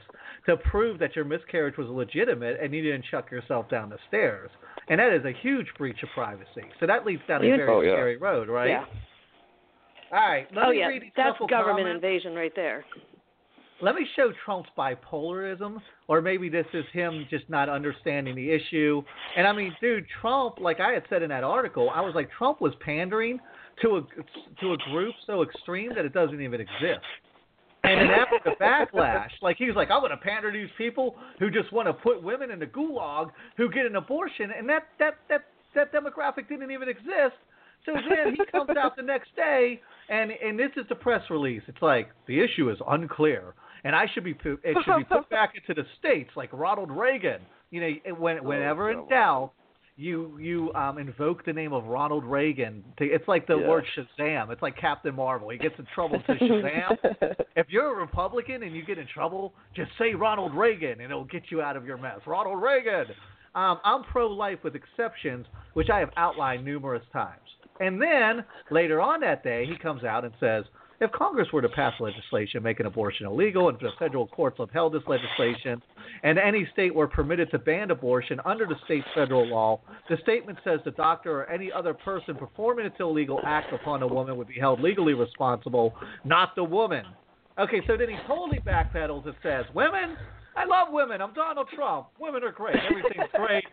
to 0.48 0.58
prove 0.58 0.98
that 1.00 1.16
your 1.16 1.26
miscarriage 1.26 1.78
was 1.78 1.88
legitimate 1.90 2.58
and 2.62 2.74
you 2.74 2.82
didn't 2.82 3.06
chuck 3.12 3.30
yourself 3.32 3.70
down 3.70 3.90
the 3.90 3.98
stairs. 4.08 4.50
And 4.90 5.00
that 5.00 5.14
is 5.14 5.24
a 5.26 5.32
huge 5.42 5.68
breach 5.78 6.02
of 6.04 6.10
privacy. 6.16 6.66
So 6.80 6.88
that 6.88 7.06
leads 7.06 7.22
down 7.28 7.44
a 7.44 7.50
very 7.50 7.70
Oh, 7.72 7.82
yeah. 7.82 7.94
scary 7.94 8.18
road, 8.18 8.50
right? 8.50 8.70
yeah. 8.70 8.86
All 10.12 10.28
right. 10.30 10.48
Let 10.56 10.66
oh 10.66 10.72
me 10.72 10.80
yeah, 10.80 10.88
read 10.88 11.02
these 11.04 11.12
that's 11.16 11.38
government 11.50 11.80
comments. 11.88 11.96
invasion 11.96 12.36
right 12.36 12.52
there. 12.56 12.86
Let 13.84 13.96
me 13.96 14.08
show 14.16 14.32
Trump's 14.46 14.70
bipolarism, 14.78 15.78
or 16.08 16.22
maybe 16.22 16.48
this 16.48 16.66
is 16.74 16.86
him 16.94 17.28
just 17.30 17.50
not 17.50 17.68
understanding 17.68 18.34
the 18.34 18.50
issue. 18.50 19.04
And 19.36 19.46
I 19.46 19.52
mean, 19.52 19.76
dude, 19.82 20.06
Trump, 20.22 20.62
like 20.62 20.80
I 20.80 20.92
had 20.92 21.04
said 21.10 21.22
in 21.22 21.30
that 21.32 21.44
article, 21.44 21.90
I 21.94 22.00
was 22.00 22.16
like, 22.16 22.30
Trump 22.38 22.62
was 22.62 22.74
pandering 22.80 23.40
to 23.82 23.98
a 23.98 24.02
to 24.62 24.74
a 24.74 24.78
group 24.90 25.14
so 25.28 25.42
extreme 25.42 25.94
that 25.96 26.06
it 26.06 26.14
doesn't 26.14 26.42
even 26.42 26.62
exist. 26.62 27.04
And 27.84 28.00
then 28.00 28.12
after 28.12 28.38
the 28.46 28.56
backlash, 28.62 29.32
like 29.42 29.58
he 29.58 29.66
was 29.66 29.76
like, 29.76 29.92
I'm 29.92 30.00
going 30.00 30.12
to 30.12 30.18
pander 30.18 30.50
to 30.50 30.58
these 30.58 30.70
people 30.78 31.18
who 31.38 31.52
just 31.52 31.74
want 31.74 31.90
to 31.90 31.94
put 31.94 32.24
women 32.24 32.52
in 32.52 32.60
the 32.60 32.66
gulag 32.66 33.32
who 33.58 33.70
get 33.70 33.86
an 33.86 33.98
abortion, 33.98 34.52
and 34.58 34.70
that 34.70 34.84
that 35.00 35.16
that 35.28 35.44
that 35.76 35.92
demographic 35.92 36.48
didn't 36.48 36.72
even 36.72 36.88
exist. 36.88 37.36
So 37.86 37.92
then 37.92 38.36
he 38.36 38.46
comes 38.50 38.70
out 38.78 38.96
the 38.96 39.04
next 39.04 39.36
day, 39.36 39.82
and 40.08 40.32
and 40.32 40.58
this 40.58 40.72
is 40.78 40.86
the 40.88 40.96
press 40.96 41.30
release. 41.30 41.64
It's 41.68 41.82
like 41.82 42.12
the 42.28 42.40
issue 42.40 42.70
is 42.70 42.78
unclear, 42.88 43.54
and 43.84 43.96
I 43.96 44.06
should 44.14 44.24
be 44.24 44.34
put, 44.34 44.60
it 44.64 44.78
should 44.86 44.98
be 44.98 45.04
put 45.04 45.30
back 45.30 45.54
into 45.56 45.80
the 45.82 45.88
states, 46.00 46.30
like 46.36 46.52
Ronald 46.54 46.92
Reagan. 46.92 47.42
You 47.72 47.82
know, 47.82 48.16
when 48.18 48.44
whenever 48.44 48.92
in 48.92 49.08
doubt, 49.10 49.52
you 49.96 50.38
you 50.40 50.74
um 50.74 50.98
invoke 50.98 51.46
the 51.46 51.54
name 51.54 51.74
of 51.74 51.86
Ronald 51.86 52.24
Reagan. 52.24 52.84
To, 52.98 53.06
it's 53.06 53.28
like 53.28 53.46
the 53.48 53.58
Yeah. 53.58 53.68
word 53.68 53.86
Shazam. 53.96 54.52
It's 54.52 54.62
like 54.62 54.76
Captain 54.78 55.14
Marvel. 55.16 55.50
He 55.50 55.58
gets 55.58 55.76
in 55.78 55.86
trouble 55.94 56.20
to 56.22 56.34
Shazam. 56.36 56.98
if 57.56 57.68
you're 57.70 57.94
a 57.94 58.00
Republican 58.00 58.64
and 58.64 58.76
you 58.76 58.84
get 58.86 58.98
in 58.98 59.08
trouble, 59.08 59.54
just 59.76 59.92
say 60.00 60.14
Ronald 60.14 60.54
Reagan, 60.56 61.02
and 61.02 61.12
it'll 61.12 61.26
get 61.26 61.44
you 61.50 61.62
out 61.62 61.76
of 61.76 61.86
your 61.86 61.98
mess. 61.98 62.20
Ronald 62.26 62.62
Reagan. 62.62 63.06
Um, 63.56 63.80
I'm 63.84 64.04
pro-life 64.06 64.58
with 64.64 64.74
exceptions, 64.76 65.46
which 65.74 65.92
I 65.92 66.00
have 66.00 66.10
outlined 66.18 66.66
numerous 66.66 67.04
times. 67.14 67.38
And 67.80 68.02
then 68.02 68.44
later 68.72 69.00
on 69.00 69.20
that 69.22 69.44
day, 69.44 69.68
he 69.68 69.78
comes 69.78 70.04
out 70.04 70.26
and 70.26 70.34
says, 70.40 70.66
if 71.02 71.12
Congress 71.12 71.48
were 71.52 71.62
to 71.62 71.70
pass 71.70 71.94
legislation 72.00 72.64
making 72.64 72.86
abortion 72.86 73.26
illegal 73.26 73.70
and 73.70 73.78
the 73.80 73.90
federal 74.00 74.28
courts 74.28 74.58
upheld 74.60 74.94
this 74.94 75.04
legislation, 75.08 75.82
and 76.24 76.38
any 76.38 76.68
state 76.72 76.94
were 76.94 77.08
permitted 77.08 77.50
to 77.52 77.60
ban 77.60 77.92
abortion 77.92 78.40
under 78.46 78.66
the 78.66 78.76
state's 78.86 79.08
federal 79.16 79.46
law, 79.48 79.80
the 80.10 80.18
statement 80.24 80.58
says 80.64 80.80
the 80.86 80.92
doctor 80.92 81.42
or 81.42 81.50
any 81.50 81.72
other 81.72 81.94
person 81.94 82.36
performing 82.36 82.86
its 82.86 82.96
illegal 83.00 83.40
act 83.46 83.74
upon 83.74 84.02
a 84.04 84.08
woman 84.08 84.38
would 84.38 84.48
be 84.48 84.60
held 84.60 84.80
legally 84.82 85.14
responsible, 85.14 85.94
not 86.24 86.56
the 86.56 86.64
woman. 86.64 87.06
Okay, 87.60 87.82
so 87.86 87.98
then 87.98 88.10
he 88.10 88.16
totally 88.28 88.60
backpedals 88.60 89.26
and 89.26 89.36
says, 89.44 89.66
Women, 89.76 90.18
I 90.56 90.66
love 90.66 90.88
women. 90.92 91.22
I'm 91.22 91.34
Donald 91.34 91.68
Trump. 91.76 92.08
Women 92.20 92.44
are 92.44 92.52
great. 92.52 92.78
Everything's 92.90 93.30
great. 93.36 93.66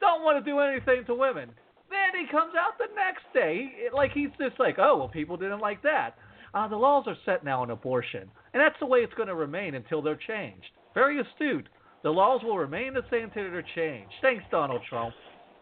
Don't 0.00 0.22
want 0.22 0.42
to 0.42 0.50
do 0.50 0.60
anything 0.60 1.04
to 1.06 1.14
women. 1.14 1.50
Then 1.90 2.20
he 2.20 2.30
comes 2.30 2.52
out 2.54 2.78
the 2.78 2.88
next 2.94 3.24
day, 3.34 3.88
like 3.94 4.12
he's 4.12 4.28
just 4.38 4.58
like, 4.58 4.76
oh, 4.78 4.96
well, 4.96 5.08
people 5.08 5.36
didn't 5.36 5.60
like 5.60 5.82
that. 5.82 6.16
Uh, 6.54 6.68
the 6.68 6.76
laws 6.76 7.04
are 7.06 7.16
set 7.24 7.44
now 7.44 7.62
on 7.62 7.70
abortion, 7.70 8.30
and 8.52 8.60
that's 8.60 8.78
the 8.80 8.86
way 8.86 9.00
it's 9.00 9.14
going 9.14 9.28
to 9.28 9.34
remain 9.34 9.74
until 9.74 10.02
they're 10.02 10.18
changed. 10.26 10.66
Very 10.94 11.20
astute. 11.20 11.68
The 12.02 12.10
laws 12.10 12.42
will 12.42 12.56
remain 12.56 12.94
the 12.94 13.02
same 13.10 13.24
until 13.24 13.50
they're 13.50 13.64
changed. 13.74 14.12
Thanks, 14.22 14.44
Donald 14.50 14.82
Trump. 14.88 15.14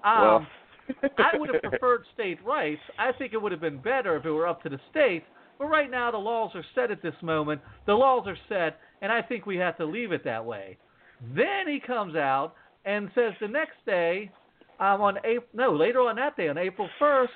Um, 0.04 0.46
I 1.18 1.36
would 1.36 1.50
have 1.52 1.62
preferred 1.62 2.04
state 2.14 2.44
rights. 2.44 2.80
I 2.98 3.12
think 3.12 3.32
it 3.32 3.42
would 3.42 3.52
have 3.52 3.60
been 3.60 3.78
better 3.78 4.16
if 4.16 4.24
it 4.24 4.30
were 4.30 4.46
up 4.46 4.62
to 4.62 4.68
the 4.68 4.80
states. 4.90 5.26
But 5.58 5.66
right 5.66 5.90
now, 5.90 6.10
the 6.10 6.18
laws 6.18 6.52
are 6.54 6.64
set 6.74 6.90
at 6.90 7.02
this 7.02 7.14
moment. 7.22 7.60
The 7.86 7.94
laws 7.94 8.26
are 8.26 8.36
set, 8.48 8.78
and 9.00 9.10
I 9.10 9.22
think 9.22 9.46
we 9.46 9.56
have 9.56 9.76
to 9.78 9.86
leave 9.86 10.12
it 10.12 10.22
that 10.24 10.44
way. 10.44 10.76
Then 11.34 11.66
he 11.66 11.80
comes 11.80 12.14
out 12.14 12.54
and 12.84 13.10
says 13.14 13.32
the 13.40 13.48
next 13.48 13.76
day, 13.86 14.30
um, 14.78 15.00
on 15.00 15.16
April, 15.18 15.48
no, 15.54 15.74
later 15.74 16.00
on 16.00 16.16
that 16.16 16.36
day, 16.36 16.48
on 16.48 16.58
April 16.58 16.88
1st, 17.00 17.28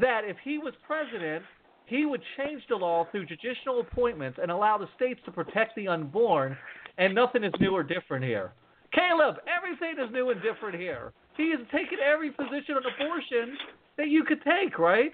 that 0.00 0.22
if 0.24 0.36
he 0.44 0.58
was 0.58 0.74
president, 0.86 1.42
he 1.90 2.06
would 2.06 2.22
change 2.36 2.62
the 2.68 2.76
law 2.76 3.06
through 3.10 3.26
judicial 3.26 3.80
appointments 3.80 4.38
and 4.40 4.50
allow 4.50 4.78
the 4.78 4.88
states 4.94 5.20
to 5.24 5.32
protect 5.32 5.74
the 5.74 5.88
unborn, 5.88 6.56
and 6.98 7.12
nothing 7.12 7.42
is 7.42 7.52
new 7.58 7.72
or 7.72 7.82
different 7.82 8.24
here. 8.24 8.52
Caleb, 8.94 9.36
everything 9.46 10.02
is 10.02 10.10
new 10.12 10.30
and 10.30 10.40
different 10.40 10.78
here. 10.78 11.12
He 11.36 11.50
has 11.50 11.60
taken 11.72 11.98
every 12.00 12.30
position 12.30 12.76
on 12.76 12.82
abortion 12.94 13.56
that 13.96 14.08
you 14.08 14.22
could 14.22 14.40
take, 14.44 14.78
right? 14.78 15.12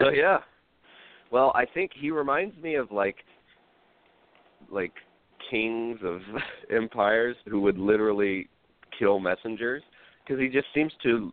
Oh 0.00 0.10
yeah. 0.10 0.38
Well, 1.32 1.50
I 1.54 1.64
think 1.64 1.90
he 1.98 2.10
reminds 2.10 2.56
me 2.62 2.76
of 2.76 2.92
like 2.92 3.16
like 4.70 4.92
kings 5.50 5.98
of 6.04 6.20
empires 6.74 7.36
who 7.48 7.60
would 7.60 7.78
literally 7.78 8.48
kill 8.96 9.18
messengers 9.18 9.82
because 10.24 10.40
he 10.40 10.48
just 10.48 10.66
seems 10.74 10.92
to 11.02 11.32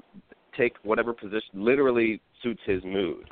take 0.57 0.73
whatever 0.81 1.13
position 1.13 1.51
literally 1.53 2.19
suits 2.41 2.61
his 2.65 2.83
mood. 2.83 3.25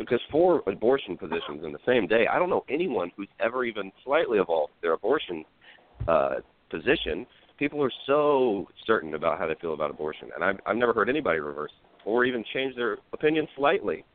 Because 0.00 0.20
four 0.32 0.62
abortion 0.66 1.18
positions 1.18 1.62
in 1.62 1.72
the 1.72 1.78
same 1.84 2.06
day, 2.06 2.26
I 2.26 2.38
don't 2.38 2.48
know 2.48 2.64
anyone 2.70 3.12
who's 3.18 3.28
ever 3.38 3.66
even 3.66 3.92
slightly 4.02 4.38
evolved 4.38 4.72
their 4.80 4.94
abortion 4.94 5.44
uh, 6.08 6.36
position. 6.70 7.26
People 7.58 7.84
are 7.84 7.92
so 8.06 8.66
certain 8.86 9.12
about 9.12 9.38
how 9.38 9.46
they 9.46 9.56
feel 9.60 9.74
about 9.74 9.90
abortion, 9.90 10.30
and 10.34 10.42
I've 10.42 10.58
I've 10.64 10.76
never 10.76 10.94
heard 10.94 11.10
anybody 11.10 11.38
reverse 11.38 11.72
or 12.06 12.24
even 12.24 12.42
change 12.54 12.74
their 12.76 12.96
opinion 13.12 13.46
slightly. 13.54 14.06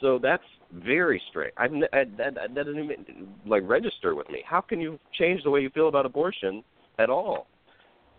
So 0.00 0.18
that's 0.20 0.42
very 0.72 1.22
strange. 1.30 1.52
I've 1.56 1.70
I, 1.92 2.04
that, 2.18 2.34
that 2.34 2.54
doesn't 2.56 2.76
even 2.76 3.28
like 3.46 3.62
register 3.66 4.16
with 4.16 4.28
me. 4.30 4.42
How 4.44 4.60
can 4.60 4.80
you 4.80 4.98
change 5.16 5.44
the 5.44 5.50
way 5.50 5.60
you 5.60 5.70
feel 5.70 5.86
about 5.86 6.06
abortion 6.06 6.64
at 6.98 7.08
all? 7.08 7.46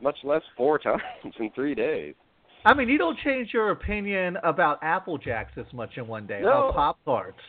Much 0.02 0.18
less 0.24 0.44
four 0.56 0.80
times 0.88 1.02
in 1.38 1.52
three 1.54 1.76
days. 1.76 2.16
I 2.64 2.74
mean, 2.74 2.90
you 2.90 2.98
don't 2.98 3.18
change 3.20 3.50
your 3.54 3.72
opinion 3.72 4.38
about 4.44 4.80
Apple 4.84 5.18
Jacks 5.18 5.52
this 5.56 5.66
much 5.74 5.98
in 5.98 6.08
one 6.08 6.28
day, 6.28 6.42
No. 6.42 6.70
about 6.70 6.76
Pop 6.76 6.98
Tarts. 7.06 7.40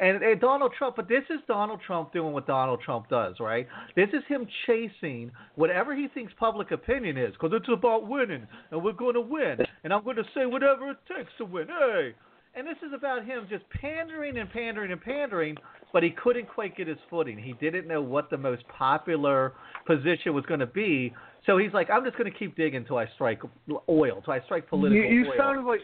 And, 0.00 0.22
and 0.22 0.40
Donald 0.40 0.72
Trump, 0.76 0.96
but 0.96 1.08
this 1.08 1.22
is 1.30 1.38
Donald 1.46 1.80
Trump 1.86 2.12
doing 2.12 2.32
what 2.32 2.46
Donald 2.46 2.80
Trump 2.80 3.08
does, 3.08 3.36
right? 3.38 3.68
This 3.94 4.08
is 4.12 4.22
him 4.26 4.46
chasing 4.66 5.30
whatever 5.54 5.94
he 5.94 6.08
thinks 6.08 6.32
public 6.40 6.70
opinion 6.72 7.16
is, 7.18 7.32
because 7.34 7.52
it's 7.54 7.68
about 7.72 8.08
winning, 8.08 8.46
and 8.70 8.82
we're 8.82 8.92
going 8.94 9.14
to 9.14 9.20
win, 9.20 9.58
and 9.84 9.92
I'm 9.92 10.02
going 10.02 10.16
to 10.16 10.24
say 10.34 10.46
whatever 10.46 10.90
it 10.90 10.96
takes 11.06 11.30
to 11.38 11.44
win. 11.44 11.68
Hey, 11.68 12.14
and 12.54 12.66
this 12.66 12.76
is 12.86 12.92
about 12.94 13.24
him 13.24 13.46
just 13.48 13.64
pandering 13.80 14.38
and 14.38 14.50
pandering 14.50 14.92
and 14.92 15.00
pandering, 15.00 15.56
but 15.92 16.02
he 16.02 16.10
couldn't 16.10 16.48
quite 16.48 16.76
get 16.76 16.86
his 16.86 16.98
footing. 17.08 17.38
He 17.38 17.54
didn't 17.54 17.86
know 17.86 18.02
what 18.02 18.30
the 18.30 18.38
most 18.38 18.62
popular 18.68 19.52
position 19.86 20.34
was 20.34 20.44
going 20.46 20.60
to 20.60 20.66
be, 20.66 21.12
so 21.46 21.58
he's 21.58 21.72
like, 21.72 21.90
I'm 21.90 22.04
just 22.04 22.16
going 22.16 22.30
to 22.30 22.38
keep 22.38 22.56
digging 22.56 22.78
until 22.78 22.98
I 22.98 23.06
strike 23.14 23.40
oil, 23.88 24.18
until 24.18 24.32
I 24.32 24.40
strike 24.44 24.68
political 24.68 25.02
you, 25.02 25.20
you 25.20 25.26
oil. 25.26 25.34
sounded 25.36 25.64
like 25.64 25.80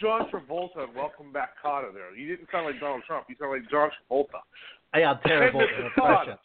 John 0.00 0.28
Travolta 0.30 0.92
Welcome 0.94 1.32
Back, 1.32 1.50
Kotter. 1.64 1.92
There, 1.92 2.14
you 2.14 2.28
didn't 2.28 2.48
sound 2.52 2.66
like 2.66 2.80
Donald 2.80 3.02
Trump. 3.06 3.26
You 3.28 3.36
sound 3.38 3.52
like 3.52 3.70
John 3.70 3.90
Travolta. 3.90 4.40
Yeah, 4.94 5.12
I'm 5.12 5.18
terrible 5.26 5.60
at 5.60 5.68
Mr. 5.68 5.86
impressions. 5.86 6.38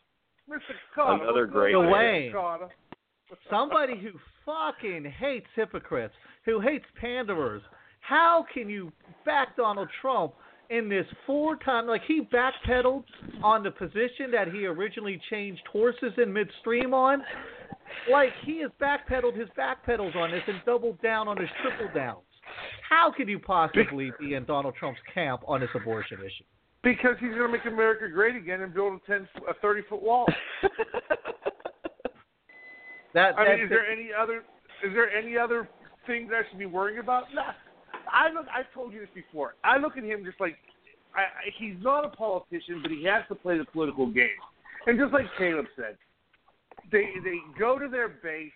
Mr. 0.50 0.98
Kotter. 0.98 1.24
Another 1.24 1.46
great 1.46 1.74
going 1.74 1.88
on, 1.88 1.94
Dwayne. 1.94 2.34
Kotter? 2.34 2.70
Somebody 3.50 3.98
who 3.98 4.12
fucking 4.46 5.10
hates 5.18 5.48
hypocrites, 5.56 6.14
who 6.46 6.60
hates 6.60 6.86
panderers. 7.00 7.62
How 8.02 8.45
can 8.53 8.69
you 8.69 8.91
back 9.26 9.56
Donald 9.56 9.90
Trump 10.02 10.34
in 10.72 10.88
this 10.88 11.06
four 11.28 11.57
time 11.57 11.86
like 11.86 12.02
he 12.07 12.22
backpedaled 12.22 13.03
on 13.44 13.61
the 13.61 13.72
position 13.72 14.32
that 14.32 14.48
he 14.52 14.65
originally 14.65 15.22
changed 15.30 15.61
horses 15.72 16.14
in 16.18 16.32
midstream 16.32 16.94
on. 16.94 17.22
Like 18.10 18.30
he 18.45 18.61
has 18.61 18.72
backpedaled 18.82 19.38
his 19.38 19.49
backpedals 19.57 20.15
on 20.15 20.32
this 20.32 20.41
and 20.48 20.61
doubled 20.65 20.99
down 21.02 21.28
on 21.28 21.38
his 21.38 21.49
triple 21.61 21.94
downs. 21.94 22.23
How 22.90 23.11
could 23.15 23.28
you 23.28 23.38
possibly 23.38 24.11
be 24.19 24.34
in 24.34 24.45
Donald 24.45 24.76
Trump's 24.80 24.99
camp 25.14 25.41
on 25.45 25.60
this 25.60 25.69
abortion 25.76 26.19
issue? 26.19 26.45
Because 26.84 27.15
he's 27.19 27.32
going 27.32 27.52
to 27.52 27.57
make 27.57 27.65
America 27.65 28.10
great 28.10 28.36
again 28.36 28.61
and 28.61 28.73
build 28.73 28.94
a 28.94 29.06
ten, 29.06 29.28
a 29.48 29.53
thirty 29.61 29.82
foot 29.88 30.02
wall. 30.02 30.26
that, 33.14 33.38
I 33.38 33.56
mean, 33.56 33.65
is 33.65 33.69
there 33.69 33.86
any 33.86 34.10
other? 34.18 34.38
Is 34.84 34.94
there 34.94 35.11
any 35.11 35.38
other 35.38 35.69
things 36.07 36.32
I 36.34 36.41
should 36.49 36.57
be 36.57 36.65
worrying 36.65 36.98
about? 36.99 37.26
No. 37.36 37.44
I 38.12 38.32
look. 38.34 38.46
I've 38.54 38.72
told 38.74 38.94
you 38.94 39.00
this 39.00 39.10
before. 39.14 39.56
I 39.64 39.78
look 39.78 39.98
at 39.98 40.04
him 40.04 40.24
just 40.26 40.40
like 40.40 40.58
I, 41.16 41.22
I, 41.22 41.26
he's 41.58 41.76
not 41.82 42.06
a 42.06 42.10
politician, 42.10 42.80
but 42.82 42.92
he 42.92 43.04
has 43.06 43.24
to 43.30 43.36
play 43.36 43.58
the 43.58 43.66
political 43.66 44.08
game. 44.08 44.30
And 44.88 45.00
just 45.00 45.14
like 45.14 45.26
Caleb 45.38 45.66
said, 45.76 45.98
they 46.92 47.10
they 47.24 47.38
go 47.60 47.78
to 47.80 47.88
their 47.88 48.10
base. 48.10 48.52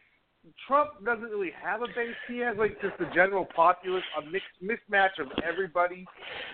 Trump 0.67 0.91
doesn't 1.03 1.23
really 1.23 1.51
have 1.59 1.81
a 1.81 1.87
base. 1.87 2.13
He 2.27 2.37
has 2.39 2.55
like 2.55 2.79
just 2.79 2.97
the 2.99 3.07
general 3.15 3.47
populace, 3.55 4.03
a 4.15 4.29
mixed 4.29 4.47
mismatch 4.63 5.19
of 5.19 5.27
everybody 5.43 6.05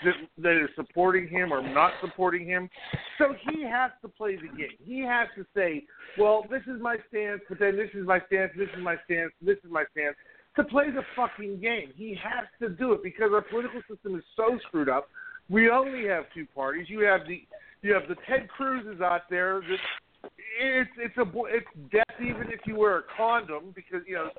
that 0.05 0.13
that 0.37 0.63
is 0.63 0.69
supporting 0.75 1.27
him 1.27 1.51
or 1.51 1.61
not 1.61 1.91
supporting 2.01 2.45
him. 2.45 2.69
So 3.17 3.35
he 3.49 3.63
has 3.63 3.91
to 4.01 4.07
play 4.07 4.37
the 4.37 4.47
game. 4.57 4.77
He 4.85 5.01
has 5.01 5.27
to 5.35 5.45
say, 5.53 5.83
"Well, 6.17 6.45
this 6.49 6.61
is 6.67 6.81
my 6.81 6.97
stance, 7.09 7.41
but 7.49 7.59
then 7.59 7.75
this 7.75 7.89
is 7.93 8.05
my 8.05 8.21
stance, 8.27 8.51
this 8.55 8.69
is 8.75 8.81
my 8.81 8.95
stance, 9.05 9.33
this 9.41 9.57
is 9.57 9.69
my 9.69 9.83
stance." 9.91 10.15
To 10.57 10.63
play 10.65 10.91
the 10.91 11.03
fucking 11.15 11.61
game, 11.61 11.93
he 11.95 12.17
has 12.21 12.45
to 12.59 12.69
do 12.69 12.91
it 12.91 13.03
because 13.03 13.29
our 13.33 13.41
political 13.41 13.81
system 13.89 14.15
is 14.15 14.23
so 14.35 14.59
screwed 14.67 14.89
up. 14.89 15.07
We 15.49 15.69
only 15.69 16.07
have 16.07 16.25
two 16.33 16.45
parties. 16.53 16.87
You 16.89 16.99
have 17.01 17.21
the 17.27 17.43
you 17.81 17.93
have 17.93 18.03
the 18.07 18.15
Ted 18.27 18.47
Cruzes 18.57 19.01
out 19.01 19.29
there 19.29 19.61
that 19.61 20.29
it's 20.59 20.89
it's 20.97 21.17
a 21.17 21.25
it's 21.47 21.91
death 21.91 22.19
even 22.19 22.51
if 22.51 22.59
you 22.65 22.75
wear 22.75 22.99
a 22.99 23.03
condom 23.15 23.71
because 23.73 24.01
you 24.07 24.15
know 24.15 24.29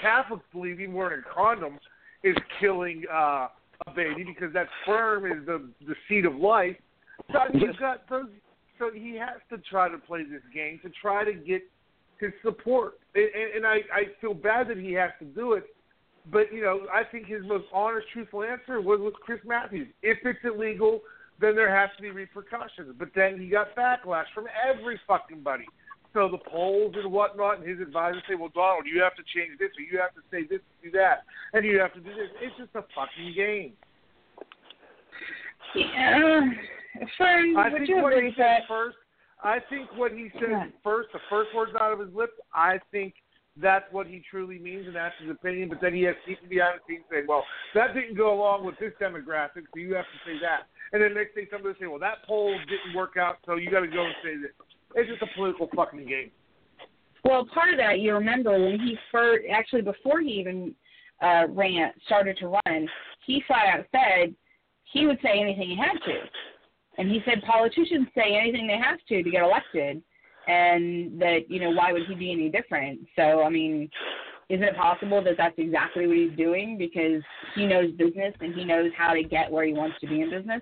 Catholics 0.00 0.44
believe 0.52 0.80
even 0.80 0.94
wearing 0.94 1.20
a 1.20 1.34
condom 1.34 1.78
is 2.24 2.36
killing 2.60 3.04
uh, 3.12 3.48
a 3.86 3.90
baby 3.94 4.24
because 4.24 4.52
that 4.54 4.68
sperm 4.82 5.26
is 5.26 5.44
the 5.46 5.68
the 5.86 5.94
seed 6.08 6.24
of 6.24 6.34
life. 6.34 6.76
So 7.32 7.40
you've 7.54 7.78
got 7.78 8.08
those. 8.08 8.28
So 8.78 8.90
he 8.92 9.16
has 9.16 9.40
to 9.50 9.58
try 9.58 9.88
to 9.88 9.98
play 9.98 10.24
this 10.24 10.42
game 10.52 10.80
to 10.82 10.90
try 11.00 11.24
to 11.24 11.32
get 11.32 11.62
his 12.22 12.32
support, 12.42 12.94
and, 13.14 13.28
and 13.56 13.66
I 13.66 13.80
I 13.92 14.02
feel 14.20 14.34
bad 14.34 14.68
that 14.68 14.78
he 14.78 14.92
has 14.94 15.10
to 15.18 15.24
do 15.24 15.54
it. 15.54 15.64
But 16.30 16.52
you 16.52 16.62
know, 16.62 16.86
I 16.92 17.02
think 17.04 17.26
his 17.26 17.42
most 17.44 17.64
honest, 17.72 18.06
truthful 18.12 18.44
answer 18.44 18.80
was 18.80 19.00
with 19.02 19.14
Chris 19.14 19.40
Matthews. 19.44 19.88
If 20.02 20.18
it's 20.24 20.38
illegal, 20.44 21.00
then 21.40 21.56
there 21.56 21.74
has 21.74 21.90
to 21.96 22.02
be 22.02 22.10
repercussions. 22.10 22.94
But 22.98 23.08
then 23.14 23.40
he 23.40 23.48
got 23.48 23.74
backlash 23.74 24.30
from 24.34 24.46
every 24.68 25.00
fucking 25.06 25.42
buddy. 25.42 25.66
So 26.12 26.28
the 26.28 26.38
polls 26.38 26.94
and 26.96 27.10
whatnot, 27.10 27.58
and 27.58 27.68
his 27.68 27.80
advisors 27.80 28.22
say, 28.28 28.34
"Well, 28.36 28.52
Donald, 28.54 28.84
you 28.86 29.02
have 29.02 29.16
to 29.16 29.22
change 29.34 29.58
this, 29.58 29.70
or 29.76 29.82
you 29.82 29.98
have 29.98 30.14
to 30.14 30.20
say 30.30 30.44
this, 30.44 30.60
do 30.82 30.90
that, 30.92 31.24
and 31.54 31.64
you 31.64 31.80
have 31.80 31.92
to 31.94 32.00
do 32.00 32.14
this." 32.14 32.28
It's 32.40 32.56
just 32.56 32.70
a 32.74 32.84
fucking 32.94 33.34
game. 33.34 33.72
Yeah, 35.74 36.40
friend, 37.16 37.58
I 37.58 37.70
would 37.70 37.78
think 37.78 37.88
you 37.88 38.02
what 38.02 38.12
agree 38.12 38.30
he 38.30 38.42
that? 38.42 38.60
first. 38.68 38.96
I 39.42 39.58
think 39.68 39.88
what 39.96 40.12
he 40.12 40.30
says 40.34 40.70
first, 40.84 41.08
the 41.12 41.18
first 41.28 41.54
words 41.54 41.72
out 41.80 41.92
of 41.92 41.98
his 41.98 42.14
lips, 42.14 42.32
I 42.54 42.78
think 42.90 43.14
that's 43.60 43.84
what 43.92 44.06
he 44.06 44.22
truly 44.30 44.58
means, 44.58 44.86
and 44.86 44.96
that's 44.96 45.14
his 45.20 45.30
opinion. 45.30 45.68
But 45.68 45.80
then 45.80 45.92
he 45.92 46.02
has 46.02 46.14
people 46.24 46.48
behind 46.48 46.78
the 46.78 46.94
scenes 46.94 47.04
saying, 47.10 47.26
"Well, 47.28 47.44
that 47.74 47.92
didn't 47.94 48.16
go 48.16 48.32
along 48.32 48.64
with 48.64 48.78
this 48.78 48.92
demographic, 49.00 49.66
so 49.74 49.78
you 49.78 49.94
have 49.94 50.06
to 50.06 50.18
say 50.24 50.38
that." 50.40 50.68
And 50.92 51.02
then 51.02 51.14
next 51.14 51.34
thing 51.34 51.46
somebody 51.50 51.78
say, 51.78 51.86
"Well, 51.86 51.98
that 51.98 52.22
poll 52.24 52.56
didn't 52.68 52.94
work 52.94 53.16
out, 53.16 53.38
so 53.44 53.56
you 53.56 53.70
got 53.70 53.80
to 53.80 53.88
go 53.88 54.04
and 54.04 54.14
say 54.22 54.36
this." 54.36 54.52
It's 54.94 55.10
just 55.10 55.22
a 55.22 55.34
political 55.34 55.68
fucking 55.74 56.06
game. 56.06 56.30
Well, 57.24 57.46
part 57.46 57.70
of 57.70 57.78
that, 57.78 58.00
you 58.00 58.14
remember 58.14 58.52
when 58.52 58.80
he 58.80 58.98
first, 59.10 59.44
actually 59.50 59.82
before 59.82 60.20
he 60.20 60.30
even 60.30 60.74
uh, 61.20 61.46
ran, 61.48 61.92
started 62.06 62.36
to 62.38 62.48
run, 62.48 62.88
he 63.24 63.42
flat 63.46 63.66
out 63.66 63.86
said 63.92 64.34
he 64.84 65.06
would 65.06 65.18
say 65.22 65.40
anything 65.40 65.68
he 65.68 65.76
had 65.76 65.98
to, 66.04 66.28
and 66.98 67.10
he 67.10 67.20
said 67.24 67.42
politicians 67.42 68.08
say 68.14 68.36
anything 68.38 68.66
they 68.66 68.78
have 68.78 68.98
to 69.08 69.22
to 69.22 69.30
get 69.30 69.42
elected, 69.42 70.02
and 70.46 71.20
that 71.20 71.40
you 71.48 71.60
know 71.60 71.70
why 71.70 71.92
would 71.92 72.06
he 72.06 72.14
be 72.14 72.32
any 72.32 72.48
different? 72.48 73.00
So 73.16 73.42
I 73.42 73.48
mean, 73.48 73.90
is 74.48 74.60
it 74.60 74.76
possible 74.76 75.22
that 75.24 75.34
that's 75.38 75.54
exactly 75.58 76.06
what 76.06 76.16
he's 76.16 76.36
doing 76.36 76.76
because 76.76 77.22
he 77.54 77.66
knows 77.66 77.90
business 77.92 78.34
and 78.40 78.54
he 78.54 78.64
knows 78.64 78.90
how 78.96 79.14
to 79.14 79.22
get 79.22 79.50
where 79.50 79.64
he 79.64 79.72
wants 79.72 79.96
to 80.00 80.06
be 80.06 80.20
in 80.20 80.30
business? 80.30 80.60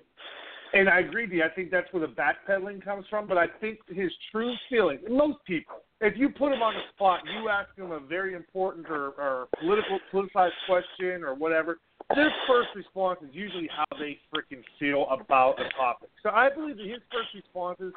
And 0.73 0.87
I 0.87 0.99
agree 0.99 1.25
with 1.25 1.33
you. 1.33 1.43
I 1.43 1.49
think 1.49 1.69
that's 1.69 1.91
where 1.91 2.07
the 2.07 2.13
backpedaling 2.13 2.83
comes 2.83 3.05
from. 3.09 3.27
But 3.27 3.37
I 3.37 3.47
think 3.59 3.79
his 3.89 4.09
true 4.31 4.53
feeling, 4.69 4.99
most 5.09 5.39
people, 5.45 5.75
if 5.99 6.17
you 6.17 6.29
put 6.29 6.53
him 6.53 6.61
on 6.61 6.73
the 6.73 6.81
spot, 6.95 7.19
you 7.37 7.49
ask 7.49 7.69
him 7.77 7.91
a 7.91 7.99
very 7.99 8.33
important 8.33 8.87
or, 8.89 9.09
or 9.09 9.47
political, 9.59 9.99
politicized 10.13 10.51
question 10.67 11.23
or 11.23 11.35
whatever, 11.35 11.79
their 12.15 12.31
first 12.47 12.69
response 12.75 13.19
is 13.23 13.29
usually 13.33 13.69
how 13.75 13.85
they 13.97 14.19
freaking 14.33 14.63
feel 14.79 15.07
about 15.09 15.59
a 15.59 15.69
topic. 15.77 16.09
So 16.23 16.29
I 16.29 16.49
believe 16.49 16.77
that 16.77 16.85
his 16.85 17.01
first 17.11 17.29
responses, 17.33 17.93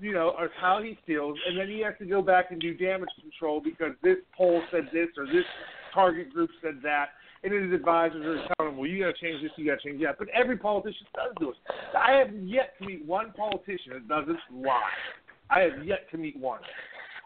you 0.00 0.12
know, 0.12 0.34
are 0.36 0.50
how 0.60 0.82
he 0.82 0.98
feels, 1.06 1.38
and 1.46 1.58
then 1.58 1.68
he 1.68 1.80
has 1.80 1.94
to 1.98 2.06
go 2.06 2.22
back 2.22 2.50
and 2.50 2.60
do 2.60 2.74
damage 2.74 3.10
control 3.20 3.60
because 3.60 3.92
this 4.02 4.18
poll 4.36 4.62
said 4.70 4.88
this 4.92 5.08
or 5.16 5.26
this 5.26 5.44
target 5.94 6.32
group 6.32 6.50
said 6.62 6.80
that, 6.82 7.10
and 7.44 7.52
his 7.52 7.72
advisors 7.72 8.24
are 8.24 8.54
telling 8.56 8.72
him, 8.72 8.78
well, 8.78 8.88
you 8.88 9.04
got 9.04 9.14
to 9.14 9.20
change 9.20 9.42
this, 9.42 9.50
you 9.56 9.66
got 9.66 9.80
to 9.80 9.88
change 9.88 10.02
that. 10.02 10.16
But 10.18 10.28
every 10.28 10.56
politician 10.56 11.06
does 11.14 11.32
do 11.40 11.50
it. 11.50 11.56
I 11.96 12.12
have 12.12 12.32
yet 12.34 12.74
to 12.78 12.86
meet 12.86 13.04
one 13.04 13.32
politician 13.32 13.92
that 13.92 14.08
doesn't 14.08 14.38
lie. 14.52 14.80
I 15.50 15.60
have 15.60 15.84
yet 15.84 16.10
to 16.12 16.18
meet 16.18 16.38
one. 16.38 16.60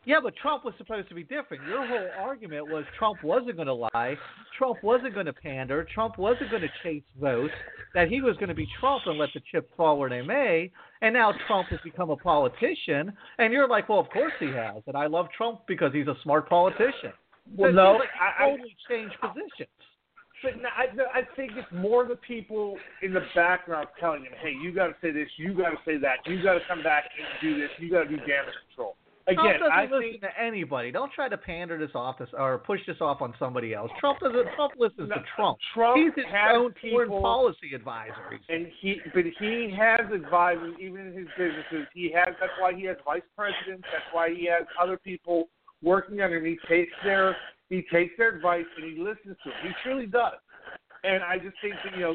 Yeah, 0.07 0.21
but 0.23 0.35
Trump 0.37 0.65
was 0.65 0.73
supposed 0.79 1.09
to 1.09 1.17
be 1.17 1.25
different. 1.25 1.67
Your 1.67 1.85
whole 1.85 2.09
argument 2.21 2.69
was 2.69 2.85
Trump 2.97 3.25
wasn't 3.25 3.57
going 3.57 3.67
to 3.67 3.75
lie, 3.75 4.17
Trump 4.57 4.81
wasn't 4.85 5.15
going 5.15 5.27
to 5.27 5.33
pander, 5.33 5.85
Trump 5.93 6.17
wasn't 6.17 6.49
going 6.51 6.63
to 6.63 6.69
chase 6.85 7.03
votes, 7.21 7.53
that 7.93 8.09
he 8.09 8.21
was 8.21 8.37
going 8.37 8.49
to 8.49 8.55
be 8.55 8.69
Trump 8.79 9.03
and 9.07 9.19
let 9.19 9.31
the 9.35 9.41
chips 9.51 9.69
fall 9.77 9.99
where 9.99 10.09
they 10.09 10.23
may. 10.23 10.71
And 11.03 11.13
now 11.13 11.33
Trump 11.49 11.69
has 11.71 11.81
become 11.83 12.11
a 12.11 12.17
politician, 12.17 13.13
and 13.39 13.53
you're 13.53 13.67
like, 13.69 13.89
well, 13.89 13.99
of 13.99 14.09
course 14.11 14.33
he 14.39 14.47
has. 14.47 14.81
And 14.87 14.97
I 14.97 15.07
love 15.09 15.27
Trump 15.37 15.63
because 15.67 15.93
he's 15.93 16.07
a 16.07 16.15
smart 16.23 16.49
politician. 16.49 17.13
Well, 17.57 17.71
So 17.71 17.75
no, 17.75 17.93
like 17.95 18.09
I- 18.21 18.49
totally 18.49 18.77
changed 18.89 19.17
positions. 19.21 19.69
But 20.43 20.63
no, 20.63 20.69
I, 20.69 21.19
I 21.19 21.23
think 21.35 21.53
it's 21.57 21.67
more 21.73 22.07
the 22.07 22.15
people 22.17 22.77
in 23.03 23.13
the 23.13 23.23
background 23.35 23.89
telling 23.99 24.23
him, 24.23 24.33
"Hey, 24.41 24.53
you 24.63 24.71
got 24.73 24.89
to 24.89 24.95
say 25.01 25.11
this, 25.11 25.29
you 25.39 25.55
got 25.55 25.71
to 25.71 25.79
say 25.85 25.97
that, 25.97 26.19
you 26.27 26.43
got 26.43 26.55
to 26.55 26.61
come 26.69 26.83
back 26.83 27.05
and 27.19 27.27
do 27.41 27.59
this, 27.59 27.71
you 27.79 27.91
got 27.91 28.05
to 28.05 28.09
do 28.09 28.17
damage 28.19 28.55
control." 28.69 28.97
Again, 29.29 29.59
Trump 29.59 29.59
doesn't 29.59 29.73
I 29.73 29.83
listen 29.91 30.21
to 30.21 30.41
anybody. 30.41 30.93
Don't 30.93 31.13
try 31.13 31.29
to 31.29 31.37
pander 31.37 31.77
this 31.79 31.91
off 31.95 32.19
this 32.19 32.29
or 32.33 32.59
push 32.59 32.81
this 32.87 32.99
off 33.01 33.21
on 33.23 33.35
somebody 33.39 33.75
else. 33.75 33.91
Trump 33.99 34.21
doesn't. 34.21 34.47
Trump 34.55 34.75
listens 34.79 35.09
to 35.09 35.23
Trump. 35.35 35.59
Trump 35.75 35.97
He's 35.99 36.13
his 36.15 36.25
has 36.33 36.53
own 36.55 36.73
foreign 36.81 37.09
people- 37.09 37.21
policy 37.23 37.75
advisor. 37.75 38.39
and 38.49 38.69
he, 38.81 39.01
but 39.13 39.25
he 39.41 39.75
has 39.77 40.01
advisors 40.13 40.75
even 40.81 41.09
in 41.09 41.13
his 41.13 41.27
businesses. 41.37 41.89
He 41.93 42.13
has. 42.13 42.35
That's 42.41 42.53
why 42.61 42.73
he 42.75 42.85
has 42.85 42.97
vice 43.05 43.23
presidents. 43.37 43.83
That's 43.93 44.07
why 44.13 44.31
he 44.33 44.47
has 44.47 44.63
other 44.81 44.97
people 44.97 45.49
working 45.83 46.21
under 46.21 46.37
him. 46.39 46.45
He 46.45 46.59
takes 46.69 46.93
their 47.03 47.37
he 47.69 47.83
takes 47.93 48.17
their 48.17 48.29
advice 48.37 48.65
and 48.77 48.85
he 48.97 49.03
listens 49.03 49.37
to 49.43 49.51
them. 49.51 49.59
He 49.65 49.71
truly 49.83 50.07
does. 50.07 50.35
And 51.03 51.23
I 51.23 51.39
just 51.39 51.57
think 51.61 51.75
that 51.85 51.95
you 51.95 52.01
know 52.03 52.15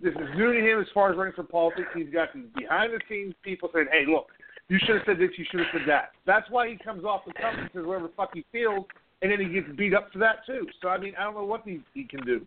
this 0.00 0.12
is 0.14 0.28
new 0.36 0.52
to 0.52 0.58
him 0.60 0.80
as 0.80 0.86
far 0.94 1.10
as 1.10 1.16
running 1.16 1.34
for 1.34 1.42
politics. 1.44 1.88
He's 1.94 2.12
got 2.12 2.32
these 2.34 2.46
behind 2.56 2.92
the 2.92 3.00
scenes 3.08 3.34
people 3.42 3.68
saying, 3.74 3.86
"Hey, 3.90 4.04
look, 4.06 4.30
you 4.68 4.78
should 4.84 4.96
have 4.96 5.04
said 5.06 5.18
this, 5.18 5.30
you 5.36 5.44
should 5.50 5.60
have 5.60 5.68
said 5.72 5.88
that." 5.88 6.12
That's 6.26 6.48
why 6.50 6.68
he 6.68 6.76
comes 6.76 7.04
off 7.04 7.24
the 7.26 7.32
cuff 7.32 7.54
and 7.56 7.70
says 7.72 7.84
whatever 7.84 8.08
the 8.08 8.14
fuck 8.14 8.30
he 8.34 8.44
feels, 8.52 8.86
and 9.22 9.30
then 9.30 9.40
he 9.40 9.48
gets 9.48 9.68
beat 9.76 9.94
up 9.94 10.12
for 10.12 10.18
that 10.18 10.44
too. 10.46 10.66
So 10.82 10.88
I 10.88 10.98
mean, 10.98 11.14
I 11.18 11.24
don't 11.24 11.34
know 11.34 11.44
what 11.44 11.62
he 11.64 11.80
he 11.94 12.04
can 12.04 12.24
do. 12.24 12.46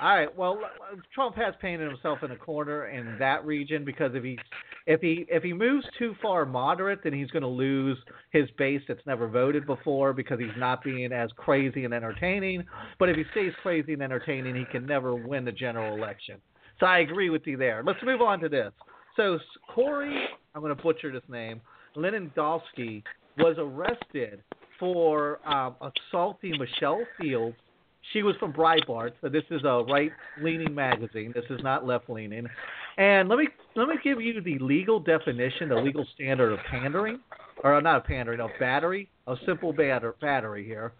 All 0.00 0.16
right. 0.16 0.36
Well, 0.36 0.58
Trump 1.14 1.36
has 1.36 1.54
painted 1.60 1.88
himself 1.88 2.22
in 2.22 2.30
a 2.30 2.36
corner 2.36 2.88
in 2.88 3.16
that 3.18 3.44
region 3.44 3.84
because 3.84 4.12
if 4.14 4.24
he 4.24 4.38
if 4.86 5.00
he 5.00 5.26
if 5.28 5.42
he 5.42 5.52
moves 5.52 5.86
too 5.98 6.14
far 6.20 6.44
moderate, 6.44 7.04
then 7.04 7.12
he's 7.12 7.30
going 7.30 7.42
to 7.42 7.48
lose 7.48 7.98
his 8.30 8.48
base 8.58 8.82
that's 8.88 9.04
never 9.06 9.28
voted 9.28 9.66
before 9.66 10.12
because 10.12 10.40
he's 10.40 10.48
not 10.56 10.82
being 10.82 11.12
as 11.12 11.30
crazy 11.36 11.84
and 11.84 11.94
entertaining. 11.94 12.64
But 12.98 13.10
if 13.10 13.16
he 13.16 13.24
stays 13.30 13.52
crazy 13.62 13.92
and 13.92 14.02
entertaining, 14.02 14.56
he 14.56 14.64
can 14.64 14.86
never 14.86 15.14
win 15.14 15.44
the 15.44 15.52
general 15.52 15.96
election. 15.96 16.38
So 16.80 16.86
I 16.86 16.98
agree 16.98 17.30
with 17.30 17.46
you 17.46 17.56
there. 17.56 17.82
Let's 17.86 18.02
move 18.02 18.22
on 18.22 18.40
to 18.40 18.48
this. 18.48 18.72
So 19.14 19.38
Corey, 19.72 20.26
I'm 20.54 20.60
going 20.60 20.74
to 20.74 20.82
butcher 20.82 21.12
this 21.12 21.22
name, 21.28 21.60
Lenindowski 21.96 23.02
was 23.38 23.56
arrested 23.58 24.42
for 24.78 25.38
um, 25.48 25.76
assaulting 25.80 26.58
Michelle 26.58 27.02
Fields 27.20 27.56
she 28.12 28.22
was 28.22 28.34
from 28.36 28.52
Breitbart, 28.52 29.12
so 29.20 29.28
this 29.28 29.44
is 29.50 29.62
a 29.64 29.84
right-leaning 29.88 30.74
magazine. 30.74 31.32
This 31.34 31.44
is 31.50 31.60
not 31.62 31.86
left-leaning. 31.86 32.46
And 32.98 33.28
let 33.28 33.38
me 33.38 33.48
let 33.74 33.88
me 33.88 33.94
give 34.02 34.20
you 34.20 34.42
the 34.42 34.58
legal 34.58 35.00
definition, 35.00 35.68
the 35.68 35.76
legal 35.76 36.06
standard 36.14 36.52
of 36.52 36.58
pandering, 36.70 37.20
or 37.62 37.80
not 37.80 37.98
a 37.98 38.00
pandering, 38.00 38.40
of 38.40 38.50
battery, 38.58 39.08
a 39.26 39.36
simple 39.46 39.72
batter, 39.72 40.14
battery 40.20 40.64
here. 40.64 40.92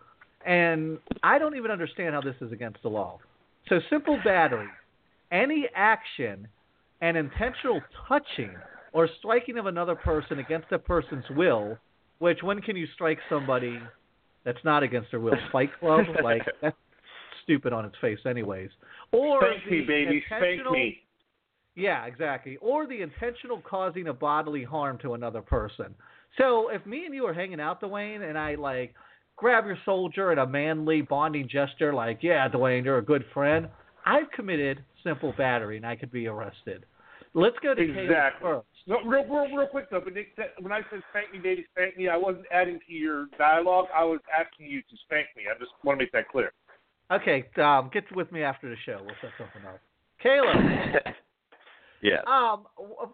And 0.47 0.99
I 1.23 1.39
don't 1.39 1.57
even 1.57 1.71
understand 1.71 2.15
how 2.15 2.21
this 2.21 2.37
is 2.41 2.51
against 2.53 2.83
the 2.83 2.89
law. 2.89 3.19
So 3.69 3.81
simple 3.91 4.19
battery, 4.25 4.69
any 5.31 5.69
action 5.75 6.49
and 7.01 7.17
intentional 7.17 7.81
touching 8.09 8.55
or 8.93 9.09
striking 9.19 9.59
of 9.59 9.67
another 9.67 9.95
person 9.95 10.39
against 10.39 10.71
a 10.73 10.79
person's 10.79 11.25
will, 11.31 11.79
which 12.19 12.43
when 12.43 12.61
can 12.61 12.77
you 12.77 12.87
strike 12.95 13.19
somebody 13.29 13.81
that's 14.45 14.63
not 14.65 14.83
against 14.83 15.11
their 15.11 15.21
will? 15.21 15.37
Fight 15.51 15.71
Club? 15.81 16.05
like 16.23 16.43
that's 16.61 16.77
stupid 17.45 17.73
on 17.73 17.85
its 17.85 17.97
face 18.01 18.19
anyways. 18.27 18.71
Or 19.13 19.41
Spank 19.41 19.71
me, 19.71 19.81
baby. 19.87 20.23
Spank 20.27 20.61
me. 20.71 21.01
yeah, 21.75 22.05
exactly. 22.07 22.59
Or 22.61 22.87
the 22.87 23.03
intentional 23.03 23.63
causing 23.69 24.09
of 24.09 24.19
bodily 24.19 24.65
harm 24.65 24.99
to 25.03 25.15
another 25.15 25.43
person. 25.43 25.95
So 26.39 26.69
if 26.69 26.85
me 26.87 27.05
and 27.05 27.15
you 27.15 27.27
are 27.27 27.35
hanging 27.35 27.61
out, 27.61 27.81
Dwayne, 27.81 28.29
and 28.29 28.39
I 28.39 28.55
like 28.55 28.95
grab 29.37 29.67
your 29.67 29.79
soldier 29.85 30.33
in 30.33 30.39
a 30.39 30.47
manly 30.47 31.03
bonding 31.03 31.49
gesture, 31.49 31.93
like, 31.93 32.21
yeah, 32.23 32.49
Dwayne, 32.49 32.85
you're 32.85 32.99
a 32.99 33.05
good 33.05 33.25
friend, 33.35 33.69
I've 34.07 34.31
committed 34.31 34.85
simple 35.03 35.35
battery 35.37 35.77
and 35.77 35.87
I 35.87 35.97
could 35.97 36.13
be 36.13 36.27
arrested. 36.27 36.85
Let's 37.35 37.57
go 37.63 37.75
to 37.75 37.83
Exactly. 37.83 38.41
first. 38.43 38.67
No, 38.87 39.01
real, 39.05 39.25
real, 39.25 39.57
real 39.57 39.67
quick 39.67 39.91
though. 39.91 40.01
But 40.01 40.15
Nick 40.15 40.29
said, 40.37 40.51
when 40.61 40.73
I 40.73 40.81
said 40.91 41.03
spank 41.11 41.33
me, 41.33 41.39
baby, 41.39 41.65
spank 41.73 41.97
me, 41.97 42.09
I 42.09 42.17
wasn't 42.17 42.47
adding 42.53 42.81
to 42.87 42.93
your 42.93 43.27
dialogue. 43.39 43.87
I 43.95 44.05
was 44.05 44.21
asking 44.37 44.67
you 44.67 44.81
to 44.83 44.97
spank 45.05 45.27
me. 45.37 45.45
I 45.55 45.59
just 45.59 45.71
want 45.85 45.99
to 45.99 46.05
make 46.05 46.13
that 46.13 46.29
clear. 46.29 46.53
Okay, 47.11 47.45
um, 47.63 47.91
get 47.93 48.05
with 48.15 48.33
me 48.33 48.43
after 48.43 48.69
the 48.69 48.77
show. 48.87 48.99
We'll 49.05 49.15
set 49.21 49.31
something 49.39 49.69
up. 49.69 49.81
Caleb. 50.23 51.15
Yeah. 52.03 52.17
Um, 52.27 52.67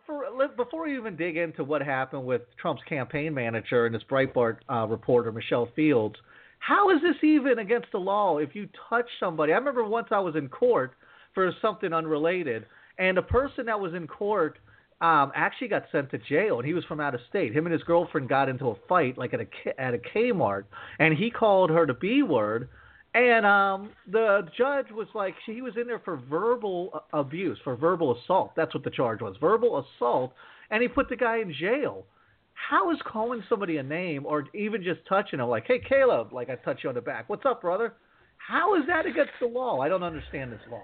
for, 0.07 0.25
before 0.57 0.87
we 0.87 0.97
even 0.97 1.15
dig 1.15 1.37
into 1.37 1.63
what 1.63 1.83
happened 1.83 2.25
with 2.25 2.43
Trump's 2.61 2.83
campaign 2.89 3.35
manager 3.35 3.85
and 3.85 3.95
this 3.95 4.03
Breitbart 4.11 4.57
uh, 4.71 4.87
reporter 4.87 5.31
Michelle 5.31 5.69
Fields, 5.77 6.17
how 6.59 6.91
is 6.91 7.03
this 7.03 7.23
even 7.23 7.59
against 7.59 7.89
the 7.93 7.99
law 7.99 8.39
if 8.39 8.55
you 8.55 8.67
touch 8.89 9.07
somebody? 9.21 9.53
I 9.53 9.57
remember 9.57 9.85
once 9.85 10.09
I 10.11 10.21
was 10.21 10.37
in 10.37 10.49
court 10.49 10.93
for 11.35 11.53
something 11.61 11.93
unrelated, 11.93 12.65
and 12.99 13.19
a 13.19 13.23
person 13.23 13.67
that 13.67 13.79
was 13.79 13.93
in 13.93 14.07
court 14.07 14.59
um, 15.01 15.31
actually 15.35 15.69
got 15.69 15.85
sent 15.93 16.11
to 16.11 16.19
jail, 16.19 16.59
and 16.59 16.67
he 16.67 16.75
was 16.75 16.85
from 16.85 16.99
out 17.01 17.15
of 17.15 17.21
state. 17.29 17.55
Him 17.55 17.67
and 17.67 17.73
his 17.73 17.83
girlfriend 17.83 18.29
got 18.29 18.49
into 18.49 18.67
a 18.69 18.75
fight, 18.89 19.17
like 19.17 19.33
at 19.35 19.41
a 19.41 19.81
at 19.81 19.95
a 19.95 19.99
Kmart, 19.99 20.65
and 20.99 21.15
he 21.17 21.31
called 21.31 21.71
her 21.71 21.87
the 21.87 21.95
B 21.95 22.23
word. 22.23 22.69
And 23.15 23.47
um, 23.47 23.91
the 24.11 24.47
judge 24.57 24.87
was 24.93 25.09
like, 25.15 25.35
he 25.47 25.63
was 25.63 25.73
in 25.81 25.87
there 25.87 25.99
for 26.05 26.21
verbal 26.29 27.03
abuse, 27.13 27.59
for 27.65 27.75
verbal 27.75 28.17
assault. 28.17 28.53
That's 28.55 28.75
what 28.75 28.85
the 28.85 28.91
charge 28.91 29.23
was, 29.23 29.35
verbal 29.41 29.83
assault. 29.97 30.35
And 30.71 30.83
he 30.83 30.89
put 30.89 31.09
the 31.09 31.17
guy 31.17 31.39
in 31.39 31.53
jail. 31.59 32.05
How 32.53 32.91
is 32.93 32.99
calling 33.07 33.43
somebody 33.49 33.79
a 33.79 33.83
name 33.83 34.27
or 34.27 34.45
even 34.55 34.83
just 34.83 35.01
touching 35.09 35.41
him, 35.41 35.49
like, 35.49 35.65
hey, 35.67 35.79
Caleb, 35.89 36.33
like 36.35 36.51
I 36.51 36.57
touch 36.57 36.81
you 36.83 36.91
on 36.91 36.97
the 36.97 37.01
back. 37.01 37.29
What's 37.29 37.47
up, 37.47 37.63
brother? 37.63 37.95
How 38.37 38.77
is 38.77 38.83
that 38.89 39.07
against 39.07 39.33
the 39.41 39.47
law? 39.47 39.81
I 39.81 39.89
don't 39.89 40.03
understand 40.03 40.53
this 40.53 40.61
law. 40.71 40.83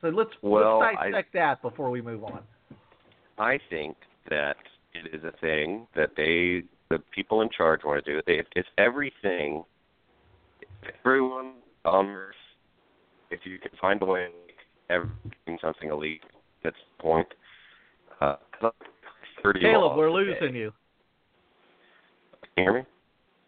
So 0.00 0.08
let's, 0.08 0.30
Well, 0.42 0.78
let's 0.78 0.96
I- 0.98 1.10
dissect 1.10 1.34
that 1.34 1.60
before 1.60 1.90
we 1.90 2.00
move 2.00 2.24
on. 2.24 2.40
I 3.38 3.58
think 3.70 3.96
that 4.30 4.56
it 4.94 5.14
is 5.14 5.22
a 5.24 5.32
thing 5.40 5.86
that 5.94 6.10
they, 6.16 6.62
the 6.90 7.02
people 7.14 7.42
in 7.42 7.48
charge, 7.56 7.80
want 7.84 8.04
to 8.04 8.12
do. 8.12 8.20
They, 8.26 8.42
it's 8.56 8.68
everything. 8.78 9.64
Everyone 11.04 11.54
on 11.84 12.06
Earth, 12.06 12.34
if 13.30 13.40
you 13.44 13.58
can 13.58 13.70
find 13.80 14.00
a 14.02 14.04
way 14.04 14.26
to 14.26 14.30
make 14.46 14.56
everything 14.90 15.58
something 15.60 15.90
illegal, 15.90 16.28
that's 16.62 16.76
the 16.96 17.02
point. 17.02 17.28
Uh, 18.20 18.36
Caleb, 19.42 19.64
laws 19.64 19.96
we're 19.96 20.08
a 20.08 20.24
day. 20.24 20.40
losing 20.40 20.56
you. 20.56 20.72
Can 22.40 22.50
you 22.56 22.62
hear 22.64 22.72
me? 22.72 22.86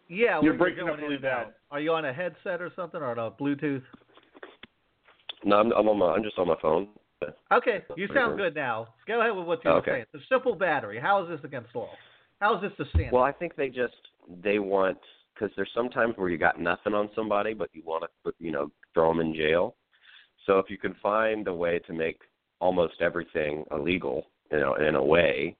Yeah, 0.07 0.41
You're 0.41 0.53
we're 0.53 0.59
breaking 0.59 0.89
up 0.89 0.97
really 0.97 1.15
in 1.15 1.21
bad. 1.21 1.47
Are 1.69 1.79
you 1.79 1.93
on 1.93 2.05
a 2.05 2.13
headset 2.13 2.61
or 2.61 2.71
something, 2.75 3.01
or 3.01 3.11
on 3.11 3.19
a 3.19 3.31
Bluetooth? 3.31 3.81
No, 5.43 5.57
I'm, 5.57 5.71
I'm 5.71 5.87
on 5.87 5.97
my, 5.97 6.11
I'm 6.11 6.23
just 6.23 6.37
on 6.37 6.47
my 6.47 6.55
phone. 6.61 6.87
Okay, 7.51 7.83
you 7.95 8.07
sound 8.13 8.37
good 8.37 8.55
now. 8.55 8.93
Go 9.07 9.21
ahead 9.21 9.35
with 9.35 9.45
what 9.45 9.63
you 9.63 9.71
were 9.71 9.77
Okay. 9.77 9.91
saying. 9.91 10.05
The 10.13 10.19
simple 10.29 10.55
battery. 10.55 10.99
How 10.99 11.23
is 11.23 11.29
this 11.29 11.43
against 11.43 11.75
law? 11.75 11.89
How 12.39 12.55
is 12.55 12.61
this 12.61 12.71
the 12.77 12.85
standard? 12.85 13.13
Well, 13.13 13.23
I 13.23 13.31
think 13.31 13.55
they 13.55 13.69
just 13.69 13.93
they 14.41 14.59
want 14.59 14.97
because 15.33 15.51
there's 15.55 15.69
sometimes 15.73 16.17
where 16.17 16.29
you 16.29 16.37
got 16.37 16.59
nothing 16.59 16.93
on 16.93 17.09
somebody, 17.15 17.53
but 17.53 17.69
you 17.73 17.83
want 17.85 18.03
to 18.03 18.09
put 18.23 18.35
you 18.39 18.51
know 18.51 18.71
throw 18.93 19.09
them 19.09 19.19
in 19.19 19.35
jail. 19.35 19.75
So 20.45 20.57
if 20.57 20.69
you 20.69 20.77
can 20.77 20.95
find 21.03 21.47
a 21.47 21.53
way 21.53 21.79
to 21.79 21.93
make 21.93 22.19
almost 22.59 22.95
everything 23.01 23.63
illegal, 23.71 24.27
you 24.51 24.59
know, 24.59 24.75
in 24.75 24.95
a 24.95 25.03
way, 25.03 25.55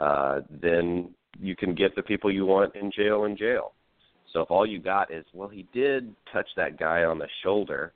uh, 0.00 0.40
then 0.50 1.14
you 1.38 1.54
can 1.54 1.74
get 1.74 1.94
the 1.94 2.02
people 2.02 2.32
you 2.32 2.46
want 2.46 2.74
in 2.74 2.90
jail 2.90 3.24
in 3.24 3.36
jail. 3.36 3.72
So 4.32 4.40
if 4.40 4.50
all 4.50 4.66
you 4.66 4.80
got 4.80 5.12
is 5.12 5.24
well, 5.32 5.48
he 5.48 5.66
did 5.72 6.14
touch 6.32 6.48
that 6.56 6.78
guy 6.78 7.04
on 7.04 7.18
the 7.18 7.28
shoulder. 7.42 7.92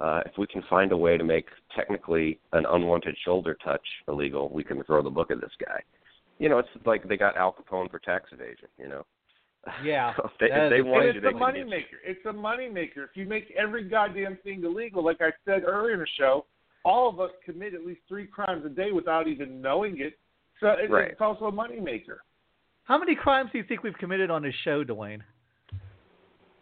Uh, 0.00 0.20
if 0.24 0.32
we 0.38 0.46
can 0.46 0.62
find 0.70 0.92
a 0.92 0.96
way 0.96 1.16
to 1.18 1.24
make 1.24 1.46
technically 1.76 2.38
an 2.52 2.64
unwanted 2.70 3.14
shoulder 3.24 3.56
touch 3.62 3.86
illegal, 4.08 4.48
we 4.48 4.64
can 4.64 4.82
throw 4.84 5.02
the 5.02 5.10
book 5.10 5.30
at 5.30 5.40
this 5.40 5.52
guy 5.64 5.80
you 6.40 6.48
know, 6.48 6.58
it's 6.58 6.68
like 6.86 7.06
they 7.06 7.16
got 7.16 7.36
Al 7.36 7.52
Capone 7.54 7.88
for 7.90 8.00
tax 8.00 8.30
evasion. 8.32 8.68
You 8.78 8.88
know. 8.88 9.06
Yeah. 9.84 10.14
So 10.16 10.24
if 10.32 10.32
they, 10.40 10.46
if 10.46 10.70
they 10.70 10.82
wanted 10.82 11.08
And 11.10 11.14
you, 11.14 11.20
it's 11.20 11.22
they 11.24 11.28
a 11.28 11.32
could 11.32 11.38
money 11.38 11.58
get 11.58 11.64
you. 11.66 11.70
maker. 11.70 11.96
It's 12.04 12.26
a 12.26 12.32
money 12.32 12.68
maker. 12.68 13.04
If 13.04 13.10
you 13.14 13.26
make 13.26 13.54
every 13.56 13.84
goddamn 13.88 14.38
thing 14.42 14.64
illegal, 14.64 15.04
like 15.04 15.18
I 15.20 15.30
said 15.44 15.62
earlier 15.64 15.92
in 15.94 16.00
the 16.00 16.06
show, 16.18 16.46
all 16.84 17.08
of 17.10 17.20
us 17.20 17.30
commit 17.44 17.74
at 17.74 17.84
least 17.86 18.00
three 18.08 18.26
crimes 18.26 18.64
a 18.64 18.70
day 18.70 18.90
without 18.90 19.28
even 19.28 19.60
knowing 19.60 20.00
it. 20.00 20.18
So 20.60 20.68
it, 20.68 20.90
Right. 20.90 21.10
it's 21.12 21.20
also 21.20 21.44
a 21.44 21.52
money 21.52 21.78
maker. 21.78 22.22
How 22.84 22.98
many 22.98 23.14
crimes 23.14 23.50
do 23.52 23.58
you 23.58 23.64
think 23.64 23.82
we've 23.82 23.96
committed 23.98 24.30
on 24.30 24.42
this 24.42 24.54
show, 24.64 24.82
Dwayne? 24.82 25.20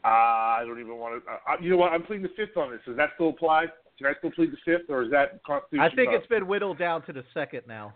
Uh, 0.08 0.60
I 0.60 0.64
don't 0.66 0.80
even 0.80 0.96
want 0.96 1.22
to. 1.22 1.30
Uh, 1.30 1.56
you 1.60 1.68
know 1.70 1.76
what? 1.76 1.92
I'm 1.92 2.02
pleading 2.02 2.22
the 2.22 2.32
fifth 2.34 2.56
on 2.56 2.70
this. 2.70 2.80
Does 2.86 2.96
that 2.96 3.10
still 3.16 3.28
apply? 3.28 3.66
Can 3.98 4.06
I 4.06 4.12
still 4.18 4.30
plead 4.30 4.52
the 4.52 4.56
fifth, 4.64 4.88
or 4.88 5.02
is 5.02 5.10
that 5.10 5.42
Constitution? 5.44 5.80
I 5.80 5.94
think 5.94 6.12
it's 6.12 6.26
been 6.28 6.46
whittled 6.46 6.78
down 6.78 7.04
to 7.06 7.12
the 7.12 7.24
second 7.34 7.62
now. 7.68 7.92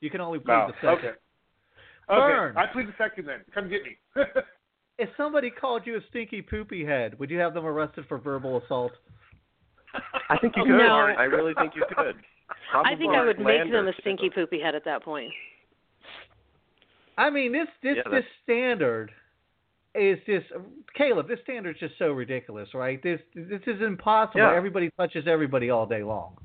You 0.00 0.10
can 0.10 0.20
only 0.20 0.40
plead 0.40 0.54
No. 0.54 0.66
the 0.68 0.74
second. 0.74 1.10
Okay. 1.10 1.16
Burn. 2.08 2.50
Okay. 2.50 2.60
I 2.60 2.66
plead 2.72 2.88
the 2.88 2.94
second 2.98 3.26
then. 3.26 3.40
Come 3.54 3.68
get 3.70 3.82
me. 3.82 3.96
If 4.96 5.08
somebody 5.16 5.50
called 5.50 5.82
you 5.86 5.96
a 5.96 6.00
stinky 6.10 6.40
poopy 6.40 6.84
head, 6.84 7.18
would 7.18 7.28
you 7.28 7.38
have 7.40 7.52
them 7.52 7.66
arrested 7.66 8.04
for 8.08 8.16
verbal 8.16 8.62
assault? 8.62 8.92
I 10.30 10.38
think 10.38 10.54
you 10.56 10.62
could. 10.66 10.78
No. 10.78 10.94
I 11.18 11.24
really 11.24 11.52
think 11.54 11.72
you 11.74 11.84
could. 11.88 12.14
I 12.72 12.94
think 12.94 13.12
I 13.12 13.24
would 13.24 13.40
make 13.40 13.72
them 13.72 13.88
a 13.88 13.92
stinky 14.00 14.30
poopy 14.30 14.60
head 14.60 14.76
at 14.76 14.84
that 14.84 15.02
point. 15.02 15.32
I 17.18 17.30
mean, 17.30 17.52
this 17.52 17.66
this 17.82 17.96
Yeah, 17.96 18.10
this 18.10 18.24
standard 18.44 19.10
is 19.94 20.18
just 20.26 20.46
Caleb. 20.96 21.28
This 21.28 21.38
standard 21.44 21.76
is 21.76 21.80
just 21.80 21.98
so 21.98 22.12
ridiculous, 22.12 22.68
right? 22.74 23.02
This 23.02 23.20
this 23.34 23.60
is 23.66 23.80
impossible. 23.80 24.40
Yeah. 24.40 24.56
Everybody 24.56 24.90
touches 24.96 25.26
everybody 25.26 25.70
all 25.70 25.86
day 25.86 26.02
long. 26.02 26.36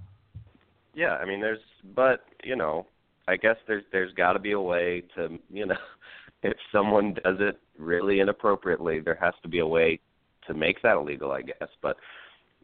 Yeah, 0.93 1.15
I 1.15 1.25
mean, 1.25 1.39
there's, 1.39 1.59
but 1.95 2.25
you 2.43 2.55
know, 2.55 2.85
I 3.27 3.37
guess 3.37 3.55
there's 3.67 3.83
there's 3.91 4.13
got 4.13 4.33
to 4.33 4.39
be 4.39 4.51
a 4.51 4.59
way 4.59 5.03
to, 5.15 5.37
you 5.51 5.65
know, 5.65 5.75
if 6.43 6.57
someone 6.71 7.15
does 7.23 7.37
it 7.39 7.59
really 7.77 8.19
inappropriately, 8.19 8.99
there 8.99 9.17
has 9.21 9.33
to 9.43 9.49
be 9.49 9.59
a 9.59 9.67
way 9.67 9.99
to 10.47 10.53
make 10.53 10.81
that 10.81 10.95
illegal, 10.95 11.31
I 11.31 11.41
guess. 11.41 11.69
But 11.81 11.97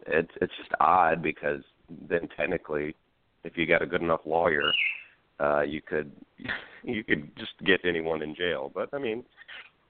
it's 0.08 0.32
it's 0.42 0.54
just 0.58 0.72
odd 0.80 1.22
because 1.22 1.62
then 2.10 2.28
technically, 2.36 2.96
if 3.44 3.58
you 3.58 3.66
got 3.66 3.82
a 3.82 3.86
good 3.86 4.02
enough 4.02 4.22
lawyer, 4.26 4.72
uh, 5.40 5.62
you 5.62 5.82
could 5.82 6.12
you 6.84 7.04
could 7.04 7.36
just 7.38 7.54
get 7.66 7.82
anyone 7.86 8.22
in 8.22 8.36
jail. 8.36 8.72
But 8.74 8.90
I 8.94 8.98
mean, 8.98 9.24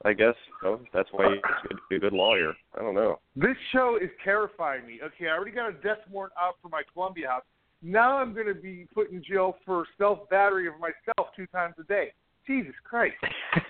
I 0.03 0.13
guess 0.13 0.35
you 0.61 0.69
know, 0.69 0.80
that's 0.93 1.09
why 1.11 1.34
it's 1.34 1.67
good 1.67 1.80
be 1.89 1.95
a 1.95 1.99
good 1.99 2.13
lawyer. 2.13 2.53
I 2.77 2.81
don't 2.81 2.95
know. 2.95 3.19
This 3.35 3.55
show 3.72 3.97
is 4.01 4.09
terrifying 4.23 4.85
me. 4.85 4.99
Okay, 5.03 5.27
I 5.30 5.34
already 5.34 5.51
got 5.51 5.69
a 5.69 5.73
death 5.73 5.99
warrant 6.11 6.34
out 6.41 6.55
for 6.61 6.69
my 6.69 6.81
Columbia 6.93 7.27
house. 7.30 7.43
Now 7.81 8.17
I'm 8.17 8.34
going 8.34 8.47
to 8.47 8.53
be 8.55 8.88
put 8.93 9.11
in 9.11 9.23
jail 9.23 9.55
for 9.65 9.85
self 9.97 10.30
battery 10.30 10.67
of 10.67 10.73
myself 10.80 11.30
two 11.35 11.47
times 11.47 11.76
a 11.80 11.84
day. 11.84 12.11
Jesus 12.45 12.73
Christ. 12.84 13.15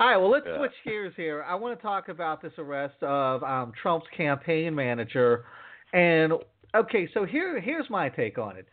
All 0.00 0.06
right, 0.08 0.16
well, 0.16 0.30
let's 0.30 0.46
Yeah. 0.46 0.56
switch 0.58 0.72
gears 0.84 1.12
here. 1.16 1.44
I 1.46 1.54
want 1.54 1.78
to 1.78 1.82
talk 1.82 2.08
about 2.08 2.40
this 2.40 2.52
arrest 2.58 3.00
of 3.02 3.42
um, 3.44 3.72
Trump's 3.82 4.06
campaign 4.16 4.74
manager. 4.74 5.44
And 5.92 6.32
okay, 6.74 7.08
so 7.12 7.24
here 7.24 7.60
here's 7.60 7.88
my 7.90 8.08
take 8.08 8.38
on 8.38 8.56
it. 8.56 8.66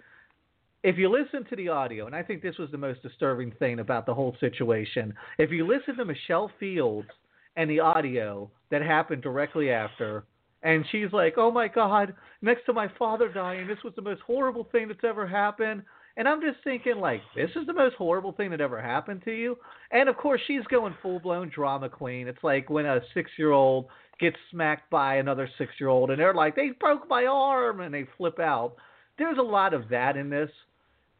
If 0.83 0.97
you 0.97 1.09
listen 1.09 1.43
to 1.49 1.55
the 1.55 1.69
audio, 1.69 2.05
and 2.05 2.15
I 2.15 2.21
think 2.21 2.41
this 2.41 2.57
was 2.57 2.69
the 2.71 2.77
most 2.77 3.01
disturbing 3.01 3.51
thing 3.51 3.79
about 3.79 4.05
the 4.05 4.13
whole 4.13 4.35
situation, 4.39 5.13
if 5.39 5.51
you 5.51 5.65
listen 5.65 5.97
to 5.97 6.05
Michelle 6.05 6.51
Fields 6.59 7.09
and 7.55 7.69
the 7.69 7.79
audio 7.79 8.49
that 8.69 8.81
happened 8.81 9.23
directly 9.23 9.71
after, 9.71 10.23
and 10.63 10.85
she's 10.91 11.11
like, 11.11 11.35
"Oh 11.37 11.51
my 11.51 11.67
God, 11.67 12.15
next 12.41 12.65
to 12.65 12.73
my 12.73 12.87
father 12.99 13.27
dying, 13.27 13.67
this 13.67 13.83
was 13.83 13.95
the 13.95 14.01
most 14.01 14.21
horrible 14.21 14.65
thing 14.65 14.87
that's 14.87 15.03
ever 15.03 15.25
happened." 15.25 15.83
And 16.15 16.27
I'm 16.27 16.41
just 16.41 16.63
thinking, 16.63 16.97
like, 16.97 17.21
this 17.35 17.51
is 17.55 17.67
the 17.67 17.73
most 17.73 17.95
horrible 17.95 18.31
thing 18.31 18.49
that 18.49 18.61
ever 18.61 18.81
happened 18.81 19.21
to 19.25 19.31
you. 19.31 19.55
And 19.91 20.09
of 20.09 20.17
course, 20.17 20.41
she's 20.47 20.65
going 20.65 20.95
full 21.01 21.19
blown 21.19 21.49
drama 21.49 21.89
queen. 21.89 22.27
It's 22.27 22.43
like 22.43 22.69
when 22.71 22.87
a 22.87 23.01
six 23.13 23.29
year 23.37 23.51
old 23.51 23.87
gets 24.19 24.37
smacked 24.49 24.89
by 24.89 25.15
another 25.15 25.47
six 25.57 25.73
year 25.79 25.89
old, 25.89 26.09
and 26.09 26.19
they're 26.19 26.33
like, 26.33 26.55
they 26.55 26.69
broke 26.79 27.07
my 27.07 27.25
arm, 27.25 27.81
and 27.81 27.93
they 27.93 28.05
flip 28.17 28.39
out. 28.39 28.75
There's 29.17 29.37
a 29.37 29.43
lot 29.43 29.73
of 29.73 29.89
that 29.89 30.17
in 30.17 30.29
this. 30.29 30.49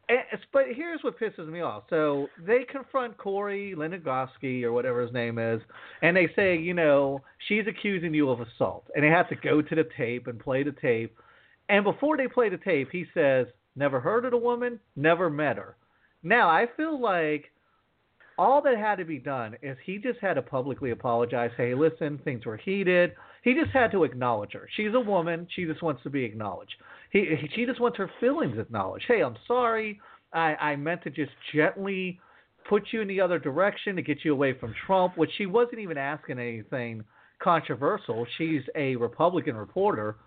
And, 0.10 0.19
but 0.53 0.65
here's 0.74 1.03
what 1.03 1.19
pisses 1.19 1.49
me 1.49 1.61
off. 1.61 1.84
So 1.90 2.28
they 2.45 2.64
confront 2.64 3.18
Corey 3.18 3.74
Lenigoski 3.78 4.64
or 4.64 4.72
whatever 4.72 5.02
his 5.02 5.11
name 5.14 5.38
is, 5.38 5.61
and 6.02 6.15
they 6.15 6.30
say, 6.36 6.57
you 6.57 6.74
know, 6.74 7.22
she's 7.48 7.65
accusing 7.68 8.14
you 8.14 8.30
of 8.30 8.40
assault. 8.40 8.86
And 8.95 9.03
they 9.03 9.10
have 9.10 9.28
to 9.30 9.36
go 9.36 9.61
to 9.61 9.76
the 9.76 9.88
tape 9.98 10.28
and 10.28 10.40
play 10.40 10.64
the 10.64 10.72
tape. 10.72 11.18
And 11.69 11.84
before 11.84 12.15
they 12.15 12.28
play 12.28 12.49
the 12.49 12.57
tape, 12.57 12.90
he 12.91 13.06
says, 13.14 13.48
never 13.76 13.99
heard 13.99 14.24
of 14.24 14.32
the 14.32 14.38
woman, 14.38 14.80
never 14.95 15.30
met 15.30 15.57
her. 15.57 15.76
Now, 16.24 16.49
I 16.49 16.68
feel 16.78 16.99
like 17.02 17.52
all 18.38 18.61
that 18.61 18.78
had 18.78 18.95
to 18.95 19.06
be 19.06 19.19
done 19.19 19.56
is 19.61 19.78
he 19.86 19.98
just 19.98 20.19
had 20.19 20.36
to 20.36 20.41
publicly 20.41 20.91
apologize. 20.91 21.52
Hey, 21.57 21.74
listen, 21.74 22.19
things 22.24 22.45
were 22.45 22.57
heated. 22.57 23.14
He 23.48 23.53
just 23.53 23.72
had 23.72 23.91
to 23.91 24.03
acknowledge 24.03 24.52
her. 24.52 24.68
She's 24.76 24.94
a 24.94 24.99
woman. 24.99 25.48
She 25.56 25.64
just 25.64 25.82
wants 25.82 26.03
to 26.03 26.10
be 26.10 26.26
acknowledged. 26.26 26.74
He, 27.11 27.49
she 27.56 27.65
just 27.65 27.80
wants 27.80 27.98
her 27.98 28.11
feelings 28.19 28.60
acknowledged. 28.60 29.06
Hey, 29.07 29.24
I'm 29.24 29.38
sorry. 29.48 30.02
I, 30.34 30.56
I 30.56 30.76
meant 30.76 31.02
to 31.03 31.10
just 31.10 31.32
gently 31.56 32.19
put 32.68 32.88
you 32.91 32.99
in 32.99 33.07
the 33.07 33.22
other 33.22 33.40
direction 33.40 33.95
to 33.95 34.02
get 34.02 34.26
you 34.26 34.34
away 34.34 34.60
from 34.60 34.76
Trump, 34.86 35.18
which 35.18 35.30
she 35.38 35.45
wasn't 35.45 35.80
even 35.80 35.98
asking 35.98 36.40
anything 36.40 37.06
controversial. 37.41 38.28
She's 38.38 38.64
a 38.76 38.98
Republican 38.98 39.56
reporter. 39.56 40.18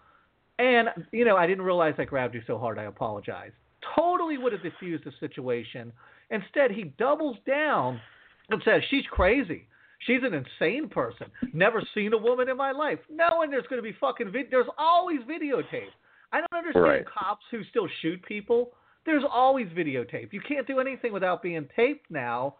And, 0.59 0.89
you 1.13 1.27
know, 1.27 1.37
I 1.37 1.47
didn't 1.47 1.65
realize 1.67 1.93
I 1.99 2.05
grabbed 2.05 2.35
you 2.35 2.41
so 2.47 2.57
hard. 2.57 2.79
I 2.79 2.85
apologize. 2.85 3.53
Totally 3.95 4.39
would 4.39 4.55
have 4.55 4.63
diffused 4.63 5.05
the 5.05 5.13
situation. 5.21 5.93
Instead, 6.31 6.71
he 6.71 6.85
doubles 6.97 7.37
down 7.47 8.01
and 8.49 8.63
says, 8.65 8.81
She's 8.89 9.05
crazy. 9.11 9.67
She's 10.06 10.20
an 10.22 10.32
insane 10.35 10.89
person. 10.89 11.27
Never 11.52 11.82
seen 11.94 12.12
a 12.12 12.18
woman 12.18 12.48
in 12.48 12.56
my 12.56 12.72
life. 12.72 12.98
No, 13.10 13.43
and 13.43 13.52
there's 13.52 13.66
going 13.68 13.82
to 13.82 13.89
be 13.89 13.97
fucking 14.01 14.31
vid- 14.32 14.51
there's 14.51 14.66
always 14.78 15.20
videotape. 15.20 15.90
I 16.32 16.39
don't 16.40 16.55
understand 16.55 16.85
Right. 16.85 17.06
cops 17.06 17.44
who 17.51 17.62
still 17.64 17.86
shoot 18.01 18.22
people. 18.22 18.72
There's 19.05 19.24
always 19.31 19.66
videotape. 19.68 20.32
You 20.32 20.40
can't 20.40 20.66
do 20.66 20.78
anything 20.81 21.12
without 21.12 21.43
being 21.43 21.68
taped 21.77 22.10
now. 22.10 22.56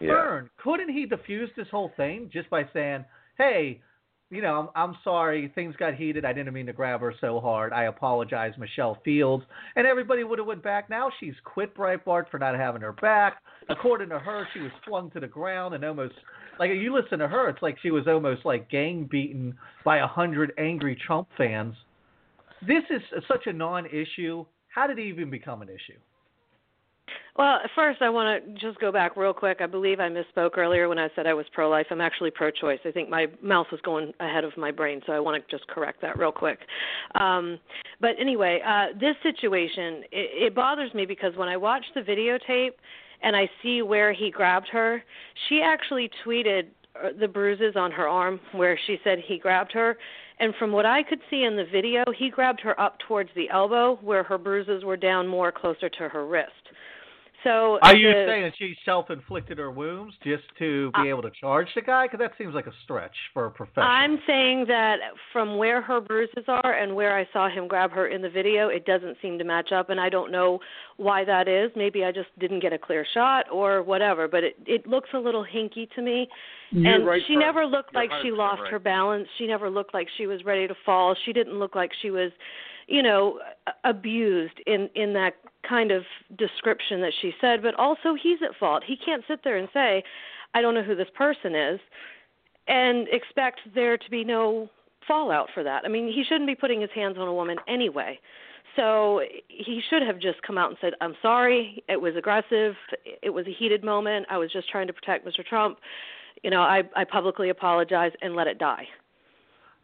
Yeah. 0.00 0.08
Fern, 0.08 0.50
couldn't 0.58 0.90
he 0.90 1.06
defuse 1.06 1.54
this 1.54 1.68
whole 1.70 1.90
thing 1.96 2.28
just 2.30 2.50
by 2.50 2.66
saying, 2.74 3.04
"Hey, 3.38 3.80
you 4.30 4.42
know, 4.42 4.70
I'm, 4.74 4.90
I'm 4.90 4.96
sorry, 5.02 5.48
things 5.54 5.74
got 5.76 5.94
heated. 5.94 6.26
I 6.26 6.34
didn't 6.34 6.52
mean 6.52 6.66
to 6.66 6.74
grab 6.74 7.00
her 7.00 7.14
so 7.20 7.40
hard. 7.40 7.72
I 7.72 7.84
apologize, 7.84 8.52
Michelle 8.58 8.96
Fields." 9.04 9.44
And 9.76 9.86
everybody 9.86 10.24
would 10.24 10.38
have 10.38 10.46
went 10.46 10.62
back. 10.62 10.90
Now 10.90 11.10
she's 11.18 11.34
quit 11.44 11.74
Breitbart 11.74 12.28
for 12.30 12.38
not 12.38 12.54
having 12.56 12.82
her 12.82 12.92
back. 12.92 13.42
According 13.70 14.10
to 14.10 14.18
her, 14.18 14.46
she 14.52 14.60
was 14.60 14.72
flung 14.84 15.10
to 15.12 15.20
the 15.20 15.26
ground 15.26 15.74
and 15.74 15.82
almost 15.84 16.14
like 16.58 16.70
you 16.70 16.94
listen 16.94 17.18
to 17.20 17.28
her, 17.28 17.48
it's 17.48 17.62
like 17.62 17.76
she 17.82 17.90
was 17.90 18.06
almost 18.06 18.44
like 18.44 18.70
gang 18.70 19.08
beaten 19.10 19.56
by 19.84 19.98
a 19.98 20.06
hundred 20.06 20.52
angry 20.58 20.96
Trump 21.06 21.28
fans. 21.36 21.74
This 22.66 22.82
is 22.90 23.02
such 23.28 23.46
a 23.46 23.52
non-issue. 23.52 24.44
How 24.68 24.86
did 24.86 24.98
it 24.98 25.02
even 25.02 25.30
become 25.30 25.62
an 25.62 25.68
issue? 25.68 25.98
Well, 27.36 27.60
first, 27.76 28.02
I 28.02 28.10
want 28.10 28.44
to 28.44 28.52
just 28.60 28.80
go 28.80 28.90
back 28.90 29.16
real 29.16 29.32
quick. 29.32 29.58
I 29.60 29.66
believe 29.66 30.00
I 30.00 30.08
misspoke 30.08 30.58
earlier 30.58 30.88
when 30.88 30.98
I 30.98 31.08
said 31.14 31.28
I 31.28 31.34
was 31.34 31.46
pro 31.52 31.70
life. 31.70 31.86
I'm 31.90 32.00
actually 32.00 32.32
pro 32.32 32.50
choice. 32.50 32.80
I 32.84 32.90
think 32.90 33.08
my 33.08 33.26
mouth 33.40 33.68
was 33.70 33.80
going 33.82 34.12
ahead 34.18 34.42
of 34.42 34.56
my 34.56 34.72
brain, 34.72 35.00
so 35.06 35.12
I 35.12 35.20
want 35.20 35.40
to 35.40 35.56
just 35.56 35.68
correct 35.68 36.02
that 36.02 36.18
real 36.18 36.32
quick. 36.32 36.58
Um, 37.14 37.60
but 38.00 38.10
anyway, 38.20 38.60
uh, 38.66 38.98
this 38.98 39.14
situation, 39.22 40.02
it, 40.10 40.46
it 40.46 40.54
bothers 40.54 40.92
me 40.94 41.06
because 41.06 41.36
when 41.36 41.48
I 41.48 41.56
watch 41.56 41.84
the 41.94 42.00
videotape 42.00 42.72
and 43.22 43.36
I 43.36 43.50
see 43.62 43.82
where 43.82 44.12
he 44.12 44.30
grabbed 44.30 44.68
her, 44.68 45.02
she 45.48 45.62
actually 45.62 46.10
tweeted 46.24 46.66
uh, 46.96 47.08
the 47.18 47.28
bruises 47.28 47.74
on 47.76 47.90
her 47.92 48.08
arm 48.08 48.40
where 48.52 48.78
she 48.86 48.98
said 49.04 49.18
he 49.18 49.38
grabbed 49.38 49.72
her. 49.72 49.96
And 50.40 50.54
from 50.56 50.72
what 50.72 50.86
I 50.86 51.02
could 51.02 51.20
see 51.30 51.44
in 51.44 51.56
the 51.56 51.64
video, 51.64 52.04
he 52.16 52.30
grabbed 52.30 52.60
her 52.60 52.78
up 52.80 52.98
towards 53.06 53.30
the 53.34 53.50
elbow 53.50 53.98
where 54.02 54.22
her 54.22 54.38
bruises 54.38 54.84
were 54.84 54.96
down 54.96 55.26
more 55.26 55.50
closer 55.50 55.88
to 55.88 56.08
her 56.08 56.26
wrist. 56.26 56.67
So 57.44 57.78
Are 57.82 57.94
you 57.94 58.08
the- 58.08 58.26
saying 58.26 58.52
she 58.58 58.74
self-inflicted 58.84 59.58
her 59.58 59.70
wounds 59.70 60.14
just 60.24 60.42
to 60.58 60.90
be 60.92 61.02
uh, 61.02 61.04
able 61.04 61.22
to 61.22 61.30
charge 61.40 61.68
the 61.74 61.82
guy? 61.82 62.06
Because 62.06 62.18
that 62.18 62.32
seems 62.36 62.52
like 62.54 62.66
a 62.66 62.72
stretch 62.82 63.14
for 63.32 63.46
a 63.46 63.50
professional. 63.50 63.86
I'm 63.86 64.18
saying 64.26 64.64
that 64.66 64.96
from 65.32 65.56
where 65.56 65.80
her 65.80 66.00
bruises 66.00 66.44
are 66.48 66.72
and 66.72 66.96
where 66.96 67.16
I 67.16 67.28
saw 67.32 67.48
him 67.48 67.68
grab 67.68 67.92
her 67.92 68.08
in 68.08 68.22
the 68.22 68.28
video, 68.28 68.68
it 68.68 68.84
doesn't 68.86 69.18
seem 69.22 69.38
to 69.38 69.44
match 69.44 69.70
up, 69.70 69.90
and 69.90 70.00
I 70.00 70.08
don't 70.08 70.32
know 70.32 70.58
why 70.96 71.24
that 71.24 71.46
is. 71.46 71.70
Maybe 71.76 72.04
I 72.04 72.10
just 72.10 72.28
didn't 72.40 72.58
get 72.60 72.72
a 72.72 72.78
clear 72.78 73.06
shot 73.14 73.46
or 73.52 73.82
whatever, 73.84 74.26
but 74.26 74.42
it 74.42 74.56
it 74.66 74.86
looks 74.88 75.10
a 75.14 75.18
little 75.18 75.44
hinky 75.44 75.88
to 75.94 76.02
me. 76.02 76.28
You're 76.70 76.92
and 76.92 77.06
right, 77.06 77.22
she 77.28 77.34
Fern. 77.34 77.40
never 77.40 77.66
looked 77.66 77.92
You're 77.92 78.02
like 78.02 78.10
she 78.22 78.30
lost 78.32 78.62
right. 78.62 78.72
her 78.72 78.78
balance. 78.80 79.28
She 79.38 79.46
never 79.46 79.70
looked 79.70 79.94
like 79.94 80.08
she 80.18 80.26
was 80.26 80.44
ready 80.44 80.66
to 80.66 80.74
fall. 80.84 81.14
She 81.24 81.32
didn't 81.32 81.58
look 81.58 81.74
like 81.76 81.92
she 82.02 82.10
was, 82.10 82.30
you 82.88 83.02
know, 83.02 83.38
abused 83.84 84.60
in 84.66 84.90
in 84.96 85.12
that 85.14 85.34
kind 85.68 85.90
of 85.90 86.04
description 86.36 87.00
that 87.00 87.12
she 87.20 87.32
said. 87.40 87.62
But 87.62 87.74
also, 87.74 88.14
he's 88.14 88.38
at 88.42 88.56
fault. 88.58 88.82
He 88.86 88.96
can't 88.96 89.24
sit 89.28 89.40
there 89.44 89.56
and 89.56 89.68
say, 89.72 90.02
"I 90.54 90.62
don't 90.62 90.74
know 90.74 90.82
who 90.82 90.94
this 90.94 91.10
person 91.14 91.54
is," 91.54 91.80
and 92.66 93.08
expect 93.08 93.60
there 93.74 93.96
to 93.96 94.10
be 94.10 94.24
no 94.24 94.68
fallout 95.06 95.50
for 95.54 95.62
that. 95.62 95.84
I 95.84 95.88
mean, 95.88 96.12
he 96.12 96.24
shouldn't 96.24 96.46
be 96.46 96.54
putting 96.54 96.80
his 96.80 96.90
hands 96.90 97.16
on 97.18 97.28
a 97.28 97.34
woman 97.34 97.58
anyway. 97.66 98.18
So 98.76 99.22
he 99.48 99.80
should 99.88 100.02
have 100.02 100.18
just 100.18 100.40
come 100.42 100.58
out 100.58 100.68
and 100.68 100.78
said, 100.80 100.94
"I'm 101.00 101.16
sorry. 101.20 101.82
It 101.88 102.00
was 102.00 102.14
aggressive. 102.16 102.76
It 103.22 103.30
was 103.30 103.46
a 103.46 103.52
heated 103.52 103.82
moment. 103.82 104.26
I 104.28 104.38
was 104.38 104.52
just 104.52 104.68
trying 104.68 104.86
to 104.86 104.92
protect 104.92 105.26
Mr. 105.26 105.44
Trump. 105.44 105.78
You 106.42 106.50
know, 106.50 106.62
I 106.62 106.84
I 106.94 107.04
publicly 107.04 107.48
apologize 107.48 108.12
and 108.22 108.36
let 108.36 108.46
it 108.46 108.58
die." 108.58 108.88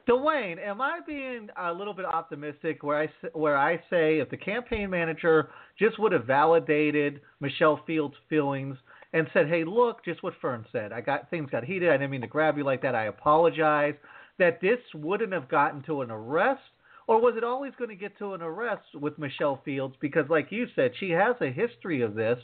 Dwayne, 0.06 0.58
am 0.58 0.82
I 0.82 1.00
being 1.06 1.48
a 1.56 1.72
little 1.72 1.94
bit 1.94 2.04
optimistic 2.04 2.82
where 2.82 3.00
I 3.00 3.28
where 3.32 3.56
I 3.56 3.76
say 3.88 4.18
if 4.18 4.28
the 4.28 4.36
campaign 4.36 4.90
manager 4.90 5.50
just 5.78 5.98
would 5.98 6.12
have 6.12 6.26
validated 6.26 7.22
Michelle 7.40 7.80
Fields' 7.86 8.14
feelings 8.28 8.76
and 9.14 9.26
said, 9.32 9.48
"Hey, 9.48 9.64
look, 9.64 10.04
just 10.04 10.22
what 10.22 10.34
Fern 10.42 10.66
said. 10.72 10.92
I 10.92 11.00
got 11.00 11.30
things 11.30 11.48
got 11.50 11.64
heated. 11.64 11.88
I 11.88 11.92
didn't 11.92 12.10
mean 12.10 12.20
to 12.20 12.26
grab 12.26 12.58
you 12.58 12.64
like 12.64 12.82
that. 12.82 12.94
I 12.94 13.04
apologize." 13.04 13.94
That 14.38 14.60
this 14.60 14.80
wouldn't 14.94 15.32
have 15.32 15.48
gotten 15.48 15.80
to 15.84 16.02
an 16.02 16.10
arrest, 16.10 16.60
or 17.06 17.20
was 17.20 17.36
it 17.36 17.44
always 17.44 17.72
going 17.76 17.90
to 17.90 17.96
get 17.96 18.18
to 18.18 18.34
an 18.34 18.42
arrest 18.42 18.94
with 18.94 19.16
Michelle 19.16 19.62
Fields? 19.64 19.94
Because, 20.00 20.28
like 20.28 20.50
you 20.50 20.66
said, 20.74 20.90
she 20.98 21.10
has 21.10 21.36
a 21.40 21.52
history 21.52 22.02
of 22.02 22.14
this. 22.14 22.38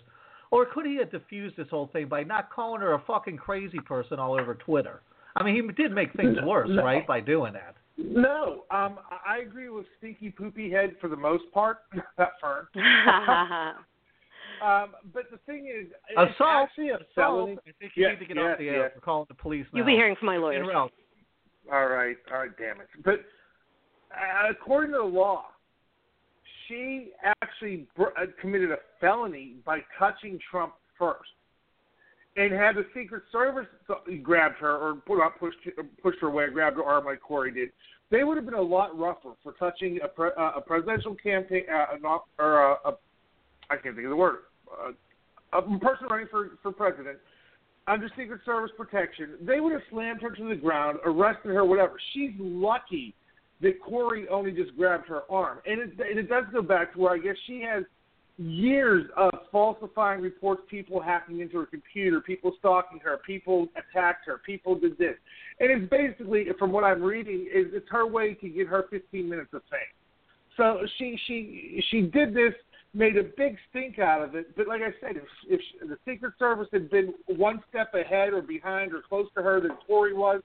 Or 0.53 0.67
could 0.67 0.87
he 0.87 0.97
have 0.97 1.11
diffused 1.11 1.57
this 1.57 1.69
whole 1.69 1.89
thing 1.89 2.07
by 2.07 2.23
not 2.23 2.51
calling 2.51 2.81
her 2.81 2.95
a 2.95 3.03
fucking 3.07 3.39
crazy 3.39 3.81
person 3.81 4.19
all 4.19 4.39
over 4.39 4.55
Twitter? 4.55 5.01
I 5.37 5.43
mean, 5.45 5.55
he 5.55 5.83
did 5.83 5.93
make 5.93 6.13
things 6.15 6.37
worse, 6.43 6.69
No. 6.71 6.83
right, 6.85 7.07
by 7.07 7.21
doing 7.21 7.53
that. 7.55 7.77
No, 7.97 8.65
um, 8.71 8.99
I 9.11 9.35
I 9.35 9.39
agree 9.47 9.69
with 9.69 9.87
Stinky 9.99 10.31
Poopy 10.31 10.71
Head 10.71 10.97
for 11.01 11.09
the 11.09 11.17
most 11.17 11.45
part. 11.53 11.79
Not 12.19 12.33
Fern. 12.41 12.67
um, 14.65 14.95
but 15.13 15.25
the 15.31 15.39
thing 15.47 15.67
is, 15.67 15.89
it's 16.09 16.35
Assault. 16.35 16.69
actually 16.69 16.89
a 16.91 16.95
Assault. 16.97 17.09
felony. 17.15 17.53
I 17.67 17.71
think 17.79 17.93
you 17.95 18.03
Yes, 18.05 18.13
need 18.19 18.27
to 18.27 18.35
get 18.35 18.37
yes, 18.43 18.53
off 18.53 18.59
the 18.59 18.69
air 18.69 18.83
yes. 18.85 18.91
for 18.95 19.01
calling 19.01 19.27
the 19.29 19.35
police 19.35 19.67
now. 19.73 19.79
You'll 19.79 19.87
be 19.87 19.93
hearing 19.93 20.17
from 20.17 20.27
my 20.27 20.37
lawyer. 20.39 20.65
All 20.73 21.87
right, 21.89 22.17
all 22.33 22.39
right, 22.39 22.51
damn 22.59 22.81
it. 22.81 22.89
But 23.05 23.21
uh, 24.13 24.51
according 24.51 24.93
to 24.93 24.99
the 24.99 25.05
law, 25.05 25.45
she 26.67 27.11
actually 27.43 27.87
br- 27.97 28.17
uh, 28.21 28.27
committed 28.41 28.71
a 28.73 28.79
felony 29.01 29.57
by 29.65 29.81
touching 29.99 30.39
Trump 30.51 30.73
first, 30.99 31.31
and 32.37 32.53
had 32.53 32.77
the 32.77 32.87
Secret 32.95 33.25
Service 33.33 33.67
grabbed 34.23 34.57
her 34.59 34.77
or 34.77 34.95
put 34.95 35.19
not 35.19 35.39
pushed 35.39 35.59
pushed 36.03 36.21
her 36.21 36.29
away, 36.29 36.49
grabbed 36.51 36.77
her 36.77 36.85
arm 36.85 37.05
like 37.05 37.21
Corey 37.21 37.53
did. 37.53 37.71
They 38.11 38.25
would 38.25 38.37
have 38.37 38.47
been 38.47 38.55
a 38.55 38.63
lot 38.63 38.99
rougher 38.99 39.33
for 39.43 39.53
touching 39.53 39.99
a, 40.03 40.09
pre- 40.09 40.31
uh, 40.37 40.53
a 40.57 40.61
presidential 40.61 41.15
campaign, 41.15 41.65
uh, 41.73 41.95
an 41.95 42.03
or 42.39 42.73
a, 42.73 42.89
a 42.89 42.93
I 43.71 43.77
can't 43.77 43.95
think 43.95 44.05
of 44.05 44.11
the 44.11 44.17
word, 44.17 44.39
uh, 44.71 44.93
a 45.59 45.63
person 45.79 46.07
running 46.09 46.27
for 46.31 46.51
for 46.63 46.73
president 46.73 47.19
under 47.87 48.09
Secret 48.17 48.41
Service 48.45 48.71
protection, 48.77 49.35
they 49.41 49.61
would 49.61 49.73
have 49.73 49.83
slammed 49.91 50.23
her 50.23 50.31
to 50.31 50.49
the 50.49 50.55
ground, 50.55 50.99
arrested 51.05 51.49
her, 51.49 51.65
whatever. 51.65 51.95
She's 52.13 52.31
lucky 52.39 53.15
that 53.61 53.83
Corey 53.83 54.29
only 54.29 54.53
just 54.53 54.77
grabbed 54.77 55.09
her 55.09 55.23
arm, 55.31 55.59
and 55.67 55.81
it, 55.81 55.91
and 55.99 56.19
it 56.19 56.29
does 56.29 56.45
go 56.53 56.63
back 56.63 56.93
to 56.95 57.01
where 57.01 57.13
I 57.15 57.19
guess 57.19 57.37
she 57.47 57.61
has 57.63 57.85
years 58.41 59.05
of 59.17 59.31
falsifying 59.53 60.23
reports, 60.23 60.63
people 60.71 61.01
hacking 61.01 61.41
into 61.41 61.59
her 61.59 61.67
computer, 61.67 62.21
people 62.21 62.53
stalking 62.59 62.99
her, 63.01 63.19
people 63.27 63.69
attacked 63.77 64.27
her, 64.27 64.39
people 64.39 64.75
did 64.79 64.97
this, 64.97 65.15
and 65.59 65.71
it's 65.71 65.91
basically, 65.91 66.47
from 66.59 66.73
what 66.73 66.83
I'm 66.83 67.03
reading, 67.03 67.47
is 67.53 67.67
it's 67.73 67.89
her 67.91 68.07
way 68.07 68.35
to 68.35 68.49
get 68.49 68.67
her 68.67 68.87
15 68.91 69.29
minutes 69.29 69.51
of 69.53 69.63
fame. 69.71 69.81
So 70.57 70.81
she 70.99 71.19
she 71.27 71.83
she 71.91 72.03
did 72.03 72.35
this, 72.35 72.53
made 72.93 73.17
a 73.17 73.23
big 73.23 73.57
stink 73.69 73.99
out 73.99 74.23
of 74.23 74.35
it. 74.35 74.57
But 74.57 74.67
like 74.69 74.83
I 74.83 74.91
said, 75.01 75.17
if, 75.17 75.23
if 75.49 75.89
the 75.89 75.97
Secret 76.07 76.35
Service 76.39 76.69
had 76.73 76.91
been 76.91 77.15
one 77.27 77.63
step 77.69 77.95
ahead 77.95 78.33
or 78.33 78.43
behind 78.43 78.93
or 78.93 79.03
close 79.09 79.29
to 79.37 79.43
her 79.43 79.61
than 79.61 79.73
Corey 79.87 80.13
was, 80.13 80.43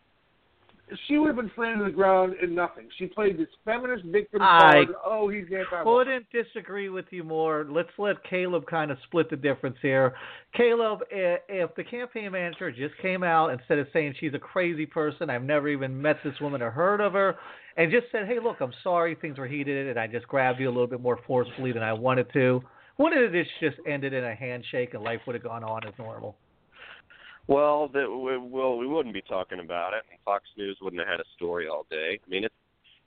she 1.07 1.17
would 1.17 1.27
have 1.27 1.35
been 1.35 1.51
slammed 1.55 1.79
to 1.79 1.85
the 1.85 1.91
ground 1.91 2.35
and 2.41 2.55
nothing. 2.55 2.87
She 2.97 3.07
played 3.07 3.37
this 3.37 3.47
feminist 3.63 4.05
victim 4.05 4.41
I 4.41 4.71
card. 4.71 4.87
Oh, 5.03 5.29
he's 5.29 5.45
anti. 5.45 5.83
Couldn't 5.83 6.25
disagree 6.31 6.89
with 6.89 7.05
you 7.09 7.23
more. 7.23 7.65
Let's 7.69 7.89
let 7.97 8.23
Caleb 8.23 8.65
kind 8.67 8.91
of 8.91 8.97
split 9.05 9.29
the 9.29 9.35
difference 9.35 9.77
here. 9.81 10.13
Caleb, 10.53 10.99
if 11.09 11.73
the 11.75 11.83
campaign 11.83 12.31
manager 12.31 12.71
just 12.71 12.95
came 13.01 13.23
out 13.23 13.49
instead 13.49 13.79
of 13.79 13.87
saying 13.93 14.15
she's 14.19 14.33
a 14.33 14.39
crazy 14.39 14.85
person, 14.85 15.29
I've 15.29 15.43
never 15.43 15.67
even 15.69 15.99
met 15.99 16.17
this 16.23 16.39
woman 16.39 16.61
or 16.61 16.69
heard 16.69 17.01
of 17.01 17.13
her, 17.13 17.35
and 17.77 17.91
just 17.91 18.05
said, 18.11 18.27
"Hey, 18.27 18.39
look, 18.39 18.61
I'm 18.61 18.73
sorry, 18.83 19.15
things 19.15 19.37
were 19.37 19.47
heated, 19.47 19.87
and 19.87 19.99
I 19.99 20.07
just 20.07 20.27
grabbed 20.27 20.59
you 20.59 20.67
a 20.67 20.71
little 20.71 20.87
bit 20.87 21.01
more 21.01 21.19
forcefully 21.25 21.71
than 21.71 21.83
I 21.83 21.93
wanted 21.93 22.31
to," 22.33 22.61
wouldn't 22.97 23.35
it 23.35 23.47
just 23.59 23.77
ended 23.87 24.13
in 24.13 24.23
a 24.23 24.35
handshake 24.35 24.93
and 24.93 25.03
life 25.03 25.19
would 25.25 25.35
have 25.35 25.43
gone 25.43 25.63
on 25.63 25.85
as 25.85 25.93
normal? 25.97 26.37
Well, 27.47 27.87
that 27.89 28.09
we, 28.09 28.37
well, 28.37 28.77
we 28.77 28.87
wouldn't 28.87 29.13
be 29.13 29.21
talking 29.21 29.59
about 29.59 29.93
it, 29.93 30.03
and 30.09 30.19
Fox 30.25 30.45
News 30.57 30.77
wouldn't 30.81 31.01
have 31.01 31.07
had 31.07 31.19
a 31.19 31.29
story 31.35 31.67
all 31.67 31.85
day. 31.89 32.19
I 32.25 32.29
mean, 32.29 32.43
it's. 32.43 32.55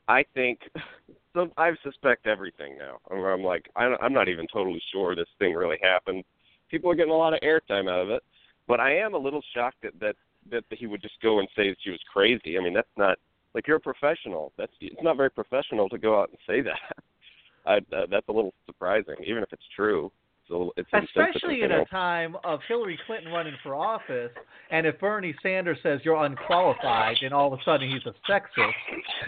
I 0.07 0.25
think 0.33 0.61
so 1.35 1.51
I 1.57 1.73
suspect 1.83 2.27
everything 2.27 2.79
now. 2.79 2.99
I'm, 3.11 3.25
I'm 3.25 3.43
like, 3.43 3.69
I, 3.77 3.95
I'm 4.01 4.13
not 4.13 4.29
even 4.29 4.47
totally 4.53 4.83
sure 4.93 5.15
this 5.15 5.29
thing 5.39 5.55
really 5.55 5.79
happened. 5.83 6.25
People 6.71 6.91
are 6.91 6.95
getting 6.95 7.13
a 7.13 7.17
lot 7.17 7.35
of 7.35 7.41
airtime 7.41 7.91
out 7.91 8.01
of 8.01 8.11
it, 8.11 8.23
but 8.67 8.81
I 8.81 8.97
am 8.97 9.15
a 9.15 9.19
little 9.19 9.43
shocked 9.55 9.83
that 9.83 9.99
that 10.01 10.17
that 10.51 10.65
he 10.71 10.87
would 10.87 11.03
just 11.03 11.21
go 11.21 11.41
and 11.41 11.49
say 11.57 11.69
that 11.69 11.79
she 11.83 11.91
was 11.91 12.01
crazy. 12.13 12.57
I 12.57 12.63
mean, 12.63 12.75
that's 12.75 12.89
not 12.97 13.19
like 13.55 13.67
you're 13.67 13.79
a 13.79 13.81
professional. 13.81 14.53
That's 14.57 14.73
it's 14.81 15.03
not 15.03 15.17
very 15.17 15.31
professional 15.31 15.89
to 15.89 15.99
go 15.99 16.21
out 16.21 16.31
and 16.31 16.39
say 16.47 16.61
that. 16.63 17.05
I, 17.67 17.79
uh, 17.95 18.07
that's 18.11 18.29
a 18.29 18.33
little 18.33 18.55
surprising, 18.67 19.17
even 19.27 19.43
if 19.43 19.53
it's 19.53 19.69
true. 19.75 20.11
A 20.51 20.69
it's 20.77 20.89
Especially 20.93 21.63
in 21.63 21.73
a 21.73 21.85
time 21.87 22.37
of 22.45 22.61
Hillary 22.69 22.99
Clinton 23.07 23.33
running 23.33 23.55
for 23.63 23.75
office, 23.75 24.31
and 24.71 24.87
if 24.87 24.99
Bernie 24.99 25.35
Sanders 25.43 25.79
says 25.83 26.01
you're 26.05 26.25
unqualified, 26.25 27.17
then 27.21 27.33
all 27.33 27.53
of 27.53 27.59
a 27.59 27.63
sudden 27.65 27.91
he's 27.91 28.05
a 28.07 28.15
sexist, 28.31 28.73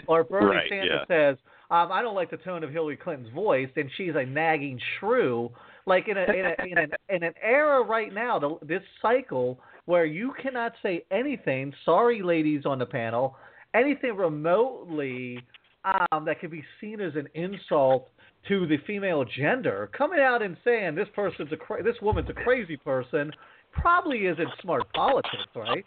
or 0.07 0.23
Bernie 0.23 0.45
Right, 0.47 0.69
Sanders 0.69 1.05
yeah. 1.09 1.15
says 1.15 1.37
um, 1.71 1.89
I 1.89 2.01
don't 2.01 2.15
like 2.15 2.29
the 2.29 2.37
tone 2.37 2.65
of 2.65 2.71
Hillary 2.71 2.97
Clinton's 2.97 3.33
voice, 3.33 3.69
then 3.75 3.89
she's 3.95 4.13
a 4.15 4.25
nagging 4.25 4.79
shrew. 4.99 5.49
Like 5.85 6.09
in 6.09 6.17
a 6.17 6.23
in 6.23 6.45
a 6.45 6.65
in 6.67 6.77
an 6.77 6.91
in 7.09 7.23
an 7.23 7.33
era 7.41 7.81
right 7.81 8.13
now, 8.13 8.37
the, 8.37 8.57
this 8.61 8.83
cycle 9.01 9.57
where 9.85 10.05
you 10.05 10.33
cannot 10.41 10.73
say 10.83 11.05
anything. 11.11 11.73
Sorry, 11.85 12.21
ladies 12.21 12.65
on 12.65 12.77
the 12.77 12.85
panel, 12.85 13.37
anything 13.73 14.15
remotely 14.15 15.39
um, 15.85 16.25
that 16.25 16.41
could 16.41 16.51
be 16.51 16.63
seen 16.79 16.99
as 16.99 17.13
an 17.15 17.27
insult 17.33 18.09
to 18.47 18.65
the 18.67 18.77
female 18.87 19.23
gender, 19.23 19.89
coming 19.95 20.19
out 20.19 20.41
and 20.41 20.57
saying 20.63 20.95
this 20.95 21.07
person's 21.15 21.51
a 21.51 21.57
cra- 21.57 21.83
this 21.83 21.95
woman's 22.01 22.29
a 22.29 22.33
crazy 22.33 22.77
person, 22.77 23.31
probably 23.71 24.25
isn't 24.25 24.49
smart 24.61 24.91
politics, 24.93 25.33
right? 25.55 25.85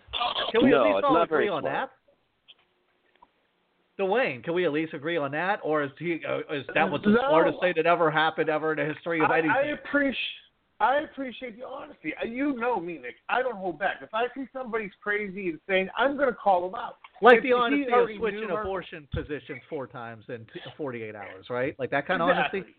Can 0.53 0.65
we 0.65 0.71
No, 0.71 0.81
at 0.81 0.87
least 0.87 0.99
it's 0.99 1.05
all 1.05 1.23
agree 1.23 1.49
on 1.49 1.63
smart. 1.63 1.91
that? 3.99 4.03
Dwayne, 4.03 4.43
can 4.43 4.55
we 4.55 4.65
at 4.65 4.73
least 4.73 4.93
agree 4.93 5.17
on 5.17 5.31
that, 5.33 5.61
or 5.63 5.85
is 5.85 5.91
he 5.99 6.21
uh, 6.29 6.39
is 6.53 6.65
that 6.75 6.91
was 6.91 7.01
the 7.03 7.11
No. 7.11 7.21
smartest 7.29 7.61
thing 7.61 7.75
that 7.77 7.87
ever 7.87 8.11
happened 8.11 8.49
ever 8.49 8.73
in 8.73 8.79
the 8.79 8.93
history 8.93 9.23
of 9.23 9.31
I, 9.31 9.39
anything? 9.39 9.57
I 9.57 9.67
appreciate 9.69 10.19
I 10.81 10.99
appreciate 10.99 11.57
the 11.57 11.65
honesty. 11.65 12.13
Uh, 12.21 12.27
You 12.27 12.55
know 12.57 12.81
me, 12.81 12.99
Nick. 12.99 13.15
I 13.29 13.43
don't 13.43 13.57
hold 13.57 13.79
back. 13.79 13.99
If 14.03 14.13
I 14.13 14.27
see 14.35 14.47
somebody's 14.53 14.91
crazy 15.01 15.49
and 15.49 15.61
insane, 15.69 15.89
I'm 15.97 16.17
going 16.17 16.29
to 16.29 16.35
call 16.35 16.69
them 16.69 16.75
out. 16.75 16.99
Like 17.23 17.39
If 17.39 17.43
the 17.43 17.49
he 17.49 17.53
honesty 17.55 17.87
of 17.87 17.93
already 17.93 18.19
switching 18.19 18.41
knew 18.49 18.57
abortion 18.57 19.09
positions 19.15 19.61
four 19.69 19.87
times 19.87 20.25
in 20.29 20.47
t- 20.53 20.61
48 20.77 21.15
hours, 21.15 21.47
right? 21.51 21.75
Like 21.79 21.91
that 21.91 22.07
kind 22.07 22.21
of 22.23 22.29
Exactly. 22.31 22.61
honesty. 22.61 22.75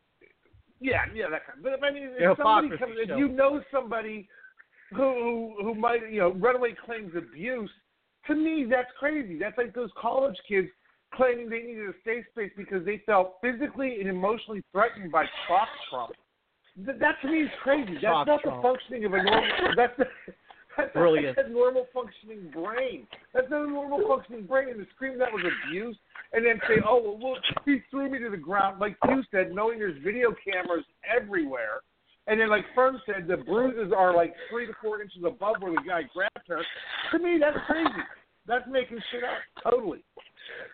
Yeah, 0.82 1.06
yeah, 1.14 1.30
that 1.30 1.46
kind. 1.48 1.58
Of, 1.58 1.64
but 1.64 1.74
if 1.74 1.84
I 1.84 1.92
mean, 1.92 2.10
if 2.18 2.38
somebody 2.38 2.70
comes, 2.78 2.94
if 2.98 3.18
you 3.18 3.30
know 3.30 3.62
somebody 3.72 4.28
who 4.94 5.56
who 5.62 5.74
might 5.74 6.12
you 6.12 6.20
know 6.20 6.34
runaway 6.34 6.76
claims 6.86 7.14
abuse, 7.18 7.72
to 8.28 8.36
me 8.36 8.66
that's 8.70 8.90
crazy. 9.00 9.40
That's 9.40 9.58
like 9.58 9.74
those 9.74 9.90
college 10.00 10.36
kids 10.48 10.68
claiming 11.14 11.50
they 11.50 11.60
needed 11.62 11.88
a 11.90 11.94
safe 12.04 12.26
space 12.32 12.52
because 12.58 12.86
they 12.86 13.02
felt 13.06 13.36
physically 13.42 14.00
and 14.02 14.10
emotionally 14.10 14.62
threatened 14.74 15.12
by 15.12 15.26
Trump. 15.48 15.70
Trump. 15.90 16.12
Th- 16.86 17.00
that 17.00 17.16
to 17.22 17.28
me 17.30 17.44
is 17.44 17.50
crazy. 17.64 17.94
That's 17.94 18.04
Trump 18.04 18.28
not 18.28 18.42
Trump. 18.42 18.62
the 18.62 18.68
functioning 18.68 19.06
of 19.06 19.14
a 19.14 19.24
normal. 19.24 19.50
That's 19.78 19.94
the, 19.98 20.06
that's 20.94 20.96
not 20.96 21.46
a 21.46 21.50
normal 21.50 21.88
functioning 21.94 22.52
brain. 22.54 23.08
That's 23.34 23.50
not 23.50 23.68
a 23.68 23.70
normal 23.70 24.08
functioning 24.08 24.46
brain. 24.46 24.70
And 24.70 24.80
to 24.80 24.86
scream 24.96 25.18
that 25.20 25.32
was 25.32 25.44
abuse, 25.68 25.98
and 26.34 26.46
then 26.46 26.60
say, 26.68 26.82
"Oh, 26.88 27.02
well, 27.02 27.32
look, 27.32 27.40
he 27.66 27.80
threw 27.90 28.10
me 28.10 28.20
to 28.20 28.30
the 28.30 28.38
ground," 28.38 28.80
like 28.80 28.98
you 29.08 29.24
said, 29.32 29.54
knowing 29.54 29.80
there's 29.80 30.02
video 30.04 30.34
cameras 30.44 30.86
everywhere. 31.06 31.82
And 32.28 32.40
then, 32.40 32.50
like 32.50 32.66
Fern 32.74 33.00
said, 33.06 33.28
the 33.28 33.38
bruises 33.38 33.94
are 33.96 34.16
like 34.16 34.34
three 34.50 34.66
to 34.66 34.74
four 34.82 35.02
inches 35.02 35.24
above 35.26 35.58
where 35.60 35.72
the 35.72 35.82
guy 35.88 36.02
grabbed 36.14 36.48
her. 36.48 36.62
To 37.12 37.20
me, 37.20 37.38
that's 37.40 37.58
crazy. 37.68 38.02
That's 38.48 38.66
making 38.70 39.00
shit 39.12 39.24
up. 39.24 39.72
Totally. 39.72 40.04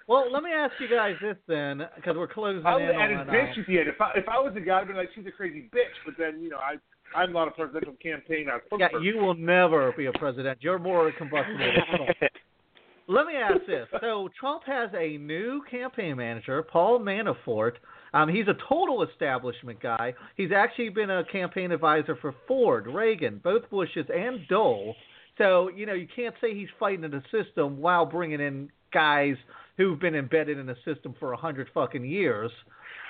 Well, 0.07 0.31
let 0.31 0.43
me 0.43 0.51
ask 0.51 0.73
you 0.79 0.87
guys 0.89 1.15
this 1.21 1.37
then, 1.47 1.83
because 1.95 2.15
we're 2.15 2.27
closing 2.27 2.65
I 2.65 2.75
would 2.75 2.83
in 2.83 2.95
add 2.95 3.11
on. 3.13 3.29
a 3.29 3.31
bitch 3.31 3.57
uh, 3.57 3.61
if 3.61 3.67
you 3.67 3.77
had. 3.79 3.87
If 3.87 3.99
I, 3.99 4.11
if 4.15 4.27
I 4.27 4.39
was 4.39 4.53
a 4.55 4.59
guy, 4.59 4.81
I'd 4.81 4.87
be 4.87 4.93
like, 4.93 5.09
she's 5.15 5.25
a 5.25 5.31
crazy 5.31 5.69
bitch. 5.73 5.95
But 6.05 6.15
then, 6.17 6.41
you 6.41 6.49
know, 6.49 6.57
I 6.57 6.75
I'm 7.15 7.33
not 7.33 7.47
a 7.47 7.51
presidential 7.51 7.93
campaign. 8.01 8.47
I 8.49 8.59
yeah, 8.77 8.87
you 9.01 9.17
will 9.17 9.33
never 9.33 9.91
be 9.93 10.05
a 10.05 10.11
president. 10.13 10.59
You're 10.61 10.79
more 10.79 11.11
combustible 11.17 11.57
than 11.57 11.97
Trump. 11.97 12.17
Let 13.07 13.25
me 13.25 13.33
ask 13.35 13.65
this. 13.67 13.87
So 13.99 14.29
Trump 14.39 14.63
has 14.65 14.89
a 14.97 15.17
new 15.17 15.61
campaign 15.69 16.15
manager, 16.15 16.63
Paul 16.63 16.99
Manafort. 16.99 17.73
Um, 18.13 18.29
he's 18.29 18.47
a 18.47 18.55
total 18.69 19.03
establishment 19.03 19.81
guy. 19.81 20.13
He's 20.37 20.51
actually 20.55 20.89
been 20.89 21.09
a 21.09 21.23
campaign 21.25 21.71
advisor 21.71 22.15
for 22.21 22.33
Ford, 22.47 22.87
Reagan, 22.87 23.41
both 23.43 23.69
Bushes, 23.69 24.05
and 24.13 24.47
Dole. 24.47 24.95
So 25.37 25.69
you 25.75 25.85
know 25.85 25.93
you 25.93 26.07
can't 26.13 26.35
say 26.39 26.53
he's 26.53 26.69
fighting 26.79 27.03
in 27.03 27.11
the 27.11 27.23
system 27.31 27.79
while 27.79 28.05
bringing 28.05 28.39
in 28.39 28.69
guys 28.93 29.35
who've 29.77 29.99
been 29.99 30.15
embedded 30.15 30.57
in 30.57 30.65
the 30.65 30.75
system 30.85 31.15
for 31.19 31.33
a 31.33 31.37
hundred 31.37 31.67
fucking 31.73 32.05
years. 32.05 32.51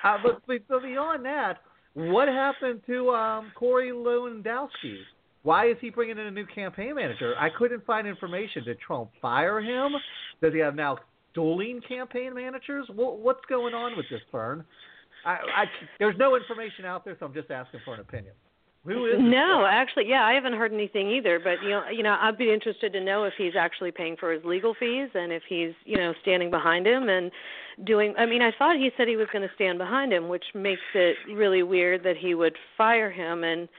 Uh, 0.04 0.18
but, 0.24 0.42
but 0.48 0.58
but 0.68 0.82
beyond 0.84 1.26
that, 1.26 1.60
what 1.94 2.28
happened 2.28 2.82
to 2.88 3.10
um, 3.10 3.52
Corey 3.56 3.90
Lewandowski? 3.90 4.98
Why 5.44 5.70
is 5.70 5.78
he 5.82 5.90
bringing 5.90 6.18
in 6.18 6.28
a 6.28 6.32
new 6.32 6.46
campaign 6.46 6.96
manager? 6.96 7.34
I 7.38 7.50
couldn't 7.50 7.86
find 7.86 8.08
information. 8.08 8.64
Did 8.64 8.80
Trump 8.80 9.10
fire 9.22 9.60
him? 9.60 9.94
Does 10.42 10.54
he 10.54 10.60
have 10.60 10.76
now 10.76 10.98
dueling 11.34 11.82
campaign 11.88 12.34
managers? 12.36 12.86
What, 12.94 13.20
what's 13.20 13.44
going 13.50 13.74
on 13.74 13.98
with 13.98 14.06
this, 14.10 14.22
Fern? 14.32 14.64
I, 15.26 15.32
I, 15.32 15.66
there's 16.00 16.18
no 16.18 16.36
information 16.36 16.86
out 16.86 17.06
there, 17.06 17.16
so 17.20 17.26
I'm 17.26 17.34
just 17.34 17.50
asking 17.52 17.82
for 17.86 17.96
an 17.96 18.02
opinion. 18.02 18.34
Who 18.86 19.06
is 19.06 19.14
No, 19.20 19.66
actually, 19.70 20.10
yeah, 20.10 20.26
I 20.26 20.34
haven't 20.34 20.54
heard 20.54 20.74
anything 20.74 21.10
either. 21.12 21.40
But 21.40 21.62
you 21.64 21.70
know, 21.70 21.84
you 21.90 22.02
know, 22.02 22.18
I'd 22.20 22.38
be 22.38 22.52
interested 22.52 22.92
to 22.94 23.00
know 23.04 23.26
if 23.26 23.34
he's 23.38 23.54
actually 23.56 23.92
paying 23.92 24.18
for 24.18 24.32
his 24.32 24.44
legal 24.44 24.74
fees 24.74 25.10
and 25.14 25.32
if 25.32 25.44
he's, 25.48 25.74
you 25.86 25.98
know, 25.98 26.14
standing 26.22 26.50
behind 26.50 26.88
him 26.88 27.08
and 27.08 27.32
doing. 27.86 28.16
I 28.18 28.26
mean, 28.26 28.42
I 28.42 28.52
thought 28.58 28.78
he 28.78 28.90
said 28.98 29.08
he 29.08 29.18
was 29.18 29.28
going 29.32 29.48
to 29.48 29.54
stand 29.54 29.78
behind 29.78 30.12
him, 30.12 30.30
which 30.30 30.46
makes 30.56 30.82
it 30.96 31.16
really 31.34 31.62
weird 31.62 32.04
that 32.04 32.18
he 32.18 32.34
would 32.34 32.56
fire 32.76 33.12
him 33.12 33.44
and 33.44 33.70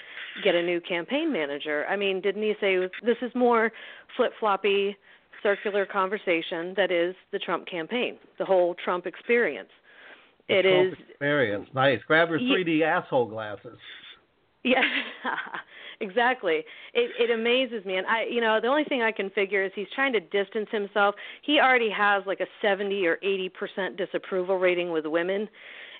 get 0.45 0.55
a 0.55 0.63
new 0.63 0.81
campaign 0.81 1.33
manager. 1.33 1.85
I 1.89 1.97
mean, 1.97 2.21
didn't 2.21 2.43
he 2.43 2.55
say 2.61 2.79
this 3.05 3.19
is 3.23 3.33
more 3.35 3.73
flip 4.17 4.33
floppy, 4.39 4.97
circular 5.43 5.85
conversation 5.85 6.75
that 6.77 6.93
is 6.93 7.17
the 7.33 7.39
Trump 7.41 7.67
campaign, 7.67 8.19
the 8.39 8.45
whole 8.45 8.77
Trump 8.85 9.07
experience. 9.07 9.69
The 10.49 10.59
It 10.61 10.63
Trump 10.63 10.93
is 10.93 11.09
experience. 11.11 11.69
Nice. 11.75 11.99
Grab 12.07 12.31
your 12.31 12.39
3D 12.39 12.83
asshole 12.83 13.27
glasses. 13.27 13.79
Yeah, 14.65 14.83
exactly. 16.01 16.65
It 16.95 17.11
it 17.19 17.31
amazes 17.31 17.85
me, 17.85 17.97
and 17.97 18.07
I, 18.07 18.25
you 18.31 18.41
know, 18.41 18.61
the 18.61 18.69
only 18.69 18.85
thing 18.85 19.03
I 19.03 19.11
can 19.11 19.31
figure 19.31 19.65
is 19.65 19.73
he's 19.75 19.89
trying 19.95 20.13
to 20.13 20.21
distance 20.21 20.69
himself. 20.71 21.15
He 21.43 21.59
already 21.59 21.91
has 21.91 22.23
like 22.27 22.41
a 22.41 22.47
seventy 22.61 23.07
or 23.07 23.19
eighty 23.23 23.49
percent 23.49 23.97
disapproval 23.97 24.59
rating 24.59 24.93
with 24.93 25.05
women, 25.07 25.49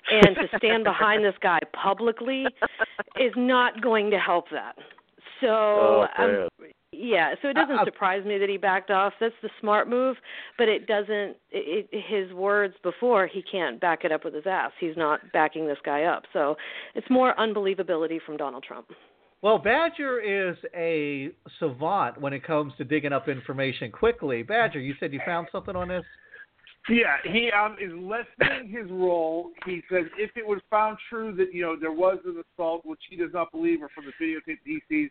and 0.09 0.35
to 0.35 0.57
stand 0.57 0.83
behind 0.85 1.25
this 1.25 1.35
guy 1.41 1.59
publicly 1.73 2.45
is 3.19 3.33
not 3.35 3.81
going 3.81 4.09
to 4.11 4.19
help 4.19 4.45
that. 4.51 4.75
So, 5.41 5.47
Oh, 5.47 6.05
um. 6.17 6.49
Yeah, 6.93 7.35
so 7.41 7.49
it 7.49 7.53
doesn't 7.53 7.79
Uh, 7.79 7.85
surprise 7.85 8.25
me 8.25 8.37
that 8.37 8.49
he 8.49 8.57
backed 8.57 8.91
off. 8.91 9.13
That's 9.19 9.33
the 9.41 9.49
smart 9.59 9.89
move, 9.89 10.17
but 10.57 10.67
it 10.67 10.87
doesn't. 10.87 11.37
It, 11.51 11.87
it, 11.91 12.03
his 12.07 12.33
words 12.33 12.75
before 12.83 13.27
he 13.27 13.41
can't 13.41 13.79
back 13.79 14.03
it 14.05 14.11
up 14.11 14.23
with 14.25 14.33
his 14.33 14.45
ass. 14.45 14.71
He's 14.79 14.97
not 14.97 15.19
backing 15.31 15.67
this 15.67 15.77
guy 15.83 16.03
up. 16.03 16.23
So 16.33 16.55
it's 16.95 17.09
more 17.09 17.33
unbelievability 17.35 18.19
from 18.25 18.37
Donald 18.37 18.63
Trump. 18.63 18.87
Well, 19.41 19.57
Badger 19.57 20.19
is 20.21 20.55
a 20.73 21.31
savant 21.59 22.19
when 22.19 22.31
it 22.31 22.43
comes 22.45 22.73
to 22.77 22.85
digging 22.85 23.11
up 23.11 23.27
information 23.27 23.91
quickly. 23.91 24.41
Badger, 24.41 24.79
you 24.79 24.93
said 24.99 25.11
you 25.11 25.19
found 25.25 25.47
something 25.51 25.75
on 25.75 25.89
this? 25.89 26.05
Yeah, 26.89 27.15
he 27.23 27.49
um, 27.51 27.77
is 27.79 27.91
lessening 27.93 28.69
his 28.69 28.89
role. 28.91 29.51
He 29.65 29.81
says 29.89 30.03
if 30.17 30.31
it 30.35 30.45
was 30.45 30.59
found 30.69 30.97
true 31.09 31.33
that 31.35 31.53
you 31.53 31.61
know 31.61 31.75
there 31.79 31.93
was 31.93 32.19
an 32.25 32.41
assault, 32.41 32.85
which 32.85 32.99
he 33.09 33.15
does 33.15 33.31
not 33.33 33.51
believe, 33.51 33.81
or 33.81 33.89
from 33.95 34.05
the 34.05 34.25
videotape 34.25 34.59
he 34.65 34.79
sees, 34.89 35.09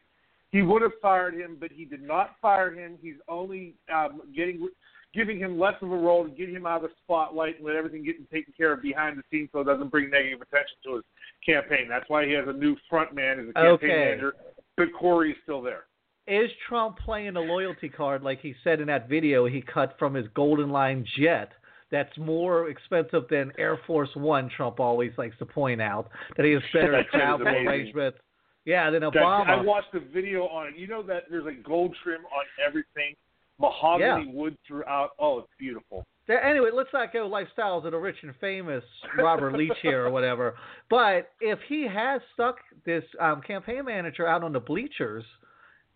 he 0.52 0.62
would 0.62 0.82
have 0.82 0.92
fired 1.00 1.34
him. 1.34 1.56
But 1.58 1.72
he 1.72 1.84
did 1.84 2.02
not 2.02 2.36
fire 2.40 2.72
him. 2.72 2.96
He's 3.02 3.16
only 3.28 3.74
um, 3.92 4.22
getting 4.34 4.68
giving 5.14 5.38
him 5.38 5.58
less 5.58 5.74
of 5.82 5.90
a 5.92 5.96
role 5.96 6.24
to 6.24 6.30
get 6.30 6.48
him 6.48 6.66
out 6.66 6.76
of 6.76 6.82
the 6.82 6.96
spotlight 7.02 7.56
and 7.56 7.66
let 7.66 7.76
everything 7.76 8.04
get 8.04 8.30
taken 8.30 8.52
care 8.56 8.72
of 8.72 8.82
behind 8.82 9.18
the 9.18 9.22
scenes, 9.30 9.48
so 9.52 9.60
it 9.60 9.64
doesn't 9.64 9.90
bring 9.90 10.08
negative 10.10 10.40
attention 10.40 10.76
to 10.84 10.94
his 10.94 11.04
campaign. 11.44 11.86
That's 11.88 12.08
why 12.08 12.26
he 12.26 12.32
has 12.32 12.46
a 12.48 12.52
new 12.52 12.76
front 12.88 13.14
man 13.14 13.40
as 13.40 13.48
a 13.48 13.52
campaign 13.52 13.90
Okay. 13.90 14.04
manager. 14.04 14.34
But 14.76 14.88
Corey's 14.98 15.36
still 15.42 15.60
there. 15.60 15.84
Is 16.26 16.50
Trump 16.68 16.98
playing 16.98 17.36
a 17.36 17.40
loyalty 17.40 17.88
card 17.88 18.22
like 18.22 18.40
he 18.40 18.54
said 18.62 18.80
in 18.80 18.86
that 18.86 19.08
video 19.08 19.44
he 19.46 19.60
cut 19.60 19.96
from 19.98 20.14
his 20.14 20.26
Golden 20.34 20.70
Line 20.70 21.04
jet? 21.18 21.50
That's 21.90 22.16
more 22.16 22.70
expensive 22.70 23.24
than 23.28 23.52
Air 23.58 23.78
Force 23.86 24.08
One. 24.14 24.48
Trump 24.48 24.80
always 24.80 25.12
likes 25.18 25.36
to 25.38 25.46
point 25.46 25.82
out 25.82 26.08
that 26.36 26.46
he 26.46 26.52
has 26.52 26.62
better 26.72 26.98
is 27.00 27.06
travel 27.12 27.48
arrangements. 27.48 28.18
Yeah, 28.64 28.90
That- 28.90 29.02
Obama. 29.02 29.48
I 29.48 29.60
watched 29.60 29.93
the 29.93 30.01
video 30.01 30.47
on 30.47 30.68
it. 30.68 30.76
You 30.76 30.86
know 30.86 31.02
that 31.05 31.24
there's 31.30 31.47
a 31.47 31.52
gold 31.52 31.97
trim 32.02 32.20
on 32.26 32.44
everything, 32.64 33.14
mahogany 33.59 34.30
wood 34.32 34.56
throughout. 34.66 35.10
Oh, 35.18 35.40
it's 35.40 35.48
beautiful. 35.59 36.05
Anyway, 36.28 36.70
let's 36.72 36.93
not 36.93 37.12
go 37.12 37.28
lifestyles 37.28 37.84
of 37.84 37.90
the 37.90 37.98
rich 37.98 38.16
and 38.22 38.32
famous 38.40 38.84
Robin 39.18 39.52
Leach 39.55 39.72
here 39.82 40.06
or 40.06 40.10
whatever. 40.10 40.55
But 40.89 41.30
if 41.40 41.59
he 41.68 41.86
has 41.93 42.20
stuck 42.34 42.56
this 42.84 43.02
um, 43.18 43.40
campaign 43.40 43.84
manager 43.86 44.26
out 44.26 44.44
on 44.44 44.52
the 44.52 44.60
bleachers, 44.60 45.24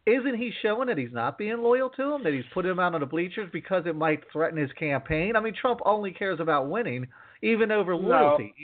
isn't 0.07 0.37
he 0.37 0.51
showing 0.63 0.89
that 0.89 0.97
he's 0.99 1.13
not 1.13 1.37
being 1.37 1.59
loyal 1.59 1.91
to 1.91 2.15
him? 2.15 2.25
That 2.25 2.33
he's 2.33 2.45
putting 2.55 2.71
him 2.71 2.79
out 2.81 2.95
on 2.95 3.01
the 3.01 3.07
bleachers 3.07 3.51
because 3.53 3.85
it 3.87 3.95
might 3.95 4.23
threaten 4.33 4.59
his 4.59 4.73
campaign? 4.73 5.37
I 5.37 5.41
mean, 5.41 5.55
Trump 5.61 5.81
only 5.85 6.13
cares 6.13 6.41
about 6.41 6.69
winning. 6.69 7.07
even 7.43 7.71
over 7.71 7.95
loyalty. 7.95 8.55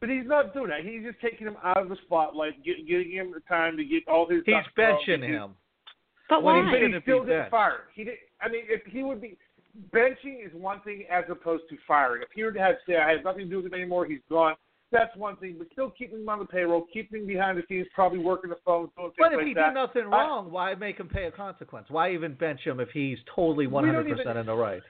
No. 0.00 0.06
But 0.06 0.14
he's 0.14 0.26
not 0.26 0.54
doing 0.54 0.68
that. 0.70 0.80
He's 0.84 1.02
just 1.02 1.20
taking 1.20 1.46
him 1.46 1.56
out 1.64 1.78
of 1.82 1.88
the 1.88 1.96
spotlight, 2.04 2.62
get, 2.64 2.86
getting 2.86 3.10
him 3.12 3.32
the 3.32 3.40
time 3.48 3.76
to 3.76 3.84
get 3.84 4.06
all 4.08 4.28
his. 4.28 4.42
He's 4.46 4.54
benching 4.76 5.14
in 5.14 5.22
him. 5.22 5.50
But 6.28 6.42
When 6.42 6.56
why? 6.66 6.78
he 6.78 6.86
But 6.86 6.94
he 6.94 7.00
still 7.02 7.20
be 7.24 7.30
didn't 7.30 7.50
fire. 7.50 7.84
He 7.94 8.04
did. 8.04 8.14
I 8.40 8.48
mean, 8.48 8.62
if 8.68 8.82
he 8.86 9.02
would 9.02 9.20
be 9.20 9.36
benching 9.92 10.44
is 10.46 10.52
one 10.54 10.80
thing 10.82 11.04
as 11.10 11.24
opposed 11.30 11.64
to 11.70 11.76
firing. 11.86 12.22
If 12.22 12.28
he 12.34 12.42
were 12.44 12.52
to 12.52 12.58
have 12.60 12.76
say 12.86 12.96
I 12.96 13.12
have 13.12 13.24
nothing 13.24 13.44
to 13.44 13.50
do 13.50 13.56
with 13.56 13.66
him 13.66 13.74
anymore, 13.74 14.06
he's 14.06 14.20
gone. 14.30 14.54
That's 14.90 15.14
one 15.16 15.36
thing, 15.36 15.56
but 15.58 15.66
still 15.72 15.90
keeping 15.90 16.20
him 16.20 16.28
on 16.30 16.38
the 16.38 16.46
payroll, 16.46 16.86
keeping 16.90 17.20
him 17.20 17.26
behind 17.26 17.58
the 17.58 17.62
scenes, 17.68 17.86
probably 17.94 18.20
working 18.20 18.48
the 18.48 18.56
phone, 18.64 18.88
doing 18.96 19.10
But 19.18 19.32
if 19.32 19.38
like 19.38 19.46
he 19.48 19.52
that. 19.54 19.68
did 19.68 19.74
nothing 19.74 20.02
I- 20.04 20.22
wrong, 20.24 20.50
why 20.50 20.74
make 20.76 20.98
him 20.98 21.08
pay 21.08 21.24
a 21.24 21.30
consequence? 21.30 21.86
Why 21.90 22.12
even 22.12 22.32
bench 22.34 22.60
him 22.60 22.80
if 22.80 22.88
he's 22.90 23.18
totally 23.34 23.66
100% 23.66 24.18
even- 24.20 24.36
in 24.38 24.46
the 24.46 24.54
right? 24.54 24.80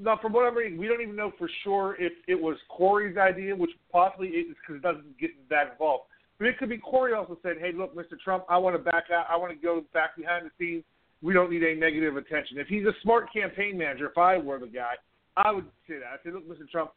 No, 0.00 0.16
from 0.22 0.32
what 0.32 0.46
I'm 0.46 0.56
reading, 0.56 0.78
we 0.78 0.86
don't 0.86 1.00
even 1.00 1.16
know 1.16 1.32
for 1.38 1.50
sure 1.64 1.96
if 1.98 2.12
it 2.28 2.40
was 2.40 2.56
Corey's 2.68 3.16
idea, 3.16 3.54
which 3.54 3.70
possibly 3.90 4.28
is 4.28 4.54
because 4.60 4.76
it 4.76 4.82
doesn't 4.82 5.18
get 5.18 5.30
that 5.50 5.72
involved. 5.72 6.04
But 6.38 6.46
it 6.46 6.58
could 6.58 6.68
be 6.68 6.78
Corey 6.78 7.14
also 7.14 7.36
said, 7.42 7.58
"Hey, 7.58 7.72
look, 7.72 7.96
Mr. 7.96 8.18
Trump, 8.22 8.44
I 8.48 8.58
want 8.58 8.76
to 8.76 8.82
back 8.82 9.10
out. 9.10 9.26
I 9.28 9.36
want 9.36 9.52
to 9.52 9.58
go 9.58 9.84
back 9.92 10.16
behind 10.16 10.46
the 10.46 10.50
scenes. 10.56 10.84
We 11.20 11.34
don't 11.34 11.50
need 11.50 11.64
any 11.64 11.74
negative 11.74 12.16
attention." 12.16 12.58
If 12.58 12.68
he's 12.68 12.86
a 12.86 12.92
smart 13.02 13.32
campaign 13.32 13.76
manager, 13.76 14.08
if 14.08 14.16
I 14.16 14.38
were 14.38 14.60
the 14.60 14.68
guy, 14.68 14.94
I 15.36 15.50
would 15.50 15.66
say 15.88 15.98
that. 15.98 16.06
I 16.06 16.22
say, 16.22 16.30
"Look, 16.30 16.48
Mr. 16.48 16.70
Trump, 16.70 16.92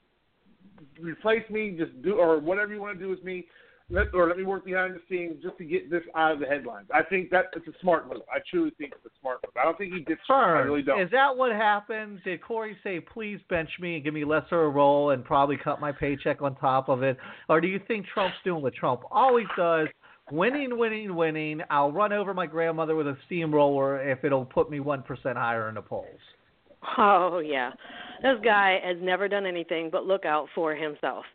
replace 1.00 1.50
me, 1.50 1.72
just 1.72 2.00
do 2.04 2.20
or 2.20 2.38
whatever 2.38 2.72
you 2.72 2.82
want 2.82 3.00
to 3.00 3.04
do 3.04 3.10
with 3.10 3.24
me." 3.24 3.48
Let, 3.92 4.14
or 4.14 4.28
let 4.28 4.38
me 4.38 4.44
work 4.44 4.64
behind 4.64 4.96
the 4.96 5.02
scenes 5.10 5.44
just 5.44 5.58
to 5.58 5.66
get 5.66 5.92
this 5.92 6.04
out 6.16 6.32
of 6.32 6.40
the 6.40 6.46
headlines. 6.46 6.88
I 6.94 7.04
think 7.04 7.30
that 7.32 7.46
it's 7.56 7.68
a 7.68 7.78
smart 7.82 8.08
move. 8.08 8.22
I 8.34 8.40
truly 8.50 8.72
think 8.78 8.94
it's 8.96 9.06
a 9.06 9.20
smart 9.20 9.40
move. 9.46 9.52
I 9.60 9.66
don't 9.66 9.78
think 9.78 9.94
he 9.94 10.00
did. 10.00 10.18
I 10.30 10.60
really 10.60 10.82
don't. 10.82 11.02
is 11.02 11.12
that 11.12 11.36
what 11.36 11.52
happened? 11.52 12.22
Did 12.24 12.42
Corey 12.42 12.78
say, 12.84 13.02
please 13.02 13.40
bench 13.50 13.70
me 13.82 13.96
and 13.96 14.04
give 14.04 14.14
me 14.14 14.24
lesser 14.24 14.64
a 14.64 14.70
role 14.70 15.10
and 15.10 15.26
probably 15.26 15.58
cut 15.58 15.82
my 15.82 15.92
paycheck 15.92 16.42
on 16.42 16.56
top 16.56 16.88
of 16.88 17.04
it? 17.04 17.18
Or 17.50 17.60
do 17.60 17.68
you 17.68 17.82
think 17.88 18.06
Trump's 18.14 18.38
doing 18.46 18.64
what 18.64 18.74
Trump 18.74 19.02
always 19.12 19.48
does? 19.58 19.90
Winning, 20.32 20.78
winning, 20.78 21.14
winning. 21.14 21.62
I'll 21.70 21.92
run 21.92 22.14
over 22.14 22.34
my 22.34 22.46
grandmother 22.46 22.96
with 22.96 23.08
a 23.08 23.18
steamroller 23.26 24.10
if 24.10 24.24
it'll 24.24 24.46
put 24.46 24.70
me 24.72 24.80
1% 24.80 25.04
higher 25.36 25.68
in 25.68 25.76
the 25.76 25.82
polls. 25.82 26.08
Oh 26.98 27.40
yeah, 27.40 27.72
this 28.24 28.38
guy 28.44 28.80
has 28.84 28.98
never 29.02 29.28
done 29.28 29.46
anything 29.46 29.90
but 29.92 30.06
look 30.06 30.26
out 30.26 30.48
for 30.56 30.74
himself, 30.74 31.26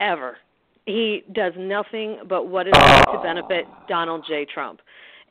ever. 0.00 0.36
He 0.90 1.24
does 1.32 1.54
nothing 1.56 2.18
but 2.28 2.48
what 2.48 2.66
is 2.66 2.72
going 2.72 3.04
to 3.16 3.20
benefit 3.22 3.64
Donald 3.88 4.24
J. 4.26 4.44
Trump, 4.44 4.80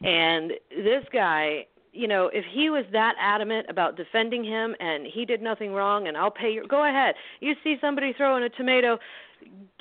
and 0.01 0.51
this 0.69 1.03
guy. 1.11 1.65
You 1.91 2.07
know, 2.07 2.29
if 2.31 2.45
he 2.45 2.69
was 2.69 2.85
that 2.91 3.15
adamant 3.19 3.65
about 3.67 3.97
defending 3.97 4.43
him 4.43 4.75
and 4.79 5.07
he 5.07 5.25
did 5.25 5.41
nothing 5.41 5.73
wrong, 5.73 6.07
and 6.07 6.15
I'll 6.15 6.29
pay 6.29 6.51
your, 6.53 6.67
go 6.67 6.85
ahead. 6.87 7.15
You 7.39 7.55
see 7.63 7.77
somebody 7.81 8.13
throwing 8.13 8.43
a 8.43 8.49
tomato, 8.49 8.99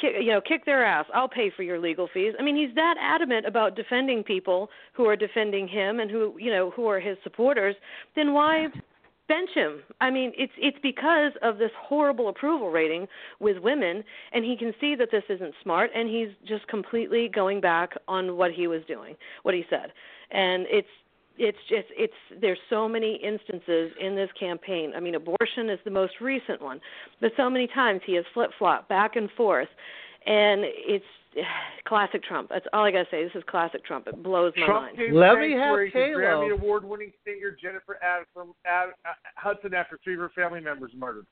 kick, 0.00 0.14
you 0.18 0.32
know, 0.32 0.40
kick 0.40 0.64
their 0.64 0.82
ass. 0.82 1.04
I'll 1.12 1.28
pay 1.28 1.50
for 1.54 1.64
your 1.64 1.78
legal 1.78 2.08
fees. 2.12 2.32
I 2.38 2.42
mean, 2.42 2.56
he's 2.56 2.74
that 2.76 2.94
adamant 2.98 3.44
about 3.44 3.76
defending 3.76 4.22
people 4.24 4.70
who 4.94 5.04
are 5.04 5.16
defending 5.16 5.68
him 5.68 6.00
and 6.00 6.10
who, 6.10 6.34
you 6.38 6.50
know, 6.50 6.70
who 6.70 6.88
are 6.88 6.98
his 6.98 7.18
supporters. 7.22 7.76
Then 8.16 8.32
why 8.32 8.68
bench 9.28 9.50
him. 9.54 9.80
I 10.00 10.10
mean, 10.10 10.32
it's 10.36 10.52
it's 10.58 10.78
because 10.82 11.32
of 11.42 11.58
this 11.58 11.70
horrible 11.78 12.28
approval 12.28 12.70
rating 12.70 13.06
with 13.40 13.58
women, 13.58 14.02
and 14.32 14.44
he 14.44 14.56
can 14.56 14.72
see 14.80 14.94
that 14.96 15.10
this 15.10 15.24
isn't 15.28 15.54
smart, 15.62 15.90
and 15.94 16.08
he's 16.08 16.30
just 16.46 16.66
completely 16.68 17.28
going 17.28 17.60
back 17.60 17.92
on 18.08 18.36
what 18.36 18.50
he 18.52 18.66
was 18.66 18.82
doing, 18.88 19.14
what 19.42 19.54
he 19.54 19.64
said, 19.70 19.92
and 20.30 20.66
it's 20.70 20.88
it's 21.38 21.58
just 21.68 21.86
it's 21.90 22.40
there's 22.40 22.58
so 22.68 22.88
many 22.88 23.16
instances 23.16 23.92
in 24.00 24.16
this 24.16 24.30
campaign. 24.38 24.92
I 24.96 25.00
mean, 25.00 25.14
abortion 25.14 25.70
is 25.70 25.78
the 25.84 25.90
most 25.90 26.14
recent 26.20 26.60
one, 26.60 26.80
but 27.20 27.32
so 27.36 27.48
many 27.48 27.68
times 27.68 28.00
he 28.04 28.14
has 28.14 28.24
flip 28.34 28.50
flop 28.58 28.88
back 28.88 29.16
and 29.16 29.30
forth, 29.36 29.68
and 30.26 30.62
it's 30.64 31.04
classic 31.86 32.22
Trump. 32.24 32.48
That's 32.50 32.66
all 32.72 32.84
I 32.84 32.90
gotta 32.90 33.08
say. 33.10 33.24
This 33.24 33.32
is 33.34 33.42
classic 33.48 33.84
Trump. 33.84 34.06
It 34.06 34.22
blows 34.22 34.52
my 34.56 34.66
Trump 34.66 34.86
mind. 34.86 34.98
gave 34.98 35.12
Let 35.12 35.34
thanks 35.34 35.48
me 35.48 35.58
have 35.58 35.74
for. 35.74 35.88
Grammy 35.90 36.52
Award-winning 36.52 37.12
singer 37.24 37.56
Jennifer 37.60 37.98
Aniston, 38.04 38.48
Ad, 38.66 38.90
uh, 39.04 39.12
Hudson 39.36 39.74
after 39.74 39.98
three 40.02 40.14
of 40.14 40.20
her 40.20 40.30
family 40.34 40.60
members 40.60 40.90
murdered. 40.96 41.26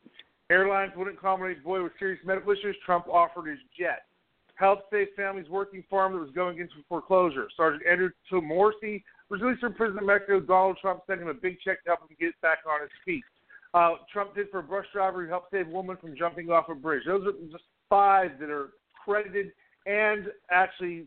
Airlines 0.51 0.93
wouldn't 0.97 1.19
accommodate 1.19 1.63
boy 1.65 1.83
with 1.83 1.93
serious 1.99 2.21
medical 2.25 2.53
issues. 2.53 2.77
Trump 2.85 3.09
offered 3.09 3.49
his 3.49 3.59
jet. 3.79 4.03
Helped 4.55 4.85
save 4.91 5.09
families 5.17 5.49
working 5.51 5.85
farm 5.91 6.15
that 6.15 6.19
was 6.19 6.31
going 6.31 6.59
into 6.59 6.75
foreclosure. 6.89 7.47
Sergeant 7.57 7.83
Andrew 7.87 8.11
Morsi 8.33 9.03
was 9.29 9.41
released 9.41 9.61
from 9.61 9.75
prison 9.75 9.99
in 9.99 10.07
Mexico. 10.07 10.41
Donald 10.41 10.79
Trump 10.81 11.03
sent 11.07 11.21
him 11.21 11.29
a 11.29 11.35
big 11.35 11.59
check 11.63 11.83
to 11.85 11.91
help 11.91 12.01
him 12.01 12.17
get 12.19 12.41
back 12.41 12.59
on 12.67 12.81
his 12.81 12.91
feet. 13.05 13.25
Uh, 13.75 13.97
Trump 14.11 14.35
did 14.35 14.49
for 14.51 14.61
a 14.61 14.63
bus 14.63 14.87
driver 14.93 15.23
who 15.23 15.29
helped 15.29 15.51
save 15.51 15.67
a 15.67 15.71
woman 15.71 15.99
from 16.01 16.17
jumping 16.17 16.49
off 16.51 16.71
a 16.71 16.75
bridge. 16.75 17.03
Those 17.07 17.27
are 17.27 17.33
just 17.51 17.65
five 17.91 18.31
that 18.41 18.49
are 18.49 18.71
credited 19.05 19.53
and 19.87 20.27
actually 20.51 21.07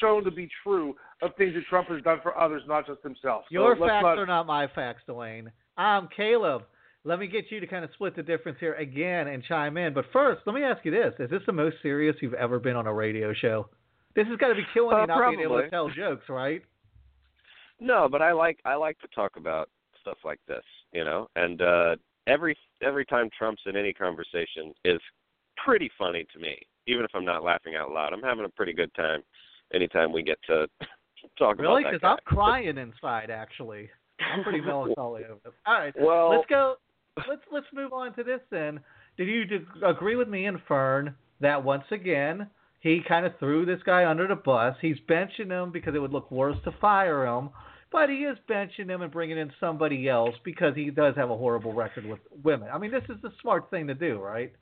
shown 0.00 0.24
to 0.24 0.30
be 0.30 0.48
true 0.62 0.96
of 1.22 1.34
things 1.36 1.54
that 1.54 1.64
Trump 1.68 1.88
has 1.88 2.02
done 2.02 2.18
for 2.22 2.36
others, 2.38 2.62
not 2.66 2.86
just 2.86 3.02
himself. 3.02 3.44
Your 3.50 3.76
let's 3.76 3.90
facts 3.90 4.02
not- 4.02 4.18
are 4.18 4.26
not 4.26 4.46
my 4.46 4.66
facts, 4.68 5.02
Dwayne. 5.08 5.50
I'm 5.76 6.08
Caleb. 6.08 6.64
Let 7.04 7.20
me 7.20 7.28
get 7.28 7.52
you 7.52 7.60
to 7.60 7.66
kind 7.66 7.84
of 7.84 7.92
split 7.92 8.16
the 8.16 8.22
difference 8.22 8.58
here 8.58 8.74
again 8.74 9.28
and 9.28 9.44
chime 9.44 9.76
in. 9.76 9.92
But 9.94 10.06
first, 10.12 10.42
let 10.44 10.54
me 10.54 10.64
ask 10.64 10.84
you 10.84 10.90
this: 10.90 11.14
Is 11.20 11.30
this 11.30 11.42
the 11.46 11.52
most 11.52 11.76
serious 11.82 12.16
you've 12.20 12.34
ever 12.34 12.58
been 12.58 12.74
on 12.74 12.86
a 12.86 12.92
radio 12.92 13.32
show? 13.32 13.68
This 14.16 14.26
has 14.26 14.36
got 14.38 14.48
to 14.48 14.54
be 14.54 14.66
killing 14.74 14.96
Uh, 14.96 15.00
you 15.02 15.06
not 15.06 15.30
being 15.30 15.40
able 15.42 15.60
to 15.60 15.70
tell 15.70 15.88
jokes, 15.90 16.28
right? 16.28 16.62
No, 17.78 18.08
but 18.08 18.22
I 18.22 18.32
like 18.32 18.58
I 18.64 18.74
like 18.74 18.98
to 19.00 19.08
talk 19.08 19.36
about 19.36 19.68
stuff 20.00 20.18
like 20.24 20.40
this, 20.48 20.64
you 20.92 21.04
know. 21.04 21.28
And 21.36 21.60
uh 21.60 21.96
every 22.26 22.56
every 22.82 23.04
time 23.04 23.28
Trump's 23.38 23.62
in 23.66 23.76
any 23.76 23.92
conversation 23.92 24.72
is 24.84 25.00
pretty 25.64 25.90
funny 25.98 26.26
to 26.32 26.38
me, 26.38 26.56
even 26.86 27.04
if 27.04 27.10
I'm 27.14 27.24
not 27.24 27.42
laughing 27.44 27.74
out 27.76 27.90
loud. 27.90 28.12
I'm 28.12 28.22
having 28.22 28.44
a 28.44 28.48
pretty 28.48 28.72
good 28.72 28.92
time 28.94 29.22
anytime 29.74 30.12
we 30.12 30.22
get 30.22 30.38
to 30.46 30.66
talk 31.38 31.58
Really? 31.58 31.82
about 31.82 31.92
that 31.92 32.00
Because. 32.00 32.16
I'm 32.28 32.34
crying 32.36 32.78
inside. 32.78 33.30
Actually, 33.30 33.88
I'm 34.20 34.42
pretty 34.42 34.60
melancholy 34.60 35.24
over 35.30 35.40
this. 35.44 35.52
All 35.66 35.74
right, 35.78 35.94
Well- 35.98 36.30
let's 36.30 36.46
go. 36.48 36.76
Let's 37.28 37.40
let's 37.50 37.66
move 37.72 37.94
on 37.94 38.14
to 38.16 38.22
this 38.22 38.40
then. 38.50 38.78
Did 39.16 39.28
you 39.28 39.44
agree 39.86 40.16
with 40.16 40.28
me 40.28 40.44
and 40.44 40.58
Fern 40.68 41.14
that 41.40 41.64
once 41.64 41.84
again 41.90 42.46
he 42.80 43.00
kind 43.08 43.24
of 43.24 43.32
threw 43.38 43.64
this 43.64 43.80
guy 43.86 44.04
under 44.04 44.28
the 44.28 44.34
bus? 44.34 44.76
He's 44.82 44.98
benching 45.08 45.48
him 45.50 45.72
because 45.72 45.94
it 45.94 45.98
would 45.98 46.12
look 46.12 46.30
worse 46.30 46.58
to 46.64 46.72
fire 46.78 47.24
him, 47.26 47.48
but 47.90 48.10
he 48.10 48.16
is 48.16 48.36
benching 48.50 48.90
him 48.90 49.00
and 49.00 49.10
bringing 49.10 49.38
in 49.38 49.50
somebody 49.58 50.10
else 50.10 50.34
because 50.44 50.74
he 50.76 50.90
does 50.90 51.14
have 51.16 51.30
a 51.30 51.36
horrible 51.38 51.72
record 51.72 52.04
with 52.04 52.18
women. 52.44 52.68
I 52.70 52.76
mean, 52.76 52.90
this 52.90 53.04
is 53.08 53.16
the 53.22 53.32
smart 53.40 53.70
thing 53.70 53.86
to 53.86 53.94
do, 53.94 54.18
right? 54.18 54.52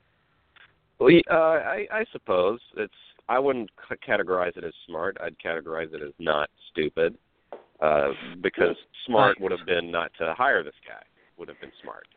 Well, 0.99 1.13
uh, 1.29 1.33
I, 1.33 1.87
I 1.91 2.05
suppose 2.11 2.59
it's. 2.77 2.93
I 3.27 3.39
wouldn't 3.39 3.71
c- 3.89 3.95
categorize 4.07 4.55
it 4.55 4.63
as 4.63 4.73
smart. 4.87 5.17
I'd 5.21 5.35
categorize 5.43 5.93
it 5.93 6.01
as 6.01 6.13
not 6.19 6.49
stupid, 6.71 7.17
uh, 7.81 8.09
because 8.41 8.75
smart 9.07 9.39
would 9.41 9.51
have 9.51 9.65
been 9.65 9.91
not 9.91 10.11
to 10.19 10.33
hire 10.37 10.63
this 10.63 10.75
guy. 10.87 11.01
Would 11.37 11.49
have 11.49 11.59
been 11.59 11.71
smart. 11.81 12.07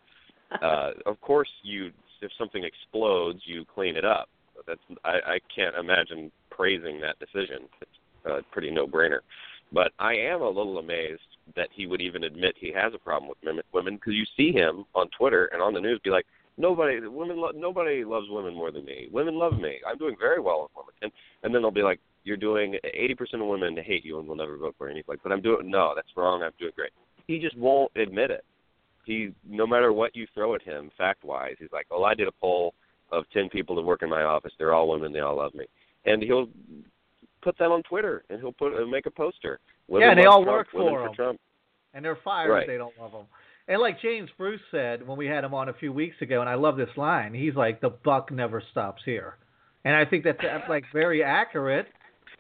Uh, 0.63 0.93
of 1.05 1.21
course, 1.21 1.51
you 1.63 1.91
if 2.23 2.31
something 2.39 2.65
explodes, 2.65 3.41
you 3.45 3.67
clean 3.67 3.97
it 3.97 4.05
up. 4.07 4.31
That's 4.67 4.81
I, 5.05 5.11
I 5.11 5.39
can't 5.55 5.77
imagine 5.77 6.33
praising 6.51 6.99
that 7.03 7.19
decision. 7.19 7.69
It's 7.83 7.91
a 8.25 8.41
pretty 8.51 8.71
no-brainer. 8.71 9.21
But 9.73 9.93
I 9.99 10.15
am 10.15 10.41
a 10.41 10.49
little 10.49 10.79
amazed 10.79 11.21
that 11.55 11.69
he 11.73 11.87
would 11.87 12.01
even 12.01 12.25
admit 12.25 12.55
he 12.59 12.73
has 12.73 12.95
a 12.95 12.99
problem 12.99 13.29
with 13.29 13.39
women 13.45 13.63
women 13.73 13.97
because 13.97 14.15
you 14.15 14.25
see 14.37 14.53
him 14.53 14.85
on 14.95 15.09
Twitter 15.19 15.51
and 15.53 15.61
on 15.61 15.75
the 15.75 15.81
news 15.81 16.01
be 16.03 16.11
like, 16.11 16.27
nobody 16.59 17.01
women 17.07 17.39
lo- 17.39 17.53
nobody 17.55 18.05
loves 18.05 18.27
women 18.29 18.55
more 18.55 18.71
than 18.71 18.85
me. 18.85 19.09
Women 19.11 19.39
love 19.39 19.55
me. 19.59 19.79
I'm 19.89 19.97
doing 19.97 20.17
very 20.19 20.41
well 20.41 20.63
with 20.63 20.71
women. 20.77 20.95
And 21.03 21.13
and 21.43 21.55
then 21.55 21.63
they'll 21.63 21.71
be 21.71 21.83
like, 21.83 22.01
you're 22.25 22.37
doing 22.37 22.75
80% 22.85 23.41
of 23.41 23.47
women 23.47 23.77
hate 23.83 24.05
you 24.05 24.19
and 24.19 24.29
will 24.29 24.37
never 24.37 24.57
vote 24.59 24.75
for 24.77 24.87
you. 24.87 24.91
And 24.91 24.97
he's 24.99 25.09
like, 25.09 25.21
but 25.23 25.33
I'm 25.33 25.41
doing 25.41 25.71
no, 25.71 25.93
that's 25.95 26.09
wrong. 26.17 26.43
I'm 26.43 26.53
doing 26.59 26.73
great. 26.77 26.91
He 27.27 27.39
just 27.39 27.57
won't 27.57 27.91
admit 27.97 28.31
it. 28.31 28.45
He 29.07 29.33
no 29.49 29.67
matter 29.67 29.93
what 29.93 30.15
you 30.15 30.27
throw 30.35 30.55
at 30.55 30.63
him, 30.63 30.91
fact 30.99 31.25
wise, 31.25 31.55
he's 31.59 31.73
like, 31.73 31.87
oh, 31.91 32.05
I 32.05 32.15
did 32.15 32.29
a 32.29 32.33
poll 32.33 32.75
of 33.11 33.25
10 33.33 33.49
people 33.49 33.75
that 33.77 33.83
work 33.83 34.03
in 34.03 34.11
my 34.11 34.23
office. 34.23 34.53
They're 34.59 34.75
all 34.75 34.89
women. 34.89 35.13
They 35.13 35.21
all 35.21 35.37
love 35.37 35.55
me. 35.55 35.65
And 36.05 36.23
he'll 36.23 36.49
put 37.43 37.57
that 37.59 37.67
on 37.71 37.83
Twitter 37.85 38.25
and 38.29 38.39
he'll 38.41 38.53
put 38.53 38.75
uh, 38.75 38.85
make 38.87 39.07
a 39.07 39.11
poster. 39.11 39.61
Women 39.89 40.07
Yeah, 40.07 40.11
and 40.13 40.21
they 40.21 40.27
all 40.27 40.43
Trump, 40.43 40.57
work 40.59 40.67
women 40.75 40.95
for. 41.09 41.15
Trump. 41.15 41.41
and 41.95 42.05
they're 42.05 42.19
fired 42.23 42.51
Right. 42.51 42.63
if 42.63 42.69
they 42.69 42.77
don't 42.77 42.93
love 43.01 43.13
him. 43.13 43.25
And 43.69 43.81
like 43.81 44.01
James 44.01 44.31
Bruce 44.39 44.61
said 44.71 45.07
when 45.07 45.19
we 45.19 45.27
had 45.27 45.45
him 45.45 45.53
on 45.53 45.69
a 45.69 45.75
few 45.75 45.93
weeks 45.93 46.17
ago, 46.23 46.41
and 46.41 46.49
I 46.49 46.55
love 46.55 46.77
this 46.77 46.89
line. 46.97 47.35
He's 47.35 47.55
like, 47.55 47.81
"The 47.81 47.91
buck 47.91 48.31
never 48.33 48.63
stops 48.71 49.03
here," 49.05 49.37
and 49.85 49.95
I 49.95 50.05
think 50.07 50.25
that's 50.25 50.41
like 50.69 50.85
very 50.93 51.23
accurate 51.23 51.87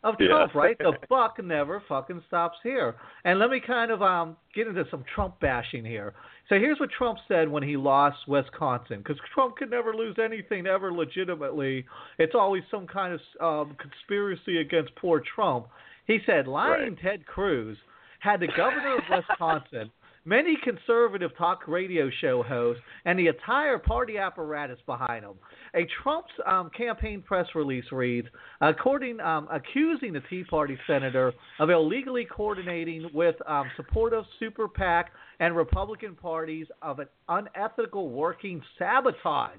of 0.05 0.15
Yeah. 0.21 0.29
Trump, 0.29 0.55
right? 0.55 0.79
The 0.79 0.95
buck 1.09 1.43
never 1.43 1.83
fucking 1.89 2.23
stops 2.29 2.57
here. 2.63 2.95
And 3.25 3.39
let 3.39 3.51
me 3.51 3.61
kind 3.65 3.91
of 3.91 4.01
um 4.01 4.37
get 4.55 4.67
into 4.67 4.85
some 4.91 5.05
Trump 5.15 5.39
bashing 5.41 5.85
here. 5.85 6.15
So 6.49 6.55
here's 6.55 6.81
what 6.81 6.89
Trump 6.97 7.19
said 7.29 7.47
when 7.47 7.63
he 7.63 7.77
lost 7.77 8.17
Wisconsin, 8.27 8.99
because 8.99 9.19
Trump 9.35 9.57
could 9.57 9.71
never 9.71 9.93
lose 9.93 10.17
anything 10.19 10.67
ever 10.67 10.91
legitimately. 10.91 11.85
It's 12.19 12.35
always 12.35 12.63
some 12.71 12.87
kind 12.87 13.13
of 13.13 13.69
um, 13.69 13.77
conspiracy 13.79 14.59
against 14.59 14.95
poor 14.97 15.23
Trump. 15.35 15.67
He 16.07 16.21
said, 16.25 16.47
lying 16.47 16.97
Ted 16.97 17.27
Cruz 17.27 17.77
had 18.21 18.41
the 18.41 18.49
governor 18.57 18.97
of 18.97 19.03
Wisconsin 19.11 19.91
many 20.29 20.59
conservative 20.63 21.31
talk 21.39 21.67
radio 21.67 22.11
show 22.21 22.43
hosts, 22.43 22.83
and 23.07 23.19
the 23.19 23.29
entire 23.29 23.79
party 23.79 24.19
apparatus 24.19 24.79
behind 24.85 25.25
them. 25.25 25.37
A 25.75 25.87
Trump's 26.03 26.33
um, 26.47 26.71
campaign 26.77 27.23
press 27.23 27.47
release 27.55 27.87
reads, 27.91 28.29
according 28.61 29.21
um, 29.21 29.49
accusing 29.51 30.13
the 30.13 30.21
Tea 30.29 30.45
Party 30.45 30.79
senator 30.87 31.33
of 31.59 31.71
illegally 31.71 32.27
coordinating 32.27 33.09
with 33.15 33.37
um, 33.47 33.71
supportive 33.77 34.25
super 34.39 34.69
PAC 34.69 35.11
and 35.41 35.57
Republican 35.57 36.15
parties 36.15 36.67
of 36.83 36.99
an 36.99 37.09
unethical 37.29 38.11
working 38.11 38.61
sabotage, 38.79 39.57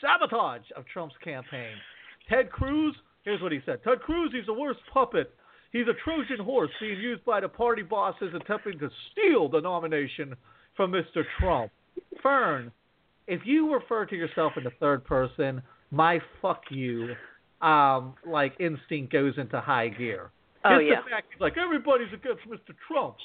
sabotage 0.00 0.62
of 0.76 0.84
Trump's 0.92 1.14
campaign. 1.22 1.74
Ted 2.28 2.50
Cruz, 2.50 2.96
here's 3.22 3.40
what 3.40 3.52
he 3.52 3.60
said: 3.64 3.82
Ted 3.84 4.00
Cruz, 4.00 4.32
he's 4.34 4.46
the 4.46 4.52
worst 4.52 4.80
puppet 4.92 5.32
He's 5.72 5.86
a 5.86 5.94
Trojan 6.04 6.44
horse 6.44 6.70
being 6.80 6.98
used 6.98 7.24
by 7.24 7.40
the 7.40 7.48
party 7.48 7.82
bosses 7.82 8.34
attempting 8.34 8.78
to 8.80 8.90
steal 9.12 9.48
the 9.48 9.60
nomination 9.60 10.34
from 10.76 10.92
Mr. 10.92 11.22
Trump. 11.38 11.70
Fern, 12.22 12.72
if 13.26 13.40
you 13.44 13.72
refer 13.72 14.04
to 14.06 14.16
yourself 14.16 14.52
in 14.56 14.64
the 14.64 14.72
third 14.80 15.04
person, 15.04 15.62
my 15.90 16.18
fuck 16.42 16.62
you, 16.70 17.14
um, 17.62 18.14
like 18.26 18.54
instinct 18.58 19.12
goes 19.12 19.34
into 19.36 19.60
high 19.60 19.88
gear. 19.88 20.30
Oh 20.64 20.78
Just 20.78 20.88
yeah. 20.88 21.02
The 21.04 21.10
fact 21.10 21.26
he's 21.32 21.40
like 21.40 21.56
everybody's 21.56 22.12
against 22.12 22.42
Mr. 22.48 22.74
Trump. 22.88 23.16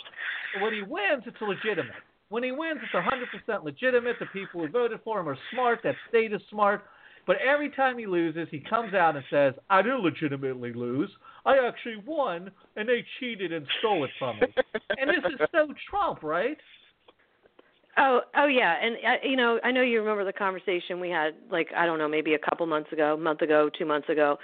But 0.53 0.63
when 0.63 0.73
he 0.73 0.81
wins, 0.81 1.23
it's 1.26 1.38
legitimate. 1.41 1.95
When 2.30 2.43
he 2.43 2.51
wins, 2.51 2.80
it's 2.81 2.93
100% 2.93 3.63
legitimate. 3.63 4.15
The 4.19 4.26
people 4.27 4.61
who 4.61 4.69
voted 4.69 4.99
for 5.03 5.19
him 5.19 5.30
are 5.30 5.38
smart. 5.53 5.80
That 5.84 5.95
state 6.09 6.34
is 6.34 6.41
smart. 6.49 6.84
But 7.27 7.38
every 7.38 7.69
time 7.69 7.97
he 7.97 8.06
loses, 8.06 8.47
he 8.52 8.60
comes 8.60 8.93
out 8.93 9.15
and 9.15 9.26
says, 9.30 9.53
"I 9.69 9.81
didn't 9.81 10.03
legitimately 10.03 10.73
lose. 10.73 11.10
I 11.45 11.57
actually 11.57 11.97
won, 12.06 12.52
and 12.76 12.88
they 12.88 13.06
cheated 13.19 13.52
and 13.52 13.65
stole 13.80 14.03
it 14.03 14.11
from 14.19 14.39
me." 14.39 14.47
and 14.97 15.10
this 15.10 15.31
is 15.31 15.39
so 15.52 15.73
Trump, 15.89 16.23
right? 16.23 16.57
Oh, 17.97 18.22
oh 18.35 18.47
yeah, 18.47 18.76
and 18.81 18.95
uh, 18.95 19.27
you 19.27 19.38
know, 19.38 19.60
I 19.64 19.72
know 19.72 19.81
you 19.81 19.99
remember 19.99 20.26
the 20.26 20.34
conversation 20.34 20.99
we 20.99 21.10
had, 21.10 21.34
like 21.49 21.69
I 21.76 21.85
don't 21.85 21.97
know, 21.97 22.10
maybe 22.10 22.34
a 22.34 22.39
couple 22.39 22.65
months 22.68 22.91
ago, 22.91 23.15
month 23.18 23.41
ago, 23.41 23.69
two 23.77 23.85
months 23.85 24.10
ago, 24.10 24.38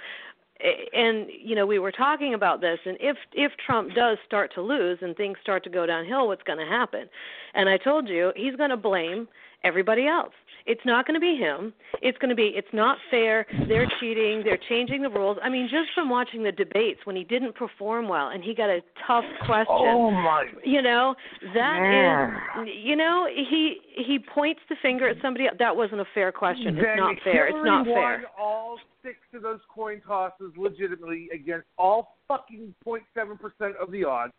and 0.94 1.26
you 1.30 1.54
know, 1.54 1.66
we 1.66 1.78
were 1.78 1.92
talking 1.92 2.34
about 2.34 2.60
this, 2.60 2.78
and 2.84 2.96
if 3.00 3.16
if 3.32 3.52
Trump 3.66 3.94
does 3.94 4.18
start 4.26 4.52
to 4.54 4.62
lose 4.62 4.98
and 5.02 5.16
things 5.16 5.36
start 5.42 5.64
to 5.64 5.70
go 5.70 5.86
downhill, 5.86 6.28
what's 6.28 6.42
going 6.42 6.58
to 6.58 6.64
happen? 6.64 7.08
And 7.54 7.68
I 7.68 7.76
told 7.76 8.08
you 8.08 8.32
he's 8.36 8.56
going 8.56 8.70
to 8.70 8.76
blame 8.76 9.28
everybody 9.64 10.06
else. 10.06 10.32
It's 10.66 10.80
not 10.84 11.06
going 11.06 11.14
to 11.14 11.20
be 11.20 11.36
him. 11.36 11.72
It's 12.00 12.18
going 12.18 12.30
to 12.30 12.34
be 12.34 12.52
it's 12.54 12.72
not 12.72 12.98
fair. 13.10 13.46
They're 13.68 13.90
cheating. 14.00 14.42
They're 14.44 14.58
changing 14.68 15.02
the 15.02 15.10
rules. 15.10 15.38
I 15.42 15.48
mean, 15.48 15.68
just 15.70 15.88
from 15.94 16.08
watching 16.08 16.42
the 16.42 16.52
debates 16.52 17.00
when 17.04 17.16
he 17.16 17.24
didn't 17.24 17.54
perform 17.54 18.08
well 18.08 18.28
and 18.28 18.42
he 18.42 18.54
got 18.54 18.68
a 18.70 18.80
tough 19.06 19.24
question. 19.46 19.66
Oh 19.70 20.10
my! 20.10 20.46
You 20.64 20.82
know 20.82 21.14
that 21.54 21.80
Man. 21.80 22.66
is. 22.66 22.74
You 22.82 22.96
know 22.96 23.26
he 23.32 23.76
he 23.96 24.18
points 24.18 24.60
the 24.68 24.76
finger 24.82 25.08
at 25.08 25.16
somebody. 25.22 25.46
That 25.58 25.74
wasn't 25.76 26.00
a 26.00 26.06
fair 26.14 26.32
question. 26.32 26.76
It's 26.76 26.84
Then 26.84 26.96
not 26.96 27.16
fair. 27.24 27.46
Hillary 27.46 27.60
It's 27.60 27.66
not 27.66 27.86
won 27.86 27.96
fair. 27.96 28.24
all 28.38 28.78
six 29.02 29.16
of 29.34 29.42
those 29.42 29.60
coin 29.74 30.00
tosses 30.06 30.52
legitimately 30.56 31.28
against 31.34 31.66
all 31.76 32.16
fucking 32.28 32.74
0.7 32.86 33.00
percent 33.40 33.74
of 33.80 33.90
the 33.90 34.04
odds. 34.04 34.32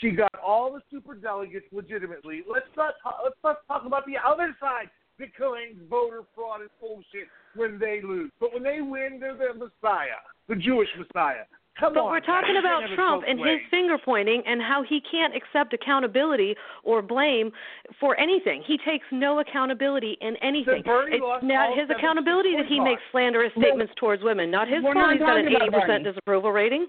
She 0.00 0.10
got 0.10 0.30
all 0.44 0.72
the 0.72 0.80
super 0.90 1.14
delegates 1.14 1.64
legitimately. 1.72 2.42
Let's 2.50 2.66
not 2.76 2.94
talk, 3.02 3.20
let's 3.24 3.36
not 3.42 3.58
talk 3.68 3.86
about 3.86 4.04
the 4.06 4.16
other 4.24 4.54
side 4.60 4.90
that 5.18 5.34
claims 5.34 5.76
voter 5.90 6.22
fraud 6.34 6.60
and 6.62 6.70
bullshit 6.80 7.28
when 7.56 7.78
they 7.78 8.00
lose. 8.02 8.30
But 8.40 8.52
when 8.54 8.62
they 8.62 8.80
win, 8.80 9.18
they're 9.20 9.36
the 9.36 9.54
Messiah, 9.54 10.20
the 10.48 10.56
Jewish 10.56 10.88
Messiah. 10.98 11.44
Come 11.78 11.94
But 11.94 12.00
on, 12.00 12.10
we're 12.10 12.18
talking 12.26 12.54
guys. 12.54 12.62
About 12.66 12.80
can't 12.80 12.90
have 12.90 12.92
it 12.92 12.96
Trump 12.98 13.22
and 13.28 13.38
ways. 13.38 13.60
his 13.62 13.70
finger 13.70 13.98
pointing 14.04 14.42
and 14.46 14.60
how 14.60 14.82
he 14.82 14.98
can't 15.10 15.30
accept 15.34 15.72
accountability 15.72 16.56
or 16.82 17.02
blame 17.02 17.52
for 18.00 18.18
anything. 18.18 18.64
He 18.66 18.78
takes 18.82 19.06
no 19.12 19.38
accountability 19.38 20.18
in 20.20 20.34
anything. 20.42 20.82
It's 20.84 21.44
not 21.46 21.78
his 21.78 21.86
accountability 21.88 22.56
that 22.58 22.66
he 22.66 22.78
coin 22.78 22.84
makes 22.84 23.02
slanderous 23.12 23.52
Well, 23.54 23.62
statements 23.66 23.92
towards 23.94 24.24
women. 24.24 24.50
Not 24.50 24.66
his 24.66 24.82
we're 24.82 24.92
fault. 24.94 25.06
not 25.06 25.12
He's 25.14 25.20
got 25.22 25.36
an 25.38 25.44
talking 25.46 25.54
about 25.54 25.62
eighty 25.62 25.70
percent 25.70 26.02
Bernie. 26.02 26.10
disapproval 26.10 26.50
rating. 26.50 26.86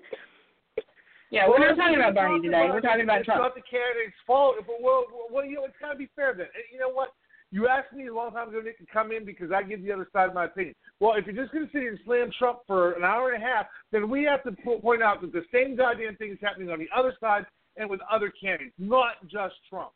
Yeah, 1.29 1.45
we're 1.47 1.61
not 1.61 1.77
talking 1.77 2.01
about 2.01 2.15
Bernie 2.17 2.41
today. 2.41 2.65
We're 2.73 2.81
talking 2.81 3.03
about 3.05 3.19
it's 3.21 3.25
Trump. 3.29 3.45
not 3.45 3.53
the 3.53 3.61
candidate's 3.69 4.17
fault. 4.25 4.55
But 4.65 4.81
well, 4.81 5.05
well, 5.29 5.45
you 5.45 5.61
know, 5.61 5.65
it's 5.69 5.77
got 5.79 5.93
to 5.93 5.97
be 6.01 6.09
fair 6.15 6.33
then. 6.33 6.47
You 6.73 6.79
know 6.81 6.89
what? 6.89 7.13
You 7.51 7.67
asked 7.67 7.93
me 7.93 8.07
a 8.07 8.13
long 8.13 8.31
time 8.31 8.49
ago, 8.49 8.59
Nick, 8.59 8.77
to 8.77 8.85
come 8.91 9.11
in 9.11 9.25
because 9.25 9.51
I 9.51 9.63
give 9.63 9.81
the 9.83 9.91
other 9.91 10.07
side 10.13 10.29
of 10.29 10.35
my 10.35 10.45
opinion. 10.45 10.75
Well, 10.99 11.15
if 11.15 11.25
you're 11.25 11.35
just 11.35 11.51
going 11.51 11.65
to 11.65 11.71
sit 11.71 11.81
here 11.81 11.91
and 11.91 11.99
slam 12.05 12.29
Trump 12.37 12.59
for 12.67 12.91
an 12.91 13.03
hour 13.03 13.31
and 13.31 13.43
a 13.43 13.45
half, 13.45 13.65
then 13.91 14.09
we 14.09 14.23
have 14.25 14.43
to 14.43 14.51
po- 14.63 14.79
point 14.79 15.01
out 15.01 15.21
that 15.21 15.31
the 15.31 15.43
same 15.51 15.75
goddamn 15.75 16.15
thing 16.17 16.31
is 16.31 16.37
happening 16.41 16.69
on 16.69 16.77
the 16.77 16.87
other 16.95 17.15
side 17.19 17.45
and 17.77 17.89
with 17.89 18.01
other 18.11 18.31
candidates, 18.39 18.75
not 18.77 19.13
just 19.27 19.55
Trump. 19.69 19.91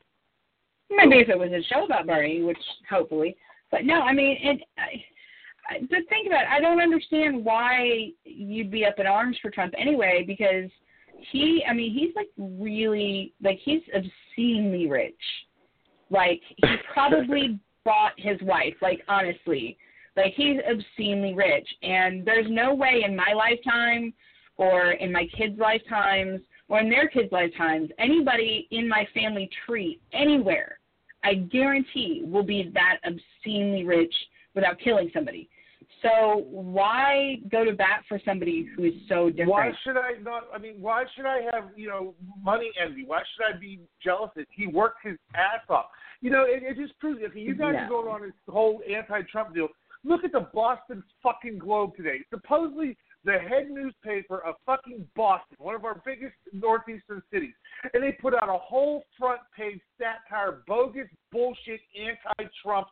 Maybe 0.90 1.18
if 1.18 1.30
it 1.30 1.38
was 1.38 1.52
a 1.52 1.62
show 1.72 1.86
about 1.86 2.08
Bernie, 2.08 2.44
which 2.44 2.58
hopefully, 2.90 3.36
but 3.72 3.86
no, 3.86 4.02
I 4.02 4.14
mean, 4.14 4.38
it. 4.42 4.62
I, 4.78 5.80
to 5.80 5.88
think 5.88 6.28
about 6.28 6.44
it, 6.44 6.50
I 6.50 6.60
don't 6.60 6.82
understand 6.82 7.44
why 7.44 8.10
you'd 8.26 8.70
be 8.70 8.86
up 8.86 9.00
in 9.00 9.08
arms 9.08 9.38
for 9.42 9.50
Trump 9.50 9.74
anyway, 9.78 10.24
because 10.28 10.70
he, 11.32 11.64
I 11.68 11.74
mean, 11.74 11.94
he's 11.94 12.14
like 12.16 12.28
really, 12.38 13.34
like 13.42 13.60
he's 13.64 13.82
obscenely 13.96 14.90
rich. 14.90 15.14
Like 16.14 16.42
he 16.56 16.76
probably 16.94 17.60
bought 17.84 18.14
his 18.18 18.42
wife. 18.44 18.76
Like 18.82 19.02
honestly, 19.10 19.78
like 20.16 20.34
he's 20.36 20.58
obscenely 20.70 21.34
rich, 21.34 21.68
and 21.82 22.26
there's 22.26 22.48
no 22.50 22.74
way 22.74 23.04
in 23.06 23.16
my 23.16 23.34
lifetime, 23.36 24.14
or 24.58 24.92
in 24.94 25.12
my 25.12 25.26
kids' 25.36 25.60
lifetimes, 25.60 26.40
or 26.70 26.80
in 26.80 26.90
their 26.90 27.08
kids' 27.10 27.32
lifetimes, 27.32 27.90
anybody 27.98 28.68
in 28.72 28.88
my 28.88 29.08
family 29.14 29.50
tree 29.66 30.00
anywhere, 30.14 30.80
I 31.24 31.34
guarantee, 31.34 32.22
will 32.24 32.44
be 32.44 32.72
that 32.74 33.00
obscenely 33.04 33.84
rich 33.84 34.14
without 34.56 34.80
killing 34.80 35.10
somebody. 35.14 35.50
So 36.04 36.46
why 36.50 37.38
go 37.50 37.64
to 37.64 37.72
bat 37.72 38.04
for 38.10 38.20
somebody 38.26 38.68
who 38.76 38.84
is 38.84 38.94
so 39.08 39.30
different? 39.30 39.50
Why 39.50 39.72
should 39.84 39.98
I 39.98 40.22
not? 40.22 40.44
I 40.54 40.58
mean, 40.58 40.76
why 40.80 41.06
should 41.16 41.26
I 41.26 41.40
have 41.52 41.70
you 41.76 41.88
know 41.88 42.14
money 42.44 42.72
envy? 42.82 43.06
Why 43.06 43.20
should 43.20 43.56
I 43.56 43.58
be 43.58 43.80
jealous 44.04 44.30
that 44.36 44.48
he 44.52 44.68
worked 44.68 45.00
his 45.04 45.18
ass 45.34 45.62
off? 45.70 45.86
You 46.22 46.30
know, 46.30 46.44
it, 46.44 46.62
it 46.64 46.78
just 46.78 46.98
proves. 47.00 47.22
Okay, 47.24 47.40
you 47.40 47.56
guys 47.56 47.74
No. 47.74 47.80
are 47.80 47.90
going 47.90 48.08
on 48.08 48.22
this 48.22 48.34
whole 48.48 48.82
anti-Trump 48.90 49.54
deal. 49.56 49.70
Look 50.04 50.26
at 50.26 50.34
the 50.34 50.48
Boston 50.54 51.02
fucking 51.22 51.60
Globe 51.60 51.96
today. 51.96 52.20
Supposedly 52.30 52.98
the 53.26 53.40
head 53.40 53.70
newspaper 53.70 54.44
of 54.44 54.56
fucking 54.66 55.08
Boston, 55.16 55.56
one 55.58 55.76
of 55.76 55.86
our 55.86 56.02
biggest 56.06 56.36
northeastern 56.52 57.22
cities, 57.32 57.54
and 57.94 58.04
they 58.04 58.12
put 58.12 58.34
out 58.34 58.50
a 58.50 58.58
whole 58.58 59.04
front 59.18 59.40
page 59.56 59.80
satire, 59.98 60.64
bogus 60.68 61.08
bullshit, 61.32 61.80
anti-Trump 61.98 62.88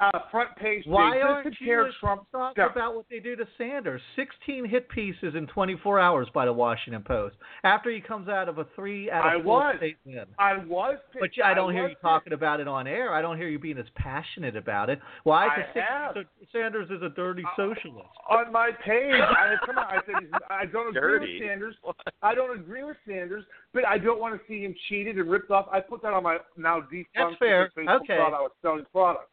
uh, 0.00 0.10
front 0.30 0.54
page. 0.56 0.84
thing 0.84 0.92
Why 0.92 1.16
just 1.16 1.24
aren't 1.26 1.44
to 1.44 1.64
you 1.64 1.66
tear 1.66 1.90
Trump 1.98 2.22
talk 2.30 2.54
down. 2.56 2.70
about 2.70 2.94
what 2.94 3.06
they 3.10 3.18
do 3.18 3.34
to 3.36 3.44
Sanders? 3.56 4.00
16 4.16 4.64
hit 4.64 4.88
pieces 4.88 5.34
in 5.34 5.46
24 5.48 5.98
hours 5.98 6.28
by 6.32 6.44
the 6.44 6.52
Washington 6.52 7.02
Post 7.02 7.36
after 7.64 7.90
he 7.90 8.00
comes 8.00 8.28
out 8.28 8.48
of 8.48 8.58
a 8.58 8.66
three 8.76 9.10
out 9.10 9.24
I 9.24 9.34
of 9.36 9.42
four 9.44 9.58
was. 9.60 9.74
state 9.78 9.96
win. 10.04 10.24
I 10.38 10.58
was, 10.58 10.98
But 11.18 11.30
I 11.44 11.54
don't 11.54 11.72
hear 11.72 11.88
you 11.88 11.96
talking 12.00 12.32
about 12.32 12.60
it 12.60 12.68
on 12.68 12.86
air. 12.86 13.12
I 13.12 13.22
don't 13.22 13.36
hear 13.36 13.48
you 13.48 13.58
being 13.58 13.78
as 13.78 13.86
passionate 13.96 14.56
about 14.56 14.88
it. 14.90 15.00
Why? 15.24 15.46
I 15.46 15.56
Because 15.56 15.82
have. 15.88 16.16
Uh, 16.16 16.20
Sanders 16.52 16.88
is 16.90 17.02
a 17.02 17.08
dirty 17.10 17.42
socialist. 17.56 18.08
on 18.30 18.52
my 18.52 18.70
page. 18.84 19.12
I 19.20 19.54
come 19.66 19.78
on. 19.78 19.84
I 19.84 19.98
said 20.06 20.14
I 20.50 20.64
don't 20.66 20.88
agree 20.96 21.00
Dirty. 21.18 21.40
with 21.40 21.48
Sanders. 21.48 21.74
I 22.22 22.34
don't 22.34 22.58
agree 22.58 22.84
with 22.84 22.96
Sanders, 23.06 23.44
but 23.74 23.84
I 23.86 23.98
don't 23.98 24.20
want 24.20 24.34
to 24.34 24.40
see 24.46 24.62
him 24.64 24.74
cheated 24.88 25.16
and 25.18 25.28
ripped 25.30 25.50
off. 25.50 25.66
I 25.72 25.80
put 25.80 26.02
that 26.02 26.12
on 26.12 26.22
my 26.22 26.38
now 26.56 26.80
defunct 26.80 27.08
That's 27.16 27.36
fair. 27.38 27.70
Facebook 27.76 28.00
Okay. 28.02 28.16
thought 28.16 28.34
I 28.34 28.40
was 28.42 28.52
selling 28.62 28.84
products 28.92 29.28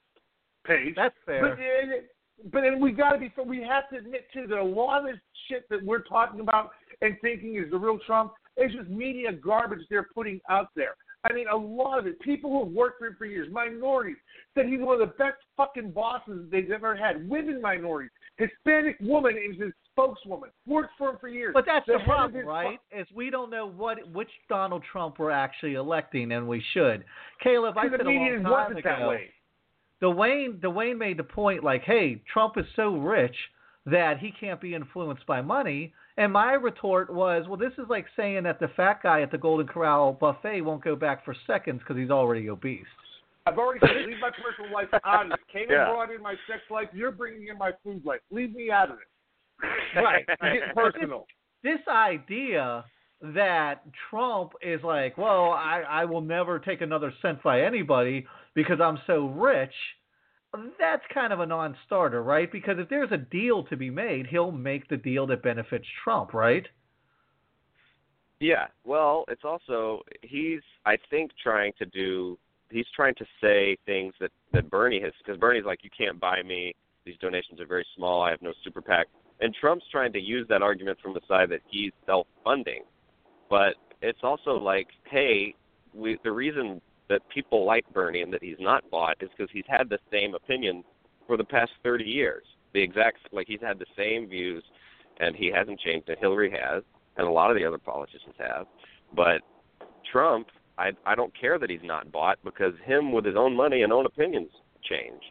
page. 0.66 0.94
That's 0.96 1.16
fair. 1.26 1.42
But 1.42 1.58
then, 1.58 2.52
but 2.52 2.62
then 2.62 2.80
we 2.80 2.92
got 2.92 3.12
to 3.12 3.20
be. 3.20 3.32
We 3.46 3.62
have 3.62 3.90
to 3.90 3.98
admit 3.98 4.28
too 4.34 4.48
that 4.48 4.58
a 4.58 4.64
lot 4.64 5.00
of 5.00 5.06
this 5.06 5.22
shit 5.48 5.68
that 5.70 5.84
we're 5.84 6.04
talking 6.04 6.40
about 6.40 6.72
and 7.02 7.16
thinking 7.22 7.56
is 7.56 7.72
the 7.72 7.78
real 7.78 8.00
Trump 8.06 8.34
is 8.58 8.72
just 8.74 8.90
media 8.90 9.32
garbage 9.32 9.82
they're 9.90 10.08
putting 10.14 10.40
out 10.50 10.70
there. 10.76 10.96
I 11.30 11.34
mean, 11.34 11.48
a 11.52 11.56
lot 11.56 11.98
of 11.98 12.06
it. 12.06 12.20
People 12.22 12.52
who 12.52 12.66
have 12.66 12.74
worked 12.74 13.00
for 13.00 13.08
him 13.08 13.16
for 13.18 13.26
years, 13.26 13.48
minorities, 13.52 14.18
said 14.54 14.68
he's 14.68 14.80
one 14.80 15.02
of 15.02 15.08
the 15.08 15.14
best 15.16 15.38
fucking 15.58 15.92
bosses 15.92 16.46
they've 16.52 16.70
ever 16.70 16.96
had. 16.96 17.28
Women 17.28 17.62
minorities, 17.62 18.12
Hispanic 18.38 18.98
woman 19.02 19.36
is 19.36 19.60
his 19.60 19.74
spokeswoman, 19.92 20.52
worked 20.68 20.92
for 20.98 21.10
him 21.10 21.18
for 21.20 21.28
years. 21.28 21.52
But 21.54 21.66
that's 21.66 21.88
the 21.88 21.96
of 21.96 22.04
problem, 22.04 22.46
right? 22.46 22.80
Is 22.96 23.08
we 23.14 23.32
don't 23.32 23.50
know 23.50 23.66
what 23.66 23.98
which 24.14 24.30
Donald 24.50 24.84
Trump 24.92 25.18
we're 25.18 25.32
actually 25.32 25.74
electing, 25.74 26.32
and 26.32 26.48
we 26.48 26.64
should. 26.74 27.04
Caleb, 27.42 27.76
I 27.78 27.90
said 27.90 28.02
a 28.02 28.04
long 28.04 28.44
time 28.44 28.78
ago. 28.78 29.18
Way. 30.10 30.48
Dwayne 30.48 30.60
Dwayne 30.60 30.98
made 30.98 31.18
the 31.18 31.24
point 31.24 31.64
like, 31.64 31.84
hey, 31.84 32.22
Trump 32.32 32.58
is 32.58 32.66
so 32.76 32.96
rich 32.98 33.36
that 33.86 34.20
he 34.20 34.32
can't 34.40 34.60
be 34.60 34.74
influenced 34.74 35.26
by 35.26 35.42
money. 35.42 35.94
And 36.18 36.32
my 36.32 36.54
retort 36.54 37.14
was, 37.14 37.46
well, 37.48 37.58
this 37.58 37.74
is 37.78 37.86
like 37.90 38.06
saying 38.16 38.44
that 38.44 38.60
the 38.60 38.70
fat 38.70 39.02
guy 39.04 39.22
at 39.22 39.32
the 39.32 39.38
Golden 39.38 39.68
Corral 39.68 40.14
buffet 40.14 40.62
won't 40.62 40.84
go 40.84 40.96
back 40.96 41.26
for 41.26 41.36
seconds 41.46 41.80
because 41.80 41.98
he's 41.98 42.10
already 42.10 42.50
obese. 42.50 42.86
I've 43.46 43.60
already 43.60 43.80
said, 43.82 44.08
leave 44.08 44.18
my 44.20 44.32
personal 44.32 44.74
life 44.74 44.88
out 45.06 45.26
of 45.28 45.32
it. 45.34 45.40
Came 45.52 45.68
Yeah. 45.70 45.86
and 45.86 45.94
brought 45.94 46.12
in 46.12 46.22
my 46.22 46.34
sex 46.50 46.62
life. 46.72 46.88
You're 46.94 47.12
bringing 47.12 47.48
in 47.48 47.58
my 47.58 47.72
food 47.84 48.04
life. 48.06 48.22
Leave 48.32 48.56
me 48.56 48.72
out 48.72 48.90
of 48.90 48.98
it. 48.98 50.02
Right. 50.02 50.26
Get 50.42 50.74
personal. 50.74 51.28
This 51.64 51.80
idea 51.88 52.86
that 53.22 53.82
Trump 54.10 54.54
is 54.62 54.82
like, 54.84 55.18
well, 55.18 55.52
I, 55.52 55.84
I 55.88 56.06
will 56.06 56.22
never 56.22 56.60
take 56.60 56.82
another 56.82 57.14
cent 57.22 57.42
by 57.44 57.62
anybody 57.62 58.26
because 58.56 58.80
I'm 58.82 58.98
so 59.06 59.28
rich, 59.28 59.74
that's 60.80 61.04
kind 61.14 61.34
of 61.34 61.42
a 61.42 61.46
non 61.46 61.76
starter, 61.86 62.24
right? 62.24 62.52
Because 62.52 62.78
if 62.80 62.90
there's 62.90 63.12
a 63.12 63.18
deal 63.18 63.64
to 63.66 63.78
be 63.78 63.90
made, 63.90 64.28
he'll 64.28 64.52
make 64.52 64.88
the 64.88 64.98
deal 64.98 65.28
that 65.28 65.44
benefits 65.44 65.86
Trump, 66.04 66.34
right? 66.34 66.66
Yeah. 68.40 68.68
Well, 68.84 69.26
it's 69.28 69.44
also 69.44 70.02
he's 70.22 70.62
I 70.86 70.98
think 71.10 71.32
trying 71.42 71.74
to 71.80 71.86
do 71.86 72.38
he's 72.70 72.86
trying 72.96 73.16
to 73.16 73.26
say 73.42 73.78
things 73.86 74.14
that 74.20 74.32
that 74.54 74.70
Bernie 74.70 75.02
has 75.02 75.14
because 75.24 75.40
Bernie's 75.40 75.66
like 75.66 75.84
you 75.84 75.90
can't 75.96 76.20
buy 76.20 76.42
me 76.44 76.76
these 77.06 77.16
donations 77.22 77.60
are 77.60 77.66
very 77.66 77.86
small 77.96 78.22
I 78.24 78.32
have 78.32 78.42
no 78.42 78.54
super 78.64 78.82
PAC 78.82 79.08
and 79.42 79.54
Trump's 79.54 79.86
trying 79.92 80.12
to 80.14 80.20
use 80.20 80.48
that 80.50 80.62
argument 80.62 80.98
from 81.02 81.14
the 81.14 81.22
side 81.28 81.50
that 81.50 81.62
he's 81.70 81.92
self 82.06 82.28
funding 82.44 82.84
but 83.50 83.76
it's 84.02 84.20
also 84.24 84.58
like 84.58 84.88
hey 85.10 85.54
we 85.94 86.18
the 86.24 86.32
reason 86.32 86.82
that 87.10 87.22
people 87.34 87.66
like 87.66 87.86
Bernie 87.94 88.22
and 88.22 88.34
that 88.34 88.44
he's 88.44 88.60
not 88.60 88.90
bought 88.90 89.18
is 89.22 89.30
because 89.36 89.52
he's 89.54 89.66
had 89.68 89.90
the 89.90 90.00
same 90.12 90.36
opinion 90.36 90.84
for 91.28 91.38
the 91.38 91.44
past 91.44 91.72
30 91.84 92.04
years 92.04 92.44
the 92.76 92.84
exact 92.84 93.18
like 93.32 93.48
he's 93.48 93.62
had 93.62 93.80
the 93.80 93.86
same 93.98 94.28
views 94.28 94.64
and 95.20 95.36
he 95.36 95.50
hasn't 95.50 95.80
changed 95.80 96.10
it 96.10 96.20
Hillary 96.20 96.52
has 96.52 96.84
and 97.18 97.26
a 97.26 97.32
lot 97.32 97.50
of 97.50 97.58
the 97.58 97.66
other 97.66 97.78
politicians 97.78 98.36
have. 98.38 98.68
But 99.16 99.42
Trump, 100.12 100.48
I 100.78 100.92
I 101.06 101.16
don't 101.16 101.34
care 101.40 101.58
that 101.58 101.70
he's 101.70 101.80
not 101.84 102.12
bought 102.12 102.38
because 102.44 102.74
him 102.84 103.14
with 103.14 103.26
his 103.26 103.36
own 103.36 103.56
money 103.56 103.82
and 103.82 103.92
own 103.92 104.06
opinions 104.06 104.52
change. 104.88 105.22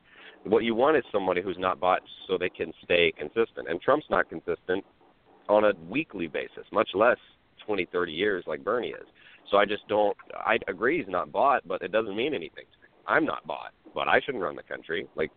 What 0.44 0.64
you 0.64 0.74
want 0.74 0.96
is 0.96 1.04
somebody 1.12 1.42
who's 1.42 1.58
not 1.58 1.78
bought 1.78 2.00
so 2.26 2.36
they 2.36 2.48
can 2.48 2.72
stay 2.82 3.12
consistent. 3.16 3.68
And 3.68 3.80
Trump's 3.80 4.06
not 4.10 4.28
consistent 4.28 4.84
on 5.48 5.64
a 5.64 5.72
weekly 5.88 6.26
basis, 6.26 6.64
much 6.72 6.88
less 6.94 7.18
20, 7.66 7.86
30 7.92 8.12
years 8.12 8.44
like 8.46 8.64
Bernie 8.64 8.88
is. 8.88 9.06
So 9.50 9.56
I 9.56 9.64
just 9.64 9.86
don't. 9.88 10.16
I 10.34 10.58
agree 10.68 10.98
he's 10.98 11.10
not 11.10 11.32
bought, 11.32 11.66
but 11.66 11.82
it 11.82 11.92
doesn't 11.92 12.16
mean 12.16 12.34
anything 12.34 12.64
to 12.72 12.78
me. 12.82 12.88
I'm 13.06 13.24
not 13.24 13.46
bought, 13.46 13.72
but 13.94 14.08
I 14.08 14.20
shouldn't 14.24 14.42
run 14.42 14.56
the 14.56 14.62
country. 14.62 15.06
Like 15.16 15.30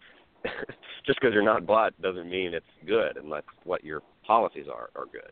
just 1.05 1.19
because 1.19 1.33
you're 1.33 1.43
not 1.43 1.65
bought 1.65 1.99
doesn't 2.01 2.29
mean 2.29 2.53
it's 2.53 2.65
good 2.85 3.17
unless 3.17 3.43
what 3.63 3.83
your 3.83 4.01
policies 4.25 4.65
are 4.71 4.89
are 4.95 5.05
good. 5.11 5.31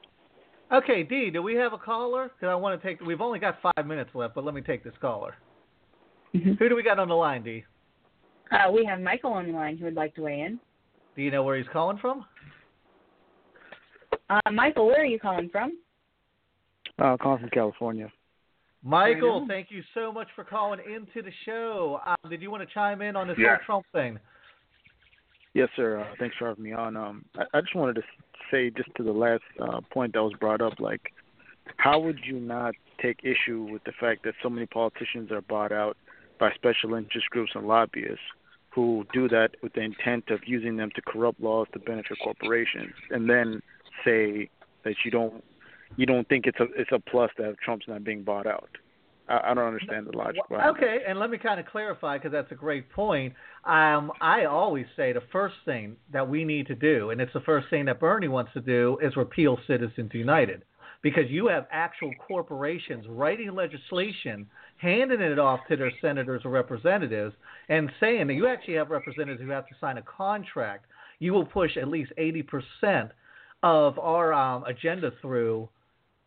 Okay, 0.71 1.03
D, 1.03 1.29
do 1.29 1.43
we 1.43 1.55
have 1.55 1.73
a 1.73 1.77
caller? 1.77 2.31
Because 2.35 2.51
I 2.51 2.55
want 2.55 2.81
to 2.81 2.87
take. 2.87 2.99
We've 3.01 3.21
only 3.21 3.39
got 3.39 3.57
five 3.61 3.85
minutes 3.85 4.09
left, 4.13 4.35
but 4.35 4.43
let 4.43 4.53
me 4.53 4.61
take 4.61 4.83
this 4.83 4.93
caller. 4.99 5.35
Mm-hmm. 6.33 6.53
Who 6.53 6.69
do 6.69 6.75
we 6.75 6.83
got 6.83 6.99
on 6.99 7.07
the 7.07 7.15
line, 7.15 7.43
D? 7.43 7.63
Uh, 8.51 8.71
we 8.71 8.85
have 8.85 8.99
Michael 8.99 9.33
on 9.33 9.47
the 9.47 9.53
line 9.53 9.77
who 9.77 9.85
would 9.85 9.95
like 9.95 10.15
to 10.15 10.21
weigh 10.21 10.41
in. 10.41 10.59
Do 11.15 11.21
you 11.21 11.31
know 11.31 11.43
where 11.43 11.57
he's 11.57 11.67
calling 11.71 11.97
from? 11.97 12.25
Uh, 14.29 14.51
Michael, 14.51 14.87
where 14.87 15.01
are 15.01 15.05
you 15.05 15.19
calling 15.19 15.49
from? 15.49 15.77
Uh, 16.99 17.15
calling 17.17 17.39
from 17.39 17.49
California. 17.49 18.11
Michael, 18.85 19.45
thank 19.47 19.71
you 19.71 19.81
so 19.95 20.11
much 20.11 20.27
for 20.35 20.43
calling 20.43 20.79
into 20.79 21.23
the 21.23 21.33
show. 21.43 21.99
Um, 22.05 22.29
did 22.29 22.39
you 22.39 22.51
want 22.51 22.67
to 22.67 22.71
chime 22.71 23.01
in 23.01 23.15
on 23.15 23.27
this 23.27 23.37
Yeah. 23.37 23.55
whole 23.55 23.65
Trump 23.65 23.85
thing? 23.91 24.19
Yes, 25.55 25.69
sir. 25.75 25.99
Uh, 25.99 26.15
thanks 26.19 26.35
for 26.37 26.47
having 26.47 26.63
me 26.63 26.73
on. 26.73 26.95
Um, 26.95 27.25
I, 27.35 27.45
I 27.57 27.61
just 27.61 27.73
wanted 27.73 27.95
to 27.95 28.03
say, 28.51 28.69
just 28.69 28.93
to 28.97 29.03
the 29.03 29.11
last 29.11 29.43
uh, 29.59 29.81
point 29.91 30.13
that 30.13 30.21
was 30.21 30.33
brought 30.33 30.61
up, 30.61 30.79
like, 30.79 31.13
how 31.77 31.97
would 31.99 32.19
you 32.23 32.39
not 32.39 32.75
take 33.01 33.21
issue 33.23 33.67
with 33.71 33.83
the 33.85 33.91
fact 33.99 34.23
that 34.25 34.35
so 34.43 34.49
many 34.49 34.67
politicians 34.67 35.31
are 35.31 35.41
bought 35.41 35.71
out 35.71 35.97
by 36.39 36.51
special 36.53 36.93
interest 36.93 37.27
groups 37.31 37.53
and 37.55 37.67
lobbyists 37.67 38.19
who 38.69 39.05
do 39.13 39.27
that 39.29 39.51
with 39.63 39.73
the 39.73 39.81
intent 39.81 40.29
of 40.29 40.41
using 40.45 40.75
them 40.75 40.91
to 40.93 41.01
corrupt 41.01 41.39
laws 41.39 41.67
to 41.73 41.79
benefit 41.79 42.17
corporations, 42.23 42.93
and 43.09 43.27
then 43.27 43.61
say 44.03 44.49
that 44.83 44.95
you 45.03 45.09
don't 45.09 45.43
you 45.97 46.05
don't 46.05 46.27
think 46.27 46.45
it's 46.47 46.59
a 46.59 46.65
it's 46.75 46.91
a 46.91 46.99
plus 46.99 47.31
that 47.37 47.55
Trump's 47.63 47.87
not 47.87 48.03
being 48.03 48.23
bought 48.23 48.47
out? 48.47 48.69
I, 49.27 49.51
I 49.51 49.53
don't 49.53 49.65
understand 49.65 50.07
the 50.07 50.17
logic. 50.17 50.41
Okay, 50.51 50.99
and 51.07 51.19
let 51.19 51.29
me 51.29 51.37
kind 51.37 51.59
of 51.59 51.65
clarify 51.65 52.17
because 52.17 52.31
that's 52.31 52.51
a 52.51 52.55
great 52.55 52.89
point. 52.91 53.33
Um, 53.63 54.11
I 54.21 54.45
always 54.45 54.85
say 54.95 55.13
the 55.13 55.23
first 55.31 55.55
thing 55.65 55.95
that 56.11 56.27
we 56.27 56.43
need 56.43 56.67
to 56.67 56.75
do, 56.75 57.09
and 57.09 57.19
it's 57.19 57.33
the 57.33 57.41
first 57.41 57.69
thing 57.69 57.85
that 57.85 57.99
Bernie 57.99 58.27
wants 58.27 58.53
to 58.53 58.61
do, 58.61 58.97
is 59.01 59.15
repeal 59.15 59.57
Citizens 59.67 60.11
United. 60.13 60.63
Because 61.01 61.29
you 61.29 61.47
have 61.47 61.67
actual 61.71 62.11
corporations 62.27 63.05
writing 63.07 63.53
legislation, 63.53 64.47
handing 64.77 65.21
it 65.21 65.37
off 65.37 65.59
to 65.69 65.75
their 65.75 65.91
senators 66.01 66.41
or 66.45 66.49
representatives, 66.49 67.35
and 67.69 67.91
saying 67.99 68.25
that 68.27 68.33
you 68.33 68.47
actually 68.47 68.75
have 68.75 68.89
representatives 68.89 69.39
who 69.39 69.49
have 69.49 69.67
to 69.67 69.75
sign 69.79 69.99
a 69.99 70.01
contract. 70.01 70.85
You 71.19 71.33
will 71.33 71.45
push 71.45 71.77
at 71.77 71.89
least 71.89 72.11
80% 72.17 73.11
of 73.63 73.97
our 73.99 74.33
um, 74.33 74.63
agenda 74.65 75.11
through 75.21 75.69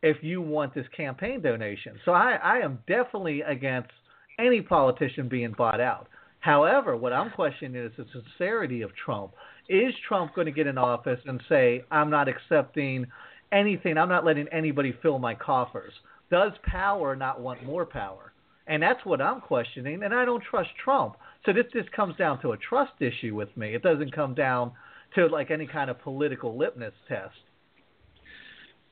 if 0.03 0.17
you 0.23 0.41
want 0.41 0.75
this 0.75 0.87
campaign 0.97 1.41
donation. 1.41 1.99
So 2.05 2.13
I, 2.13 2.39
I 2.43 2.59
am 2.59 2.79
definitely 2.87 3.43
against 3.43 3.91
any 4.39 4.61
politician 4.63 5.29
being 5.29 5.55
bought 5.57 5.81
out. 5.81 6.09
However, 6.41 6.97
what 6.97 7.13
I'm 7.13 7.31
questioning 7.31 7.83
is 7.83 7.93
the 7.97 8.07
sincerity 8.13 8.83
of 8.83 8.91
Trump. 8.95 9.33
Is 9.69 9.93
Trump 10.07 10.35
going 10.35 10.47
to 10.47 10.53
get 10.53 10.67
in 10.67 10.79
office 10.79 11.21
and 11.27 11.41
say, 11.49 11.85
I'm 11.91 12.11
not 12.11 12.29
accepting 12.29 13.07
anything, 13.51 13.99
I'm 13.99 14.09
not 14.09 14.25
letting 14.25 14.47
anybody 14.49 14.95
fill 15.03 15.19
my 15.19 15.35
coffers? 15.35 15.93
Does 16.31 16.53
power 16.63 17.17
not 17.17 17.41
want 17.41 17.65
more 17.65 17.85
power? 17.85 18.33
And 18.67 18.83
that's 18.83 19.05
what 19.05 19.23
I'm 19.23 19.41
questioning, 19.41 20.03
and 20.03 20.15
I 20.15 20.27
don't 20.27 20.43
trust 20.43 20.69
Trump. 20.83 21.17
So 21.45 21.53
this 21.53 21.65
just 21.73 21.91
comes 21.93 22.17
down 22.17 22.41
to 22.43 22.53
a 22.53 22.57
trust 22.59 22.93
issue 23.01 23.35
with 23.35 23.55
me. 23.57 23.75
It 23.75 23.83
doesn't 23.83 24.15
come 24.15 24.35
down 24.35 24.73
to 25.15 25.27
like 25.27 25.51
any 25.51 25.67
kind 25.67 25.91
of 25.91 26.01
political 26.01 26.57
litmus 26.57 26.95
test. 27.09 27.35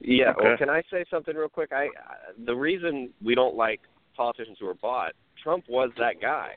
Yeah. 0.00 0.30
Okay. 0.30 0.48
Well, 0.48 0.56
can 0.56 0.70
I 0.70 0.82
say 0.90 1.04
something 1.10 1.34
real 1.34 1.48
quick? 1.48 1.72
I 1.72 1.84
I- 1.84 2.32
the 2.44 2.54
reason 2.54 3.12
we 3.22 3.34
don't 3.34 3.54
like 3.54 3.80
politicians 4.16 4.58
who 4.60 4.68
are 4.68 4.74
bought, 4.74 5.12
Trump 5.42 5.64
was 5.68 5.90
that 5.98 6.20
guy. 6.20 6.54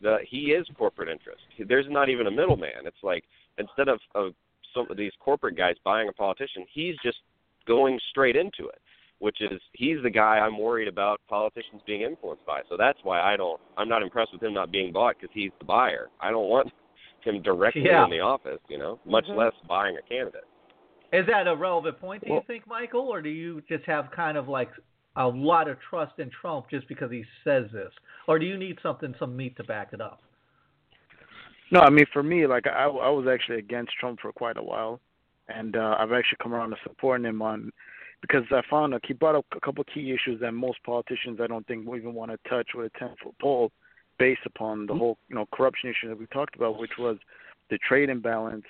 The 0.00 0.18
he 0.26 0.52
is 0.52 0.66
corporate 0.76 1.08
interest. 1.08 1.42
There's 1.58 1.86
not 1.88 2.08
even 2.08 2.26
a 2.26 2.30
middleman. 2.30 2.86
It's 2.86 3.02
like 3.02 3.24
instead 3.58 3.88
of 3.88 4.00
of 4.14 4.32
some 4.74 4.90
of 4.90 4.96
these 4.96 5.12
corporate 5.20 5.56
guys 5.56 5.76
buying 5.84 6.08
a 6.08 6.12
politician, 6.12 6.64
he's 6.72 6.96
just 7.02 7.18
going 7.66 7.98
straight 8.10 8.36
into 8.36 8.68
it. 8.68 8.80
Which 9.18 9.42
is 9.42 9.60
he's 9.74 10.02
the 10.02 10.08
guy 10.08 10.38
I'm 10.38 10.58
worried 10.58 10.88
about 10.88 11.20
politicians 11.28 11.82
being 11.86 12.00
influenced 12.00 12.46
by. 12.46 12.62
So 12.70 12.78
that's 12.78 12.98
why 13.02 13.20
I 13.20 13.36
don't. 13.36 13.60
I'm 13.76 13.88
not 13.88 14.02
impressed 14.02 14.32
with 14.32 14.42
him 14.42 14.54
not 14.54 14.72
being 14.72 14.92
bought 14.92 15.16
because 15.20 15.34
he's 15.34 15.50
the 15.58 15.66
buyer. 15.66 16.08
I 16.20 16.30
don't 16.30 16.48
want 16.48 16.72
him 17.24 17.42
directly 17.42 17.84
Yeah. 17.84 18.04
in 18.04 18.10
the 18.10 18.20
office. 18.20 18.60
You 18.68 18.78
know, 18.78 18.98
much 19.04 19.26
Mhm. 19.26 19.36
less 19.36 19.54
buying 19.66 19.96
a 19.96 20.02
candidate. 20.02 20.44
Is 21.12 21.26
that 21.26 21.48
a 21.48 21.56
relevant 21.56 21.98
point, 21.98 22.24
do 22.24 22.32
you 22.32 22.40
think, 22.46 22.66
Michael, 22.68 23.08
or 23.08 23.20
do 23.20 23.30
you 23.30 23.60
just 23.62 23.84
have 23.86 24.10
kind 24.12 24.38
of 24.38 24.48
like 24.48 24.70
a 25.16 25.26
lot 25.26 25.66
of 25.68 25.80
trust 25.80 26.18
in 26.20 26.30
Trump 26.30 26.70
just 26.70 26.86
because 26.86 27.10
he 27.10 27.24
says 27.42 27.70
this, 27.72 27.92
or 28.28 28.38
do 28.38 28.46
you 28.46 28.56
need 28.56 28.78
something, 28.80 29.12
some 29.18 29.36
meat 29.36 29.56
to 29.56 29.64
back 29.64 29.92
it 29.92 30.00
up? 30.00 30.22
No, 31.72 31.80
I 31.80 31.90
mean 31.90 32.06
for 32.12 32.22
me, 32.22 32.46
like 32.46 32.66
I, 32.66 32.84
I 32.84 33.08
was 33.10 33.26
actually 33.26 33.58
against 33.58 33.92
Trump 33.94 34.20
for 34.20 34.32
quite 34.32 34.56
a 34.56 34.62
while, 34.62 35.00
and 35.48 35.76
uh, 35.76 35.96
I've 35.98 36.12
actually 36.12 36.38
come 36.42 36.54
around 36.54 36.70
to 36.70 36.76
supporting 36.84 37.26
him 37.26 37.42
on 37.42 37.72
because 38.20 38.44
I 38.50 38.62
found 38.68 38.92
like 38.92 39.02
he 39.06 39.14
brought 39.14 39.34
up 39.34 39.46
a 39.56 39.60
couple 39.60 39.82
key 39.84 40.12
issues 40.12 40.40
that 40.40 40.52
most 40.52 40.82
politicians 40.84 41.40
I 41.42 41.46
don't 41.46 41.66
think 41.66 41.86
will 41.86 41.96
even 41.96 42.14
want 42.14 42.30
to 42.30 42.48
touch 42.48 42.68
with 42.74 42.92
a 42.94 42.98
ten 42.98 43.14
foot 43.22 43.34
pole, 43.40 43.72
based 44.20 44.42
upon 44.44 44.86
the 44.86 44.94
whole 44.94 45.18
you 45.28 45.34
know 45.34 45.46
corruption 45.52 45.90
issue 45.90 46.08
that 46.08 46.16
we 46.18 46.26
talked 46.26 46.54
about, 46.54 46.78
which 46.78 46.92
was 46.98 47.16
the 47.70 47.78
trade 47.78 48.10
imbalance, 48.10 48.66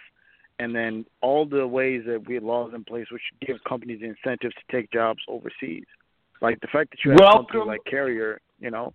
and 0.60 0.74
then 0.74 1.05
all 1.20 1.44
the 1.44 1.66
ways 1.66 2.02
that 2.06 2.27
we 2.27 2.35
have 2.35 2.44
laws 2.44 2.72
in 2.74 2.85
place 2.85 3.06
which 3.10 3.20
give 3.47 3.56
companies 3.68 4.01
incentives 4.02 4.55
to 4.55 4.77
take 4.77 4.90
jobs 4.93 5.20
overseas, 5.28 5.85
like 6.40 6.59
the 6.60 6.68
fact 6.68 6.90
that 6.93 6.98
you 7.05 7.10
have 7.10 7.20
a 7.20 7.32
company 7.39 7.64
like 7.66 7.81
Carrier, 7.85 8.40
you 8.60 8.70
know. 8.70 8.94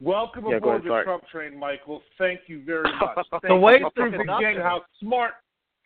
Welcome 0.00 0.44
Yeah, 0.46 0.56
aboard 0.56 0.76
ahead, 0.76 0.84
the 0.84 0.88
sorry. 0.90 1.04
Trump 1.04 1.24
train, 1.32 1.58
Michael. 1.58 2.02
Thank 2.18 2.40
you 2.46 2.62
very 2.64 2.82
much. 3.00 3.26
Thank 3.30 3.42
The 3.48 3.56
way 3.56 3.78
you. 3.80 3.90
through 3.94 4.10
proves 4.12 4.22
again 4.38 4.56
how 4.56 4.82
smart. 5.00 5.32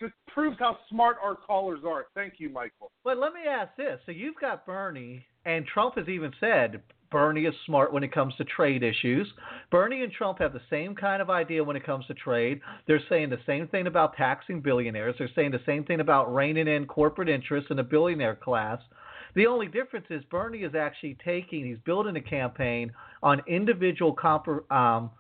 Just 0.01 0.15
proves 0.29 0.57
how 0.59 0.79
smart 0.89 1.19
our 1.23 1.37
callers 1.37 1.81
are. 1.87 2.07
Thank 2.15 2.35
you, 2.39 2.49
Michael. 2.49 2.91
But 3.05 3.19
let 3.19 3.33
me 3.33 3.41
ask 3.49 3.75
this: 3.77 4.01
so 4.05 4.13
you've 4.13 4.41
got 4.41 4.67
Bernie, 4.67 5.25
and 5.45 5.65
Trump 5.67 5.97
has 5.97 6.09
even 6.09 6.33
said 6.41 6.83
Bernie 7.11 7.47
is 7.47 7.55
smart 7.67 7.93
when 7.93 8.05
it 8.05 8.13
comes 8.13 8.35
to 8.37 8.45
trade 8.45 8.83
issues. 8.83 9.27
Bernie 9.71 10.03
and 10.03 10.13
Trump 10.13 10.39
have 10.39 10.53
the 10.53 10.61
same 10.71 10.95
kind 10.95 11.21
of 11.21 11.31
idea 11.31 11.65
when 11.65 11.77
it 11.77 11.85
comes 11.85 12.07
to 12.07 12.15
trade. 12.15 12.61
They're 12.87 13.03
saying 13.09 13.31
the 13.31 13.41
same 13.47 13.67
thing 13.69 13.87
about 13.87 14.17
taxing 14.17 14.61
billionaires. 14.61 15.17
They're 15.19 15.31
saying 15.35 15.51
the 15.51 15.61
same 15.67 15.85
thing 15.85 16.01
about 16.01 16.33
reining 16.33 16.69
in 16.69 16.87
corporate 16.87 17.29
interests 17.29 17.71
in 17.71 17.77
the 17.77 17.83
billionaire 17.83 18.37
class. 18.37 18.81
The 19.35 19.47
only 19.47 19.67
difference 19.67 20.07
is 20.11 20.23
Bernie 20.31 20.59
is 20.59 20.75
actually 20.75 21.17
taking, 21.25 21.65
he's 21.65 21.79
building 21.85 22.17
a 22.17 22.21
campaign 22.21 22.93
on 23.23 23.43
individual 23.47 24.13
comp- 24.13 24.71
um, 24.73 25.11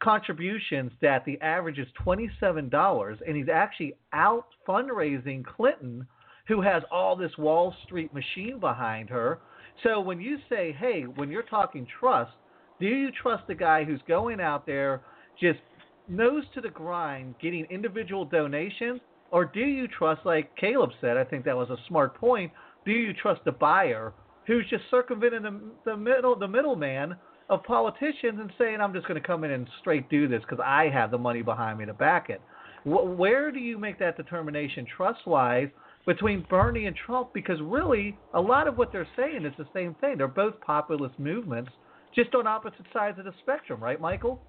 contributions 0.00 0.92
that 1.02 1.24
the 1.24 1.40
average 1.40 1.78
is 1.78 1.86
$27, 2.04 3.18
and 3.26 3.36
he's 3.36 3.48
actually 3.52 3.94
out 4.12 4.46
fundraising 4.66 5.44
Clinton, 5.44 6.06
who 6.48 6.60
has 6.60 6.82
all 6.90 7.14
this 7.14 7.36
Wall 7.38 7.74
Street 7.84 8.12
machine 8.12 8.58
behind 8.58 9.08
her. 9.10 9.40
So 9.82 10.00
when 10.00 10.20
you 10.20 10.38
say, 10.48 10.72
hey, 10.78 11.02
when 11.02 11.30
you're 11.30 11.42
talking 11.42 11.86
trust, 11.98 12.32
do 12.78 12.86
you 12.86 13.10
trust 13.10 13.46
the 13.46 13.54
guy 13.54 13.84
who's 13.84 14.00
going 14.08 14.40
out 14.40 14.66
there 14.66 15.02
just 15.40 15.60
nose 16.08 16.44
to 16.54 16.60
the 16.60 16.70
grind 16.70 17.34
getting 17.40 17.64
individual 17.66 18.24
donations? 18.24 19.00
Or 19.30 19.44
do 19.44 19.60
you 19.60 19.86
trust, 19.86 20.26
like 20.26 20.54
Caleb 20.56 20.90
said, 21.00 21.16
I 21.16 21.24
think 21.24 21.44
that 21.44 21.56
was 21.56 21.70
a 21.70 21.76
smart 21.88 22.16
point, 22.16 22.50
do 22.84 22.90
you 22.90 23.12
trust 23.12 23.44
the 23.44 23.52
buyer 23.52 24.12
who's 24.46 24.68
just 24.68 24.82
circumventing 24.90 25.42
the 25.42 25.60
the 25.84 25.96
middle 25.96 26.34
the 26.34 26.48
middleman 26.48 27.14
of 27.48 27.62
politicians 27.64 28.38
and 28.40 28.52
saying 28.58 28.80
I'm 28.80 28.92
just 28.92 29.06
going 29.06 29.20
to 29.20 29.26
come 29.26 29.44
in 29.44 29.50
and 29.50 29.68
straight 29.80 30.08
do 30.08 30.26
this 30.28 30.40
because 30.40 30.64
I 30.64 30.88
have 30.88 31.10
the 31.10 31.18
money 31.18 31.42
behind 31.42 31.78
me 31.78 31.86
to 31.86 31.94
back 31.94 32.30
it. 32.30 32.40
Where 32.84 33.52
do 33.52 33.58
you 33.58 33.76
make 33.76 33.98
that 33.98 34.16
determination 34.16 34.86
trust 34.96 35.26
wise 35.26 35.68
between 36.06 36.46
Bernie 36.48 36.86
and 36.86 36.96
Trump? 36.96 37.32
Because 37.32 37.60
really, 37.60 38.16
a 38.34 38.40
lot 38.40 38.68
of 38.68 38.76
what 38.76 38.92
they're 38.92 39.08
saying 39.16 39.44
is 39.44 39.52
the 39.58 39.68
same 39.74 39.94
thing. 40.00 40.16
They're 40.18 40.28
both 40.28 40.60
populist 40.60 41.18
movements, 41.18 41.70
just 42.14 42.34
on 42.34 42.46
opposite 42.46 42.86
sides 42.92 43.18
of 43.18 43.24
the 43.24 43.32
spectrum, 43.42 43.82
right, 43.82 44.00
Michael? 44.00 44.40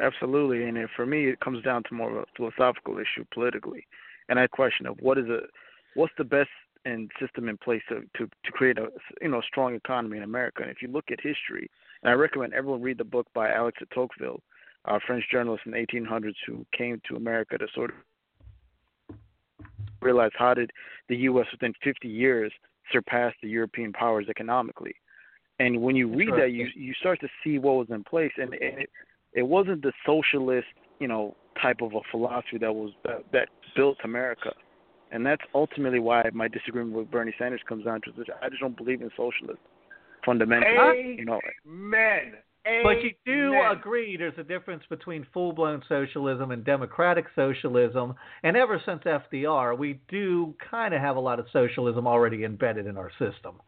Absolutely, 0.00 0.64
and 0.64 0.88
for 0.96 1.04
me, 1.04 1.28
it 1.28 1.40
comes 1.40 1.62
down 1.62 1.82
to 1.88 1.94
more 1.94 2.10
of 2.10 2.16
a 2.16 2.24
philosophical 2.36 2.98
issue 2.98 3.24
politically, 3.32 3.86
and 4.28 4.38
I 4.38 4.46
question 4.46 4.86
of 4.86 4.96
what 5.00 5.18
is 5.18 5.26
a, 5.26 5.40
what's 5.94 6.14
the 6.16 6.24
best 6.24 6.48
and 6.84 7.10
system 7.20 7.48
in 7.48 7.56
place 7.58 7.82
to, 7.88 8.00
to 8.16 8.26
to 8.26 8.52
create 8.52 8.78
a 8.78 8.88
you 9.20 9.28
know 9.28 9.40
strong 9.42 9.74
economy 9.74 10.16
in 10.16 10.22
America. 10.22 10.62
And 10.62 10.70
if 10.70 10.82
you 10.82 10.88
look 10.88 11.04
at 11.10 11.20
history, 11.20 11.70
and 12.02 12.10
I 12.10 12.14
recommend 12.14 12.54
everyone 12.54 12.82
read 12.82 12.98
the 12.98 13.04
book 13.04 13.26
by 13.34 13.50
Alex 13.50 13.78
de 13.78 13.86
Tocqueville, 13.94 14.40
a 14.86 14.98
French 15.06 15.24
journalist 15.30 15.62
in 15.66 15.72
the 15.72 15.78
1800s 15.78 16.34
who 16.46 16.66
came 16.76 17.00
to 17.08 17.16
America 17.16 17.58
to 17.58 17.66
sort 17.74 17.90
of 17.90 17.96
realize 20.02 20.30
how 20.36 20.54
did 20.54 20.70
the 21.08 21.16
U.S. 21.16 21.46
within 21.52 21.72
50 21.82 22.08
years 22.08 22.52
surpass 22.90 23.32
the 23.42 23.48
European 23.48 23.92
powers 23.92 24.26
economically. 24.28 24.94
And 25.58 25.80
when 25.80 25.96
you 25.96 26.08
read 26.08 26.30
that, 26.38 26.50
you 26.52 26.66
you 26.74 26.92
start 26.94 27.20
to 27.20 27.28
see 27.44 27.58
what 27.58 27.76
was 27.76 27.86
in 27.90 28.02
place, 28.02 28.32
and, 28.36 28.52
and 28.54 28.80
it 28.80 28.90
it 29.34 29.42
wasn't 29.42 29.82
the 29.82 29.92
socialist, 30.04 30.66
you 30.98 31.08
know, 31.08 31.36
type 31.60 31.80
of 31.82 31.94
a 31.94 32.00
philosophy 32.10 32.58
that 32.58 32.74
was 32.74 32.90
that, 33.04 33.24
that 33.32 33.48
built 33.76 33.98
America, 34.02 34.52
and 35.12 35.24
that's 35.24 35.42
ultimately 35.54 36.00
why 36.00 36.28
my 36.32 36.48
disagreement 36.48 36.96
with 36.96 37.10
Bernie 37.10 37.34
Sanders 37.38 37.60
comes 37.68 37.84
down 37.84 38.00
to 38.02 38.12
this. 38.16 38.26
I 38.42 38.48
just 38.48 38.60
don't 38.60 38.76
believe 38.76 39.02
in 39.02 39.10
socialism 39.16 39.58
fundamentally. 40.24 40.76
Amen. 40.76 41.16
You 41.18 41.24
know, 41.26 41.40
But 42.64 43.02
you 43.02 43.10
do 43.26 43.54
agree 43.70 44.16
there's 44.16 44.38
a 44.38 44.44
difference 44.44 44.84
between 44.88 45.26
full 45.32 45.52
blown 45.52 45.82
socialism 45.88 46.52
and 46.52 46.64
democratic 46.64 47.26
socialism. 47.34 48.14
And 48.44 48.56
ever 48.56 48.80
since 48.86 49.02
FDR, 49.02 49.76
we 49.76 50.00
do 50.08 50.54
kind 50.70 50.94
of 50.94 51.00
have 51.00 51.16
a 51.16 51.20
lot 51.20 51.40
of 51.40 51.46
socialism 51.52 52.06
already 52.06 52.44
embedded 52.44 52.86
in 52.86 52.96
our 52.96 53.10
system. 53.18 53.60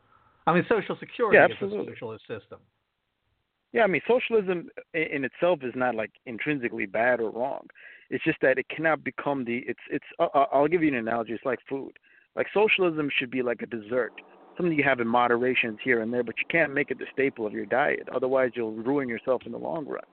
I 0.47 0.55
mean, 0.55 0.65
Social 0.69 0.97
Security 1.01 1.39
Yeah, 1.39 1.47
is 1.47 1.73
a 1.73 1.85
socialist 1.87 2.25
system. 2.29 2.61
Yeah, 3.73 3.83
I 3.83 3.87
mean, 3.89 4.03
socialism 4.07 4.69
in 4.93 5.25
itself 5.25 5.61
is 5.63 5.73
not 5.75 5.97
like 5.97 6.13
intrinsically 6.27 6.87
bad 6.87 7.21
or 7.21 7.31
wrong. 7.31 7.67
It's 8.11 8.23
just 8.23 8.41
that 8.43 8.59
it 8.59 8.69
cannot 8.69 9.03
become 9.03 9.45
the. 9.45 9.65
It's 9.67 9.81
it's. 9.91 10.05
I'll 10.35 10.69
give 10.69 10.83
you 10.83 10.89
an 10.89 10.95
analogy. 10.95 11.33
It's 11.33 11.45
like 11.45 11.59
food. 11.69 11.99
Like 12.37 12.47
socialism 12.55 13.11
should 13.17 13.31
be 13.31 13.43
like 13.43 13.63
a 13.63 13.67
dessert, 13.67 14.13
something 14.57 14.77
you 14.77 14.85
have 14.85 15.01
in 15.01 15.07
moderations 15.07 15.79
here 15.83 16.01
and 16.01 16.13
there, 16.13 16.23
but 16.23 16.37
you 16.39 16.45
can't 16.49 16.73
make 16.73 16.91
it 16.91 16.99
the 16.99 17.07
staple 17.13 17.47
of 17.47 17.53
your 17.53 17.67
diet. 17.67 18.09
Otherwise, 18.15 18.53
you'll 18.55 18.73
ruin 18.73 19.09
yourself 19.09 19.43
in 19.47 19.53
the 19.53 19.59
long 19.59 19.87
run. 19.87 20.05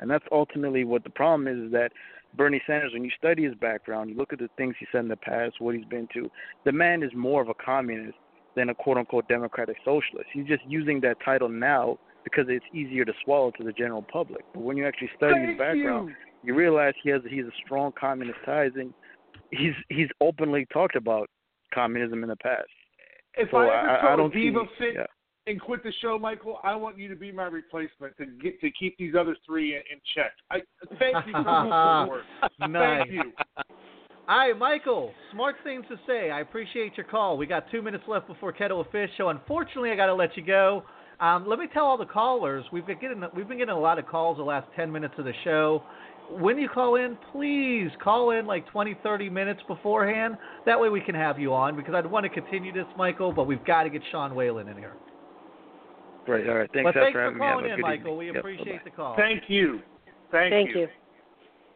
And 0.00 0.10
that's 0.10 0.24
ultimately 0.32 0.84
what 0.84 1.04
the 1.04 1.10
problem 1.10 1.46
is. 1.48 1.66
Is 1.66 1.72
that 1.72 1.92
Bernie 2.36 2.62
Sanders, 2.66 2.92
when 2.92 3.04
you 3.04 3.10
study 3.16 3.44
his 3.44 3.54
background, 3.54 4.10
you 4.10 4.16
look 4.16 4.32
at 4.32 4.38
the 4.38 4.48
things 4.56 4.74
he 4.78 4.86
said 4.90 5.00
in 5.00 5.08
the 5.08 5.16
past, 5.16 5.60
what 5.60 5.74
he's 5.74 5.84
been 5.84 6.08
to. 6.14 6.30
The 6.64 6.72
man 6.72 7.02
is 7.02 7.10
more 7.14 7.40
of 7.40 7.48
a 7.48 7.54
communist 7.54 8.18
than 8.56 8.70
a 8.70 8.74
quote 8.74 8.98
unquote 8.98 9.28
democratic 9.28 9.76
socialist. 9.84 10.28
He's 10.32 10.46
just 10.46 10.62
using 10.66 11.00
that 11.02 11.16
title 11.24 11.48
now 11.48 11.98
because 12.24 12.46
it's 12.48 12.64
easier 12.72 13.04
to 13.04 13.12
swallow 13.24 13.50
to 13.52 13.64
the 13.64 13.72
general 13.72 14.02
public. 14.02 14.44
But 14.52 14.62
when 14.62 14.76
you 14.76 14.86
actually 14.86 15.10
study 15.16 15.46
his 15.46 15.58
background, 15.58 16.08
you. 16.42 16.52
you 16.52 16.54
realize 16.54 16.94
he 17.02 17.10
has 17.10 17.20
he's 17.28 17.44
a 17.44 17.52
strong 17.64 17.92
communist 17.98 18.38
ties 18.44 18.72
and 18.76 18.92
he's 19.50 19.74
he's 19.88 20.08
openly 20.20 20.66
talked 20.72 20.96
about 20.96 21.28
communism 21.72 22.22
in 22.22 22.28
the 22.28 22.36
past. 22.36 22.68
If 23.36 23.50
So 23.50 23.56
I 23.58 23.64
ever 23.66 23.72
I- 23.88 23.96
I 23.96 24.16
told 24.16 24.18
don't 24.18 24.34
Viva 24.34 24.60
see- 24.78 24.84
Fit 24.84 24.94
yeah. 24.94 25.06
and 25.46 25.60
quit 25.60 25.82
the 25.82 25.92
show, 26.00 26.18
Michael, 26.18 26.60
I 26.62 26.74
want 26.74 26.96
you 26.98 27.08
to 27.08 27.16
be 27.16 27.32
my 27.32 27.44
replacement 27.46 28.16
to 28.18 28.26
get 28.26 28.60
to 28.60 28.70
keep 28.70 28.96
these 28.98 29.14
other 29.14 29.36
three 29.46 29.74
in, 29.74 29.82
in 29.90 30.00
check. 30.14 30.32
I 30.50 30.62
thank 30.98 31.16
you 31.26 31.32
for 31.32 31.40
your 31.40 32.22
support. 32.60 32.70
Nice. 32.70 32.98
Thank 33.02 33.10
you. 33.12 33.32
All 34.26 34.38
right, 34.38 34.56
Michael, 34.56 35.12
smart 35.32 35.56
things 35.64 35.84
to 35.90 35.96
say. 36.06 36.30
I 36.30 36.40
appreciate 36.40 36.96
your 36.96 37.04
call. 37.04 37.36
We 37.36 37.46
got 37.46 37.70
two 37.70 37.82
minutes 37.82 38.04
left 38.08 38.26
before 38.26 38.52
Kettle 38.52 38.80
of 38.80 38.86
Fish, 38.90 39.10
so 39.18 39.28
unfortunately, 39.28 39.90
I 39.90 39.96
got 39.96 40.06
to 40.06 40.14
let 40.14 40.34
you 40.36 40.42
go. 40.42 40.84
Um, 41.20 41.46
let 41.46 41.58
me 41.58 41.66
tell 41.72 41.84
all 41.84 41.98
the 41.98 42.06
callers 42.06 42.64
we've 42.72 42.86
been 42.86 42.98
getting 42.98 43.22
we've 43.36 43.46
been 43.46 43.58
getting 43.58 43.74
a 43.74 43.78
lot 43.78 43.98
of 43.98 44.06
calls 44.06 44.38
the 44.38 44.42
last 44.42 44.66
ten 44.74 44.90
minutes 44.90 45.14
of 45.18 45.24
the 45.26 45.34
show. 45.44 45.82
When 46.30 46.58
you 46.58 46.68
call 46.68 46.96
in, 46.96 47.16
please 47.32 47.90
call 48.02 48.30
in 48.30 48.46
like 48.46 48.66
20, 48.70 48.96
30 49.02 49.30
minutes 49.30 49.60
beforehand. 49.68 50.36
That 50.66 50.80
way 50.80 50.88
we 50.88 51.00
can 51.00 51.14
have 51.14 51.38
you 51.38 51.52
on 51.52 51.76
because 51.76 51.94
I'd 51.94 52.06
want 52.06 52.24
to 52.24 52.30
continue 52.30 52.72
this, 52.72 52.86
Michael, 52.96 53.32
but 53.32 53.44
we've 53.46 53.64
got 53.64 53.84
to 53.84 53.90
get 53.90 54.02
Sean 54.10 54.34
Whalen 54.34 54.68
in 54.68 54.76
here. 54.76 54.94
Great. 56.24 56.48
All 56.48 56.56
right. 56.56 56.70
Thanks, 56.72 56.84
well, 56.84 56.94
thanks 56.94 57.12
for 57.12 57.18
for 57.18 57.22
having 57.24 57.38
me. 57.38 57.46
Calling 57.46 57.70
in, 57.70 57.80
Michael. 57.80 57.96
evening. 58.14 58.18
We 58.18 58.26
Yep, 58.28 58.36
appreciate 58.36 58.66
bye-bye. 58.66 58.80
the 58.84 58.90
call. 58.90 59.16
Thank 59.16 59.42
you. 59.48 59.80
Thank, 60.32 60.52
Thank 60.52 60.74
you. 60.74 60.88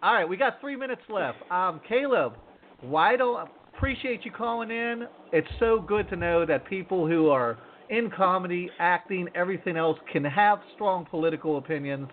All 0.03 0.15
right, 0.15 0.29
we 0.29 0.37
got 0.37 0.61
three 0.61 0.77
minutes 0.77 1.03
left. 1.09 1.39
Um, 1.51 1.81
Caleb, 1.89 2.35
why 2.81 3.16
don't 3.16 3.49
appreciate 3.75 4.25
you 4.25 4.31
calling 4.31 4.70
in. 4.70 5.07
It's 5.33 5.49
so 5.59 5.81
good 5.81 6.09
to 6.11 6.16
know 6.16 6.47
that 6.47 6.65
people 6.66 7.07
who 7.07 7.29
are 7.31 7.59
in 7.91 8.11
comedy, 8.11 8.70
acting, 8.79 9.29
everything 9.35 9.77
else 9.77 9.99
can 10.12 10.25
have 10.25 10.61
strong 10.75 11.05
political 11.05 11.59
opinions 11.59 12.09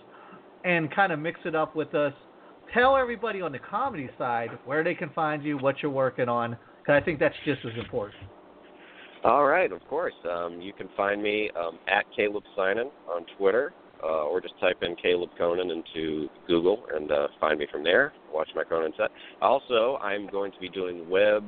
and 0.63 0.93
kind 0.93 1.11
of 1.11 1.19
mix 1.19 1.39
it 1.45 1.55
up 1.55 1.75
with 1.75 1.93
us. 1.95 2.13
Tell 2.73 2.97
everybody 2.97 3.41
on 3.41 3.51
the 3.51 3.59
comedy 3.59 4.09
side 4.17 4.49
where 4.65 4.83
they 4.83 4.95
can 4.95 5.09
find 5.11 5.43
you, 5.43 5.57
what 5.57 5.75
you're 5.81 5.91
working 5.91 6.27
on, 6.27 6.57
because 6.81 7.01
I 7.01 7.05
think 7.05 7.19
that's 7.19 7.35
just 7.45 7.61
as 7.65 7.71
important. 7.77 8.21
All 9.23 9.45
right, 9.45 9.71
of 9.71 9.81
course. 9.87 10.13
Um, 10.29 10.61
you 10.61 10.73
can 10.73 10.87
find 10.95 11.21
me 11.23 11.49
um, 11.57 11.79
at 11.87 12.05
Caleb 12.15 12.43
Synan 12.57 12.91
on 13.09 13.25
Twitter, 13.37 13.73
uh, 14.03 14.25
or 14.25 14.39
just 14.39 14.53
type 14.59 14.77
in 14.83 14.95
Caleb 14.97 15.29
Conan 15.37 15.71
into 15.71 16.27
Google 16.47 16.83
and 16.93 17.11
uh, 17.11 17.27
find 17.39 17.57
me 17.57 17.65
from 17.71 17.83
there. 17.83 18.13
Watch 18.31 18.49
my 18.55 18.63
Conan 18.63 18.91
set. 18.97 19.09
Also, 19.41 19.97
I'm 20.01 20.27
going 20.27 20.51
to 20.51 20.59
be 20.59 20.69
doing 20.69 21.09
web 21.09 21.43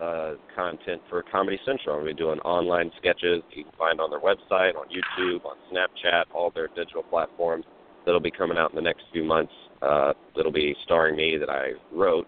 uh, 0.00 0.34
content 0.54 1.00
for 1.08 1.24
Comedy 1.32 1.58
Central. 1.64 1.96
I'm 1.96 2.02
going 2.02 2.14
to 2.14 2.14
be 2.14 2.22
doing 2.22 2.38
online 2.40 2.90
sketches 2.98 3.42
that 3.48 3.56
you 3.56 3.64
can 3.64 3.72
find 3.78 4.00
on 4.00 4.10
their 4.10 4.20
website, 4.20 4.76
on 4.76 4.86
YouTube, 4.86 5.44
on 5.44 5.56
Snapchat, 5.72 6.24
all 6.34 6.52
their 6.54 6.68
digital 6.76 7.02
platforms. 7.02 7.64
That'll 8.04 8.20
be 8.20 8.30
coming 8.30 8.58
out 8.58 8.70
in 8.70 8.76
the 8.76 8.82
next 8.82 9.02
few 9.12 9.24
months. 9.24 9.52
Uh, 9.82 10.12
that'll 10.36 10.52
be 10.52 10.74
starring 10.84 11.16
me 11.16 11.36
that 11.38 11.50
I 11.50 11.70
wrote. 11.92 12.26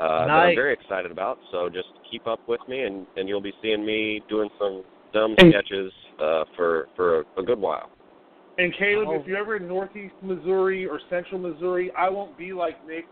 Uh, 0.00 0.26
that 0.26 0.30
I'm 0.30 0.54
very 0.56 0.72
excited 0.72 1.10
about. 1.12 1.38
So 1.52 1.68
just 1.68 1.88
keep 2.10 2.26
up 2.26 2.40
with 2.48 2.60
me, 2.68 2.82
and, 2.82 3.06
and 3.16 3.28
you'll 3.28 3.40
be 3.40 3.52
seeing 3.62 3.84
me 3.86 4.20
doing 4.28 4.48
some 4.58 4.82
dumb 5.12 5.34
And- 5.38 5.52
sketches 5.52 5.92
uh, 6.20 6.44
for 6.56 6.88
for 6.96 7.20
a, 7.20 7.24
a 7.38 7.42
good 7.44 7.58
while. 7.60 7.90
And 8.58 8.72
Caleb, 8.78 9.08
Oh. 9.08 9.14
if 9.20 9.26
you're 9.26 9.36
ever 9.36 9.56
in 9.56 9.66
Northeast 9.66 10.14
Missouri 10.22 10.86
or 10.86 11.00
Central 11.10 11.40
Missouri, 11.40 11.90
I 11.98 12.08
won't 12.08 12.38
be 12.38 12.52
like 12.52 12.84
Nick. 12.86 13.04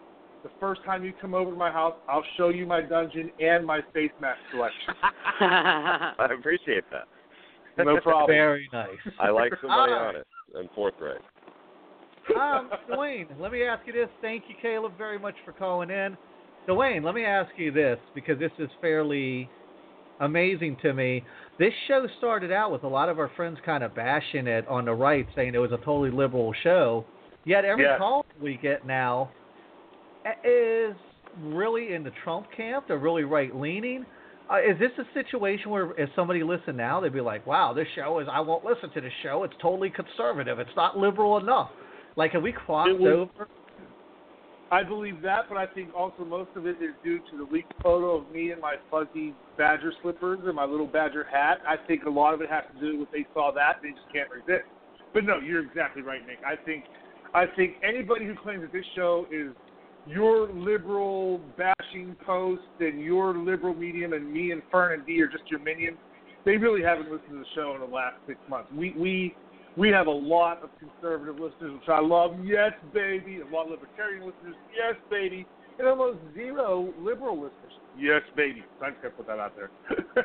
The 0.44 0.50
first 0.60 0.82
time 0.84 1.04
you 1.04 1.12
come 1.20 1.34
over 1.34 1.50
to 1.52 1.56
my 1.56 1.70
house, 1.70 1.94
I'll 2.08 2.24
show 2.36 2.48
you 2.48 2.66
my 2.66 2.80
dungeon 2.80 3.30
and 3.40 3.64
my 3.64 3.80
face 3.94 4.10
mask 4.20 4.38
collection. 4.50 4.94
I 5.40 6.28
appreciate 6.38 6.84
that. 6.90 7.04
No 7.84 7.98
problem. 8.00 8.28
Very 8.28 8.68
nice. 8.72 8.88
I 9.20 9.30
like 9.30 9.52
somebody 9.60 9.92
All 9.92 9.98
right. 9.98 10.08
honest 10.16 10.26
and 10.54 10.68
forthright. 10.74 11.20
Um, 12.40 12.70
Dwayne, 12.90 13.26
let 13.38 13.52
me 13.52 13.64
ask 13.64 13.86
you 13.86 13.92
this. 13.92 14.08
Thank 14.20 14.44
you, 14.48 14.54
Caleb, 14.60 14.96
very 14.96 15.18
much 15.18 15.34
for 15.44 15.52
calling 15.52 15.90
in. 15.90 16.16
Dwayne, 16.68 17.02
let 17.02 17.14
me 17.14 17.24
ask 17.24 17.50
you 17.56 17.72
this 17.72 17.98
because 18.14 18.38
this 18.38 18.52
is 18.58 18.68
fairly 18.80 19.50
amazing 20.20 20.76
to 20.82 20.92
me. 20.92 21.24
This 21.58 21.72
show 21.88 22.06
started 22.18 22.52
out 22.52 22.70
with 22.72 22.84
a 22.84 22.88
lot 22.88 23.08
of 23.08 23.18
our 23.18 23.30
friends 23.36 23.58
kind 23.66 23.82
of 23.82 23.94
bashing 23.94 24.46
it 24.46 24.66
on 24.68 24.84
the 24.84 24.92
right, 24.92 25.26
saying 25.34 25.54
it 25.54 25.58
was 25.58 25.72
a 25.72 25.78
totally 25.78 26.10
liberal 26.10 26.54
show. 26.62 27.04
Yet 27.44 27.64
every 27.64 27.86
call 27.98 28.24
we 28.40 28.56
get 28.56 28.86
now 28.86 29.30
is 30.44 30.94
really 31.42 31.94
in 31.94 32.04
the 32.04 32.12
Trump 32.22 32.46
camp. 32.56 32.86
They're 32.86 32.98
really 32.98 33.24
right 33.24 33.54
leaning. 33.54 34.06
Uh, 34.50 34.58
is 34.58 34.78
this 34.78 34.90
a 34.98 35.04
situation 35.14 35.70
where 35.70 35.92
if 35.98 36.10
somebody 36.14 36.42
listened 36.42 36.76
now, 36.76 37.00
they'd 37.00 37.12
be 37.12 37.20
like, 37.20 37.46
"Wow, 37.46 37.72
this 37.72 37.88
show 37.94 38.18
is. 38.20 38.28
I 38.30 38.40
won't 38.40 38.64
listen 38.64 38.90
to 38.90 39.00
this 39.00 39.12
show. 39.22 39.44
It's 39.44 39.54
totally 39.60 39.90
conservative. 39.90 40.58
It's 40.58 40.76
not 40.76 40.96
liberal 40.96 41.38
enough." 41.38 41.70
Like, 42.16 42.32
have 42.32 42.43
we 42.43 42.52
crossed 42.52 42.98
was- 42.98 43.28
over? 43.28 43.48
I 44.70 44.82
believe 44.82 45.20
that, 45.20 45.51
but 45.51 45.59
I 45.59 45.66
think 45.66 45.94
also 45.94 46.24
most 46.24 46.48
of 46.56 46.66
it 46.66 46.80
is 46.80 46.94
due 47.05 47.18
to 47.18 47.36
the 47.36 47.52
leaked 47.52 47.74
photo 47.82 48.16
of 48.16 48.30
me 48.30 48.52
in 48.52 48.60
my 48.60 48.76
fuzzy 48.90 49.34
badger 49.59 49.93
slippers 50.01 50.39
and 50.47 50.55
my 50.55 50.64
little 50.64 50.86
badger 50.86 51.24
hat. 51.30 51.59
I 51.68 51.76
think 51.76 52.05
a 52.05 52.10
lot 52.10 52.32
of 52.32 52.40
it 52.40 52.48
has 52.48 52.64
to 52.74 52.80
do 52.80 52.98
with 52.98 53.10
they 53.10 53.26
saw 53.34 53.52
that 53.52 53.80
they 53.82 53.90
just 53.90 54.10
can't 54.10 54.30
resist. 54.30 54.64
But 55.12 55.24
no, 55.24 55.40
you're 55.40 55.62
exactly 55.62 56.01
right, 56.01 56.26
Nick. 56.26 56.39
I 56.43 56.56
think 56.56 56.84
I 57.34 57.44
think 57.55 57.74
anybody 57.82 58.24
who 58.24 58.34
claims 58.34 58.62
that 58.62 58.72
this 58.72 58.86
show 58.94 59.26
is 59.30 59.52
your 60.06 60.48
liberal 60.48 61.39
bashing 61.59 62.16
post 62.24 62.62
and 62.80 62.98
your 62.98 63.36
liberal 63.36 63.74
medium 63.74 64.14
and 64.14 64.32
me 64.32 64.52
and 64.52 64.62
Fern 64.70 64.94
and 64.94 65.06
Dee 65.06 65.20
are 65.20 65.28
just 65.28 65.44
your 65.51 65.60
minions, 65.60 65.98
they 66.44 66.56
really 66.56 66.82
haven't 66.82 67.10
listened 67.10 67.30
to 67.30 67.39
the 67.39 67.44
show 67.55 67.74
in 67.74 67.80
the 67.80 67.94
last 67.94 68.16
six 68.26 68.39
months. 68.48 68.70
We 68.74 68.94
we 68.97 69.34
we 69.76 69.88
have 69.90 70.06
a 70.06 70.10
lot 70.10 70.62
of 70.62 70.70
conservative 70.78 71.36
listeners, 71.36 71.72
which 71.74 71.88
I 71.88 72.00
love. 72.00 72.36
Yes, 72.44 72.72
baby. 72.92 73.40
A 73.40 73.54
lot 73.54 73.66
of 73.66 73.72
libertarian 73.72 74.26
listeners. 74.26 74.56
Yes, 74.76 74.96
baby. 75.10 75.46
And 75.78 75.88
almost 75.88 76.18
zero 76.34 76.92
liberal 77.00 77.36
listeners. 77.36 77.72
Yes, 77.98 78.22
baby. 78.36 78.64
So 78.78 78.86
I 78.86 78.90
just 78.90 79.02
to 79.02 79.10
put 79.10 79.26
that 79.26 79.38
out 79.38 79.54
there. 79.56 79.70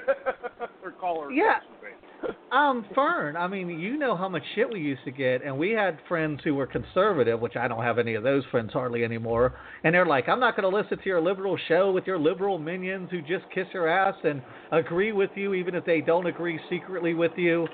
or 0.83 0.91
caller. 0.91 1.31
Yeah. 1.31 1.55
I 1.55 1.59
should. 1.59 2.35
Um, 2.51 2.85
Fern, 2.95 3.35
I 3.35 3.47
mean, 3.47 3.69
you 3.69 3.97
know 3.97 4.15
how 4.15 4.27
much 4.27 4.41
shit 4.55 4.71
we 4.71 4.79
used 4.79 5.03
to 5.05 5.11
get, 5.11 5.43
and 5.43 5.57
we 5.57 5.71
had 5.71 5.99
friends 6.07 6.39
who 6.43 6.55
were 6.55 6.65
conservative, 6.65 7.39
which 7.39 7.55
I 7.55 7.67
don't 7.67 7.83
have 7.83 7.99
any 7.99 8.15
of 8.15 8.23
those 8.23 8.43
friends 8.49 8.73
hardly 8.73 9.03
anymore. 9.03 9.55
And 9.83 9.93
they're 9.93 10.05
like, 10.05 10.27
I'm 10.27 10.39
not 10.39 10.55
going 10.55 10.69
to 10.69 10.75
listen 10.75 10.97
to 10.97 11.05
your 11.05 11.21
liberal 11.21 11.57
show 11.67 11.91
with 11.91 12.07
your 12.07 12.17
liberal 12.17 12.57
minions 12.57 13.09
who 13.11 13.21
just 13.21 13.45
kiss 13.53 13.67
your 13.73 13.87
ass 13.87 14.15
and 14.23 14.41
agree 14.71 15.11
with 15.11 15.29
you, 15.35 15.53
even 15.53 15.75
if 15.75 15.85
they 15.85 16.01
don't 16.01 16.25
agree 16.25 16.59
secretly 16.69 17.13
with 17.13 17.33
you. 17.35 17.67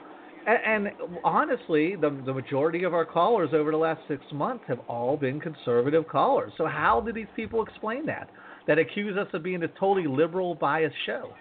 And, 0.46 0.88
and 0.88 0.94
honestly, 1.24 1.96
the 1.96 2.10
the 2.26 2.34
majority 2.34 2.84
of 2.84 2.94
our 2.94 3.06
callers 3.06 3.50
over 3.54 3.72
the 3.72 3.78
last 3.78 4.02
six 4.08 4.22
months 4.32 4.64
have 4.68 4.80
all 4.88 5.16
been 5.18 5.40
conservative 5.40 6.08
callers. 6.08 6.52
So 6.58 6.66
how 6.66 7.02
do 7.02 7.14
these 7.14 7.28
people 7.36 7.64
explain 7.64 8.06
that? 8.08 8.30
That 8.68 8.80
accuse 8.80 9.18
us 9.18 9.28
of 9.34 9.44
being 9.44 9.64
a 9.64 9.68
totally 9.68 10.08
liberal 10.08 10.56
biased 10.56 10.96
show? 11.06 11.34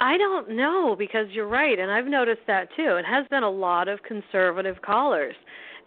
I 0.00 0.16
don't 0.18 0.50
know 0.50 0.96
because 0.98 1.26
you're 1.30 1.48
right, 1.48 1.78
and 1.78 1.90
I've 1.90 2.06
noticed 2.06 2.42
that 2.46 2.68
too. 2.76 2.96
It 2.96 3.04
has 3.04 3.26
been 3.28 3.44
a 3.44 3.50
lot 3.50 3.88
of 3.88 4.02
conservative 4.02 4.82
callers, 4.82 5.34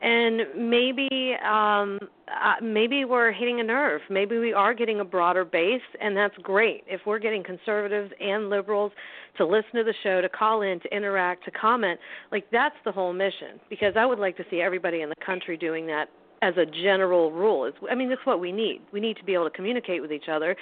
and 0.02 0.41
maybe 0.56 1.36
um, 1.45 1.99
uh, 2.28 2.56
maybe 2.61 3.06
we're 3.06 3.32
hitting 3.32 3.60
a 3.60 3.64
nerve. 3.64 4.02
Maybe 4.10 4.38
we 4.38 4.53
are 4.53 4.74
getting 4.74 5.02
a 5.02 5.06
broader 5.06 5.44
base, 5.44 5.82
and 6.02 6.15
that's 6.15 6.36
great. 6.38 6.84
If 6.88 7.02
we're 7.06 7.19
getting 7.19 7.44
conservatives 7.44 8.11
and 8.19 8.49
liberals 8.49 8.91
to 9.38 9.45
listen 9.45 9.76
to 9.76 9.84
the 9.84 9.93
show, 10.03 10.22
to 10.22 10.30
call 10.30 10.61
in, 10.61 10.80
to 10.81 10.95
interact, 10.95 11.45
to 11.45 11.51
comment, 11.51 11.99
like 12.31 12.45
that's 12.51 12.76
the 12.85 12.91
whole 12.91 13.14
mission. 13.14 13.59
Because 13.69 13.93
I 13.97 14.05
would 14.05 14.19
like 14.19 14.38
to 14.38 14.43
see 14.49 14.61
everybody 14.61 15.01
in 15.01 15.09
the 15.09 15.15
country 15.26 15.57
doing 15.57 15.85
that 15.88 16.09
as 16.41 16.53
a 16.57 16.65
general 16.65 17.31
rule. 17.31 17.65
It's, 17.65 17.77
I 17.89 17.95
mean, 17.95 18.09
that's 18.09 18.26
what 18.26 18.39
we 18.39 18.51
need. 18.51 18.81
We 18.93 18.99
need 18.99 19.18
to 19.18 19.23
be 19.23 19.34
able 19.34 19.45
to 19.45 19.49
communicate 19.55 20.01
with 20.01 20.11
each 20.11 20.30
other 20.31 20.55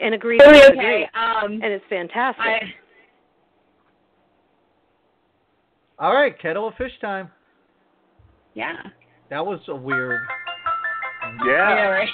and 0.00 0.14
agree 0.14 0.38
to 0.38 0.46
Okay, 0.46 0.60
disagree. 0.60 1.04
um, 1.14 1.52
and 1.52 1.64
it's 1.64 1.84
fantastic. 1.88 2.44
I, 2.44 2.60
All 5.98 6.14
right, 6.14 6.38
kettle 6.38 6.68
of 6.68 6.74
fish 6.74 6.92
time. 7.00 7.30
yeah. 8.54 8.74
That 9.30 9.46
was 9.46 9.60
a 9.68 9.74
weird. 9.74 10.20
Yeah. 11.46 11.74
know, 11.74 11.90
right? 11.90 12.08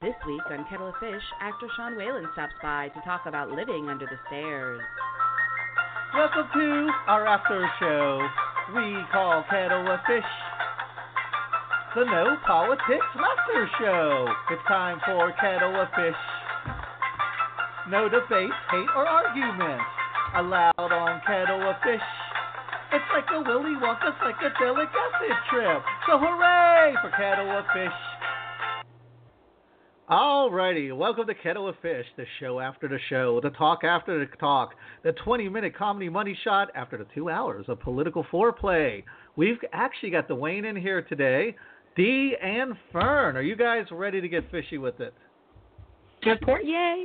This 0.00 0.14
week 0.28 0.46
on 0.52 0.64
Kettle 0.70 0.90
of 0.90 0.94
Fish, 1.00 1.26
actor 1.40 1.66
Sean 1.74 1.96
Whalen 1.96 2.22
stops 2.32 2.54
by 2.62 2.86
to 2.94 3.00
talk 3.00 3.26
about 3.26 3.50
living 3.50 3.90
under 3.90 4.06
the 4.06 4.14
stairs. 4.28 4.80
Welcome 6.14 6.46
to 6.54 6.90
our 7.10 7.26
after 7.26 7.66
show. 7.80 8.22
We 8.78 8.94
call 9.10 9.42
kettle 9.50 9.90
of 9.90 9.98
fish. 10.06 10.30
The 11.96 12.04
No 12.04 12.36
Politics 12.46 13.10
Laughter 13.18 13.68
Show. 13.80 14.28
It's 14.52 14.62
time 14.68 15.00
for 15.04 15.34
kettle 15.40 15.74
of 15.74 15.88
fish. 15.90 16.22
No 17.90 18.08
debate, 18.08 18.54
hate, 18.70 18.90
or 18.94 19.02
argument 19.02 19.82
allowed 20.38 20.94
on 20.94 21.20
kettle 21.26 21.68
of 21.68 21.74
fish. 21.82 22.06
It's 22.92 23.10
like 23.12 23.26
a 23.34 23.40
Willy 23.42 23.74
Wonka 23.82 24.14
psychedelic 24.22 24.94
acid 24.94 25.36
trip. 25.50 25.82
So 26.06 26.22
hooray 26.22 26.94
for 27.02 27.10
kettle 27.18 27.50
of 27.50 27.64
fish. 27.74 27.98
Alrighty, 30.10 30.96
welcome 30.96 31.26
to 31.26 31.34
Kettle 31.34 31.68
of 31.68 31.74
Fish, 31.82 32.06
the 32.16 32.24
show 32.40 32.60
after 32.60 32.88
the 32.88 32.98
show, 33.10 33.40
the 33.42 33.50
talk 33.50 33.84
after 33.84 34.18
the 34.18 34.36
talk, 34.36 34.70
the 35.04 35.12
20 35.12 35.50
minute 35.50 35.76
comedy 35.76 36.08
money 36.08 36.38
shot 36.44 36.70
after 36.74 36.96
the 36.96 37.04
two 37.14 37.28
hours 37.28 37.66
of 37.68 37.78
political 37.80 38.24
foreplay. 38.32 39.04
We've 39.36 39.58
actually 39.74 40.08
got 40.08 40.26
the 40.26 40.34
Wayne 40.34 40.64
in 40.64 40.76
here 40.76 41.02
today, 41.02 41.54
Dee 41.94 42.34
and 42.42 42.72
Fern. 42.90 43.36
Are 43.36 43.42
you 43.42 43.54
guys 43.54 43.84
ready 43.90 44.22
to 44.22 44.28
get 44.30 44.50
fishy 44.50 44.78
with 44.78 44.98
it? 45.00 45.12
Of 46.24 46.40
course. 46.40 46.62
Yay. 46.64 47.04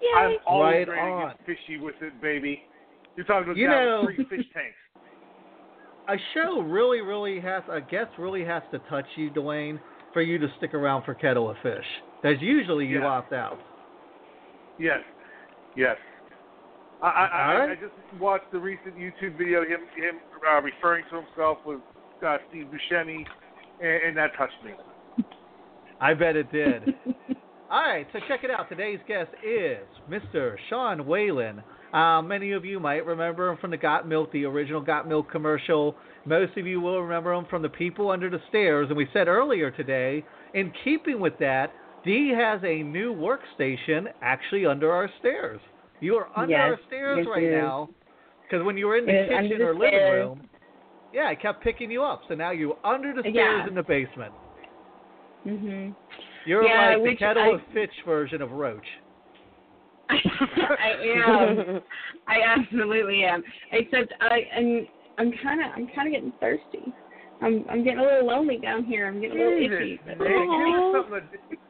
Yay. 0.00 0.08
I'm 0.16 0.36
always 0.46 0.86
Right 0.86 0.88
ready 0.88 1.00
on. 1.00 1.30
to 1.32 1.36
get 1.36 1.46
fishy 1.46 1.78
with 1.78 1.96
it, 2.00 2.22
baby. 2.22 2.62
You're 3.16 3.26
talking 3.26 3.46
to 3.46 3.58
a 3.58 3.60
You 3.60 3.66
know- 3.66 4.02
three 4.04 4.24
fish 4.26 4.46
tanks. 4.54 4.76
A 6.08 6.14
show 6.34 6.60
really, 6.60 7.00
really 7.00 7.40
has, 7.40 7.64
a 7.68 7.80
guest 7.80 8.12
really 8.18 8.44
has 8.44 8.62
to 8.70 8.78
touch 8.88 9.06
you, 9.16 9.30
Dwayne, 9.30 9.80
for 10.12 10.22
you 10.22 10.38
to 10.38 10.46
stick 10.58 10.74
around 10.74 11.02
for 11.04 11.14
Kettle 11.14 11.50
of 11.50 11.56
Fish. 11.62 11.84
Because 12.22 12.40
usually 12.42 12.86
you 12.86 13.00
Yeah. 13.00 13.06
opt 13.06 13.32
out. 13.32 13.58
Yes, 14.78 15.00
yes. 15.76 15.96
I 17.02 17.06
I, 17.08 17.26
I, 17.26 17.70
I 17.72 17.74
just 17.76 17.92
watched 18.20 18.50
the 18.52 18.58
recent 18.58 18.96
YouTube 18.96 19.36
video 19.38 19.62
him 19.62 19.80
him 19.96 20.20
uh, 20.50 20.60
referring 20.60 21.04
to 21.10 21.16
himself 21.16 21.58
with 21.64 21.80
uh, 22.26 22.36
Steve 22.48 22.66
Buscemi, 22.66 23.24
and, 23.82 24.02
and 24.08 24.16
that 24.16 24.30
touched 24.36 24.62
me. 24.64 24.72
I 26.00 26.14
bet 26.14 26.36
it 26.36 26.50
did. 26.52 26.82
All 27.70 27.82
right, 27.82 28.06
so 28.12 28.18
check 28.26 28.42
it 28.42 28.50
out. 28.50 28.68
Today's 28.68 28.98
guest 29.06 29.30
is 29.46 29.78
Mr. 30.10 30.56
Sean 30.68 31.06
Whalen. 31.06 31.62
Uh, 31.92 32.20
many 32.20 32.52
of 32.52 32.64
you 32.64 32.80
might 32.80 33.06
remember 33.06 33.48
him 33.48 33.58
from 33.58 33.70
the 33.70 33.76
Got 33.76 34.08
Milk, 34.08 34.32
the 34.32 34.44
original 34.44 34.80
Got 34.80 35.06
Milk 35.08 35.30
commercial. 35.30 35.94
Most 36.24 36.56
of 36.56 36.66
you 36.66 36.80
will 36.80 37.00
remember 37.02 37.32
him 37.32 37.46
from 37.48 37.62
the 37.62 37.68
People 37.68 38.10
Under 38.10 38.28
the 38.28 38.40
Stairs. 38.48 38.86
And 38.88 38.96
we 38.96 39.06
said 39.12 39.28
earlier 39.28 39.70
today, 39.70 40.24
in 40.52 40.72
keeping 40.84 41.20
with 41.20 41.34
that, 41.38 41.72
Dee 42.04 42.32
has 42.36 42.60
a 42.64 42.82
new 42.82 43.14
workstation 43.14 44.06
actually 44.22 44.66
under 44.66 44.90
our 44.90 45.08
stairs. 45.18 45.60
You 46.00 46.16
are 46.16 46.28
under 46.36 46.52
Yes, 46.52 46.60
our 46.70 46.78
stairs 46.86 47.26
right 47.30 47.42
is. 47.42 47.52
now 47.52 47.88
because 48.42 48.64
when 48.64 48.76
you 48.76 48.86
were 48.86 48.96
in 48.96 49.06
the 49.06 49.12
It 49.12 49.28
kitchen 49.28 49.58
the 49.58 49.64
or 49.64 49.74
living 49.74 49.88
stairs. 49.90 50.26
room, 50.28 50.48
yeah, 51.12 51.26
I 51.28 51.34
kept 51.34 51.62
picking 51.62 51.90
you 51.90 52.02
up. 52.02 52.22
So 52.28 52.34
now 52.34 52.52
you're 52.52 52.76
under 52.84 53.12
the 53.12 53.20
stairs 53.20 53.34
Yeah. 53.34 53.66
in 53.68 53.74
the 53.74 53.82
basement. 53.82 54.32
Mhm. 55.46 55.94
You're 56.46 56.64
Yeah, 56.64 56.96
like 56.96 57.02
the 57.04 57.16
kettle 57.16 57.42
I- 57.42 57.48
of 57.48 57.62
fish 57.72 57.90
version 58.04 58.40
of 58.42 58.52
Roach. 58.52 58.86
I 60.10 60.96
am. 61.04 61.80
I 62.26 62.40
absolutely 62.42 63.24
am. 63.24 63.42
Except 63.72 64.12
I, 64.20 64.48
I'm, 64.56 64.88
I'm 65.18 65.32
kind 65.42 65.60
of, 65.60 65.66
I'm 65.76 65.86
kind 65.94 66.08
of 66.08 66.12
getting 66.14 66.32
thirsty. 66.40 66.92
I'm, 67.42 67.64
I'm 67.70 67.82
getting 67.84 68.00
a 68.00 68.02
little 68.02 68.26
lonely 68.26 68.58
down 68.58 68.84
here. 68.84 69.06
I'm 69.08 69.20
getting 69.20 69.40
a 69.40 69.44
little 69.44 69.58
Jesus, 69.58 69.78
itchy. 69.80 70.00
man, 70.06 70.18
give 70.18 71.12
us 71.12 71.22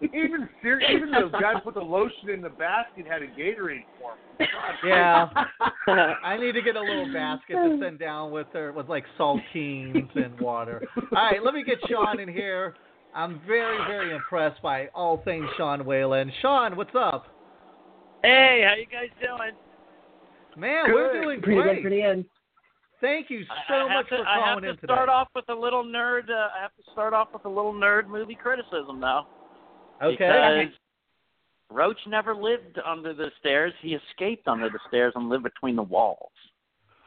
even 0.15 0.49
ser- 0.63 0.81
even 0.81 1.11
those 1.13 1.31
guys 1.33 1.57
put 1.63 1.75
the 1.75 1.81
lotion 1.81 2.31
in 2.31 2.41
the 2.41 2.49
basket 2.49 3.07
had 3.07 3.23
a 3.23 3.27
Gatorade 3.29 3.85
for 4.01 4.13
God, 4.39 4.49
Yeah. 4.85 5.29
I 6.25 6.37
need 6.39 6.53
to 6.53 6.63
get 6.63 6.77
a 6.77 6.81
little 6.81 7.13
basket 7.13 7.55
to 7.55 7.79
send 7.81 7.99
down 7.99 8.31
with 8.33 8.47
her 8.53 8.73
with 8.73 8.89
like 8.89 9.05
saltines 9.19 10.15
and 10.17 10.39
water. 10.41 10.83
All 10.97 11.03
right, 11.13 11.43
let 11.43 11.55
me 11.55 11.63
get 11.63 11.79
Sean 11.89 12.19
in 12.19 12.29
here. 12.29 12.75
I'm 13.15 13.41
very, 13.47 13.77
very 13.87 14.15
impressed 14.15 14.63
by 14.63 14.87
all 14.95 15.21
things 15.25 15.47
Sean 15.57 15.85
Whalen. 15.85 16.33
Sean, 16.43 16.77
what's 16.77 16.95
up? 16.97 17.27
Hey, 18.23 18.65
how 18.67 18.75
you 18.75 18.87
guys 18.87 19.09
doing? 19.21 19.53
Man, 20.57 20.85
we're 20.93 21.21
doing 21.23 21.41
Pretty 21.41 21.61
great. 21.61 21.75
good, 21.77 21.83
pretty 21.83 22.03
good. 22.03 22.25
Thank 23.01 23.31
you 23.31 23.45
so 23.69 23.75
I 23.75 23.79
have 23.79 23.89
much 23.91 24.09
to, 24.11 24.17
for 24.19 24.27
I 24.27 24.35
have 24.37 24.45
calling 24.45 24.63
to 24.65 24.71
in 24.71 24.77
today. 24.77 24.87
start 24.87 25.09
off 25.09 25.29
with 25.35 25.49
a 25.49 25.55
little 25.55 25.83
nerd. 25.85 26.29
Uh, 26.31 26.49
I 26.57 26.61
have 26.63 26.75
to 26.77 26.83
start 26.93 27.15
off 27.15 27.29
with 27.33 27.45
a 27.45 27.49
little 27.49 27.73
nerd 27.73 28.09
movie 28.09 28.35
criticism, 28.35 29.01
though. 29.01 29.23
Okay. 30.03 30.69
Roach 31.73 31.99
never 32.09 32.35
lived 32.35 32.79
under 32.85 33.15
the 33.15 33.29
stairs. 33.39 33.73
He 33.81 33.95
escaped 33.95 34.49
under 34.49 34.69
the 34.69 34.79
stairs 34.89 35.13
and 35.15 35.29
lived 35.29 35.45
between 35.45 35.77
the 35.77 35.83
walls. 35.83 36.33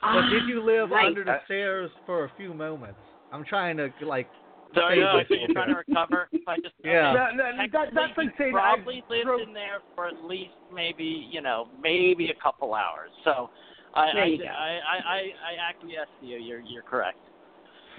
But 0.02 0.30
did 0.30 0.48
you 0.48 0.62
live 0.64 0.90
Right. 0.92 1.06
under 1.08 1.24
the 1.24 1.40
stairs 1.46 1.92
for 2.06 2.26
a 2.26 2.30
few 2.38 2.54
moments? 2.54 3.00
I'm 3.32 3.44
trying 3.44 3.78
to 3.78 3.90
like. 4.02 4.30
So 4.76 4.82
stay 4.88 4.96
you 4.96 5.02
know, 5.02 5.20
you 5.30 5.38
you're 5.38 5.48
trying 5.54 5.70
to 5.70 5.76
recover, 5.88 6.30
if 6.32 6.48
I 6.48 6.56
just 6.58 6.74
Yeah. 6.84 7.14
No, 7.14 7.30
no, 7.36 7.44
that, 7.58 7.70
that's 7.72 7.94
technically, 7.94 8.26
like 8.26 8.36
he 8.38 8.44
saying 8.44 8.56
I 8.56 8.60
probably 8.76 9.04
lived 9.10 9.26
drove- 9.26 9.42
in 9.42 9.54
there 9.54 9.80
for 9.96 10.08
at 10.08 10.24
least 10.24 10.54
maybe 10.74 11.28
you 11.32 11.42
know 11.42 11.68
maybe 11.82 12.30
a 12.32 12.42
couple 12.42 12.74
hours. 12.74 13.12
So 13.24 13.50
I 13.96 14.10
There 14.14 14.24
I, 14.24 14.26
you 14.28 14.38
go. 14.40 14.46
I, 14.46 14.50
I, 14.50 14.98
I, 14.98 15.20
I 15.20 15.70
acquiesce 15.70 16.08
to 16.22 16.26
you. 16.26 16.38
You're 16.38 16.60
you're 16.62 16.84
correct. 16.84 17.18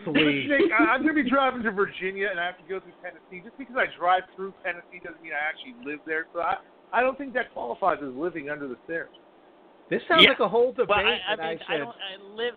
Sweet. 0.05 0.49
Nick, 0.49 0.73
I- 0.73 0.85
I'm 0.91 1.03
going 1.03 1.15
to 1.15 1.23
be 1.23 1.29
driving 1.29 1.63
to 1.63 1.71
Virginia 1.71 2.29
and 2.31 2.41
I 2.41 2.47
have 2.47 2.59
to 2.59 2.65
go 2.69 2.81
through 2.81 2.93
Tennessee. 3.03 3.45
Just 3.45 3.57
because 3.57 3.77
I 3.79 3.87
drive 3.97 4.23
through 4.35 4.53
Tennessee 4.65 4.99
doesn't 5.05 5.23
mean 5.23 5.33
I 5.33 5.49
actually 5.49 5.75
live 5.87 6.01
there. 6.07 6.27
So 6.33 6.41
I, 6.41 6.57
I 6.93 7.01
don't 7.01 7.17
think 7.17 7.33
that 7.35 7.53
qualifies 7.53 7.99
as 8.03 8.13
living 8.15 8.51
under 8.51 8.67
the 8.67 8.77
stairs. 8.85 9.11
This 9.91 10.03
sounds 10.09 10.25
Yeah. 10.25 10.31
like 10.31 10.41
a 10.41 10.49
whole 10.49 10.73
debate 10.73 10.89
Well, 10.89 10.99
I, 10.99 11.33
I 11.33 11.37
that 11.37 11.43
I 11.43 11.51
mean. 11.51 11.59
I 11.69 11.77
don't. 11.79 11.89
I 11.89 12.35
live. 12.35 12.55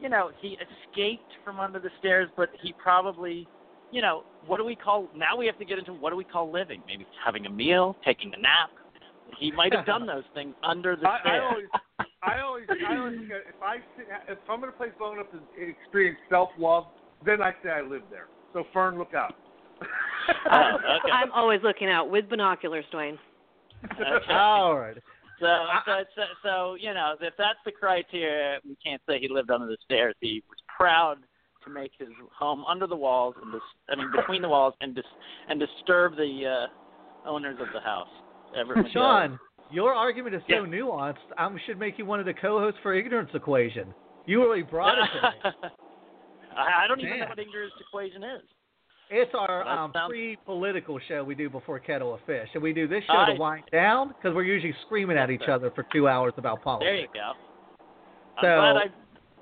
You 0.00 0.10
know, 0.10 0.30
he 0.40 0.58
escaped 0.60 1.32
from 1.44 1.58
under 1.58 1.78
the 1.80 1.88
stairs, 1.98 2.28
but 2.36 2.50
he 2.60 2.72
probably, 2.74 3.48
you 3.90 4.02
know, 4.02 4.24
what 4.46 4.58
do 4.58 4.64
we 4.64 4.76
call? 4.76 5.08
Now 5.16 5.36
we 5.38 5.46
have 5.46 5.58
to 5.58 5.64
get 5.64 5.78
into 5.78 5.94
what 5.94 6.10
do 6.10 6.16
we 6.16 6.24
call 6.24 6.52
living? 6.52 6.82
Maybe 6.86 7.06
having 7.24 7.46
a 7.46 7.50
meal, 7.50 7.96
taking 8.04 8.32
a 8.34 8.36
nap. 8.38 8.70
He 9.38 9.52
might 9.52 9.74
have 9.74 9.86
done 9.86 10.06
those 10.06 10.24
things 10.34 10.54
under 10.62 10.96
the 10.96 11.06
I, 11.06 11.18
I 11.24 11.38
always, 11.40 11.66
I 12.22 12.40
always, 12.40 12.64
I 12.88 12.96
always 12.96 13.18
think 13.18 13.30
if 13.30 13.62
I 13.62 13.76
if 14.30 14.38
I'm 14.48 14.60
going 14.60 14.72
to 14.72 14.76
place 14.76 14.92
long 15.00 15.14
enough 15.14 15.26
to 15.32 15.40
experience 15.62 16.18
self 16.30 16.50
love, 16.58 16.86
then 17.24 17.42
I 17.42 17.52
say 17.62 17.70
I 17.70 17.82
live 17.82 18.02
there. 18.10 18.26
So 18.52 18.64
Fern, 18.72 18.98
look 18.98 19.14
out. 19.14 19.34
Oh, 20.50 20.76
okay. 21.04 21.12
I'm 21.12 21.30
always 21.32 21.60
looking 21.62 21.88
out 21.88 22.10
with 22.10 22.28
binoculars, 22.28 22.84
Dwayne. 22.92 23.18
Okay. 23.84 24.32
All 24.32 24.76
right. 24.78 24.96
So, 25.38 25.46
so, 25.84 26.04
so, 26.14 26.22
so, 26.42 26.74
you 26.80 26.94
know, 26.94 27.14
if 27.20 27.34
that's 27.36 27.58
the 27.64 27.72
criteria, 27.72 28.58
we 28.66 28.76
can't 28.82 29.02
say 29.06 29.18
he 29.18 29.28
lived 29.28 29.50
under 29.50 29.66
the 29.66 29.76
stairs. 29.84 30.14
He 30.20 30.42
was 30.48 30.56
proud 30.74 31.18
to 31.64 31.70
make 31.70 31.92
his 31.98 32.08
home 32.36 32.64
under 32.64 32.86
the 32.86 32.96
walls, 32.96 33.34
and 33.42 33.52
dis- 33.52 33.60
I 33.90 33.96
mean 33.96 34.10
between 34.14 34.40
the 34.40 34.48
walls, 34.48 34.74
and 34.80 34.94
dis- 34.94 35.04
and 35.48 35.60
disturb 35.60 36.16
the 36.16 36.68
uh, 37.24 37.28
owners 37.28 37.58
of 37.60 37.68
the 37.74 37.80
house. 37.80 38.08
Sean, 38.92 39.38
Your 39.70 39.92
argument 39.94 40.34
is 40.34 40.42
so 40.48 40.64
Yeah. 40.64 40.80
nuanced. 40.80 41.16
I 41.36 41.48
should 41.66 41.78
make 41.78 41.98
you 41.98 42.06
one 42.06 42.20
of 42.20 42.26
the 42.26 42.34
co-hosts 42.34 42.80
for 42.82 42.94
Ignorance 42.94 43.30
Equation. 43.34 43.92
You 44.26 44.40
really 44.42 44.62
brought 44.62 44.98
it 44.98 45.06
to 45.14 45.50
me. 45.50 45.68
I, 46.56 46.86
don't 46.88 47.00
even 47.00 47.20
know 47.20 47.26
what 47.28 47.38
ignorance 47.38 47.72
equation 47.86 48.24
is. 48.24 48.42
It's 49.10 49.30
our 49.34 49.66
um, 49.68 49.92
sounds- 49.94 50.10
pre-political 50.10 50.98
show 51.06 51.22
we 51.22 51.34
do 51.34 51.48
before 51.50 51.78
Kettle 51.78 52.14
of 52.14 52.20
Fish, 52.26 52.48
and 52.54 52.62
we 52.62 52.72
do 52.72 52.88
this 52.88 53.04
show 53.06 53.18
I- 53.18 53.32
to 53.34 53.38
wind 53.38 53.64
down 53.70 54.08
because 54.08 54.34
we're 54.34 54.42
usually 54.44 54.74
screaming 54.86 55.16
at 55.18 55.30
each 55.30 55.48
other 55.50 55.70
for 55.74 55.84
two 55.92 56.08
hours 56.08 56.32
about 56.38 56.62
politics. 56.62 56.86
There 56.88 56.96
you 56.96 57.08
go. 57.12 57.32
So- 58.40 58.46
I'm 58.48 58.74
glad 58.74 58.82
I 58.88 58.94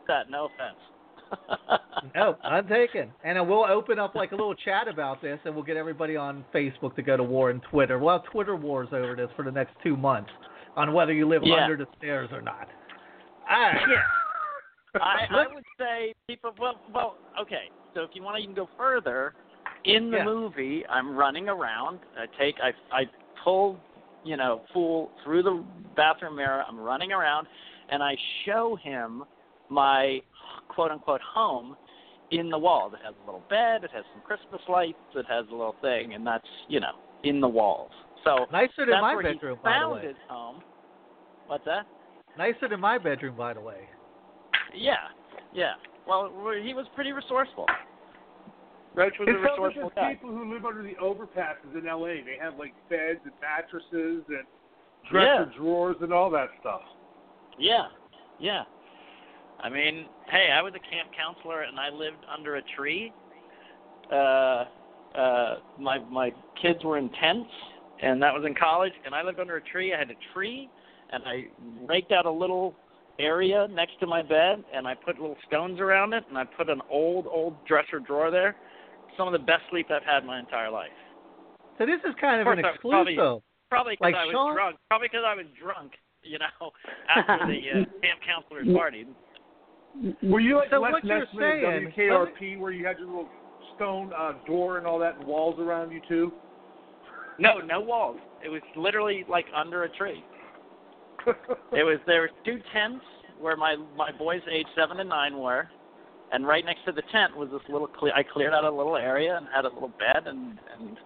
that. 0.09 0.31
No 0.31 0.47
offense. 0.47 0.79
No, 2.15 2.37
none 2.43 2.67
taken. 2.69 3.11
And 3.25 3.49
we'll 3.49 3.65
open 3.65 3.99
up 3.99 4.15
like 4.15 4.33
a 4.33 4.37
little 4.37 4.55
chat 4.55 4.89
about 4.89 5.23
this, 5.23 5.39
and 5.45 5.55
we'll 5.55 5.65
get 5.65 5.77
everybody 5.77 6.17
on 6.17 6.45
Facebook 6.55 6.95
to 6.97 7.03
go 7.03 7.17
to 7.17 7.23
war 7.23 7.51
and 7.51 7.63
Twitter. 7.71 7.99
We'll 7.99 8.19
have 8.19 8.25
Twitter 8.31 8.57
wars 8.57 8.89
over 8.93 9.15
this 9.15 9.29
for 9.37 9.45
the 9.45 9.53
next 9.53 9.73
two 9.83 9.97
months 9.97 10.31
on 10.77 10.93
whether 10.93 11.13
you 11.13 11.27
live 11.29 11.43
Yeah. 11.45 11.63
under 11.63 11.77
the 11.77 11.87
stairs 11.99 12.31
or 12.33 12.41
not. 12.41 12.69
All 13.51 13.61
right. 13.61 13.83
I, 15.01 15.27
I 15.31 15.47
would 15.53 15.65
say 15.79 16.15
people. 16.29 16.53
Well, 16.59 16.81
well, 16.95 17.17
okay. 17.41 17.71
So 17.95 18.03
if 18.03 18.11
you 18.15 18.23
want 18.23 18.37
to 18.37 18.43
even 18.43 18.55
go 18.55 18.69
further, 18.77 19.35
in 19.85 20.11
the 20.11 20.19
Yeah. 20.19 20.25
movie, 20.25 20.85
I'm 20.89 21.17
running 21.17 21.49
around. 21.49 21.99
I 22.17 22.27
take, 22.39 22.57
I, 22.63 22.73
I 22.97 23.05
pull, 23.43 23.79
you 24.25 24.37
know, 24.37 24.63
fool 24.73 25.11
through 25.23 25.43
the 25.43 25.65
bathroom 25.97 26.37
mirror. 26.37 26.65
I'm 26.67 26.79
running 26.79 27.13
around, 27.13 27.47
and 27.91 28.03
I 28.03 28.17
show 28.45 28.77
him 28.83 29.25
my 29.75 30.21
quote 30.69 30.91
unquote 30.91 31.21
home 31.21 31.77
in 32.31 32.49
the 32.49 32.59
wall 32.59 32.91
It 32.95 33.01
has 33.05 33.15
a 33.23 33.27
little 33.27 33.43
bed. 33.51 33.85
It 33.85 33.91
has 33.93 34.05
some 34.15 34.23
Christmas 34.23 34.61
lights. 34.69 34.99
It 35.15 35.27
has 35.29 35.45
a 35.51 35.55
little 35.55 35.77
thing, 35.83 36.15
and 36.15 36.27
that's 36.27 36.47
you 36.69 36.81
know 36.81 36.93
in 37.25 37.41
the 37.41 37.49
walls. 37.49 37.91
So 38.25 38.47
Nicer 38.53 38.87
than 38.87 39.01
my 39.03 39.15
bedroom, 39.21 39.59
he 39.59 39.65
by 39.65 39.71
the 39.73 39.79
found 39.81 39.95
way. 40.01 40.07
his 40.09 40.17
home. 40.29 40.63
What's 41.47 41.65
that? 41.67 41.87
Nicer 42.39 42.69
than 42.71 42.81
my 42.81 42.97
bedroom, 42.99 43.37
by 43.37 43.53
the 43.53 43.61
way. 43.61 43.89
Yeah, 44.75 44.95
yeah. 45.53 45.75
Well, 46.09 46.31
he 46.63 46.75
was 46.75 46.87
pretty 46.95 47.13
resourceful. 47.13 47.67
Roach 48.95 49.13
was 49.19 49.29
It 49.29 49.33
a 49.37 49.39
sounds 49.39 49.59
like 49.59 49.69
resourceful 49.77 49.93
there's 49.95 50.07
guy. 50.09 50.15
people 50.15 50.31
who 50.31 50.53
live 50.53 50.65
under 50.65 50.83
the 50.83 50.95
overpasses 51.03 51.79
in 51.79 51.87
L.A. 51.87 52.23
They 52.25 52.37
have 52.41 52.57
like 52.59 52.73
beds 52.89 53.21
and 53.25 53.33
mattresses 53.43 54.25
and 54.29 54.45
dresser 55.11 55.51
drawers 55.59 55.97
and 56.01 56.13
all 56.13 56.31
that 56.31 56.49
stuff. 56.61 56.81
Yeah, 57.59 57.87
yeah. 58.39 58.63
I 59.63 59.69
mean, 59.71 60.07
hey, 60.31 60.49
I 60.53 60.61
was 60.63 60.73
a 60.75 60.79
camp 60.79 61.11
counselor 61.17 61.63
and 61.63 61.79
I 61.79 61.89
lived 61.91 62.25
under 62.33 62.57
a 62.57 62.63
tree. 62.77 63.13
Uh, 64.13 64.65
uh, 65.17 65.57
my 65.79 65.99
my 66.11 66.31
kids 66.61 66.83
were 66.85 66.99
in 66.99 67.09
tents, 67.21 67.49
and 68.03 68.21
that 68.23 68.35
was 68.35 68.45
in 68.47 68.55
college. 68.55 68.93
And 69.07 69.15
I 69.15 69.23
lived 69.23 69.41
under 69.41 69.57
a 69.57 69.63
tree. 69.63 69.95
I 69.95 69.99
had 69.99 70.11
a 70.11 70.19
tree, 70.35 70.69
and 71.13 71.23
I 71.25 71.45
raked 71.89 72.13
out 72.13 72.27
a 72.27 72.31
little 72.31 72.75
area 73.19 73.69
next 73.71 73.99
to 74.01 74.07
my 74.07 74.23
bed, 74.23 74.63
and 74.75 74.87
I 74.87 74.95
put 74.95 75.19
little 75.21 75.37
stones 75.47 75.81
around 75.81 76.13
it, 76.15 76.25
and 76.29 76.37
I 76.37 76.45
put 76.45 76.69
an 76.69 76.81
old 76.91 77.27
old 77.27 77.65
dresser 77.67 78.01
drawer 78.01 78.31
there. 78.31 78.57
Some 79.17 79.27
of 79.29 79.33
the 79.33 79.39
best 79.47 79.63
sleep 79.71 79.87
I've 79.91 80.03
had 80.03 80.25
my 80.27 80.39
entire 80.41 80.71
life. 80.71 80.91
So 81.79 81.87
this 81.87 82.01
is 82.07 82.15
kind 82.21 82.41
of, 82.41 82.47
Of 82.49 82.59
an 82.59 82.65
I 82.65 82.77
probably- 82.83 83.15
exclusive. 83.15 83.43
Probably 83.71 83.93
because 83.95 84.13
Like 84.13 84.15
I 84.15 84.25
was 84.27 84.33
Sean- 84.35 84.55
drunk. 84.55 84.77
Probably 84.91 85.09
because 85.09 85.25
I 85.27 85.35
was 85.35 85.47
drunk. 85.61 85.93
You 86.27 86.39
know, 86.39 86.73
after 87.15 87.47
the 87.53 87.61
uh, 87.69 87.85
camp 88.01 88.21
counselor's 88.25 88.67
party. 88.75 89.05
Were 90.23 90.41
you 90.41 90.57
like 90.57 90.71
So 90.71 90.81
Les 90.81 90.93
what 90.93 91.05
you're 91.05 91.27
saying- 91.39 91.65
at 91.65 91.97
WKRP 91.97 92.59
where 92.59 92.73
you 92.73 92.85
had 92.87 92.99
your 92.99 93.07
little 93.07 93.29
stone 93.77 94.13
uh, 94.13 94.33
door 94.47 94.79
and 94.79 94.87
all 94.87 94.99
that 94.99 95.17
and 95.19 95.27
walls 95.27 95.59
around 95.61 95.91
you 95.93 96.01
too? 96.09 96.33
No, 97.39 97.59
no 97.59 97.81
walls. 97.81 98.19
It 98.45 98.49
was 98.49 98.63
literally 98.77 99.25
like 99.29 99.47
under 99.55 99.85
a 99.85 99.89
tree. 99.89 100.25
it 101.27 101.85
was 101.85 101.99
there 102.07 102.23
were 102.23 102.31
two 102.45 102.61
tents 102.73 103.05
where 103.41 103.57
my 103.57 103.77
my 103.97 104.11
boys 104.13 104.43
aged 104.51 104.69
seven 104.77 105.01
and 105.01 105.09
nine 105.09 105.39
were, 105.39 105.69
and 106.33 106.47
right 106.47 106.65
next 106.65 106.85
to 106.87 106.93
the 106.93 107.03
tent 107.11 107.37
was 107.37 107.49
this 107.51 107.63
little 107.69 107.89
cle- 107.89 108.13
I 108.15 108.23
cleared 108.23 108.53
out 108.53 108.65
a 108.65 108.71
little 108.71 108.97
area 108.97 109.37
and 109.37 109.47
had 109.55 109.65
a 109.65 109.73
little 109.73 109.89
bed 109.99 110.27
and 110.27 110.59
and 110.79 110.99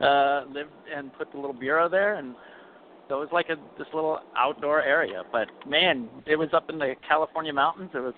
uh 0.00 0.44
lived 0.52 0.70
and 0.94 1.12
put 1.14 1.30
the 1.32 1.38
little 1.38 1.54
bureau 1.58 1.88
there 1.88 2.14
and 2.16 2.34
so 3.08 3.16
it 3.16 3.20
was 3.20 3.28
like 3.32 3.48
a 3.48 3.56
this 3.78 3.88
little 3.94 4.18
outdoor 4.36 4.82
area. 4.82 5.22
But 5.32 5.48
man, 5.66 6.08
it 6.26 6.36
was 6.36 6.48
up 6.52 6.68
in 6.70 6.78
the 6.78 6.94
California 7.06 7.52
mountains. 7.52 7.90
It 7.94 8.00
was 8.00 8.14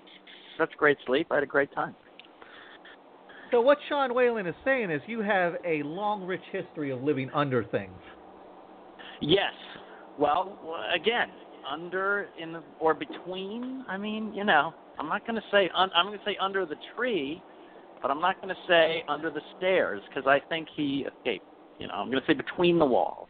such 0.58 0.70
great 0.76 0.98
sleep. 1.06 1.28
I 1.30 1.36
had 1.36 1.42
a 1.42 1.46
great 1.46 1.72
time. 1.74 1.94
So 3.50 3.60
what 3.60 3.78
Sean 3.88 4.14
Whalen 4.14 4.46
is 4.46 4.54
saying 4.64 4.90
is 4.90 5.00
you 5.06 5.22
have 5.22 5.54
a 5.66 5.82
long, 5.82 6.24
rich 6.24 6.42
history 6.52 6.90
of 6.92 7.02
living 7.02 7.30
under 7.34 7.64
things. 7.64 7.98
Yes. 9.20 9.52
Well, 10.18 10.58
again, 10.94 11.28
under 11.68 12.28
in 12.40 12.52
the, 12.52 12.62
or 12.78 12.94
between. 12.94 13.84
I 13.88 13.96
mean, 13.96 14.32
you 14.34 14.44
know, 14.44 14.72
I'm 14.98 15.08
not 15.08 15.26
going 15.26 15.36
to 15.36 15.46
say 15.50 15.70
un, 15.74 15.90
I'm 15.94 16.06
going 16.06 16.18
to 16.18 16.24
say 16.24 16.36
under 16.40 16.64
the 16.64 16.76
tree, 16.96 17.42
but 18.02 18.10
I'm 18.10 18.20
not 18.20 18.40
going 18.40 18.54
to 18.54 18.60
say 18.68 19.02
under 19.08 19.30
the 19.30 19.40
stairs 19.58 20.00
because 20.08 20.28
I 20.28 20.40
think 20.48 20.68
he 20.76 21.06
escaped. 21.06 21.44
You 21.78 21.88
know, 21.88 21.94
I'm 21.94 22.10
going 22.10 22.20
to 22.20 22.26
say 22.26 22.34
between 22.34 22.78
the 22.78 22.86
walls. 22.86 23.29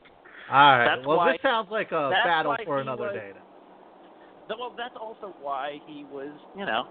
All 0.51 0.79
right. 0.79 0.97
That's 0.97 1.07
well, 1.07 1.19
why- 1.19 1.33
this 1.33 1.43
sounds 1.43 1.69
like 1.71 1.93
a 1.93 2.11
battle 2.25 2.57
for 2.65 2.81
another 2.81 3.05
was- 3.05 3.15
day. 3.15 3.31
then. 3.33 4.59
Well, 4.59 4.75
that's 4.77 4.97
also 5.01 5.33
why 5.41 5.81
he 5.87 6.05
was, 6.11 6.33
you 6.57 6.67
know, 6.67 6.89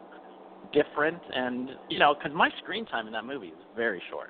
different 0.72 1.22
and 1.34 1.72
you 1.90 1.99
know, 1.99 2.14
because 2.15 2.31
my 2.34 2.49
screen 2.64 2.86
time 2.86 3.06
in 3.07 3.14
that 3.14 3.26
movie 3.26 3.48
is 3.48 3.64
very 3.76 4.02
short. 4.10 4.30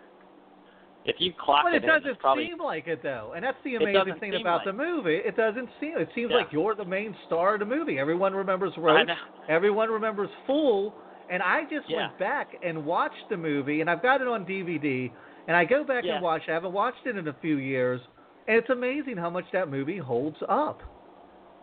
If 1.05 1.15
you 1.19 1.31
clock 1.39 1.63
But 1.63 1.73
it 1.75 1.83
it, 1.83 1.87
doesn't 1.87 2.09
it's 2.09 2.19
probably 2.19 2.47
seem 2.49 2.57
like 2.59 2.87
it 2.87 3.01
though, 3.03 3.33
and 3.35 3.43
that's 3.43 3.57
the 3.63 3.75
amazing 3.75 4.15
thing 4.19 4.35
about 4.35 4.57
like 4.57 4.65
the 4.65 4.73
movie. 4.73 5.15
It 5.17 5.37
doesn't 5.37 5.69
seem. 5.79 5.97
It 5.97 6.09
seems 6.15 6.31
Yeah. 6.31 6.37
like 6.37 6.51
you're 6.51 6.73
the 6.75 6.85
main 6.85 7.15
star 7.27 7.53
of 7.53 7.59
the 7.59 7.65
movie. 7.65 7.99
Everyone 7.99 8.33
remembers 8.35 8.75
Roach. 8.77 9.07
Everyone 9.47 9.89
remembers 9.91 10.29
Fool. 10.47 10.93
And 11.29 11.43
I 11.43 11.63
just 11.65 11.87
Yeah. 11.87 12.07
went 12.07 12.17
back 12.17 12.55
and 12.63 12.83
watched 12.87 13.29
the 13.29 13.37
movie, 13.37 13.81
and 13.81 13.89
I've 13.89 14.01
got 14.01 14.19
it 14.21 14.27
on 14.27 14.45
DVD. 14.45 15.11
And 15.47 15.55
I 15.55 15.63
go 15.63 15.83
back 15.83 16.03
Yeah. 16.03 16.15
and 16.15 16.23
watch. 16.23 16.49
I 16.49 16.53
haven't 16.53 16.73
watched 16.73 17.05
it 17.05 17.15
in 17.17 17.27
a 17.27 17.33
few 17.33 17.57
years, 17.57 18.01
it's 18.49 18.69
amazing 18.69 19.17
how 19.17 19.29
much 19.29 19.45
that 19.53 19.69
movie 19.69 19.97
holds 19.97 20.37
up. 20.49 20.81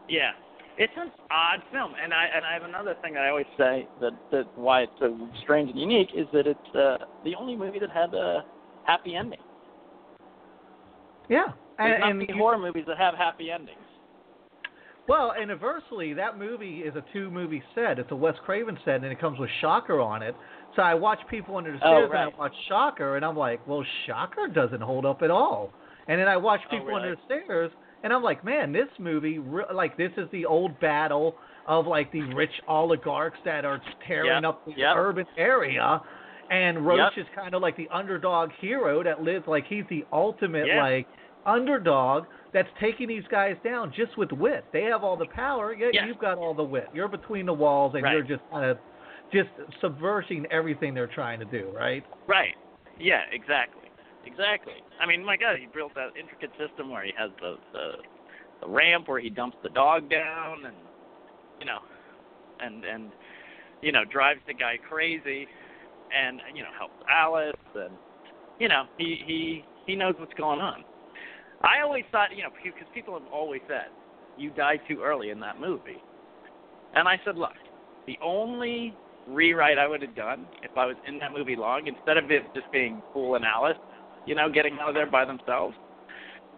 Yeah, 0.09 0.31
it's 0.79 0.93
an 0.97 1.11
odd 1.31 1.61
film, 1.73 1.93
and 2.03 2.15
I 2.15 2.27
and 2.35 2.45
I 2.45 2.53
have 2.55 2.63
another 2.63 2.95
thing 3.03 3.15
that 3.15 3.23
I 3.25 3.29
always 3.31 3.47
say 3.59 3.87
that 4.01 4.13
that 4.31 4.45
why 4.57 4.83
it's 4.83 4.93
so 5.01 5.29
strange 5.43 5.71
and 5.71 5.79
unique 5.79 6.09
is 6.17 6.27
that 6.33 6.47
it's 6.47 6.75
uh, 6.75 6.99
the 7.25 7.35
only 7.35 7.57
movie 7.57 7.79
that 7.81 7.91
had 7.91 8.15
a 8.15 8.45
happy 8.85 9.15
ending. 9.17 9.41
Yeah, 11.29 11.43
There's 11.79 11.93
and, 11.95 12.01
not 12.01 12.11
and 12.11 12.19
many 12.21 12.33
you- 12.33 12.39
horror 12.39 12.59
movies 12.59 12.85
that 12.87 12.99
have 12.99 13.15
happy 13.15 13.51
endings. 13.51 13.81
Well, 15.09 15.35
and 15.41 15.53
inversely, 15.53 16.15
that 16.15 16.37
movie 16.37 16.79
is 16.81 16.97
a 16.97 17.05
two-movie 17.13 17.63
set. 17.77 18.01
It's 18.01 18.11
a 18.11 18.17
Wes 18.17 18.35
Craven 18.45 18.77
set, 18.85 18.97
and 18.97 19.07
it 19.07 19.21
comes 19.21 19.39
with 19.39 19.49
Shocker 19.61 20.01
on 20.01 20.21
it. 20.21 20.35
So 20.75 20.83
I 20.83 20.95
watch 20.95 21.21
People 21.31 21.57
Under 21.57 21.71
the 21.71 21.79
Oh, 21.79 21.79
Stairs, 22.07 22.11
right. 22.13 22.25
and 22.27 22.35
I 22.35 22.39
watch 22.39 22.53
Shocker, 22.69 23.15
and 23.15 23.25
I'm 23.25 23.37
like, 23.37 23.65
well, 23.69 23.85
Shocker 24.05 24.49
doesn't 24.49 24.81
hold 24.81 25.07
up 25.07 25.23
at 25.23 25.31
all. 25.31 25.71
And 26.09 26.21
then 26.21 26.29
I 26.29 26.37
watch 26.37 26.61
Oh, 26.67 26.71
People 26.71 26.87
really? 26.87 27.01
Under 27.03 27.17
the 27.17 27.23
Stairs, 27.27 27.71
and 28.03 28.13
I'm 28.13 28.23
like, 28.23 28.45
man, 28.45 28.73
this 28.73 28.89
movie, 28.99 29.39
re- 29.39 29.65
like, 29.75 29.97
this 29.97 30.13
is 30.17 30.29
the 30.31 30.47
old 30.47 30.79
battle 30.81 31.35
of 31.67 31.87
like 31.87 32.13
the 32.13 32.23
rich 32.35 32.51
oligarchs 32.69 33.39
that 33.45 33.65
are 33.65 33.81
tearing 34.07 34.31
Yep, 34.31 34.45
up 34.45 34.65
the 34.67 34.73
yep. 34.77 34.95
urban 34.97 35.27
area. 35.37 36.01
And 36.51 36.87
Roach 36.87 37.17
Yep. 37.17 37.27
is 37.27 37.33
kind 37.35 37.55
of 37.55 37.63
like 37.63 37.77
the 37.77 37.89
underdog 37.93 38.53
hero 38.61 39.03
that 39.03 39.23
lives 39.23 39.49
like 39.49 39.67
he's 39.67 39.85
the 39.89 40.05
ultimate 40.13 40.69
Yeah. 40.69 40.81
like 40.81 41.09
underdog 41.45 42.27
that's 42.53 42.69
taking 42.81 43.09
these 43.09 43.27
guys 43.29 43.57
down 43.65 43.93
just 43.93 44.17
with 44.17 44.31
wit. 44.33 44.65
They 44.73 44.83
have 44.85 45.03
all 45.03 45.17
the 45.17 45.27
power, 45.27 45.73
yet 45.75 45.93
Yeah. 45.93 46.07
you've 46.07 46.19
got 46.19 46.39
all 46.39 46.55
the 46.55 46.63
wit. 46.63 46.89
You're 46.95 47.09
between 47.09 47.47
the 47.47 47.53
walls 47.53 47.95
and 47.95 48.05
Right. 48.05 48.13
you're 48.13 48.23
just 48.23 48.43
kind 48.51 48.65
of 48.65 48.79
just 49.33 49.51
subverting 49.81 50.47
everything 50.53 50.95
they're 50.95 51.07
trying 51.09 51.41
to 51.41 51.45
do, 51.47 51.69
right? 51.75 52.05
Right. 52.29 52.55
Yeah. 52.99 53.23
Exactly. 53.33 53.86
Exactly. 54.27 54.75
I 55.01 55.07
mean, 55.07 55.25
my 55.25 55.37
God, 55.37 55.57
he 55.59 55.67
built 55.73 55.95
that 55.95 56.09
intricate 56.19 56.51
system 56.59 56.91
where 56.91 57.05
he 57.05 57.13
has 57.17 57.31
the 57.41 57.57
the, 57.73 57.91
the 58.61 58.69
ramp 58.69 59.09
where 59.09 59.21
he 59.21 59.31
dumps 59.31 59.57
the 59.63 59.69
dog 59.71 60.11
down, 60.11 60.67
and 60.67 60.77
you 61.61 61.67
know, 61.67 61.79
and 62.61 62.85
and 62.85 63.11
you 63.83 63.93
know 63.93 64.05
drives 64.05 64.41
the 64.47 64.55
guy 64.55 64.77
crazy, 64.89 65.47
and 66.15 66.41
you 66.55 66.63
know 66.63 66.71
helps 66.77 66.95
Alice, 67.11 67.55
and 67.75 67.95
you 68.59 68.69
know 68.69 68.85
he 68.99 69.19
he 69.27 69.65
he 69.87 69.95
knows 69.95 70.15
what's 70.19 70.35
going 70.35 70.61
on. 70.61 70.85
I 71.63 71.81
always 71.83 72.05
thought, 72.13 72.37
you 72.37 72.43
know, 72.43 72.51
because 72.63 72.87
people 72.93 73.15
have 73.15 73.27
always 73.33 73.63
said 73.69 73.87
you 74.37 74.51
died 74.51 74.81
too 74.89 75.03
early 75.03 75.31
in 75.31 75.41
that 75.41 75.61
movie, 75.61 76.03
and 76.95 77.09
I 77.09 77.19
said, 77.25 77.37
look, 77.39 77.55
the 78.07 78.19
only 78.23 78.95
rewrite 79.27 79.79
I 79.79 79.87
would 79.89 80.03
have 80.03 80.15
done 80.15 80.47
if 80.63 80.77
I 80.77 80.87
was 80.87 80.97
in 81.07 81.19
that 81.21 81.33
movie 81.33 81.57
long, 81.57 81.87
instead 81.87 82.17
of 82.17 82.31
it 82.31 82.43
just 82.55 82.71
being 82.71 83.03
Fool 83.13 83.37
and 83.37 83.45
Alice, 83.45 83.79
you 84.27 84.35
know, 84.35 84.51
getting 84.51 84.79
out 84.81 84.89
of 84.89 84.95
there 84.95 85.11
by 85.11 85.25
themselves, 85.25 85.75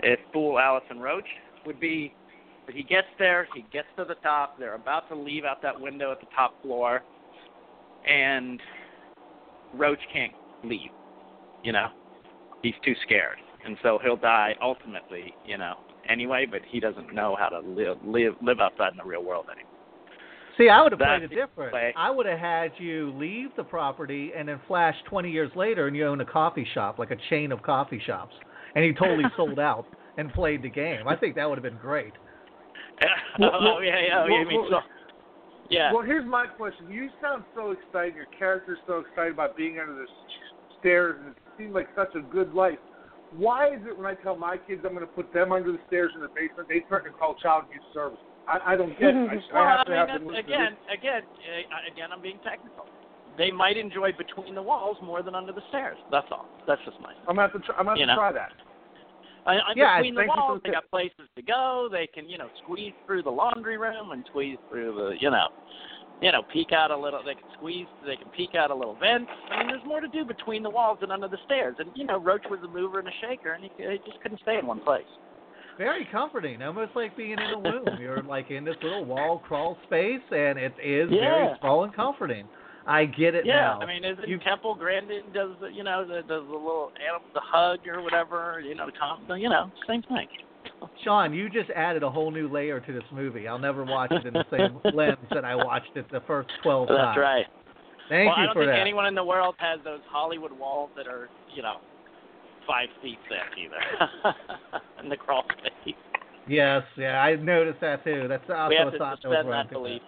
if 0.00 0.18
Fool, 0.32 0.58
and 0.90 1.02
Roach 1.02 1.28
would 1.66 1.78
be 1.78 2.14
that 2.66 2.74
he 2.74 2.82
gets 2.82 3.06
there, 3.18 3.48
he 3.54 3.64
gets 3.72 3.88
to 3.96 4.04
the 4.04 4.14
top, 4.16 4.58
they're 4.58 4.74
about 4.74 5.08
to 5.08 5.14
leave 5.14 5.44
out 5.44 5.62
that 5.62 5.78
window 5.78 6.12
at 6.12 6.20
the 6.20 6.26
top 6.34 6.60
floor, 6.62 7.02
and 8.06 8.60
Roach 9.74 10.00
can't 10.12 10.32
leave, 10.64 10.90
you 11.62 11.72
know, 11.72 11.88
he's 12.62 12.74
too 12.84 12.94
scared, 13.04 13.38
and 13.64 13.76
so 13.82 13.98
he'll 14.02 14.16
die 14.16 14.54
ultimately, 14.62 15.34
you 15.46 15.58
know, 15.58 15.74
anyway, 16.08 16.46
but 16.50 16.60
he 16.68 16.80
doesn't 16.80 17.14
know 17.14 17.36
how 17.38 17.48
to 17.48 17.60
live 17.60 17.98
live 18.04 18.34
live 18.42 18.60
outside 18.60 18.92
in 18.92 18.98
the 18.98 19.04
real 19.04 19.24
world 19.24 19.46
anymore. 19.52 19.67
See, 20.58 20.68
I 20.68 20.82
would 20.82 20.90
have 20.92 20.98
That's 20.98 21.20
played 21.20 21.32
it 21.32 21.34
different. 21.34 21.70
play. 21.70 21.94
I 21.96 22.10
would 22.10 22.26
have 22.26 22.38
had 22.38 22.72
you 22.78 23.12
leave 23.16 23.50
the 23.56 23.62
property 23.62 24.32
and 24.36 24.48
then 24.48 24.60
flash 24.66 24.96
20 25.08 25.30
years 25.30 25.50
later 25.54 25.86
and 25.86 25.96
you 25.96 26.04
own 26.04 26.20
a 26.20 26.24
coffee 26.24 26.66
shop, 26.74 26.98
like 26.98 27.12
a 27.12 27.16
chain 27.30 27.52
of 27.52 27.62
coffee 27.62 28.02
shops, 28.04 28.34
and 28.74 28.84
you 28.84 28.92
totally 28.92 29.24
sold 29.36 29.60
out 29.60 29.86
and 30.16 30.32
played 30.32 30.62
the 30.62 30.68
game. 30.68 31.06
I 31.06 31.14
think 31.14 31.36
that 31.36 31.48
would 31.48 31.56
have 31.56 31.62
been 31.62 31.78
great. 31.80 32.12
oh 33.40 33.78
yeah, 33.78 34.00
yeah, 34.08 34.24
well, 34.24 34.30
you 34.30 34.46
mean 34.48 34.60
well, 34.62 34.82
so? 34.82 35.08
Yeah. 35.70 35.92
Well, 35.92 36.02
here's 36.02 36.26
my 36.26 36.46
question. 36.46 36.90
You 36.90 37.08
sound 37.22 37.44
so 37.54 37.70
excited. 37.70 38.16
Your 38.16 38.26
character's 38.36 38.78
so 38.88 38.98
excited 38.98 39.34
about 39.34 39.56
being 39.56 39.78
under 39.78 39.94
the 39.94 40.06
stairs, 40.80 41.16
and 41.20 41.30
it 41.30 41.36
seems 41.56 41.74
like 41.74 41.88
such 41.94 42.14
a 42.16 42.20
good 42.20 42.52
life. 42.54 42.78
Why 43.36 43.74
is 43.74 43.80
it 43.86 43.96
when 43.96 44.06
I 44.06 44.14
tell 44.14 44.36
my 44.36 44.56
kids 44.56 44.82
I'm 44.84 44.94
going 44.94 45.06
to 45.06 45.12
put 45.12 45.32
them 45.32 45.52
under 45.52 45.70
the 45.70 45.78
stairs 45.86 46.10
in 46.16 46.22
the 46.22 46.28
basement, 46.28 46.68
they 46.68 46.82
threaten 46.88 47.12
to 47.12 47.16
call 47.16 47.34
child 47.34 47.64
abuse 47.68 47.82
service? 47.92 48.18
I, 48.48 48.72
I 48.72 48.76
don't 48.76 48.98
get 48.98 49.10
it. 49.14 49.28
I, 49.28 49.34
well, 49.52 49.62
I 49.62 49.70
have 49.70 49.80
I 49.80 49.84
to 49.84 49.90
mean, 49.90 49.98
have 49.98 50.08
that's, 50.08 50.24
them 50.24 50.32
to 50.32 50.38
again, 50.38 50.72
again, 50.90 51.22
uh, 51.22 51.92
again, 51.92 52.08
I'm 52.12 52.22
being 52.22 52.38
technical. 52.42 52.86
They 53.36 53.52
might 53.52 53.76
enjoy 53.76 54.12
between 54.12 54.54
the 54.54 54.62
walls 54.62 54.96
more 55.02 55.22
than 55.22 55.34
under 55.34 55.52
the 55.52 55.62
stairs. 55.68 55.98
That's 56.10 56.26
all. 56.32 56.48
That's 56.66 56.80
just 56.84 56.98
my. 57.00 57.12
I'm 57.28 57.36
going 57.36 57.48
to 57.48 57.52
have 57.52 57.52
to, 57.52 57.58
try, 57.60 57.76
I'm 57.78 57.86
gonna 57.86 58.00
have 58.00 58.02
to 58.02 58.06
know. 58.06 58.16
try 58.16 58.32
that. 58.32 58.52
Uh, 59.46 59.52
Yeah, 59.76 59.98
between 59.98 60.14
the 60.14 60.20
thank 60.22 60.30
you 60.30 60.34
for 60.34 60.40
walls, 60.40 60.60
the 60.64 60.68
they 60.68 60.74
got 60.74 60.90
places 60.90 61.28
to 61.36 61.42
go. 61.42 61.88
They 61.90 62.08
can, 62.08 62.28
you 62.28 62.36
know, 62.36 62.48
squeeze 62.64 62.92
through 63.06 63.22
the 63.22 63.30
laundry 63.30 63.78
room 63.78 64.10
and 64.10 64.24
squeeze 64.28 64.58
through 64.68 64.94
the, 64.94 65.16
you 65.20 65.30
know, 65.30 65.48
you 66.20 66.32
know, 66.32 66.42
peek 66.52 66.72
out 66.72 66.90
a 66.90 66.96
little. 66.96 67.22
They 67.24 67.34
can 67.34 67.48
squeeze. 67.56 67.86
They 68.04 68.16
can 68.16 68.28
peek 68.30 68.56
out 68.56 68.70
a 68.70 68.74
little 68.74 68.96
vent. 68.98 69.28
I 69.52 69.58
mean, 69.58 69.68
there's 69.68 69.86
more 69.86 70.00
to 70.00 70.08
do 70.08 70.24
between 70.24 70.64
the 70.64 70.70
walls 70.70 70.98
than 71.00 71.12
under 71.12 71.28
the 71.28 71.38
stairs. 71.46 71.76
And 71.78 71.90
you 71.94 72.04
know, 72.04 72.18
Roach 72.18 72.42
was 72.50 72.58
a 72.64 72.68
mover 72.68 72.98
and 72.98 73.06
a 73.06 73.12
shaker, 73.20 73.52
and 73.52 73.62
he, 73.62 73.70
he 73.78 73.98
just 74.04 74.20
couldn't 74.20 74.40
stay 74.42 74.58
in 74.58 74.66
one 74.66 74.80
place. 74.80 75.06
Very 75.78 76.08
comforting, 76.10 76.60
almost 76.60 76.90
like 76.96 77.16
being 77.16 77.32
in 77.32 77.38
a 77.38 77.58
room. 77.58 77.86
You're 78.00 78.22
like 78.22 78.50
in 78.50 78.64
this 78.64 78.74
little 78.82 79.04
wall 79.04 79.38
crawl 79.46 79.78
space, 79.86 80.20
and 80.30 80.58
it 80.58 80.74
is 80.84 81.08
very 81.08 81.56
small 81.60 81.84
and 81.84 81.94
comforting. 81.94 82.46
I 82.88 83.04
get 83.04 83.34
it 83.34 83.44
yeah, 83.46 83.54
now. 83.54 83.80
I 83.80 83.86
mean, 83.86 84.02
isn't 84.02 84.40
Temple 84.40 84.74
Grandin 84.74 85.22
does 85.34 85.50
the, 85.60 85.68
you 85.68 85.84
know, 85.84 86.06
the, 86.08 86.22
does 86.22 86.26
the 86.26 86.36
little 86.40 86.90
animal, 86.96 87.28
the 87.34 87.40
hug 87.44 87.80
or 87.86 88.02
whatever, 88.02 88.60
you 88.64 88.74
know, 88.74 88.86
the 88.86 88.92
com- 88.98 89.38
you 89.38 89.50
know, 89.50 89.70
same 89.86 90.02
thing. 90.02 90.26
Sean, 91.04 91.34
you 91.34 91.50
just 91.50 91.70
added 91.70 92.02
a 92.02 92.10
whole 92.10 92.30
new 92.30 92.48
layer 92.48 92.80
to 92.80 92.92
this 92.92 93.02
movie. 93.12 93.46
I'll 93.46 93.58
never 93.58 93.84
watch 93.84 94.10
it 94.10 94.26
in 94.26 94.32
the 94.32 94.44
same 94.50 94.80
lens 94.96 95.18
that 95.30 95.44
I 95.44 95.54
watched 95.54 95.96
it 95.96 96.10
the 96.10 96.22
first 96.26 96.48
12 96.62 96.88
That's 96.88 96.98
times. 96.98 97.18
right. 97.18 97.46
Thank 98.08 98.28
well, 98.28 98.38
you 98.38 98.42
I 98.42 98.46
don't 98.46 98.54
think 98.54 98.66
that. 98.68 98.80
anyone 98.80 99.06
in 99.06 99.14
the 99.14 99.24
world 99.24 99.54
has 99.58 99.80
those 99.84 100.00
Hollywood 100.08 100.52
walls 100.52 100.90
that 100.96 101.06
are, 101.06 101.28
you 101.54 101.62
know, 101.62 101.76
five 102.68 102.88
feet 103.02 103.18
thick 103.28 103.38
either. 103.58 104.34
in 105.02 105.08
the 105.08 105.16
crawl 105.16 105.42
space. 105.58 105.94
Yes, 106.46 106.82
yeah, 106.96 107.20
I 107.20 107.34
noticed 107.36 107.80
that 107.80 108.04
too. 108.04 108.26
That's 108.28 108.44
also 108.48 108.68
we 108.68 108.76
have 108.76 108.92
to 108.92 108.98
thought 108.98 109.18
that 109.22 109.28
was 109.28 109.38
suspend 109.38 109.52
that 109.52 109.70
belief. 109.70 110.02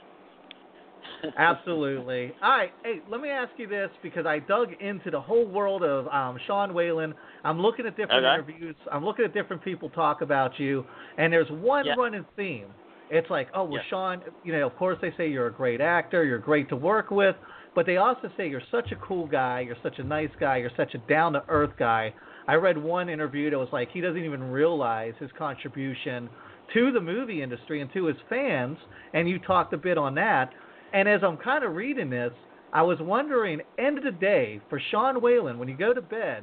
Absolutely. 1.36 2.32
All 2.42 2.50
right. 2.50 2.72
Hey, 2.82 3.00
let 3.10 3.20
me 3.20 3.28
ask 3.28 3.50
you 3.56 3.66
this 3.66 3.90
because 4.02 4.26
I 4.26 4.38
dug 4.38 4.72
into 4.80 5.10
the 5.10 5.20
whole 5.20 5.46
world 5.46 5.82
of 5.82 6.06
um, 6.08 6.38
Sean 6.46 6.72
Whalen. 6.74 7.14
I'm 7.44 7.60
looking 7.60 7.86
at 7.86 7.96
different 7.96 8.24
Okay. 8.24 8.34
interviews. 8.34 8.76
I'm 8.90 9.04
looking 9.04 9.24
at 9.24 9.34
different 9.34 9.62
people 9.62 9.90
talk 9.90 10.22
about 10.22 10.58
you, 10.58 10.84
and 11.18 11.32
there's 11.32 11.50
one 11.50 11.86
Yeah. 11.86 11.94
running 11.96 12.24
theme. 12.36 12.68
It's 13.10 13.28
like, 13.28 13.48
oh, 13.54 13.64
well, 13.64 13.74
Yeah. 13.74 13.82
Sean, 13.88 14.22
you 14.44 14.52
know, 14.52 14.66
of 14.66 14.76
course 14.76 14.98
they 15.00 15.10
say 15.12 15.28
you're 15.28 15.48
a 15.48 15.52
great 15.52 15.80
actor, 15.80 16.24
you're 16.24 16.38
great 16.38 16.68
to 16.68 16.76
work 16.76 17.10
with, 17.10 17.36
but 17.74 17.84
they 17.84 17.96
also 17.96 18.30
say 18.36 18.48
you're 18.48 18.62
such 18.70 18.92
a 18.92 18.96
cool 18.96 19.26
guy, 19.26 19.60
you're 19.60 19.76
such 19.82 19.98
a 19.98 20.04
nice 20.04 20.30
guy, 20.38 20.58
you're 20.58 20.70
such 20.76 20.94
a 20.94 20.98
down 20.98 21.32
to 21.32 21.42
earth 21.48 21.76
guy. 21.76 22.14
I 22.50 22.54
read 22.54 22.76
one 22.76 23.08
interview 23.08 23.48
that 23.48 23.56
was 23.56 23.68
like 23.72 23.92
he 23.92 24.00
doesn't 24.00 24.24
even 24.24 24.42
realize 24.42 25.14
his 25.20 25.30
contribution 25.38 26.28
to 26.74 26.90
the 26.90 27.00
movie 27.00 27.44
industry 27.44 27.80
and 27.80 27.88
to 27.92 28.06
his 28.06 28.16
fans, 28.28 28.76
and 29.14 29.28
you 29.28 29.38
talked 29.38 29.72
a 29.72 29.76
bit 29.76 29.96
on 29.96 30.16
that. 30.16 30.50
And 30.92 31.08
as 31.08 31.20
I'm 31.22 31.36
kind 31.36 31.62
of 31.62 31.76
reading 31.76 32.10
this, 32.10 32.32
I 32.72 32.82
was 32.82 32.98
wondering, 33.00 33.60
end 33.78 33.98
of 33.98 34.04
the 34.04 34.10
day, 34.10 34.60
for 34.68 34.80
Sean 34.90 35.22
Whalen, 35.22 35.60
when 35.60 35.68
you 35.68 35.76
go 35.76 35.94
to 35.94 36.02
bed, 36.02 36.42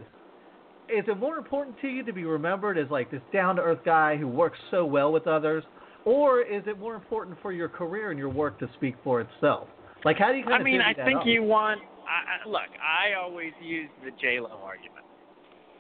is 0.87 1.03
it 1.09 1.17
more 1.17 1.37
important 1.37 1.75
to 1.81 1.89
you 1.89 2.05
to 2.05 2.13
be 2.13 2.23
remembered 2.23 2.77
as 2.77 2.89
like 2.89 3.11
this 3.11 3.19
down 3.33 3.57
to 3.57 3.61
earth 3.61 3.83
guy 3.83 4.15
who 4.15 4.29
works 4.29 4.59
so 4.71 4.85
well 4.85 5.11
with 5.11 5.27
others, 5.27 5.65
or 6.05 6.39
is 6.39 6.63
it 6.67 6.79
more 6.79 6.95
important 6.95 7.37
for 7.41 7.51
your 7.51 7.67
career 7.67 8.11
and 8.11 8.17
your 8.17 8.29
work 8.29 8.57
to 8.59 8.69
speak 8.75 8.95
for 9.03 9.19
itself? 9.19 9.67
Like, 10.05 10.17
how 10.17 10.31
do 10.31 10.37
you 10.37 10.45
kind 10.45 10.55
I 10.55 10.59
of 10.59 10.63
mean, 10.63 10.79
I 10.79 10.93
think 10.93 11.19
up? 11.19 11.27
you 11.27 11.43
want. 11.43 11.81
I, 12.07 12.47
look, 12.47 12.71
I 12.79 13.19
always 13.21 13.51
use 13.61 13.89
the 14.05 14.11
J 14.11 14.39
Lo 14.39 14.61
argument, 14.63 14.96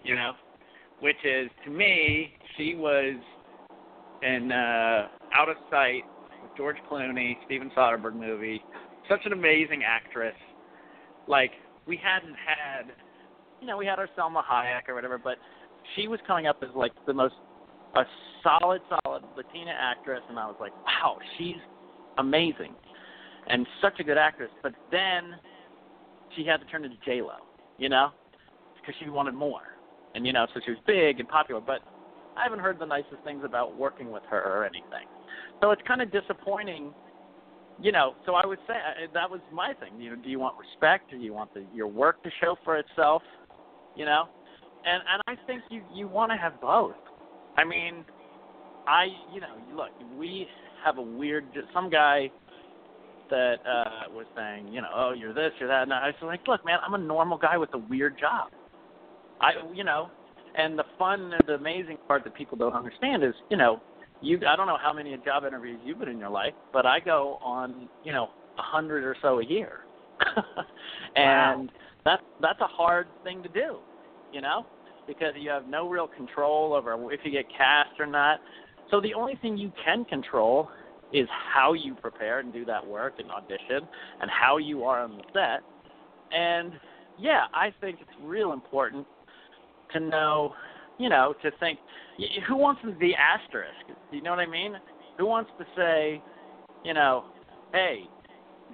you 0.07 0.15
know, 0.15 0.31
which 0.99 1.17
is 1.23 1.49
to 1.65 1.69
me, 1.69 2.33
she 2.57 2.75
was 2.75 3.15
in 4.23 4.51
uh, 4.51 5.07
Out 5.33 5.49
of 5.49 5.57
Sight 5.69 6.03
George 6.55 6.77
Clooney, 6.89 7.35
Steven 7.45 7.71
Soderbergh 7.77 8.15
movie. 8.15 8.61
Such 9.07 9.21
an 9.25 9.33
amazing 9.33 9.83
actress. 9.85 10.35
Like 11.27 11.51
we 11.85 11.99
hadn't 12.01 12.35
had, 12.35 12.93
you 13.61 13.67
know, 13.67 13.77
we 13.77 13.85
had 13.85 13.99
our 13.99 14.09
Salma 14.17 14.43
Hayek 14.43 14.89
or 14.89 14.95
whatever, 14.95 15.17
but 15.17 15.37
she 15.95 16.07
was 16.07 16.19
coming 16.25 16.47
up 16.47 16.57
as 16.63 16.69
like 16.75 16.91
the 17.05 17.13
most 17.13 17.35
a 17.95 18.03
solid, 18.43 18.81
solid 19.03 19.23
Latina 19.35 19.73
actress, 19.77 20.21
and 20.29 20.37
I 20.37 20.45
was 20.45 20.55
like, 20.59 20.73
wow, 20.85 21.17
she's 21.37 21.55
amazing 22.17 22.73
and 23.47 23.65
such 23.81 23.99
a 23.99 24.03
good 24.03 24.17
actress. 24.17 24.49
But 24.61 24.73
then 24.91 25.35
she 26.35 26.45
had 26.45 26.57
to 26.57 26.65
turn 26.65 26.83
into 26.83 26.97
J 27.05 27.21
Lo, 27.21 27.35
you 27.77 27.89
know, 27.89 28.11
because 28.75 28.95
she 29.01 29.09
wanted 29.09 29.33
more, 29.33 29.61
and 30.15 30.25
you 30.25 30.33
know, 30.33 30.47
so 30.53 30.59
she 30.65 30.71
was 30.71 30.79
big 30.85 31.19
and 31.19 31.27
popular. 31.27 31.61
But 31.61 31.81
I 32.37 32.43
haven't 32.43 32.59
heard 32.59 32.79
the 32.79 32.85
nicest 32.85 33.23
things 33.23 33.43
about 33.43 33.77
working 33.77 34.11
with 34.11 34.23
her 34.29 34.41
or 34.41 34.65
anything. 34.65 35.07
So 35.61 35.71
it's 35.71 35.81
kind 35.87 36.01
of 36.01 36.11
disappointing, 36.11 36.93
you 37.81 37.91
know. 37.91 38.15
So 38.25 38.35
I 38.35 38.45
would 38.45 38.59
say 38.67 38.73
uh, 38.73 39.07
that 39.13 39.29
was 39.29 39.41
my 39.51 39.73
thing. 39.73 39.99
You 39.99 40.11
know, 40.11 40.15
do 40.15 40.29
you 40.29 40.39
want 40.39 40.55
respect, 40.57 41.11
do 41.11 41.17
you 41.17 41.33
want 41.33 41.53
the, 41.53 41.65
your 41.73 41.87
work 41.87 42.21
to 42.23 42.29
show 42.41 42.55
for 42.63 42.77
itself, 42.77 43.21
you 43.95 44.05
know? 44.05 44.25
And 44.85 45.03
and 45.11 45.21
I 45.27 45.45
think 45.45 45.63
you 45.69 45.81
you 45.93 46.07
want 46.07 46.31
to 46.31 46.37
have 46.37 46.59
both. 46.61 46.95
I 47.57 47.63
mean, 47.63 48.05
I 48.87 49.07
you 49.33 49.41
know 49.41 49.55
look 49.75 49.89
we 50.17 50.47
have 50.83 50.97
a 50.97 51.01
weird 51.01 51.45
some 51.73 51.89
guy 51.89 52.31
that 53.29 53.55
uh 53.67 54.09
was 54.13 54.25
saying 54.35 54.69
you 54.69 54.81
know 54.81 54.87
oh 54.95 55.13
you're 55.13 55.33
this 55.33 55.51
you're 55.59 55.67
that 55.67 55.83
and 55.83 55.93
I 55.93 56.07
was 56.07 56.15
like 56.21 56.47
look 56.47 56.65
man 56.65 56.79
I'm 56.85 56.93
a 56.93 56.97
normal 56.97 57.37
guy 57.37 57.57
with 57.57 57.73
a 57.73 57.77
weird 57.77 58.17
job 58.17 58.51
I 59.41 59.51
you 59.73 59.83
know 59.83 60.09
and 60.55 60.77
the 60.77 60.85
fun 60.97 61.33
and 61.33 61.43
the 61.47 61.53
amazing 61.53 61.97
part 62.07 62.23
that 62.23 62.33
people 62.33 62.57
don't 62.57 62.73
understand 62.73 63.23
is 63.23 63.33
you 63.49 63.57
know 63.57 63.81
you 64.21 64.39
I 64.47 64.55
don't 64.55 64.67
know 64.67 64.77
how 64.81 64.93
many 64.93 65.15
job 65.23 65.43
interviews 65.45 65.79
you've 65.83 65.99
been 65.99 66.09
in 66.09 66.19
your 66.19 66.29
life 66.29 66.53
but 66.73 66.85
I 66.85 66.99
go 66.99 67.39
on 67.41 67.87
you 68.03 68.11
know 68.11 68.29
a 68.57 68.61
hundred 68.61 69.03
or 69.03 69.15
so 69.21 69.39
a 69.39 69.45
year. 69.45 69.79
And 71.15 71.71
that 72.05 72.19
that's 72.41 72.61
a 72.61 72.67
hard 72.67 73.07
thing 73.23 73.41
to 73.41 73.49
do 73.49 73.77
you 74.31 74.41
know 74.41 74.65
because 75.07 75.33
you 75.39 75.49
have 75.49 75.67
no 75.67 75.89
real 75.89 76.07
control 76.07 76.73
over 76.73 77.11
if 77.11 77.21
you 77.23 77.31
get 77.31 77.45
cast 77.49 77.99
or 77.99 78.05
not. 78.05 78.39
So 78.91 79.01
the 79.01 79.13
only 79.13 79.35
thing 79.41 79.57
you 79.57 79.71
can 79.83 80.05
control 80.05 80.69
is 81.13 81.27
how 81.53 81.73
you 81.73 81.95
prepare 81.95 82.39
and 82.39 82.51
do 82.51 82.65
that 82.65 82.85
work 82.85 83.15
and 83.19 83.31
audition 83.31 83.87
and 84.21 84.29
how 84.29 84.57
you 84.57 84.83
are 84.83 84.99
on 85.01 85.17
the 85.17 85.23
set. 85.33 85.63
And 86.31 86.73
yeah, 87.17 87.45
I 87.53 87.73
think 87.81 87.99
it's 88.01 88.11
real 88.21 88.51
important 88.53 89.07
to 89.93 89.99
know, 89.99 90.53
you 90.97 91.09
know, 91.09 91.33
to 91.43 91.51
think 91.59 91.79
who 92.47 92.55
wants 92.55 92.81
the 92.99 93.13
asterisk? 93.15 93.71
Do 94.11 94.17
you 94.17 94.23
know 94.23 94.31
what 94.31 94.39
I 94.39 94.45
mean? 94.45 94.75
Who 95.17 95.25
wants 95.25 95.51
to 95.59 95.65
say, 95.75 96.21
you 96.83 96.93
know, 96.93 97.25
hey, 97.73 98.03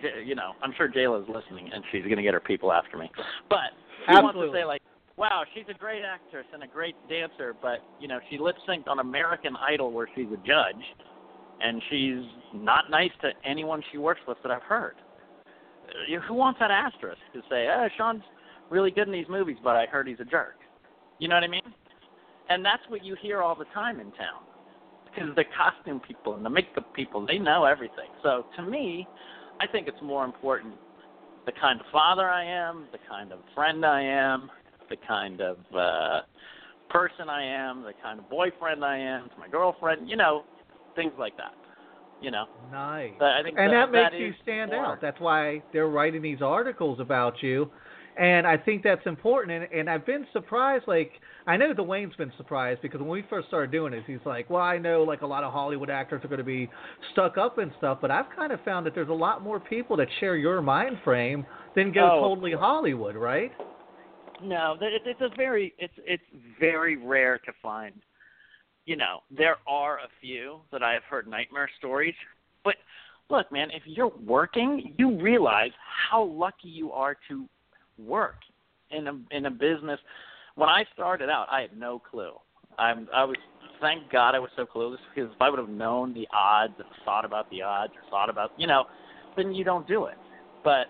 J- 0.01 0.23
you 0.25 0.35
know, 0.35 0.51
I'm 0.61 0.73
sure 0.77 0.87
J 0.87 1.07
Lo's 1.07 1.27
listening 1.27 1.69
and 1.73 1.83
she's 1.91 2.03
going 2.03 2.17
to 2.17 2.23
get 2.23 2.33
her 2.33 2.39
people 2.39 2.71
after 2.71 2.97
me. 2.97 3.11
But 3.49 3.71
who 4.07 4.23
wants 4.23 4.39
to 4.39 4.51
say 4.53 4.65
like, 4.65 4.81
wow, 5.17 5.43
she's 5.53 5.65
a 5.69 5.77
great 5.77 6.03
actress 6.03 6.45
and 6.53 6.63
a 6.63 6.67
great 6.67 6.95
dancer, 7.07 7.55
but 7.61 7.79
you 7.99 8.07
know, 8.07 8.19
she 8.29 8.37
lip 8.37 8.55
synced 8.67 8.87
on 8.87 8.99
American 8.99 9.55
Idol 9.55 9.91
where 9.91 10.07
she's 10.15 10.27
a 10.33 10.37
judge, 10.37 10.83
and 11.61 11.81
she's 11.89 12.25
not 12.53 12.89
nice 12.89 13.11
to 13.21 13.29
anyone 13.45 13.81
she 13.91 13.97
works 13.97 14.21
with 14.27 14.37
that 14.43 14.51
I've 14.51 14.63
heard. 14.63 14.95
Uh, 15.87 16.19
Who 16.27 16.33
wants 16.33 16.59
that 16.59 16.71
asterisk 16.71 17.19
to 17.33 17.41
say, 17.49 17.67
oh, 17.67 17.87
Sean's 17.97 18.23
really 18.69 18.91
good 18.91 19.07
in 19.07 19.13
these 19.13 19.29
movies, 19.29 19.57
but 19.63 19.75
I 19.75 19.85
heard 19.85 20.07
he's 20.07 20.19
a 20.19 20.25
jerk? 20.25 20.55
You 21.23 21.29
know 21.29 21.35
what 21.35 21.45
I 21.45 21.47
mean? 21.47 21.61
And 22.49 22.65
that's 22.65 22.83
what 22.89 23.01
you 23.01 23.15
hear 23.21 23.41
all 23.41 23.55
the 23.55 23.63
time 23.73 24.01
in 24.01 24.07
town. 24.07 24.43
Because 25.05 25.33
the 25.37 25.45
costume 25.57 26.01
people 26.05 26.35
and 26.35 26.43
the 26.43 26.49
makeup 26.49 26.93
people, 26.93 27.25
they 27.25 27.37
know 27.37 27.63
everything. 27.63 28.09
So 28.21 28.45
to 28.57 28.61
me, 28.61 29.07
I 29.61 29.67
think 29.67 29.87
it's 29.87 30.01
more 30.03 30.25
important 30.25 30.73
the 31.45 31.53
kind 31.53 31.79
of 31.79 31.85
father 31.93 32.27
I 32.27 32.43
am, 32.43 32.87
the 32.91 32.97
kind 33.09 33.31
of 33.31 33.39
friend 33.55 33.85
I 33.85 34.01
am, 34.01 34.49
the 34.89 34.97
kind 35.07 35.39
of 35.39 35.57
uh 35.73 36.21
person 36.89 37.29
I 37.29 37.45
am, 37.45 37.83
the 37.83 37.93
kind 38.03 38.19
of 38.19 38.29
boyfriend 38.29 38.83
I 38.83 38.97
am 38.97 39.29
to 39.29 39.37
my 39.39 39.47
girlfriend, 39.47 40.09
you 40.09 40.17
know, 40.17 40.43
things 40.97 41.13
like 41.17 41.37
that. 41.37 41.53
You 42.21 42.31
know. 42.31 42.47
Nice. 42.69 43.11
But 43.17 43.29
I 43.29 43.43
think 43.43 43.57
and 43.57 43.71
that, 43.71 43.85
that 43.85 43.91
makes 43.93 44.11
that 44.11 44.19
you 44.19 44.33
stand 44.43 44.71
more- 44.71 44.85
out. 44.87 45.01
That's 45.01 45.21
why 45.21 45.63
they're 45.71 45.87
writing 45.87 46.21
these 46.21 46.41
articles 46.41 46.99
about 46.99 47.41
you. 47.41 47.71
And 48.17 48.45
I 48.45 48.57
think 48.57 48.83
that's 48.83 49.05
important. 49.05 49.63
And, 49.63 49.79
and 49.79 49.89
I've 49.89 50.05
been 50.05 50.27
surprised. 50.33 50.85
Like 50.87 51.13
I 51.47 51.57
know 51.57 51.73
Dwayne's 51.73 52.15
been 52.15 52.31
surprised 52.37 52.81
because 52.81 52.99
when 52.99 53.09
we 53.09 53.23
first 53.29 53.47
started 53.47 53.71
doing 53.71 53.91
this, 53.91 54.03
he's 54.05 54.19
like, 54.25 54.49
"Well, 54.49 54.61
I 54.61 54.77
know 54.77 55.03
like 55.03 55.21
a 55.21 55.27
lot 55.27 55.43
of 55.43 55.51
Hollywood 55.51 55.89
actors 55.89 56.23
are 56.23 56.27
going 56.27 56.37
to 56.37 56.43
be 56.43 56.69
stuck 57.11 57.37
up 57.37 57.57
and 57.57 57.71
stuff, 57.77 57.97
but 58.01 58.11
I've 58.11 58.29
kind 58.35 58.51
of 58.51 58.59
found 58.63 58.85
that 58.85 58.93
there's 58.93 59.09
a 59.09 59.13
lot 59.13 59.41
more 59.41 59.59
people 59.59 59.97
that 59.97 60.07
share 60.19 60.35
your 60.35 60.61
mind 60.61 60.97
frame 61.03 61.45
than 61.75 61.91
go 61.91 62.09
Oh. 62.13 62.29
totally 62.29 62.51
Hollywood, 62.53 63.15
right?" 63.15 63.51
No, 64.41 64.77
it's 64.79 65.21
a 65.21 65.29
very 65.35 65.73
it's 65.77 65.93
it's 66.05 66.23
very 66.59 66.97
rare 66.97 67.39
to 67.39 67.51
find. 67.61 68.01
You 68.85 68.97
know, 68.97 69.21
there 69.31 69.57
are 69.65 69.99
a 69.99 70.09
few 70.19 70.59
that 70.71 70.83
I 70.83 70.93
have 70.93 71.03
heard 71.03 71.27
nightmare 71.27 71.69
stories, 71.77 72.15
but 72.63 72.75
look, 73.29 73.51
man, 73.51 73.69
if 73.71 73.83
you're 73.85 74.11
working, 74.25 74.93
you 74.97 75.19
realize 75.21 75.71
how 76.09 76.23
lucky 76.25 76.67
you 76.67 76.91
are 76.91 77.15
to 77.29 77.47
work 77.97 78.35
in 78.91 79.07
a 79.07 79.19
in 79.31 79.45
a 79.45 79.51
business. 79.51 79.99
When 80.55 80.69
I 80.69 80.85
started 80.93 81.29
out, 81.29 81.47
I 81.51 81.61
had 81.61 81.77
no 81.77 81.99
clue. 81.99 82.33
I'm 82.77 83.07
I 83.13 83.23
was 83.23 83.35
thank 83.81 84.09
God 84.11 84.35
I 84.35 84.39
was 84.39 84.49
so 84.55 84.65
clueless 84.65 84.97
because 85.13 85.31
if 85.33 85.41
I 85.41 85.49
would 85.49 85.59
have 85.59 85.69
known 85.69 86.13
the 86.13 86.27
odds 86.33 86.73
and 86.77 86.87
thought 87.05 87.25
about 87.25 87.49
the 87.49 87.61
odds 87.61 87.93
or 87.95 88.09
thought 88.09 88.29
about 88.29 88.51
you 88.57 88.67
know, 88.67 88.85
then 89.35 89.53
you 89.53 89.63
don't 89.63 89.87
do 89.87 90.05
it. 90.05 90.17
But 90.63 90.87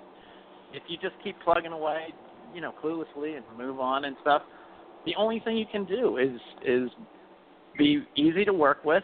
if 0.74 0.84
you 0.88 0.98
just 0.98 1.16
keep 1.24 1.36
plugging 1.44 1.72
away, 1.72 2.14
you 2.54 2.62
know, 2.62 2.74
cluelessly 2.84 3.38
and 3.38 3.46
move 3.58 3.80
on 3.80 4.06
and 4.06 4.16
stuff, 4.22 4.42
the 5.06 5.16
only 5.16 5.40
thing 5.40 5.58
you 5.58 5.66
can 5.72 5.86
do 5.86 6.18
is 6.18 6.40
is 6.66 6.90
be 7.78 8.04
easy 8.16 8.46
to 8.46 8.54
work 8.54 8.86
with, 8.86 9.04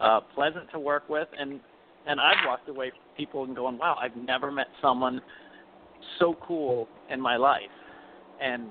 uh, 0.00 0.20
pleasant 0.34 0.70
to 0.72 0.78
work 0.78 1.08
with, 1.08 1.28
and 1.38 1.60
and 2.06 2.20
I've 2.20 2.46
walked 2.46 2.68
away 2.68 2.90
from 2.90 3.00
people 3.16 3.44
and 3.44 3.56
going, 3.56 3.78
wow, 3.78 3.96
I've 4.00 4.16
never 4.16 4.50
met 4.50 4.66
someone 4.82 5.22
so 6.18 6.36
cool 6.42 6.88
in 7.10 7.20
my 7.20 7.36
life. 7.36 7.62
And 8.40 8.68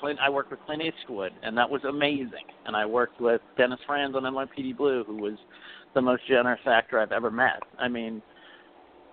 Clint, 0.00 0.18
I 0.20 0.28
worked 0.28 0.50
with 0.50 0.60
Clint 0.66 0.82
Eastwood, 0.82 1.32
and 1.42 1.56
that 1.56 1.68
was 1.68 1.82
amazing. 1.84 2.46
And 2.66 2.76
I 2.76 2.84
worked 2.84 3.20
with 3.20 3.40
Dennis 3.56 3.78
Franz 3.86 4.14
on 4.14 4.22
NYPD 4.22 4.76
Blue, 4.76 5.04
who 5.04 5.16
was 5.16 5.34
the 5.94 6.02
most 6.02 6.26
generous 6.28 6.60
actor 6.66 6.98
I've 6.98 7.12
ever 7.12 7.30
met. 7.30 7.60
I 7.78 7.88
mean, 7.88 8.22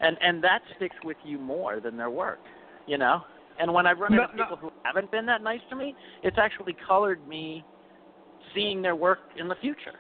and 0.02 0.18
and 0.22 0.44
that 0.44 0.62
sticks 0.76 0.96
with 1.04 1.18
you 1.24 1.38
more 1.38 1.80
than 1.80 1.96
their 1.98 2.10
work, 2.10 2.40
you 2.88 2.98
know. 2.98 3.22
And 3.60 3.74
when 3.74 3.88
I've 3.88 4.00
run 4.00 4.14
into 4.14 4.28
no. 4.36 4.44
people 4.44 4.58
who 4.58 4.72
haven't 4.84 5.12
been 5.12 5.26
that 5.28 5.42
nice 5.42 5.62
to 5.70 5.76
me, 5.76 5.96
it's 6.24 6.38
actually 6.38 6.76
colored 6.86 7.26
me 7.28 7.64
seeing 8.54 8.82
their 8.82 8.96
work 8.96 9.20
in 9.38 9.48
the 9.48 9.56
future. 9.56 9.94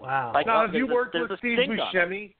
Wow. 0.00 0.32
Like, 0.32 0.46
now, 0.46 0.62
oh, 0.62 0.66
have 0.66 0.74
you 0.74 0.86
worked 0.86 1.14
with 1.14 1.30
a 1.30 1.36
Steve 1.38 1.58
stink 1.62 1.78
on. 1.78 1.94
Buscemi? 1.94 2.34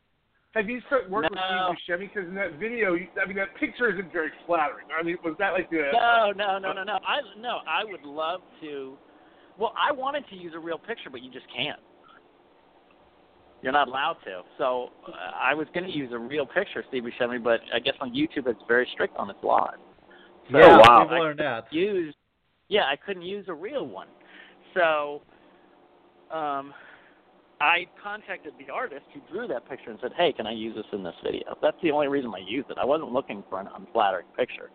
Have 0.54 0.68
you 0.68 0.80
started 0.86 1.10
worked 1.10 1.34
No. 1.34 1.68
with 1.70 1.78
Steve 1.84 1.98
Buscemi? 1.98 2.14
Because 2.14 2.28
in 2.28 2.34
that 2.34 2.58
video, 2.58 2.94
you, 2.94 3.06
I 3.22 3.26
mean, 3.26 3.36
that 3.36 3.54
picture 3.56 3.90
isn't 3.92 4.12
very 4.12 4.30
flattering. 4.46 4.86
I 4.98 5.02
mean, 5.02 5.18
was 5.22 5.36
that 5.38 5.52
like 5.52 5.68
the? 5.70 5.90
No, 5.92 6.32
no, 6.34 6.58
no, 6.58 6.72
no, 6.72 6.84
no. 6.84 6.98
I 7.06 7.20
no, 7.38 7.58
I 7.68 7.84
would 7.84 8.02
love 8.02 8.40
to. 8.62 8.96
Well, 9.58 9.74
I 9.76 9.92
wanted 9.92 10.24
to 10.30 10.36
use 10.36 10.52
a 10.54 10.58
real 10.58 10.78
picture, 10.78 11.10
but 11.10 11.22
you 11.22 11.30
just 11.30 11.46
can't. 11.54 11.80
You're 13.60 13.72
not 13.72 13.88
allowed 13.88 14.18
to. 14.24 14.42
So 14.56 14.90
uh, 15.08 15.12
I 15.36 15.52
was 15.52 15.66
going 15.74 15.84
to 15.84 15.92
use 15.92 16.10
a 16.12 16.18
real 16.18 16.46
picture, 16.46 16.78
of 16.78 16.84
Steve 16.88 17.02
Buscemi, 17.02 17.42
but 17.42 17.60
I 17.74 17.80
guess 17.80 17.94
on 18.00 18.12
YouTube 18.12 18.46
it's 18.46 18.62
very 18.68 18.88
strict 18.92 19.16
on 19.16 19.28
its 19.28 19.38
laws. 19.42 19.74
So 20.50 20.58
Yeah, 20.58 20.78
I 20.78 21.02
we've 21.02 21.10
learned 21.10 21.40
that. 21.40 21.72
Use, 21.72 22.14
yeah, 22.68 22.82
I 22.82 22.94
couldn't 22.94 23.22
use 23.22 23.46
a 23.48 23.54
real 23.54 23.84
one. 23.84 24.06
So, 24.74 25.22
um, 26.32 26.72
I 27.60 27.86
contacted 28.00 28.52
the 28.58 28.72
artist 28.72 29.02
who 29.12 29.20
drew 29.32 29.48
that 29.48 29.68
picture 29.68 29.90
and 29.90 29.98
said, 30.00 30.12
"Hey, 30.16 30.32
can 30.32 30.46
I 30.46 30.52
use 30.52 30.76
this 30.76 30.86
in 30.92 31.02
this 31.02 31.14
video?" 31.24 31.58
That's 31.60 31.76
the 31.82 31.90
only 31.90 32.06
reason 32.06 32.32
I 32.34 32.38
used 32.38 32.70
it. 32.70 32.78
I 32.78 32.84
wasn't 32.84 33.12
looking 33.12 33.42
for 33.50 33.60
an 33.60 33.68
unflattering 33.74 34.26
picture, 34.36 34.70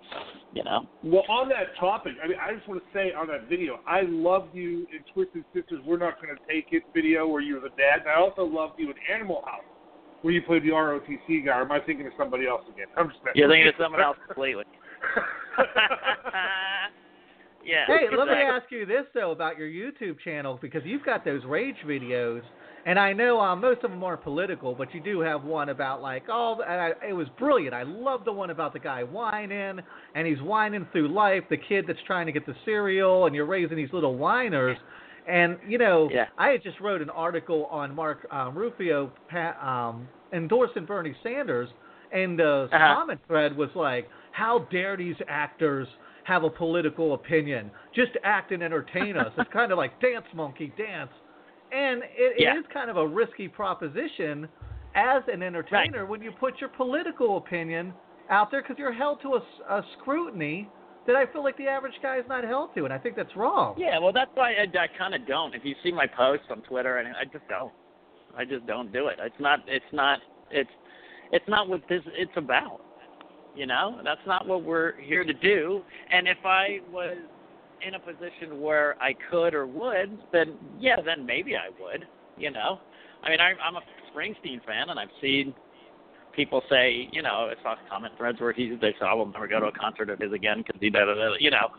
you 0.54 0.64
know. 0.66 0.86
Well, 1.02 1.24
on 1.30 1.48
that 1.50 1.76
topic, 1.80 2.14
I 2.22 2.28
mean, 2.28 2.38
I 2.38 2.54
just 2.54 2.68
want 2.68 2.84
to 2.84 2.88
say 2.94 3.14
on 3.14 3.28
that 3.28 3.48
video, 3.48 3.80
I 3.88 4.02
loved 4.02 4.54
you 4.54 4.86
in 4.92 5.00
Twisted 5.14 5.46
Sisters. 5.54 5.80
We're 5.86 5.98
not 5.98 6.22
going 6.22 6.36
to 6.36 6.42
take 6.46 6.74
it 6.74 6.84
video 6.94 7.26
where 7.26 7.42
you 7.42 7.56
were 7.56 7.62
the 7.62 7.76
dad. 7.78 8.02
And 8.02 8.10
I 8.10 8.16
also 8.16 8.44
loved 8.44 8.78
you 8.78 8.90
in 8.90 8.96
Animal 9.10 9.44
House, 9.46 9.64
where 10.22 10.34
you 10.34 10.42
played 10.42 10.64
the 10.64 10.72
ROTC 10.72 11.46
guy. 11.46 11.60
Or 11.60 11.62
am 11.62 11.72
I 11.72 11.80
thinking 11.80 12.06
of 12.06 12.14
somebody 12.18 12.48
else 12.48 12.64
again? 12.74 12.88
I'm 12.98 13.08
just 13.08 13.24
messing 13.24 13.40
You're 13.40 13.50
thinking 13.50 13.70
of 13.70 13.76
someone 13.80 14.02
else 14.02 14.18
completely. 14.28 14.66
yeah. 17.66 17.86
Hey, 17.88 18.08
let 18.16 18.28
me 18.28 18.34
ask 18.34 18.70
you 18.72 18.86
this 18.86 19.06
though 19.14 19.32
about 19.32 19.58
your 19.58 19.68
YouTube 19.68 20.20
channel 20.20 20.60
because 20.62 20.82
you've 20.86 21.06
got 21.06 21.24
those 21.24 21.44
rage 21.46 21.78
videos, 21.86 22.42
and 22.86 23.00
I 23.00 23.14
know 23.14 23.40
um, 23.40 23.62
most 23.62 23.84
of 23.84 23.92
them 23.92 24.04
aren't 24.04 24.24
political, 24.24 24.76
but 24.76 24.94
you 24.94 25.00
do 25.02 25.20
have 25.22 25.44
one 25.44 25.70
about 25.70 26.02
like 26.02 26.24
oh, 26.30 26.58
and 26.68 26.82
I, 26.82 26.92
it 27.08 27.14
was 27.14 27.28
brilliant. 27.40 27.74
I 27.74 27.84
love 27.84 28.26
the 28.26 28.34
one 28.34 28.50
about 28.50 28.74
the 28.74 28.80
guy 28.80 29.04
whining, 29.04 29.80
and 30.16 30.28
he's 30.28 30.42
whining 30.42 30.86
through 30.92 31.08
life. 31.14 31.44
The 31.50 31.58
kid 31.58 31.86
that's 31.88 32.00
trying 32.06 32.26
to 32.26 32.32
get 32.32 32.46
the 32.46 32.56
cereal, 32.66 33.26
and 33.26 33.36
you're 33.36 33.46
raising 33.46 33.78
these 33.78 33.94
little 33.94 34.16
whiners. 34.18 34.78
And 35.28 35.58
you 35.68 35.78
know, 35.78 36.10
Yeah. 36.12 36.28
I 36.38 36.50
had 36.50 36.62
just 36.64 36.80
wrote 36.82 37.02
an 37.02 37.10
article 37.10 37.66
on 37.68 37.96
Mark 37.96 38.28
um, 38.32 38.56
Ruffalo 38.56 39.10
um, 39.66 40.08
endorsing 40.34 40.86
Bernie 40.86 41.16
Sanders, 41.24 41.70
and 42.12 42.38
the 42.38 42.68
Uh-huh. 42.72 42.96
comment 42.96 43.22
thread 43.28 43.56
was 43.56 43.70
like, 43.76 44.10
"How 44.32 44.60
dare 44.70 44.98
these 44.98 45.16
actors 45.30 45.88
have 46.26 46.44
a 46.44 46.50
political 46.50 47.14
opinion? 47.14 47.72
Just 47.94 48.12
act 48.24 48.52
and 48.52 48.62
entertain 48.62 49.16
us." 49.16 49.32
It's 49.38 49.50
kind 49.54 49.72
of 49.72 49.78
like 49.78 49.98
dance 50.02 50.26
monkey 50.34 50.74
dance, 50.78 51.12
and 51.74 52.04
it, 52.16 52.36
Yeah. 52.40 52.56
it 52.56 52.60
is 52.60 52.66
kind 52.74 52.90
of 52.90 52.98
a 52.98 53.08
risky 53.08 53.48
proposition 53.48 54.48
as 54.96 55.24
an 55.32 55.42
entertainer 55.42 56.06
when 56.06 56.22
you 56.22 56.32
put 56.32 56.60
your 56.60 56.70
political 56.70 57.38
opinion 57.38 57.94
out 58.30 58.52
there 58.52 58.62
because 58.62 58.78
you're 58.78 58.94
held 58.94 59.22
to 59.22 59.36
a, 59.36 59.74
a 59.74 59.86
scrutiny 60.00 60.70
that 61.06 61.16
I 61.16 61.26
feel 61.34 61.44
like 61.44 61.58
the 61.58 61.68
average 61.68 61.96
guy 62.02 62.18
is 62.18 62.26
not 62.30 62.44
held 62.44 62.74
to, 62.76 62.86
and 62.86 62.94
I 62.94 62.98
think 62.98 63.16
that's 63.16 63.36
wrong. 63.36 63.76
Yeah, 63.78 64.00
well, 64.00 64.14
that's 64.14 64.32
why 64.36 64.54
I, 64.54 64.64
I 64.64 64.88
kind 64.98 65.14
of 65.14 65.28
don't. 65.28 65.54
If 65.54 65.66
you 65.66 65.76
see 65.84 65.92
my 65.92 66.08
posts 66.08 66.46
on 66.50 66.62
Twitter, 66.62 66.98
and 66.98 67.10
I 67.10 67.26
just 67.26 67.48
don't. 67.50 67.74
I 68.38 68.46
just 68.46 68.66
don't 68.66 68.92
do 68.94 69.08
it. 69.08 69.18
It's 69.20 69.36
not. 69.40 69.60
It's 69.68 69.86
not. 69.92 70.20
It's. 70.50 70.70
It's 71.32 71.46
not 71.48 71.68
what 71.68 71.82
this. 71.90 72.02
It's 72.14 72.32
about. 72.38 72.82
You 73.56 73.68
know, 73.68 74.00
that's 74.04 74.22
not 74.26 74.48
what 74.48 74.64
we're 74.64 75.00
here 75.02 75.24
to 75.24 75.34
do. 75.34 75.82
And 76.12 76.28
if 76.28 76.38
I 76.46 76.80
was 76.92 77.18
in 77.86 77.96
a 77.96 78.00
position 78.00 78.62
where 78.62 79.02
I 79.02 79.14
could 79.30 79.54
or 79.54 79.68
would, 79.68 80.18
then 80.32 80.56
yeah, 80.80 80.98
then 81.04 81.26
maybe 81.26 81.56
I 81.56 81.70
would. 81.82 82.06
You 82.38 82.52
know, 82.52 82.80
I 83.24 83.30
mean, 83.30 83.40
I, 83.40 83.54
I'm 83.64 83.76
a 83.76 83.82
Springsteen 84.12 84.64
fan, 84.66 84.90
and 84.90 85.00
I've 85.00 85.10
seen 85.22 85.54
people 86.36 86.62
say, 86.70 87.08
you 87.12 87.22
know, 87.22 87.52
I 87.52 87.62
saw 87.62 87.76
comment 87.90 88.14
threads 88.18 88.40
where 88.40 88.54
he 88.54 88.76
they 88.82 88.92
say, 89.00 89.06
I 89.06 89.14
will 89.14 89.28
never 89.28 89.48
go 89.48 89.60
to 89.60 89.68
a 89.68 89.72
concert 89.72 90.10
of 90.10 90.20
his 90.20 90.34
again 90.34 90.64
because 90.66 90.80
he 90.82 90.90
da 90.90 91.06
da 91.06 91.14
da, 91.14 91.34
you 91.40 91.52
know. 91.52 91.70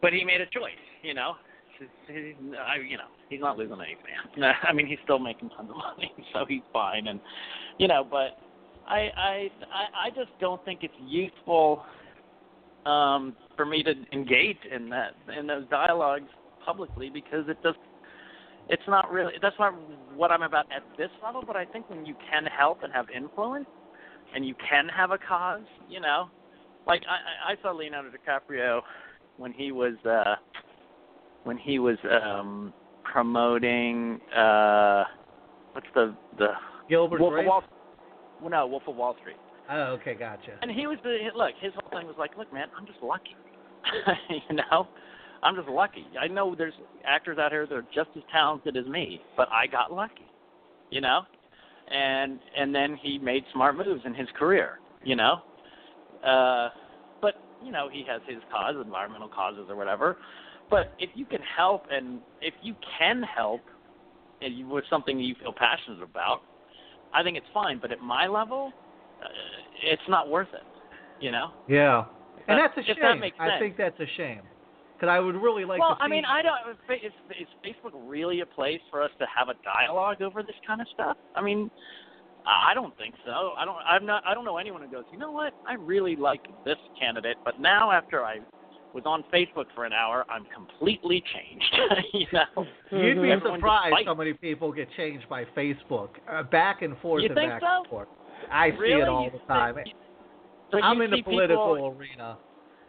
But 0.00 0.12
he 0.12 0.24
made 0.24 0.40
a 0.40 0.46
choice, 0.46 0.72
you 1.02 1.14
know. 1.14 1.34
He's, 1.78 2.34
I, 2.58 2.76
you 2.88 2.96
know, 2.96 3.04
he's 3.28 3.40
not 3.40 3.56
losing 3.56 3.76
any 3.80 3.96
fans. 4.02 4.56
I 4.68 4.72
mean, 4.72 4.86
he's 4.86 4.98
still 5.04 5.18
making 5.18 5.50
tons 5.50 5.70
of 5.70 5.76
money, 5.76 6.12
so 6.32 6.44
he's 6.48 6.62
fine. 6.72 7.06
And 7.06 7.20
you 7.78 7.88
know, 7.88 8.06
but 8.08 8.38
I, 8.86 9.10
I, 9.16 9.50
I 10.06 10.10
just 10.10 10.30
don't 10.40 10.64
think 10.64 10.80
it's 10.82 10.94
useful 11.06 11.84
um, 12.88 13.36
for 13.56 13.66
me 13.66 13.82
to 13.82 13.92
engage 14.12 14.58
in 14.74 14.88
that 14.90 15.14
in 15.38 15.46
those 15.46 15.66
dialogues 15.68 16.30
publicly 16.64 17.10
because 17.10 17.48
it 17.48 17.58
just 17.62 17.78
it's 18.68 18.82
not 18.88 19.10
really 19.10 19.32
that's 19.42 19.56
not 19.58 19.74
what 20.14 20.30
I'm 20.30 20.42
about 20.42 20.66
at 20.72 20.82
this 20.96 21.10
level. 21.22 21.42
But 21.46 21.56
I 21.56 21.64
think 21.64 21.88
when 21.90 22.06
you 22.06 22.14
can 22.30 22.44
help 22.46 22.82
and 22.82 22.92
have 22.92 23.06
influence, 23.10 23.66
and 24.34 24.46
you 24.46 24.54
can 24.68 24.88
have 24.88 25.10
a 25.10 25.18
cause, 25.18 25.62
you 25.88 26.00
know, 26.00 26.30
like 26.86 27.02
I, 27.08 27.52
I 27.52 27.62
saw 27.62 27.72
Leonardo 27.72 28.10
DiCaprio 28.10 28.80
when 29.36 29.52
he 29.52 29.72
was 29.72 29.94
uh, 30.04 30.36
when 31.44 31.58
he 31.58 31.78
was 31.78 31.96
um, 32.22 32.72
promoting 33.04 34.20
uh, 34.36 35.04
what's 35.72 35.86
the 35.94 36.14
the 36.38 36.48
Gilbert 36.88 37.20
Wolf 37.20 37.32
Grape? 37.32 37.44
of 37.44 37.48
Wall 37.48 37.62
well, 38.40 38.50
no 38.50 38.66
Wolf 38.66 38.82
of 38.86 38.96
Wall 38.96 39.16
Street. 39.20 39.36
Oh, 39.70 39.98
okay, 40.00 40.14
gotcha. 40.14 40.58
And 40.62 40.70
he 40.70 40.86
was 40.86 40.98
the 41.02 41.18
look. 41.36 41.52
His 41.60 41.72
whole 41.74 41.90
thing 41.90 42.06
was 42.06 42.16
like, 42.18 42.36
look, 42.38 42.52
man, 42.52 42.68
I'm 42.78 42.86
just 42.86 43.02
lucky. 43.02 43.36
you 44.48 44.56
know, 44.56 44.88
I'm 45.42 45.54
just 45.54 45.68
lucky. 45.68 46.06
I 46.18 46.26
know 46.26 46.54
there's 46.54 46.74
actors 47.04 47.38
out 47.38 47.52
here 47.52 47.66
that 47.66 47.74
are 47.74 47.86
just 47.94 48.10
as 48.16 48.22
talented 48.32 48.76
as 48.76 48.86
me, 48.86 49.20
but 49.36 49.48
I 49.50 49.66
got 49.66 49.92
lucky. 49.92 50.26
You 50.90 51.02
know, 51.02 51.20
and 51.90 52.38
and 52.56 52.74
then 52.74 52.96
he 53.00 53.18
made 53.18 53.44
smart 53.52 53.76
moves 53.76 54.02
in 54.06 54.14
his 54.14 54.28
career. 54.38 54.78
You 55.04 55.16
know, 55.16 55.42
uh, 56.26 56.70
but 57.20 57.34
you 57.62 57.70
know 57.70 57.88
he 57.92 58.04
has 58.08 58.22
his 58.26 58.38
cause, 58.50 58.74
environmental 58.82 59.28
causes 59.28 59.66
or 59.68 59.76
whatever. 59.76 60.16
But 60.70 60.92
if 60.98 61.10
you 61.14 61.24
can 61.24 61.40
help, 61.56 61.84
and 61.90 62.20
if 62.40 62.54
you 62.62 62.74
can 62.98 63.22
help, 63.22 63.60
and 64.40 64.56
you, 64.56 64.66
with 64.66 64.84
something 64.90 65.18
you 65.18 65.34
feel 65.40 65.52
passionate 65.52 66.02
about, 66.02 66.40
I 67.14 67.22
think 67.22 67.36
it's 67.36 67.46
fine. 67.52 67.78
But 67.80 67.92
at 67.92 68.00
my 68.00 68.26
level, 68.26 68.72
it's 69.82 70.02
not 70.08 70.28
worth 70.28 70.52
it. 70.52 70.62
You 71.20 71.32
know. 71.32 71.50
Yeah, 71.68 72.04
and 72.46 72.58
That- 72.58 72.72
that's 72.74 72.88
a 72.88 72.94
shame. 72.94 73.20
that 73.20 73.32
I 73.40 73.58
think 73.58 73.76
that's 73.76 73.98
a 74.00 74.06
shame 74.16 74.42
because 74.94 75.08
I 75.12 75.20
would 75.20 75.36
really 75.36 75.64
like 75.64 75.80
well, 75.80 75.90
to 75.90 75.94
see. 75.96 76.04
I 76.04 76.08
mean, 76.08 76.24
I 76.24 76.42
don't. 76.42 76.58
Is, 76.90 77.12
is 77.38 77.48
Facebook 77.64 77.92
really 78.06 78.40
a 78.40 78.46
place 78.46 78.80
for 78.90 79.02
us 79.02 79.10
to 79.18 79.26
have 79.34 79.48
a 79.48 79.54
dialogue 79.62 80.22
over 80.22 80.42
this 80.42 80.56
kind 80.66 80.80
of 80.80 80.88
stuff? 80.94 81.16
I 81.36 81.42
mean, 81.42 81.70
I 82.46 82.74
don't 82.74 82.96
think 82.96 83.14
so. 83.24 83.52
I 83.56 83.64
don't. 83.64 83.76
I'm 83.86 84.06
not. 84.06 84.22
I 84.26 84.34
don't 84.34 84.44
know 84.44 84.56
anyone 84.58 84.82
who 84.82 84.88
goes. 84.88 85.04
You 85.12 85.18
know 85.18 85.30
what? 85.30 85.54
I 85.66 85.74
really 85.74 86.16
like 86.16 86.42
this 86.64 86.78
candidate, 86.98 87.36
but 87.44 87.60
now 87.60 87.90
after 87.90 88.24
I 88.24 88.38
was 88.94 89.04
on 89.06 89.22
Facebook 89.32 89.66
for 89.74 89.84
an 89.84 89.92
hour, 89.92 90.24
I'm 90.30 90.46
completely 90.46 91.22
changed. 91.34 91.78
you 92.14 92.26
know, 92.32 92.66
You'd 92.90 93.22
be 93.22 93.30
Everyone 93.30 93.58
surprised 93.58 94.06
how 94.06 94.14
many 94.14 94.32
people 94.32 94.72
get 94.72 94.88
changed 94.96 95.28
by 95.28 95.44
Facebook, 95.56 96.08
uh, 96.30 96.42
back 96.44 96.82
and 96.82 96.96
forth 96.98 97.22
You 97.22 97.28
and 97.28 97.36
think 97.36 97.50
back 97.50 97.60
so? 97.60 97.82
and 97.82 97.86
forth. 97.88 98.08
I 98.50 98.70
see 98.70 98.76
it 98.92 99.08
all 99.08 99.24
You 99.24 99.30
the 99.30 99.38
time. 99.46 99.76
I'm 100.82 101.00
in 101.00 101.10
the 101.10 101.22
political 101.22 101.74
people- 101.74 101.96
arena, 101.98 102.38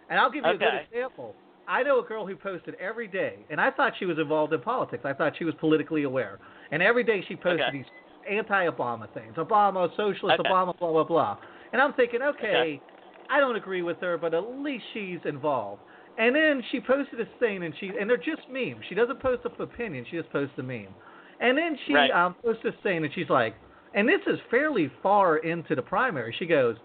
and 0.09 0.19
I'll 0.19 0.29
give 0.31 0.45
you 0.45 0.51
a 0.51 0.57
good 0.57 0.73
example. 0.91 1.35
I 1.67 1.83
know 1.83 1.99
a 1.99 2.03
girl 2.03 2.25
who 2.25 2.35
posted 2.35 2.75
every 2.79 3.07
day, 3.07 3.45
and 3.49 3.61
I 3.61 3.69
thought 3.69 3.93
she 3.97 4.05
was 4.05 4.17
involved 4.17 4.53
in 4.53 4.61
politics. 4.61 5.05
I 5.05 5.13
thought 5.13 5.37
she 5.37 5.45
was 5.45 5.53
politically 5.55 6.03
aware, 6.03 6.39
and 6.71 6.81
every 6.81 7.03
day 7.03 7.21
she 7.27 7.35
posted 7.35 7.61
Okay. 7.61 7.77
these 7.77 7.85
anti-Obama 8.27 9.07
things, 9.13 9.35
Obama, 9.35 9.89
socialist, 9.95 10.39
Okay. 10.39 10.49
Obama, 10.49 10.77
blah 10.77 10.91
blah 10.91 11.03
blah. 11.03 11.37
And 11.71 11.81
I'm 11.81 11.93
thinking, 11.93 12.21
okay, 12.21 12.47
Okay. 12.49 12.81
I 13.29 13.39
don't 13.39 13.55
agree 13.55 13.83
with 13.83 13.99
her, 14.01 14.17
but 14.17 14.33
at 14.33 14.49
least 14.57 14.83
she's 14.93 15.23
involved. 15.25 15.81
And 16.17 16.35
then 16.35 16.63
she 16.71 16.81
posted 16.81 17.19
this 17.19 17.29
thing, 17.39 17.63
and 17.63 17.73
she 17.77 17.89
and 17.99 18.09
they're 18.09 18.17
just 18.17 18.49
memes. 18.49 18.83
She 18.89 18.95
doesn't 18.95 19.19
post 19.19 19.45
up 19.45 19.59
opinion; 19.59 20.05
she 20.09 20.17
just 20.17 20.31
posts 20.31 20.57
a 20.57 20.63
meme. 20.63 20.93
And 21.39 21.57
then 21.57 21.77
she 21.85 21.93
Right. 21.93 22.11
um, 22.11 22.33
posts 22.43 22.63
this 22.63 22.75
thing, 22.81 23.05
and 23.05 23.13
she's 23.13 23.29
like, 23.29 23.55
and 23.93 24.07
this 24.07 24.21
is 24.27 24.39
fairly 24.51 24.91
far 25.01 25.37
into 25.37 25.75
the 25.75 25.81
primary. 25.81 26.35
She 26.37 26.45
goes, 26.45 26.75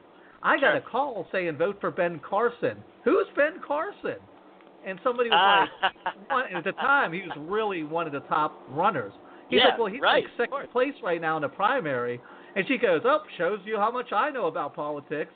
I 0.43 0.59
got 0.61 0.77
a 0.77 0.81
call 0.81 1.27
saying 1.33 1.57
vote 1.57 1.79
for 1.81 1.91
Ben 1.91 2.21
Carson. 2.29 2.77
Who's 3.05 3.27
Ben 3.37 3.55
Carson? 3.67 4.17
And 4.87 4.99
somebody 5.03 5.31
was 5.31 5.69
like, 5.83 6.05
one, 6.31 6.55
at 6.55 6.65
the 6.65 6.73
time, 6.73 7.13
he 7.13 7.23
was 7.23 7.33
really 7.39 7.83
one 7.85 8.07
of 8.07 8.13
the 8.13 8.21
top 8.21 8.61
runners. 8.69 9.13
He's 9.49 9.61
Yeah, 9.61 9.69
like, 9.69 9.79
well, 9.79 9.87
he's 9.87 10.01
right, 10.01 10.25
like 10.25 10.51
second 10.51 10.71
place 10.71 10.95
right 11.03 11.21
now 11.21 11.37
in 11.37 11.43
the 11.43 11.49
primary. 11.49 12.21
And 12.57 12.67
she 12.69 12.77
goes, 12.79 13.01
oh, 13.05 13.21
shows 13.39 13.61
you 13.65 13.79
how 13.79 13.91
much 13.91 14.13
I 14.13 14.31
know 14.31 14.47
about 14.47 14.75
politics. 14.75 15.33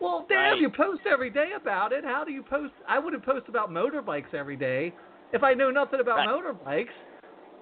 Well, 0.00 0.24
damn, 0.28 0.52
Right. 0.52 0.60
you 0.60 0.70
post 0.70 1.02
every 1.10 1.30
day 1.30 1.50
about 1.56 1.92
it. 1.92 2.04
How 2.04 2.24
do 2.24 2.32
you 2.32 2.42
post? 2.42 2.72
I 2.88 2.98
wouldn't 2.98 3.24
post 3.24 3.48
about 3.48 3.70
motorbikes 3.70 4.32
every 4.34 4.56
day 4.56 4.94
if 5.32 5.42
I 5.42 5.52
know 5.54 5.70
nothing 5.70 6.00
about 6.00 6.18
Right. 6.18 6.28
motorbikes. 6.28 6.92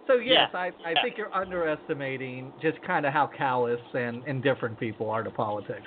So 0.08 0.14
yes, 0.14 0.48
Yeah, 0.52 0.58
I 0.58 0.66
I 0.84 0.90
yeah. 0.94 1.02
think 1.02 1.16
you're 1.16 1.32
underestimating 1.32 2.52
just 2.60 2.82
kind 2.82 3.06
of 3.06 3.12
how 3.12 3.26
callous 3.28 3.80
and 3.94 4.26
indifferent 4.26 4.80
people 4.80 5.08
are 5.10 5.22
to 5.22 5.30
politics. 5.30 5.86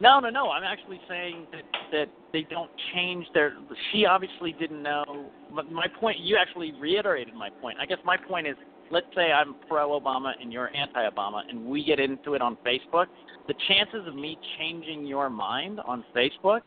No, 0.00 0.20
no, 0.20 0.30
no. 0.30 0.50
I'm 0.50 0.62
actually 0.62 1.00
saying 1.08 1.46
that 1.52 1.62
that 1.92 2.06
they 2.32 2.46
don't 2.48 2.70
change 2.94 3.26
their. 3.34 3.54
She 3.92 4.06
obviously 4.06 4.52
didn't 4.52 4.82
know. 4.82 5.26
But 5.54 5.70
my 5.72 5.86
point, 6.00 6.20
you 6.20 6.36
actually 6.36 6.72
reiterated 6.80 7.34
my 7.34 7.50
point. 7.50 7.78
I 7.80 7.86
guess 7.86 7.98
my 8.04 8.16
point 8.16 8.46
is, 8.46 8.56
let's 8.90 9.06
say 9.14 9.32
I'm 9.32 9.56
pro-Obama 9.68 10.32
and 10.40 10.52
you're 10.52 10.74
anti-Obama, 10.74 11.42
and 11.48 11.66
we 11.66 11.82
get 11.84 11.98
into 11.98 12.34
it 12.34 12.42
on 12.42 12.56
Facebook. 12.64 13.06
The 13.48 13.54
chances 13.68 14.06
of 14.06 14.14
me 14.14 14.38
changing 14.58 15.06
your 15.06 15.30
mind 15.30 15.80
on 15.80 16.04
Facebook, 16.14 16.60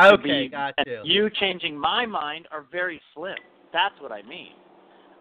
Okay, 0.00 0.44
be, 0.44 0.48
got 0.48 0.74
you. 0.84 1.00
you 1.04 1.30
changing 1.38 1.78
my 1.78 2.04
mind 2.06 2.48
are 2.50 2.64
very 2.72 3.00
slim. 3.14 3.36
That's 3.72 3.94
what 4.00 4.10
I 4.10 4.22
mean. 4.22 4.52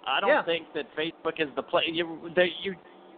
I 0.05 0.19
don't 0.19 0.29
Yeah. 0.29 0.43
think 0.43 0.67
that 0.73 0.85
Facebook 0.95 1.39
is 1.39 1.49
the 1.55 1.63
place. 1.63 1.87
You, 1.91 2.19
you, 2.61 2.75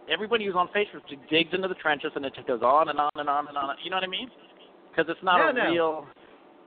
everybody 0.08 0.44
who's 0.46 0.54
on 0.54 0.68
Facebook 0.68 1.02
digs 1.28 1.52
into 1.52 1.68
the 1.68 1.74
trenches 1.74 2.12
and 2.14 2.24
it 2.24 2.34
just 2.34 2.46
goes 2.46 2.62
on 2.62 2.88
and 2.88 2.98
on 3.00 3.10
and 3.16 3.28
on 3.28 3.48
and 3.48 3.56
on. 3.56 3.76
You 3.82 3.90
know 3.90 3.96
what 3.96 4.04
I 4.04 4.08
mean? 4.08 4.30
Because 4.90 5.10
it's 5.10 5.22
not 5.22 5.38
No, 5.38 5.48
a 5.48 5.52
no. 5.52 5.70
real. 5.70 6.06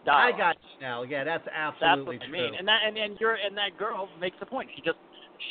I 0.08 0.32
got 0.32 0.56
you 0.62 0.82
now. 0.82 1.04
Yeah, 1.04 1.24
that's 1.24 1.44
That's 1.46 1.56
absolutely 1.82 2.18
what 2.18 2.24
I 2.26 2.30
true. 2.30 2.42
mean. 2.42 2.56
And 2.58 2.68
that 2.68 2.80
and, 2.86 2.98
and 2.98 3.18
you're 3.20 3.36
and 3.36 3.56
that 3.58 3.78
girl 3.78 4.10
makes 4.20 4.38
the 4.40 4.46
point. 4.46 4.70
She 4.76 4.82
just 4.82 4.98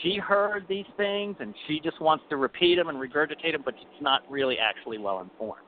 she 0.02 0.16
heard 0.16 0.66
these 0.68 0.86
things 0.96 1.36
and 1.38 1.54
she 1.66 1.80
just 1.80 2.00
wants 2.00 2.24
to 2.30 2.36
repeat 2.36 2.76
them 2.76 2.88
and 2.88 2.98
regurgitate 2.98 3.52
them, 3.52 3.62
but 3.64 3.74
she's 3.78 4.02
not 4.02 4.22
really 4.30 4.58
actually 4.58 4.98
well 4.98 5.20
informed. 5.20 5.62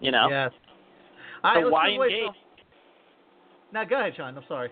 You 0.00 0.10
know. 0.12 0.28
Yes. 0.28 0.52
So 1.42 1.60
let's 1.60 1.72
why 1.72 1.88
engage? 1.88 2.22
Now 3.72 3.84
go 3.84 3.98
ahead, 3.98 4.14
Sean. 4.16 4.36
I'm 4.36 4.44
sorry. 4.48 4.70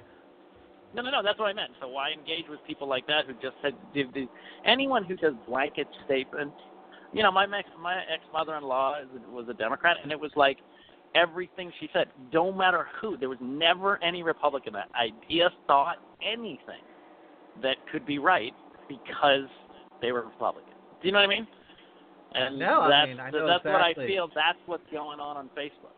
No, 0.96 1.02
no, 1.02 1.10
no. 1.10 1.22
That's 1.22 1.38
what 1.38 1.46
I 1.46 1.52
meant. 1.52 1.72
So 1.80 1.88
why 1.88 2.10
engage 2.10 2.48
with 2.48 2.58
people 2.66 2.88
like 2.88 3.06
that 3.06 3.26
who 3.26 3.34
just 3.34 3.54
said 3.62 3.74
give 3.94 4.12
the, 4.14 4.26
anyone 4.64 5.04
who 5.04 5.14
does 5.16 5.34
blanket 5.46 5.86
statements? 6.06 6.56
You 7.12 7.22
know, 7.22 7.30
my 7.30 7.44
ex 7.44 7.68
my 7.80 7.98
ex 8.12 8.24
mother-in-law 8.32 9.02
is, 9.02 9.20
was 9.30 9.46
a 9.48 9.54
Democrat, 9.54 9.98
and 10.02 10.10
it 10.10 10.18
was 10.18 10.32
like 10.36 10.58
everything 11.14 11.70
she 11.78 11.88
said. 11.92 12.06
Don't 12.32 12.56
matter 12.56 12.86
who. 13.00 13.16
There 13.16 13.28
was 13.28 13.38
never 13.40 14.02
any 14.02 14.22
Republican 14.22 14.72
that 14.72 14.88
idea, 14.98 15.50
thought, 15.66 15.96
anything 16.26 16.82
that 17.62 17.76
could 17.92 18.06
be 18.06 18.18
right 18.18 18.52
because 18.88 19.48
they 20.00 20.12
were 20.12 20.24
Republican. 20.24 20.72
Do 21.00 21.08
you 21.08 21.12
know 21.12 21.20
what 21.20 21.26
I 21.26 21.28
mean? 21.28 21.46
And 22.34 22.58
No, 22.58 22.82
I 22.82 22.88
that's 22.90 23.08
mean, 23.08 23.20
I 23.20 23.30
know 23.30 23.46
that's 23.46 23.64
what 23.64 23.74
I 23.76 23.94
feel. 23.94 24.28
That's 24.34 24.58
what's 24.66 24.82
going 24.90 25.20
on 25.20 25.36
on 25.36 25.48
Facebook. 25.56 25.94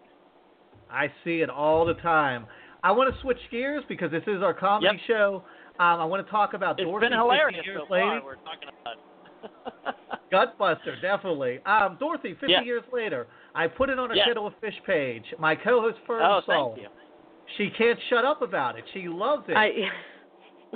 I 0.91 1.09
see 1.25 1.41
it 1.41 1.51
all 1.51 1.85
the 1.85 1.95
time. 1.95 2.47
I 2.83 2.93
want 2.93 3.13
to 3.15 3.21
switch 3.21 3.39
gears 3.51 3.83
because 3.89 4.11
this 4.11 4.23
is 4.27 4.43
our 4.43 4.55
comedy 4.55 5.01
show. 5.07 5.43
Um, 5.81 6.01
I 6.01 6.05
want 6.05 6.25
to 6.25 6.31
talk 6.31 6.55
about 6.55 6.79
It's 6.79 6.87
Dorothy 6.87 7.09
been 7.09 7.19
hilarious 7.19 7.57
50 7.65 7.71
years 7.71 7.81
so 7.83 7.89
far. 7.89 8.23
We're 8.25 8.37
talking 8.37 8.69
about. 8.83 8.97
Gutbuster, 10.33 11.01
definitely. 11.01 11.61
Um, 11.65 11.97
Dorothy, 11.99 12.35
50 12.35 12.47
Yeah. 12.53 12.63
years 12.63 12.83
later, 12.93 13.27
I 13.55 13.67
put 13.67 13.89
it 13.89 13.99
on 13.99 14.11
a 14.11 14.15
Yeah. 14.17 14.27
Kettle 14.27 14.47
of 14.47 14.55
Fish 14.61 14.75
page. 14.87 15.25
My 15.39 15.55
co-host 15.55 15.99
Fern 16.07 16.23
Oh, 16.23 16.41
saw 16.45 16.67
thank 16.75 16.79
it. 16.79 16.83
you. 16.83 16.89
She 17.57 17.71
can't 17.71 17.99
shut 18.11 18.25
up 18.25 18.43
about 18.43 18.79
it. 18.79 18.85
She 18.93 19.09
loves 19.09 19.49
it. 19.49 19.57
I 19.57 19.91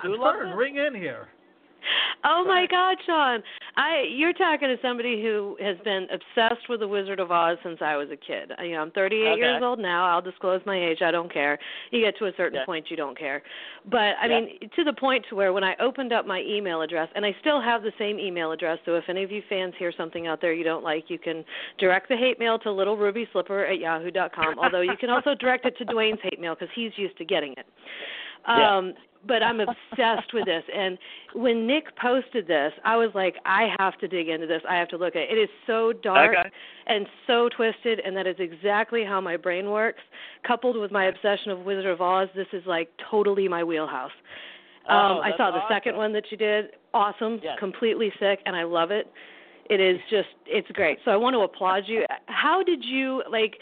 Who 0.02 0.16
loves 0.16 0.39
Fern, 0.39 0.48
it? 0.48 0.55
ring 0.56 0.76
in 0.76 0.94
here. 0.94 1.28
Oh 2.25 2.44
my 2.47 2.67
God, 2.70 2.97
Sean! 3.05 3.43
I 3.77 4.05
you're 4.09 4.33
talking 4.33 4.69
to 4.69 4.77
somebody 4.81 5.20
who 5.20 5.57
has 5.61 5.77
been 5.85 6.07
obsessed 6.12 6.69
with 6.69 6.81
the 6.81 6.86
Wizard 6.86 7.19
of 7.19 7.33
Oz 7.33 7.59
since 7.65 7.78
I 7.83 7.97
was 7.97 8.09
a 8.12 8.17
kid. 8.17 8.52
You 8.62 8.73
know, 8.73 8.83
I'm 8.83 8.91
38 8.93 9.33
Okay. 9.33 9.41
years 9.41 9.62
old 9.62 9.81
now. 9.81 10.07
I'll 10.07 10.23
disclose 10.23 10.61
my 10.65 10.77
age. 10.81 11.02
I 11.02 11.11
don't 11.11 11.33
care. 11.33 11.59
You 11.91 12.01
get 12.01 12.17
to 12.19 12.27
a 12.27 12.33
certain 12.36 12.61
Yeah. 12.61 12.65
point, 12.65 12.91
you 12.91 12.97
don't 12.97 13.19
care. 13.19 13.43
But 13.86 14.17
I 14.20 14.27
Yeah. 14.27 14.41
mean, 14.41 14.70
to 14.77 14.85
the 14.85 14.93
point 14.93 15.27
to 15.31 15.35
where 15.35 15.52
when 15.52 15.65
I 15.65 15.75
opened 15.81 16.12
up 16.12 16.27
my 16.27 16.43
email 16.43 16.83
address, 16.83 17.09
and 17.17 17.27
I 17.27 17.35
still 17.41 17.61
have 17.61 17.83
the 17.83 17.93
same 17.99 18.20
email 18.20 18.52
address. 18.52 18.78
So 18.85 18.94
if 18.94 19.09
any 19.09 19.25
of 19.25 19.33
you 19.33 19.43
fans 19.49 19.75
hear 19.77 19.91
something 19.91 20.28
out 20.28 20.41
there 20.41 20.52
you 20.52 20.65
don't 20.65 20.85
like, 20.85 21.11
you 21.11 21.19
can 21.19 21.44
direct 21.78 22.09
the 22.09 22.17
hate 22.17 22.39
mail 22.39 22.59
to 22.61 22.70
Little 22.70 22.97
Ruby 22.97 23.28
Slipper 23.33 23.65
at 23.65 23.78
yahoo.com. 23.81 24.59
Although 24.61 24.83
you 24.83 24.97
can 24.97 25.11
also 25.11 25.35
direct 25.35 25.67
it 25.67 25.77
to 25.78 25.85
Dwayne's 25.85 26.20
hate 26.23 26.39
mail 26.41 26.55
because 26.55 26.73
he's 26.75 26.97
used 26.97 27.17
to 27.19 27.25
getting 27.25 27.52
it. 27.55 27.67
Yeah. 28.47 28.77
Um, 28.77 28.95
but 29.27 29.41
I'm 29.41 29.61
obsessed 29.61 30.35
with 30.35 30.47
this. 30.47 30.65
And 30.77 30.99
when 31.35 31.65
Nick 31.67 31.97
posted 31.97 32.49
this, 32.49 32.73
I 32.85 32.97
was 32.97 33.11
like, 33.15 33.37
I 33.45 33.69
have 33.79 33.97
to 33.99 34.09
dig 34.09 34.29
into 34.29 34.49
this. 34.49 34.62
I 34.69 34.75
have 34.75 34.89
to 34.89 34.97
look 34.97 35.15
at 35.15 35.23
it. 35.23 35.31
It 35.31 35.41
is 35.41 35.49
so 35.67 35.93
dark 35.93 36.37
Okay. 36.37 36.51
and 36.89 37.07
so 37.29 37.49
twisted, 37.49 38.01
and 38.01 38.17
that 38.17 38.27
is 38.27 38.35
exactly 38.41 39.05
how 39.05 39.21
my 39.21 39.37
brain 39.37 39.71
works. 39.71 40.01
Coupled 40.45 40.77
with 40.77 40.91
my 40.91 41.05
obsession 41.05 41.53
of 41.53 41.61
Wizard 41.61 41.87
of 41.87 42.01
Oz, 42.01 42.29
this 42.35 42.49
is 42.53 42.65
like 42.67 42.89
totally 43.11 43.47
my 43.47 43.62
wheelhouse. 43.62 44.11
Oh, 44.89 44.97
Um, 44.97 45.21
I 45.23 45.31
saw 45.37 45.53
the 45.53 45.59
awesome. 45.59 45.69
second 45.71 45.97
one 45.97 46.12
that 46.15 46.25
you 46.33 46.37
did. 46.37 46.71
Awesome. 46.93 47.39
Yes. 47.45 47.57
Completely 47.61 48.12
sick, 48.19 48.41
and 48.45 48.57
I 48.57 48.65
love 48.65 48.91
it. 48.91 49.09
It 49.71 49.79
is 49.81 50.01
just, 50.11 50.29
it's 50.47 50.69
great. 50.73 50.99
So 51.05 51.12
I 51.12 51.17
want 51.17 51.35
to 51.35 51.41
applaud 51.41 51.85
you. 51.87 52.05
How 52.27 52.65
did 52.65 52.85
you, 52.85 53.23
like, 53.31 53.57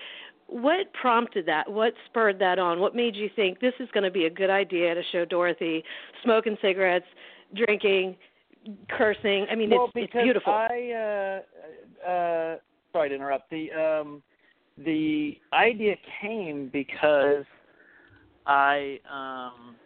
what 0.50 0.92
prompted 1.00 1.46
that? 1.46 1.70
What 1.70 1.94
spurred 2.06 2.38
that 2.40 2.58
on? 2.58 2.80
What 2.80 2.94
made 2.94 3.14
you 3.14 3.30
think 3.36 3.60
this 3.60 3.74
is 3.78 3.88
going 3.94 4.04
to 4.04 4.10
be 4.10 4.26
a 4.26 4.30
good 4.30 4.50
idea 4.50 4.94
to 4.94 5.02
show 5.12 5.24
Dorothy 5.24 5.84
smoking 6.24 6.56
cigarettes, 6.60 7.06
drinking, 7.54 8.16
cursing? 8.88 9.46
I 9.50 9.54
mean, 9.54 9.70
well, 9.70 9.84
it's, 9.84 9.92
it's 9.94 10.06
because 10.12 10.24
beautiful. 10.24 10.52
I 10.52 11.42
uh, 12.06 12.10
uh, 12.10 12.56
sorry 12.92 13.08
to 13.10 13.14
interrupt. 13.14 13.48
The 13.50 13.70
um, 13.72 14.22
the 14.84 15.38
idea 15.52 15.94
came 16.20 16.68
because 16.72 17.44
I 18.46 18.98
um, 19.08 19.76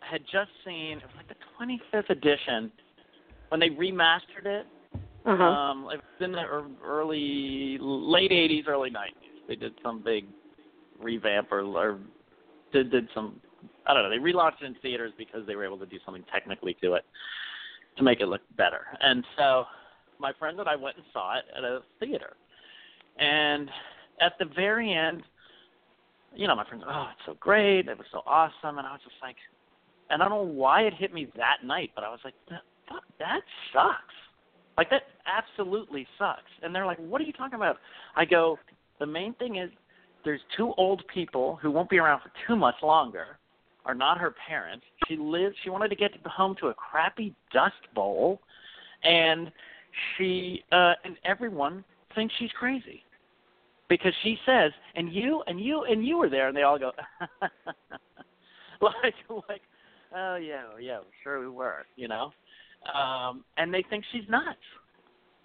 had 0.00 0.22
just 0.30 0.50
seen 0.64 0.98
it 0.98 1.04
was 1.04 1.14
like 1.16 1.28
the 1.28 1.34
25th 1.58 2.10
edition 2.10 2.70
when 3.48 3.60
they 3.60 3.70
remastered 3.70 4.44
it. 4.44 4.66
Uh-huh. 5.24 5.42
Um, 5.42 5.88
it 5.92 5.96
was 5.98 6.20
in 6.20 6.32
the 6.32 6.42
early, 6.84 7.78
late 7.80 8.30
'80s, 8.30 8.66
early 8.68 8.90
'90s. 8.90 9.46
They 9.48 9.56
did 9.56 9.72
some 9.82 10.02
big 10.02 10.24
revamp 11.00 11.52
or, 11.52 11.60
or 11.60 11.98
did 12.72 12.90
did 12.90 13.08
some. 13.14 13.40
I 13.86 13.94
don't 13.94 14.02
know. 14.02 14.10
They 14.10 14.16
relaunched 14.16 14.62
it 14.62 14.66
in 14.66 14.74
theaters 14.82 15.12
because 15.16 15.46
they 15.46 15.54
were 15.54 15.64
able 15.64 15.78
to 15.78 15.86
do 15.86 15.98
something 16.04 16.24
technically 16.32 16.76
to 16.82 16.94
it 16.94 17.04
to 17.96 18.02
make 18.02 18.20
it 18.20 18.26
look 18.26 18.40
better. 18.56 18.86
And 19.00 19.24
so 19.36 19.64
my 20.18 20.32
friend 20.38 20.58
and 20.58 20.68
I 20.68 20.76
went 20.76 20.96
and 20.96 21.04
saw 21.12 21.38
it 21.38 21.44
at 21.56 21.64
a 21.64 21.80
theater. 22.00 22.36
And 23.18 23.68
at 24.20 24.32
the 24.38 24.46
very 24.56 24.92
end, 24.92 25.22
you 26.34 26.46
know, 26.46 26.56
my 26.56 26.66
friends, 26.66 26.84
oh, 26.86 27.08
it's 27.12 27.26
so 27.26 27.36
great. 27.38 27.88
It 27.88 27.98
was 27.98 28.06
so 28.10 28.22
awesome. 28.26 28.78
And 28.78 28.86
I 28.86 28.92
was 28.92 29.00
just 29.04 29.16
like, 29.20 29.36
and 30.10 30.22
I 30.22 30.28
don't 30.28 30.46
know 30.46 30.52
why 30.52 30.82
it 30.82 30.94
hit 30.94 31.12
me 31.12 31.28
that 31.36 31.58
night, 31.64 31.90
but 31.94 32.04
I 32.04 32.10
was 32.10 32.20
like, 32.24 32.34
that, 32.48 32.62
fuck, 32.88 33.02
that 33.18 33.40
sucks. 33.72 34.14
Like, 34.76 34.90
that 34.90 35.02
absolutely 35.26 36.06
sucks. 36.18 36.50
And 36.62 36.74
they're 36.74 36.86
like, 36.86 36.98
what 36.98 37.20
are 37.20 37.24
you 37.24 37.32
talking 37.32 37.56
about? 37.56 37.76
I 38.16 38.24
go, 38.24 38.58
the 38.98 39.06
main 39.06 39.34
thing 39.34 39.56
is 39.56 39.70
there's 40.24 40.40
two 40.56 40.72
old 40.76 41.02
people 41.12 41.58
who 41.60 41.70
won't 41.70 41.90
be 41.90 41.98
around 41.98 42.20
for 42.20 42.32
too 42.46 42.56
much 42.56 42.76
longer 42.82 43.38
are 43.84 43.94
not 43.94 44.18
her 44.18 44.34
parents. 44.48 44.84
She 45.08 45.16
lives. 45.16 45.56
She 45.62 45.70
wanted 45.70 45.88
to 45.88 45.96
get 45.96 46.12
home 46.24 46.54
to 46.60 46.68
a 46.68 46.74
crappy 46.74 47.34
dust 47.52 47.74
bowl, 47.94 48.40
and 49.02 49.50
she 50.16 50.62
uh, 50.70 50.94
and 51.04 51.16
everyone 51.24 51.84
thinks 52.14 52.34
she's 52.38 52.50
crazy 52.58 53.02
because 53.88 54.12
she 54.22 54.38
says, 54.46 54.72
and 54.94 55.12
you 55.12 55.42
and 55.46 55.60
you 55.60 55.84
and 55.84 56.06
you 56.06 56.16
were 56.16 56.30
there, 56.30 56.48
and 56.48 56.56
they 56.56 56.62
all 56.62 56.78
go, 56.78 56.92
like 58.80 59.14
like, 59.48 59.62
oh 60.14 60.36
yeah, 60.36 60.62
yeah, 60.80 61.00
sure 61.22 61.40
we 61.40 61.48
were, 61.48 61.84
you 61.96 62.08
know, 62.08 62.32
um, 62.94 63.44
and 63.56 63.72
they 63.72 63.84
think 63.88 64.04
she's 64.12 64.28
nuts, 64.28 64.58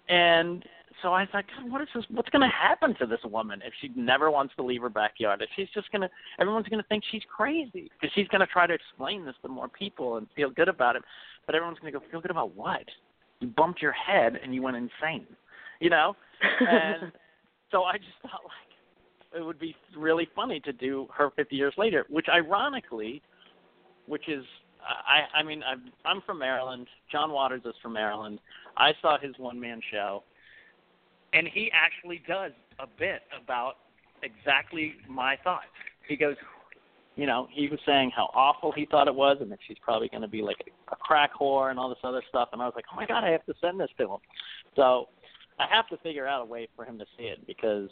and 0.08 0.64
so 1.02 1.12
I 1.12 1.26
thought, 1.26 1.44
God, 1.56 1.70
what 1.70 1.80
is 1.80 1.88
this? 1.94 2.04
What's 2.10 2.28
going 2.30 2.42
to 2.42 2.54
happen 2.54 2.94
to 2.96 3.06
this 3.06 3.20
woman 3.24 3.60
if 3.64 3.72
she 3.80 3.90
never 3.94 4.30
wants 4.30 4.54
to 4.56 4.62
leave 4.64 4.82
her 4.82 4.88
backyard? 4.88 5.42
If 5.42 5.48
she's 5.54 5.68
just 5.72 5.90
going 5.92 6.02
to, 6.02 6.10
everyone's 6.40 6.66
going 6.68 6.82
to 6.82 6.88
think 6.88 7.04
she's 7.10 7.22
crazy 7.34 7.90
because 8.00 8.10
she's 8.14 8.28
going 8.28 8.40
to 8.40 8.46
try 8.46 8.66
to 8.66 8.74
explain 8.74 9.24
this 9.24 9.34
to 9.42 9.48
more 9.48 9.68
people 9.68 10.16
and 10.16 10.26
feel 10.34 10.50
good 10.50 10.68
about 10.68 10.96
it. 10.96 11.02
But 11.46 11.54
everyone's 11.54 11.78
going 11.78 11.92
to 11.92 11.98
go, 11.98 12.04
feel 12.10 12.20
good 12.20 12.30
about 12.30 12.54
what? 12.56 12.84
You 13.40 13.48
bumped 13.48 13.80
your 13.80 13.92
head 13.92 14.38
and 14.42 14.54
you 14.54 14.62
went 14.62 14.76
insane, 14.76 15.26
you 15.80 15.90
know? 15.90 16.16
And 16.60 17.12
so 17.70 17.84
I 17.84 17.98
just 17.98 18.08
thought 18.22 18.40
like 18.44 19.40
it 19.40 19.44
would 19.44 19.58
be 19.58 19.76
really 19.96 20.28
funny 20.34 20.58
to 20.60 20.72
do 20.72 21.06
her 21.16 21.30
50 21.36 21.54
years 21.54 21.74
later, 21.76 22.06
which 22.08 22.26
ironically, 22.28 23.22
which 24.06 24.28
is 24.28 24.44
I 24.86 25.38
I 25.38 25.42
mean 25.42 25.62
I'm 25.62 25.92
I'm 26.04 26.20
from 26.22 26.38
Maryland. 26.38 26.86
John 27.10 27.32
Waters 27.32 27.62
is 27.64 27.74
from 27.82 27.92
Maryland. 27.92 28.40
I 28.76 28.92
saw 29.02 29.18
his 29.18 29.34
one 29.38 29.58
man 29.58 29.80
show 29.90 30.22
and 31.32 31.48
he 31.48 31.70
actually 31.72 32.22
does 32.26 32.52
a 32.78 32.86
bit 32.98 33.22
about 33.42 33.74
exactly 34.22 34.94
my 35.08 35.36
thoughts. 35.44 35.66
He 36.08 36.16
goes, 36.16 36.36
you 37.16 37.26
know, 37.26 37.48
he 37.52 37.68
was 37.68 37.80
saying 37.84 38.12
how 38.14 38.30
awful 38.34 38.72
he 38.72 38.86
thought 38.86 39.08
it 39.08 39.14
was, 39.14 39.38
and 39.40 39.50
that 39.50 39.58
she's 39.66 39.76
probably 39.82 40.08
going 40.08 40.22
to 40.22 40.28
be 40.28 40.40
like 40.40 40.56
a 40.92 40.96
crack 40.96 41.32
whore 41.34 41.70
and 41.70 41.78
all 41.78 41.88
this 41.88 41.98
other 42.04 42.22
stuff. 42.28 42.50
And 42.52 42.62
I 42.62 42.64
was 42.64 42.74
like, 42.76 42.84
oh 42.92 42.96
my 42.96 43.06
god, 43.06 43.24
I 43.24 43.30
have 43.30 43.44
to 43.46 43.54
send 43.60 43.80
this 43.80 43.90
to 43.98 44.04
him. 44.04 44.18
So 44.76 45.08
I 45.58 45.66
have 45.70 45.88
to 45.88 45.96
figure 45.98 46.26
out 46.26 46.42
a 46.42 46.44
way 46.44 46.68
for 46.76 46.84
him 46.84 46.98
to 46.98 47.04
see 47.16 47.24
it 47.24 47.44
because 47.46 47.88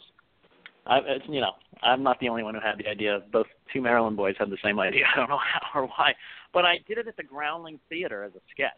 I, 0.87 0.99
it's, 0.99 1.25
you 1.27 1.41
know, 1.41 1.51
I'm 1.83 2.03
not 2.03 2.19
the 2.19 2.29
only 2.29 2.43
one 2.43 2.55
who 2.55 2.61
had 2.61 2.77
the 2.77 2.87
idea. 2.87 3.21
Both 3.31 3.47
two 3.73 3.81
Maryland 3.81 4.17
boys 4.17 4.35
had 4.39 4.49
the 4.49 4.57
same 4.63 4.79
idea. 4.79 5.03
I 5.13 5.17
don't 5.17 5.29
know 5.29 5.39
how 5.39 5.81
or 5.81 5.87
why, 5.87 6.13
but 6.53 6.65
I 6.65 6.79
did 6.87 6.97
it 6.97 7.07
at 7.07 7.17
the 7.17 7.23
Groundling 7.23 7.79
Theater 7.89 8.23
as 8.23 8.31
a 8.35 8.41
sketch 8.51 8.71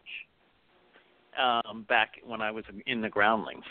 um, 1.40 1.86
back 1.88 2.14
when 2.26 2.42
I 2.42 2.52
was 2.52 2.66
in 2.88 3.02
the 3.02 3.10
Groundlings 3.10 3.66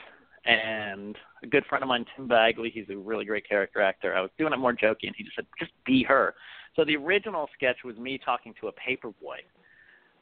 and 0.48 1.16
a 1.42 1.46
good 1.46 1.64
friend 1.66 1.82
of 1.82 1.88
mine, 1.88 2.06
Tim 2.16 2.26
Bagley, 2.26 2.70
he's 2.70 2.88
a 2.90 2.96
really 2.96 3.24
great 3.24 3.46
character 3.46 3.82
actor. 3.82 4.14
I 4.16 4.20
was 4.20 4.30
doing 4.38 4.52
it 4.52 4.56
more 4.56 4.72
joking, 4.72 5.08
and 5.08 5.16
he 5.16 5.24
just 5.24 5.36
said, 5.36 5.46
"Just 5.58 5.72
be 5.84 6.02
her." 6.04 6.34
So 6.74 6.84
the 6.84 6.96
original 6.96 7.48
sketch 7.54 7.84
was 7.84 7.96
me 7.98 8.18
talking 8.18 8.54
to 8.60 8.68
a 8.68 8.72
paper 8.72 9.10
boy, 9.10 9.38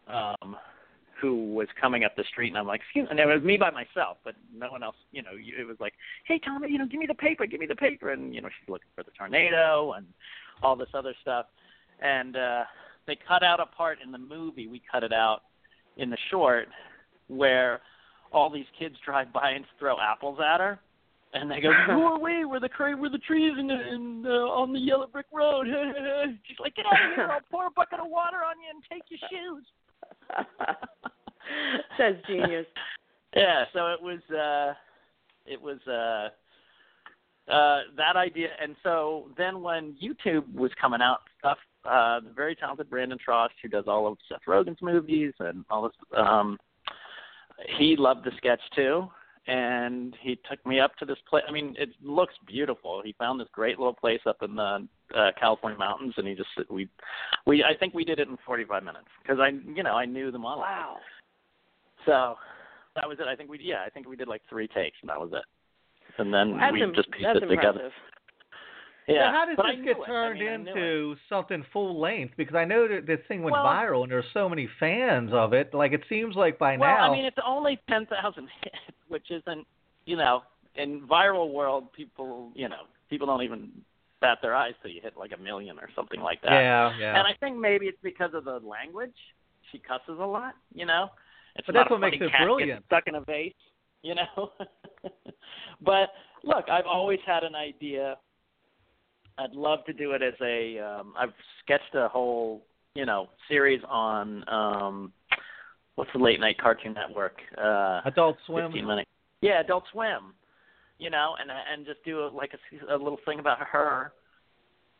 um, 0.08 0.56
who 1.20 1.54
was 1.54 1.68
coming 1.80 2.04
up 2.04 2.14
the 2.16 2.24
street, 2.24 2.48
and 2.48 2.58
I'm 2.58 2.66
like, 2.66 2.80
"Excuse," 2.82 3.04
me, 3.04 3.10
and 3.10 3.20
it 3.20 3.26
was 3.26 3.42
me 3.42 3.56
by 3.56 3.70
myself, 3.70 4.18
but 4.24 4.34
no 4.54 4.70
one 4.70 4.82
else. 4.82 4.96
You 5.12 5.22
know, 5.22 5.30
it 5.32 5.66
was 5.66 5.76
like, 5.80 5.94
"Hey, 6.24 6.38
Tommy, 6.38 6.70
you 6.70 6.78
know, 6.78 6.86
give 6.86 7.00
me 7.00 7.06
the 7.06 7.14
paper, 7.14 7.46
give 7.46 7.60
me 7.60 7.66
the 7.66 7.76
paper," 7.76 8.10
and 8.10 8.34
you 8.34 8.40
know, 8.40 8.48
she's 8.48 8.68
looking 8.68 8.90
for 8.94 9.02
the 9.02 9.10
tornado 9.12 9.92
and 9.92 10.06
all 10.62 10.76
this 10.76 10.88
other 10.94 11.14
stuff, 11.22 11.46
and 12.00 12.36
uh, 12.36 12.64
they 13.06 13.16
cut 13.16 13.42
out 13.42 13.60
a 13.60 13.66
part 13.66 13.98
in 14.04 14.12
the 14.12 14.18
movie. 14.18 14.66
We 14.66 14.82
cut 14.90 15.04
it 15.04 15.12
out 15.12 15.42
in 15.96 16.10
the 16.10 16.18
short 16.30 16.68
where 17.28 17.80
all 18.32 18.50
these 18.50 18.66
kids 18.78 18.96
drive 19.04 19.32
by 19.32 19.50
and 19.52 19.64
throw 19.78 19.96
apples 19.98 20.38
at 20.40 20.60
her, 20.60 20.78
and 21.32 21.50
they 21.50 21.60
go, 21.60 21.72
"Go 21.86 22.14
away! 22.14 22.44
We're 22.44 22.60
the 22.60 22.68
cra- 22.68 22.96
we're 22.96 23.10
the 23.10 23.18
trees 23.18 23.52
in, 23.58 23.70
in 23.70 24.24
uh, 24.26 24.52
on 24.52 24.74
the 24.74 24.80
yellow 24.80 25.06
brick 25.06 25.26
road." 25.32 25.66
She's 26.46 26.58
like, 26.60 26.76
"Get 26.76 26.84
out 26.84 26.92
of 26.92 27.14
here! 27.14 27.28
I'll 27.30 27.40
pour 27.50 27.68
a 27.68 27.70
bucket 27.70 28.00
of 28.00 28.10
water 28.10 28.38
on 28.44 28.60
you 28.60 28.68
and 28.68 28.82
take 28.90 29.04
your 29.08 29.20
shoes." 29.30 29.64
Says 31.98 32.16
genius. 32.26 32.66
yeah, 33.34 33.64
so 33.72 33.88
it 33.88 34.00
was 34.02 34.20
uh 34.30 34.74
it 35.46 35.60
was 35.60 35.78
uh 35.86 36.28
uh 37.50 37.82
that 37.96 38.16
idea. 38.16 38.48
And 38.60 38.76
so 38.82 39.30
then 39.36 39.62
when 39.62 39.94
YouTube 40.02 40.52
was 40.54 40.70
coming 40.80 41.00
out 41.00 41.20
stuff 41.38 41.58
uh 41.84 42.20
the 42.20 42.32
very 42.34 42.54
talented 42.54 42.90
Brandon 42.90 43.18
Trost 43.26 43.50
who 43.62 43.68
does 43.68 43.84
all 43.86 44.06
of 44.06 44.18
Seth 44.28 44.40
Rogen's 44.46 44.82
movies 44.82 45.32
and 45.38 45.64
all 45.70 45.82
this 45.82 45.92
um 46.16 46.58
he 47.78 47.96
loved 47.96 48.24
the 48.24 48.32
sketch 48.36 48.60
too. 48.74 49.08
And 49.48 50.16
he 50.20 50.38
took 50.50 50.64
me 50.66 50.80
up 50.80 50.96
to 50.96 51.04
this 51.04 51.18
place 51.30 51.44
i 51.48 51.52
mean 51.52 51.74
it 51.78 51.90
looks 52.02 52.34
beautiful. 52.46 53.00
He 53.04 53.14
found 53.18 53.40
this 53.40 53.48
great 53.52 53.78
little 53.78 53.94
place 53.94 54.20
up 54.26 54.42
in 54.42 54.56
the 54.56 54.86
uh 55.14 55.30
california 55.38 55.78
mountains 55.78 56.14
and 56.16 56.26
he 56.26 56.34
just 56.34 56.48
we 56.70 56.88
we 57.46 57.62
i 57.62 57.76
think 57.78 57.94
we 57.94 58.04
did 58.04 58.18
it 58.18 58.28
in 58.28 58.36
45 58.44 58.82
minutes 58.82 59.06
because 59.22 59.38
i 59.40 59.50
you 59.74 59.82
know 59.82 59.94
i 59.94 60.04
knew 60.04 60.30
the 60.32 60.38
model 60.38 60.62
wow 60.62 60.96
so 62.04 62.34
that 62.94 63.08
was 63.08 63.18
it 63.20 63.26
i 63.28 63.36
think 63.36 63.48
we 63.50 63.58
yeah 63.62 63.82
i 63.86 63.90
think 63.90 64.08
we 64.08 64.16
did 64.16 64.28
like 64.28 64.42
three 64.48 64.66
takes 64.68 64.96
and 65.02 65.08
that 65.08 65.20
was 65.20 65.30
it 65.32 65.44
and 66.18 66.32
then 66.32 66.56
that's 66.58 66.72
we 66.72 66.82
Im- 66.82 66.94
just 66.94 67.10
pieced 67.10 67.24
that's 67.24 67.36
it 67.38 67.42
impressive. 67.44 67.74
together 67.74 67.90
yeah 69.08 69.30
So 69.30 69.36
how 69.36 69.44
does 69.46 69.56
but 69.56 69.66
this 69.76 69.84
get 69.84 69.96
it. 69.98 70.02
I 70.02 70.06
turned 70.06 70.38
mean, 70.40 70.48
I 70.48 70.56
knew 70.56 70.62
it. 70.62 70.68
into 70.76 71.16
something 71.28 71.64
full 71.72 72.00
length? 72.00 72.34
Because 72.36 72.56
I 72.56 72.64
know 72.64 72.88
that 72.88 73.06
this 73.06 73.20
thing 73.28 73.42
went 73.44 73.52
Well- 73.52 73.64
viral 73.64 74.02
and 74.02 74.10
there's 74.10 74.24
so 74.34 74.48
many 74.48 74.68
fans 74.80 75.30
of 75.32 75.52
it. 75.52 75.72
Like 75.72 75.92
it 75.92 76.02
seems 76.08 76.34
like 76.34 76.58
by 76.58 76.76
well, 76.76 76.90
now. 76.90 77.12
I 77.12 77.14
mean, 77.14 77.24
it's 77.24 77.36
only 77.46 77.78
ten 77.88 78.06
thousand 78.06 78.48
hits, 78.64 78.76
which 79.06 79.30
isn't, 79.30 79.64
you 80.06 80.16
know, 80.16 80.42
in 80.74 81.02
viral 81.06 81.52
world, 81.52 81.92
people, 81.92 82.50
you 82.56 82.68
know, 82.68 82.82
people 83.08 83.28
don't 83.28 83.42
even 83.44 83.70
bat 84.26 84.38
their 84.42 84.54
eyes 84.54 84.74
till 84.82 84.90
you 84.90 85.00
hit 85.00 85.16
like 85.16 85.30
a 85.36 85.40
million 85.40 85.78
or 85.78 85.88
something 85.94 86.20
like 86.20 86.42
that. 86.42 86.50
Yeah, 86.50 86.92
yeah. 86.98 87.18
And 87.18 87.26
I 87.26 87.32
think 87.38 87.56
maybe 87.58 87.86
it's 87.86 87.98
because 88.02 88.32
of 88.34 88.44
the 88.44 88.58
language. 88.58 89.14
She 89.70 89.78
cusses 89.78 90.18
a 90.20 90.26
lot, 90.26 90.54
you 90.74 90.86
know. 90.86 91.08
It's 91.54 91.66
But 91.66 91.74
that's 91.74 91.90
what 91.90 92.00
makes 92.00 92.16
it 92.20 92.30
brilliant. 92.42 92.84
Stuck 92.86 93.04
in 93.06 93.14
a 93.14 93.20
vase, 93.20 93.52
you 94.02 94.14
know. 94.14 94.50
but 95.80 96.10
look, 96.42 96.68
I've 96.70 96.86
always 96.86 97.20
had 97.24 97.44
an 97.44 97.54
idea. 97.54 98.16
I'd 99.38 99.52
love 99.52 99.84
to 99.86 99.92
do 99.92 100.12
it 100.12 100.22
as 100.22 100.34
a. 100.42 100.78
Um, 100.78 101.14
I've 101.18 101.34
sketched 101.62 101.94
a 101.94 102.08
whole, 102.08 102.66
you 102.94 103.06
know, 103.06 103.28
series 103.48 103.80
on 103.88 104.44
um, 104.48 105.12
what's 105.94 106.10
the 106.12 106.18
late 106.18 106.40
night 106.40 106.58
Cartoon 106.58 106.94
Network? 106.94 107.38
Uh, 107.56 108.00
Adult 108.04 108.36
Swim. 108.46 108.66
15 108.66 108.86
minute. 108.86 109.08
Yeah, 109.40 109.60
Adult 109.60 109.84
Swim. 109.92 110.34
You 110.98 111.10
know, 111.10 111.34
and 111.40 111.50
and 111.50 111.84
just 111.86 112.02
do 112.04 112.20
a, 112.20 112.28
like 112.28 112.52
a, 112.54 112.94
a 112.94 112.96
little 112.96 113.18
thing 113.24 113.38
about 113.38 113.58
her 113.60 114.12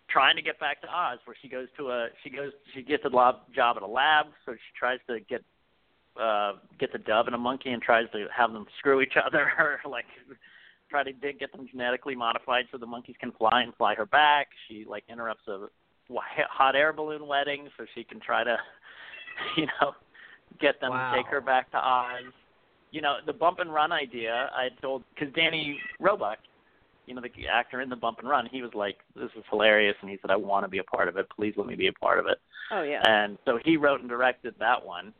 trying 0.08 0.36
to 0.36 0.42
get 0.42 0.58
back 0.60 0.80
to 0.82 0.88
Oz, 0.88 1.18
where 1.24 1.36
she 1.40 1.48
goes 1.48 1.68
to 1.78 1.88
a 1.90 2.08
she 2.22 2.30
goes 2.30 2.52
she 2.74 2.82
gets 2.82 3.04
a 3.04 3.08
lab, 3.08 3.36
job 3.54 3.76
at 3.76 3.82
a 3.82 3.86
lab, 3.86 4.26
so 4.44 4.52
she 4.52 4.78
tries 4.78 4.98
to 5.08 5.20
get 5.20 5.42
uh 6.20 6.54
get 6.78 6.92
the 6.92 6.98
dove 6.98 7.26
and 7.26 7.34
a 7.34 7.38
monkey 7.38 7.70
and 7.70 7.82
tries 7.82 8.06
to 8.12 8.26
have 8.34 8.52
them 8.52 8.66
screw 8.78 9.00
each 9.00 9.14
other 9.26 9.50
or 9.58 9.80
like 9.90 10.04
try 10.88 11.02
to 11.02 11.12
dig, 11.12 11.40
get 11.40 11.50
them 11.52 11.66
genetically 11.70 12.14
modified 12.14 12.66
so 12.70 12.78
the 12.78 12.86
monkeys 12.86 13.16
can 13.18 13.32
fly 13.32 13.62
and 13.62 13.74
fly 13.74 13.94
her 13.94 14.06
back. 14.06 14.48
She 14.68 14.84
like 14.88 15.02
interrupts 15.08 15.48
a 15.48 15.66
hot 16.50 16.76
air 16.76 16.92
balloon 16.92 17.26
wedding 17.26 17.68
so 17.76 17.84
she 17.94 18.04
can 18.04 18.20
try 18.20 18.44
to 18.44 18.56
you 19.56 19.66
know 19.80 19.92
get 20.60 20.80
them 20.80 20.90
Wow. 20.90 21.10
to 21.10 21.16
take 21.16 21.26
her 21.26 21.40
back 21.40 21.70
to 21.72 21.78
Oz. 21.78 22.32
You 22.92 23.00
know, 23.02 23.16
the 23.26 23.32
bump 23.32 23.58
and 23.58 23.72
run 23.72 23.92
idea 23.92 24.50
I 24.54 24.68
told 24.80 25.02
because 25.14 25.32
Danny 25.34 25.78
Roebuck, 26.00 26.38
you 27.06 27.14
know, 27.14 27.20
the 27.20 27.30
actor 27.48 27.80
in 27.80 27.88
the 27.88 27.96
bump 27.96 28.18
and 28.20 28.28
run, 28.28 28.46
he 28.46 28.62
was 28.62 28.72
like, 28.74 28.98
"This 29.14 29.30
is 29.36 29.44
hilarious," 29.50 29.96
and 30.00 30.10
he 30.10 30.18
said, 30.22 30.30
"I 30.30 30.36
want 30.36 30.64
to 30.64 30.68
be 30.68 30.78
a 30.78 30.84
part 30.84 31.08
of 31.08 31.16
it. 31.16 31.28
Please 31.30 31.54
let 31.56 31.66
me 31.66 31.74
be 31.74 31.88
a 31.88 31.92
part 31.92 32.18
of 32.18 32.26
it." 32.26 32.38
Oh 32.70 32.82
yeah. 32.82 33.02
And 33.06 33.38
so 33.44 33.58
he 33.64 33.76
wrote 33.76 34.00
and 34.00 34.08
directed 34.08 34.54
that 34.58 34.84
one, 34.84 35.12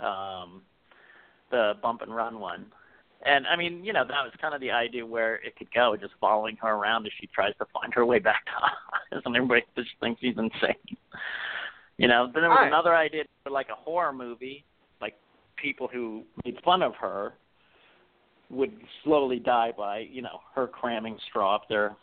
um, 0.00 0.62
the 1.50 1.74
bump 1.82 2.02
and 2.02 2.14
run 2.14 2.38
one. 2.40 2.66
And 3.24 3.46
I 3.46 3.54
mean, 3.56 3.84
you 3.84 3.92
know, 3.92 4.04
that 4.04 4.24
was 4.24 4.32
kind 4.40 4.52
of 4.54 4.60
the 4.60 4.72
idea 4.72 5.06
where 5.06 5.36
it 5.36 5.54
could 5.56 5.72
go, 5.72 5.96
just 5.96 6.14
following 6.20 6.56
her 6.56 6.70
around 6.74 7.06
as 7.06 7.12
she 7.20 7.28
tries 7.28 7.54
to 7.58 7.66
find 7.72 7.94
her 7.94 8.04
way 8.04 8.18
back 8.18 8.44
to 8.46 9.16
Oz, 9.16 9.22
and 9.26 9.36
everybody 9.36 9.62
just 9.76 9.90
thinks 10.00 10.20
she's 10.20 10.36
insane. 10.36 10.74
You 11.98 12.08
know, 12.08 12.26
then 12.32 12.42
there 12.42 12.50
was 12.50 12.58
Right. 12.62 12.66
another 12.66 12.96
idea 12.96 13.24
for 13.44 13.50
like 13.50 13.68
a 13.68 13.74
horror 13.76 14.12
movie, 14.12 14.64
people 15.62 15.88
who 15.92 16.24
made 16.44 16.56
fun 16.64 16.82
of 16.82 16.94
her 16.96 17.34
would 18.50 18.72
slowly 19.04 19.38
die 19.38 19.72
by, 19.76 20.00
you 20.10 20.20
know, 20.20 20.40
her 20.54 20.66
cramming 20.66 21.16
straw 21.28 21.54
up 21.54 21.62
their, 21.68 21.96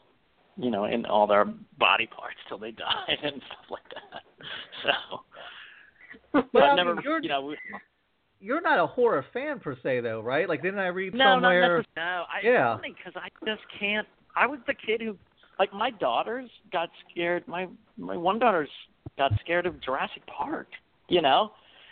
you 0.57 0.71
know, 0.71 0.85
in 0.85 1.05
all 1.05 1.27
their 1.27 1.45
body 1.77 2.07
parts 2.07 2.37
till 2.47 2.57
they 2.57 2.71
died 2.87 3.17
and 3.21 3.41
stuff 3.45 3.65
like 3.69 3.83
that. 3.93 4.23
So, 4.83 6.41
But 6.51 6.63
I 6.63 6.69
I've 6.71 6.75
never, 6.75 6.95
you're- 7.03 7.19
you 7.21 7.29
know, 7.29 7.41
we- 7.41 7.57
You're 8.41 8.61
not 8.61 8.79
a 8.79 8.87
horror 8.87 9.25
fan 9.33 9.59
per 9.59 9.75
se, 9.83 9.99
though, 9.99 10.21
right? 10.21 10.47
Like, 10.47 10.61
didn't 10.61 10.79
I 10.79 10.87
read 10.87 11.13
no, 11.13 11.35
somewhere? 11.35 11.83
No, 11.97 12.23
I 12.33 12.39
Yeah. 12.41 12.77
because 12.81 13.13
I 13.15 13.27
just 13.45 13.61
can't. 13.77 14.07
I 14.35 14.47
was 14.47 14.59
the 14.65 14.73
kid 14.73 15.01
who, 15.01 15.17
like, 15.59 15.73
my 15.73 15.89
daughters 15.91 16.49
got 16.71 16.89
scared. 17.11 17.45
My 17.49 17.67
my 17.97 18.15
one 18.15 18.39
daughter's 18.39 18.69
got 19.17 19.33
scared 19.41 19.65
of 19.65 19.81
Jurassic 19.81 20.25
Park. 20.25 20.67
You 21.09 21.21
know, 21.21 21.51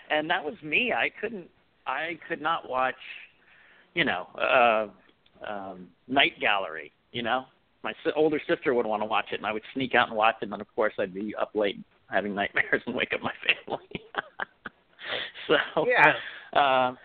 and 0.10 0.30
that 0.30 0.42
was 0.44 0.54
me. 0.64 0.94
I 0.94 1.10
couldn't. 1.20 1.50
I 1.88 2.20
could 2.28 2.42
not 2.42 2.70
watch. 2.70 2.96
You 3.94 4.06
know, 4.06 4.28
uh, 4.38 4.88
um, 5.50 5.88
Night 6.08 6.34
Gallery. 6.40 6.92
You 7.12 7.24
know, 7.24 7.46
my 7.84 7.94
older 8.16 8.40
sister 8.48 8.74
would 8.74 8.86
want 8.86 9.02
to 9.02 9.06
watch 9.08 9.28
it, 9.32 9.38
and 9.38 9.46
I 9.46 9.54
would 9.54 9.64
sneak 9.74 9.96
out 9.96 10.10
and 10.10 10.18
watch 10.18 10.36
it. 10.42 10.46
And 10.46 10.52
then, 10.52 10.62
of 10.62 10.68
course, 10.76 10.94
I'd 11.00 11.14
be 11.14 11.34
up 11.40 11.52
late 11.56 11.80
having 12.12 12.36
nightmares 12.36 12.82
and 12.86 12.96
wake 12.96 13.14
up 13.14 13.22
my 13.22 13.32
family. 13.66 13.88
so 15.48 15.88
Yeah. 15.88 16.14
um, 16.88 16.98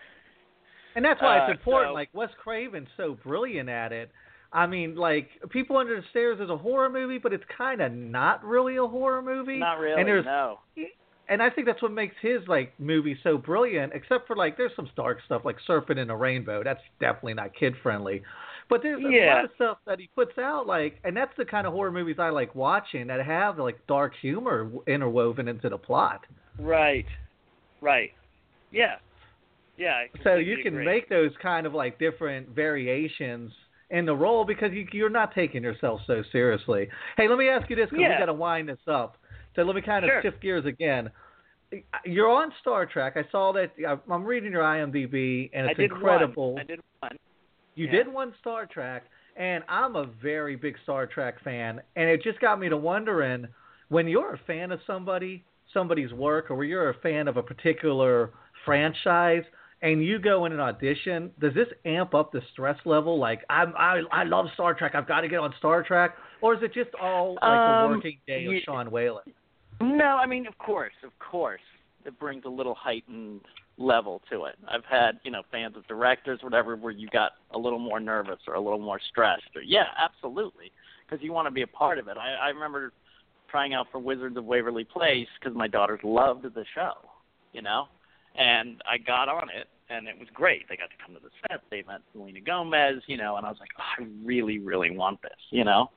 And 0.95 1.03
that's 1.03 1.21
why 1.21 1.39
Uh, 1.39 1.43
it's 1.47 1.59
important. 1.59 1.91
so- 1.91 1.93
like 1.95 2.09
Wes 2.13 2.29
Craven's 2.41 2.89
so 2.97 3.17
brilliant 3.23 3.69
at 3.69 3.91
it. 3.91 4.11
I 4.51 4.67
mean, 4.67 4.95
like 4.95 5.29
People 5.49 5.77
Under 5.77 5.95
the 5.99 6.05
Stairs 6.11 6.39
is 6.39 6.49
a 6.49 6.57
horror 6.57 6.89
movie, 6.89 7.17
but 7.17 7.33
it's 7.33 7.43
kind 7.57 7.81
of 7.81 7.91
not 7.91 8.43
really 8.45 8.75
a 8.77 8.85
horror 8.85 9.21
movie. 9.23 9.57
Not 9.57 9.79
really. 9.79 9.99
And 9.99 10.07
there's 10.07 10.25
no. 10.25 10.59
And 11.29 11.41
I 11.41 11.49
think 11.49 11.67
that's 11.67 11.81
what 11.81 11.91
makes 11.91 12.15
his 12.21 12.41
like 12.47 12.73
movie 12.79 13.17
so 13.23 13.37
brilliant. 13.37 13.93
Except 13.93 14.27
for 14.27 14.35
like, 14.35 14.57
there's 14.57 14.71
some 14.75 14.89
dark 14.95 15.19
stuff 15.25 15.43
like 15.45 15.55
Serpent 15.65 15.99
in 15.99 16.09
a 16.09 16.15
Rainbow. 16.17 16.63
That's 16.63 16.81
definitely 16.99 17.35
not 17.35 17.55
kid 17.55 17.73
friendly. 17.81 18.21
But 18.69 18.81
there's 18.81 19.03
a 19.03 19.09
Yeah. 19.09 19.35
lot 19.35 19.45
of 19.45 19.51
stuff 19.55 19.77
that 19.85 19.99
he 19.99 20.09
puts 20.15 20.37
out, 20.37 20.65
like, 20.67 20.99
and 21.03 21.15
that's 21.15 21.35
the 21.37 21.45
kind 21.45 21.67
of 21.67 21.73
horror 21.73 21.91
movies 21.91 22.15
I 22.19 22.29
like 22.29 22.55
watching 22.55 23.07
that 23.07 23.23
have 23.25 23.59
like 23.59 23.77
dark 23.87 24.13
humor 24.21 24.69
interwoven 24.87 25.47
into 25.47 25.69
the 25.69 25.77
plot. 25.77 26.25
Right. 26.59 27.05
Right. 27.81 28.11
Yeah. 28.71 28.95
Yeah. 29.77 30.03
So 30.23 30.35
you 30.35 30.57
can 30.57 30.73
agree. 30.73 30.85
make 30.85 31.09
those 31.09 31.31
kind 31.41 31.65
of 31.65 31.73
like 31.73 31.99
different 31.99 32.49
variations 32.49 33.51
in 33.89 34.05
the 34.05 34.15
role 34.15 34.45
because 34.45 34.71
you, 34.71 34.87
you're 34.91 35.09
not 35.09 35.33
taking 35.35 35.61
yourself 35.63 36.01
so 36.07 36.23
seriously. 36.31 36.87
Hey, 37.17 37.27
let 37.27 37.37
me 37.37 37.49
ask 37.49 37.69
you 37.69 37.75
this 37.75 37.89
because 37.89 38.01
Yeah. 38.01 38.13
we 38.15 38.19
got 38.19 38.25
to 38.27 38.33
wind 38.33 38.69
this 38.69 38.79
up. 38.87 39.17
So 39.55 39.63
let 39.63 39.75
me 39.75 39.81
kind 39.81 40.03
of 40.05 40.09
Sure. 40.09 40.21
shift 40.21 40.41
gears 40.41 40.65
again. 40.65 41.11
You're 42.05 42.29
on 42.29 42.53
Star 42.61 42.85
Trek. 42.85 43.13
I 43.17 43.23
saw 43.31 43.51
that. 43.53 43.71
I'm 44.09 44.23
reading 44.23 44.51
your 44.51 44.61
IMDb, 44.61 45.49
and 45.53 45.65
I 45.67 45.71
it's 45.71 45.79
did 45.79 45.91
incredible. 45.91 46.53
One. 46.53 46.61
I 46.61 46.65
did 46.65 46.79
one. 46.99 47.17
You 47.75 47.85
Yeah. 47.87 47.91
did 47.91 48.07
one 48.07 48.33
Star 48.39 48.67
Trek, 48.67 49.05
and 49.35 49.63
I'm 49.67 49.95
a 49.95 50.05
very 50.05 50.55
big 50.55 50.77
Star 50.83 51.07
Trek 51.07 51.39
fan, 51.39 51.81
and 51.95 52.09
it 52.09 52.21
just 52.21 52.39
got 52.39 52.59
me 52.59 52.69
to 52.69 52.77
wondering 52.77 53.47
when 53.89 54.07
you're 54.07 54.33
a 54.33 54.37
fan 54.39 54.71
of 54.71 54.79
somebody, 54.85 55.43
somebody's 55.73 56.13
work, 56.13 56.51
or 56.51 56.55
when 56.55 56.67
you're 56.69 56.89
a 56.89 56.93
fan 56.95 57.27
of 57.27 57.37
a 57.37 57.43
particular 57.43 58.31
franchise, 58.65 59.43
and 59.81 60.03
you 60.03 60.19
go 60.19 60.45
in 60.45 60.51
an 60.53 60.59
audition, 60.59 61.31
does 61.39 61.53
this 61.55 61.67
amp 61.85 62.13
up 62.13 62.31
the 62.31 62.41
stress 62.53 62.77
level? 62.85 63.17
Like 63.17 63.43
I'm, 63.49 63.73
I, 63.75 64.03
I 64.11 64.23
love 64.23 64.45
Star 64.53 64.75
Trek. 64.75 64.93
I've 64.93 65.07
got 65.07 65.21
to 65.21 65.27
get 65.27 65.39
on 65.39 65.53
Star 65.57 65.81
Trek, 65.83 66.15
or 66.41 66.53
is 66.53 66.61
it 66.61 66.73
just 66.73 66.91
all 67.01 67.33
like 67.41 67.59
Um, 67.59 67.81
the 67.81 67.87
working 67.87 68.19
day 68.27 68.45
of 68.45 68.53
Sean 68.63 68.91
Whalen? 68.91 69.23
No, 69.83 70.17
I 70.17 70.25
mean, 70.25 70.47
of 70.47 70.57
course, 70.57 70.93
of 71.03 71.11
course, 71.19 71.61
it 72.05 72.17
brings 72.17 72.45
a 72.45 72.49
little 72.49 72.75
heightened 72.75 73.41
level 73.77 74.21
to 74.31 74.45
it. 74.45 74.55
I've 74.67 74.85
had, 74.85 75.19
you 75.23 75.31
know, 75.31 75.41
fans 75.51 75.75
of 75.75 75.85
directors, 75.87 76.39
whatever, 76.41 76.75
where 76.77 76.93
you 76.93 77.09
got 77.09 77.31
a 77.51 77.57
little 77.57 77.79
more 77.79 77.99
nervous 77.99 78.39
or 78.47 78.53
a 78.53 78.61
little 78.61 78.79
more 78.79 78.99
stressed. 79.09 79.49
Or 79.55 79.61
yeah, 79.61 79.85
absolutely, 79.97 80.71
because 81.05 81.21
you 81.21 81.33
want 81.33 81.47
to 81.47 81.51
be 81.51 81.63
a 81.63 81.67
part 81.67 81.99
of 81.99 82.07
it. 82.07 82.15
I, 82.17 82.45
I 82.45 82.49
remember 82.49 82.93
trying 83.49 83.73
out 83.73 83.87
for 83.91 83.99
Wizards 83.99 84.37
of 84.37 84.45
Waverly 84.45 84.85
Place 84.85 85.27
because 85.39 85.55
my 85.55 85.67
daughters 85.67 85.99
loved 86.03 86.43
the 86.43 86.65
show, 86.73 86.93
you 87.51 87.61
know, 87.61 87.87
and 88.35 88.81
I 88.89 88.97
got 88.97 89.27
on 89.27 89.49
it, 89.49 89.67
and 89.89 90.07
it 90.07 90.17
was 90.17 90.29
great. 90.33 90.67
They 90.69 90.77
got 90.77 90.91
to 90.91 91.05
come 91.05 91.13
to 91.15 91.21
the 91.21 91.29
set. 91.49 91.61
They 91.69 91.83
met 91.85 92.01
Selena 92.13 92.39
Gomez, 92.39 93.03
you 93.07 93.17
know, 93.17 93.35
and 93.35 93.45
I 93.45 93.49
was 93.49 93.59
like, 93.59 93.71
oh, 93.77 94.03
I 94.03 94.07
really, 94.23 94.59
really 94.59 94.95
want 94.95 95.21
this, 95.21 95.31
you 95.49 95.65
know, 95.65 95.89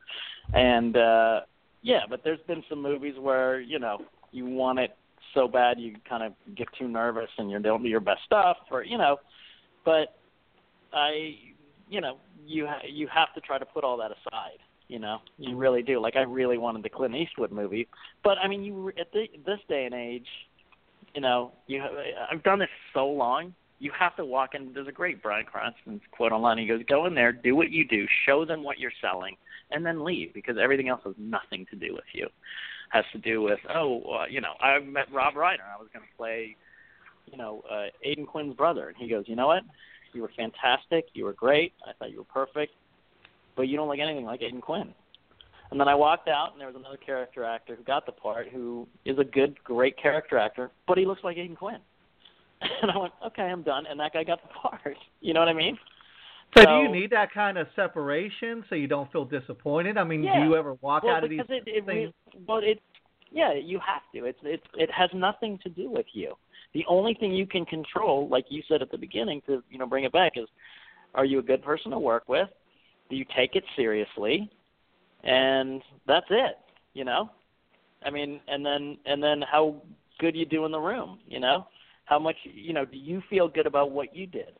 and. 0.54 0.96
uh 0.96 1.40
yeah, 1.86 2.00
but 2.10 2.24
there's 2.24 2.40
been 2.48 2.64
some 2.68 2.82
movies 2.82 3.14
where 3.16 3.60
you 3.60 3.78
know 3.78 3.98
you 4.32 4.44
want 4.44 4.80
it 4.80 4.96
so 5.34 5.46
bad 5.46 5.78
you 5.78 5.94
kind 6.08 6.24
of 6.24 6.32
get 6.56 6.66
too 6.76 6.88
nervous 6.88 7.30
and 7.38 7.48
you 7.48 7.60
don't 7.60 7.80
do 7.80 7.88
your 7.88 8.00
best 8.00 8.22
stuff, 8.26 8.56
or 8.72 8.82
you 8.82 8.98
know. 8.98 9.18
But 9.84 10.16
I, 10.92 11.36
you 11.88 12.00
know, 12.00 12.16
you 12.44 12.66
ha- 12.66 12.82
you 12.90 13.06
have 13.06 13.32
to 13.34 13.40
try 13.40 13.58
to 13.58 13.64
put 13.64 13.84
all 13.84 13.96
that 13.98 14.10
aside. 14.10 14.58
You 14.88 14.98
know, 14.98 15.18
you 15.38 15.56
really 15.56 15.82
do. 15.82 16.00
Like 16.00 16.16
I 16.16 16.22
really 16.22 16.58
wanted 16.58 16.82
the 16.82 16.88
Clint 16.88 17.14
Eastwood 17.14 17.52
movie, 17.52 17.86
but 18.24 18.36
I 18.38 18.48
mean, 18.48 18.64
you 18.64 18.88
at 19.00 19.12
the, 19.12 19.26
this 19.46 19.60
day 19.68 19.84
and 19.84 19.94
age, 19.94 20.26
you 21.14 21.20
know, 21.20 21.52
you 21.68 21.84
I've 22.32 22.42
done 22.42 22.58
this 22.58 22.68
so 22.94 23.06
long. 23.06 23.54
You 23.78 23.92
have 23.96 24.16
to 24.16 24.24
walk 24.24 24.56
in. 24.56 24.72
There's 24.74 24.88
a 24.88 24.92
great 24.92 25.22
Bryan 25.22 25.46
Cranston 25.46 26.00
quote 26.10 26.32
online. 26.32 26.58
He 26.58 26.66
goes, 26.66 26.82
"Go 26.88 27.06
in 27.06 27.14
there, 27.14 27.30
do 27.30 27.54
what 27.54 27.70
you 27.70 27.86
do, 27.86 28.06
show 28.24 28.44
them 28.44 28.64
what 28.64 28.80
you're 28.80 28.92
selling, 29.00 29.36
and 29.70 29.84
then 29.84 30.04
leave 30.04 30.32
because 30.34 30.56
everything 30.62 30.88
else 30.88 31.00
has 31.04 31.14
nothing 31.18 31.66
to 31.70 31.76
do 31.76 31.92
with 31.92 32.04
you. 32.12 32.28
Has 32.90 33.04
to 33.12 33.18
do 33.18 33.42
with 33.42 33.58
oh, 33.74 34.02
uh, 34.02 34.26
you 34.26 34.40
know, 34.40 34.52
I 34.60 34.78
met 34.78 35.12
Rob 35.12 35.34
Reiner. 35.34 35.66
I 35.74 35.78
was 35.78 35.88
going 35.92 36.04
to 36.04 36.16
play, 36.16 36.56
you 37.30 37.36
know, 37.36 37.62
uh, 37.70 37.86
Aidan 38.04 38.26
Quinn's 38.26 38.54
brother, 38.54 38.88
and 38.88 38.96
he 38.96 39.08
goes, 39.08 39.24
you 39.26 39.34
know 39.34 39.48
what? 39.48 39.62
You 40.12 40.22
were 40.22 40.30
fantastic. 40.36 41.06
You 41.12 41.24
were 41.24 41.32
great. 41.32 41.72
I 41.86 41.92
thought 41.92 42.10
you 42.12 42.18
were 42.18 42.24
perfect, 42.24 42.72
but 43.56 43.62
you 43.62 43.76
don't 43.76 43.88
look 43.88 43.98
anything 43.98 44.24
like 44.24 44.40
Aidan 44.40 44.60
Quinn. 44.60 44.94
And 45.70 45.80
then 45.80 45.88
I 45.88 45.94
walked 45.94 46.28
out, 46.28 46.52
and 46.52 46.60
there 46.60 46.68
was 46.68 46.76
another 46.76 46.96
character 46.96 47.44
actor 47.44 47.74
who 47.74 47.82
got 47.82 48.06
the 48.06 48.12
part, 48.12 48.48
who 48.48 48.86
is 49.04 49.18
a 49.18 49.24
good, 49.24 49.62
great 49.64 50.00
character 50.00 50.38
actor, 50.38 50.70
but 50.86 50.96
he 50.96 51.04
looks 51.04 51.24
like 51.24 51.36
Aidan 51.36 51.56
Quinn. 51.56 51.78
And 52.82 52.90
I 52.90 52.96
went, 52.96 53.12
okay, 53.26 53.42
I'm 53.42 53.62
done. 53.62 53.84
And 53.86 54.00
that 54.00 54.12
guy 54.14 54.24
got 54.24 54.40
the 54.42 54.48
part. 54.68 54.96
You 55.20 55.34
know 55.34 55.40
what 55.40 55.48
I 55.48 55.52
mean? 55.52 55.76
So, 56.56 56.64
do 56.64 56.72
you 56.82 56.88
need 56.88 57.10
that 57.10 57.32
kind 57.32 57.58
of 57.58 57.66
separation 57.76 58.64
so 58.68 58.74
you 58.74 58.86
don't 58.86 59.10
feel 59.12 59.24
disappointed? 59.24 59.98
I 59.98 60.04
mean, 60.04 60.22
Yeah. 60.22 60.40
do 60.40 60.46
you 60.46 60.56
ever 60.56 60.74
walk 60.74 61.02
well, 61.02 61.16
out 61.16 61.24
of 61.24 61.30
these 61.30 61.40
because 61.40 61.62
it, 61.66 61.68
it, 61.68 61.84
things? 61.84 62.12
well, 62.46 62.58
it, 62.58 62.80
yeah, 63.30 63.52
you 63.52 63.78
have 63.80 64.02
to. 64.14 64.24
It's 64.24 64.38
it 64.42 64.62
it 64.74 64.90
has 64.90 65.10
nothing 65.12 65.58
to 65.58 65.68
do 65.68 65.90
with 65.90 66.06
you. 66.12 66.34
The 66.72 66.84
only 66.88 67.14
thing 67.14 67.32
you 67.32 67.46
can 67.46 67.64
control, 67.66 68.28
like 68.28 68.46
you 68.48 68.62
said 68.68 68.82
at 68.82 68.90
the 68.90 68.98
beginning, 68.98 69.42
to 69.46 69.62
you 69.70 69.78
know 69.78 69.86
bring 69.86 70.04
it 70.04 70.12
back, 70.12 70.32
is 70.36 70.48
are 71.14 71.24
you 71.24 71.38
a 71.38 71.42
good 71.42 71.62
person 71.62 71.90
to 71.90 71.98
work 71.98 72.28
with? 72.28 72.48
Do 73.10 73.16
you 73.16 73.24
take 73.36 73.54
it 73.56 73.64
seriously? 73.74 74.50
And 75.24 75.82
that's 76.06 76.26
it. 76.30 76.58
You 76.94 77.04
know, 77.04 77.30
I 78.04 78.10
mean, 78.10 78.40
and 78.48 78.64
then 78.64 78.96
and 79.04 79.22
then 79.22 79.42
how 79.42 79.82
good 80.18 80.34
you 80.34 80.46
do 80.46 80.64
in 80.64 80.72
the 80.72 80.80
room. 80.80 81.18
You 81.26 81.40
know, 81.40 81.66
how 82.06 82.18
much 82.18 82.36
you 82.44 82.72
know 82.72 82.84
do 82.84 82.96
you 82.96 83.22
feel 83.28 83.48
good 83.48 83.66
about 83.66 83.90
what 83.90 84.14
you 84.14 84.26
did? 84.26 84.58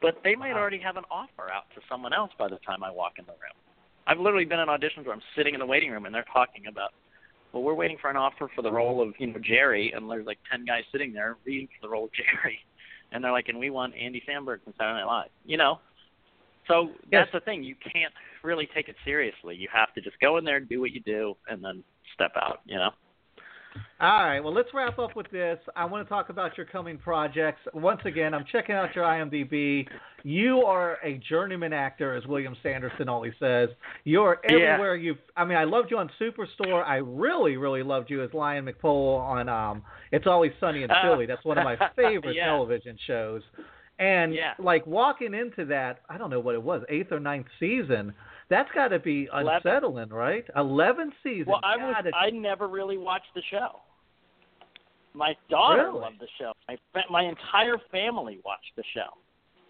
But 0.00 0.18
they 0.24 0.34
might 0.34 0.52
already 0.52 0.78
have 0.78 0.96
an 0.96 1.04
offer 1.10 1.50
out 1.52 1.64
to 1.74 1.80
someone 1.88 2.12
else 2.12 2.30
by 2.38 2.48
the 2.48 2.58
time 2.66 2.82
I 2.82 2.90
walk 2.90 3.14
in 3.18 3.26
the 3.26 3.32
room. 3.32 3.56
I've 4.06 4.18
literally 4.18 4.46
been 4.46 4.58
in 4.60 4.68
auditions 4.68 5.04
where 5.04 5.14
I'm 5.14 5.22
sitting 5.36 5.54
in 5.54 5.60
the 5.60 5.66
waiting 5.66 5.90
room 5.90 6.06
and 6.06 6.14
they're 6.14 6.24
talking 6.32 6.66
about, 6.66 6.90
well, 7.52 7.62
we're 7.62 7.74
waiting 7.74 7.98
for 8.00 8.08
an 8.10 8.16
offer 8.16 8.48
for 8.54 8.62
the 8.62 8.72
role 8.72 9.02
of 9.02 9.14
you 9.18 9.26
know 9.26 9.38
Jerry, 9.42 9.92
and 9.94 10.10
there's 10.10 10.26
like 10.26 10.38
ten 10.50 10.64
guys 10.64 10.84
sitting 10.92 11.12
there 11.12 11.36
reading 11.44 11.68
for 11.68 11.86
the 11.86 11.90
role 11.90 12.04
of 12.04 12.10
Jerry, 12.14 12.58
and 13.12 13.22
they're 13.22 13.32
like, 13.32 13.48
and 13.48 13.58
we 13.58 13.70
want 13.70 13.94
Andy 13.94 14.22
Samberg 14.28 14.62
from 14.62 14.72
Saturday 14.78 15.00
Night 15.00 15.06
Live, 15.06 15.30
you 15.44 15.56
know. 15.56 15.80
So 16.68 16.90
Yes. 17.10 17.26
that's 17.26 17.32
the 17.32 17.40
thing. 17.40 17.64
You 17.64 17.74
can't 17.92 18.12
really 18.44 18.68
take 18.72 18.88
it 18.88 18.94
seriously. 19.04 19.56
You 19.56 19.68
have 19.72 19.92
to 19.94 20.00
just 20.00 20.18
go 20.20 20.36
in 20.38 20.44
there, 20.44 20.58
and 20.58 20.68
do 20.68 20.80
what 20.80 20.92
you 20.92 21.00
do, 21.00 21.36
and 21.48 21.62
then 21.62 21.82
step 22.14 22.32
out. 22.36 22.60
You 22.66 22.76
know. 22.76 22.90
All 24.02 24.24
right, 24.24 24.40
well, 24.40 24.54
let's 24.54 24.70
wrap 24.72 24.98
up 24.98 25.14
with 25.14 25.30
this. 25.30 25.58
I 25.76 25.84
want 25.84 26.06
to 26.06 26.08
talk 26.08 26.30
about 26.30 26.56
your 26.56 26.64
coming 26.64 26.96
projects. 26.96 27.60
Once 27.74 28.00
again, 28.06 28.32
I'm 28.32 28.46
checking 28.50 28.74
out 28.74 28.94
your 28.96 29.04
IMDb. 29.04 29.86
You 30.22 30.62
are 30.64 30.96
a 31.04 31.18
journeyman 31.18 31.74
actor, 31.74 32.14
as 32.14 32.24
William 32.26 32.56
Sanderson 32.62 33.10
always 33.10 33.34
says. 33.38 33.68
You're 34.04 34.40
Yeah. 34.48 34.54
everywhere. 34.56 34.96
You've, 34.96 35.18
I 35.36 35.44
mean, 35.44 35.58
I 35.58 35.64
loved 35.64 35.90
you 35.90 35.98
on 35.98 36.10
Superstore. 36.18 36.82
I 36.82 36.96
really, 36.96 37.58
really 37.58 37.82
loved 37.82 38.08
you 38.08 38.22
as 38.24 38.32
Lion 38.32 38.64
McPoyle 38.66 39.20
on 39.20 39.50
um, 39.50 39.82
It's 40.12 40.26
Always 40.26 40.52
Sunny 40.60 40.82
in 40.82 40.90
Uh, 40.90 40.94
Philly. 41.02 41.26
That's 41.26 41.44
one 41.44 41.58
of 41.58 41.64
my 41.64 41.76
favorite 41.96 42.36
yeah. 42.36 42.46
television 42.46 42.96
shows. 43.06 43.42
And 43.98 44.32
Yeah. 44.34 44.54
like 44.58 44.86
walking 44.86 45.34
into 45.34 45.66
that, 45.66 46.00
I 46.08 46.16
don't 46.16 46.30
know 46.30 46.40
what 46.40 46.54
it 46.54 46.62
was, 46.62 46.82
eighth 46.88 47.12
or 47.12 47.20
ninth 47.20 47.48
season. 47.58 48.14
That's 48.48 48.70
got 48.74 48.88
to 48.88 48.98
be 48.98 49.28
unsettling, 49.30 50.08
right? 50.08 50.46
Eleven 50.56 51.12
seasons. 51.22 51.48
Well, 51.48 51.60
I 51.62 51.76
was 51.76 52.04
I 52.14 52.30
never 52.30 52.66
really 52.66 52.96
watched 52.96 53.34
the 53.34 53.42
show. 53.50 53.82
My 55.12 55.34
daughter 55.48 55.86
Really? 55.86 56.00
loved 56.00 56.20
the 56.20 56.28
show. 56.38 56.52
My 56.68 56.76
fa- 56.92 57.10
my 57.10 57.24
entire 57.24 57.78
family 57.90 58.38
watched 58.44 58.72
the 58.76 58.84
show, 58.94 59.08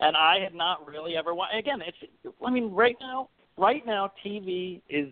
and 0.01 0.17
I 0.17 0.39
had 0.41 0.55
not 0.55 0.87
really 0.87 1.17
ever 1.17 1.35
watched. 1.35 1.55
Again, 1.57 1.83
it's 1.87 2.35
I 2.45 2.51
mean 2.51 2.73
right 2.73 2.97
now 3.01 3.29
right 3.57 3.85
now 3.87 4.13
TV 4.25 4.81
is 4.89 5.09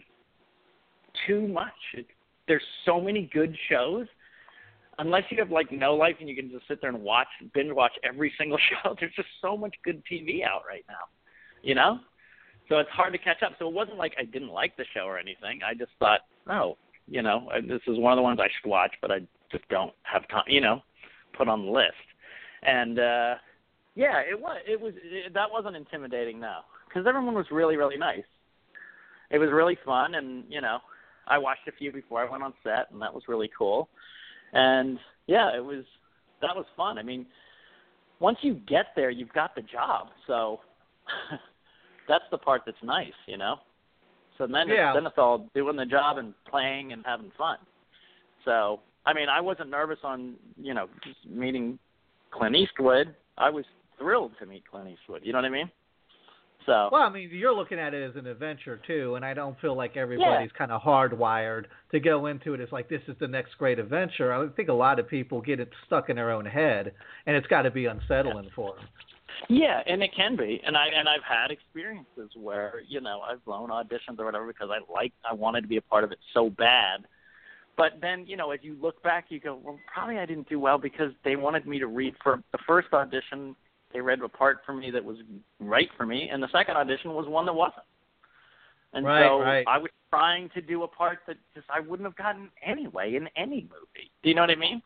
too 1.26 1.48
much. 1.48 1.72
It, 1.94 2.06
there's 2.46 2.62
so 2.84 3.00
many 3.00 3.30
good 3.32 3.56
shows. 3.68 4.06
Unless 5.00 5.24
you 5.30 5.38
have 5.38 5.50
like 5.50 5.70
no 5.70 5.94
life 5.94 6.16
and 6.18 6.28
you 6.28 6.34
can 6.34 6.50
just 6.50 6.66
sit 6.66 6.80
there 6.80 6.90
and 6.90 7.02
watch 7.02 7.28
binge 7.54 7.72
watch 7.72 7.92
every 8.02 8.32
single 8.38 8.58
show, 8.58 8.94
there's 8.98 9.14
just 9.14 9.28
so 9.40 9.56
much 9.56 9.74
good 9.84 10.02
TV 10.10 10.42
out 10.44 10.62
right 10.68 10.84
now. 10.88 11.06
You 11.62 11.74
know? 11.74 12.00
So 12.68 12.78
it's 12.78 12.90
hard 12.90 13.12
to 13.12 13.18
catch 13.18 13.42
up. 13.42 13.52
So 13.58 13.68
it 13.68 13.72
wasn't 13.74 13.96
like 13.96 14.14
I 14.18 14.24
didn't 14.24 14.50
like 14.50 14.76
the 14.76 14.84
show 14.94 15.02
or 15.02 15.18
anything. 15.18 15.60
I 15.66 15.72
just 15.74 15.92
thought, 15.98 16.20
oh, 16.50 16.76
you 17.06 17.22
know, 17.22 17.48
this 17.66 17.80
is 17.86 17.98
one 17.98 18.12
of 18.12 18.16
the 18.16 18.22
ones 18.22 18.40
I 18.40 18.48
should 18.60 18.68
watch, 18.68 18.92
but 19.00 19.10
I 19.10 19.20
just 19.50 19.68
don't 19.68 19.92
have 20.02 20.26
time, 20.28 20.44
you 20.46 20.60
know, 20.60 20.82
put 21.36 21.48
on 21.48 21.66
the 21.66 21.70
list. 21.72 21.92
And 22.62 22.98
uh 22.98 23.34
yeah, 23.94 24.20
it 24.20 24.38
was 24.40 24.58
it 24.66 24.80
was 24.80 24.94
it, 25.02 25.34
that 25.34 25.50
wasn't 25.50 25.76
intimidating 25.76 26.40
though, 26.40 26.60
because 26.88 27.06
everyone 27.06 27.34
was 27.34 27.46
really 27.50 27.76
really 27.76 27.96
nice. 27.96 28.24
It 29.30 29.38
was 29.38 29.50
really 29.52 29.76
fun, 29.84 30.14
and 30.14 30.44
you 30.48 30.60
know, 30.60 30.78
I 31.26 31.36
watched 31.36 31.68
a 31.68 31.72
few 31.72 31.92
before 31.92 32.26
I 32.26 32.30
went 32.30 32.42
on 32.42 32.54
set, 32.62 32.90
and 32.90 33.02
that 33.02 33.12
was 33.12 33.24
really 33.28 33.50
cool. 33.56 33.88
And 34.52 34.98
yeah, 35.26 35.54
it 35.54 35.64
was 35.64 35.84
that 36.40 36.54
was 36.56 36.64
fun. 36.76 36.98
I 36.98 37.02
mean, 37.02 37.26
once 38.20 38.38
you 38.42 38.54
get 38.66 38.86
there, 38.96 39.10
you've 39.10 39.32
got 39.32 39.54
the 39.54 39.62
job, 39.62 40.08
so 40.26 40.60
that's 42.08 42.24
the 42.30 42.38
part 42.38 42.62
that's 42.64 42.82
nice, 42.82 43.12
you 43.26 43.36
know. 43.36 43.56
So 44.38 44.46
then, 44.46 44.68
Yeah. 44.68 44.90
it's, 44.90 44.96
then 44.96 45.06
it's 45.06 45.18
all 45.18 45.48
doing 45.54 45.76
the 45.76 45.84
job 45.84 46.18
and 46.18 46.32
playing 46.48 46.92
and 46.92 47.04
having 47.04 47.30
fun. 47.36 47.58
So 48.44 48.80
I 49.06 49.14
mean, 49.14 49.28
I 49.28 49.40
wasn't 49.40 49.70
nervous 49.70 49.98
on 50.02 50.34
you 50.56 50.74
know 50.74 50.88
just 51.04 51.18
meeting 51.28 51.78
Clint 52.30 52.56
Eastwood. 52.56 53.14
I 53.36 53.50
was 53.50 53.64
thrilled 53.98 54.32
to 54.40 54.46
meet 54.46 54.64
Clint 54.68 54.88
Eastwood. 54.88 55.22
You 55.24 55.32
know 55.32 55.38
what 55.38 55.46
I 55.46 55.50
mean? 55.50 55.70
So 56.66 56.90
Well, 56.92 57.02
I 57.02 57.08
mean, 57.08 57.30
you're 57.32 57.54
looking 57.54 57.78
at 57.78 57.94
it 57.94 58.10
as 58.10 58.14
an 58.16 58.26
adventure 58.26 58.78
too, 58.86 59.14
and 59.14 59.24
I 59.24 59.32
don't 59.32 59.58
feel 59.60 59.74
like 59.74 59.96
everybody's 59.96 60.52
kind 60.52 60.70
of 60.70 60.82
hardwired 60.82 61.64
to 61.92 62.00
go 62.00 62.26
into 62.26 62.52
it 62.52 62.60
as 62.60 62.70
like 62.72 62.90
this 62.90 63.00
is 63.08 63.16
the 63.20 63.28
next 63.28 63.56
great 63.56 63.78
adventure. 63.78 64.34
I 64.34 64.46
think 64.48 64.68
a 64.68 64.74
lot 64.74 64.98
of 64.98 65.08
people 65.08 65.40
get 65.40 65.60
it 65.60 65.70
stuck 65.86 66.10
in 66.10 66.16
their 66.16 66.30
own 66.30 66.44
head, 66.44 66.92
and 67.26 67.34
it's 67.34 67.46
got 67.46 67.62
to 67.62 67.70
be 67.70 67.86
unsettling 67.86 68.50
for 68.54 68.74
them. 68.74 68.84
Yeah, 69.48 69.82
and 69.86 70.02
it 70.02 70.10
can 70.14 70.36
be, 70.36 70.60
and 70.66 70.76
I 70.76 70.88
and 70.88 71.08
I've 71.08 71.22
had 71.22 71.50
experiences 71.50 72.30
where 72.34 72.82
you 72.86 73.00
know 73.00 73.20
I've 73.20 73.42
blown 73.44 73.70
auditions 73.70 74.18
or 74.18 74.26
whatever 74.26 74.46
because 74.46 74.68
I 74.70 74.92
like 74.92 75.12
I 75.28 75.32
wanted 75.32 75.62
to 75.62 75.68
be 75.68 75.78
a 75.78 75.82
part 75.82 76.04
of 76.04 76.12
it 76.12 76.18
so 76.34 76.50
bad, 76.50 77.06
but 77.78 77.92
then 78.02 78.26
you 78.26 78.36
know 78.36 78.50
as 78.50 78.60
you 78.62 78.76
look 78.82 79.02
back 79.02 79.26
you 79.30 79.40
go 79.40 79.58
well 79.64 79.78
probably 79.92 80.18
I 80.18 80.26
didn't 80.26 80.50
do 80.50 80.60
well 80.60 80.76
because 80.76 81.12
they 81.24 81.36
wanted 81.36 81.66
me 81.66 81.78
to 81.78 81.86
read 81.86 82.14
for 82.22 82.42
the 82.52 82.58
first 82.66 82.88
audition 82.92 83.56
they 83.92 84.00
read 84.00 84.20
a 84.20 84.28
part 84.28 84.58
for 84.66 84.74
me 84.74 84.90
that 84.90 85.04
was 85.04 85.16
right 85.60 85.88
for 85.96 86.04
me, 86.04 86.28
and 86.30 86.42
the 86.42 86.48
second 86.52 86.76
audition 86.76 87.14
was 87.14 87.26
one 87.26 87.46
that 87.46 87.54
wasn't, 87.54 87.86
and 88.92 89.06
Right, 89.06 89.26
so 89.26 89.40
right. 89.40 89.64
I 89.66 89.78
was 89.78 89.90
trying 90.10 90.50
to 90.50 90.60
do 90.60 90.82
a 90.82 90.88
part 90.88 91.20
that 91.26 91.36
just 91.54 91.66
I 91.70 91.80
wouldn't 91.80 92.06
have 92.06 92.16
gotten 92.16 92.50
anyway 92.64 93.14
in 93.14 93.28
any 93.36 93.62
movie. 93.62 94.10
Do 94.22 94.28
you 94.28 94.34
know 94.34 94.42
what 94.42 94.50
I 94.50 94.56
mean? 94.56 94.82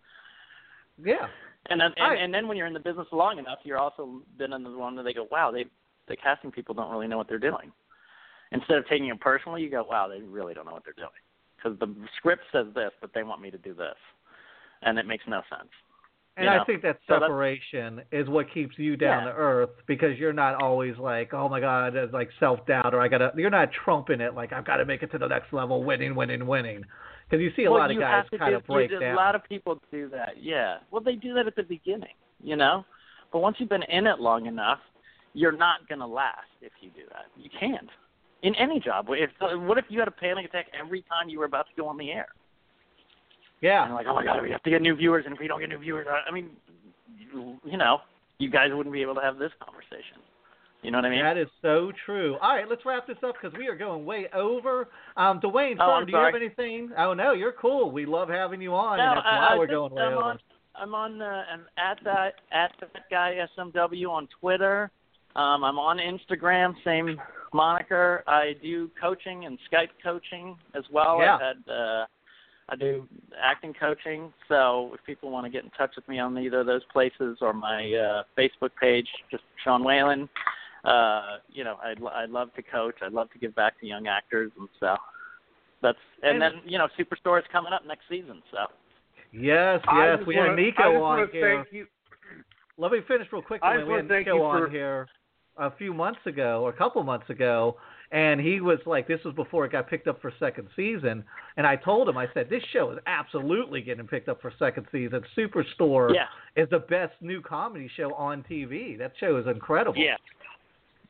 Yeah. 1.03 1.27
And 1.71 1.81
then, 1.81 1.93
and, 1.97 2.21
and 2.21 2.35
then 2.35 2.49
when 2.49 2.57
you're 2.57 2.67
in 2.67 2.73
the 2.73 2.81
business 2.81 3.07
long 3.13 3.39
enough, 3.39 3.59
you're 3.65 3.79
also 3.79 4.23
been 4.37 4.53
in 4.53 4.65
the 4.65 4.71
one 4.71 4.97
where 4.97 5.05
they 5.05 5.15
go, 5.15 5.29
wow, 5.31 5.51
they 5.51 5.65
the 6.09 6.17
casting 6.17 6.51
people 6.51 6.75
don't 6.75 6.91
really 6.91 7.07
know 7.07 7.17
what 7.17 7.29
they're 7.29 7.39
doing. 7.39 7.71
Instead 8.51 8.79
of 8.79 8.89
taking 8.89 9.09
it 9.09 9.21
personally, 9.21 9.63
you 9.63 9.71
go, 9.71 9.85
wow, 9.89 10.09
they 10.09 10.21
really 10.21 10.55
don't 10.55 10.67
know 10.67 10.73
what 10.73 10.85
they're 10.85 10.93
doing 10.95 11.11
because 11.63 11.79
the 11.79 11.95
script 12.17 12.43
says 12.53 12.67
this, 12.75 12.91
but 13.01 13.11
they 13.15 13.23
want 13.23 13.41
me 13.41 13.51
to 13.51 13.59
do 13.59 13.75
this, 13.75 13.97
and 14.83 14.99
it 14.99 15.07
makes 15.07 15.25
no 15.29 15.43
sense. 15.49 15.71
And 16.37 16.47
you 16.47 16.51
I 16.51 16.65
think 16.65 16.81
that 16.83 16.99
So 17.07 17.21
separation 17.21 18.01
is 18.11 18.27
what 18.27 18.53
keeps 18.53 18.79
you 18.79 18.97
down 18.97 19.25
Yeah. 19.25 19.33
to 19.33 19.37
earth 19.37 19.71
because 19.87 20.19
you're 20.19 20.33
not 20.33 20.63
always 20.63 20.97
like, 20.97 21.35
oh 21.35 21.47
my 21.47 21.61
god, 21.61 21.95
like 22.13 22.31
self 22.41 22.65
doubt 22.67 22.95
or 22.95 23.01
I 23.03 23.09
gotta. 23.09 23.33
You're 23.37 23.51
not 23.51 23.71
trumping 23.85 24.21
it 24.21 24.35
like 24.35 24.53
I've 24.53 24.65
got 24.65 24.77
to 24.77 24.87
make 24.87 25.03
it 25.03 25.11
to 25.13 25.19
the 25.19 25.29
next 25.29 25.53
level, 25.53 25.85
winning, 25.85 26.15
winning, 26.15 26.47
winning. 26.47 26.85
Because 27.29 27.43
you 27.43 27.51
see 27.55 27.65
a 27.65 27.71
well, 27.71 27.81
lot 27.81 27.91
of 27.91 27.99
guys 27.99 28.25
kind 28.39 28.53
do, 28.53 28.57
of 28.57 28.67
break 28.67 28.91
you, 28.91 28.99
down. 28.99 29.13
A 29.13 29.17
lot 29.17 29.35
of 29.35 29.45
people 29.45 29.79
do 29.91 30.09
that. 30.09 30.43
Yeah. 30.43 30.79
Well, 30.91 31.03
they 31.03 31.17
do 31.17 31.35
that 31.35 31.47
at 31.47 31.55
the 31.55 31.65
beginning, 31.65 32.15
you 32.43 32.57
know. 32.57 32.85
But 33.31 33.41
once 33.41 33.57
you've 33.59 33.69
been 33.69 33.85
in 33.85 34.07
it 34.07 34.19
long 34.19 34.47
enough, 34.47 34.79
you're 35.35 35.53
not 35.53 35.87
gonna 35.87 36.07
last 36.07 36.49
if 36.63 36.73
you 36.81 36.91
do 36.91 37.03
that. 37.11 37.27
You 37.37 37.51
can't. 37.59 37.91
In 38.43 38.55
any 38.57 38.81
job. 38.81 39.07
If 39.11 39.31
what 39.41 39.79
if 39.79 39.85
you 39.89 39.99
had 40.01 40.09
a 40.09 40.13
panic 40.13 40.47
attack 40.47 40.67
every 40.79 41.03
time 41.03 41.29
you 41.29 41.39
were 41.39 41.45
about 41.45 41.67
to 41.69 41.73
go 41.81 41.87
on 41.87 41.97
the 41.97 42.11
air? 42.11 42.27
Yeah. 43.61 43.85
And 43.85 43.95
like, 43.95 44.07
oh 44.09 44.15
my 44.15 44.25
god, 44.25 44.43
we 44.43 44.51
have 44.51 44.63
to 44.65 44.71
get 44.71 44.83
new 44.83 44.97
viewers, 44.97 45.25
and 45.25 45.35
if 45.35 45.41
we 45.41 45.47
don't 45.47 45.61
get 45.61 45.69
new 45.69 45.79
viewers, 45.79 46.07
I 46.11 46.31
mean, 46.33 46.51
you, 47.65 47.77
know, 47.79 47.99
you 48.39 48.51
guys 48.51 48.71
wouldn't 48.73 48.93
be 48.93 49.03
able 49.03 49.15
to 49.15 49.21
have 49.21 49.39
this 49.39 49.53
conversation. 49.65 50.19
You 50.83 50.91
know 50.91 50.99
what 50.99 51.05
I 51.05 51.11
mean? 51.11 51.23
That 51.23 51.39
is 51.39 51.47
so 51.63 51.93
true. 52.05 52.37
All 52.43 52.57
right, 52.57 52.69
let's 52.69 52.85
wrap 52.85 53.07
this 53.07 53.17
up 53.25 53.37
because 53.41 53.57
we 53.57 53.69
are 53.69 53.77
going 53.77 54.05
way 54.05 54.27
over. 54.35 54.89
Um, 55.17 55.41
Dwayne, 55.41 55.77
Oh, 55.79 55.99
Fern, 55.99 56.07
do 56.07 56.13
you 56.13 56.19
have 56.19 56.35
anything? 56.35 56.91
Oh 56.99 57.15
no, 57.15 57.33
you're 57.35 57.53
cool. 57.53 57.93
We 57.93 58.05
love 58.05 58.29
having 58.29 58.61
you 58.61 58.75
on, 58.75 58.99
no, 58.99 59.05
and 59.05 59.17
that's 59.19 59.27
I, 59.31 59.37
why 59.37 59.49
I 59.55 59.59
we're 59.59 59.69
going 59.69 59.93
way 59.93 60.03
I'm 60.03 60.15
over. 60.15 60.23
on. 60.23 60.39
I'm 60.75 60.95
on. 60.97 61.23
Uh, 61.23 61.45
I'm 61.53 61.67
at 61.79 61.99
that 62.03 62.33
at 62.51 62.73
that 62.81 63.05
guy 63.09 63.37
SMW 63.57 64.09
on 64.09 64.27
Twitter. 64.41 64.91
Um, 65.37 65.65
I'm 65.65 65.79
on 65.79 65.99
Instagram, 65.99 66.75
same 66.85 67.17
moniker. 67.55 68.23
I 68.27 68.55
do 68.63 68.91
coaching 69.01 69.47
and 69.47 69.59
Skype 69.73 69.89
coaching 70.03 70.57
as 70.75 70.85
well. 70.93 71.19
Yeah. 71.21 71.35
I've 71.37 71.41
had. 71.41 71.73
Uh, 71.73 72.07
I 72.69 72.77
do 72.77 73.07
acting 73.43 73.75
coaching, 73.79 74.33
so 74.49 74.93
if 74.95 75.05
people 75.05 75.31
want 75.31 75.45
to 75.45 75.51
get 75.51 75.65
in 75.65 75.71
touch 75.71 75.91
with 75.97 76.09
me 76.09 76.19
on 76.21 76.39
either 76.39 76.61
of 76.61 76.67
those 76.67 76.85
places 76.93 77.39
or 77.41 77.53
my 77.53 77.93
uh, 77.93 78.23
Facebook 78.39 78.71
page, 78.81 79.09
just 79.31 79.43
Sean 79.63 79.85
Whalen. 79.85 80.29
Uh, 80.85 81.39
you 81.53 81.65
know, 81.65 81.77
I'd 81.83 82.03
I'd 82.15 82.31
love 82.31 82.55
to 82.55 82.63
coach. 82.63 82.95
I'd 83.03 83.13
love 83.13 83.31
to 83.33 83.39
give 83.39 83.55
back 83.55 83.79
to 83.81 83.87
young 83.87 84.07
actors, 84.07 84.53
and 84.59 84.69
so 84.81 84.97
that's 85.83 85.99
and 86.23 86.35
And- 86.35 86.43
then 86.43 86.63
you 86.65 86.79
know, 86.79 86.89
Superstore 86.99 87.39
is 87.41 87.45
coming 87.53 87.73
up 87.73 87.83
next 87.87 88.05
season, 88.09 88.43
so. 88.51 88.67
Yes, 89.33 89.81
I 89.89 90.07
yes, 90.07 90.17
just 90.19 90.27
we 90.29 90.37
wanna- 90.37 90.51
had 90.51 90.57
Nico 90.57 90.83
I 90.83 90.87
just 90.87 90.95
on 90.97 91.01
wanna 91.01 91.27
here. 91.33 91.57
thank 91.57 91.73
you. 91.73 91.87
Let 92.79 92.93
me 92.93 93.01
finish 93.09 93.27
real 93.33 93.43
quick. 93.43 93.61
I 93.63 93.75
just 93.77 93.87
we 93.87 93.91
wanna 93.91 94.03
had 94.05 94.09
thank 94.11 94.27
Nico 94.27 94.37
you 94.39 94.45
on 94.45 94.63
for- 94.63 94.69
here 94.71 95.09
a 95.63 95.71
few 95.77 95.95
months 95.95 96.21
ago, 96.27 96.63
or 96.63 96.71
a 96.71 96.73
couple 96.73 97.03
months 97.03 97.31
ago, 97.31 97.77
and 98.11 98.41
he 98.41 98.61
was 98.61 98.79
like, 98.85 99.07
"This 99.07 99.23
was 99.25 99.35
before 99.35 99.65
it 99.65 99.73
got 99.73 99.89
picked 99.89 100.09
up 100.09 100.21
for 100.21 100.33
second 100.39 100.69
season." 100.77 101.25
And 101.57 101.67
I 101.67 101.77
told 101.77 102.09
him, 102.09 102.19
I 102.19 102.29
said, 102.35 102.51
"This 102.51 102.63
show 102.73 102.91
is 102.91 102.99
absolutely 103.07 103.81
getting 103.81 104.07
picked 104.07 104.29
up 104.29 104.41
for 104.43 104.53
second 104.59 104.87
season. 104.93 105.25
Superstore 105.37 106.15
Yeah. 106.15 106.27
is 106.57 106.69
the 106.71 106.81
best 106.81 107.15
new 107.23 107.41
comedy 107.41 107.89
show 107.89 108.13
on 108.15 108.43
TV. 108.45 108.97
That 108.97 109.17
show 109.19 109.37
is 109.37 109.47
incredible." 109.47 110.01
Yeah. 110.01 110.17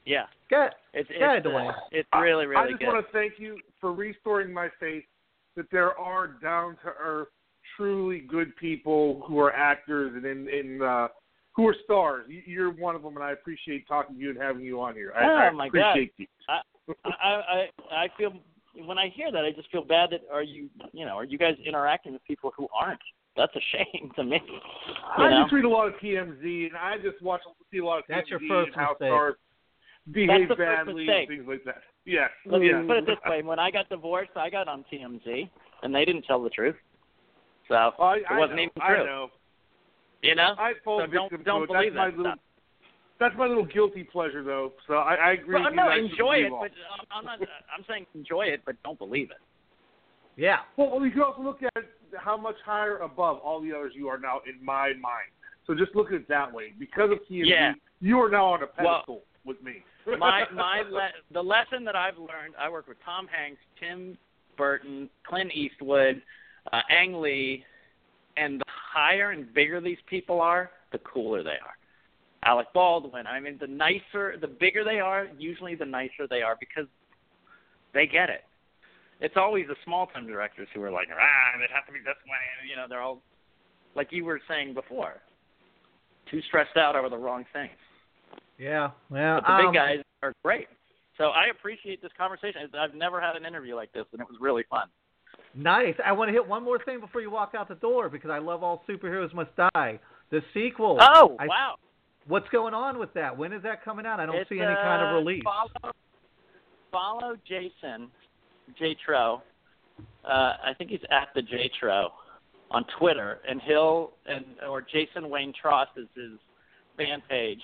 Yeah. 0.05 0.27
Good. 0.49 0.73
It's 0.93 1.09
Go 1.09 1.15
it's, 1.15 1.23
ahead, 1.23 1.47
uh, 1.47 1.73
it's 1.91 2.09
really 2.15 2.47
really 2.47 2.55
good. 2.55 2.57
I 2.57 2.69
just 2.69 2.79
good. 2.81 2.89
want 2.89 3.07
to 3.07 3.13
thank 3.13 3.39
you 3.39 3.59
for 3.81 3.93
restoring 3.93 4.53
my 4.53 4.69
faith 4.79 5.05
that 5.57 5.71
there 5.71 5.99
are 5.99 6.27
down 6.27 6.77
to 6.85 6.93
earth, 7.01 7.29
truly 7.77 8.21
good 8.21 8.55
people 8.57 9.23
who 9.27 9.39
are 9.39 9.53
actors 9.53 10.13
and 10.15 10.25
in, 10.25 10.49
in 10.49 10.83
uh, 10.83 11.09
who 11.55 11.67
are 11.69 11.77
stars. 11.85 12.27
You- 12.29 12.43
You're 12.47 12.71
one 12.71 12.95
of 12.95 13.03
them, 13.03 13.17
and 13.17 13.25
I 13.25 13.33
appreciate 13.33 13.87
talking 13.87 14.17
to 14.17 14.21
you 14.21 14.31
and 14.31 14.39
having 14.41 14.63
you 14.65 14.81
on 14.81 14.95
here. 14.95 15.13
I, 15.17 15.25
oh 15.25 15.35
I 15.35 15.51
my 15.51 15.69
god. 15.69 15.97
you. 16.17 16.27
I, 16.49 16.61
I 17.05 17.29
I 17.31 17.69
I 18.05 18.09
feel 18.17 18.33
when 18.87 18.99
I 18.99 19.09
hear 19.09 19.31
that 19.31 19.45
I 19.45 19.53
just 19.53 19.71
feel 19.71 19.85
bad 19.85 20.11
that 20.11 20.21
are 20.33 20.43
you 20.43 20.69
you 20.93 21.05
know 21.05 21.13
are 21.17 21.25
you 21.25 21.39
guys 21.39 21.55
interacting 21.65 22.13
with 22.13 22.25
people 22.25 22.53
who 22.57 22.69
aren't? 22.75 23.01
That's 23.37 23.53
a 23.57 23.61
shame 23.73 24.11
to 24.17 24.25
me. 24.25 24.41
You 24.47 25.25
I 25.25 25.31
know? 25.31 25.43
just 25.45 25.53
read 25.53 25.65
a 25.65 25.69
lot 25.69 25.89
of 25.89 25.95
TMZ, 25.95 26.67
and 26.67 26.77
I 26.77 26.97
just 27.03 27.23
watch 27.23 27.41
see 27.71 27.79
a 27.79 27.85
lot 27.85 27.99
of 27.99 28.05
That's 28.09 28.27
TMZ 28.29 28.31
your 28.31 28.41
first 28.49 28.67
and 28.69 28.77
how 28.77 28.91
mistake. 28.93 29.09
stars 29.09 29.35
behave 30.11 30.49
the 30.49 30.57
badly 30.57 31.07
and 31.09 31.29
things 31.29 31.45
like 31.47 31.65
that. 31.65 31.83
Yes. 32.05 32.31
Let's 32.47 32.65
yes. 32.65 32.83
put 32.87 32.97
it 32.99 33.07
this 33.07 33.17
way: 33.31 33.43
when 33.43 33.59
I 33.59 33.71
got 33.71 33.89
divorced, 33.89 34.33
I 34.37 34.51
got 34.51 34.69
on 34.69 34.85
TMZ, 34.93 35.49
and 35.83 35.95
they 35.95 36.05
didn't 36.05 36.23
tell 36.23 36.43
the 36.43 36.51
truth. 36.51 36.75
So 37.69 37.75
I, 37.75 38.17
it 38.17 38.25
wasn't 38.31 38.57
know, 38.57 38.63
even 38.63 38.83
I 38.83 38.89
true. 38.89 39.05
know. 39.07 39.29
You 40.23 40.35
know? 40.35 40.55
I 40.59 40.73
fall 40.85 41.01
so 41.01 41.07
don't 41.13 41.31
victim 41.31 41.45
don't 41.45 41.59
to 41.61 41.65
it. 41.65 41.77
believe 41.77 41.95
that's 41.95 41.97
my 41.99 42.11
that 42.11 42.17
little, 42.17 42.33
stuff. 42.33 42.39
That's 43.21 43.35
my 43.37 43.47
little 43.47 43.67
guilty 43.67 44.05
pleasure, 44.05 44.43
though. 44.43 44.73
So 44.87 44.95
I, 44.95 45.15
I 45.15 45.33
agree. 45.33 45.55
Well, 45.55 45.65
with 45.65 45.75
no, 45.75 45.85
that 45.85 45.93
I 45.93 45.95
shouldn't 45.97 46.13
enjoy 46.13 46.37
it, 46.47 46.51
but 46.51 46.71
um, 46.71 47.07
I'm 47.11 47.25
not. 47.25 47.39
I'm 47.41 47.85
saying 47.89 48.07
enjoy 48.15 48.43
it, 48.47 48.63
but 48.65 48.77
don't 48.83 48.99
believe 48.99 49.31
it. 49.31 49.37
Yeah. 50.37 50.59
Well, 50.77 51.05
you 51.05 51.11
can 51.11 51.23
also 51.23 51.43
look 51.43 51.61
at 51.63 51.85
how 52.17 52.37
much 52.37 52.57
higher 52.65 52.99
above 52.99 53.39
all 53.39 53.61
the 53.61 53.73
others 53.73 53.93
you 53.95 54.09
are 54.09 54.19
now 54.19 54.41
in 54.49 54.65
my 54.65 54.89
mind. 54.95 55.31
So 55.67 55.75
just 55.75 55.95
look 55.95 56.09
at 56.09 56.15
it 56.15 56.29
that 56.29 56.53
way. 56.53 56.73
Because 56.79 57.11
of 57.13 57.19
TMZ, 57.31 57.47
Yeah. 57.47 57.73
you 58.01 58.19
are 58.21 58.29
now 58.31 58.47
on 58.47 58.63
a 58.63 58.67
Well, 58.83 58.95
pedestal 58.97 59.23
with 59.45 59.63
me. 59.63 59.85
my 60.19 60.45
my 60.53 60.83
le- 60.91 61.11
the 61.33 61.43
lesson 61.43 61.85
that 61.85 61.95
I've 61.95 62.19
learned. 62.19 62.55
I 62.59 62.69
work 62.69 62.89
with 62.89 62.97
Tom 63.05 63.29
Hanks, 63.29 63.61
Tim 63.79 64.17
Burton, 64.57 65.09
Clint 65.27 65.53
Eastwood, 65.55 66.23
uh, 66.73 66.81
Ang 66.91 67.21
Lee, 67.21 67.65
and 68.37 68.61
the 68.61 68.65
higher 68.67 69.31
and 69.31 69.53
bigger 69.53 69.81
these 69.81 69.99
people 70.07 70.41
are, 70.41 70.71
the 70.93 70.99
cooler 70.99 71.43
they 71.43 71.51
are. 71.51 71.77
Alec 72.45 72.69
Baldwin. 72.75 73.27
I 73.27 73.39
mean, 73.41 73.57
the 73.61 73.67
nicer, 73.67 74.37
the 74.41 74.49
bigger 74.49 74.85
they 74.85 74.99
are, 74.99 75.29
usually 75.39 75.75
the 75.75 75.85
nicer 75.85 76.27
they 76.29 76.43
are 76.43 76.57
because 76.59 76.87
they 77.95 78.07
get 78.07 78.31
it. 78.31 78.43
It's 79.21 79.37
always 79.37 79.67
the 79.69 79.77
small 79.85 80.09
time 80.09 80.27
directors 80.27 80.69
who 80.75 80.83
are 80.83 80.91
like, 80.91 81.07
ah, 81.13 81.63
it 81.63 81.71
has 81.73 81.85
to 81.87 81.93
be 81.93 82.01
this 82.01 82.17
way. 82.27 82.69
You 82.69 82.77
know, 82.77 82.87
they're 82.89 83.01
all 83.01 83.23
like 83.95 84.09
you 84.11 84.25
were 84.25 84.41
saying 84.49 84.75
before, 84.75 85.21
too 86.31 86.41
stressed 86.49 86.77
out 86.77 86.97
over 86.97 87.09
the 87.09 87.19
wrong 87.19 87.45
things. 87.53 87.71
Yeah. 88.59 88.91
yeah. 89.13 89.41
But 89.41 89.47
the 89.47 89.53
um, 89.53 89.67
big 89.67 89.75
guys 89.75 89.99
are 90.23 90.33
great. 90.43 90.67
So 91.19 91.25
I 91.27 91.47
appreciate 91.51 92.03
this 92.03 92.11
conversation. 92.17 92.63
I've 92.79 92.95
never 92.95 93.21
had 93.21 93.37
an 93.37 93.45
interview 93.45 93.77
like 93.77 93.93
this, 93.93 94.07
and 94.13 94.21
it 94.21 94.27
was 94.27 94.39
really 94.41 94.65
fun. 94.69 94.89
Nice. 95.55 95.95
I 96.05 96.13
want 96.13 96.29
to 96.29 96.33
hit 96.33 96.47
one 96.47 96.63
more 96.63 96.83
thing 96.83 97.01
before 97.01 97.21
you 97.21 97.31
walk 97.31 97.53
out 97.57 97.69
the 97.69 97.75
door 97.77 98.09
because 98.09 98.31
I 98.31 98.39
love 98.39 98.63
all 98.63 98.83
superheroes 98.89 99.35
must 99.35 99.51
die. 99.57 99.99
The 100.31 100.41
sequel. 100.55 100.99
Oh, 101.01 101.37
I- 101.39 101.47
wow. 101.47 101.75
What's 102.29 102.49
going 102.51 102.73
on 102.73 103.01
with 103.01 103.13
that? 103.15 103.37
When 103.37 103.53
is 103.53 103.65
that 103.65 103.85
coming 103.85 104.07
out? 104.07 104.21
I 104.21 104.27
don't 104.27 104.37
It's, 104.37 104.49
see 104.49 104.61
any 104.61 104.75
kind 104.75 105.03
uh, 105.03 105.07
of 105.07 105.15
release. 105.25 105.43
Follow, 105.43 105.93
follow 106.93 107.37
Jason, 107.49 108.09
J 108.79 108.95
Tro. 109.05 109.43
Uh, 110.25 110.29
I 110.65 110.73
think 110.79 110.91
he's 110.91 111.01
at 111.11 111.29
the 111.35 111.43
J 111.43 111.69
Tro 111.81 112.11
on 112.71 112.85
Twitter, 112.97 113.41
and 113.49 113.61
he'll 113.63 114.13
and 114.27 114.45
or 114.69 114.83
Jason 114.83 115.31
Wayne 115.31 115.53
Trost 115.53 115.87
is 115.97 116.07
his 116.15 116.39
fan 116.97 117.23
page. 117.29 117.61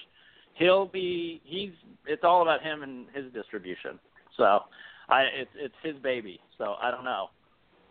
He'll 0.55 0.87
be 0.87 1.41
he's 1.45 1.71
it's 2.07 2.25
all 2.25 2.43
about 2.43 2.61
him 2.61 2.83
and 2.83 3.07
his 3.15 3.33
distribution. 3.33 4.01
So 4.37 4.61
I 5.09 5.23
it's 5.41 5.51
it's 5.55 5.75
his 5.85 5.95
baby. 6.03 6.41
So 6.59 6.75
I 6.83 6.91
don't 6.91 7.05
know. 7.05 7.29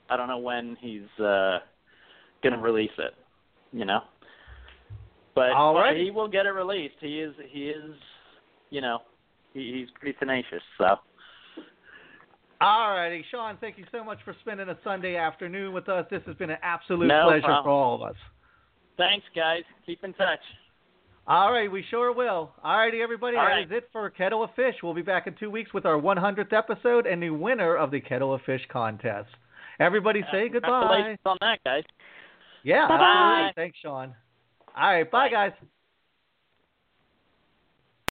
I 0.09 0.17
don't 0.17 0.27
know 0.27 0.37
when 0.37 0.77
he's 0.79 1.23
uh, 1.23 1.59
gonna 2.43 2.59
release 2.59 2.91
it. 2.97 3.13
You 3.71 3.85
know, 3.85 4.01
but, 5.35 5.51
All 5.51 5.75
right. 5.75 5.93
but 5.93 6.01
he 6.01 6.09
will 6.09 6.27
get 6.27 6.45
it 6.45 6.51
released. 6.51 6.95
He 6.99 7.19
is 7.19 7.33
he 7.51 7.69
is, 7.69 7.93
you 8.69 8.81
know, 8.81 8.99
he, 9.53 9.79
he's 9.79 9.87
pretty 9.99 10.17
tenacious. 10.17 10.63
So. 10.77 10.95
All 12.59 12.89
righty, 12.89 13.23
Sean. 13.29 13.55
Thank 13.61 13.77
you 13.77 13.85
so 13.91 14.03
much 14.03 14.17
for 14.25 14.35
spending 14.41 14.67
a 14.69 14.77
Sunday 14.83 15.15
afternoon 15.15 15.73
with 15.73 15.89
us. 15.89 16.07
This 16.09 16.23
has 16.25 16.35
been 16.37 16.49
an 16.49 16.57
absolute 16.63 17.05
no 17.05 17.25
pleasure 17.27 17.41
problem. 17.41 17.63
for 17.65 17.69
all 17.69 17.95
of 17.95 18.01
us. 18.01 18.15
Thanks, 18.97 19.25
guys. 19.35 19.61
Keep 19.85 20.03
in 20.03 20.13
touch. 20.13 20.39
All 21.27 21.51
right, 21.51 21.71
we 21.71 21.83
sure 21.91 22.13
will. 22.13 22.51
All 22.63 22.77
righty, 22.77 23.01
everybody. 23.01 23.37
All 23.37 23.45
that 23.45 23.51
right. 23.51 23.65
is 23.65 23.71
it 23.71 23.89
for 23.91 24.09
Kettle 24.09 24.43
of 24.43 24.49
Fish. 24.55 24.75
We'll 24.81 24.93
be 24.93 25.01
back 25.01 25.27
in 25.27 25.35
two 25.35 25.51
weeks 25.51 25.73
with 25.73 25.85
our 25.85 25.99
100th 26.01 26.53
episode 26.53 27.05
and 27.05 27.21
the 27.21 27.29
winner 27.29 27.75
of 27.75 27.91
the 27.91 27.99
Kettle 27.99 28.33
of 28.33 28.41
Fish 28.41 28.61
contest. 28.71 29.29
Everybody 29.79 30.23
say 30.31 30.49
goodbye. 30.49 31.17
on 31.25 31.37
that, 31.41 31.59
guys. 31.63 31.83
Yeah. 32.63 32.87
Bye. 32.87 33.51
Thanks, 33.55 33.77
Sean. 33.81 34.15
All 34.75 34.93
right. 34.93 35.09
Bye, 35.09 35.27
bye. 35.27 35.31
guys. 35.49 35.51